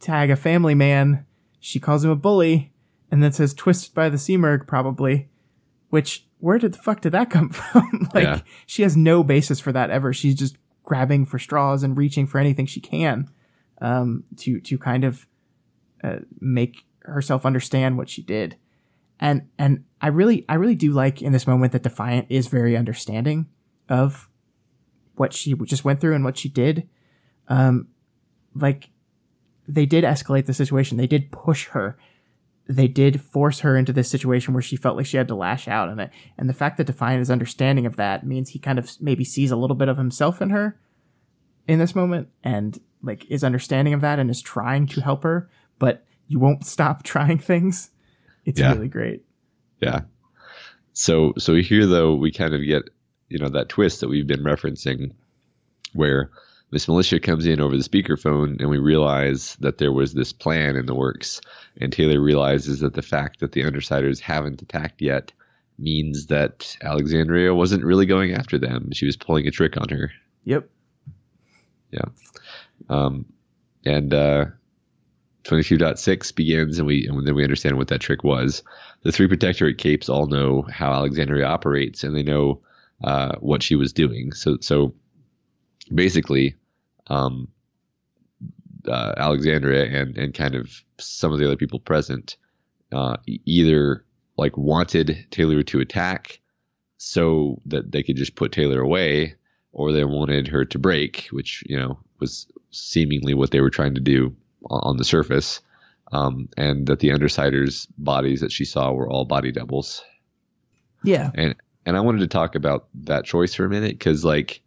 Tag 0.00 0.30
a 0.30 0.36
family 0.36 0.74
man, 0.74 1.26
she 1.58 1.80
calls 1.80 2.04
him 2.04 2.10
a 2.10 2.16
bully, 2.16 2.72
and 3.10 3.22
then 3.22 3.32
says 3.32 3.52
twisted 3.52 3.94
by 3.94 4.08
the 4.08 4.16
Simurgh 4.16 4.66
probably. 4.66 5.28
Which 5.90 6.27
where 6.38 6.58
did 6.58 6.72
the 6.74 6.78
fuck 6.78 7.00
did 7.00 7.12
that 7.12 7.30
come 7.30 7.48
from? 7.50 8.08
like 8.14 8.24
Yeah. 8.24 8.40
she 8.66 8.82
has 8.82 8.96
no 8.96 9.22
basis 9.22 9.60
for 9.60 9.72
that 9.72 9.90
ever. 9.90 10.12
She's 10.12 10.34
just 10.34 10.56
grabbing 10.84 11.26
for 11.26 11.38
straws 11.38 11.82
and 11.82 11.96
reaching 11.98 12.26
for 12.26 12.38
anything 12.38 12.66
she 12.66 12.80
can 12.80 13.28
um, 13.80 14.24
to 14.38 14.60
to 14.60 14.78
kind 14.78 15.04
of 15.04 15.26
uh, 16.02 16.18
make 16.40 16.84
herself 17.00 17.44
understand 17.46 17.96
what 17.96 18.08
she 18.08 18.22
did. 18.22 18.56
And 19.20 19.48
and 19.58 19.84
I 20.00 20.08
really 20.08 20.44
I 20.48 20.54
really 20.54 20.76
do 20.76 20.92
like 20.92 21.20
in 21.22 21.32
this 21.32 21.46
moment 21.46 21.72
that 21.72 21.82
Defiant 21.82 22.26
is 22.30 22.46
very 22.46 22.76
understanding 22.76 23.46
of 23.88 24.28
what 25.16 25.32
she 25.32 25.54
just 25.64 25.84
went 25.84 26.00
through 26.00 26.14
and 26.14 26.24
what 26.24 26.36
she 26.38 26.48
did. 26.48 26.88
Um, 27.48 27.88
like 28.54 28.90
they 29.66 29.86
did 29.86 30.04
escalate 30.04 30.46
the 30.46 30.54
situation. 30.54 30.96
They 30.98 31.06
did 31.08 31.32
push 31.32 31.66
her. 31.68 31.98
They 32.70 32.86
did 32.88 33.20
force 33.22 33.60
her 33.60 33.76
into 33.78 33.94
this 33.94 34.10
situation 34.10 34.52
where 34.52 34.62
she 34.62 34.76
felt 34.76 34.96
like 34.96 35.06
she 35.06 35.16
had 35.16 35.28
to 35.28 35.34
lash 35.34 35.66
out, 35.68 35.88
and 35.88 36.00
it, 36.00 36.10
and 36.36 36.48
the 36.50 36.54
fact 36.54 36.76
that 36.76 36.86
Defiant 36.86 37.22
is 37.22 37.30
understanding 37.30 37.86
of 37.86 37.96
that 37.96 38.26
means 38.26 38.50
he 38.50 38.58
kind 38.58 38.78
of 38.78 38.90
maybe 39.00 39.24
sees 39.24 39.50
a 39.50 39.56
little 39.56 39.74
bit 39.76 39.88
of 39.88 39.96
himself 39.96 40.42
in 40.42 40.50
her 40.50 40.78
in 41.66 41.78
this 41.78 41.94
moment, 41.94 42.28
and 42.44 42.78
like 43.02 43.24
is 43.30 43.42
understanding 43.42 43.94
of 43.94 44.02
that 44.02 44.18
and 44.18 44.28
is 44.30 44.42
trying 44.42 44.86
to 44.88 45.00
help 45.00 45.22
her. 45.22 45.48
But 45.78 46.04
you 46.26 46.38
won't 46.38 46.66
stop 46.76 47.04
trying 47.04 47.38
things. 47.38 47.90
It's 48.44 48.60
Yeah. 48.60 48.72
really 48.74 48.88
great. 48.88 49.24
Yeah. 49.80 50.02
So 50.92 51.32
so 51.38 51.54
here 51.54 51.86
though 51.86 52.14
we 52.14 52.30
kind 52.30 52.52
of 52.54 52.62
get 52.66 52.90
you 53.28 53.38
know 53.38 53.48
that 53.48 53.68
twist 53.70 54.00
that 54.00 54.08
we've 54.08 54.26
been 54.26 54.42
referencing, 54.44 55.12
where 55.94 56.30
Miss 56.70 56.86
Militia 56.86 57.18
comes 57.18 57.46
in 57.46 57.60
over 57.60 57.76
the 57.76 57.82
speakerphone 57.82 58.60
and 58.60 58.68
we 58.68 58.78
realize 58.78 59.56
that 59.60 59.78
there 59.78 59.92
was 59.92 60.12
this 60.12 60.32
plan 60.32 60.76
in 60.76 60.86
the 60.86 60.94
works, 60.94 61.40
and 61.80 61.92
Taylor 61.92 62.20
realizes 62.20 62.80
that 62.80 62.94
the 62.94 63.02
fact 63.02 63.40
that 63.40 63.52
the 63.52 63.62
Undersiders 63.62 64.20
haven't 64.20 64.62
attacked 64.62 65.00
yet 65.00 65.32
means 65.78 66.26
that 66.26 66.76
Alexandria 66.82 67.54
wasn't 67.54 67.84
really 67.84 68.06
going 68.06 68.34
after 68.34 68.58
them. 68.58 68.90
She 68.92 69.06
was 69.06 69.16
pulling 69.16 69.46
a 69.46 69.50
trick 69.50 69.76
on 69.76 69.88
her. 69.90 70.10
Yep. 70.44 70.68
Yeah. 71.90 72.04
Um, 72.88 73.26
and 73.84 74.12
uh, 74.12 74.46
22.6 75.44 76.34
begins, 76.34 76.78
and 76.78 76.86
we 76.86 77.06
and 77.06 77.26
then 77.26 77.34
we 77.34 77.44
understand 77.44 77.78
what 77.78 77.88
that 77.88 78.00
trick 78.00 78.24
was. 78.24 78.62
The 79.02 79.12
three 79.12 79.28
Protectorate 79.28 79.78
capes 79.78 80.08
all 80.08 80.26
know 80.26 80.66
how 80.70 80.92
Alexandria 80.92 81.46
operates, 81.46 82.04
and 82.04 82.14
they 82.14 82.22
know 82.22 82.60
uh, 83.02 83.36
what 83.40 83.62
she 83.62 83.76
was 83.76 83.92
doing. 83.92 84.32
So 84.32 84.58
so 84.60 84.94
basically, 85.94 86.54
um, 87.08 87.48
uh, 88.86 89.14
Alexandria 89.16 89.84
and 89.84 90.16
and 90.16 90.34
kind 90.34 90.54
of 90.54 90.82
some 90.98 91.32
of 91.32 91.38
the 91.38 91.46
other 91.46 91.56
people 91.56 91.80
present 91.80 92.36
uh, 92.92 93.16
either 93.44 94.04
like 94.36 94.56
wanted 94.56 95.26
Taylor 95.30 95.62
to 95.64 95.80
attack 95.80 96.40
so 96.96 97.60
that 97.66 97.92
they 97.92 98.02
could 98.02 98.16
just 98.16 98.34
put 98.34 98.52
Taylor 98.52 98.80
away, 98.80 99.34
or 99.72 99.92
they 99.92 100.04
wanted 100.04 100.48
her 100.48 100.64
to 100.64 100.78
break, 100.78 101.28
which 101.30 101.62
you 101.66 101.78
know 101.78 101.98
was 102.18 102.46
seemingly 102.70 103.34
what 103.34 103.50
they 103.50 103.60
were 103.60 103.70
trying 103.70 103.94
to 103.94 104.00
do 104.00 104.34
on 104.70 104.80
on 104.90 104.96
the 104.96 105.04
surface, 105.04 105.60
um, 106.12 106.48
and 106.56 106.86
that 106.86 107.00
the 107.00 107.10
Undersiders' 107.10 107.86
bodies 107.98 108.40
that 108.40 108.52
she 108.52 108.64
saw 108.64 108.92
were 108.92 109.08
all 109.08 109.24
body 109.24 109.52
doubles. 109.52 110.02
Yeah. 111.04 111.30
And 111.34 111.54
and 111.86 111.96
I 111.96 112.00
wanted 112.00 112.20
to 112.20 112.26
talk 112.26 112.54
about 112.54 112.88
that 113.04 113.24
choice 113.24 113.54
for 113.54 113.64
a 113.64 113.70
minute 113.70 113.98
because 113.98 114.24
like 114.24 114.62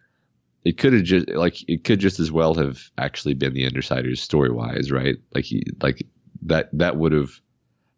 it 0.64 0.78
could 0.78 0.94
have 0.94 1.04
just 1.04 1.30
like 1.30 1.68
it 1.68 1.84
could 1.84 2.00
just 2.00 2.20
as 2.20 2.32
well 2.32 2.54
have 2.54 2.90
actually 2.98 3.34
been 3.34 3.54
the 3.54 3.68
Undersiders 3.68 4.20
story 4.20 4.52
wise, 4.52 4.92
right? 4.92 5.16
Like 5.34 5.46
he 5.46 5.64
like 5.82 6.06
that 6.44 6.70
that 6.74 6.98
would 6.98 7.12
have 7.12 7.32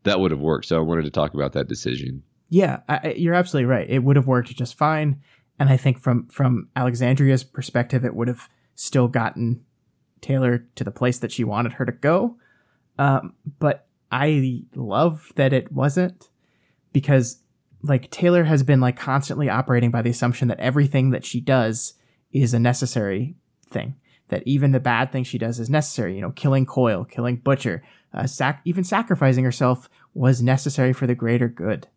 that 0.04 0.20
would 0.20 0.32
have 0.32 0.40
worked. 0.40 0.66
So 0.66 0.78
I 0.78 0.82
wanted 0.82 1.06
to 1.06 1.12
talk 1.12 1.34
about 1.34 1.54
that 1.54 1.68
decision. 1.68 2.24
Yeah, 2.50 2.82
I, 2.88 3.14
you're 3.18 3.34
absolutely 3.34 3.66
right. 3.66 3.90
It 3.90 4.04
would 4.04 4.16
have 4.16 4.28
worked 4.28 4.56
just 4.56 4.78
fine, 4.78 5.22
and 5.60 5.70
I 5.70 5.78
think 5.78 6.00
from 6.00 6.28
from 6.28 6.70
Alexandria's 6.76 7.44
perspective, 7.44 8.06
it 8.06 8.16
would 8.16 8.28
have 8.28 8.50
still 8.76 9.08
gotten 9.08 9.64
Taylor 10.22 10.66
to 10.76 10.84
the 10.84 10.92
place 10.92 11.20
that 11.20 11.32
she 11.32 11.44
wanted 11.44 11.74
her 11.74 11.86
to 11.86 11.92
go. 11.92 12.38
Um, 12.98 13.34
but 13.60 13.88
I 14.12 14.64
love 14.76 15.32
that 15.36 15.52
it 15.52 15.72
wasn't 15.72 16.30
because 16.94 17.40
like 17.82 18.10
Taylor 18.12 18.46
has 18.46 18.64
been 18.64 18.80
like 18.80 18.96
constantly 18.96 19.50
operating 19.50 19.92
by 19.92 20.02
the 20.02 20.12
assumption 20.12 20.48
that 20.48 20.60
everything 20.60 21.10
that 21.10 21.26
she 21.26 21.42
does 21.42 21.96
is 22.34 22.54
a 22.54 22.60
necessary 22.60 23.36
thing. 23.66 23.96
That 24.30 24.44
even 24.46 24.72
the 24.72 24.80
bad 24.80 25.12
thing 25.12 25.24
she 25.24 25.38
does 25.38 25.60
is 25.60 25.70
necessary. 25.70 26.16
You 26.16 26.22
know, 26.22 26.32
killing 26.32 26.66
Coil, 26.66 27.06
killing 27.06 27.38
Butcher, 27.38 27.84
uh, 28.14 28.26
sac- 28.26 28.62
even 28.66 28.84
sacrificing 28.84 29.44
herself 29.44 29.90
was 30.14 30.42
necessary 30.42 30.94
for 30.94 31.08
the 31.08 31.16
greater 31.16 31.48
good. 31.48 31.88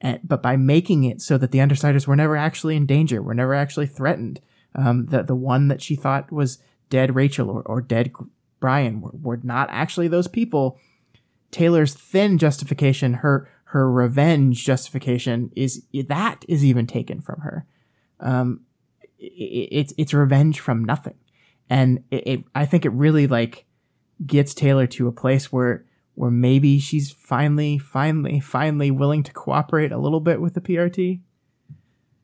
And, 0.00 0.20
but 0.24 0.42
by 0.42 0.56
making 0.56 1.04
it 1.04 1.20
so 1.20 1.38
that 1.38 1.50
the 1.50 1.58
Undersiders 1.58 2.06
were 2.06 2.16
never 2.16 2.36
actually 2.36 2.76
in 2.76 2.86
danger, 2.86 3.22
were 3.22 3.34
never 3.34 3.54
actually 3.54 3.86
threatened, 3.86 4.40
um, 4.74 5.06
the 5.06 5.22
the 5.22 5.34
one 5.34 5.68
that 5.68 5.82
she 5.82 5.96
thought 5.96 6.32
was 6.32 6.58
dead 6.88 7.14
Rachel 7.14 7.50
or, 7.50 7.62
or 7.62 7.80
dead 7.80 8.12
Brian 8.60 9.00
were, 9.00 9.12
were 9.12 9.40
not 9.42 9.68
actually 9.70 10.08
those 10.08 10.28
people. 10.28 10.78
Taylor's 11.50 11.94
thin 11.94 12.38
justification, 12.38 13.14
her 13.14 13.48
her 13.64 13.90
revenge 13.90 14.64
justification, 14.64 15.50
is 15.54 15.82
that 16.06 16.44
is 16.48 16.64
even 16.64 16.86
taken 16.86 17.20
from 17.20 17.40
her. 17.40 17.66
Um, 18.20 18.60
it's 19.18 19.92
it's 19.98 20.14
revenge 20.14 20.60
from 20.60 20.84
nothing, 20.84 21.16
and 21.68 22.04
it, 22.10 22.26
it 22.26 22.44
I 22.54 22.66
think 22.66 22.84
it 22.84 22.92
really 22.92 23.26
like 23.26 23.66
gets 24.24 24.54
Taylor 24.54 24.86
to 24.86 25.08
a 25.08 25.12
place 25.12 25.52
where 25.52 25.84
where 26.18 26.30
maybe 26.32 26.80
she's 26.80 27.12
finally, 27.12 27.78
finally, 27.78 28.40
finally 28.40 28.90
willing 28.90 29.22
to 29.22 29.32
cooperate 29.32 29.92
a 29.92 29.98
little 29.98 30.18
bit 30.18 30.40
with 30.40 30.54
the 30.54 30.60
PRT. 30.60 31.20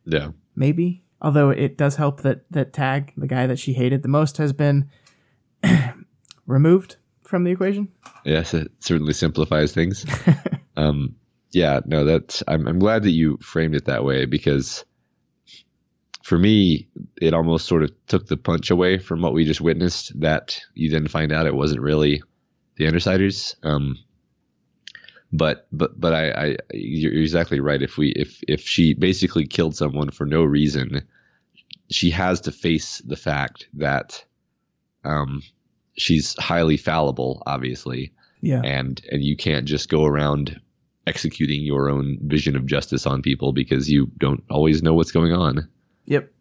Yeah. 0.05 0.31
Maybe, 0.57 1.05
although 1.23 1.51
it 1.51 1.79
does 1.79 1.95
help 1.95 2.23
that 2.23 2.45
that 2.51 2.73
Tagg, 2.73 3.13
the 3.17 3.29
guy 3.29 3.47
that 3.47 3.59
she 3.59 3.73
hated 3.73 4.03
the 4.03 4.09
most, 4.09 4.39
has 4.39 4.53
been 4.53 4.91
removed 6.47 6.97
from 7.23 7.45
the 7.45 7.53
equation. 7.53 7.89
Yes, 8.25 8.53
it 8.53 8.73
certainly 8.81 9.13
simplifies 9.13 9.73
things. 9.73 10.05
um, 10.77 11.15
yeah, 11.53 11.81
no, 11.87 12.05
that's 12.05 12.43
I'm 12.49 12.67
I'm 12.67 12.81
glad 12.81 13.05
that 13.05 13.13
you 13.13 13.39
framed 13.41 13.77
it 13.77 13.85
that 13.85 14.05
way 14.05 14.25
because 14.25 14.85
for 16.25 16.39
me, 16.39 16.89
it 17.21 17.35
almost 17.35 17.67
sort 17.67 17.83
of 17.83 17.93
took 18.07 18.27
the 18.27 18.39
punch 18.39 18.71
away 18.71 18.97
from 18.97 19.21
what 19.21 19.35
we 19.35 19.45
just 19.45 19.61
witnessed. 19.61 20.19
That 20.19 20.59
you 20.73 20.91
then 20.91 21.07
find 21.07 21.31
out 21.33 21.47
it 21.47 21.55
wasn't 21.55 21.83
really 21.83 22.23
the 22.77 22.87
Undersiders. 22.87 23.55
Um, 23.63 23.99
but 25.31 25.67
but 25.71 26.01
but 26.01 26.15
I, 26.15 26.31
I 26.31 26.57
you're 26.73 27.13
exactly 27.13 27.61
right. 27.61 27.83
If 27.83 27.99
we 27.99 28.09
if 28.13 28.41
if 28.49 28.63
she 28.63 28.95
basically 28.95 29.47
killed 29.47 29.77
someone 29.77 30.11
for 30.11 30.25
no 30.25 30.45
reason, 30.45 31.07
she 31.91 32.09
has 32.13 32.41
to 32.43 32.53
face 32.53 33.03
the 33.05 33.17
fact 33.17 33.69
that 33.75 34.25
um, 35.05 35.43
she's 35.99 36.35
highly 36.39 36.79
fallible, 36.79 37.43
obviously 37.47 38.15
Yeah, 38.41 38.63
and 38.65 38.99
and 39.11 39.23
you 39.23 39.37
can't 39.37 39.67
just 39.67 39.91
go 39.91 40.07
around 40.07 40.59
executing 41.07 41.61
your 41.61 41.91
own 41.91 42.17
vision 42.23 42.57
of 42.57 42.65
justice 42.65 43.07
on 43.07 43.21
people 43.21 43.53
because 43.53 43.91
you 43.91 44.11
don't 44.17 44.43
always 44.49 44.83
know 44.83 44.95
what's 44.95 45.13
going 45.13 45.35
on. 45.35 45.69
Yep, 46.07 46.33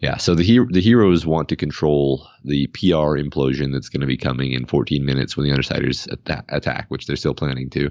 Yeah, 0.00 0.16
so 0.16 0.34
the 0.34 0.42
hero, 0.42 0.66
the 0.70 0.80
heroes 0.80 1.24
want 1.24 1.48
to 1.50 1.56
control 1.56 2.26
the 2.44 2.66
PR 2.68 3.16
implosion 3.18 3.72
that's 3.72 3.88
going 3.88 4.00
to 4.00 4.06
be 4.06 4.16
coming 4.16 4.52
in 4.52 4.66
14 4.66 5.04
minutes 5.04 5.36
when 5.36 5.46
the 5.46 5.54
Undersiders 5.54 6.10
atta- 6.10 6.44
attack, 6.48 6.86
which 6.88 7.06
they're 7.06 7.16
still 7.16 7.34
planning 7.34 7.70
to. 7.70 7.90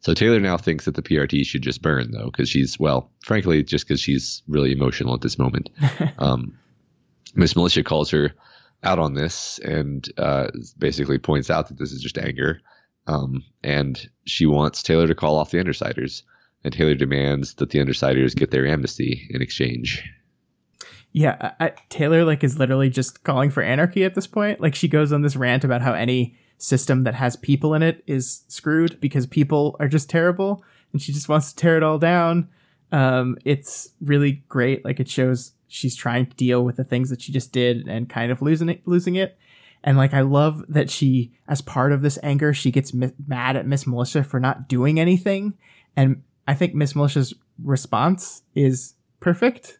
So 0.00 0.12
Taylor 0.12 0.40
now 0.40 0.58
thinks 0.58 0.84
that 0.84 0.94
the 0.94 1.02
PRT 1.02 1.46
should 1.46 1.62
just 1.62 1.80
burn, 1.80 2.10
though, 2.10 2.26
because 2.26 2.48
she's 2.48 2.78
well, 2.78 3.10
frankly, 3.24 3.62
just 3.62 3.88
because 3.88 4.00
she's 4.00 4.42
really 4.46 4.72
emotional 4.72 5.14
at 5.14 5.22
this 5.22 5.38
moment. 5.38 5.70
um, 6.18 6.58
Miss 7.34 7.56
Militia 7.56 7.82
calls 7.82 8.10
her 8.10 8.32
out 8.82 8.98
on 8.98 9.14
this 9.14 9.58
and 9.60 10.06
uh, 10.18 10.48
basically 10.76 11.18
points 11.18 11.50
out 11.50 11.68
that 11.68 11.78
this 11.78 11.90
is 11.90 12.02
just 12.02 12.18
anger. 12.18 12.60
Um, 13.06 13.44
and 13.62 14.08
she 14.26 14.46
wants 14.46 14.82
Taylor 14.82 15.06
to 15.06 15.14
call 15.14 15.36
off 15.36 15.50
the 15.50 15.58
Undersiders. 15.58 16.22
And 16.64 16.72
Taylor 16.72 16.94
demands 16.94 17.54
that 17.54 17.70
the 17.70 17.78
Undersiders 17.78 18.34
get 18.34 18.50
their 18.50 18.66
amnesty 18.66 19.28
in 19.30 19.42
exchange. 19.42 20.02
Yeah, 21.12 21.52
I, 21.60 21.72
Taylor 21.90 22.24
like 22.24 22.42
is 22.42 22.58
literally 22.58 22.90
just 22.90 23.22
calling 23.22 23.50
for 23.50 23.62
anarchy 23.62 24.02
at 24.04 24.14
this 24.14 24.26
point. 24.26 24.60
Like 24.60 24.74
she 24.74 24.88
goes 24.88 25.12
on 25.12 25.22
this 25.22 25.36
rant 25.36 25.62
about 25.62 25.82
how 25.82 25.92
any 25.92 26.36
system 26.58 27.04
that 27.04 27.14
has 27.14 27.36
people 27.36 27.74
in 27.74 27.82
it 27.82 28.02
is 28.06 28.42
screwed 28.48 28.98
because 29.00 29.26
people 29.26 29.76
are 29.78 29.88
just 29.88 30.10
terrible, 30.10 30.64
and 30.92 31.00
she 31.00 31.12
just 31.12 31.28
wants 31.28 31.52
to 31.52 31.56
tear 31.56 31.76
it 31.76 31.82
all 31.82 31.98
down. 31.98 32.48
Um, 32.90 33.36
it's 33.44 33.90
really 34.00 34.44
great. 34.48 34.84
Like 34.84 34.98
it 34.98 35.08
shows 35.08 35.52
she's 35.68 35.94
trying 35.94 36.26
to 36.26 36.36
deal 36.36 36.64
with 36.64 36.76
the 36.76 36.84
things 36.84 37.10
that 37.10 37.22
she 37.22 37.32
just 37.32 37.52
did 37.52 37.86
and 37.86 38.08
kind 38.08 38.32
of 38.32 38.42
losing 38.42 38.68
it, 38.68 38.82
losing 38.86 39.16
it. 39.16 39.38
And 39.82 39.96
like 39.98 40.14
I 40.14 40.22
love 40.22 40.64
that 40.68 40.90
she, 40.90 41.32
as 41.46 41.60
part 41.60 41.92
of 41.92 42.02
this 42.02 42.18
anger, 42.22 42.54
she 42.54 42.70
gets 42.70 42.94
mi- 42.94 43.12
mad 43.26 43.56
at 43.56 43.66
Miss 43.66 43.86
Militia 43.86 44.24
for 44.24 44.40
not 44.40 44.68
doing 44.68 44.98
anything, 44.98 45.54
and 45.96 46.22
I 46.46 46.54
think 46.54 46.74
Miss 46.74 46.94
Militia's 46.94 47.34
response 47.62 48.42
is 48.54 48.94
perfect. 49.20 49.78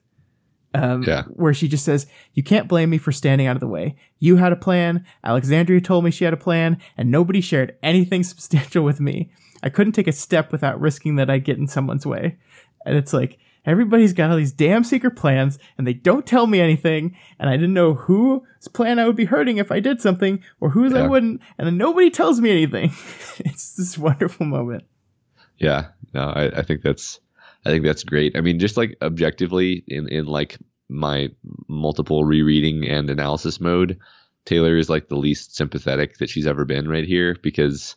Um, 0.75 1.03
Yeah. 1.05 1.25
Where 1.25 1.55
she 1.55 1.69
just 1.69 1.85
says, 1.85 2.07
You 2.33 2.43
can't 2.43 2.69
blame 2.69 2.91
me 2.91 2.99
for 2.99 3.13
standing 3.13 3.47
out 3.47 3.57
of 3.57 3.61
the 3.61 3.69
way. 3.69 3.97
You 4.19 4.37
had 4.37 4.53
a 4.53 4.57
plan. 4.57 5.05
Alexandria 5.23 5.81
told 5.81 6.05
me 6.05 6.11
she 6.11 6.25
had 6.25 6.35
a 6.35 6.39
plan, 6.39 6.79
and 6.97 7.11
nobody 7.11 7.41
shared 7.41 7.77
anything 7.83 8.23
substantial 8.25 8.85
with 8.85 9.01
me. 9.01 9.31
I 9.63 9.69
couldn't 9.69 9.93
take 9.93 10.09
a 10.09 10.13
step 10.13 10.53
without 10.53 10.81
risking 10.81 11.17
that 11.17 11.31
I'd 11.31 11.45
get 11.45 11.59
in 11.59 11.67
someone's 11.69 12.05
way. 12.05 12.39
And 12.85 12.97
it's 12.97 13.13
like, 13.15 13.39
everybody's 13.65 14.13
got 14.13 14.31
all 14.31 14.37
these 14.37 14.53
damn 14.53 14.85
secret 14.85 15.17
plans, 15.17 15.59
and 15.79 15.87
they 15.87 15.95
don't 15.95 16.27
tell 16.27 16.47
me 16.47 16.61
anything, 16.61 17.17
and 17.39 17.49
I 17.49 17.55
didn't 17.55 17.73
know 17.73 17.95
whose 17.95 18.43
plan 18.73 18.99
I 18.99 19.07
would 19.07 19.17
be 19.17 19.25
hurting 19.25 19.59
if 19.59 19.73
I 19.73 19.81
did 19.81 20.01
something, 20.01 20.43
or 20.61 20.71
whose 20.71 20.93
I 20.93 21.07
wouldn't, 21.07 21.41
and 21.57 21.67
then 21.67 21.79
nobody 21.79 22.11
tells 22.11 22.41
me 22.41 22.51
anything. 22.51 22.93
it's 23.39 23.75
this 23.75 23.97
wonderful 23.97 24.45
moment. 24.45 24.85
Yeah, 25.57 25.87
no, 26.15 26.23
I, 26.23 26.59
I 26.59 26.63
think 26.63 26.83
that's 26.83 27.21
I 27.67 27.71
think 27.71 27.85
that's 27.85 28.05
great. 28.05 28.37
I 28.37 28.41
mean, 28.41 28.59
just 28.59 28.77
like 28.77 28.97
objectively 29.03 29.85
in 29.87 30.09
in 30.09 30.27
like 30.27 30.59
my 30.89 31.31
multiple 31.69 32.25
rereading 32.25 32.89
and 32.89 33.09
analysis 33.11 33.61
mode, 33.61 33.99
Taylor 34.45 34.77
is 34.77 34.91
like 34.91 35.09
the 35.09 35.17
least 35.17 35.57
sympathetic 35.57 36.19
that 36.19 36.29
she's 36.31 36.47
ever 36.47 36.65
been 36.65 36.89
right 36.89 37.07
here 37.07 37.37
because 37.43 37.97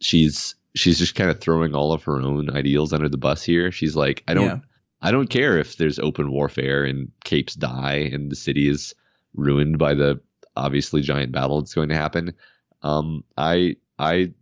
she's 0.00 0.54
she's 0.74 0.98
just 0.98 1.14
kind 1.14 1.30
of 1.30 1.40
throwing 1.40 1.74
all 1.74 1.92
of 1.92 2.04
her 2.04 2.20
own 2.20 2.50
ideals 2.50 2.92
under 2.92 3.08
the 3.08 3.16
bus 3.16 3.42
here. 3.42 3.72
She's 3.72 3.96
like, 3.96 4.22
I 4.28 4.34
don't 4.34 4.46
Yeah. 4.46 4.58
I 5.00 5.10
don't 5.10 5.28
care 5.28 5.58
if 5.58 5.76
there's 5.76 5.98
open 5.98 6.30
warfare 6.30 6.84
and 6.84 7.12
capes 7.24 7.54
die 7.54 8.08
and 8.12 8.30
the 8.30 8.36
city 8.36 8.68
is 8.68 8.94
ruined 9.34 9.78
by 9.78 9.92
the 9.92 10.20
obviously 10.56 11.02
giant 11.02 11.32
battle 11.32 11.60
that's 11.60 11.74
going 11.74 11.90
to 11.90 11.94
happen. 11.94 12.32
Um, 12.82 13.24
I 13.36 13.76
I 13.98 14.32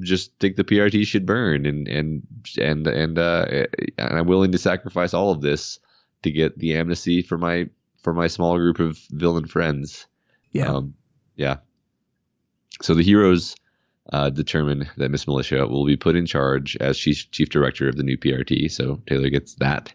just 0.00 0.32
think 0.38 0.56
the 0.56 0.64
PRT 0.64 1.06
should 1.06 1.26
burn 1.26 1.66
and 1.66 1.86
and 1.88 2.26
and 2.58 2.86
and 2.86 3.18
uh, 3.18 3.46
and 3.48 4.18
I'm 4.18 4.26
willing 4.26 4.52
to 4.52 4.58
sacrifice 4.58 5.14
all 5.14 5.30
of 5.30 5.40
this 5.40 5.78
to 6.22 6.30
get 6.30 6.58
the 6.58 6.76
amnesty 6.76 7.22
for 7.22 7.38
my 7.38 7.68
for 8.02 8.12
my 8.12 8.26
small 8.26 8.56
group 8.58 8.80
of 8.80 8.98
villain 9.10 9.46
friends. 9.46 10.06
Yeah. 10.50 10.72
Um, 10.72 10.94
yeah. 11.36 11.58
So 12.80 12.94
the 12.94 13.04
heroes 13.04 13.54
uh, 14.12 14.30
determine 14.30 14.88
that 14.96 15.10
Miss 15.10 15.26
Militia 15.26 15.66
will 15.66 15.86
be 15.86 15.96
put 15.96 16.16
in 16.16 16.26
charge 16.26 16.76
as 16.78 16.96
she's 16.96 17.24
chief 17.24 17.48
director 17.48 17.88
of 17.88 17.96
the 17.96 18.02
new 18.02 18.18
PRT. 18.18 18.70
So 18.70 19.00
Taylor 19.06 19.30
gets 19.30 19.54
that. 19.56 19.92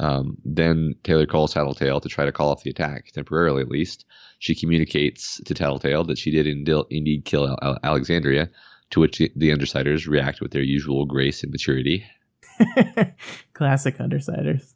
Um, 0.00 0.38
then 0.44 0.94
Taylor 1.04 1.26
calls 1.26 1.52
Tattletale 1.52 2.00
to 2.00 2.08
try 2.08 2.24
to 2.24 2.32
call 2.32 2.50
off 2.50 2.62
the 2.62 2.70
attack, 2.70 3.12
temporarily 3.12 3.60
at 3.60 3.68
least. 3.68 4.06
She 4.38 4.54
communicates 4.54 5.40
to 5.44 5.52
Tattletale 5.52 6.04
that 6.04 6.16
she 6.16 6.30
did 6.30 6.46
indeed 6.46 7.26
kill 7.26 7.54
Al- 7.62 7.78
Alexandria, 7.84 8.50
to 8.90 9.00
which 9.00 9.18
the, 9.18 9.32
the 9.36 9.50
Undersiders 9.50 10.06
react 10.06 10.40
with 10.40 10.50
their 10.52 10.62
usual 10.62 11.06
grace 11.06 11.42
and 11.42 11.52
maturity. 11.52 12.04
Classic 13.52 13.96
Undersiders. 13.98 14.74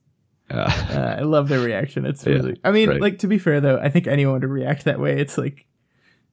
Uh, 0.50 0.70
Uh, 0.90 1.16
I 1.18 1.22
love 1.22 1.48
their 1.48 1.60
reaction. 1.60 2.04
It's 2.04 2.24
Yeah, 2.26 2.34
really. 2.34 2.56
I 2.62 2.70
mean, 2.70 2.88
right. 2.88 3.00
like 3.00 3.18
to 3.20 3.26
be 3.26 3.38
fair 3.38 3.60
though, 3.60 3.78
I 3.78 3.88
think 3.88 4.06
anyone 4.06 4.40
would 4.40 4.44
react 4.44 4.84
that 4.84 5.00
way. 5.00 5.18
It's 5.18 5.38
like 5.38 5.66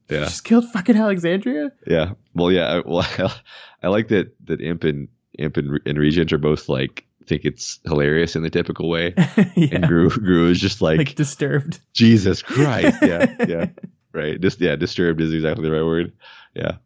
yeah. 0.09 0.25
just 0.25 0.43
killed 0.43 0.65
fucking 0.71 0.97
Alexandria. 0.97 1.71
Yeah. 1.87 2.13
Well, 2.33 2.51
yeah. 2.51 2.67
I, 2.67 2.79
well, 2.85 3.05
I 3.83 3.87
like 3.87 4.09
that 4.09 4.35
that 4.45 4.61
Imp 4.61 4.83
and 4.83 5.07
Imp 5.39 5.57
and, 5.57 5.79
and 5.85 5.97
Regent 5.97 6.33
are 6.33 6.37
both 6.37 6.69
like 6.69 7.05
think 7.25 7.45
it's 7.45 7.79
hilarious 7.85 8.35
in 8.35 8.43
the 8.43 8.49
typical 8.49 8.89
way, 8.89 9.13
and 9.37 9.53
yeah, 9.55 9.87
Grue 9.87 10.09
Grue 10.09 10.49
is 10.49 10.59
just 10.59 10.81
like, 10.81 10.97
like 10.97 11.15
disturbed. 11.15 11.79
Jesus 11.93 12.41
Christ. 12.41 12.97
Yeah. 13.01 13.35
Yeah. 13.47 13.65
right. 14.11 14.39
Just 14.39 14.59
yeah. 14.59 14.75
Disturbed 14.75 15.21
is 15.21 15.33
exactly 15.33 15.63
the 15.63 15.71
right 15.71 15.85
word. 15.85 16.13
Yeah. 16.53 16.77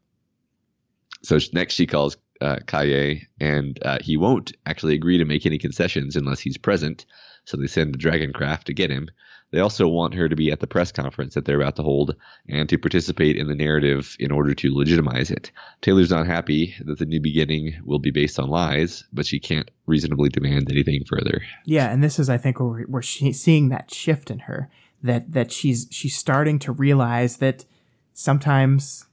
So 1.25 1.39
next 1.53 1.73
she 1.73 1.87
calls 1.87 2.17
uh, 2.41 2.57
Kaye, 2.67 3.27
and 3.39 3.79
uh, 3.83 3.97
he 4.01 4.17
won't 4.17 4.53
actually 4.65 4.95
agree 4.95 5.17
to 5.17 5.25
make 5.25 5.45
any 5.45 5.57
concessions 5.57 6.15
unless 6.15 6.39
he's 6.39 6.57
present. 6.57 7.05
So 7.45 7.57
they 7.57 7.67
send 7.67 7.93
the 7.93 7.97
Dragon 7.97 8.33
Craft 8.33 8.67
to 8.67 8.73
get 8.73 8.89
him. 8.89 9.09
They 9.51 9.59
also 9.59 9.87
want 9.87 10.15
her 10.15 10.27
to 10.27 10.35
be 10.35 10.51
at 10.51 10.59
the 10.59 10.67
press 10.67 10.91
conference 10.91 11.35
that 11.35 11.45
they're 11.45 11.61
about 11.61 11.75
to 11.77 11.83
hold 11.83 12.15
and 12.49 12.67
to 12.67 12.77
participate 12.77 13.37
in 13.37 13.47
the 13.47 13.55
narrative 13.55 14.17
in 14.19 14.31
order 14.31 14.53
to 14.55 14.75
legitimize 14.75 15.31
it. 15.31 15.51
Taylor's 15.81 16.09
not 16.09 16.25
happy 16.25 16.75
that 16.83 16.97
the 16.97 17.05
new 17.05 17.21
beginning 17.21 17.79
will 17.85 17.99
be 17.99 18.11
based 18.11 18.39
on 18.39 18.49
lies, 18.49 19.05
but 19.13 19.25
she 19.25 19.39
can't 19.39 19.69
reasonably 19.85 20.29
demand 20.29 20.69
anything 20.69 21.03
further. 21.07 21.41
Yeah, 21.63 21.89
and 21.91 22.03
this 22.03 22.19
is, 22.19 22.29
I 22.29 22.37
think, 22.37 22.59
where 22.59 22.85
we're, 22.87 23.01
seeing 23.01 23.69
that 23.69 23.93
shift 23.93 24.29
in 24.29 24.39
her. 24.39 24.69
That 25.03 25.33
that 25.33 25.51
she's 25.51 25.87
she's 25.91 26.17
starting 26.17 26.57
to 26.59 26.71
realize 26.71 27.37
that 27.37 27.65
sometimes 28.13 29.04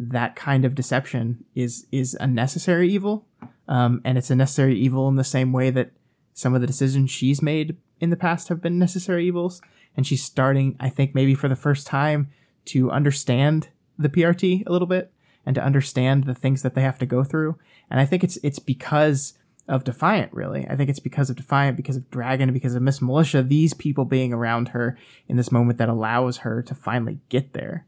that 0.00 0.34
kind 0.34 0.64
of 0.64 0.74
deception 0.74 1.44
is 1.54 1.86
is 1.92 2.16
a 2.18 2.26
necessary 2.26 2.90
evil, 2.90 3.26
um, 3.68 4.00
and 4.04 4.16
it's 4.16 4.30
a 4.30 4.34
necessary 4.34 4.76
evil 4.78 5.08
in 5.08 5.16
the 5.16 5.24
same 5.24 5.52
way 5.52 5.70
that 5.70 5.92
some 6.32 6.54
of 6.54 6.62
the 6.62 6.66
decisions 6.66 7.10
she's 7.10 7.42
made 7.42 7.76
in 8.00 8.08
the 8.08 8.16
past 8.16 8.48
have 8.48 8.62
been 8.62 8.78
necessary 8.78 9.26
evils. 9.26 9.60
And 9.96 10.06
she's 10.06 10.22
starting, 10.22 10.76
I 10.80 10.88
think, 10.88 11.14
maybe 11.14 11.34
for 11.34 11.48
the 11.48 11.56
first 11.56 11.86
time, 11.86 12.30
to 12.66 12.90
understand 12.90 13.68
the 13.98 14.08
PRT 14.08 14.64
a 14.66 14.72
little 14.72 14.86
bit 14.86 15.12
and 15.44 15.54
to 15.54 15.62
understand 15.62 16.24
the 16.24 16.34
things 16.34 16.62
that 16.62 16.74
they 16.74 16.80
have 16.80 16.98
to 17.00 17.06
go 17.06 17.24
through. 17.24 17.58
And 17.90 18.00
I 18.00 18.06
think 18.06 18.24
it's 18.24 18.38
it's 18.42 18.58
because 18.58 19.34
of 19.68 19.84
Defiant, 19.84 20.32
really. 20.32 20.66
I 20.68 20.76
think 20.76 20.88
it's 20.88 20.98
because 20.98 21.28
of 21.28 21.36
Defiant, 21.36 21.76
because 21.76 21.96
of 21.96 22.10
Dragon, 22.10 22.52
because 22.52 22.74
of 22.74 22.82
Miss 22.82 23.02
Militia, 23.02 23.42
these 23.42 23.74
people 23.74 24.04
being 24.04 24.32
around 24.32 24.68
her 24.68 24.96
in 25.28 25.36
this 25.36 25.52
moment 25.52 25.78
that 25.78 25.88
allows 25.88 26.38
her 26.38 26.62
to 26.62 26.74
finally 26.74 27.20
get 27.28 27.52
there. 27.52 27.86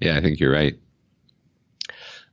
Yeah, 0.00 0.16
I 0.16 0.20
think 0.20 0.40
you're 0.40 0.52
right. 0.52 0.78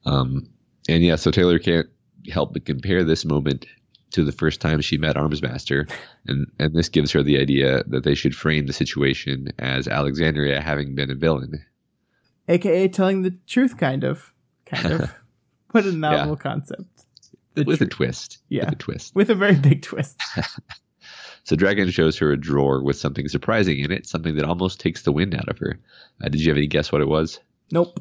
Um, 0.06 0.50
and 0.90 1.04
yeah, 1.04 1.16
so 1.16 1.32
Taylor 1.32 1.60
can't 1.60 1.88
help 2.32 2.54
but 2.54 2.66
compare 2.66 3.04
this 3.04 3.26
moment 3.26 3.66
to 4.12 4.24
the 4.24 4.32
first 4.32 4.62
time 4.62 4.82
she 4.82 4.98
met 4.98 5.16
Armsmaster, 5.16 5.90
and 6.28 6.48
and 6.60 6.74
this 6.74 6.90
gives 6.90 7.12
her 7.12 7.24
the 7.24 7.40
idea 7.40 7.84
that 7.88 8.04
they 8.04 8.16
should 8.16 8.36
frame 8.36 8.68
the 8.68 8.74
situation 8.74 9.50
as 9.60 9.88
Alexandria 9.88 10.62
having 10.62 10.96
been 10.96 11.12
a 11.12 11.16
villain. 11.16 11.64
AKA 12.48 12.90
telling 12.90 13.22
the 13.22 13.36
truth, 13.48 13.78
kind 13.78 14.04
of. 14.04 14.34
Kind 14.66 14.92
of. 14.92 15.14
what 15.72 15.86
a 15.86 15.92
novel 15.92 16.36
concept. 16.36 16.84
The 17.54 17.64
with 17.64 17.82
a 17.82 17.86
twist. 17.86 18.40
Yeah. 18.50 18.66
With 18.66 18.74
a 18.74 18.78
twist. 18.78 19.16
With 19.16 19.30
a 19.30 19.36
very 19.36 19.56
big 19.56 19.82
twist. 19.82 20.20
So 21.46 21.56
Dragon 21.58 21.90
shows 21.90 22.18
her 22.20 22.32
a 22.32 22.40
drawer 22.40 22.82
with 22.82 22.98
something 22.98 23.28
surprising 23.28 23.80
in 23.80 23.92
it, 23.92 24.08
something 24.08 24.36
that 24.36 24.46
almost 24.46 24.80
takes 24.80 25.02
the 25.02 25.12
wind 25.12 25.36
out 25.36 25.50
of 25.50 25.58
her. 25.60 25.78
Uh, 26.24 26.30
did 26.30 26.42
you 26.42 26.50
have 26.50 26.58
any 26.58 26.68
guess 26.68 26.92
what 26.92 27.02
it 27.02 27.08
was? 27.08 27.40
Nope. 27.72 28.00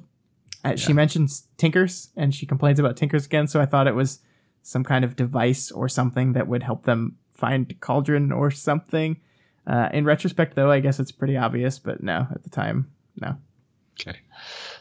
Uh, 0.65 0.77
She 0.77 0.93
mentions 0.93 1.49
Tinkers, 1.57 2.11
and 2.17 2.35
she 2.35 2.47
complains 2.47 2.79
about 2.79 2.97
Tinkers 2.97 3.27
again. 3.27 3.47
So 3.47 3.61
I 3.61 3.67
thought 3.67 3.87
it 3.87 3.95
was 3.95 4.21
some 4.63 4.85
kind 4.85 5.05
of 5.05 5.17
device 5.17 5.71
or 5.71 5.89
something 5.89 6.35
that 6.35 6.47
would 6.47 6.63
help 6.63 6.85
them 6.85 7.17
find 7.31 7.75
Cauldron 7.81 8.31
or 8.31 8.51
something. 8.51 9.21
Uh, 9.67 9.89
in 9.93 10.05
retrospect, 10.05 10.55
though, 10.55 10.71
I 10.71 10.81
guess 10.81 11.01
it's 11.01 11.13
pretty 11.13 11.37
obvious. 11.37 11.79
But 11.79 12.03
no, 12.03 12.27
at 12.31 12.43
the 12.43 12.51
time, 12.51 12.91
no. 13.21 13.37
Okay. 14.01 14.19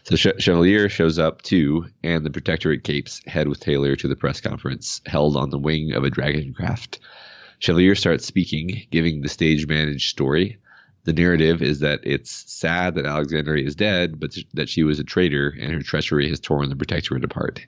So 0.04 0.16
Ch- 0.16 0.42
Chevalier 0.42 0.90
shows 0.90 1.20
up 1.20 1.42
too, 1.42 1.88
and 2.04 2.26
the 2.26 2.30
Protectorate 2.30 2.84
capes 2.84 3.22
head 3.28 3.48
with 3.48 3.60
Taylor 3.60 3.96
to 3.96 4.08
the 4.08 4.16
press 4.16 4.42
conference 4.42 5.02
held 5.06 5.36
on 5.38 5.50
the 5.50 5.60
wing 5.60 5.94
of 5.94 6.04
a 6.04 6.10
dragon 6.10 6.54
craft. 6.54 7.00
Chevalier 7.60 7.94
starts 7.94 8.26
speaking, 8.26 8.88
giving 8.90 9.22
the 9.22 9.30
stage 9.30 9.68
managed 9.68 10.10
story. 10.10 10.58
The 11.04 11.14
narrative 11.14 11.62
is 11.62 11.80
that 11.80 12.00
it's 12.04 12.30
sad 12.52 12.96
that 12.96 13.06
Alexandria 13.06 13.66
is 13.66 13.76
dead, 13.76 14.20
but 14.20 14.36
that 14.54 14.70
she 14.70 14.84
was 14.84 15.00
a 15.00 15.04
traitor 15.04 15.56
and 15.60 15.74
her 15.74 15.82
treachery 15.82 16.30
has 16.30 16.40
torn 16.40 16.70
the 16.70 16.76
Protectorate 16.76 17.24
apart. 17.24 17.66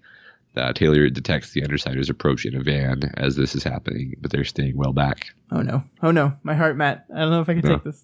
Uh, 0.56 0.72
Taylor 0.72 1.10
detects 1.10 1.52
the 1.52 1.62
Undersiders 1.64 2.12
approach 2.12 2.46
in 2.46 2.56
a 2.56 2.62
van 2.62 3.12
as 3.18 3.36
this 3.36 3.56
is 3.56 3.64
happening, 3.64 4.14
but 4.22 4.30
they're 4.32 4.44
staying 4.44 4.78
well 4.78 4.94
back. 4.94 5.34
Oh 5.52 5.62
no. 5.64 5.84
Oh 6.04 6.12
no. 6.12 6.34
My 6.44 6.54
heart, 6.54 6.78
Matt. 6.78 7.06
I 7.14 7.22
don't 7.22 7.32
know 7.32 7.42
if 7.42 7.50
I 7.50 7.56
can 7.56 7.68
No. 7.68 7.76
take 7.76 7.84
this. 7.86 8.04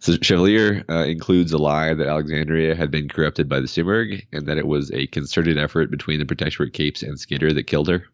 So 0.00 0.16
Chevalier 0.20 0.82
uh, 0.88 1.04
includes 1.04 1.52
a 1.52 1.58
lie 1.58 1.94
that 1.94 2.08
Alexandria 2.08 2.74
had 2.74 2.90
been 2.90 3.08
corrupted 3.08 3.48
by 3.48 3.60
the 3.60 3.66
Simurgh 3.68 4.26
and 4.32 4.46
that 4.46 4.58
it 4.58 4.66
was 4.66 4.90
a 4.90 5.06
concerted 5.08 5.58
effort 5.58 5.90
between 5.92 6.18
the 6.18 6.26
Protectorate 6.26 6.72
capes 6.72 7.02
and 7.04 7.20
Skitter 7.20 7.52
that 7.52 7.68
killed 7.68 7.86
her. 7.88 8.04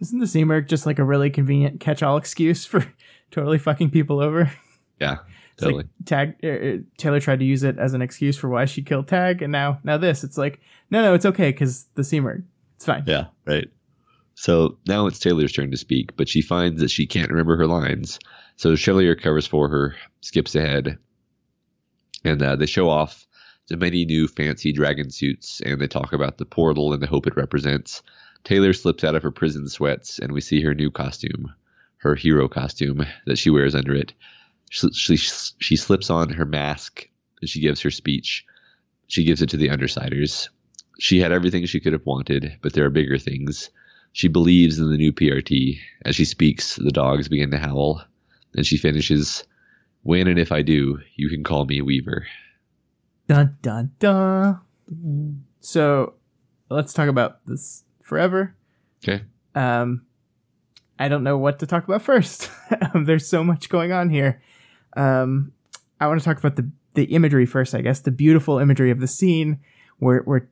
Isn't 0.00 0.18
the 0.18 0.26
Simurgh 0.26 0.66
just 0.68 0.84
like 0.84 0.98
a 0.98 1.04
really 1.04 1.30
convenient 1.30 1.80
catch-all 1.80 2.16
excuse 2.18 2.66
for 2.66 2.84
totally 3.30 3.58
fucking 3.58 3.90
people 3.90 4.20
over? 4.20 4.52
Yeah, 5.00 5.18
totally. 5.56 5.84
like 5.84 5.86
Tagg 6.04 6.36
uh, 6.44 6.82
Taylor 6.96 7.20
tried 7.20 7.40
to 7.40 7.44
use 7.44 7.62
it 7.62 7.78
as 7.78 7.94
an 7.94 8.02
excuse 8.02 8.36
for 8.36 8.48
why 8.48 8.64
she 8.64 8.82
killed 8.82 9.08
Tagg, 9.08 9.42
and 9.42 9.52
now 9.52 9.80
now 9.84 9.98
this. 9.98 10.24
It's 10.24 10.38
like 10.38 10.60
no, 10.90 11.02
no, 11.02 11.14
it's 11.14 11.26
okay 11.26 11.50
because 11.50 11.86
the 11.94 12.02
Simurgh. 12.02 12.44
It's 12.76 12.86
fine. 12.86 13.04
yeah, 13.06 13.26
right. 13.44 13.68
So 14.34 14.78
now 14.86 15.06
it's 15.06 15.18
Taylor's 15.18 15.52
turn 15.52 15.70
to 15.70 15.76
speak, 15.76 16.16
but 16.16 16.28
she 16.28 16.42
finds 16.42 16.80
that 16.80 16.90
she 16.90 17.06
can't 17.06 17.30
remember 17.30 17.56
her 17.56 17.66
lines. 17.66 18.18
So 18.56 18.74
Chevalier 18.74 19.14
covers 19.14 19.46
for 19.46 19.68
her, 19.68 19.94
skips 20.20 20.54
ahead, 20.54 20.98
and 22.24 22.42
uh, 22.42 22.56
they 22.56 22.66
show 22.66 22.88
off 22.88 23.26
the 23.68 23.76
many 23.76 24.04
new 24.04 24.28
fancy 24.28 24.72
dragon 24.72 25.10
suits, 25.10 25.60
and 25.64 25.80
they 25.80 25.86
talk 25.86 26.12
about 26.12 26.38
the 26.38 26.44
portal 26.44 26.92
and 26.92 27.02
the 27.02 27.06
hope 27.06 27.26
it 27.26 27.36
represents. 27.36 28.02
Taylor 28.44 28.72
slips 28.72 29.04
out 29.04 29.14
of 29.14 29.22
her 29.22 29.30
prison 29.30 29.68
sweats, 29.68 30.18
and 30.18 30.32
we 30.32 30.40
see 30.40 30.62
her 30.62 30.74
new 30.74 30.90
costume, 30.90 31.52
her 31.98 32.14
hero 32.14 32.48
costume 32.48 33.06
that 33.26 33.38
she 33.38 33.50
wears 33.50 33.74
under 33.74 33.94
it. 33.94 34.12
She, 34.72 34.90
she, 34.92 35.16
she 35.58 35.76
slips 35.76 36.08
on 36.08 36.30
her 36.30 36.46
mask 36.46 37.06
and 37.42 37.50
she 37.50 37.60
gives 37.60 37.82
her 37.82 37.90
speech. 37.90 38.46
She 39.06 39.22
gives 39.22 39.42
it 39.42 39.50
to 39.50 39.58
the 39.58 39.68
Undersiders. 39.68 40.48
She 40.98 41.20
had 41.20 41.30
everything 41.30 41.66
she 41.66 41.78
could 41.78 41.92
have 41.92 42.06
wanted, 42.06 42.56
but 42.62 42.72
there 42.72 42.86
are 42.86 42.90
bigger 42.90 43.18
things. 43.18 43.68
She 44.12 44.28
believes 44.28 44.78
in 44.78 44.90
the 44.90 44.96
new 44.96 45.12
PRT. 45.12 45.78
As 46.06 46.16
she 46.16 46.24
speaks, 46.24 46.76
the 46.76 46.90
dogs 46.90 47.28
begin 47.28 47.50
to 47.50 47.58
howl. 47.58 48.02
And 48.54 48.66
she 48.66 48.78
finishes, 48.78 49.44
When 50.04 50.26
and 50.26 50.38
if 50.38 50.50
I 50.50 50.62
do, 50.62 51.00
you 51.16 51.28
can 51.28 51.44
call 51.44 51.66
me 51.66 51.82
Weaver. 51.82 52.26
Dun 53.28 53.58
dun 53.60 53.90
dun. 53.98 54.58
So 55.60 56.14
let's 56.70 56.94
talk 56.94 57.10
about 57.10 57.44
this 57.44 57.84
forever. 58.00 58.54
Okay. 59.04 59.22
Um, 59.54 60.06
I 60.98 61.08
don't 61.08 61.24
know 61.24 61.36
what 61.36 61.58
to 61.58 61.66
talk 61.66 61.84
about 61.84 62.00
first. 62.00 62.50
There's 62.94 63.26
so 63.26 63.44
much 63.44 63.68
going 63.68 63.92
on 63.92 64.08
here. 64.08 64.40
Um, 64.96 65.52
I 66.00 66.06
want 66.06 66.20
to 66.20 66.24
talk 66.24 66.38
about 66.38 66.56
the 66.56 66.70
the 66.94 67.04
imagery 67.04 67.46
first, 67.46 67.74
I 67.74 67.80
guess. 67.80 68.00
The 68.00 68.10
beautiful 68.10 68.58
imagery 68.58 68.90
of 68.90 69.00
the 69.00 69.06
scene 69.06 69.60
where 69.98 70.20
where 70.20 70.48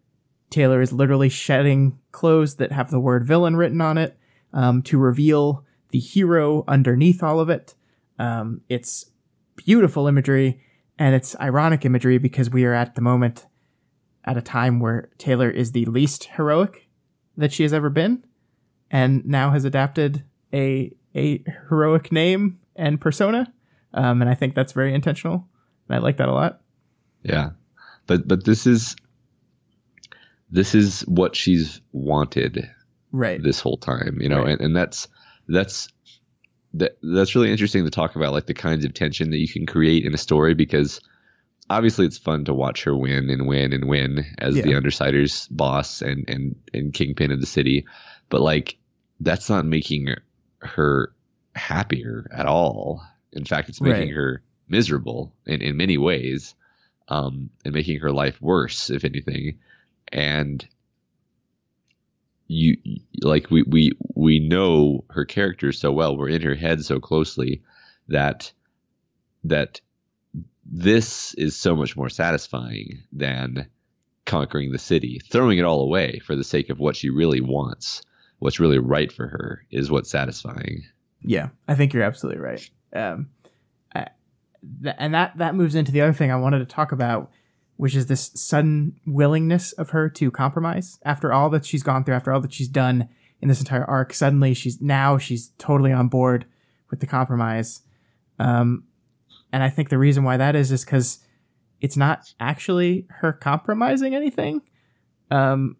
Taylor 0.50 0.80
is 0.80 0.92
literally 0.92 1.28
shedding 1.28 1.98
clothes 2.12 2.56
that 2.56 2.72
have 2.72 2.90
the 2.90 3.00
word 3.00 3.26
villain 3.26 3.56
written 3.56 3.80
on 3.80 3.98
it 3.98 4.18
um, 4.52 4.82
to 4.82 4.98
reveal 4.98 5.64
the 5.90 5.98
hero 5.98 6.64
underneath 6.66 7.22
all 7.22 7.40
of 7.40 7.50
it. 7.50 7.74
Um, 8.18 8.62
it's 8.68 9.10
beautiful 9.56 10.06
imagery 10.06 10.60
and 10.98 11.14
it's 11.14 11.38
ironic 11.40 11.84
imagery 11.84 12.18
because 12.18 12.50
we 12.50 12.64
are 12.64 12.74
at 12.74 12.94
the 12.94 13.00
moment 13.00 13.46
at 14.24 14.36
a 14.36 14.42
time 14.42 14.80
where 14.80 15.08
Taylor 15.18 15.50
is 15.50 15.72
the 15.72 15.84
least 15.86 16.24
heroic 16.24 16.88
that 17.36 17.52
she 17.52 17.62
has 17.62 17.72
ever 17.72 17.88
been 17.88 18.24
and 18.90 19.24
now 19.24 19.50
has 19.50 19.64
adapted 19.64 20.24
a 20.52 20.92
a 21.14 21.42
heroic 21.68 22.12
name 22.12 22.58
and 22.76 23.00
persona. 23.00 23.52
Um, 23.92 24.20
and 24.22 24.30
I 24.30 24.34
think 24.34 24.54
that's 24.54 24.72
very 24.72 24.94
intentional. 24.94 25.46
And 25.88 25.96
I 25.96 25.98
like 25.98 26.18
that 26.18 26.28
a 26.28 26.32
lot. 26.32 26.60
Yeah. 27.22 27.50
But 28.06 28.26
but 28.26 28.44
this 28.44 28.66
is 28.66 28.96
this 30.50 30.74
is 30.74 31.02
what 31.02 31.36
she's 31.36 31.80
wanted 31.92 32.68
right 33.12 33.42
this 33.42 33.60
whole 33.60 33.76
time, 33.76 34.18
you 34.20 34.28
know, 34.28 34.42
Right. 34.42 34.52
and, 34.52 34.60
and 34.60 34.76
that's 34.76 35.08
that's 35.48 35.88
that 36.74 36.98
that's 37.02 37.34
really 37.34 37.50
interesting 37.50 37.84
to 37.84 37.90
talk 37.90 38.16
about 38.16 38.32
like 38.32 38.46
the 38.46 38.54
kinds 38.54 38.84
of 38.84 38.94
tension 38.94 39.30
that 39.30 39.38
you 39.38 39.48
can 39.48 39.66
create 39.66 40.04
in 40.04 40.14
a 40.14 40.18
story 40.18 40.54
because 40.54 41.00
obviously 41.68 42.06
it's 42.06 42.18
fun 42.18 42.44
to 42.44 42.54
watch 42.54 42.84
her 42.84 42.96
win 42.96 43.28
and 43.30 43.46
win 43.46 43.72
and 43.72 43.88
win 43.88 44.24
as 44.38 44.54
the 44.54 44.72
undersiders 44.72 45.48
boss 45.50 46.02
and 46.02 46.28
and 46.28 46.56
and 46.72 46.94
kingpin 46.94 47.32
of 47.32 47.40
the 47.40 47.46
city 47.46 47.86
but 48.28 48.40
like 48.40 48.76
that's 49.20 49.48
not 49.50 49.64
making 49.64 50.14
her 50.58 51.12
happier 51.54 52.28
at 52.32 52.46
all 52.46 53.02
in 53.32 53.44
fact 53.44 53.68
it's 53.68 53.80
making 53.80 54.08
Right. 54.08 54.14
her 54.14 54.42
miserable 54.68 55.32
in, 55.46 55.60
in 55.62 55.76
many 55.76 55.98
ways 55.98 56.54
um 57.08 57.50
and 57.64 57.74
making 57.74 58.00
her 58.00 58.12
life 58.12 58.40
worse 58.40 58.90
if 58.90 59.04
anything 59.04 59.58
and 60.12 60.66
you 62.46 62.76
like 63.22 63.50
we 63.50 63.62
we 63.62 63.92
we 64.14 64.40
know 64.40 65.04
her 65.10 65.24
character 65.24 65.72
so 65.72 65.92
well 65.92 66.16
we're 66.16 66.28
in 66.28 66.42
her 66.42 66.54
head 66.54 66.84
so 66.84 66.98
closely 66.98 67.62
that 68.08 68.52
that 69.44 69.80
this 70.64 71.34
is 71.34 71.56
so 71.56 71.74
much 71.76 71.96
more 71.96 72.08
satisfying 72.08 73.02
than 73.12 73.68
conquering 74.26 74.72
the 74.72 74.78
city 74.78 75.20
throwing 75.30 75.58
it 75.58 75.64
all 75.64 75.80
away 75.82 76.20
for 76.24 76.36
the 76.36 76.44
sake 76.44 76.70
of 76.70 76.78
what 76.78 76.96
she 76.96 77.08
really 77.10 77.40
wants 77.40 78.02
what's 78.40 78.60
really 78.60 78.78
right 78.78 79.12
for 79.12 79.26
her 79.28 79.64
is 79.70 79.90
what's 79.90 80.10
satisfying 80.10 80.82
Yeah, 81.22 81.50
I 81.68 81.74
think 81.74 81.92
you're 81.92 82.02
absolutely 82.02 82.40
right. 82.40 82.70
Um, 82.94 83.30
th- 84.82 84.96
and 84.98 85.14
that 85.14 85.36
that 85.38 85.54
moves 85.54 85.74
into 85.74 85.92
the 85.92 86.00
other 86.00 86.12
thing 86.12 86.30
I 86.30 86.36
wanted 86.36 86.58
to 86.60 86.66
talk 86.66 86.92
about, 86.92 87.30
which 87.76 87.94
is 87.94 88.06
this 88.06 88.30
sudden 88.34 88.96
willingness 89.06 89.72
of 89.72 89.90
her 89.90 90.08
to 90.10 90.30
compromise 90.30 90.98
after 91.04 91.32
all 91.32 91.50
that 91.50 91.64
she's 91.64 91.82
gone 91.82 92.04
through, 92.04 92.14
after 92.14 92.32
all 92.32 92.40
that 92.40 92.52
she's 92.52 92.68
done 92.68 93.08
in 93.40 93.48
this 93.48 93.60
entire 93.60 93.84
arc. 93.84 94.12
Suddenly, 94.12 94.54
she's 94.54 94.80
now 94.80 95.18
she's 95.18 95.48
totally 95.58 95.92
on 95.92 96.08
board 96.08 96.46
with 96.90 97.00
the 97.00 97.06
compromise. 97.06 97.82
Um, 98.38 98.84
and 99.52 99.62
I 99.62 99.70
think 99.70 99.88
the 99.88 99.98
reason 99.98 100.24
why 100.24 100.36
that 100.36 100.54
is 100.54 100.72
is 100.72 100.84
because 100.84 101.18
it's 101.80 101.96
not 101.96 102.34
actually 102.38 103.06
her 103.08 103.32
compromising 103.32 104.14
anything. 104.14 104.62
Um, 105.30 105.76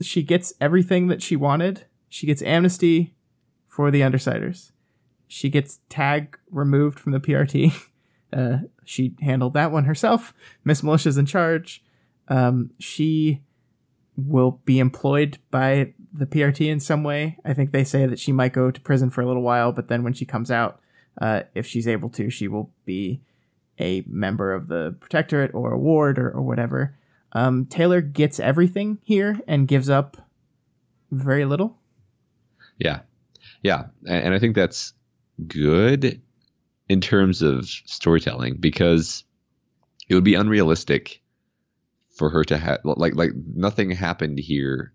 she 0.00 0.22
gets 0.22 0.52
everything 0.60 1.08
that 1.08 1.22
she 1.22 1.36
wanted. 1.36 1.86
She 2.08 2.26
gets 2.26 2.42
amnesty 2.42 3.14
for 3.68 3.90
the 3.90 4.00
Undersiders. 4.00 4.72
She 5.32 5.48
gets 5.48 5.78
Tagg 5.88 6.36
removed 6.50 6.98
from 6.98 7.12
the 7.12 7.20
PRT. 7.20 7.72
Uh, 8.32 8.58
she 8.84 9.12
handled 9.22 9.54
that 9.54 9.72
one 9.72 9.86
herself. 9.86 10.32
Miss 10.62 10.84
Militia's 10.84 11.18
in 11.18 11.26
charge. 11.26 11.82
Um, 12.28 12.70
she 12.78 13.42
will 14.16 14.60
be 14.64 14.78
employed 14.78 15.38
by 15.50 15.94
the 16.12 16.26
PRT 16.26 16.68
in 16.68 16.78
some 16.78 17.02
way. 17.02 17.38
I 17.44 17.54
think 17.54 17.72
they 17.72 17.82
say 17.82 18.06
that 18.06 18.20
she 18.20 18.30
might 18.30 18.52
go 18.52 18.70
to 18.70 18.80
prison 18.80 19.10
for 19.10 19.20
a 19.20 19.26
little 19.26 19.42
while, 19.42 19.72
but 19.72 19.88
then 19.88 20.04
when 20.04 20.12
she 20.12 20.24
comes 20.24 20.48
out, 20.48 20.78
uh, 21.20 21.42
if 21.56 21.66
she's 21.66 21.88
able 21.88 22.08
to, 22.10 22.30
she 22.30 22.46
will 22.46 22.70
be 22.84 23.20
a 23.80 24.04
member 24.06 24.52
of 24.52 24.68
the 24.68 24.94
Protectorate 25.00 25.52
or 25.52 25.72
a 25.72 25.78
ward 25.78 26.16
or, 26.16 26.30
or 26.30 26.42
whatever. 26.42 26.96
Um, 27.32 27.66
Taylor 27.66 28.00
gets 28.00 28.38
everything 28.38 28.98
here 29.02 29.40
and 29.48 29.66
gives 29.66 29.90
up 29.90 30.16
very 31.10 31.44
little. 31.44 31.78
Yeah, 32.78 33.00
yeah, 33.62 33.86
and, 34.06 34.26
and 34.26 34.34
I 34.34 34.38
think 34.38 34.54
that's 34.54 34.92
good 35.46 36.20
in 36.88 37.00
terms 37.00 37.42
of 37.42 37.66
storytelling 37.68 38.56
because 38.58 39.24
it 40.08 40.14
would 40.14 40.24
be 40.24 40.34
unrealistic 40.34 41.22
for 42.16 42.30
her 42.30 42.44
to 42.44 42.58
have 42.58 42.80
like 42.84 43.14
like 43.14 43.30
nothing 43.54 43.90
happened 43.90 44.38
here 44.38 44.92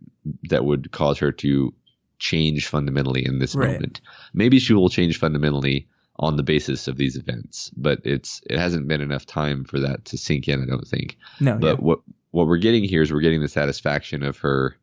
that 0.49 0.65
would 0.65 0.91
cause 0.91 1.17
her 1.19 1.31
to 1.31 1.73
change 2.19 2.67
fundamentally 2.67 3.25
in 3.25 3.39
this 3.39 3.55
Right. 3.55 3.71
moment. 3.73 4.01
Maybe 4.33 4.59
she 4.59 4.73
will 4.73 4.89
change 4.89 5.17
fundamentally 5.19 5.87
on 6.17 6.37
the 6.37 6.43
basis 6.43 6.87
of 6.87 6.97
these 6.97 7.17
events, 7.17 7.71
but 7.75 7.99
it's 8.05 8.41
it 8.49 8.57
hasn't 8.57 8.87
been 8.87 9.01
enough 9.01 9.25
time 9.25 9.63
for 9.65 9.79
that 9.79 10.05
to 10.05 10.17
sink 10.17 10.47
in. 10.47 10.61
I 10.61 10.65
don't 10.65 10.87
think. 10.87 11.17
No, 11.39 11.57
But 11.57 11.77
yeah. 11.79 11.83
what 11.85 11.99
what 12.31 12.47
we're 12.47 12.57
getting 12.57 12.83
here 12.83 13.01
is 13.01 13.11
we're 13.11 13.21
getting 13.21 13.41
the 13.41 13.47
satisfaction 13.47 14.21
of 14.23 14.37
her 14.39 14.75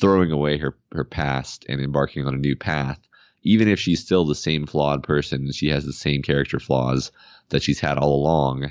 throwing 0.00 0.30
away 0.32 0.58
her 0.58 0.76
her 0.92 1.04
past 1.04 1.64
and 1.68 1.80
embarking 1.80 2.26
on 2.26 2.34
a 2.34 2.38
new 2.38 2.56
path. 2.56 2.98
Even 3.42 3.68
if 3.68 3.80
she's 3.80 4.00
still 4.00 4.24
the 4.24 4.34
same 4.34 4.66
flawed 4.66 5.02
person, 5.02 5.42
and 5.42 5.54
she 5.54 5.68
has 5.68 5.84
the 5.84 5.92
same 5.92 6.22
character 6.22 6.58
flaws 6.58 7.10
that 7.48 7.62
she's 7.62 7.80
had 7.80 7.98
all 7.98 8.14
along. 8.14 8.70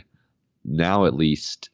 Now 0.63 1.05
at 1.05 1.15
least 1.15 1.69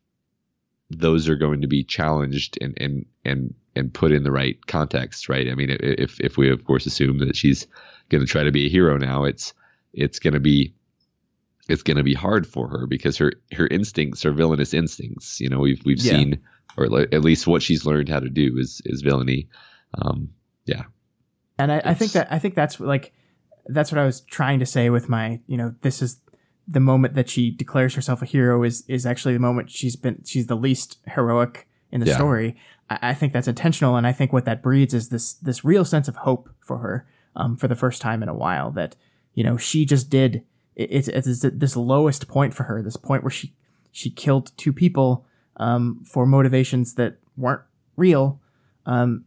those 0.89 1.27
are 1.27 1.35
going 1.35 1.61
to 1.61 1.67
be 1.67 1.83
challenged 1.83 2.57
and 2.61 2.77
and 2.79 3.05
and 3.25 3.53
and 3.75 3.93
put 3.93 4.11
in 4.11 4.23
the 4.23 4.31
right 4.31 4.57
context, 4.67 5.27
right? 5.27 5.49
I 5.49 5.55
mean, 5.55 5.75
if 5.81 6.19
if 6.21 6.37
we 6.37 6.49
of 6.51 6.63
course 6.63 6.85
assume 6.85 7.17
that 7.19 7.35
she's 7.35 7.67
going 8.09 8.23
to 8.23 8.29
try 8.31 8.43
to 8.43 8.51
be 8.51 8.67
a 8.67 8.69
hero 8.69 8.97
now, 8.97 9.23
it's 9.25 9.53
it's 9.93 10.19
going 10.19 10.35
to 10.35 10.39
be 10.39 10.73
it's 11.67 11.83
going 11.83 11.97
to 11.97 12.03
be 12.03 12.13
hard 12.13 12.45
for 12.47 12.69
her 12.69 12.87
because 12.87 13.17
her 13.17 13.33
her 13.51 13.67
instincts 13.67 14.25
are 14.25 14.31
villainous 14.31 14.73
instincts. 14.73 15.41
You 15.41 15.49
know, 15.49 15.59
we've 15.59 15.81
we've 15.83 15.99
Yeah. 15.99 16.11
seen, 16.11 16.41
or 16.77 16.85
at 16.85 17.21
least 17.21 17.47
what 17.47 17.63
she's 17.63 17.85
learned 17.85 18.07
how 18.09 18.19
to 18.19 18.29
do 18.29 18.57
is 18.57 18.81
is 18.85 19.01
villainy. 19.01 19.49
Um, 19.97 20.29
yeah, 20.65 20.83
and 21.57 21.71
I, 21.71 21.81
I 21.85 21.93
think 21.93 22.11
that 22.13 22.27
I 22.31 22.39
think 22.39 22.55
that's 22.55 22.79
like 22.79 23.13
that's 23.67 23.91
what 23.91 23.99
I 23.99 24.05
was 24.05 24.21
trying 24.21 24.59
to 24.59 24.65
say 24.65 24.89
with 24.89 25.09
my 25.09 25.39
you 25.47 25.57
know 25.57 25.73
this 25.81 26.01
is 26.01 26.19
the 26.67 26.79
moment 26.79 27.13
that 27.13 27.29
she 27.29 27.51
declares 27.51 27.93
herself 27.95 28.21
a 28.21 28.25
hero 28.25 28.63
is 28.63 28.83
is 28.87 29.05
actually 29.05 29.33
the 29.33 29.39
moment 29.39 29.69
she's 29.69 29.95
been 29.95 30.21
she's 30.25 30.47
the 30.47 30.55
least 30.55 30.97
heroic 31.07 31.67
in 31.91 31.99
the 32.01 32.07
Yeah. 32.07 32.15
story. 32.15 32.55
I, 32.89 32.99
I 33.09 33.13
think 33.13 33.33
that's 33.33 33.47
intentional, 33.47 33.95
and 33.95 34.05
I 34.07 34.11
think 34.11 34.33
what 34.33 34.45
that 34.45 34.61
breeds 34.61 34.93
is 34.93 35.09
this 35.09 35.33
this 35.35 35.63
real 35.63 35.85
sense 35.85 36.07
of 36.07 36.15
hope 36.17 36.49
for 36.59 36.79
her 36.79 37.07
um, 37.35 37.55
for 37.57 37.67
the 37.67 37.75
first 37.75 38.01
time 38.01 38.21
in 38.23 38.29
a 38.29 38.33
while. 38.35 38.71
That 38.71 38.95
you 39.33 39.43
know 39.43 39.57
she 39.57 39.85
just 39.85 40.09
did 40.09 40.43
it- 40.75 40.89
it's 40.91 41.07
it's 41.07 41.41
this 41.53 41.75
lowest 41.75 42.27
point 42.27 42.53
for 42.53 42.63
her, 42.63 42.81
this 42.81 42.97
point 42.97 43.23
where 43.23 43.31
she 43.31 43.53
she 43.91 44.09
killed 44.09 44.51
two 44.57 44.73
people 44.73 45.25
um, 45.57 46.03
for 46.05 46.25
motivations 46.25 46.95
that 46.95 47.17
weren't 47.37 47.61
real. 47.95 48.41
Um, 48.85 49.23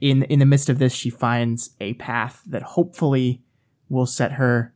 in 0.00 0.22
in 0.24 0.38
the 0.38 0.46
midst 0.46 0.68
of 0.68 0.78
this, 0.78 0.92
she 0.92 1.10
finds 1.10 1.70
a 1.80 1.94
path 1.94 2.42
that 2.46 2.62
hopefully 2.62 3.42
will 3.88 4.06
set 4.06 4.32
her 4.32 4.74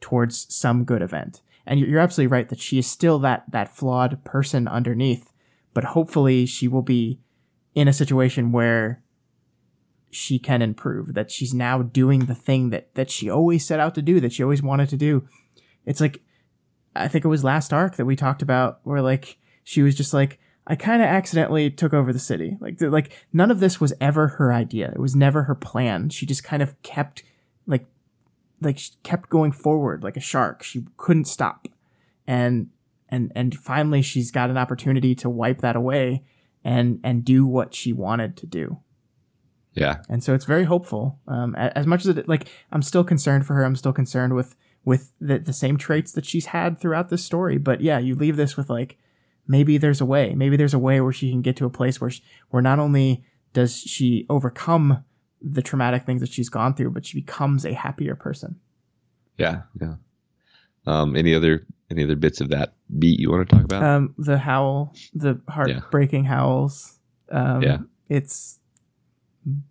towards 0.00 0.52
some 0.54 0.84
good 0.84 1.02
event. 1.02 1.42
And 1.66 1.78
you're, 1.78 2.00
absolutely 2.00 2.32
right 2.32 2.48
that 2.48 2.60
she 2.60 2.78
is 2.78 2.86
still 2.86 3.18
that 3.20 3.44
that 3.50 3.74
flawed 3.74 4.24
person 4.24 4.66
underneath, 4.66 5.32
but 5.72 5.84
hopefully 5.84 6.46
she 6.46 6.66
will 6.66 6.82
be 6.82 7.20
in 7.74 7.86
a 7.86 7.92
situation 7.92 8.50
where 8.50 9.02
she 10.10 10.38
can 10.38 10.62
improve, 10.62 11.14
that 11.14 11.30
she's 11.30 11.54
now 11.54 11.82
doing 11.82 12.20
the 12.20 12.34
thing 12.34 12.70
that 12.70 12.94
that 12.94 13.10
she 13.10 13.30
always 13.30 13.64
set 13.64 13.78
out 13.78 13.94
to 13.94 14.02
do, 14.02 14.20
that 14.20 14.32
she 14.32 14.42
always 14.42 14.62
wanted 14.62 14.88
to 14.88 14.96
do. 14.96 15.28
It's 15.86 16.00
like 16.00 16.22
I 16.96 17.06
think 17.08 17.24
it 17.24 17.28
was 17.28 17.44
last 17.44 17.72
arc 17.72 17.96
that 17.96 18.06
we 18.06 18.16
talked 18.16 18.42
about 18.42 18.80
where 18.82 19.00
like 19.00 19.38
she 19.62 19.82
was 19.82 19.94
just 19.94 20.12
like 20.12 20.39
I 20.66 20.76
kind 20.76 21.02
of 21.02 21.08
accidentally 21.08 21.70
took 21.70 21.92
over 21.92 22.12
the 22.12 22.18
city. 22.18 22.56
Like 22.60 22.80
like 22.80 23.12
none 23.32 23.50
of 23.50 23.60
this 23.60 23.80
was 23.80 23.92
ever 24.00 24.28
her 24.28 24.52
idea. 24.52 24.90
It 24.90 25.00
was 25.00 25.16
never 25.16 25.44
her 25.44 25.54
plan. 25.54 26.10
She 26.10 26.26
just 26.26 26.44
kind 26.44 26.62
of 26.62 26.80
kept 26.82 27.22
like 27.66 27.86
like 28.60 28.78
she 28.78 28.92
kept 29.02 29.30
going 29.30 29.52
forward 29.52 30.02
like 30.02 30.16
a 30.16 30.20
shark. 30.20 30.62
She 30.62 30.84
couldn't 30.96 31.24
stop. 31.26 31.66
And 32.26 32.68
and 33.08 33.32
and 33.34 33.54
finally 33.54 34.02
she's 34.02 34.30
got 34.30 34.50
an 34.50 34.58
opportunity 34.58 35.14
to 35.16 35.30
wipe 35.30 35.60
that 35.60 35.76
away 35.76 36.24
and 36.62 37.00
and 37.02 37.24
do 37.24 37.46
what 37.46 37.74
she 37.74 37.92
wanted 37.92 38.36
to 38.38 38.46
do. 38.46 38.78
Yeah. 39.74 40.02
And 40.08 40.22
so 40.22 40.34
it's 40.34 40.44
very 40.44 40.64
hopeful. 40.64 41.18
Um, 41.28 41.54
as 41.54 41.86
much 41.86 42.04
as 42.04 42.16
it 42.16 42.28
like 42.28 42.48
I'm 42.72 42.82
still 42.82 43.04
concerned 43.04 43.46
for 43.46 43.54
her. 43.54 43.64
I'm 43.64 43.76
still 43.76 43.92
concerned 43.92 44.34
with 44.34 44.54
with 44.84 45.12
the 45.20 45.38
the 45.38 45.52
same 45.52 45.76
traits 45.76 46.12
that 46.12 46.26
she's 46.26 46.46
had 46.46 46.78
throughout 46.78 47.08
this 47.08 47.24
story. 47.24 47.58
But 47.58 47.80
yeah, 47.80 47.98
you 47.98 48.14
leave 48.14 48.36
this 48.36 48.56
with 48.56 48.68
like 48.68 48.98
maybe 49.50 49.78
there's 49.78 50.00
a 50.00 50.06
way. 50.06 50.32
Maybe 50.36 50.56
there's 50.56 50.74
a 50.74 50.78
way 50.78 51.00
where 51.00 51.12
she 51.12 51.28
can 51.30 51.42
get 51.42 51.56
to 51.56 51.66
a 51.66 51.70
place 51.70 52.00
where 52.00 52.10
she, 52.10 52.22
where 52.50 52.62
not 52.62 52.78
only 52.78 53.24
does 53.52 53.76
she 53.76 54.24
overcome 54.30 55.04
the 55.42 55.60
traumatic 55.60 56.04
things 56.04 56.20
that 56.20 56.32
she's 56.32 56.48
gone 56.48 56.72
through, 56.74 56.90
but 56.90 57.04
she 57.04 57.20
becomes 57.20 57.66
a 57.66 57.74
happier 57.74 58.14
person. 58.14 58.60
Yeah, 59.36 59.62
yeah. 59.80 59.94
Um, 60.86 61.16
any 61.16 61.34
other 61.34 61.66
any 61.90 62.04
other 62.04 62.14
bits 62.14 62.40
of 62.40 62.50
that 62.50 62.74
beat 62.96 63.18
you 63.18 63.28
want 63.28 63.48
to 63.48 63.56
talk 63.56 63.64
about? 63.64 63.82
Um, 63.82 64.14
the 64.16 64.38
howl, 64.38 64.94
the 65.14 65.40
heartbreaking 65.48 66.24
yeah. 66.24 66.30
howls. 66.30 67.00
Um, 67.32 67.62
yeah, 67.62 67.78
it's 68.08 68.60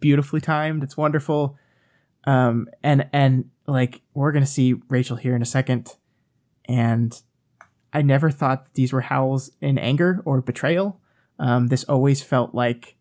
beautifully 0.02 0.42
timed. 0.42 0.84
It's 0.84 0.98
wonderful. 0.98 1.58
Um, 2.26 2.68
and 2.84 3.08
and 3.14 3.50
like 3.66 4.02
we're 4.14 4.34
gonna 4.34 4.46
see 4.46 4.76
Rachel 4.90 5.16
here 5.16 5.38
in 5.38 5.42
a 5.42 5.46
second, 5.46 5.96
and 6.66 7.20
I 7.94 8.02
never 8.02 8.30
thought 8.32 8.74
these 8.74 8.94
were 8.94 9.02
howls 9.02 9.52
in 9.62 9.78
anger 9.78 10.22
or 10.26 10.42
betrayal. 10.42 11.00
Um, 11.40 11.68
this 11.68 11.84
always 11.86 12.22
felt 12.22 12.54
like 12.54 12.96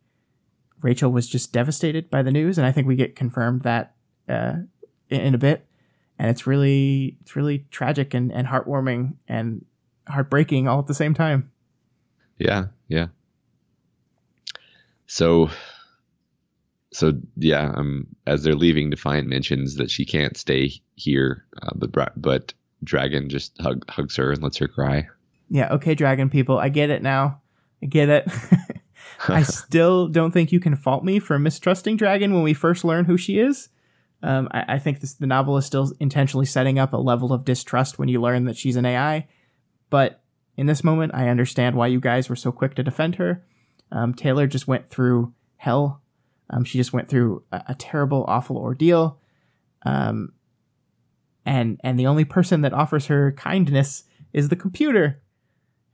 Rachel 0.80 1.10
was 1.10 1.28
just 1.28 1.52
devastated 1.52 2.08
by 2.08 2.22
the 2.22 2.30
news, 2.30 2.56
and 2.58 2.66
I 2.66 2.72
think 2.72 2.86
we 2.86 2.96
get 2.96 3.16
confirmed 3.16 3.62
that 3.62 3.94
uh, 4.28 4.54
in, 5.08 5.20
in 5.20 5.34
a 5.34 5.38
bit. 5.38 5.66
And 6.18 6.30
it's 6.30 6.46
really, 6.46 7.16
it's 7.20 7.36
really 7.36 7.66
tragic 7.70 8.14
and, 8.14 8.32
and 8.32 8.46
heartwarming 8.46 9.14
and 9.28 9.64
heartbreaking 10.08 10.66
all 10.66 10.80
at 10.80 10.86
the 10.86 10.94
same 10.94 11.14
time. 11.14 11.50
Yeah, 12.38 12.66
yeah. 12.88 13.08
So 15.06 15.50
so 16.92 17.12
yeah, 17.36 17.72
um, 17.74 18.06
as 18.26 18.42
they're 18.42 18.54
leaving, 18.54 18.90
Defiant 18.90 19.28
mentions 19.28 19.76
that 19.76 19.90
she 19.90 20.04
can't 20.04 20.36
stay 20.36 20.72
here, 20.94 21.44
uh, 21.62 21.70
but 21.74 22.12
but 22.16 22.54
Dragon 22.84 23.28
just 23.28 23.60
hug, 23.60 23.88
hugs 23.88 24.16
her 24.16 24.32
and 24.32 24.42
lets 24.42 24.58
her 24.58 24.68
cry. 24.68 25.08
Yeah, 25.50 25.72
okay, 25.74 25.94
Dragon 25.94 26.30
people, 26.30 26.58
I 26.58 26.68
get 26.68 26.90
it 26.90 27.02
now. 27.02 27.40
I 27.82 27.86
get 27.86 28.08
it. 28.08 28.28
I 29.28 29.42
still 29.44 30.08
don't 30.08 30.32
think 30.32 30.52
you 30.52 30.60
can 30.60 30.76
fault 30.76 31.04
me 31.04 31.18
for 31.18 31.38
mistrusting 31.38 31.96
Dragon 31.96 32.34
when 32.34 32.42
we 32.42 32.54
first 32.54 32.84
learn 32.84 33.04
who 33.04 33.16
she 33.16 33.38
is. 33.38 33.68
Um, 34.22 34.48
I, 34.50 34.74
I, 34.74 34.78
think 34.78 35.00
this, 35.00 35.14
the 35.14 35.26
novel 35.26 35.56
is 35.56 35.64
still 35.64 35.92
intentionally 36.00 36.46
setting 36.46 36.78
up 36.78 36.92
a 36.92 36.96
level 36.96 37.32
of 37.32 37.44
distrust 37.44 37.98
when 37.98 38.08
you 38.08 38.20
learn 38.20 38.44
that 38.44 38.56
she's 38.56 38.76
an 38.76 38.84
AI. 38.84 39.28
But 39.90 40.22
in 40.56 40.66
this 40.66 40.82
moment, 40.82 41.14
I 41.14 41.28
understand 41.28 41.76
why 41.76 41.86
you 41.86 42.00
guys 42.00 42.28
were 42.28 42.36
so 42.36 42.50
quick 42.50 42.74
to 42.74 42.82
defend 42.82 43.14
her. 43.16 43.44
Um, 43.92 44.12
Taylor 44.14 44.48
just 44.48 44.66
went 44.66 44.90
through 44.90 45.32
hell 45.56 46.02
um, 46.50 46.64
she 46.64 46.78
just 46.78 46.92
went 46.92 47.08
through 47.08 47.42
a, 47.52 47.62
a 47.68 47.74
terrible, 47.74 48.24
awful 48.26 48.56
ordeal. 48.56 49.20
Um, 49.84 50.32
and 51.48 51.80
and 51.82 51.98
the 51.98 52.06
only 52.06 52.24
person 52.24 52.60
that 52.60 52.74
offers 52.74 53.06
her 53.06 53.32
kindness 53.32 54.04
is 54.32 54.50
the 54.50 54.56
computer, 54.56 55.20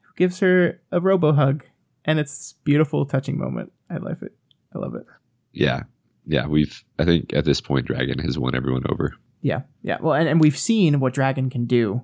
who 0.00 0.12
gives 0.16 0.40
her 0.40 0.80
a 0.90 1.00
robo 1.00 1.32
hug, 1.32 1.64
and 2.04 2.18
it's 2.18 2.36
this 2.36 2.54
beautiful, 2.64 3.06
touching 3.06 3.38
moment. 3.38 3.72
I 3.88 3.98
love 3.98 4.22
it. 4.22 4.32
I 4.74 4.78
love 4.78 4.96
it. 4.96 5.06
Yeah, 5.52 5.84
yeah. 6.26 6.46
We've 6.46 6.82
I 6.98 7.04
think 7.04 7.32
at 7.32 7.44
this 7.44 7.60
point, 7.60 7.86
Dragon 7.86 8.18
has 8.18 8.36
won 8.36 8.56
everyone 8.56 8.82
over. 8.88 9.14
Yeah, 9.42 9.62
yeah. 9.82 9.98
Well, 10.00 10.14
and, 10.14 10.28
and 10.28 10.40
we've 10.40 10.58
seen 10.58 10.98
what 10.98 11.14
Dragon 11.14 11.48
can 11.50 11.66
do 11.66 12.02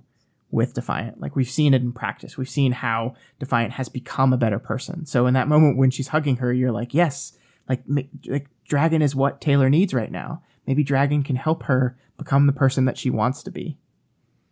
with 0.52 0.74
Defiant. 0.74 1.20
Like 1.20 1.34
we've 1.34 1.50
seen 1.50 1.74
it 1.74 1.82
in 1.82 1.92
practice. 1.92 2.38
We've 2.38 2.48
seen 2.48 2.70
how 2.70 3.14
Defiant 3.40 3.72
has 3.72 3.88
become 3.88 4.32
a 4.32 4.38
better 4.38 4.60
person. 4.60 5.06
So 5.06 5.26
in 5.26 5.34
that 5.34 5.48
moment 5.48 5.76
when 5.76 5.90
she's 5.90 6.08
hugging 6.08 6.36
her, 6.36 6.52
you're 6.52 6.72
like, 6.72 6.94
yes, 6.94 7.32
like 7.68 7.82
like 8.26 8.46
Dragon 8.68 9.02
is 9.02 9.16
what 9.16 9.40
Taylor 9.40 9.68
needs 9.68 9.92
right 9.92 10.12
now. 10.12 10.42
Maybe 10.68 10.84
Dragon 10.84 11.24
can 11.24 11.34
help 11.34 11.64
her 11.64 11.96
become 12.20 12.46
the 12.46 12.52
person 12.52 12.84
that 12.84 12.96
she 12.96 13.10
wants 13.10 13.42
to 13.42 13.50
be. 13.50 13.76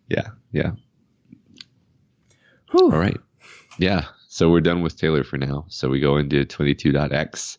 Yeah, 0.09 0.29
yeah. 0.53 0.73
Whew. 2.73 2.93
All 2.93 2.99
right. 2.99 3.17
Yeah. 3.79 4.07
So 4.29 4.51
we're 4.51 4.61
done 4.61 4.83
with 4.83 4.99
Taylor 4.99 5.25
for 5.25 5.39
now. 5.39 5.65
So 5.69 5.89
we 5.89 6.01
go 6.01 6.17
into 6.17 6.45
22.x 6.45 7.59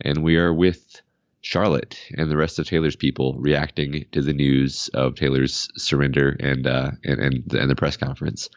and 0.00 0.22
we 0.22 0.36
are 0.36 0.52
with 0.52 1.00
Charlotte 1.42 1.98
and 2.16 2.30
the 2.30 2.36
rest 2.36 2.58
of 2.58 2.66
Taylor's 2.66 2.96
people 2.96 3.36
reacting 3.38 4.04
to 4.12 4.20
the 4.20 4.32
news 4.32 4.88
of 4.94 5.14
Taylor's 5.14 5.68
surrender 5.76 6.36
and 6.40 6.66
uh, 6.66 6.90
and 7.04 7.20
and, 7.20 7.52
and 7.54 7.70
the 7.70 7.76
press 7.76 7.96
conference. 7.96 8.50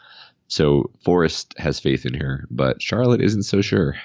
So 0.47 0.91
Forrest 1.03 1.55
has 1.57 1.79
faith 1.79 2.05
in 2.05 2.13
her, 2.15 2.45
but 2.51 2.81
Charlotte 2.81 3.21
isn't 3.21 3.43
so 3.43 3.61
sure. 3.61 3.95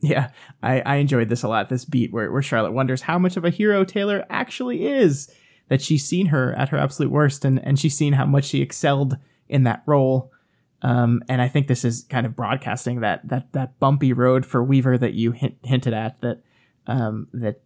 Yeah, 0.00 0.30
I, 0.62 0.80
I 0.80 0.96
enjoyed 0.96 1.28
this 1.28 1.42
a 1.42 1.48
lot. 1.48 1.68
This 1.68 1.84
beat 1.84 2.12
where, 2.12 2.32
where 2.32 2.40
Charlotte 2.40 2.72
wonders 2.72 3.02
how 3.02 3.18
much 3.18 3.36
of 3.36 3.44
a 3.44 3.50
hero 3.50 3.84
Taylor 3.84 4.24
actually 4.30 4.86
is. 4.86 5.30
That 5.70 5.80
she's 5.80 6.04
seen 6.04 6.26
her 6.26 6.52
at 6.58 6.68
her 6.68 6.76
absolute 6.76 7.10
worst, 7.10 7.44
and 7.44 7.64
and 7.64 7.78
she's 7.78 7.96
seen 7.96 8.12
how 8.12 8.26
much 8.26 8.44
she 8.44 8.60
excelled 8.60 9.16
in 9.48 9.62
that 9.64 9.82
role. 9.86 10.30
Um, 10.82 11.22
and 11.28 11.40
I 11.40 11.48
think 11.48 11.66
this 11.66 11.84
is 11.84 12.04
kind 12.10 12.26
of 12.26 12.36
broadcasting 12.36 13.00
that 13.00 13.26
that 13.28 13.52
that 13.52 13.78
bumpy 13.80 14.12
road 14.12 14.44
for 14.44 14.62
Weaver 14.62 14.98
that 14.98 15.14
you 15.14 15.32
hint, 15.32 15.56
hinted 15.64 15.94
at. 15.94 16.20
That 16.20 16.42
um, 16.86 17.28
that 17.32 17.62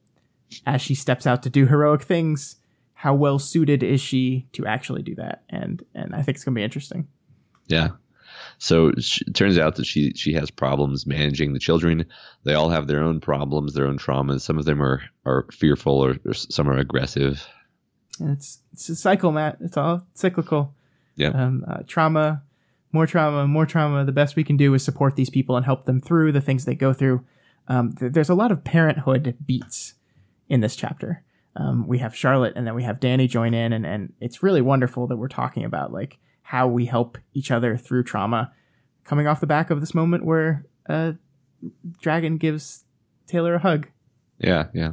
as 0.67 0.81
she 0.81 0.95
steps 0.95 1.27
out 1.27 1.43
to 1.43 1.51
do 1.51 1.67
heroic 1.67 2.03
things, 2.03 2.57
how 2.93 3.15
well 3.15 3.41
suited 3.41 3.83
is 3.83 4.01
she 4.01 4.47
to 4.53 4.65
actually 4.67 5.03
do 5.03 5.17
that? 5.17 5.43
And 5.51 5.85
and 5.95 6.15
I 6.15 6.23
think 6.23 6.37
it's 6.37 6.45
gonna 6.45 6.55
be 6.55 6.63
interesting. 6.63 7.09
Yeah, 7.67 7.89
so 8.59 8.89
it 8.89 9.35
turns 9.35 9.59
out 9.59 9.77
that 9.77 9.87
she 9.87 10.13
she 10.15 10.33
has 10.35 10.51
problems 10.51 11.07
managing 11.07 11.53
the 11.53 11.59
children. 11.59 12.07
They 12.45 12.55
all 12.55 12.71
have 12.71 12.87
their 12.87 13.03
own 13.03 13.21
problems, 13.21 13.75
their 13.75 13.87
own 13.87 13.99
traumas. 13.99 14.43
Some 14.43 14.59
of 14.59 14.65
them 14.65 14.83
are 14.83 15.03
are 15.25 15.47
fearful, 15.53 16.05
or, 16.05 16.17
or 16.25 16.35
some 16.35 16.69
are 16.69 16.79
aggressive. 16.79 17.47
And 18.21 18.31
it's 18.31 18.61
it's 18.73 18.89
a 18.89 18.97
cycle, 18.97 19.33
Matt. 19.33 19.59
It's 19.61 19.77
all 19.77 20.07
cyclical. 20.15 20.75
Yeah. 21.17 21.29
Um, 21.29 21.65
uh, 21.69 21.83
trauma, 21.87 22.43
more 22.93 23.07
trauma, 23.07 23.47
more 23.47 23.67
trauma. 23.67 24.05
The 24.05 24.13
best 24.13 24.37
we 24.37 24.45
can 24.45 24.57
do 24.57 24.75
is 24.75 24.85
support 24.85 25.17
these 25.17 25.31
people 25.31 25.57
and 25.57 25.65
help 25.65 25.85
them 25.85 26.01
through 26.01 26.33
the 26.33 26.41
things 26.41 26.65
they 26.65 26.75
go 26.75 26.93
through. 26.93 27.25
Um, 27.69 27.95
th- 27.95 28.13
there's 28.13 28.29
a 28.29 28.35
lot 28.35 28.53
of 28.53 28.65
parenthood 28.65 29.37
beats 29.45 29.95
in 30.49 30.61
this 30.61 30.77
chapter. 30.77 31.23
Um, 31.57 31.87
we 31.87 31.99
have 31.99 32.17
Charlotte 32.17 32.55
and 32.57 32.67
then 32.67 32.75
we 32.75 32.83
have 32.83 33.01
Danny 33.01 33.29
join 33.29 33.55
in, 33.55 33.73
and, 33.73 33.87
and 33.87 34.13
it's 34.21 34.43
really 34.43 34.61
wonderful 34.61 35.07
that 35.07 35.17
we're 35.17 35.29
talking 35.29 35.65
about 35.65 35.93
like 35.93 36.19
how 36.43 36.67
we 36.67 36.87
help 36.87 37.17
each 37.33 37.51
other 37.51 37.77
through 37.77 38.05
trauma, 38.05 38.53
coming 39.05 39.27
off 39.27 39.41
the 39.41 39.47
back 39.47 39.71
of 39.71 39.81
this 39.81 39.95
moment 39.95 40.25
where 40.25 40.67
uh, 40.89 41.13
Dragon 42.01 42.37
gives 42.37 42.85
Taylor 43.27 43.55
a 43.55 43.59
hug. 43.59 43.89
Yeah, 44.39 44.67
yeah. 44.75 44.93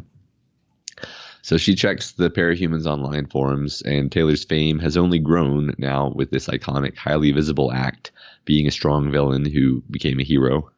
So 1.42 1.58
she 1.58 1.76
checks 1.76 2.12
the 2.12 2.30
parahumans 2.30 2.86
online 2.86 3.26
forums, 3.26 3.82
and 3.82 4.12
Taylor's 4.12 4.44
fame 4.44 4.80
has 4.80 4.96
only 4.96 5.20
grown 5.20 5.74
now 5.78 6.14
with 6.16 6.30
this 6.32 6.48
iconic, 6.48 6.96
highly 6.96 7.32
visible 7.32 7.72
act 7.72 8.12
being 8.46 8.68
a 8.68 8.72
strong 8.72 9.12
villain 9.12 9.46
who 9.46 9.82
became 9.90 10.20
a 10.20 10.24
hero. 10.24 10.70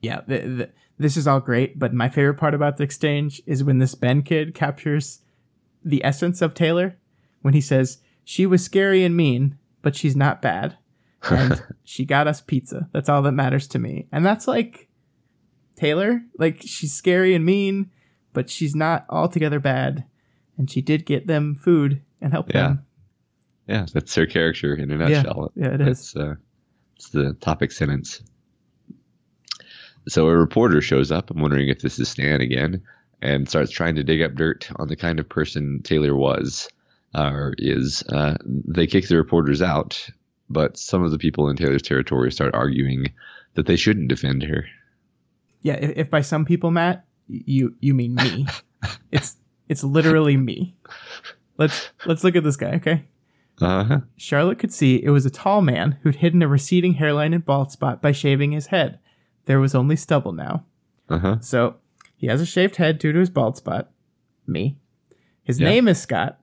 Yeah, 0.00 0.22
the, 0.26 0.38
the, 0.38 0.70
this 0.98 1.16
is 1.16 1.28
all 1.28 1.40
great, 1.40 1.78
but 1.78 1.94
my 1.94 2.08
favorite 2.08 2.34
part 2.34 2.54
about 2.54 2.76
the 2.76 2.84
exchange 2.84 3.40
is 3.46 3.62
when 3.62 3.78
this 3.78 3.94
Ben 3.94 4.22
kid 4.22 4.54
captures 4.54 5.20
the 5.84 6.04
essence 6.04 6.42
of 6.42 6.54
Taylor 6.54 6.96
when 7.42 7.54
he 7.54 7.60
says, 7.60 7.98
she 8.24 8.46
was 8.46 8.64
scary 8.64 9.04
and 9.04 9.16
mean, 9.16 9.58
but 9.82 9.96
she's 9.96 10.16
not 10.16 10.42
bad. 10.42 10.76
And 11.30 11.62
she 11.84 12.04
got 12.04 12.26
us 12.26 12.40
pizza. 12.40 12.88
That's 12.92 13.08
all 13.08 13.22
that 13.22 13.30
matters 13.30 13.68
to 13.68 13.78
me. 13.78 14.08
And 14.10 14.26
that's 14.26 14.48
like 14.48 14.88
Taylor. 15.76 16.20
Like 16.36 16.62
she's 16.62 16.92
scary 16.92 17.36
and 17.36 17.44
mean, 17.44 17.92
but 18.32 18.50
she's 18.50 18.74
not 18.74 19.06
altogether 19.08 19.60
bad. 19.60 20.04
And 20.58 20.70
she 20.70 20.82
did 20.82 21.06
get 21.06 21.26
them 21.26 21.54
food 21.54 22.02
and 22.20 22.32
help 22.32 22.52
yeah. 22.52 22.62
them. 22.62 22.86
Yeah, 23.66 23.86
that's 23.92 24.14
her 24.14 24.26
character 24.26 24.74
in 24.74 24.90
a 24.90 24.96
nutshell. 24.96 25.52
Yeah, 25.54 25.68
yeah 25.68 25.74
it 25.74 25.80
is. 25.82 26.14
Uh, 26.14 26.34
it's 26.96 27.10
the 27.10 27.34
topic 27.34 27.72
sentence. 27.72 28.22
So 30.08 30.28
a 30.28 30.36
reporter 30.36 30.80
shows 30.80 31.10
up. 31.12 31.30
I'm 31.30 31.40
wondering 31.40 31.68
if 31.68 31.80
this 31.80 31.98
is 31.98 32.08
Stan 32.08 32.40
again, 32.40 32.82
and 33.20 33.48
starts 33.48 33.70
trying 33.70 33.94
to 33.94 34.02
dig 34.02 34.20
up 34.20 34.34
dirt 34.34 34.68
on 34.76 34.88
the 34.88 34.96
kind 34.96 35.20
of 35.20 35.28
person 35.28 35.80
Taylor 35.84 36.14
was 36.14 36.68
uh, 37.14 37.50
is 37.58 38.02
uh, 38.08 38.36
they 38.44 38.86
kick 38.86 39.08
the 39.08 39.16
reporters 39.16 39.62
out, 39.62 40.08
but 40.50 40.76
some 40.76 41.04
of 41.04 41.10
the 41.10 41.18
people 41.18 41.48
in 41.48 41.56
Taylor's 41.56 41.82
territory 41.82 42.32
start 42.32 42.54
arguing 42.54 43.12
that 43.54 43.66
they 43.66 43.76
shouldn't 43.76 44.08
defend 44.08 44.42
her. 44.42 44.64
Yeah, 45.62 45.74
if, 45.74 45.90
if 45.96 46.10
by 46.10 46.22
some 46.22 46.44
people, 46.44 46.70
Matt, 46.70 47.04
you 47.46 47.74
you 47.80 47.94
mean 47.94 48.14
me. 48.14 48.46
it's 49.12 49.36
it's 49.68 49.84
literally 49.84 50.36
me. 50.36 50.74
Let's 51.58 51.90
let's 52.06 52.24
look 52.24 52.36
at 52.36 52.44
this 52.44 52.56
guy, 52.56 52.72
okay? 52.76 53.04
Uh-huh. 53.60 54.00
Charlotte 54.16 54.58
could 54.58 54.72
see 54.72 55.02
it 55.02 55.10
was 55.10 55.26
a 55.26 55.30
tall 55.30 55.62
man 55.62 55.98
who'd 56.02 56.16
hidden 56.16 56.42
a 56.42 56.48
receding 56.48 56.94
hairline 56.94 57.32
and 57.34 57.44
bald 57.44 57.70
spot 57.70 58.00
by 58.02 58.10
shaving 58.12 58.52
his 58.52 58.66
head. 58.68 58.98
There 59.44 59.60
was 59.60 59.74
only 59.74 59.94
stubble 59.96 60.32
now. 60.32 60.64
Uh-huh. 61.08 61.36
So 61.40 61.76
he 62.16 62.26
has 62.28 62.40
a 62.40 62.46
shaved 62.46 62.76
head 62.76 62.98
due 62.98 63.12
to 63.12 63.18
his 63.18 63.30
bald 63.30 63.56
spot. 63.56 63.90
Me. 64.46 64.78
His 65.44 65.60
Yeah. 65.60 65.68
name 65.68 65.86
is 65.88 66.00
Scott. 66.00 66.40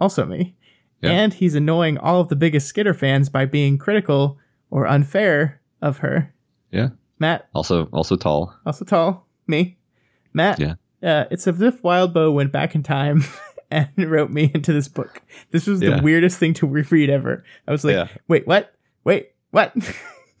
Also 0.00 0.24
me. 0.26 0.54
Yeah. 1.00 1.10
And 1.10 1.34
he's 1.34 1.54
annoying 1.54 1.98
all 1.98 2.20
of 2.20 2.28
the 2.28 2.36
biggest 2.36 2.68
Skitter 2.68 2.94
fans 2.94 3.28
by 3.28 3.44
being 3.46 3.78
critical 3.78 4.38
or 4.70 4.86
unfair 4.86 5.60
of 5.80 5.98
her. 5.98 6.32
Yeah. 6.70 6.90
Matt, 7.18 7.48
Also 7.54 7.86
also 7.92 8.16
tall. 8.16 8.54
also 8.66 8.84
tall. 8.84 9.26
Me. 9.46 9.78
Matt. 10.32 10.60
Yeah. 10.60 10.74
Uh, 11.02 11.24
it's 11.30 11.46
as 11.46 11.60
if 11.60 11.82
Wildbow 11.82 12.32
went 12.32 12.52
back 12.52 12.74
in 12.74 12.82
time 12.82 13.24
and 13.70 13.88
wrote 13.96 14.30
me 14.30 14.50
into 14.54 14.72
this 14.72 14.88
book. 14.88 15.20
This 15.50 15.66
was 15.66 15.82
Yeah. 15.82 15.96
the 15.96 16.02
weirdest 16.02 16.38
thing 16.38 16.54
to 16.54 16.66
reread 16.66 17.10
ever. 17.10 17.44
I 17.66 17.72
was 17.72 17.84
like, 17.84 17.94
Yeah. 17.94 18.08
wait, 18.28 18.46
what? 18.46 18.74
Wait, 19.04 19.30
what? 19.50 19.74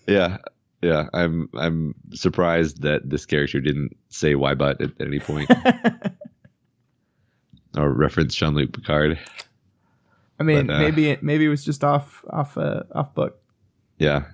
Yeah. 0.06 0.38
Yeah. 0.82 1.08
I'm 1.14 1.48
I'm 1.54 1.94
surprised 2.12 2.82
that 2.82 3.08
this 3.08 3.24
character 3.24 3.60
didn't 3.60 3.96
say 4.08 4.34
why 4.34 4.54
but 4.54 4.80
at, 4.80 4.90
at 5.00 5.06
any 5.06 5.20
point 5.20 5.48
or 7.76 7.90
reference 7.92 8.34
Jean 8.34 8.54
Luc 8.54 8.72
Picard. 8.72 9.18
I 10.40 10.42
mean, 10.42 10.66
But, 10.66 10.76
uh, 10.76 10.78
maybe 10.80 11.10
it 11.10 11.22
maybe 11.22 11.44
it 11.44 11.48
was 11.50 11.64
just 11.64 11.84
off 11.84 12.24
off 12.30 12.58
uh, 12.58 12.82
off 12.94 13.14
book. 13.14 13.38
Yeah. 13.98 14.24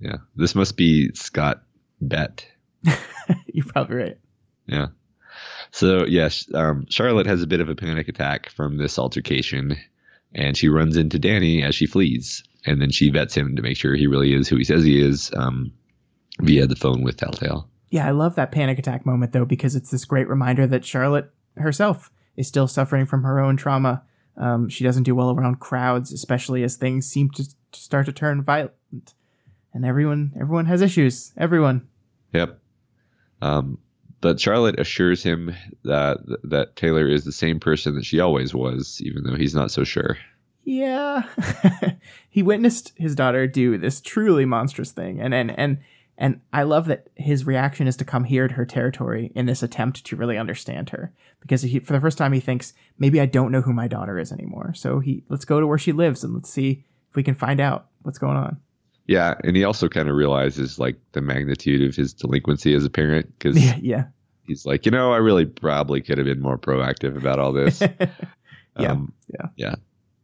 Yeah. 0.00 0.16
This 0.36 0.54
must 0.54 0.76
be 0.76 1.12
Scott 1.14 1.62
Bet. 2.00 2.46
You're 3.46 3.66
probably 3.66 3.96
right. 3.96 4.18
Yeah. 4.66 4.88
So 5.72 6.04
yes, 6.06 6.46
um, 6.54 6.86
Charlotte 6.90 7.26
has 7.26 7.42
a 7.42 7.46
bit 7.46 7.60
of 7.60 7.68
a 7.68 7.74
panic 7.74 8.06
attack 8.06 8.50
from 8.50 8.76
this 8.76 8.98
altercation, 8.98 9.76
and 10.34 10.56
she 10.56 10.68
runs 10.68 10.96
into 10.96 11.18
Danny 11.18 11.62
as 11.62 11.74
she 11.74 11.86
flees, 11.86 12.44
and 12.66 12.80
then 12.80 12.90
she 12.90 13.10
vets 13.10 13.34
him 13.34 13.56
to 13.56 13.62
make 13.62 13.76
sure 13.76 13.94
he 13.94 14.06
really 14.06 14.34
is 14.34 14.48
who 14.48 14.56
he 14.56 14.64
says 14.64 14.84
he 14.84 15.00
is, 15.00 15.30
um, 15.34 15.72
via 16.40 16.66
the 16.66 16.76
phone 16.76 17.02
with 17.02 17.16
Tattletale. 17.16 17.68
Yeah, 17.90 18.06
I 18.06 18.10
love 18.10 18.34
that 18.36 18.52
panic 18.52 18.78
attack 18.78 19.04
moment 19.04 19.32
though 19.32 19.44
because 19.44 19.74
it's 19.74 19.90
this 19.90 20.04
great 20.04 20.28
reminder 20.28 20.66
that 20.66 20.84
Charlotte 20.84 21.30
herself 21.56 22.10
is 22.36 22.46
still 22.46 22.68
suffering 22.68 23.06
from 23.06 23.22
her 23.22 23.40
own 23.40 23.56
trauma. 23.56 24.02
Um, 24.36 24.68
she 24.68 24.84
doesn't 24.84 25.02
do 25.02 25.14
well 25.14 25.30
around 25.30 25.60
crowds, 25.60 26.12
especially 26.12 26.62
as 26.62 26.76
things 26.76 27.06
seem 27.06 27.30
to, 27.30 27.44
to 27.44 27.80
start 27.80 28.06
to 28.06 28.12
turn 28.12 28.42
violent. 28.42 29.14
And 29.74 29.84
everyone, 29.84 30.32
everyone 30.40 30.66
has 30.66 30.82
issues. 30.82 31.32
Everyone. 31.36 31.88
Yep. 32.32 32.58
Um, 33.42 33.78
but 34.22 34.40
Charlotte 34.40 34.80
assures 34.80 35.22
him 35.22 35.54
that 35.84 36.18
that 36.44 36.76
Taylor 36.76 37.06
is 37.06 37.24
the 37.24 37.32
same 37.32 37.60
person 37.60 37.94
that 37.96 38.06
she 38.06 38.20
always 38.20 38.54
was, 38.54 39.02
even 39.02 39.24
though 39.24 39.36
he's 39.36 39.54
not 39.54 39.70
so 39.70 39.84
sure. 39.84 40.16
Yeah. 40.64 41.24
he 42.30 42.42
witnessed 42.42 42.92
his 42.96 43.14
daughter 43.14 43.46
do 43.46 43.76
this 43.78 44.00
truly 44.00 44.44
monstrous 44.44 44.92
thing. 44.92 45.20
And, 45.20 45.34
and, 45.34 45.58
and, 45.58 45.78
and 46.16 46.40
I 46.52 46.62
love 46.62 46.86
that 46.86 47.08
his 47.16 47.46
reaction 47.46 47.88
is 47.88 47.96
to 47.96 48.04
come 48.04 48.24
here 48.24 48.46
to 48.46 48.54
her 48.54 48.64
territory 48.64 49.32
in 49.34 49.46
this 49.46 49.62
attempt 49.62 50.04
to 50.06 50.16
really 50.16 50.38
understand 50.38 50.90
her. 50.90 51.12
Because 51.40 51.62
he, 51.62 51.80
for 51.80 51.92
the 51.92 52.00
first 52.00 52.16
time, 52.16 52.32
he 52.32 52.40
thinks, 52.40 52.74
maybe 52.98 53.20
I 53.20 53.26
don't 53.26 53.50
know 53.50 53.62
who 53.62 53.72
my 53.72 53.88
daughter 53.88 54.18
is 54.18 54.30
anymore. 54.30 54.72
So 54.74 55.00
he, 55.00 55.24
let's 55.28 55.44
go 55.44 55.58
to 55.58 55.66
where 55.66 55.78
she 55.78 55.90
lives 55.90 56.22
and 56.22 56.32
let's 56.32 56.50
see 56.50 56.84
if 57.10 57.16
we 57.16 57.24
can 57.24 57.34
find 57.34 57.60
out 57.60 57.88
what's 58.02 58.18
going 58.18 58.36
on. 58.36 58.60
Yeah, 59.12 59.34
and 59.44 59.54
he 59.56 59.64
also 59.64 59.88
kind 59.88 60.08
of 60.08 60.14
realizes 60.16 60.78
like 60.78 60.96
the 61.12 61.20
magnitude 61.20 61.88
of 61.88 61.94
his 61.94 62.14
delinquency 62.14 62.74
as 62.74 62.84
a 62.84 62.90
parent 62.90 63.32
because 63.38 63.62
Yeah. 63.62 63.76
Yeah. 63.80 64.04
he's 64.46 64.64
like, 64.64 64.86
you 64.86 64.92
know, 64.92 65.12
I 65.12 65.18
really 65.18 65.44
probably 65.46 66.00
could 66.00 66.18
have 66.18 66.26
been 66.26 66.40
more 66.40 66.58
proactive 66.58 67.16
about 67.16 67.38
all 67.38 67.52
this. 67.52 67.82
Yeah, 68.78 68.92
Um, 68.92 69.12
yeah. 69.28 69.46
Yeah. 69.56 69.74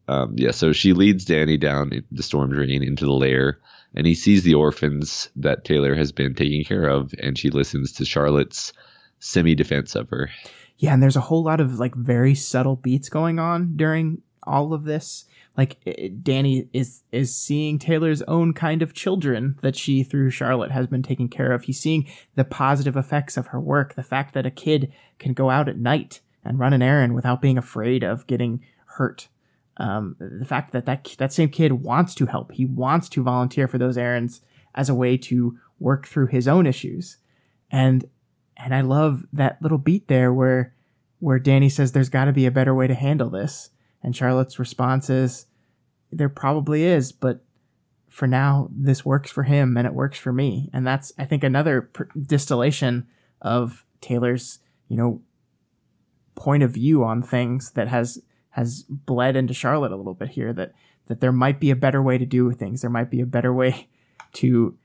Um, 0.09 0.33
yeah. 0.39 0.53
So 0.53 0.73
she 0.73 0.95
leads 0.95 1.27
Danny 1.27 1.59
down 1.59 2.03
the 2.11 2.23
storm 2.23 2.51
drain 2.51 2.83
into 2.83 3.05
the 3.05 3.13
lair, 3.13 3.59
and 3.95 4.07
he 4.07 4.15
sees 4.15 4.43
the 4.43 4.55
orphans 4.55 5.29
that 5.37 5.67
Taylor 5.67 5.95
has 5.95 6.13
been 6.13 6.35
taking 6.35 6.65
care 6.65 6.89
of, 6.89 7.13
and 7.23 7.37
she 7.37 7.51
listens 7.51 7.93
to 7.93 8.07
Charlotte's 8.07 8.73
semi 9.19 9.55
defense 9.55 9.95
of 9.97 10.09
her. 10.09 10.31
Yeah, 10.79 10.95
and 10.95 11.03
there's 11.03 11.17
a 11.17 11.21
whole 11.21 11.43
lot 11.45 11.61
of 11.61 11.79
like 11.79 11.95
very 11.95 12.35
subtle 12.35 12.77
beats 12.77 13.11
going 13.11 13.39
on 13.39 13.77
during 13.77 14.23
all 14.45 14.73
of 14.73 14.85
this. 14.85 15.27
Like 15.59 15.77
Danny 16.23 16.69
is 16.73 17.03
is 17.11 17.35
seeing 17.35 17.81
Taylor's 17.81 18.23
own 18.23 18.53
kind 18.55 18.81
of 18.81 18.95
children 18.95 19.59
that 19.61 19.75
she 19.75 20.05
through 20.05 20.31
Charlotte 20.31 20.71
has 20.71 20.87
been 20.87 21.03
taking 21.03 21.29
care 21.29 21.51
of. 21.51 21.65
He's 21.65 21.81
seeing 21.81 22.07
the 22.37 22.45
positive 22.45 22.97
effects 22.97 23.37
of 23.37 23.49
her 23.49 23.61
work, 23.61 23.95
the 23.95 24.05
fact 24.05 24.35
that 24.35 24.47
a 24.47 24.53
kid 24.53 24.93
can 25.19 25.33
go 25.33 25.51
out 25.51 25.69
at 25.69 25.77
night 25.77 26.21
and 26.45 26.61
run 26.61 26.73
an 26.73 26.81
errand 26.81 27.17
without 27.17 27.43
being 27.43 27.59
afraid 27.59 28.05
of 28.05 28.27
getting 28.29 28.65
hurt. 28.87 29.29
Um, 29.79 30.15
the 30.21 30.45
fact 30.45 30.73
that, 30.73 30.87
that 30.87 31.17
that 31.19 31.33
same 31.33 31.49
kid 31.49 31.73
wants 31.73 32.15
to 32.15 32.27
help, 32.27 32.53
he 32.53 32.65
wants 32.65 33.09
to 33.11 33.23
volunteer 33.25 33.67
for 33.67 33.79
those 33.79 33.99
errands 33.99 34.41
as 34.77 34.89
a 34.89 34.95
way 34.95 35.17
to 35.17 35.59
work 35.81 36.07
through 36.07 36.29
his 36.29 36.47
own 36.47 36.67
issues, 36.67 37.17
and 37.69 38.09
and 38.57 38.73
I 38.73 38.83
love 38.83 39.27
that 39.33 39.61
little 39.61 39.79
beat 39.79 40.07
there 40.07 40.33
where 40.33 40.73
where 41.19 41.41
Danny 41.41 41.69
says 41.69 41.91
there's 41.91 42.09
got 42.09 42.27
to 42.27 42.33
be 42.33 42.47
a 42.47 42.53
better 42.53 42.75
way 42.75 42.87
to 42.87 42.95
handle 42.95 43.31
this, 43.31 43.71
and 44.03 44.15
Charlotte's 44.15 44.59
response 44.59 45.11
is 45.11 45.47
there 46.11 46.29
probably 46.29 46.85
is, 46.85 47.13
but 47.13 47.45
for 48.09 48.27
now 48.27 48.69
this 48.73 49.05
works 49.05 49.31
for 49.31 49.43
him 49.43 49.77
and 49.77 49.87
it 49.87 49.95
works 49.95 50.19
for 50.19 50.33
me, 50.33 50.71
and 50.73 50.87
that's 50.87 51.13
I 51.19 51.25
think 51.25 51.45
another 51.45 51.83
pr- 51.83 52.05
distillation 52.21 53.07
of 53.43 53.85
Taylor's 54.01 54.59
you 54.89 54.97
know 54.97 55.21
point 56.35 56.63
of 56.63 56.71
view 56.71 57.05
on 57.05 57.23
things 57.23 57.73
that 57.73 57.89
has 57.89 58.19
has 58.51 58.85
bled 58.89 59.37
into 59.37 59.53
Charlotte 59.55 59.93
a 59.93 59.97
little 59.97 60.15
bit 60.15 60.31
here 60.31 60.53
that 60.53 60.73
that 61.07 61.21
there 61.21 61.33
might 61.33 61.59
be 61.61 61.71
a 61.71 61.77
better 61.77 62.03
way 62.03 62.19
to 62.19 62.27
do 62.27 62.53
things, 62.53 62.81
there 62.81 62.91
might 62.91 63.11
be 63.11 63.21
a 63.21 63.27
better 63.27 63.53
way 63.53 63.89
to 64.35 64.77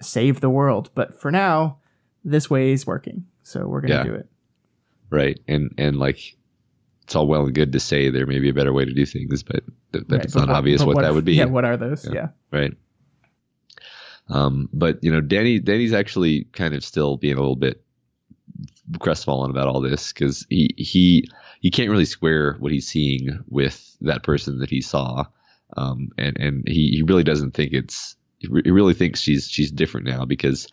save 0.00 0.40
the 0.40 0.50
world, 0.50 0.90
but 0.94 1.20
for 1.20 1.30
now 1.30 1.78
this 2.24 2.48
way 2.50 2.72
is 2.72 2.86
working. 2.86 3.24
So 3.42 3.66
we're 3.66 3.80
going 3.80 3.90
to 3.90 3.96
Yeah. 3.96 4.02
do 4.04 4.14
it. 4.14 4.28
Right. 5.10 5.40
And, 5.48 5.72
and 5.78 5.96
like, 5.98 6.36
it's 7.08 7.16
all 7.16 7.26
well 7.26 7.46
and 7.46 7.54
good 7.54 7.72
to 7.72 7.80
say 7.80 8.10
there 8.10 8.26
may 8.26 8.38
be 8.38 8.50
a 8.50 8.52
better 8.52 8.70
way 8.70 8.84
to 8.84 8.92
do 8.92 9.06
things, 9.06 9.42
but 9.42 9.64
th- 9.94 10.04
Right, 10.10 10.20
that's 10.20 10.34
but 10.34 10.44
not 10.44 10.50
obvious 10.50 10.84
but 10.84 10.94
what, 10.94 11.02
that 11.02 11.14
would 11.14 11.24
be. 11.24 11.36
Yeah, 11.36 11.46
what 11.46 11.64
are 11.64 11.78
those? 11.78 12.04
Yeah. 12.04 12.12
Yeah. 12.12 12.28
right. 12.50 12.74
Um, 14.28 14.68
but 14.74 15.02
you 15.02 15.10
know, 15.10 15.22
Danny, 15.22 15.58
Danny's 15.58 15.94
actually 15.94 16.44
kind 16.52 16.74
of 16.74 16.84
still 16.84 17.16
being 17.16 17.38
a 17.38 17.40
little 17.40 17.56
bit 17.56 17.82
crestfallen 19.00 19.50
about 19.50 19.68
all 19.68 19.80
this 19.80 20.12
because 20.12 20.44
he 20.50 20.74
he 20.76 21.30
he 21.62 21.70
can't 21.70 21.88
really 21.88 22.04
square 22.04 22.56
what 22.58 22.72
he's 22.72 22.86
seeing 22.86 23.42
with 23.48 23.96
that 24.02 24.22
person 24.22 24.58
that 24.58 24.68
he 24.68 24.82
saw, 24.82 25.24
um, 25.78 26.10
and 26.18 26.38
and 26.38 26.68
he, 26.68 26.90
he 26.90 27.02
really 27.04 27.24
doesn't 27.24 27.52
think 27.52 27.72
it's 27.72 28.16
he 28.38 28.48
really 28.48 28.92
thinks 28.92 29.22
she's 29.22 29.48
she's 29.48 29.72
different 29.72 30.06
now 30.06 30.26
because 30.26 30.68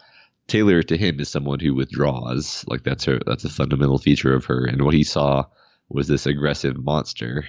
Taylor 0.47 0.83
to 0.83 0.97
him 0.97 1.21
is 1.21 1.29
someone 1.29 1.61
who 1.61 1.73
withdraws 1.73 2.65
like 2.67 2.83
that's 2.83 3.05
her 3.05 3.19
that's 3.25 3.45
a 3.45 3.49
fundamental 3.49 3.99
feature 3.99 4.35
of 4.35 4.43
her 4.43 4.65
and 4.65 4.83
what 4.83 4.93
he 4.93 5.05
saw 5.05 5.45
was 5.89 6.07
this 6.07 6.25
aggressive 6.25 6.83
monster. 6.83 7.45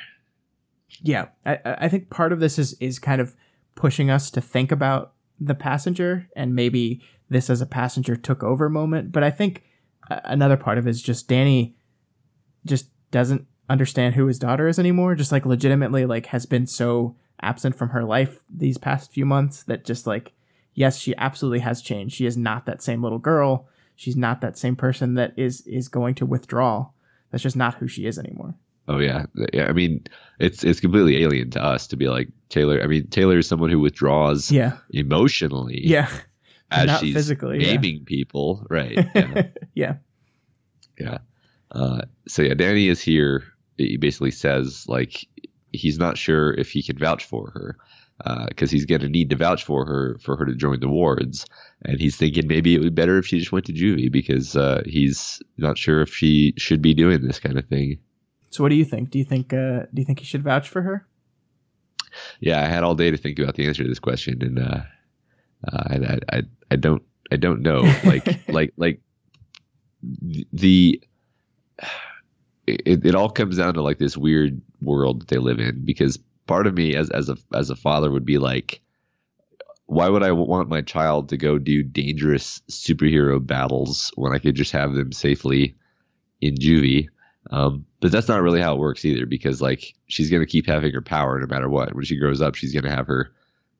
Yeah, 1.02 1.26
I, 1.44 1.58
I 1.64 1.88
think 1.88 2.10
part 2.10 2.32
of 2.32 2.40
this 2.40 2.58
is 2.58 2.74
is 2.80 2.98
kind 2.98 3.20
of 3.20 3.34
pushing 3.74 4.10
us 4.10 4.30
to 4.30 4.40
think 4.40 4.72
about 4.72 5.12
the 5.38 5.54
passenger 5.54 6.28
and 6.34 6.54
maybe 6.54 7.02
this 7.28 7.50
as 7.50 7.60
a 7.60 7.66
passenger 7.66 8.16
took 8.16 8.42
over 8.42 8.68
moment. 8.68 9.12
But 9.12 9.22
I 9.22 9.30
think 9.30 9.64
uh, 10.10 10.20
another 10.24 10.56
part 10.56 10.78
of 10.78 10.86
it 10.86 10.90
is 10.90 11.02
just 11.02 11.28
Danny 11.28 11.76
just 12.64 12.88
doesn't 13.10 13.46
understand 13.68 14.14
who 14.14 14.26
his 14.26 14.38
daughter 14.38 14.68
is 14.68 14.78
anymore. 14.78 15.14
Just 15.14 15.32
like 15.32 15.46
legitimately, 15.46 16.06
like 16.06 16.26
has 16.26 16.46
been 16.46 16.66
so 16.66 17.16
absent 17.42 17.74
from 17.74 17.90
her 17.90 18.04
life 18.04 18.40
these 18.48 18.78
past 18.78 19.12
few 19.12 19.26
months 19.26 19.62
that 19.64 19.84
just 19.84 20.06
like 20.06 20.32
yes, 20.74 20.98
she 20.98 21.16
absolutely 21.16 21.60
has 21.60 21.82
changed. 21.82 22.14
She 22.14 22.26
is 22.26 22.36
not 22.36 22.66
that 22.66 22.82
same 22.82 23.02
little 23.02 23.18
girl. 23.18 23.66
She's 23.96 24.16
not 24.16 24.40
that 24.42 24.58
same 24.58 24.76
person 24.76 25.14
that 25.14 25.32
is 25.36 25.62
is 25.62 25.88
going 25.88 26.14
to 26.16 26.26
withdraw. 26.26 26.90
That's 27.36 27.42
just 27.42 27.54
not 27.56 27.74
who 27.74 27.86
she 27.86 28.06
is 28.06 28.18
anymore. 28.18 28.54
Oh 28.88 28.96
yeah, 28.98 29.26
yeah. 29.52 29.66
I 29.66 29.74
mean, 29.74 30.06
it's 30.40 30.64
it's 30.64 30.80
completely 30.80 31.22
alien 31.22 31.50
to 31.50 31.62
us 31.62 31.86
to 31.88 31.96
be 31.98 32.08
like 32.08 32.30
Taylor. 32.48 32.80
I 32.82 32.86
mean, 32.86 33.08
Taylor 33.08 33.36
is 33.36 33.46
someone 33.46 33.68
who 33.68 33.78
withdraws 33.78 34.50
Yeah, 34.50 34.78
emotionally 34.88 35.86
yeah, 35.86 36.08
as 36.70 36.86
not 36.86 37.00
she's 37.00 37.12
physically, 37.12 37.62
yeah. 37.62 37.78
people, 38.06 38.66
right? 38.70 38.96
Yeah, 39.14 39.42
yeah. 39.74 39.96
yeah. 40.98 41.18
Uh, 41.70 42.00
so 42.26 42.40
yeah, 42.40 42.54
Danny 42.54 42.88
is 42.88 43.02
here. 43.02 43.44
He 43.76 43.98
basically 43.98 44.30
says 44.30 44.88
like 44.88 45.26
he's 45.72 45.98
not 45.98 46.16
sure 46.16 46.54
if 46.54 46.70
he 46.70 46.82
can 46.82 46.96
vouch 46.96 47.26
for 47.26 47.50
her 47.50 47.76
because 48.48 48.70
he's 48.70 48.86
going 48.86 49.02
to 49.02 49.08
need 49.08 49.30
to 49.30 49.36
vouch 49.36 49.64
for 49.64 49.84
her 49.84 50.16
for 50.20 50.36
her 50.36 50.46
to 50.46 50.54
join 50.54 50.80
the 50.80 50.88
wards, 50.88 51.46
and 51.82 52.00
he's 52.00 52.16
thinking 52.16 52.46
maybe 52.46 52.74
it 52.74 52.78
would 52.78 52.94
be 52.94 53.02
better 53.02 53.18
if 53.18 53.26
she 53.26 53.38
just 53.38 53.52
went 53.52 53.66
to 53.66 53.72
juvie 53.72 54.10
because 54.10 54.56
uh, 54.56 54.82
he's 54.86 55.42
not 55.58 55.76
sure 55.76 56.00
if 56.00 56.14
she 56.14 56.54
should 56.56 56.80
be 56.80 56.94
doing 56.94 57.22
this 57.22 57.38
kind 57.38 57.58
of 57.58 57.66
thing. 57.66 57.98
So 58.50 58.62
what 58.62 58.70
do 58.70 58.76
you 58.76 58.84
think? 58.84 59.10
Do 59.10 59.18
you 59.18 59.24
think 59.24 59.52
uh 59.52 59.86
do 59.92 60.00
you 60.00 60.04
think 60.04 60.20
you 60.20 60.26
should 60.26 60.42
vouch 60.42 60.68
for 60.68 60.82
her? 60.82 61.06
yeah, 62.40 62.62
I 62.62 62.66
had 62.66 62.82
all 62.82 62.94
day 62.94 63.10
to 63.10 63.16
think 63.16 63.38
about 63.38 63.54
the 63.54 63.66
answer 63.66 63.82
to 63.82 63.88
this 63.88 63.98
question, 63.98 64.42
and 64.42 64.58
uh, 64.58 64.80
uh, 65.70 65.84
I, 65.86 65.94
I, 65.94 66.18
I, 66.38 66.42
I 66.72 66.76
don't, 66.76 67.02
I 67.30 67.36
don't 67.36 67.62
know. 67.62 67.82
Like, 68.04 68.48
like, 68.48 68.72
like 68.76 69.00
the 70.52 71.00
it, 72.66 73.04
it 73.06 73.14
all 73.14 73.30
comes 73.30 73.56
down 73.58 73.74
to 73.74 73.82
like 73.82 73.98
this 73.98 74.16
weird 74.16 74.60
world 74.80 75.20
that 75.20 75.28
they 75.28 75.38
live 75.38 75.58
in 75.58 75.84
because 75.84 76.18
part 76.46 76.66
of 76.66 76.74
me 76.74 76.94
as 76.94 77.10
as 77.10 77.28
a 77.28 77.36
as 77.54 77.70
a 77.70 77.76
father 77.76 78.10
would 78.10 78.24
be 78.24 78.38
like 78.38 78.80
why 79.86 80.08
would 80.08 80.22
I 80.22 80.32
want 80.32 80.68
my 80.68 80.82
child 80.82 81.28
to 81.28 81.36
go 81.36 81.58
do 81.58 81.82
dangerous 81.82 82.60
superhero 82.68 83.44
battles 83.44 84.12
when 84.16 84.34
I 84.34 84.38
could 84.38 84.56
just 84.56 84.72
have 84.72 84.94
them 84.94 85.12
safely 85.12 85.76
in 86.40 86.56
juvie? 86.56 87.08
Um, 87.50 87.86
but 88.00 88.10
that's 88.10 88.26
not 88.26 88.42
really 88.42 88.60
how 88.60 88.74
it 88.74 88.80
works 88.80 89.04
either 89.04 89.26
because 89.26 89.62
like 89.62 89.94
she's 90.08 90.28
going 90.28 90.42
to 90.42 90.50
keep 90.50 90.66
having 90.66 90.92
her 90.92 91.02
power 91.02 91.38
no 91.38 91.46
matter 91.46 91.68
what. 91.68 91.94
When 91.94 92.04
she 92.04 92.18
grows 92.18 92.42
up, 92.42 92.56
she's 92.56 92.72
going 92.72 92.84
to 92.84 92.90
have 92.90 93.06
her 93.06 93.32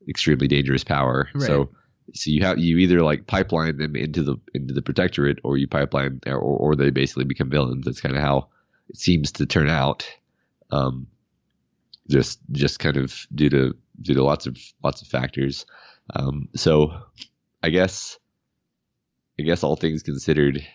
extremely 0.09 0.47
dangerous 0.47 0.85
power. 0.85 1.29
Right. 1.35 1.47
So 1.47 1.71
so 2.15 2.31
you 2.31 2.45
have 2.45 2.59
you 2.59 2.79
either 2.79 3.03
like 3.03 3.27
pipeline 3.27 3.77
them 3.77 3.97
into 3.97 4.23
the 4.23 4.37
into 4.55 4.73
the 4.73 4.83
protectorate 4.83 5.41
or 5.43 5.57
you 5.57 5.67
pipeline 5.67 6.21
or 6.27 6.39
or 6.39 6.77
they 6.77 6.91
basically 6.91 7.25
become 7.25 7.51
villains. 7.51 7.85
That's 7.85 8.01
kind 8.01 8.15
of 8.15 8.23
how 8.23 8.49
it 8.89 8.97
seems 8.97 9.33
to 9.33 9.47
turn 9.47 9.69
out. 9.69 10.09
Um, 10.71 11.09
just 12.09 12.41
just 12.53 12.79
kind 12.79 12.97
of 12.97 13.27
due 13.35 13.51
to 13.51 13.77
due 14.01 14.15
to 14.15 14.23
lots 14.23 14.47
of 14.47 14.57
lots 14.83 15.03
of 15.03 15.09
factors. 15.09 15.67
Um, 16.15 16.49
so 16.55 16.93
I 17.63 17.71
guess 17.71 18.19
I 19.39 19.43
guess 19.43 19.63
all 19.63 19.77
things 19.77 20.03
considered, 20.03 20.67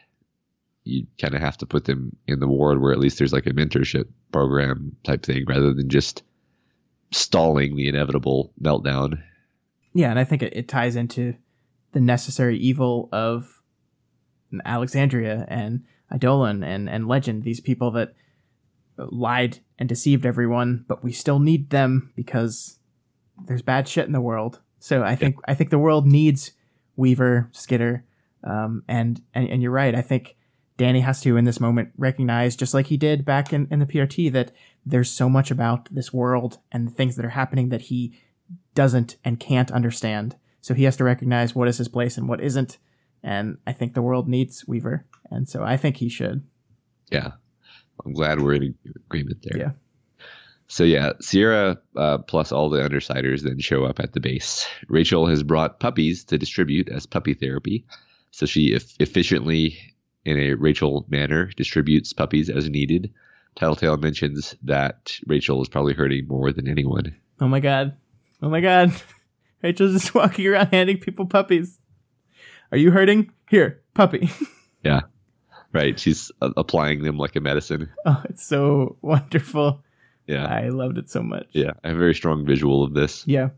you 0.84 1.08
kind 1.20 1.34
of 1.34 1.42
have 1.42 1.58
to 1.60 1.66
put 1.66 1.86
them 1.86 2.16
in 2.28 2.40
the 2.40 2.48
ward 2.48 2.82
where 2.82 2.92
at 2.92 3.00
least 3.00 3.18
there's 3.18 3.34
like 3.34 3.48
a 3.48 3.52
mentorship 3.52 4.06
program 4.32 4.96
type 5.04 5.24
thing 5.24 5.46
rather 5.48 5.74
than 5.74 5.90
just 5.90 6.24
stalling 7.12 7.76
the 7.76 7.88
inevitable 7.88 8.54
meltdown. 8.62 9.22
Yeah, 9.94 10.10
and 10.10 10.20
I 10.20 10.24
think 10.24 10.44
it, 10.44 10.56
it 10.56 10.68
ties 10.68 10.96
into 10.96 11.36
the 11.92 12.00
necessary 12.00 12.58
evil 12.58 13.10
of 13.12 13.62
Alexandria 14.64 15.46
and 15.50 15.84
Eidolon 16.14 16.64
and, 16.64 16.90
and 16.90 17.08
Legend, 17.08 17.44
these 17.44 17.60
people 17.60 17.92
that 17.92 18.14
lied 19.10 19.60
and 19.80 19.90
deceived 19.90 20.26
everyone, 20.26 20.86
but 20.88 21.04
we 21.04 21.12
still 21.12 21.40
need 21.40 21.70
them 21.70 22.12
because 22.16 22.80
there's 23.46 23.62
bad 23.62 23.88
shit 23.88 24.06
in 24.06 24.12
the 24.12 24.22
world. 24.22 24.60
So 24.80 25.04
I 25.04 25.16
think 25.16 25.36
I 25.48 25.54
think 25.54 25.70
the 25.70 25.80
world 25.80 26.08
needs 26.08 26.52
Weaver, 26.96 27.50
Skitter, 27.52 28.06
um, 28.44 28.84
and, 28.88 29.22
and 29.34 29.48
and 29.48 29.62
you're 29.62 29.72
right. 29.72 29.94
I 29.94 30.02
think 30.02 30.36
Danny 30.78 31.02
has 31.02 31.22
to 31.22 31.38
in 31.38 31.46
this 31.46 31.60
moment 31.60 31.92
recognize, 31.98 32.56
just 32.56 32.74
like 32.74 32.88
he 32.88 32.98
did 32.98 33.24
back 33.24 33.54
in, 33.54 33.68
in 33.70 33.78
the 33.80 33.86
PRT, 33.86 34.32
that 34.32 34.52
there's 34.84 35.12
so 35.12 35.30
much 35.30 35.52
about 35.52 35.94
this 35.94 36.12
world 36.12 36.58
and 36.72 36.88
the 36.88 36.92
things 36.92 37.16
that 37.16 37.26
are 37.26 37.30
happening 37.30 37.70
that 37.70 37.84
he 37.84 38.18
doesn't 38.74 39.18
and 39.24 39.40
can't 39.40 39.72
understand. 39.72 40.36
So 40.60 40.74
he 40.74 40.86
has 40.86 40.98
to 40.98 41.04
recognize 41.04 41.54
what 41.54 41.68
is 41.68 41.78
his 41.78 41.88
place 41.88 42.18
and 42.18 42.28
what 42.28 42.42
isn't. 42.42 42.80
And 43.24 43.60
I 43.68 43.74
think 43.74 43.94
the 43.94 44.02
world 44.02 44.28
needs 44.28 44.68
Weaver, 44.68 45.06
and 45.30 45.48
so 45.48 45.64
I 45.64 45.78
think 45.78 45.98
he 45.98 46.10
should. 46.10 46.44
Yeah, 47.12 47.34
I'm 48.06 48.14
glad 48.14 48.40
we're 48.40 48.54
in 48.54 48.76
agreement 49.06 49.40
there. 49.44 49.60
Yeah. 49.60 49.72
So 50.68 50.84
yeah, 50.86 51.12
Sierra 51.20 51.78
uh, 51.98 52.20
plus 52.20 52.52
all 52.52 52.70
the 52.70 52.80
undersiders 52.80 53.42
then 53.42 53.60
show 53.60 53.84
up 53.84 54.00
at 54.00 54.14
the 54.14 54.22
base. 54.22 54.66
Rachel 54.88 55.28
has 55.28 55.44
brought 55.44 55.80
puppies 55.82 56.24
to 56.26 56.38
distribute 56.38 56.88
as 56.88 57.06
puppy 57.06 57.34
therapy, 57.34 57.86
so 58.32 58.46
she 58.46 58.74
e- 58.76 58.80
efficiently, 59.00 59.78
in 60.24 60.38
a 60.40 60.54
Rachel 60.54 61.06
manner, 61.10 61.48
distributes 61.58 62.14
puppies 62.14 62.50
as 62.50 62.70
needed. 62.70 63.12
Tattletale 63.56 63.98
mentions 63.98 64.56
that 64.64 65.18
Rachel 65.28 65.62
is 65.62 65.68
probably 65.68 65.94
hurting 65.94 66.28
more 66.28 66.54
than 66.54 66.70
anyone. 66.70 67.14
Oh 67.42 67.50
my 67.50 67.60
god. 67.60 67.98
Oh 68.42 68.50
my 68.50 68.62
god. 68.62 68.94
Rachel's 69.62 69.92
just 69.94 70.16
walking 70.16 70.48
around 70.48 70.68
handing 70.72 71.00
people 71.00 71.26
puppies. 71.26 71.80
Are 72.72 72.78
you 72.78 72.92
hurting? 72.92 73.32
Here, 73.50 73.82
puppy. 73.94 74.30
Yeah, 74.84 75.02
right. 75.74 76.00
She's 76.00 76.32
uh, 76.42 76.52
applying 76.58 77.04
them 77.04 77.18
like 77.18 77.36
a 77.36 77.40
medicine. 77.40 77.90
oh, 78.06 78.22
it's 78.30 78.46
so 78.46 78.98
wonderful. 79.02 79.82
Yeah, 80.28 80.46
I 80.46 80.70
loved 80.70 80.98
it 80.98 81.10
so 81.10 81.24
much. 81.24 81.48
yeah. 81.52 81.72
I 81.84 81.90
have 81.90 81.98
a 81.98 82.00
very 82.00 82.16
strong 82.16 82.46
visual 82.46 82.84
of 82.84 82.94
this. 82.94 83.28
Yeah. 83.28 83.50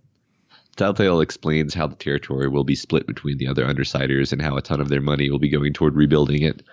Tattletale 0.76 1.22
explains 1.22 1.74
how 1.74 1.88
the 1.88 1.96
territory 1.96 2.48
will 2.48 2.64
be 2.64 2.76
split 2.76 3.06
between 3.06 3.38
the 3.38 3.48
other 3.48 3.66
Undersiders 3.66 4.32
and 4.32 4.42
how 4.42 4.58
a 4.58 4.62
ton 4.62 4.82
of 4.82 4.90
their 4.90 5.02
money 5.02 5.30
will 5.30 5.40
be 5.40 5.50
going 5.50 5.74
toward 5.74 5.96
rebuilding 5.96 6.42
it. 6.42 6.64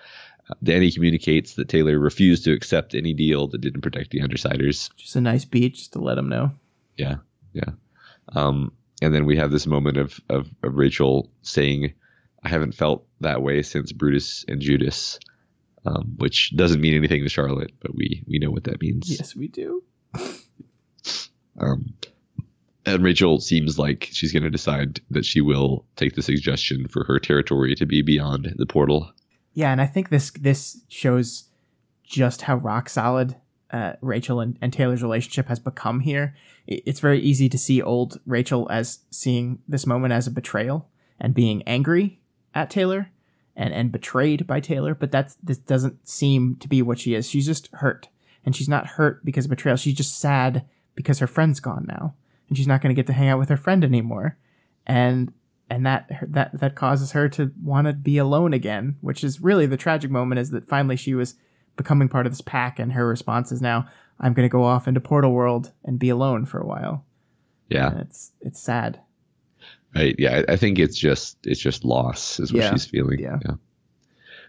Uh, 0.49 0.55
Danny 0.63 0.91
communicates 0.91 1.53
that 1.55 1.69
Taylor 1.69 1.99
refused 1.99 2.45
to 2.45 2.53
accept 2.53 2.95
any 2.95 3.13
deal 3.13 3.47
that 3.47 3.61
didn't 3.61 3.81
protect 3.81 4.09
the 4.09 4.21
Undersiders. 4.21 4.89
Just 4.95 5.15
a 5.15 5.21
nice 5.21 5.45
beat 5.45 5.75
just 5.75 5.93
to 5.93 5.99
let 5.99 6.15
them 6.15 6.29
know. 6.29 6.51
Yeah, 6.97 7.17
yeah. 7.53 7.71
Um, 8.29 8.71
and 9.03 9.13
then 9.13 9.25
we 9.25 9.37
have 9.37 9.51
this 9.51 9.67
moment 9.67 9.97
of, 9.97 10.19
of, 10.29 10.49
of 10.63 10.75
Rachel 10.75 11.29
saying, 11.43 11.93
I 12.43 12.49
haven't 12.49 12.73
felt 12.73 13.05
that 13.19 13.43
way 13.43 13.61
since 13.61 13.91
Brutus 13.91 14.45
and 14.47 14.61
Judas, 14.61 15.19
um, 15.85 16.15
which 16.17 16.55
doesn't 16.55 16.81
mean 16.81 16.95
anything 16.95 17.23
to 17.23 17.29
Charlotte, 17.29 17.71
but 17.79 17.95
we, 17.95 18.23
we 18.27 18.39
know 18.39 18.51
what 18.51 18.65
that 18.65 18.81
means. 18.81 19.09
Yes, 19.09 19.35
we 19.35 19.47
do. 19.47 19.83
Um, 21.59 21.93
and 22.85 23.03
Rachel 23.03 23.39
seems 23.39 23.77
like 23.77 24.09
she's 24.11 24.31
going 24.31 24.43
to 24.43 24.49
decide 24.49 24.99
that 25.11 25.25
she 25.25 25.41
will 25.41 25.85
take 25.95 26.15
the 26.15 26.21
suggestion 26.21 26.87
for 26.87 27.03
her 27.03 27.19
territory 27.19 27.75
to 27.75 27.85
be 27.85 28.01
beyond 28.01 28.53
the 28.57 28.65
portal. 28.65 29.11
Yeah, 29.53 29.71
and 29.71 29.81
I 29.81 29.85
think 29.85 30.09
this 30.09 30.31
this 30.31 30.81
shows 30.87 31.45
just 32.03 32.43
how 32.43 32.55
rock 32.55 32.89
solid 32.89 33.35
uh, 33.71 33.93
Rachel 34.01 34.39
and, 34.39 34.57
and 34.61 34.73
Taylor's 34.73 35.03
relationship 35.03 35.47
has 35.47 35.59
become 35.59 36.01
here. 36.01 36.35
It's 36.67 36.99
very 36.99 37.19
easy 37.19 37.49
to 37.49 37.57
see 37.57 37.81
old 37.81 38.19
Rachel 38.25 38.67
as 38.69 38.99
seeing 39.11 39.59
this 39.67 39.85
moment 39.85 40.13
as 40.13 40.27
a 40.27 40.31
betrayal 40.31 40.89
and 41.19 41.33
being 41.33 41.63
angry 41.63 42.19
at 42.53 42.69
Taylor 42.69 43.11
and, 43.55 43.73
and 43.73 43.91
betrayed 43.91 44.47
by 44.47 44.59
Taylor, 44.59 44.95
but 44.95 45.11
that's 45.11 45.35
this 45.43 45.57
doesn't 45.57 46.07
seem 46.07 46.55
to 46.57 46.67
be 46.67 46.81
what 46.81 46.99
she 46.99 47.13
is. 47.13 47.29
She's 47.29 47.45
just 47.45 47.69
hurt. 47.73 48.07
And 48.43 48.55
she's 48.55 48.69
not 48.69 48.87
hurt 48.87 49.23
because 49.23 49.45
of 49.45 49.49
betrayal. 49.49 49.77
She's 49.77 49.93
just 49.93 50.17
sad 50.17 50.65
because 50.95 51.19
her 51.19 51.27
friend's 51.27 51.59
gone 51.59 51.85
now. 51.87 52.15
And 52.47 52.57
she's 52.57 52.67
not 52.67 52.81
going 52.81 52.93
to 52.93 52.99
get 52.99 53.07
to 53.07 53.13
hang 53.13 53.29
out 53.29 53.39
with 53.39 53.49
her 53.49 53.57
friend 53.57 53.83
anymore. 53.83 54.37
And 54.87 55.31
and 55.69 55.85
that 55.85 56.09
that 56.27 56.59
that 56.59 56.75
causes 56.75 57.11
her 57.11 57.29
to 57.29 57.51
want 57.63 57.87
to 57.87 57.93
be 57.93 58.17
alone 58.17 58.53
again, 58.53 58.97
which 59.01 59.23
is 59.23 59.41
really 59.41 59.65
the 59.65 59.77
tragic 59.77 60.11
moment 60.11 60.39
is 60.39 60.51
that 60.51 60.67
finally 60.67 60.95
she 60.95 61.13
was 61.13 61.35
becoming 61.77 62.09
part 62.09 62.25
of 62.25 62.31
this 62.31 62.41
pack 62.41 62.79
and 62.79 62.93
her 62.93 63.07
response 63.07 63.51
is 63.51 63.61
now 63.61 63.87
I'm 64.19 64.33
going 64.33 64.47
to 64.47 64.51
go 64.51 64.63
off 64.63 64.87
into 64.87 64.99
Portal 64.99 65.31
World 65.31 65.71
and 65.83 65.97
be 65.97 66.09
alone 66.09 66.45
for 66.45 66.59
a 66.59 66.65
while. 66.65 67.05
Yeah, 67.69 67.91
And 67.91 68.01
it's 68.01 68.31
it's 68.41 68.61
sad. 68.61 68.99
Right. 69.95 70.15
Yeah, 70.17 70.43
I, 70.47 70.53
I 70.53 70.55
think 70.57 70.79
it's 70.79 70.97
just 70.97 71.37
it's 71.43 71.59
just 71.61 71.83
loss 71.85 72.39
is 72.39 72.51
what 72.53 72.63
Yeah, 72.63 72.71
she's 72.71 72.85
feeling. 72.85 73.19
yeah. 73.19 73.39
yeah, 73.45 73.55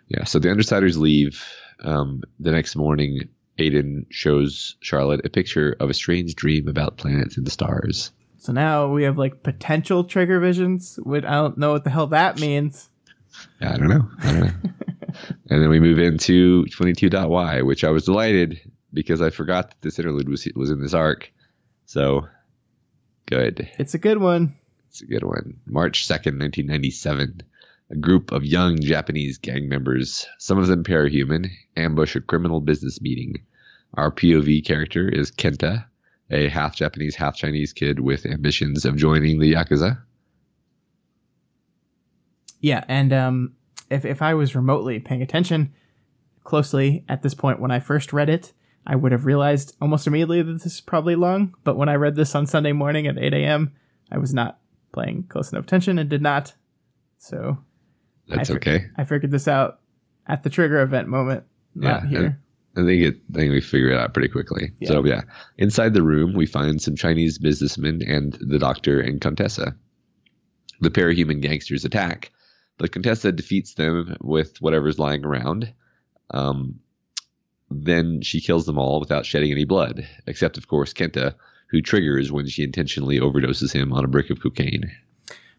Yeah, 0.09 0.25
So 0.25 0.39
the 0.39 0.49
Undersiders 0.49 0.97
leave. 0.97 1.43
Um, 1.85 2.23
the 2.39 2.53
next 2.53 2.77
morning, 2.77 3.29
Aiden 3.59 4.07
shows 4.11 4.77
Charlotte 4.81 5.27
a 5.27 5.29
picture 5.31 5.77
of 5.81 5.91
a 5.91 5.95
strange 5.95 6.37
dream 6.37 6.69
about 6.69 6.97
planets 6.97 7.37
and 7.37 7.45
the 7.47 7.51
stars. 7.51 8.13
So 8.39 8.53
now 8.53 8.89
we 8.89 9.05
have 9.05 9.19
like 9.19 9.43
potential 9.43 10.05
trigger 10.05 10.39
visions. 10.41 10.99
Which 11.03 11.25
I 11.25 11.33
don't 11.35 11.59
know 11.59 11.73
what 11.73 11.85
the 11.85 11.91
hell 11.91 12.07
that 12.09 12.39
means. 12.41 12.89
I 13.61 13.77
don't 13.77 13.89
know. 13.89 14.09
I 14.21 14.33
don't 14.33 14.41
know. 14.41 14.53
and 15.51 15.63
then 15.63 15.69
we 15.71 15.81
move 15.81 15.99
into 15.99 16.65
22.y, 16.67 17.63
which 17.63 17.83
I 17.85 17.91
was 17.91 18.05
delighted 18.05 18.61
because 18.93 19.23
I 19.23 19.31
forgot 19.31 19.71
that 19.71 19.81
this 19.81 19.99
interlude 19.99 20.29
was 20.29 20.47
was 20.55 20.71
in 20.71 20.81
this 20.81 20.95
arc. 20.95 21.33
So 21.87 22.27
good. 23.27 23.69
It's 23.79 23.95
a 23.95 23.99
good 23.99 24.19
one. 24.19 24.55
It's 24.93 25.01
a 25.01 25.07
good 25.07 25.25
one. 25.25 25.59
March 25.65 26.07
2nd, 26.07 26.39
1997. 26.39 27.41
A 27.93 27.97
group 27.97 28.31
of 28.31 28.45
young 28.45 28.79
Japanese 28.79 29.39
gang 29.39 29.67
members, 29.67 30.27
some 30.37 30.59
of 30.59 30.67
them 30.67 30.85
parahuman, 30.85 31.51
ambush 31.79 32.15
a 32.15 32.21
criminal 32.21 32.61
business 32.61 33.01
meeting. 33.01 33.37
Our 33.95 34.11
POV 34.11 34.63
character 34.67 35.09
is 35.09 35.31
Kenta, 35.31 35.87
a 36.31 36.49
half 36.49 36.77
Japanese, 36.77 37.17
half 37.17 37.37
Chinese 37.37 37.73
kid 37.73 38.01
with 38.01 38.27
ambitions 38.27 38.85
of 38.85 38.97
joining 38.97 39.39
the 39.39 39.55
Yakuza. 39.55 39.99
Yeah, 42.61 42.85
and 42.87 43.15
um, 43.15 43.55
if 43.89 44.05
if 44.05 44.21
I 44.21 44.35
was 44.35 44.55
remotely 44.55 45.01
paying 45.01 45.23
attention 45.23 45.73
closely 46.45 47.03
at 47.09 47.23
this 47.23 47.33
point 47.33 47.61
when 47.61 47.71
I 47.71 47.81
first 47.81 48.13
read 48.13 48.29
it, 48.29 48.53
I 48.87 48.97
would 48.97 49.13
have 49.13 49.25
realized 49.25 49.75
almost 49.81 50.07
immediately 50.07 50.43
that 50.43 50.53
this 50.53 50.67
is 50.67 50.81
probably 50.83 51.17
Lung. 51.17 51.55
But 51.65 51.79
when 51.79 51.89
I 51.89 51.95
read 51.95 52.15
this 52.15 52.35
on 52.35 52.47
Sunday 52.47 52.73
morning 52.73 53.07
at 53.07 53.17
8 53.17 53.33
a.m., 53.33 53.73
I 54.11 54.19
was 54.19 54.35
not 54.35 54.59
paying 54.93 55.25
close 55.25 55.53
enough 55.53 55.65
attention 55.65 55.99
and 55.99 56.09
did 56.09 56.23
not. 56.23 56.53
So 57.19 57.59
That's 58.29 58.51
I 58.51 58.53
fi- 58.53 58.57
okay. 58.57 58.85
I 58.97 59.05
figured 59.05 59.31
this 59.31 59.49
out 59.49 59.81
at 60.27 60.43
the 60.43 60.51
trigger 60.51 60.81
event 60.83 61.09
moment, 61.09 61.45
not 61.75 62.03
Yeah, 62.05 62.09
here. 62.09 62.39
I 62.77 62.81
think 62.85 63.03
it. 63.03 63.17
I 63.35 63.39
think 63.39 63.53
we 63.53 63.61
figure 63.61 63.91
it 63.91 63.99
out 63.99 64.15
pretty 64.15 64.29
quickly. 64.29 64.71
Yeah. 64.81 64.89
So 64.89 65.05
yeah, 65.05 65.23
inside 65.59 65.93
the 65.95 66.03
room 66.03 66.33
we 66.35 66.47
find 66.47 66.81
some 66.81 66.97
Chinese 66.97 67.39
businessmen 67.39 68.01
and 68.07 68.33
the 68.41 68.59
doctor 68.59 68.99
and 69.01 69.21
Contessa. 69.21 69.75
The 70.81 70.91
parahuman 70.91 71.43
gangsters 71.43 71.85
attack, 71.85 72.33
but 72.79 72.91
Contessa 72.91 73.31
defeats 73.31 73.75
them 73.75 74.17
with 74.23 74.57
whatever's 74.63 74.99
lying 74.99 75.25
around. 75.25 75.73
Um, 76.31 76.81
then 77.71 78.21
she 78.23 78.41
kills 78.41 78.65
them 78.67 78.79
all 78.79 78.99
without 79.01 79.27
shedding 79.27 79.53
any 79.53 79.65
blood, 79.65 80.07
except 80.27 80.57
of 80.57 80.67
course 80.69 80.93
Kenta, 80.95 81.35
who 81.73 81.83
triggers 81.83 82.31
when 82.31 82.47
she 82.47 82.63
intentionally 82.63 83.19
overdoses 83.19 83.73
him 83.73 83.93
on 83.93 84.05
a 84.05 84.09
brick 84.09 84.31
of 84.31 84.41
cocaine. 84.41 84.93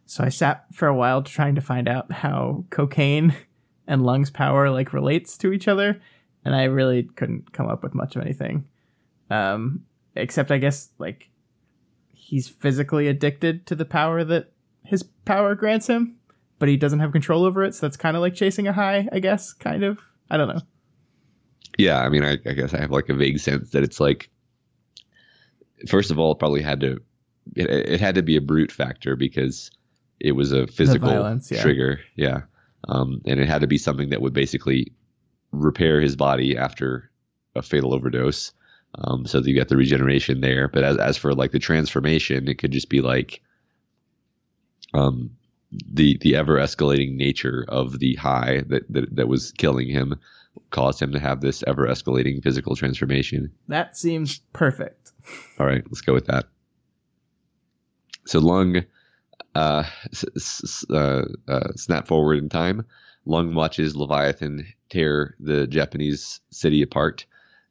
So 0.06 0.24
I 0.24 0.30
sat 0.30 0.66
for 0.72 0.88
a 0.88 0.95
while 0.95 1.24
trying 1.24 1.56
to 1.56 1.61
find 1.61 1.90
out 1.90 2.11
how 2.11 2.64
cocaine 2.69 3.35
and 3.88 4.06
Lung's 4.06 4.30
power 4.30 4.69
like 4.69 4.93
relates 4.93 5.38
to 5.40 5.51
each 5.51 5.67
other, 5.67 6.00
and 6.45 6.56
I 6.56 6.66
really 6.66 7.03
couldn't 7.03 7.51
come 7.51 7.67
up 7.67 7.83
with 7.83 7.95
much 7.95 8.16
of 8.16 8.22
anything. 8.22 8.66
Um, 9.30 9.85
except 10.16 10.51
I 10.51 10.59
guess 10.59 10.90
like 11.00 11.30
he's 12.14 12.48
physically 12.48 13.08
addicted 13.08 13.66
to 13.66 13.75
the 13.75 13.85
power 13.85 14.24
that 14.24 14.51
his 14.85 15.01
power 15.03 15.56
grants 15.56 15.88
him, 15.88 16.17
but 16.59 16.69
he 16.69 16.77
doesn't 16.77 17.00
have 17.00 17.11
control 17.11 17.43
over 17.43 17.64
it. 17.64 17.74
So 17.74 17.88
that's 17.88 17.98
kind 17.98 18.16
of 18.16 18.22
like 18.22 18.35
chasing 18.35 18.67
a 18.67 18.74
high, 18.74 19.09
I 19.11 19.19
guess. 19.19 19.51
Kind 19.51 19.83
of. 19.83 20.00
I 20.30 20.38
don't 20.38 20.48
know. 20.48 20.61
Yeah, 21.80 22.01
I 22.01 22.09
mean, 22.09 22.24
I, 22.24 22.33
I 22.45 22.53
guess 22.53 22.74
I 22.74 22.80
have 22.80 22.92
like 22.92 23.09
a 23.09 23.16
vague 23.16 23.40
sense 23.40 23.72
that 23.72 23.83
it's 23.83 24.00
like, 24.00 24.30
first 25.88 26.12
of 26.12 26.20
all, 26.20 26.32
it 26.32 26.40
probably 26.40 26.62
had 26.62 26.82
to, 26.82 27.02
it, 27.56 27.70
it 27.70 28.00
had 28.00 28.16
to 28.16 28.22
be 28.24 28.38
a 28.38 28.42
brute 28.42 28.72
factor 28.72 29.16
because 29.16 29.72
it 30.20 30.34
was 30.34 30.52
a 30.52 30.68
physical 30.68 31.10
violence, 31.10 31.52
yeah. 31.52 31.62
trigger. 31.62 32.00
Yeah. 32.16 32.42
Um, 32.88 33.22
and 33.26 33.40
it 33.40 33.48
had 33.48 33.62
to 33.62 33.68
be 33.68 33.78
something 33.78 34.10
that 34.10 34.22
would 34.22 34.34
basically 34.34 34.94
repair 35.52 36.02
his 36.02 36.16
body 36.16 36.58
after 36.58 37.10
a 37.56 37.62
fatal 37.62 37.94
overdose. 37.94 38.52
Um, 38.95 39.26
so 39.26 39.40
that 39.40 39.50
you 39.50 39.56
get 39.56 39.70
the 39.70 39.78
regeneration 39.78 40.40
there. 40.40 40.68
But 40.68 40.84
as, 40.84 40.98
as 40.98 41.18
for 41.18 41.34
like 41.34 41.52
the 41.52 41.58
transformation, 41.58 42.48
it 42.48 42.60
could 42.60 42.72
just 42.72 42.90
be 42.90 43.02
like, 43.02 43.42
um, 44.94 45.32
the 45.72 46.20
the 46.22 46.36
ever 46.36 46.58
escalating 46.60 47.16
nature 47.16 47.66
of 47.68 47.98
the 47.98 48.14
high 48.14 48.64
that, 48.68 48.84
that 48.94 49.16
that 49.16 49.28
was 49.28 49.52
killing 49.53 49.90
him 49.90 50.20
caused 50.69 51.01
him 51.01 51.11
to 51.11 51.19
have 51.19 51.41
this 51.41 51.64
ever 51.67 51.88
escalating 51.88 52.41
physical 52.43 52.75
transformation. 52.75 53.51
That 53.67 53.98
seems 53.98 54.40
perfect. 54.53 55.11
All 55.59 55.65
right, 55.65 55.83
let's 55.85 56.01
go 56.01 56.14
with 56.14 56.25
that. 56.25 56.45
So 58.25 58.40
Lung 58.40 58.83
uh, 59.56 59.83
s- 60.11 60.25
s- 60.35 60.85
uh, 60.90 61.25
uh, 61.48 61.73
snap 61.75 62.07
forward 62.07 62.38
in 62.38 62.49
time. 62.49 62.85
Lung 63.25 63.53
watches 63.56 63.95
Leviathan 63.95 64.65
tear 64.90 65.35
the 65.40 65.67
Japanese 65.67 66.41
city 66.49 66.82
apart, 66.82 67.25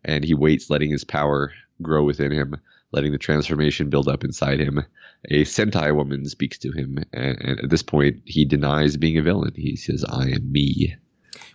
and 0.04 0.24
he 0.24 0.34
waits, 0.34 0.70
letting 0.70 0.90
his 0.90 1.04
power 1.04 1.52
grow 1.82 2.04
within 2.04 2.32
him, 2.32 2.56
letting 2.92 3.12
the 3.12 3.18
transformation 3.18 3.90
build 3.90 4.08
up 4.08 4.24
inside 4.24 4.60
him. 4.60 4.84
A 5.30 5.44
Sentai 5.44 5.94
woman 5.94 6.26
speaks 6.26 6.58
to 6.58 6.72
him, 6.72 6.98
and, 7.12 7.38
and 7.40 7.60
at 7.60 7.70
this 7.70 7.82
point, 7.82 8.22
he 8.24 8.44
denies 8.44 8.96
being 8.96 9.18
a 9.18 9.22
villain. 9.22 9.52
He 9.54 9.76
says, 9.76 10.04
"I 10.08 10.30
am 10.30 10.50
me." 10.50 10.96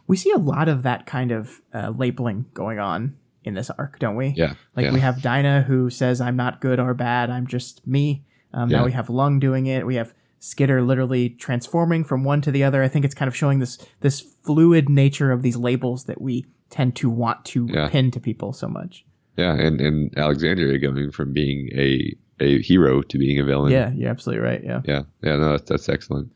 We 0.07 0.17
see 0.17 0.31
a 0.31 0.37
lot 0.37 0.69
of 0.69 0.83
that 0.83 1.05
kind 1.05 1.31
of 1.31 1.61
uh, 1.73 1.89
labeling 1.95 2.45
going 2.53 2.79
on 2.79 3.15
in 3.43 3.53
this 3.53 3.69
arc, 3.69 3.99
don't 3.99 4.15
we? 4.15 4.33
Yeah, 4.35 4.53
Like 4.75 4.85
yeah. 4.85 4.93
we 4.93 4.99
have 4.99 5.21
Dinah 5.21 5.61
who 5.63 5.89
says, 5.89 6.19
"I'm 6.21 6.35
not 6.35 6.61
good 6.61 6.79
or 6.79 6.93
bad. 6.93 7.29
I'm 7.29 7.47
just 7.47 7.85
me." 7.87 8.25
Um, 8.53 8.69
Yeah. 8.69 8.77
Now 8.79 8.85
we 8.85 8.91
have 8.93 9.09
Lung 9.09 9.39
doing 9.39 9.67
it. 9.67 9.85
We 9.85 9.95
have 9.95 10.13
Skitter 10.39 10.81
literally 10.81 11.29
transforming 11.29 12.03
from 12.03 12.23
one 12.23 12.41
to 12.41 12.51
the 12.51 12.63
other. 12.63 12.83
I 12.83 12.87
think 12.87 13.05
it's 13.05 13.15
kind 13.15 13.27
of 13.27 13.35
showing 13.35 13.59
this 13.59 13.77
this 14.01 14.19
fluid 14.21 14.87
nature 14.89 15.31
of 15.31 15.41
these 15.41 15.57
labels 15.57 16.05
that 16.05 16.21
we 16.21 16.45
tend 16.69 16.95
to 16.97 17.09
want 17.09 17.43
to 17.45 17.67
Yeah. 17.69 17.89
pin 17.89 18.11
to 18.11 18.19
people 18.19 18.53
so 18.53 18.67
much. 18.67 19.05
Yeah, 19.37 19.53
and 19.53 19.79
and 19.81 20.17
Alexandria 20.17 20.77
going 20.79 21.11
from 21.11 21.33
being 21.33 21.69
a 21.73 22.15
a 22.39 22.61
hero 22.61 23.01
to 23.01 23.17
being 23.17 23.39
a 23.39 23.43
villain. 23.43 23.71
yeah, 23.71 23.91
you're 23.93 24.09
absolutely 24.09 24.43
right. 24.45 24.63
Yeah. 24.63 24.81
yeah, 24.85 25.03
yeah. 25.23 25.35
No, 25.37 25.51
that's, 25.51 25.69
that's 25.69 25.89
excellent. 25.89 26.31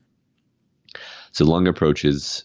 So 1.30 1.44
Lung 1.44 1.66
approaches, 1.68 2.44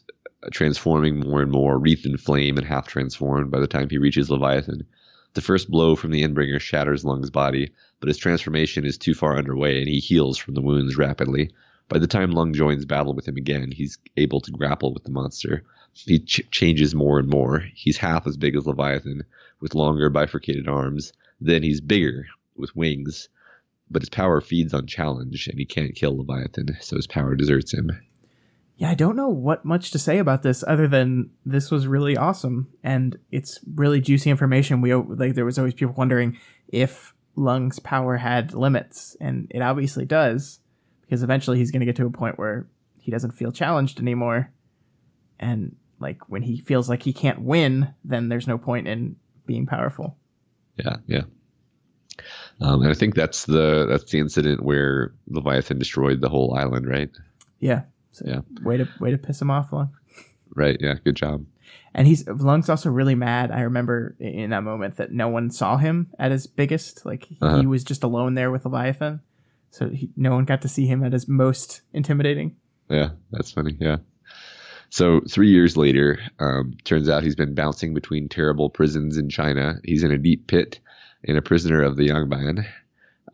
transforming 0.52 1.20
more 1.20 1.42
and 1.42 1.52
more, 1.52 1.80
wreathed 1.80 2.06
in 2.06 2.18
flame 2.18 2.58
and 2.58 2.66
half 2.66 2.88
transformed. 2.88 3.52
By 3.52 3.60
the 3.60 3.68
time 3.68 3.90
he 3.90 3.98
reaches 3.98 4.30
Leviathan, 4.30 4.86
the 5.34 5.42
first 5.42 5.70
blow 5.70 5.96
from 5.96 6.12
the 6.12 6.24
Endbringer 6.24 6.60
shatters 6.60 7.06
Lung's 7.06 7.30
body, 7.30 7.72
but 8.00 8.08
his 8.08 8.18
transformation 8.18 8.86
is 8.86 8.98
too 8.98 9.14
far 9.14 9.38
underway, 9.38 9.80
and 9.80 9.88
he 9.88 10.00
heals 10.00 10.38
from 10.38 10.54
the 10.54 10.62
wounds 10.62 10.98
rapidly. 10.98 11.52
By 11.90 12.00
the 12.00 12.08
time 12.08 12.32
Lung 12.32 12.54
joins 12.54 12.86
battle 12.86 13.14
with 13.14 13.28
him 13.28 13.38
again, 13.38 13.72
he's 13.72 13.98
able 14.18 14.42
to 14.42 14.52
grapple 14.52 14.94
with 14.94 15.04
the 15.04 15.12
monster. 15.12 15.64
He 15.94 16.20
ch- 16.20 16.50
changes 16.52 16.94
more 16.94 17.20
and 17.20 17.30
more. 17.30 17.64
He's 17.74 17.98
half 17.98 18.28
as 18.28 18.38
big 18.38 18.56
as 18.56 18.66
Leviathan, 18.66 19.24
with 19.60 19.76
longer 19.76 20.10
bifurcated 20.10 20.68
arms. 20.68 21.14
Then 21.40 21.64
he's 21.64 21.82
bigger, 21.82 22.28
with 22.56 22.76
wings. 22.76 23.30
But 23.90 24.02
his 24.02 24.10
power 24.10 24.42
feeds 24.42 24.74
on 24.74 24.86
challenge, 24.86 25.48
and 25.48 25.58
he 25.58 25.66
can't 25.66 25.96
kill 25.96 26.18
Leviathan, 26.18 26.78
so 26.82 26.96
his 26.98 27.08
power 27.08 27.36
deserts 27.36 27.74
him. 27.74 27.92
Yeah, 28.78 28.92
I 28.92 28.94
don't 28.94 29.16
know 29.16 29.30
what 29.30 29.66
much 29.66 29.92
to 29.92 30.00
say 30.00 30.20
about 30.20 30.44
this 30.44 30.64
other 30.68 30.88
than 30.88 31.32
this 31.46 31.72
was 31.72 31.88
really 31.88 32.16
awesome 32.16 32.68
and 32.84 33.18
it's 33.32 33.60
really 33.76 34.00
juicy 34.00 34.30
information. 34.30 34.82
We 34.82 34.94
like 34.94 35.34
there 35.34 35.46
was 35.46 35.58
always 35.58 35.74
people 35.74 35.96
wondering 35.98 36.38
if 36.68 37.14
Lung's 37.38 37.80
power 37.80 38.18
had 38.18 38.54
limits, 38.54 39.16
and 39.22 39.48
it 39.52 39.62
obviously 39.62 40.06
does 40.06 40.60
because 41.02 41.24
eventually 41.24 41.58
he's 41.58 41.72
going 41.72 41.80
to 41.80 41.86
get 41.86 41.96
to 41.98 42.06
a 42.06 42.12
point 42.12 42.38
where 42.38 42.68
he 43.00 43.12
doesn't 43.12 43.32
feel 43.32 43.52
challenged 43.52 44.00
anymore, 44.00 44.52
and 45.40 45.76
like 46.00 46.28
when 46.30 46.42
he 46.42 46.60
feels 46.60 46.90
like 46.90 47.04
he 47.04 47.14
can't 47.14 47.42
win, 47.42 47.94
then 48.04 48.28
there's 48.28 48.48
no 48.48 48.58
point 48.58 48.88
in 48.88 49.16
being 49.46 49.66
powerful. 49.66 50.18
Yeah, 50.76 50.98
yeah. 51.06 51.24
Um, 52.60 52.82
and 52.82 52.90
I 52.90 52.96
think 52.96 53.14
that's 53.14 53.46
the 53.46 53.86
that's 53.88 54.12
the 54.12 54.20
incident 54.20 54.64
where 54.64 55.14
Leviathan 55.28 55.78
destroyed 55.78 56.22
the 56.22 56.30
whole 56.30 56.56
island, 56.56 56.88
right? 56.88 57.10
Yeah. 57.60 57.84
So 58.18 58.26
Yeah. 58.28 58.40
Way 58.64 58.78
to 58.78 58.88
way 59.00 59.12
to 59.12 59.18
piss 59.18 59.42
him 59.42 59.52
off, 59.52 59.72
Lung. 59.72 59.90
Right. 60.56 60.78
Yeah. 60.80 60.96
Good 61.04 61.16
job. 61.16 61.46
And 61.94 62.08
he's 62.08 62.28
Lung's 62.28 62.70
also 62.70 62.90
really 62.90 63.16
mad. 63.16 63.52
I 63.52 63.62
remember 63.62 64.16
in 64.20 64.52
that 64.52 64.64
moment 64.64 64.98
that 64.98 65.12
no 65.12 65.28
one 65.30 65.50
saw 65.52 65.78
him 65.78 66.08
at 66.20 66.32
his 66.32 66.48
biggest. 66.48 67.06
Like 67.06 67.26
he 67.26 67.38
Uh-huh. 67.42 67.64
was 67.68 67.84
just 67.84 68.04
alone 68.04 68.36
there 68.36 68.52
with 68.52 68.66
Leviathan, 68.66 69.22
so 69.72 69.90
he, 69.90 70.10
no 70.16 70.32
one 70.36 70.46
got 70.46 70.62
to 70.62 70.68
see 70.70 70.86
him 70.86 71.04
at 71.04 71.14
his 71.14 71.28
most 71.28 71.82
intimidating. 71.94 72.56
Yeah, 72.90 73.10
that's 73.32 73.52
funny. 73.52 73.76
Yeah. 73.80 73.98
So 74.90 75.20
three 75.30 75.50
years 75.50 75.76
later, 75.76 76.20
um, 76.40 76.78
turns 76.86 77.10
out 77.10 77.24
he's 77.24 77.36
been 77.36 77.54
bouncing 77.56 77.94
between 77.94 78.30
terrible 78.30 78.70
prisons 78.70 79.18
in 79.18 79.28
China. 79.30 79.80
He's 79.84 80.04
in 80.04 80.12
a 80.12 80.18
deep 80.18 80.48
pit 80.48 80.80
in 81.24 81.36
a 81.36 81.42
prisoner 81.42 81.82
of 81.84 81.98
the 81.98 82.08
Yangban. 82.08 82.66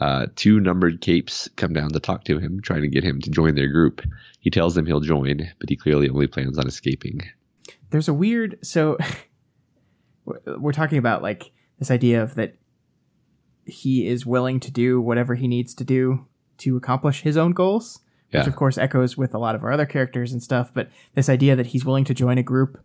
Uh, 0.04 0.28
two 0.36 0.60
numbered 0.60 1.00
capes 1.00 1.48
come 1.56 1.72
down 1.72 1.90
to 1.90 2.00
talk 2.00 2.26
to 2.26 2.38
him, 2.38 2.60
trying 2.62 2.82
to 2.82 2.90
get 2.90 3.06
him 3.06 3.22
to 3.22 3.30
join 3.30 3.56
their 3.56 3.70
group. 3.70 4.02
He 4.42 4.50
tells 4.50 4.76
them 4.76 4.86
he'll 4.86 5.00
join, 5.00 5.50
but 5.60 5.70
he 5.70 5.78
clearly 5.78 6.10
only 6.10 6.28
plans 6.28 6.58
on 6.58 6.68
escaping. 6.68 7.22
There's 7.90 8.10
a 8.10 8.14
weird. 8.14 8.60
So 8.62 8.98
we're- 10.26 10.74
talking 10.74 10.98
about 10.98 11.22
like 11.22 11.52
this 11.80 11.90
idea 11.90 12.22
of 12.22 12.36
that 12.36 12.58
he 13.66 14.06
is 14.06 14.26
willing 14.26 14.60
to 14.60 14.72
do 14.72 15.00
whatever 15.00 15.36
he 15.36 15.48
needs 15.48 15.74
to 15.76 15.86
do 15.86 16.28
to 16.58 16.76
accomplish 16.76 17.22
his 17.22 17.38
own 17.38 17.54
goals. 17.54 18.02
Yeah. 18.30 18.40
which 18.42 18.48
of 18.48 18.56
course 18.58 18.78
echoes 18.78 19.16
with 19.16 19.34
a 19.34 19.38
lot 19.38 19.56
of 19.56 19.64
our 19.64 19.72
other 19.72 19.86
characters 19.86 20.34
and 20.34 20.44
stuff. 20.44 20.74
But 20.74 20.90
this 21.16 21.30
idea 21.30 21.56
that 21.56 21.68
he's 21.68 21.86
willing 21.86 22.04
to 22.06 22.14
join 22.14 22.38
a 22.38 22.44
group, 22.44 22.84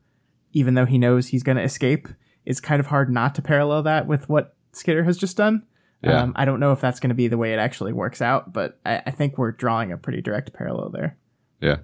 even 0.53 0.75
though 0.75 0.87
he 0.87 0.99
knows 0.99 1.27
he's 1.29 1.43
going 1.43 1.57
to 1.57 1.65
escape, 1.65 2.07
is 2.45 2.61
kind 2.61 2.79
of 2.79 2.87
hard 2.87 3.11
not 3.11 3.35
to 3.35 3.43
parallel 3.43 3.83
that 3.85 4.07
with 4.07 4.29
what 4.29 4.55
Skitter 4.73 5.03
has 5.03 5.19
just 5.19 5.37
done. 5.37 5.65
Yeah. 6.03 6.23
Um, 6.23 6.33
I 6.37 6.45
don't 6.45 6.61
know 6.61 6.73
if 6.73 6.81
that's 6.81 7.01
going 7.01 7.09
to 7.09 7.15
be 7.15 7.29
the 7.29 7.39
way 7.39 7.53
it 7.53 7.59
actually 7.59 7.93
works 7.93 8.23
out, 8.23 8.53
but 8.53 8.79
I, 8.87 9.03
I 9.07 9.11
think 9.11 9.37
we're 9.37 9.53
drawing 9.53 9.91
a 9.91 9.97
pretty 9.97 10.23
direct 10.23 10.53
parallel 10.53 10.91
there. 10.91 11.17
Yeah. 11.61 11.79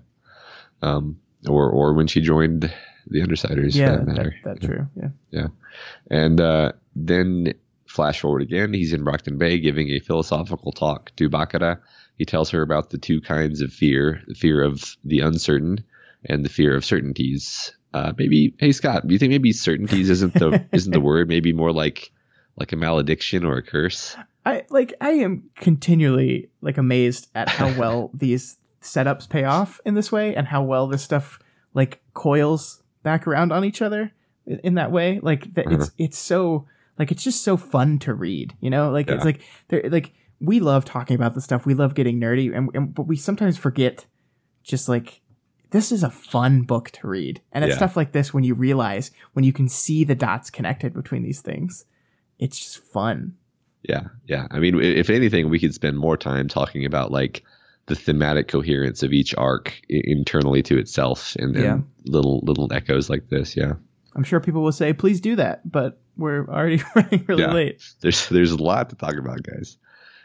Um, 0.83 1.19
or 1.49 1.69
or 1.71 1.95
when 1.95 2.07
she 2.07 2.21
joined 2.21 2.73
the 3.09 3.21
Undersiders. 3.21 3.75
yeah, 3.75 3.97
that 3.97 4.07
that, 4.07 4.17
matter. 4.17 4.35
that's 4.45 4.65
true. 4.65 4.87
Yeah. 5.31 5.49
And 6.11 6.41
uh, 6.41 6.73
then 6.95 7.55
flash 7.87 8.21
forward 8.21 8.43
again, 8.43 8.73
he's 8.73 8.93
in 8.93 9.05
Brockton 9.05 9.39
Bay 9.39 9.59
giving 9.59 9.89
a 9.91 10.01
philosophical 10.01 10.73
talk 10.73 11.15
to 11.17 11.29
Bakuda. 11.29 11.79
He 12.17 12.25
tells 12.25 12.51
her 12.51 12.63
about 12.63 12.91
the 12.91 12.99
two 12.99 13.21
kinds 13.21 13.61
of 13.61 13.73
fear 13.73 14.23
the 14.27 14.35
fear 14.35 14.63
of 14.63 14.97
the 15.05 15.21
uncertain 15.21 15.85
and 16.25 16.45
the 16.45 16.49
fear 16.49 16.77
of 16.77 16.85
certainties. 16.85 17.75
Uh, 17.93 18.13
maybe, 18.19 18.55
hey 18.59 18.73
Scott, 18.73 19.07
do 19.07 19.13
you 19.13 19.19
think 19.19 19.31
maybe 19.31 19.53
certainties 19.53 20.11
isn't 20.11 20.35
the 20.35 20.65
isn't 20.73 20.93
the 20.93 21.01
word? 21.01 21.29
Maybe 21.29 21.53
more 21.53 21.73
like 21.73 22.13
like 22.57 22.73
a 22.73 22.77
malediction 22.77 23.45
or 23.45 23.57
a 23.57 23.63
curse. 23.63 24.17
I 24.47 24.65
like 24.71 24.95
I 25.01 25.11
am 25.11 25.51
continually 25.57 26.51
like 26.61 26.79
amazed 26.79 27.29
at 27.35 27.49
how 27.49 27.73
well 27.79 28.11
these 28.15 28.59
setups 28.83 29.29
pay 29.29 29.45
off 29.45 29.81
in 29.85 29.95
this 29.95 30.13
way 30.13 30.35
and 30.35 30.47
how 30.47 30.63
well 30.63 30.87
this 30.87 31.03
stuff 31.03 31.39
like 31.73 32.03
coils 32.13 32.83
back 33.03 33.27
around 33.27 33.53
on 33.53 33.65
each 33.65 33.83
other 33.83 34.13
in, 34.47 34.59
in 34.61 34.75
that 34.75 34.93
way. 34.93 35.21
Like 35.21 35.55
that 35.55 35.67
uh-huh. 35.67 35.77
it's 35.77 35.91
it's 35.99 36.19
so 36.19 36.67
like 36.99 37.11
it's 37.11 37.25
just 37.25 37.43
so 37.43 37.57
fun 37.57 37.99
to 38.01 38.15
read 38.15 38.55
you 38.61 38.71
know? 38.71 38.91
Like 38.91 39.09
it's 39.09 39.25
like 39.25 39.41
they're 39.69 39.83
like 39.91 40.13
we 40.41 40.61
love 40.61 40.85
talking 40.85 41.15
about 41.15 41.35
this 41.35 41.45
stuff. 41.45 41.65
We 41.67 41.75
love 41.75 41.95
getting 41.95 42.21
nerdy 42.21 42.55
and, 42.55 42.71
and 42.75 42.95
but 42.95 43.07
we 43.07 43.17
sometimes 43.17 43.57
forget 43.57 44.07
just 44.63 44.89
like 44.89 45.21
this 45.71 45.91
is 45.91 46.05
a 46.05 46.11
fun 46.11 46.63
book 46.63 46.91
to 46.93 47.09
read. 47.09 47.41
And 47.51 47.65
it's 47.65 47.73
Yeah. 47.73 47.79
stuff 47.79 47.97
like 47.97 48.13
this 48.13 48.33
when 48.33 48.45
you 48.45 48.55
realize 48.55 49.11
when 49.33 49.45
you 49.45 49.53
can 49.53 49.69
see 49.69 50.05
the 50.05 50.15
dots 50.15 50.49
connected 50.51 50.95
between 50.95 51.25
these 51.25 51.41
things 51.41 51.85
it's 52.39 52.59
just 52.59 52.79
fun 52.79 53.35
Yeah, 53.83 54.05
yeah. 54.27 54.47
I 54.51 54.59
mean, 54.61 54.81
if 54.81 55.11
anything, 55.11 55.51
we 55.51 55.59
could 55.59 55.75
spend 55.75 55.99
more 55.99 56.17
time 56.17 56.49
talking 56.49 56.85
about 56.87 57.11
like 57.13 57.43
the 57.87 57.95
thematic 57.95 58.49
coherence 58.49 59.03
of 59.03 59.13
each 59.13 59.35
arc 59.37 59.79
internally 59.91 60.63
to 60.63 60.79
itself, 60.79 61.37
and, 61.39 61.55
and 61.55 61.65
Yeah. 61.65 61.79
little 62.07 62.41
little 62.45 62.73
echoes 62.73 63.11
like 63.11 63.29
this. 63.29 63.55
Yeah. 63.57 63.75
I'm 64.17 64.25
sure 64.25 64.41
people 64.41 64.63
will 64.63 64.73
say, 64.73 64.93
please 64.95 65.21
do 65.21 65.37
that, 65.37 65.71
but 65.71 66.01
we're 66.17 66.47
already 66.49 66.83
running 66.97 67.25
really 67.29 67.43
Yeah. 67.43 67.53
late. 67.53 67.83
there's 68.01 68.29
there's 68.31 68.53
a 68.53 68.63
lot 68.63 68.89
to 68.91 68.97
talk 68.97 69.17
about, 69.17 69.43
guys. 69.43 69.77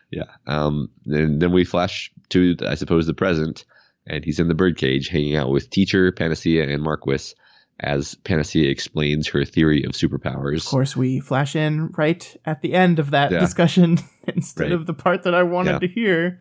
Yeah. 0.10 0.24
Um. 0.48 0.90
And 1.06 1.42
then 1.42 1.52
we 1.52 1.66
flash 1.66 2.12
to, 2.30 2.56
I 2.66 2.76
suppose, 2.76 3.08
the 3.08 3.14
present, 3.14 3.66
and 4.08 4.24
he's 4.24 4.40
in 4.40 4.48
the 4.48 4.56
birdcage 4.56 5.10
hanging 5.10 5.36
out 5.36 5.50
with 5.52 5.70
Teacher, 5.70 6.12
Panacea, 6.14 6.64
and 6.70 6.82
Marquis. 6.82 7.34
As 7.82 8.16
Panacea 8.16 8.70
explains 8.70 9.28
her 9.30 9.46
theory 9.46 9.84
of 9.86 9.92
superpowers. 9.94 10.58
Of 10.58 10.66
course, 10.66 10.98
we 10.98 11.20
flash 11.22 11.56
in 11.56 11.88
right 11.98 12.36
at 12.46 12.62
the 12.62 12.74
end 12.74 13.00
of 13.00 13.12
that 13.12 13.32
Yeah. 13.32 13.40
discussion 13.40 14.00
instead 14.28 14.64
Right. 14.66 14.72
of 14.74 14.86
the 14.86 14.94
part 14.94 15.24
that 15.24 15.34
I 15.34 15.44
wanted 15.44 15.72
Yeah. 15.74 15.80
to 15.80 15.88
hear. 15.88 16.40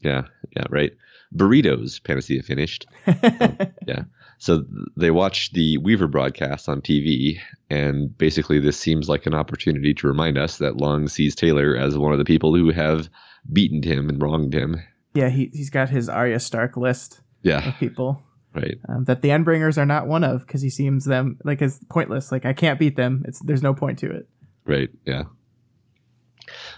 Yeah, 0.00 0.22
yeah, 0.56 0.64
right. 0.70 0.92
Burritos, 1.34 2.02
Panacea 2.02 2.42
finished. 2.42 2.86
Um, 3.06 3.16
yeah. 3.86 4.04
So 4.38 4.64
they 4.96 5.10
watch 5.10 5.52
the 5.52 5.78
Weaver 5.78 6.06
broadcast 6.06 6.68
on 6.68 6.82
TV, 6.82 7.38
and 7.70 8.16
basically 8.16 8.60
this 8.60 8.78
seems 8.78 9.08
like 9.08 9.26
an 9.26 9.34
opportunity 9.34 9.92
to 9.94 10.06
remind 10.06 10.38
us 10.38 10.58
that 10.58 10.76
Lung 10.76 11.08
sees 11.08 11.34
Taylor 11.34 11.74
as 11.76 11.96
one 11.98 12.12
of 12.12 12.18
the 12.18 12.24
people 12.24 12.54
who 12.54 12.70
have 12.70 13.08
beaten 13.52 13.82
him 13.82 14.08
and 14.08 14.22
wronged 14.22 14.54
him. 14.54 14.76
yeah, 15.14 15.30
he, 15.30 15.50
he's 15.52 15.70
got 15.70 15.88
his 15.88 16.08
Arya 16.08 16.38
Stark 16.38 16.76
list 16.76 17.20
Yeah, 17.42 17.66
of 17.70 17.74
people 17.78 18.22
right. 18.56 18.78
um, 18.88 19.04
that 19.04 19.22
the 19.22 19.28
Endbringers 19.28 19.78
are 19.78 19.86
not 19.86 20.06
one 20.06 20.24
of 20.24 20.46
because 20.46 20.62
he 20.62 20.70
seems 20.70 21.04
them 21.04 21.38
like 21.44 21.62
as 21.62 21.80
pointless. 21.88 22.32
Like 22.32 22.44
I 22.44 22.52
can't 22.52 22.78
beat 22.78 22.96
them. 22.96 23.24
It's 23.26 23.40
there's 23.40 23.62
no 23.62 23.74
point 23.74 23.98
to 24.00 24.10
it. 24.10 24.28
Right. 24.64 24.90
Yeah. 25.04 25.24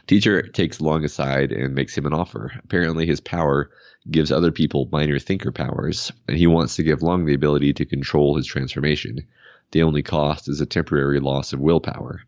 Teacher 0.07 0.43
takes 0.43 0.81
Lung 0.81 1.05
aside 1.05 1.53
and 1.53 1.75
makes 1.75 1.97
him 1.97 2.07
an 2.07 2.15
offer. 2.15 2.53
Apparently, 2.65 3.07
his 3.07 3.21
power 3.21 3.71
gives 4.11 4.33
other 4.33 4.51
people 4.51 4.89
minor 4.91 5.19
thinker 5.19 5.53
powers, 5.53 6.11
and 6.27 6.37
he 6.37 6.47
wants 6.47 6.77
to 6.77 6.83
give 6.83 7.03
Lung 7.03 7.27
the 7.27 7.35
ability 7.35 7.75
to 7.75 7.85
control 7.85 8.37
his 8.37 8.47
transformation. 8.47 9.19
The 9.73 9.83
only 9.83 10.03
cost 10.03 10.49
is 10.49 10.61
a 10.61 10.67
temporary 10.67 11.21
loss 11.21 11.53
of 11.53 11.61
willpower. 11.61 12.23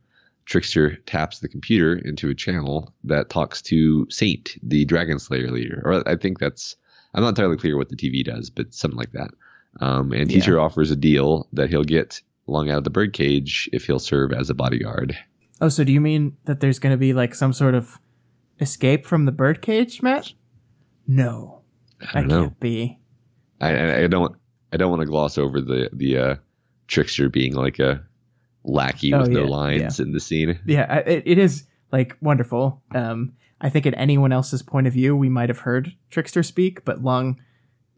Trickster 0.45 0.97
taps 1.07 1.39
the 1.39 1.49
computer 1.49 1.95
into 1.95 2.29
a 2.29 2.35
channel 2.35 2.93
that 3.05 3.31
talks 3.31 3.63
to 3.63 4.07
Saint, 4.11 4.57
the 4.63 4.85
Dragon 4.85 5.19
Slayer 5.19 5.51
leader. 5.51 5.81
Or 5.85 6.07
I 6.09 6.17
think 6.17 6.39
that's, 6.39 6.77
I'm 7.15 7.23
not 7.23 7.31
entirely 7.31 7.57
clear 7.57 7.77
what 7.77 7.89
the 7.89 7.97
TV 7.97 8.25
does, 8.25 8.51
but 8.51 8.75
something 8.75 8.99
like 8.99 9.13
that. 9.13 9.31
Um, 9.81 10.13
and 10.13 10.29
Teacher 10.29 10.59
offers 10.59 10.91
a 10.91 10.97
deal 10.97 11.49
that 11.53 11.71
he'll 11.71 11.85
get 11.85 12.21
Lung 12.47 12.71
out 12.71 12.79
of 12.79 12.85
the 12.85 12.91
birdcage 12.91 13.69
if 13.73 13.87
he'll 13.87 13.99
serve 14.01 14.33
as 14.33 14.51
a 14.51 14.55
bodyguard. 14.55 15.17
Oh, 15.61 15.69
so 15.69 15.85
do 15.85 15.93
you 15.93 16.01
mean 16.01 16.37
that 16.47 16.61
there's 16.61 16.79
going 16.79 16.93
to 16.93 16.97
be 16.99 17.13
like 17.13 17.35
some 17.35 17.53
sort 17.53 17.75
of 17.75 17.99
escape 18.61 19.07
from 19.07 19.27
the 19.27 19.33
birdcage, 19.33 20.03
Matt? 20.03 20.33
No, 21.07 21.61
I 22.15 22.23
that 22.23 22.27
know. 22.29 22.43
can't 22.43 22.61
be. 22.61 22.99
I- 23.61 24.05
I, 24.05 24.07
don't 24.07 24.37
I 24.73 24.77
don't 24.79 24.91
want 24.91 25.01
to 25.03 25.07
gloss 25.07 25.37
over 25.39 25.61
the 25.61 25.91
the 25.93 26.17
uh, 26.19 26.35
trickster 26.89 27.29
being 27.29 27.55
like 27.55 27.79
a 27.79 28.03
lackey 28.65 29.13
Oh, 29.15 29.21
with 29.21 29.29
no 29.29 29.43
yeah, 29.45 29.49
lines 29.49 30.01
in 30.01 30.13
the 30.13 30.21
scene. 30.21 30.59
Yeah, 30.67 30.97
it, 31.01 31.23
it 31.27 31.39
is 31.39 31.65
like 31.93 32.17
wonderful. 32.21 32.83
Um, 32.95 33.35
I 33.61 33.69
think 33.69 33.85
at 33.87 33.95
anyone 33.99 34.33
else's 34.33 34.63
point 34.63 34.87
of 34.87 34.93
view, 34.95 35.15
we 35.15 35.29
might 35.29 35.51
have 35.51 35.59
heard 35.61 35.95
Trickster 36.11 36.43
speak, 36.43 36.85
but 36.85 37.03
Lung 37.05 37.39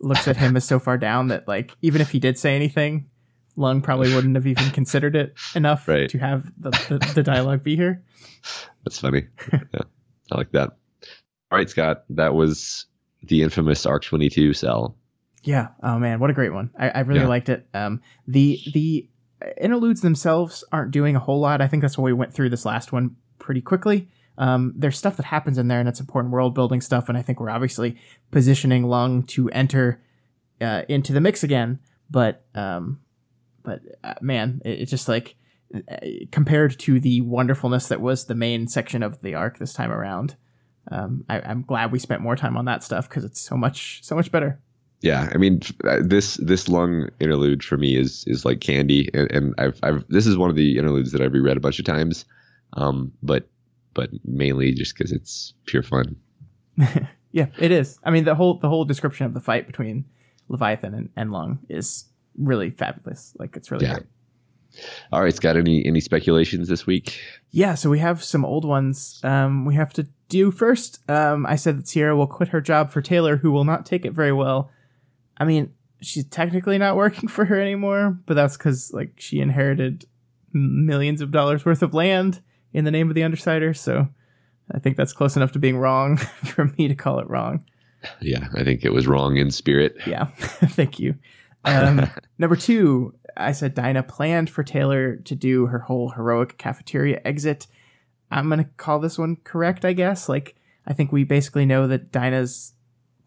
looks 0.02 0.26
at 0.28 0.36
him 0.36 0.56
as 0.56 0.64
so 0.64 0.78
far 0.78 0.98
down 0.98 1.28
that 1.28 1.46
like 1.48 1.74
even 1.82 2.00
if 2.00 2.10
he 2.10 2.18
did 2.18 2.38
say 2.38 2.54
anything, 2.56 3.08
Lung 3.56 3.80
probably 3.82 4.14
wouldn't 4.14 4.34
have 4.34 4.46
even 4.46 4.70
considered 4.70 5.14
it 5.16 5.34
enough 5.54 5.86
Right. 5.88 6.08
to 6.10 6.18
have 6.18 6.50
the, 6.58 6.70
the, 6.70 7.12
the 7.14 7.22
dialogue 7.22 7.62
be 7.62 7.76
here. 7.76 8.02
That's 8.84 8.98
funny. 8.98 9.24
yeah, 9.52 9.82
I 10.32 10.36
like 10.38 10.52
that. 10.52 10.70
All 11.50 11.58
right, 11.58 11.68
Scott, 11.68 12.04
that 12.10 12.34
was 12.34 12.86
the 13.22 13.42
infamous 13.42 13.86
Arc 13.86 14.04
Twenty 14.04 14.28
Two 14.28 14.52
cell. 14.52 14.96
Yeah. 15.44 15.68
Oh 15.82 15.98
man, 15.98 16.18
what 16.20 16.30
a 16.30 16.34
great 16.34 16.52
one. 16.52 16.70
I, 16.78 16.88
I 16.90 17.00
really 17.00 17.20
Yeah. 17.20 17.28
liked 17.28 17.48
it. 17.48 17.66
Um, 17.74 18.00
the 18.26 18.58
the 18.72 19.08
interludes 19.60 20.00
themselves 20.00 20.64
aren't 20.72 20.92
doing 20.92 21.16
a 21.16 21.20
whole 21.20 21.40
lot. 21.40 21.60
I 21.60 21.68
think 21.68 21.82
that's 21.82 21.98
why 21.98 22.04
we 22.04 22.12
went 22.12 22.32
through 22.32 22.50
this 22.50 22.64
last 22.64 22.92
one 22.92 23.16
pretty 23.38 23.60
quickly. 23.60 24.08
Um, 24.42 24.74
there's 24.76 24.98
stuff 24.98 25.16
that 25.18 25.26
happens 25.26 25.56
in 25.56 25.68
there, 25.68 25.78
and 25.78 25.88
it's 25.88 26.00
important 26.00 26.32
world 26.32 26.52
building 26.52 26.80
stuff. 26.80 27.08
And 27.08 27.16
I 27.16 27.22
think 27.22 27.38
we're 27.38 27.48
obviously 27.48 27.96
positioning 28.32 28.82
Lung 28.82 29.22
to 29.28 29.48
enter 29.50 30.02
uh, 30.60 30.82
into 30.88 31.12
the 31.12 31.20
mix 31.20 31.44
again. 31.44 31.78
But 32.10 32.44
um, 32.52 32.98
but 33.62 33.82
uh, 34.02 34.14
man, 34.20 34.60
it, 34.64 34.80
it's 34.80 34.90
just 34.90 35.06
like 35.06 35.36
uh, 35.72 35.96
compared 36.32 36.76
to 36.80 36.98
the 36.98 37.20
wonderfulness 37.20 37.86
that 37.86 38.00
was 38.00 38.26
the 38.26 38.34
main 38.34 38.66
section 38.66 39.04
of 39.04 39.22
the 39.22 39.36
arc 39.36 39.58
this 39.58 39.74
time 39.74 39.92
around. 39.92 40.34
Um, 40.90 41.24
I, 41.28 41.40
I'm 41.40 41.62
glad 41.62 41.92
we 41.92 42.00
spent 42.00 42.20
more 42.20 42.34
time 42.34 42.56
on 42.56 42.64
that 42.64 42.82
stuff 42.82 43.08
because 43.08 43.24
it's 43.24 43.40
so 43.40 43.56
much 43.56 44.00
so 44.02 44.16
much 44.16 44.32
better. 44.32 44.60
Yeah, 45.02 45.30
I 45.32 45.38
mean 45.38 45.60
uh, 45.84 45.98
this 46.02 46.34
this 46.38 46.68
Lung 46.68 47.10
interlude 47.20 47.62
for 47.62 47.76
me 47.76 47.96
is 47.96 48.24
is 48.26 48.44
like 48.44 48.60
candy, 48.60 49.08
and, 49.14 49.30
and 49.30 49.54
I've 49.58 49.78
I've 49.84 50.04
this 50.08 50.26
is 50.26 50.36
one 50.36 50.50
of 50.50 50.56
the 50.56 50.78
interludes 50.78 51.12
that 51.12 51.20
I've 51.20 51.32
reread 51.32 51.56
a 51.56 51.60
bunch 51.60 51.78
of 51.78 51.84
times, 51.84 52.24
um, 52.72 53.12
but 53.22 53.48
but 53.94 54.10
mainly 54.24 54.72
just 54.72 54.96
because 54.96 55.12
it's 55.12 55.54
pure 55.66 55.82
fun. 55.82 56.16
Yeah, 57.34 57.46
it 57.58 57.70
is. 57.70 57.98
I 58.04 58.10
mean, 58.10 58.24
the 58.24 58.34
whole 58.34 58.58
the 58.58 58.68
whole 58.68 58.84
description 58.84 59.24
of 59.24 59.32
the 59.32 59.40
fight 59.40 59.66
between 59.66 60.04
Leviathan 60.48 60.92
and, 60.92 61.08
and 61.16 61.32
Lung 61.32 61.60
is 61.70 62.04
really 62.36 62.68
fabulous. 62.68 63.34
Like, 63.38 63.56
it's 63.56 63.70
really 63.70 63.86
Yeah. 63.86 63.94
great. 63.94 64.06
All 65.12 65.22
right, 65.22 65.34
Scott, 65.34 65.56
any 65.56 65.82
any 65.86 66.00
speculations 66.00 66.68
this 66.68 66.86
week? 66.86 67.18
Yeah, 67.50 67.74
so 67.74 67.88
we 67.88 68.00
have 68.00 68.22
some 68.22 68.44
old 68.44 68.66
ones 68.66 69.18
um, 69.24 69.64
we 69.64 69.74
have 69.76 69.94
to 69.94 70.06
do 70.28 70.50
first. 70.50 70.98
Um, 71.10 71.46
I 71.46 71.56
said 71.56 71.78
that 71.78 71.88
Sierra 71.88 72.14
will 72.14 72.26
quit 72.26 72.48
her 72.50 72.60
job 72.60 72.90
for 72.90 73.00
Taylor, 73.00 73.38
who 73.38 73.50
will 73.50 73.64
not 73.64 73.86
take 73.86 74.04
it 74.04 74.12
very 74.12 74.32
well. 74.32 74.70
I 75.38 75.46
mean, 75.46 75.72
she's 76.02 76.26
technically 76.26 76.76
not 76.76 76.96
working 76.96 77.30
for 77.30 77.46
her 77.46 77.58
anymore, 77.58 78.18
but 78.26 78.34
that's 78.34 78.58
because 78.58 78.92
like 78.92 79.14
she 79.16 79.40
inherited 79.40 80.04
millions 80.52 81.22
of 81.22 81.30
dollars 81.30 81.64
worth 81.64 81.82
of 81.82 81.94
land 81.94 82.42
in 82.72 82.84
the 82.84 82.90
name 82.90 83.08
of 83.08 83.14
the 83.14 83.22
Undersider. 83.22 83.74
So 83.74 84.08
I 84.70 84.78
think 84.78 84.96
that's 84.96 85.12
close 85.12 85.36
enough 85.36 85.52
to 85.52 85.58
being 85.58 85.78
wrong 85.78 86.16
for 86.44 86.66
me 86.78 86.88
to 86.88 86.94
call 86.94 87.18
it 87.18 87.28
wrong. 87.28 87.64
Yeah, 88.20 88.48
I 88.54 88.64
think 88.64 88.84
it 88.84 88.92
was 88.92 89.06
wrong 89.06 89.36
in 89.36 89.50
spirit. 89.50 89.96
Yeah, 90.06 90.24
thank 90.36 90.98
you. 90.98 91.14
Um, 91.64 92.08
number 92.38 92.56
two, 92.56 93.14
I 93.36 93.52
said 93.52 93.74
Dinah 93.74 94.02
planned 94.04 94.50
for 94.50 94.64
Taylor 94.64 95.16
to 95.16 95.34
do 95.34 95.66
her 95.66 95.78
whole 95.78 96.10
heroic 96.10 96.58
cafeteria 96.58 97.20
exit. 97.24 97.66
I'm 98.30 98.48
gonna 98.48 98.68
call 98.76 98.98
this 98.98 99.18
one 99.18 99.36
correct, 99.44 99.84
I 99.84 99.92
guess. 99.92 100.28
Like, 100.28 100.56
I 100.86 100.94
think 100.94 101.12
we 101.12 101.22
basically 101.24 101.66
know 101.66 101.86
that 101.86 102.10
Dinah's 102.10 102.72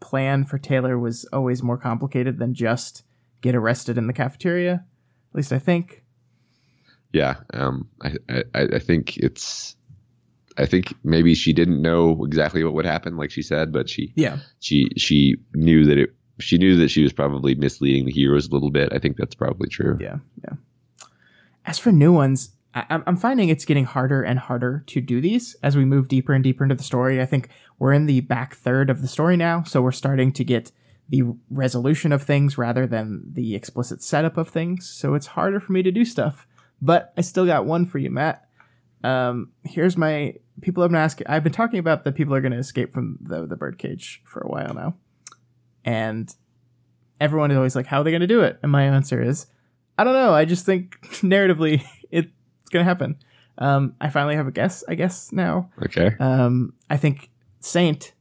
plan 0.00 0.44
for 0.44 0.58
Taylor 0.58 0.98
was 0.98 1.24
always 1.32 1.62
more 1.62 1.78
complicated 1.78 2.38
than 2.38 2.52
just 2.52 3.02
get 3.40 3.54
arrested 3.54 3.96
in 3.96 4.08
the 4.08 4.12
cafeteria. 4.12 4.84
At 5.30 5.34
least 5.34 5.52
I 5.52 5.58
think. 5.58 6.02
Yeah 7.20 7.34
um 7.54 7.76
I, 8.02 8.10
I 8.54 8.62
i 8.76 8.78
think 8.88 9.16
it's 9.28 9.76
i 10.58 10.66
think 10.66 10.92
maybe 11.04 11.34
she 11.34 11.52
didn't 11.52 11.80
know 11.88 12.24
exactly 12.24 12.62
what 12.64 12.74
would 12.74 12.86
happen 12.94 13.16
like 13.16 13.30
she 13.30 13.42
said 13.42 13.72
but 13.72 13.88
she 13.88 14.12
Yeah. 14.16 14.36
she 14.60 14.78
she 14.96 15.36
knew 15.54 15.84
that 15.88 15.98
it 15.98 16.10
she 16.38 16.58
knew 16.58 16.76
that 16.76 16.90
she 16.94 17.02
was 17.02 17.12
probably 17.12 17.54
misleading 17.54 18.04
the 18.06 18.12
heroes 18.12 18.46
a 18.48 18.52
little 18.56 18.70
bit 18.70 18.88
i 18.92 18.98
think 18.98 19.16
that's 19.16 19.34
probably 19.34 19.68
true 19.68 19.96
Yeah, 20.00 20.18
yeah. 20.44 20.54
As 21.64 21.78
for 21.80 21.90
new 21.90 22.12
ones, 22.12 22.50
I, 22.74 22.84
I'm- 22.90 23.02
I'm 23.08 23.16
finding 23.16 23.48
it's 23.48 23.64
getting 23.64 23.86
harder 23.86 24.22
and 24.22 24.38
harder 24.38 24.84
to 24.86 25.00
do 25.00 25.20
these 25.20 25.56
as 25.62 25.76
we 25.76 25.84
move 25.84 26.06
deeper 26.08 26.32
and 26.32 26.44
deeper 26.44 26.62
into 26.64 26.76
the 26.76 26.82
story. 26.92 27.20
I 27.20 27.26
think 27.26 27.48
we're 27.80 27.92
in 27.92 28.06
the 28.06 28.20
back 28.20 28.54
third 28.54 28.88
of 28.90 29.02
the 29.02 29.08
story 29.08 29.36
now, 29.36 29.64
so 29.64 29.82
we're 29.82 29.90
starting 30.04 30.30
to 30.32 30.44
get 30.44 30.70
the 31.08 31.22
resolution 31.50 32.12
of 32.12 32.22
things 32.22 32.56
rather 32.56 32.86
than 32.86 33.22
the 33.32 33.56
explicit 33.56 34.00
setup 34.02 34.36
of 34.36 34.48
things. 34.48 34.88
So 34.88 35.14
it's 35.14 35.26
harder 35.26 35.58
for 35.58 35.72
me 35.72 35.82
to 35.82 35.90
do 35.90 36.04
stuff. 36.04 36.46
But 36.80 37.12
I 37.16 37.22
still 37.22 37.46
got 37.46 37.64
one 37.64 37.86
for 37.86 37.98
you, 37.98 38.10
Matt. 38.10 38.48
Um, 39.02 39.52
here's 39.64 39.96
my 39.96 40.34
people 40.60 40.82
have 40.82 40.90
been 40.90 41.00
asking. 41.00 41.26
I've 41.28 41.44
been 41.44 41.52
talking 41.52 41.78
about 41.78 42.04
that 42.04 42.14
people 42.14 42.34
are 42.34 42.40
going 42.40 42.52
to 42.52 42.58
escape 42.58 42.92
from 42.92 43.18
the 43.20 43.46
the 43.46 43.56
birdcage 43.56 44.22
for 44.24 44.40
a 44.40 44.48
while 44.48 44.74
now, 44.74 44.94
and 45.84 46.34
everyone 47.20 47.50
is 47.50 47.56
always 47.56 47.76
like, 47.76 47.86
"How 47.86 48.00
are 48.00 48.04
they 48.04 48.10
going 48.10 48.20
to 48.20 48.26
do 48.26 48.42
it?" 48.42 48.58
And 48.62 48.72
my 48.72 48.84
answer 48.84 49.22
is, 49.22 49.46
I 49.98 50.04
don't 50.04 50.14
know. 50.14 50.34
I 50.34 50.44
just 50.44 50.66
think 50.66 50.98
narratively 51.22 51.84
it's 52.10 52.30
going 52.70 52.84
to 52.84 52.88
happen. 52.88 53.16
Um, 53.58 53.94
I 54.00 54.10
finally 54.10 54.36
have 54.36 54.46
a 54.46 54.52
guess. 54.52 54.84
I 54.88 54.94
guess 54.94 55.32
now. 55.32 55.70
okay 55.84 56.14
Um, 56.20 56.74
I 56.90 56.96
think 56.96 57.30
Saint 57.60 58.12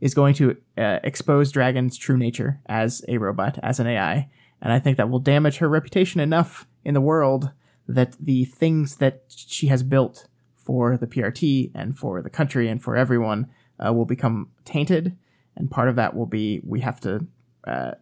is 0.00 0.14
going 0.14 0.34
to 0.34 0.56
uh, 0.78 0.98
expose 1.04 1.52
Dragon's 1.52 1.96
true 1.96 2.16
nature 2.16 2.60
as 2.66 3.04
a 3.06 3.18
robot, 3.18 3.58
as 3.62 3.78
an 3.78 3.86
AI, 3.86 4.28
and 4.62 4.72
I 4.72 4.78
think 4.78 4.96
that 4.96 5.10
will 5.10 5.18
damage 5.18 5.58
her 5.58 5.68
reputation 5.68 6.20
enough 6.20 6.66
in 6.84 6.94
the 6.94 7.00
world 7.00 7.50
that 7.94 8.16
the 8.20 8.44
things 8.44 8.96
that 8.96 9.24
she 9.28 9.66
has 9.68 9.82
built 9.82 10.26
for 10.56 10.96
the 10.96 11.06
PRT 11.06 11.70
and 11.74 11.98
for 11.98 12.22
the 12.22 12.30
country 12.30 12.68
and 12.68 12.82
for 12.82 12.96
everyone 12.96 13.48
uh, 13.84 13.92
will 13.92 14.04
become 14.04 14.50
tainted. 14.64 15.16
And 15.56 15.70
part 15.70 15.88
of 15.88 15.96
that 15.96 16.14
will 16.14 16.26
be 16.26 16.60
we 16.64 16.80
have 16.80 17.00
to 17.00 17.26
uh, 17.66 17.92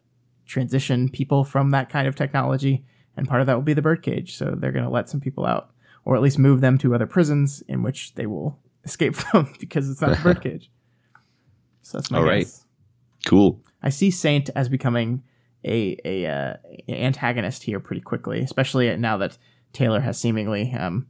transition 0.46 1.08
people 1.08 1.44
from 1.44 1.70
that 1.70 1.88
kind 1.88 2.06
of 2.06 2.14
technology, 2.14 2.84
and 3.16 3.26
part 3.26 3.40
of 3.40 3.46
that 3.46 3.54
will 3.54 3.62
be 3.62 3.74
the 3.74 3.82
birdcage. 3.82 4.36
So 4.36 4.54
they're 4.56 4.72
going 4.72 4.84
to 4.84 4.90
let 4.90 5.08
some 5.08 5.20
people 5.20 5.46
out, 5.46 5.70
or 6.04 6.14
at 6.14 6.22
least 6.22 6.38
move 6.38 6.60
them 6.60 6.78
to 6.78 6.94
other 6.94 7.06
prisons 7.06 7.62
in 7.68 7.82
which 7.82 8.14
they 8.14 8.26
will 8.26 8.58
escape 8.84 9.14
from 9.14 9.52
because 9.60 9.88
it's 9.88 10.00
not 10.00 10.16
the 10.16 10.22
birdcage. 10.22 10.70
So 11.82 11.98
that's 11.98 12.10
my 12.10 12.18
All 12.18 12.24
right. 12.24 12.44
guess. 12.44 12.64
cool 13.24 13.62
I 13.82 13.88
see 13.88 14.10
Saint 14.10 14.50
as 14.54 14.68
becoming 14.68 15.22
a 15.64 15.96
a 16.04 16.26
uh, 16.26 16.54
antagonist 16.88 17.62
here 17.62 17.80
pretty 17.80 18.02
quickly, 18.02 18.40
especially 18.40 18.94
now 18.96 19.16
that 19.18 19.38
Taylor 19.72 20.00
has 20.00 20.18
seemingly 20.18 20.72
um, 20.72 21.06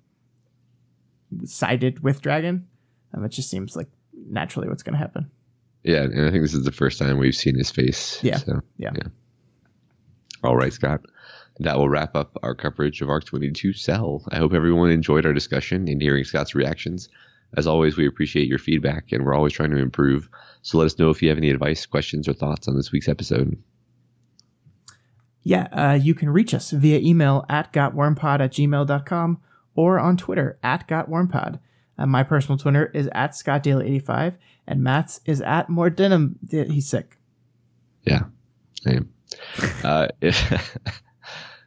sided 1.44 2.00
with 2.00 2.20
Dragon. 2.20 2.66
Um, 3.14 3.24
it 3.24 3.30
just 3.30 3.50
seems 3.50 3.76
like 3.76 3.88
naturally 4.30 4.68
what's 4.68 4.82
going 4.82 4.92
to 4.94 4.98
happen. 4.98 5.30
yeah 5.84 6.02
and 6.02 6.26
i 6.26 6.30
think 6.30 6.42
this 6.42 6.52
is 6.54 6.64
the 6.64 6.72
first 6.72 6.98
time 6.98 7.18
we've 7.18 7.34
seen 7.36 7.54
his 7.56 7.70
face 7.70 8.18
Yeah, 8.22 8.36
so 8.36 8.60
yeah. 8.76 8.90
all 10.42 10.56
right 10.56 10.72
scott 10.72 11.00
that 11.60 11.76
will 11.78 11.88
wrap 11.88 12.14
up 12.14 12.36
our 12.42 12.54
coverage 12.54 13.00
of 13.02 13.08
Arc 13.10 13.24
22 13.24 13.72
Cell. 13.72 14.22
I 14.30 14.36
hope 14.36 14.52
everyone 14.52 14.90
enjoyed 14.90 15.26
our 15.26 15.32
discussion 15.32 15.88
and 15.88 16.00
hearing 16.00 16.22
Scott's 16.22 16.54
reactions. 16.54 17.08
As 17.56 17.66
always, 17.66 17.96
we 17.96 18.06
appreciate 18.06 18.46
your 18.46 18.60
feedback 18.60 19.10
and 19.10 19.24
we're 19.24 19.34
always 19.34 19.52
trying 19.54 19.70
to 19.72 19.78
improve. 19.78 20.28
So 20.62 20.78
let 20.78 20.84
us 20.86 20.98
know 21.00 21.10
if 21.10 21.20
you 21.20 21.30
have 21.30 21.38
any 21.38 21.50
advice, 21.50 21.84
questions, 21.84 22.28
or 22.28 22.32
thoughts 22.32 22.68
on 22.68 22.76
this 22.76 22.92
week's 22.92 23.08
episode. 23.08 23.60
Yeah, 25.48 25.68
uh, 25.72 25.94
you 25.94 26.14
can 26.14 26.28
reach 26.28 26.52
us 26.52 26.72
via 26.72 26.98
email 26.98 27.46
at 27.48 27.72
gotwormpod 27.72 28.40
at 28.40 28.52
gmail.com 28.52 29.40
or 29.74 29.98
on 29.98 30.18
Twitter 30.18 30.58
at 30.62 30.86
gotwormpod. 30.86 31.58
Uh, 31.96 32.04
my 32.04 32.22
personal 32.22 32.58
Twitter 32.58 32.90
is 32.92 33.08
at 33.12 33.30
scottdaily85 33.30 34.34
and 34.66 34.84
Matt's 34.84 35.22
is 35.24 35.40
at 35.40 35.70
more 35.70 35.88
denim. 35.88 36.38
He's 36.50 36.86
sick. 36.86 37.16
Yeah, 38.02 38.24
I 38.86 38.90
am. 38.90 39.14
uh, 39.82 40.08
if, 40.20 40.78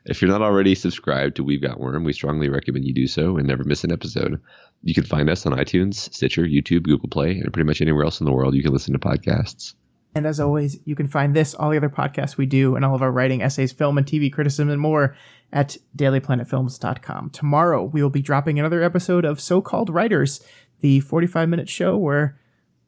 if 0.05 0.21
you're 0.21 0.29
not 0.29 0.43
already 0.43 0.75
subscribed 0.75 1.37
to 1.37 1.43
We've 1.43 1.59
Got 1.59 1.79
Worm, 1.79 2.03
we 2.03 2.13
strongly 2.13 2.49
recommend 2.49 2.85
you 2.85 2.93
do 2.93 3.07
so 3.07 3.37
and 3.37 3.47
never 3.47 3.63
miss 3.63 3.83
an 3.83 3.91
episode. 3.91 4.39
You 4.83 4.93
can 4.93 5.05
find 5.05 5.27
us 5.27 5.47
on 5.47 5.53
iTunes, 5.53 5.95
Stitcher, 5.95 6.43
YouTube, 6.43 6.83
Google 6.83 7.09
Play, 7.09 7.31
and 7.39 7.51
pretty 7.51 7.65
much 7.65 7.81
anywhere 7.81 8.03
else 8.03 8.19
in 8.19 8.25
the 8.25 8.31
world 8.31 8.53
you 8.53 8.61
can 8.61 8.73
listen 8.73 8.93
to 8.93 8.99
podcasts. 8.99 9.73
And 10.13 10.25
as 10.25 10.39
always, 10.39 10.77
you 10.85 10.95
can 10.95 11.07
find 11.07 11.35
this, 11.35 11.53
all 11.53 11.69
the 11.69 11.77
other 11.77 11.89
podcasts 11.89 12.37
we 12.37 12.45
do, 12.45 12.75
and 12.75 12.83
all 12.83 12.95
of 12.95 13.01
our 13.01 13.11
writing, 13.11 13.41
essays, 13.41 13.71
film, 13.71 13.97
and 13.97 14.05
TV 14.05 14.31
criticism, 14.31 14.69
and 14.69 14.81
more 14.81 15.15
at 15.53 15.77
dailyplanetfilms.com. 15.97 17.29
Tomorrow, 17.29 17.85
we 17.85 18.03
will 18.03 18.09
be 18.09 18.21
dropping 18.21 18.59
another 18.59 18.83
episode 18.83 19.25
of 19.25 19.39
So 19.39 19.61
Called 19.61 19.89
Writers, 19.89 20.41
the 20.81 20.99
45 20.99 21.47
minute 21.49 21.69
show 21.69 21.97
where 21.97 22.37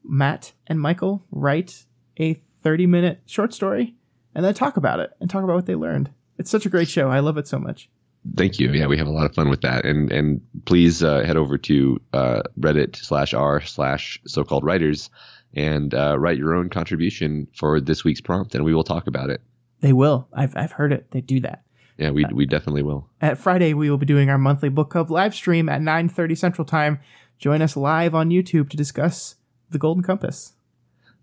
Matt 0.02 0.52
and 0.66 0.80
Michael 0.80 1.24
write 1.30 1.84
a 2.18 2.34
30 2.62 2.86
minute 2.86 3.20
short 3.26 3.54
story 3.54 3.94
and 4.34 4.44
then 4.44 4.54
talk 4.54 4.76
about 4.76 5.00
it 5.00 5.10
and 5.20 5.30
talk 5.30 5.44
about 5.44 5.56
what 5.56 5.66
they 5.66 5.74
learned. 5.74 6.10
It's 6.38 6.50
such 6.50 6.66
a 6.66 6.70
great 6.70 6.88
show. 6.88 7.08
I 7.08 7.20
love 7.20 7.38
it 7.38 7.46
so 7.46 7.58
much. 7.58 7.88
Thank 8.36 8.58
you. 8.58 8.72
Yeah, 8.72 8.86
we 8.86 8.96
have 8.96 9.06
a 9.06 9.12
lot 9.12 9.26
of 9.26 9.34
fun 9.34 9.50
with 9.50 9.60
that. 9.62 9.84
And 9.84 10.10
and 10.10 10.40
please 10.64 11.02
uh, 11.02 11.22
head 11.24 11.36
over 11.36 11.58
to 11.58 12.00
uh, 12.12 12.42
Reddit 12.58 12.96
slash 12.96 13.34
r 13.34 13.60
slash 13.60 14.20
so 14.26 14.44
called 14.44 14.64
writers 14.64 15.10
and 15.54 15.94
uh, 15.94 16.18
write 16.18 16.38
your 16.38 16.54
own 16.54 16.68
contribution 16.68 17.48
for 17.54 17.80
this 17.80 18.04
week's 18.04 18.20
prompt, 18.20 18.54
and 18.54 18.64
we 18.64 18.74
will 18.74 18.84
talk 18.84 19.06
about 19.06 19.30
it. 19.30 19.40
They 19.80 19.92
will. 19.92 20.28
I've 20.32 20.56
I've 20.56 20.72
heard 20.72 20.92
it. 20.92 21.10
They 21.10 21.20
do 21.20 21.40
that. 21.40 21.64
Yeah, 21.98 22.10
we 22.10 22.24
we 22.32 22.46
definitely 22.46 22.82
will. 22.82 23.08
At 23.20 23.38
Friday, 23.38 23.74
we 23.74 23.90
will 23.90 23.98
be 23.98 24.06
doing 24.06 24.30
our 24.30 24.38
monthly 24.38 24.68
book 24.68 24.90
club 24.90 25.10
live 25.10 25.34
stream 25.34 25.68
at 25.68 25.80
9:30 25.80 26.36
Central 26.36 26.64
Time. 26.64 26.98
Join 27.38 27.62
us 27.62 27.76
live 27.76 28.14
on 28.14 28.30
YouTube 28.30 28.70
to 28.70 28.76
discuss 28.76 29.36
the 29.70 29.78
Golden 29.78 30.02
Compass. 30.02 30.54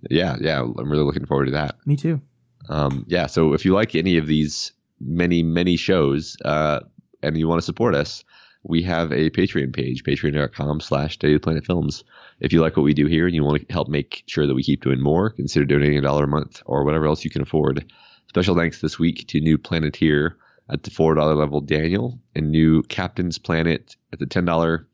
Yeah, 0.10 0.38
yeah, 0.40 0.62
I'm 0.62 0.90
really 0.90 1.04
looking 1.04 1.26
forward 1.26 1.46
to 1.46 1.52
that. 1.52 1.76
Me 1.86 1.96
too. 1.96 2.22
Um, 2.70 3.06
yeah, 3.08 3.28
so 3.28 3.54
if 3.54 3.66
you 3.66 3.74
like 3.74 3.96
any 3.96 4.18
of 4.18 4.28
these 4.28 4.72
many 5.00 5.44
many 5.44 5.76
shows, 5.76 6.38
uh, 6.46 6.82
and 7.24 7.38
you 7.38 7.48
want 7.48 7.60
to 7.60 7.66
support 7.66 7.96
us, 7.96 8.24
we 8.64 8.84
have 8.84 9.12
a 9.12 9.30
Patreon 9.32 9.74
page, 9.74 10.04
patreon.com 10.04 10.80
slash 10.82 11.18
Daily 11.18 11.40
Planet 11.40 11.66
Films. 11.66 12.04
If 12.42 12.52
you 12.52 12.60
like 12.60 12.76
what 12.76 12.84
we 12.84 12.94
do 12.94 13.06
here 13.06 13.28
and 13.28 13.36
you 13.36 13.44
want 13.44 13.68
to 13.68 13.74
help 13.74 13.88
make 13.88 14.24
sure 14.26 14.48
that 14.48 14.56
we 14.56 14.64
keep 14.64 14.82
doing 14.82 15.00
more, 15.00 15.30
consider 15.30 15.64
donating 15.64 16.00
a 16.00 16.02
dollar 16.02 16.24
a 16.24 16.28
month 16.28 16.62
or 16.66 16.84
whatever 16.84 17.06
else 17.06 17.24
you 17.24 17.30
can 17.30 17.44
afford. 17.44 17.86
Special 18.28 18.56
thanks 18.56 18.82
this 18.82 18.98
week 18.98 19.28
to 19.28 19.40
new 19.40 19.58
Planeteer 19.58 20.38
at 20.70 20.84
the 20.84 20.90
$4 20.90 21.38
level, 21.38 21.62
Daniel, 21.62 22.20
and 22.34 22.50
new 22.50 22.82
Captain's 22.84 23.38
Planet 23.38 23.96
at 24.12 24.20
the 24.20 24.26
$10 24.26 24.86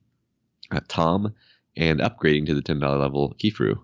uh, 0.72 0.80
Tom, 0.88 1.34
and 1.77 2.00
upgrading 2.00 2.48
to 2.48 2.53
the 2.53 2.61
$10 2.61 3.00
level, 3.00 3.35
Kifru. 3.40 3.80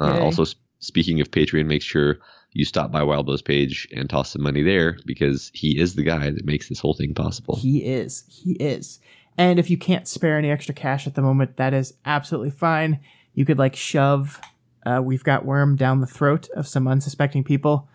Uh, 0.00 0.18
also, 0.20 0.44
speaking 0.80 1.20
of 1.20 1.30
Patreon, 1.30 1.66
make 1.66 1.82
sure 1.82 2.18
you 2.52 2.64
stop 2.64 2.90
by 2.90 3.02
Wildbow's 3.02 3.42
page 3.42 3.86
and 3.94 4.10
toss 4.10 4.32
some 4.32 4.42
money 4.42 4.62
there 4.62 4.98
because 5.06 5.50
he 5.54 5.78
is 5.78 5.94
the 5.94 6.02
guy 6.02 6.30
that 6.30 6.44
makes 6.44 6.68
this 6.68 6.80
whole 6.80 6.94
thing 6.94 7.14
possible. 7.14 7.56
He 7.56 7.84
is. 7.84 8.24
He 8.28 8.52
is. 8.54 8.98
And 9.38 9.58
if 9.58 9.70
you 9.70 9.78
can't 9.78 10.06
spare 10.06 10.38
any 10.38 10.50
extra 10.50 10.74
cash 10.74 11.06
at 11.06 11.14
the 11.14 11.22
moment, 11.22 11.56
that 11.56 11.72
is 11.72 11.94
absolutely 12.04 12.50
fine. 12.50 13.00
You 13.34 13.44
could 13.44 13.58
like 13.58 13.74
shove 13.74 14.40
uh, 14.84 15.00
We've 15.02 15.24
Got 15.24 15.44
Worm 15.44 15.76
down 15.76 16.00
the 16.00 16.06
throat 16.06 16.48
of 16.54 16.66
some 16.66 16.86
unsuspecting 16.86 17.44
people 17.44 17.88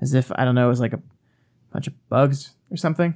as 0.00 0.14
if, 0.14 0.32
I 0.34 0.44
don't 0.44 0.54
know, 0.54 0.66
it 0.66 0.70
was 0.70 0.80
like 0.80 0.94
a 0.94 1.02
bunch 1.72 1.86
of 1.86 2.08
bugs 2.08 2.54
or 2.70 2.76
something. 2.76 3.14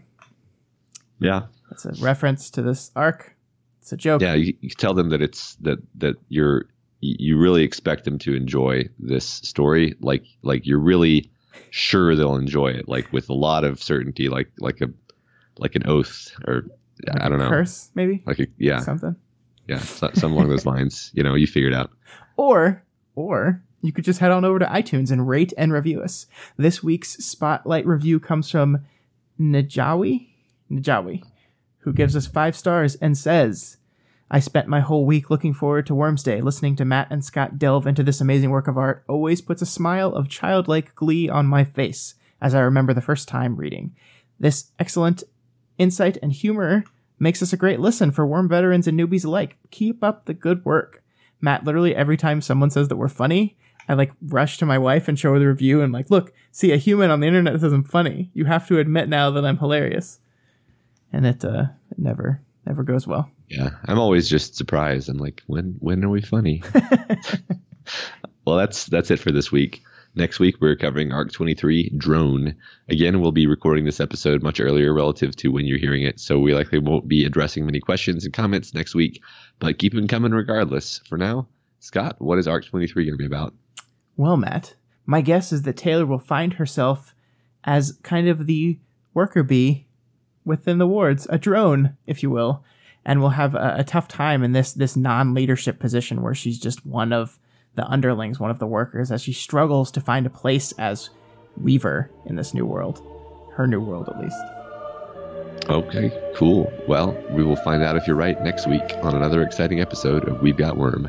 Yeah. 1.19 1.43
That's 1.71 1.85
a 1.87 1.93
reference 2.05 2.51
to 2.51 2.63
this 2.63 2.91
arc. 2.95 3.35
It's 3.81 3.93
a 3.93 3.97
joke. 3.97 4.23
Yeah, 4.23 4.35
you, 4.35 4.55
you 4.61 4.71
tell 4.71 4.95
them 4.95 5.11
that 5.11 5.21
it's 5.21 5.57
that 5.57 5.79
that 5.97 6.15
you're 6.29 6.67
you 7.01 7.37
really 7.37 7.63
expect 7.63 8.05
them 8.05 8.19
to 8.21 8.35
enjoy 8.35 8.89
this 8.99 9.27
story 9.27 9.95
like 10.01 10.25
like 10.41 10.67
you're 10.67 10.79
really 10.79 11.31
sure 11.69 12.17
they'll 12.17 12.37
enjoy 12.37 12.69
it 12.69 12.89
like 12.89 13.13
with 13.13 13.29
a 13.29 13.35
lot 13.35 13.63
of 13.63 13.83
certainty 13.83 14.31
like 14.31 14.51
like 14.59 14.81
a 14.81 14.89
like 15.59 15.75
an 15.75 15.83
oath 15.87 16.33
or 16.47 16.67
like 17.07 17.23
I 17.23 17.29
don't 17.29 17.39
know. 17.39 17.49
Curse, 17.49 17.91
maybe? 17.95 18.23
Like 18.27 18.41
a, 18.41 18.47
yeah. 18.59 18.81
Something. 18.81 19.17
Yeah, 19.67 19.79
so, 19.79 20.11
some 20.15 20.33
along 20.33 20.49
those 20.49 20.67
lines. 20.67 21.11
You 21.15 21.23
know, 21.23 21.35
you 21.35 21.47
figured 21.47 21.75
out. 21.75 21.91
Or, 22.37 22.83
or 23.15 23.63
you 23.83 23.93
could 23.93 24.05
just 24.05 24.21
head 24.21 24.31
on 24.31 24.45
over 24.45 24.59
to 24.59 24.67
iTunes 24.67 25.11
and 25.11 25.29
rate 25.29 25.53
and 25.57 25.73
review 25.73 26.03
us. 26.03 26.27
This 26.57 26.83
week's 26.83 27.25
spotlight 27.25 27.87
review 27.87 28.21
comes 28.21 28.51
from 28.51 28.85
Najawi, 29.39 30.29
Najawi, 30.71 31.23
who 31.79 31.93
gives 31.93 32.17
us 32.17 32.27
five 32.27 32.57
stars 32.57 32.95
and 32.97 33.17
says, 33.17 33.79
I 34.31 34.41
spent 34.41 34.69
my 34.69 34.81
whole 34.81 35.05
week 35.05 35.31
looking 35.31 35.55
forward 35.55 35.87
to 35.87 35.95
Wormsday. 35.95 36.43
Listening 36.43 36.77
to 36.77 36.85
Matt 36.85 37.09
and 37.11 37.25
Scott 37.25 37.59
delve 37.59 37.87
into 37.87 38.03
this 38.03 38.21
amazing 38.21 38.51
work 38.51 38.69
of 38.69 38.79
art 38.79 39.05
always 39.09 39.41
puts 39.41 39.63
a 39.63 39.67
smile 39.67 40.15
of 40.15 40.29
childlike 40.29 40.95
glee 40.95 41.29
on 41.29 41.47
my 41.47 41.65
face 41.65 42.15
as 42.41 42.55
I 42.55 42.61
remember 42.61 42.95
the 42.95 43.01
first 43.01 43.29
time 43.29 43.57
reading. 43.57 43.95
This 44.41 44.73
excellent 44.79 45.23
insight, 45.79 46.19
and 46.23 46.33
humor 46.33 46.85
makes 47.19 47.43
us 47.43 47.53
a 47.53 47.57
great 47.57 47.81
listen 47.81 48.11
for 48.11 48.27
Worm 48.27 48.49
veterans 48.49 48.87
and 48.87 48.99
newbies 48.99 49.25
alike. 49.25 49.57
Keep 49.71 50.03
up 50.03 50.25
the 50.25 50.35
good 50.35 50.65
work. 50.65 51.03
Matt, 51.41 51.65
literally 51.65 51.95
every 51.95 52.17
time 52.17 52.41
someone 52.41 52.71
says 52.71 52.89
that 52.89 52.97
we're 52.97 53.09
funny, 53.09 53.57
I 53.89 53.95
like 53.95 54.13
rush 54.23 54.59
to 54.59 54.67
my 54.67 54.79
wife 54.79 55.09
and 55.09 55.19
show 55.19 55.33
her 55.33 55.39
the 55.39 55.47
review 55.47 55.83
and 55.83 55.93
like, 55.93 56.11
look, 56.11 56.33
see 56.53 56.73
a 56.73 56.77
human 56.77 57.11
on 57.11 57.21
the 57.21 57.27
internet 57.27 57.61
says 57.61 57.73
I'm 57.73 57.85
funny. 57.85 58.31
You 58.35 58.47
have 58.47 58.67
to 58.69 58.79
admit 58.79 59.09
now 59.09 59.31
that 59.31 59.45
I'm 59.45 59.59
hilarious. 59.59 60.21
And 61.13 61.27
it 61.27 61.45
uh 61.45 61.67
it 61.91 61.99
never 61.99 62.41
never 62.67 62.83
goes 62.83 63.07
well. 63.07 63.31
Yeah. 63.49 63.71
I'm 63.85 63.99
always 63.99 64.29
just 64.29 64.57
surprised. 64.57 65.09
I'm 65.09 65.19
like, 65.19 65.43
when 65.47 65.77
when 65.81 66.03
are 66.05 66.09
we 66.09 66.23
funny? 66.23 66.63
well 68.47 68.57
that's 68.57 68.87
that's 68.87 69.11
it 69.11 69.19
for 69.19 69.31
this 69.31 69.53
week. 69.53 69.83
Next 70.17 70.39
week, 70.39 70.57
we're 70.61 70.77
covering 70.77 71.11
Arc 71.11 71.33
23 71.33 71.91
Drone. 71.97 72.55
Again, 72.89 73.21
we'll 73.21 73.33
be 73.33 73.49
recording 73.49 73.85
this 73.85 73.99
episode 73.99 74.45
much 74.45 74.61
earlier 74.61 74.95
relative 74.95 75.35
to 75.37 75.49
when 75.49 75.67
you're 75.67 75.79
hearing 75.79 76.05
it, 76.05 76.21
so 76.21 76.39
we 76.39 76.55
likely 76.55 76.79
won't 76.79 77.09
be 77.09 77.25
addressing 77.25 77.67
many 77.67 77.81
questions 77.81 78.25
and 78.25 78.33
comments 78.33 78.75
next 78.75 78.95
week, 78.95 79.21
but 79.59 79.79
keep 79.79 79.93
them 79.93 80.07
coming 80.07 80.31
regardless. 80.31 80.99
For 81.09 81.19
now, 81.19 81.49
Scott, 81.81 82.15
what 82.21 82.39
is 82.39 82.47
Arc 82.47 82.65
23 82.65 83.05
going 83.05 83.15
to 83.15 83.19
be 83.19 83.27
about? 83.27 83.55
Well, 84.17 84.37
Matt, 84.37 84.77
my 85.05 85.21
guess 85.21 85.53
is 85.53 85.63
that 85.63 85.77
Taylor 85.77 86.07
will 86.07 86.21
find 86.21 86.55
herself 86.55 87.13
as 87.65 87.99
kind 88.05 88.29
of 88.29 88.47
the 88.47 88.79
worker 89.15 89.43
bee 89.43 89.87
within 90.45 90.79
the 90.79 90.87
wards, 90.87 91.27
a 91.29 91.39
drone, 91.39 91.97
if 92.07 92.23
you 92.23 92.31
will, 92.31 92.63
and 93.05 93.21
will 93.21 93.31
have 93.31 93.57
a, 93.57 93.77
a 93.79 93.85
tough 93.85 94.07
time 94.07 94.45
in 94.45 94.53
this 94.53 94.75
this 94.75 94.95
non 94.95 95.35
leadership 95.35 95.81
position 95.81 96.23
where 96.23 96.35
she's 96.35 96.61
just 96.61 96.87
one 96.87 97.13
of 97.13 97.37
the 97.75 97.87
underlings, 97.87 98.39
one 98.39 98.51
of 98.51 98.59
the 98.59 98.67
workers, 98.67 99.11
as 99.11 99.23
she 99.23 99.33
struggles 99.33 99.91
to 99.93 100.01
find 100.01 100.27
a 100.27 100.31
place 100.31 100.73
as 100.73 101.11
Weaver 101.57 102.11
in 102.27 102.37
this 102.37 102.55
new 102.55 102.67
world. 102.67 103.03
Her 103.53 103.67
new 103.67 103.81
world, 103.81 104.09
at 104.09 104.21
least. 104.21 104.37
Okay, 105.69 106.33
cool. 106.37 106.73
Well, 106.87 107.13
we 107.31 107.43
will 107.43 107.57
find 107.57 107.83
out 107.83 107.97
if 107.97 108.07
you're 108.07 108.17
right 108.17 108.41
next 108.43 108.67
week 108.67 108.83
on 109.03 109.15
another 109.15 109.43
exciting 109.43 109.81
episode 109.81 110.29
of 110.29 110.43
We've 110.43 110.57
Got 110.57 110.77
Worm. 110.77 111.09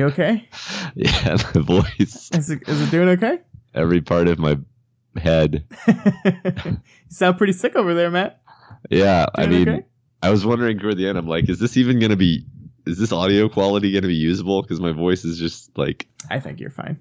You 0.00 0.06
okay? 0.06 0.48
yeah, 0.94 1.36
the 1.52 1.62
voice. 1.62 2.30
Is 2.32 2.50
it, 2.50 2.66
is 2.66 2.80
it 2.80 2.90
doing 2.90 3.10
okay? 3.10 3.38
Every 3.74 4.00
part 4.00 4.28
of 4.28 4.38
my 4.38 4.58
head. 5.16 5.64
you 6.64 6.80
sound 7.08 7.38
pretty 7.38 7.52
sick 7.52 7.76
over 7.76 7.94
there, 7.94 8.10
Matt. 8.10 8.40
Yeah, 8.90 9.26
doing 9.36 9.48
I 9.48 9.50
mean, 9.50 9.68
okay? 9.68 9.86
I 10.22 10.30
was 10.30 10.44
wondering 10.44 10.78
toward 10.78 10.96
the 10.96 11.06
end. 11.06 11.18
I'm 11.18 11.28
like, 11.28 11.48
is 11.48 11.58
this 11.58 11.76
even 11.76 11.98
going 11.98 12.10
to 12.10 12.16
be? 12.16 12.44
Is 12.86 12.98
this 12.98 13.12
audio 13.12 13.48
quality 13.48 13.92
going 13.92 14.02
to 14.02 14.08
be 14.08 14.14
usable? 14.14 14.62
Because 14.62 14.80
my 14.80 14.92
voice 14.92 15.24
is 15.24 15.38
just 15.38 15.76
like. 15.76 16.08
I 16.30 16.40
think 16.40 16.60
you're 16.60 16.70
fine. 16.70 16.98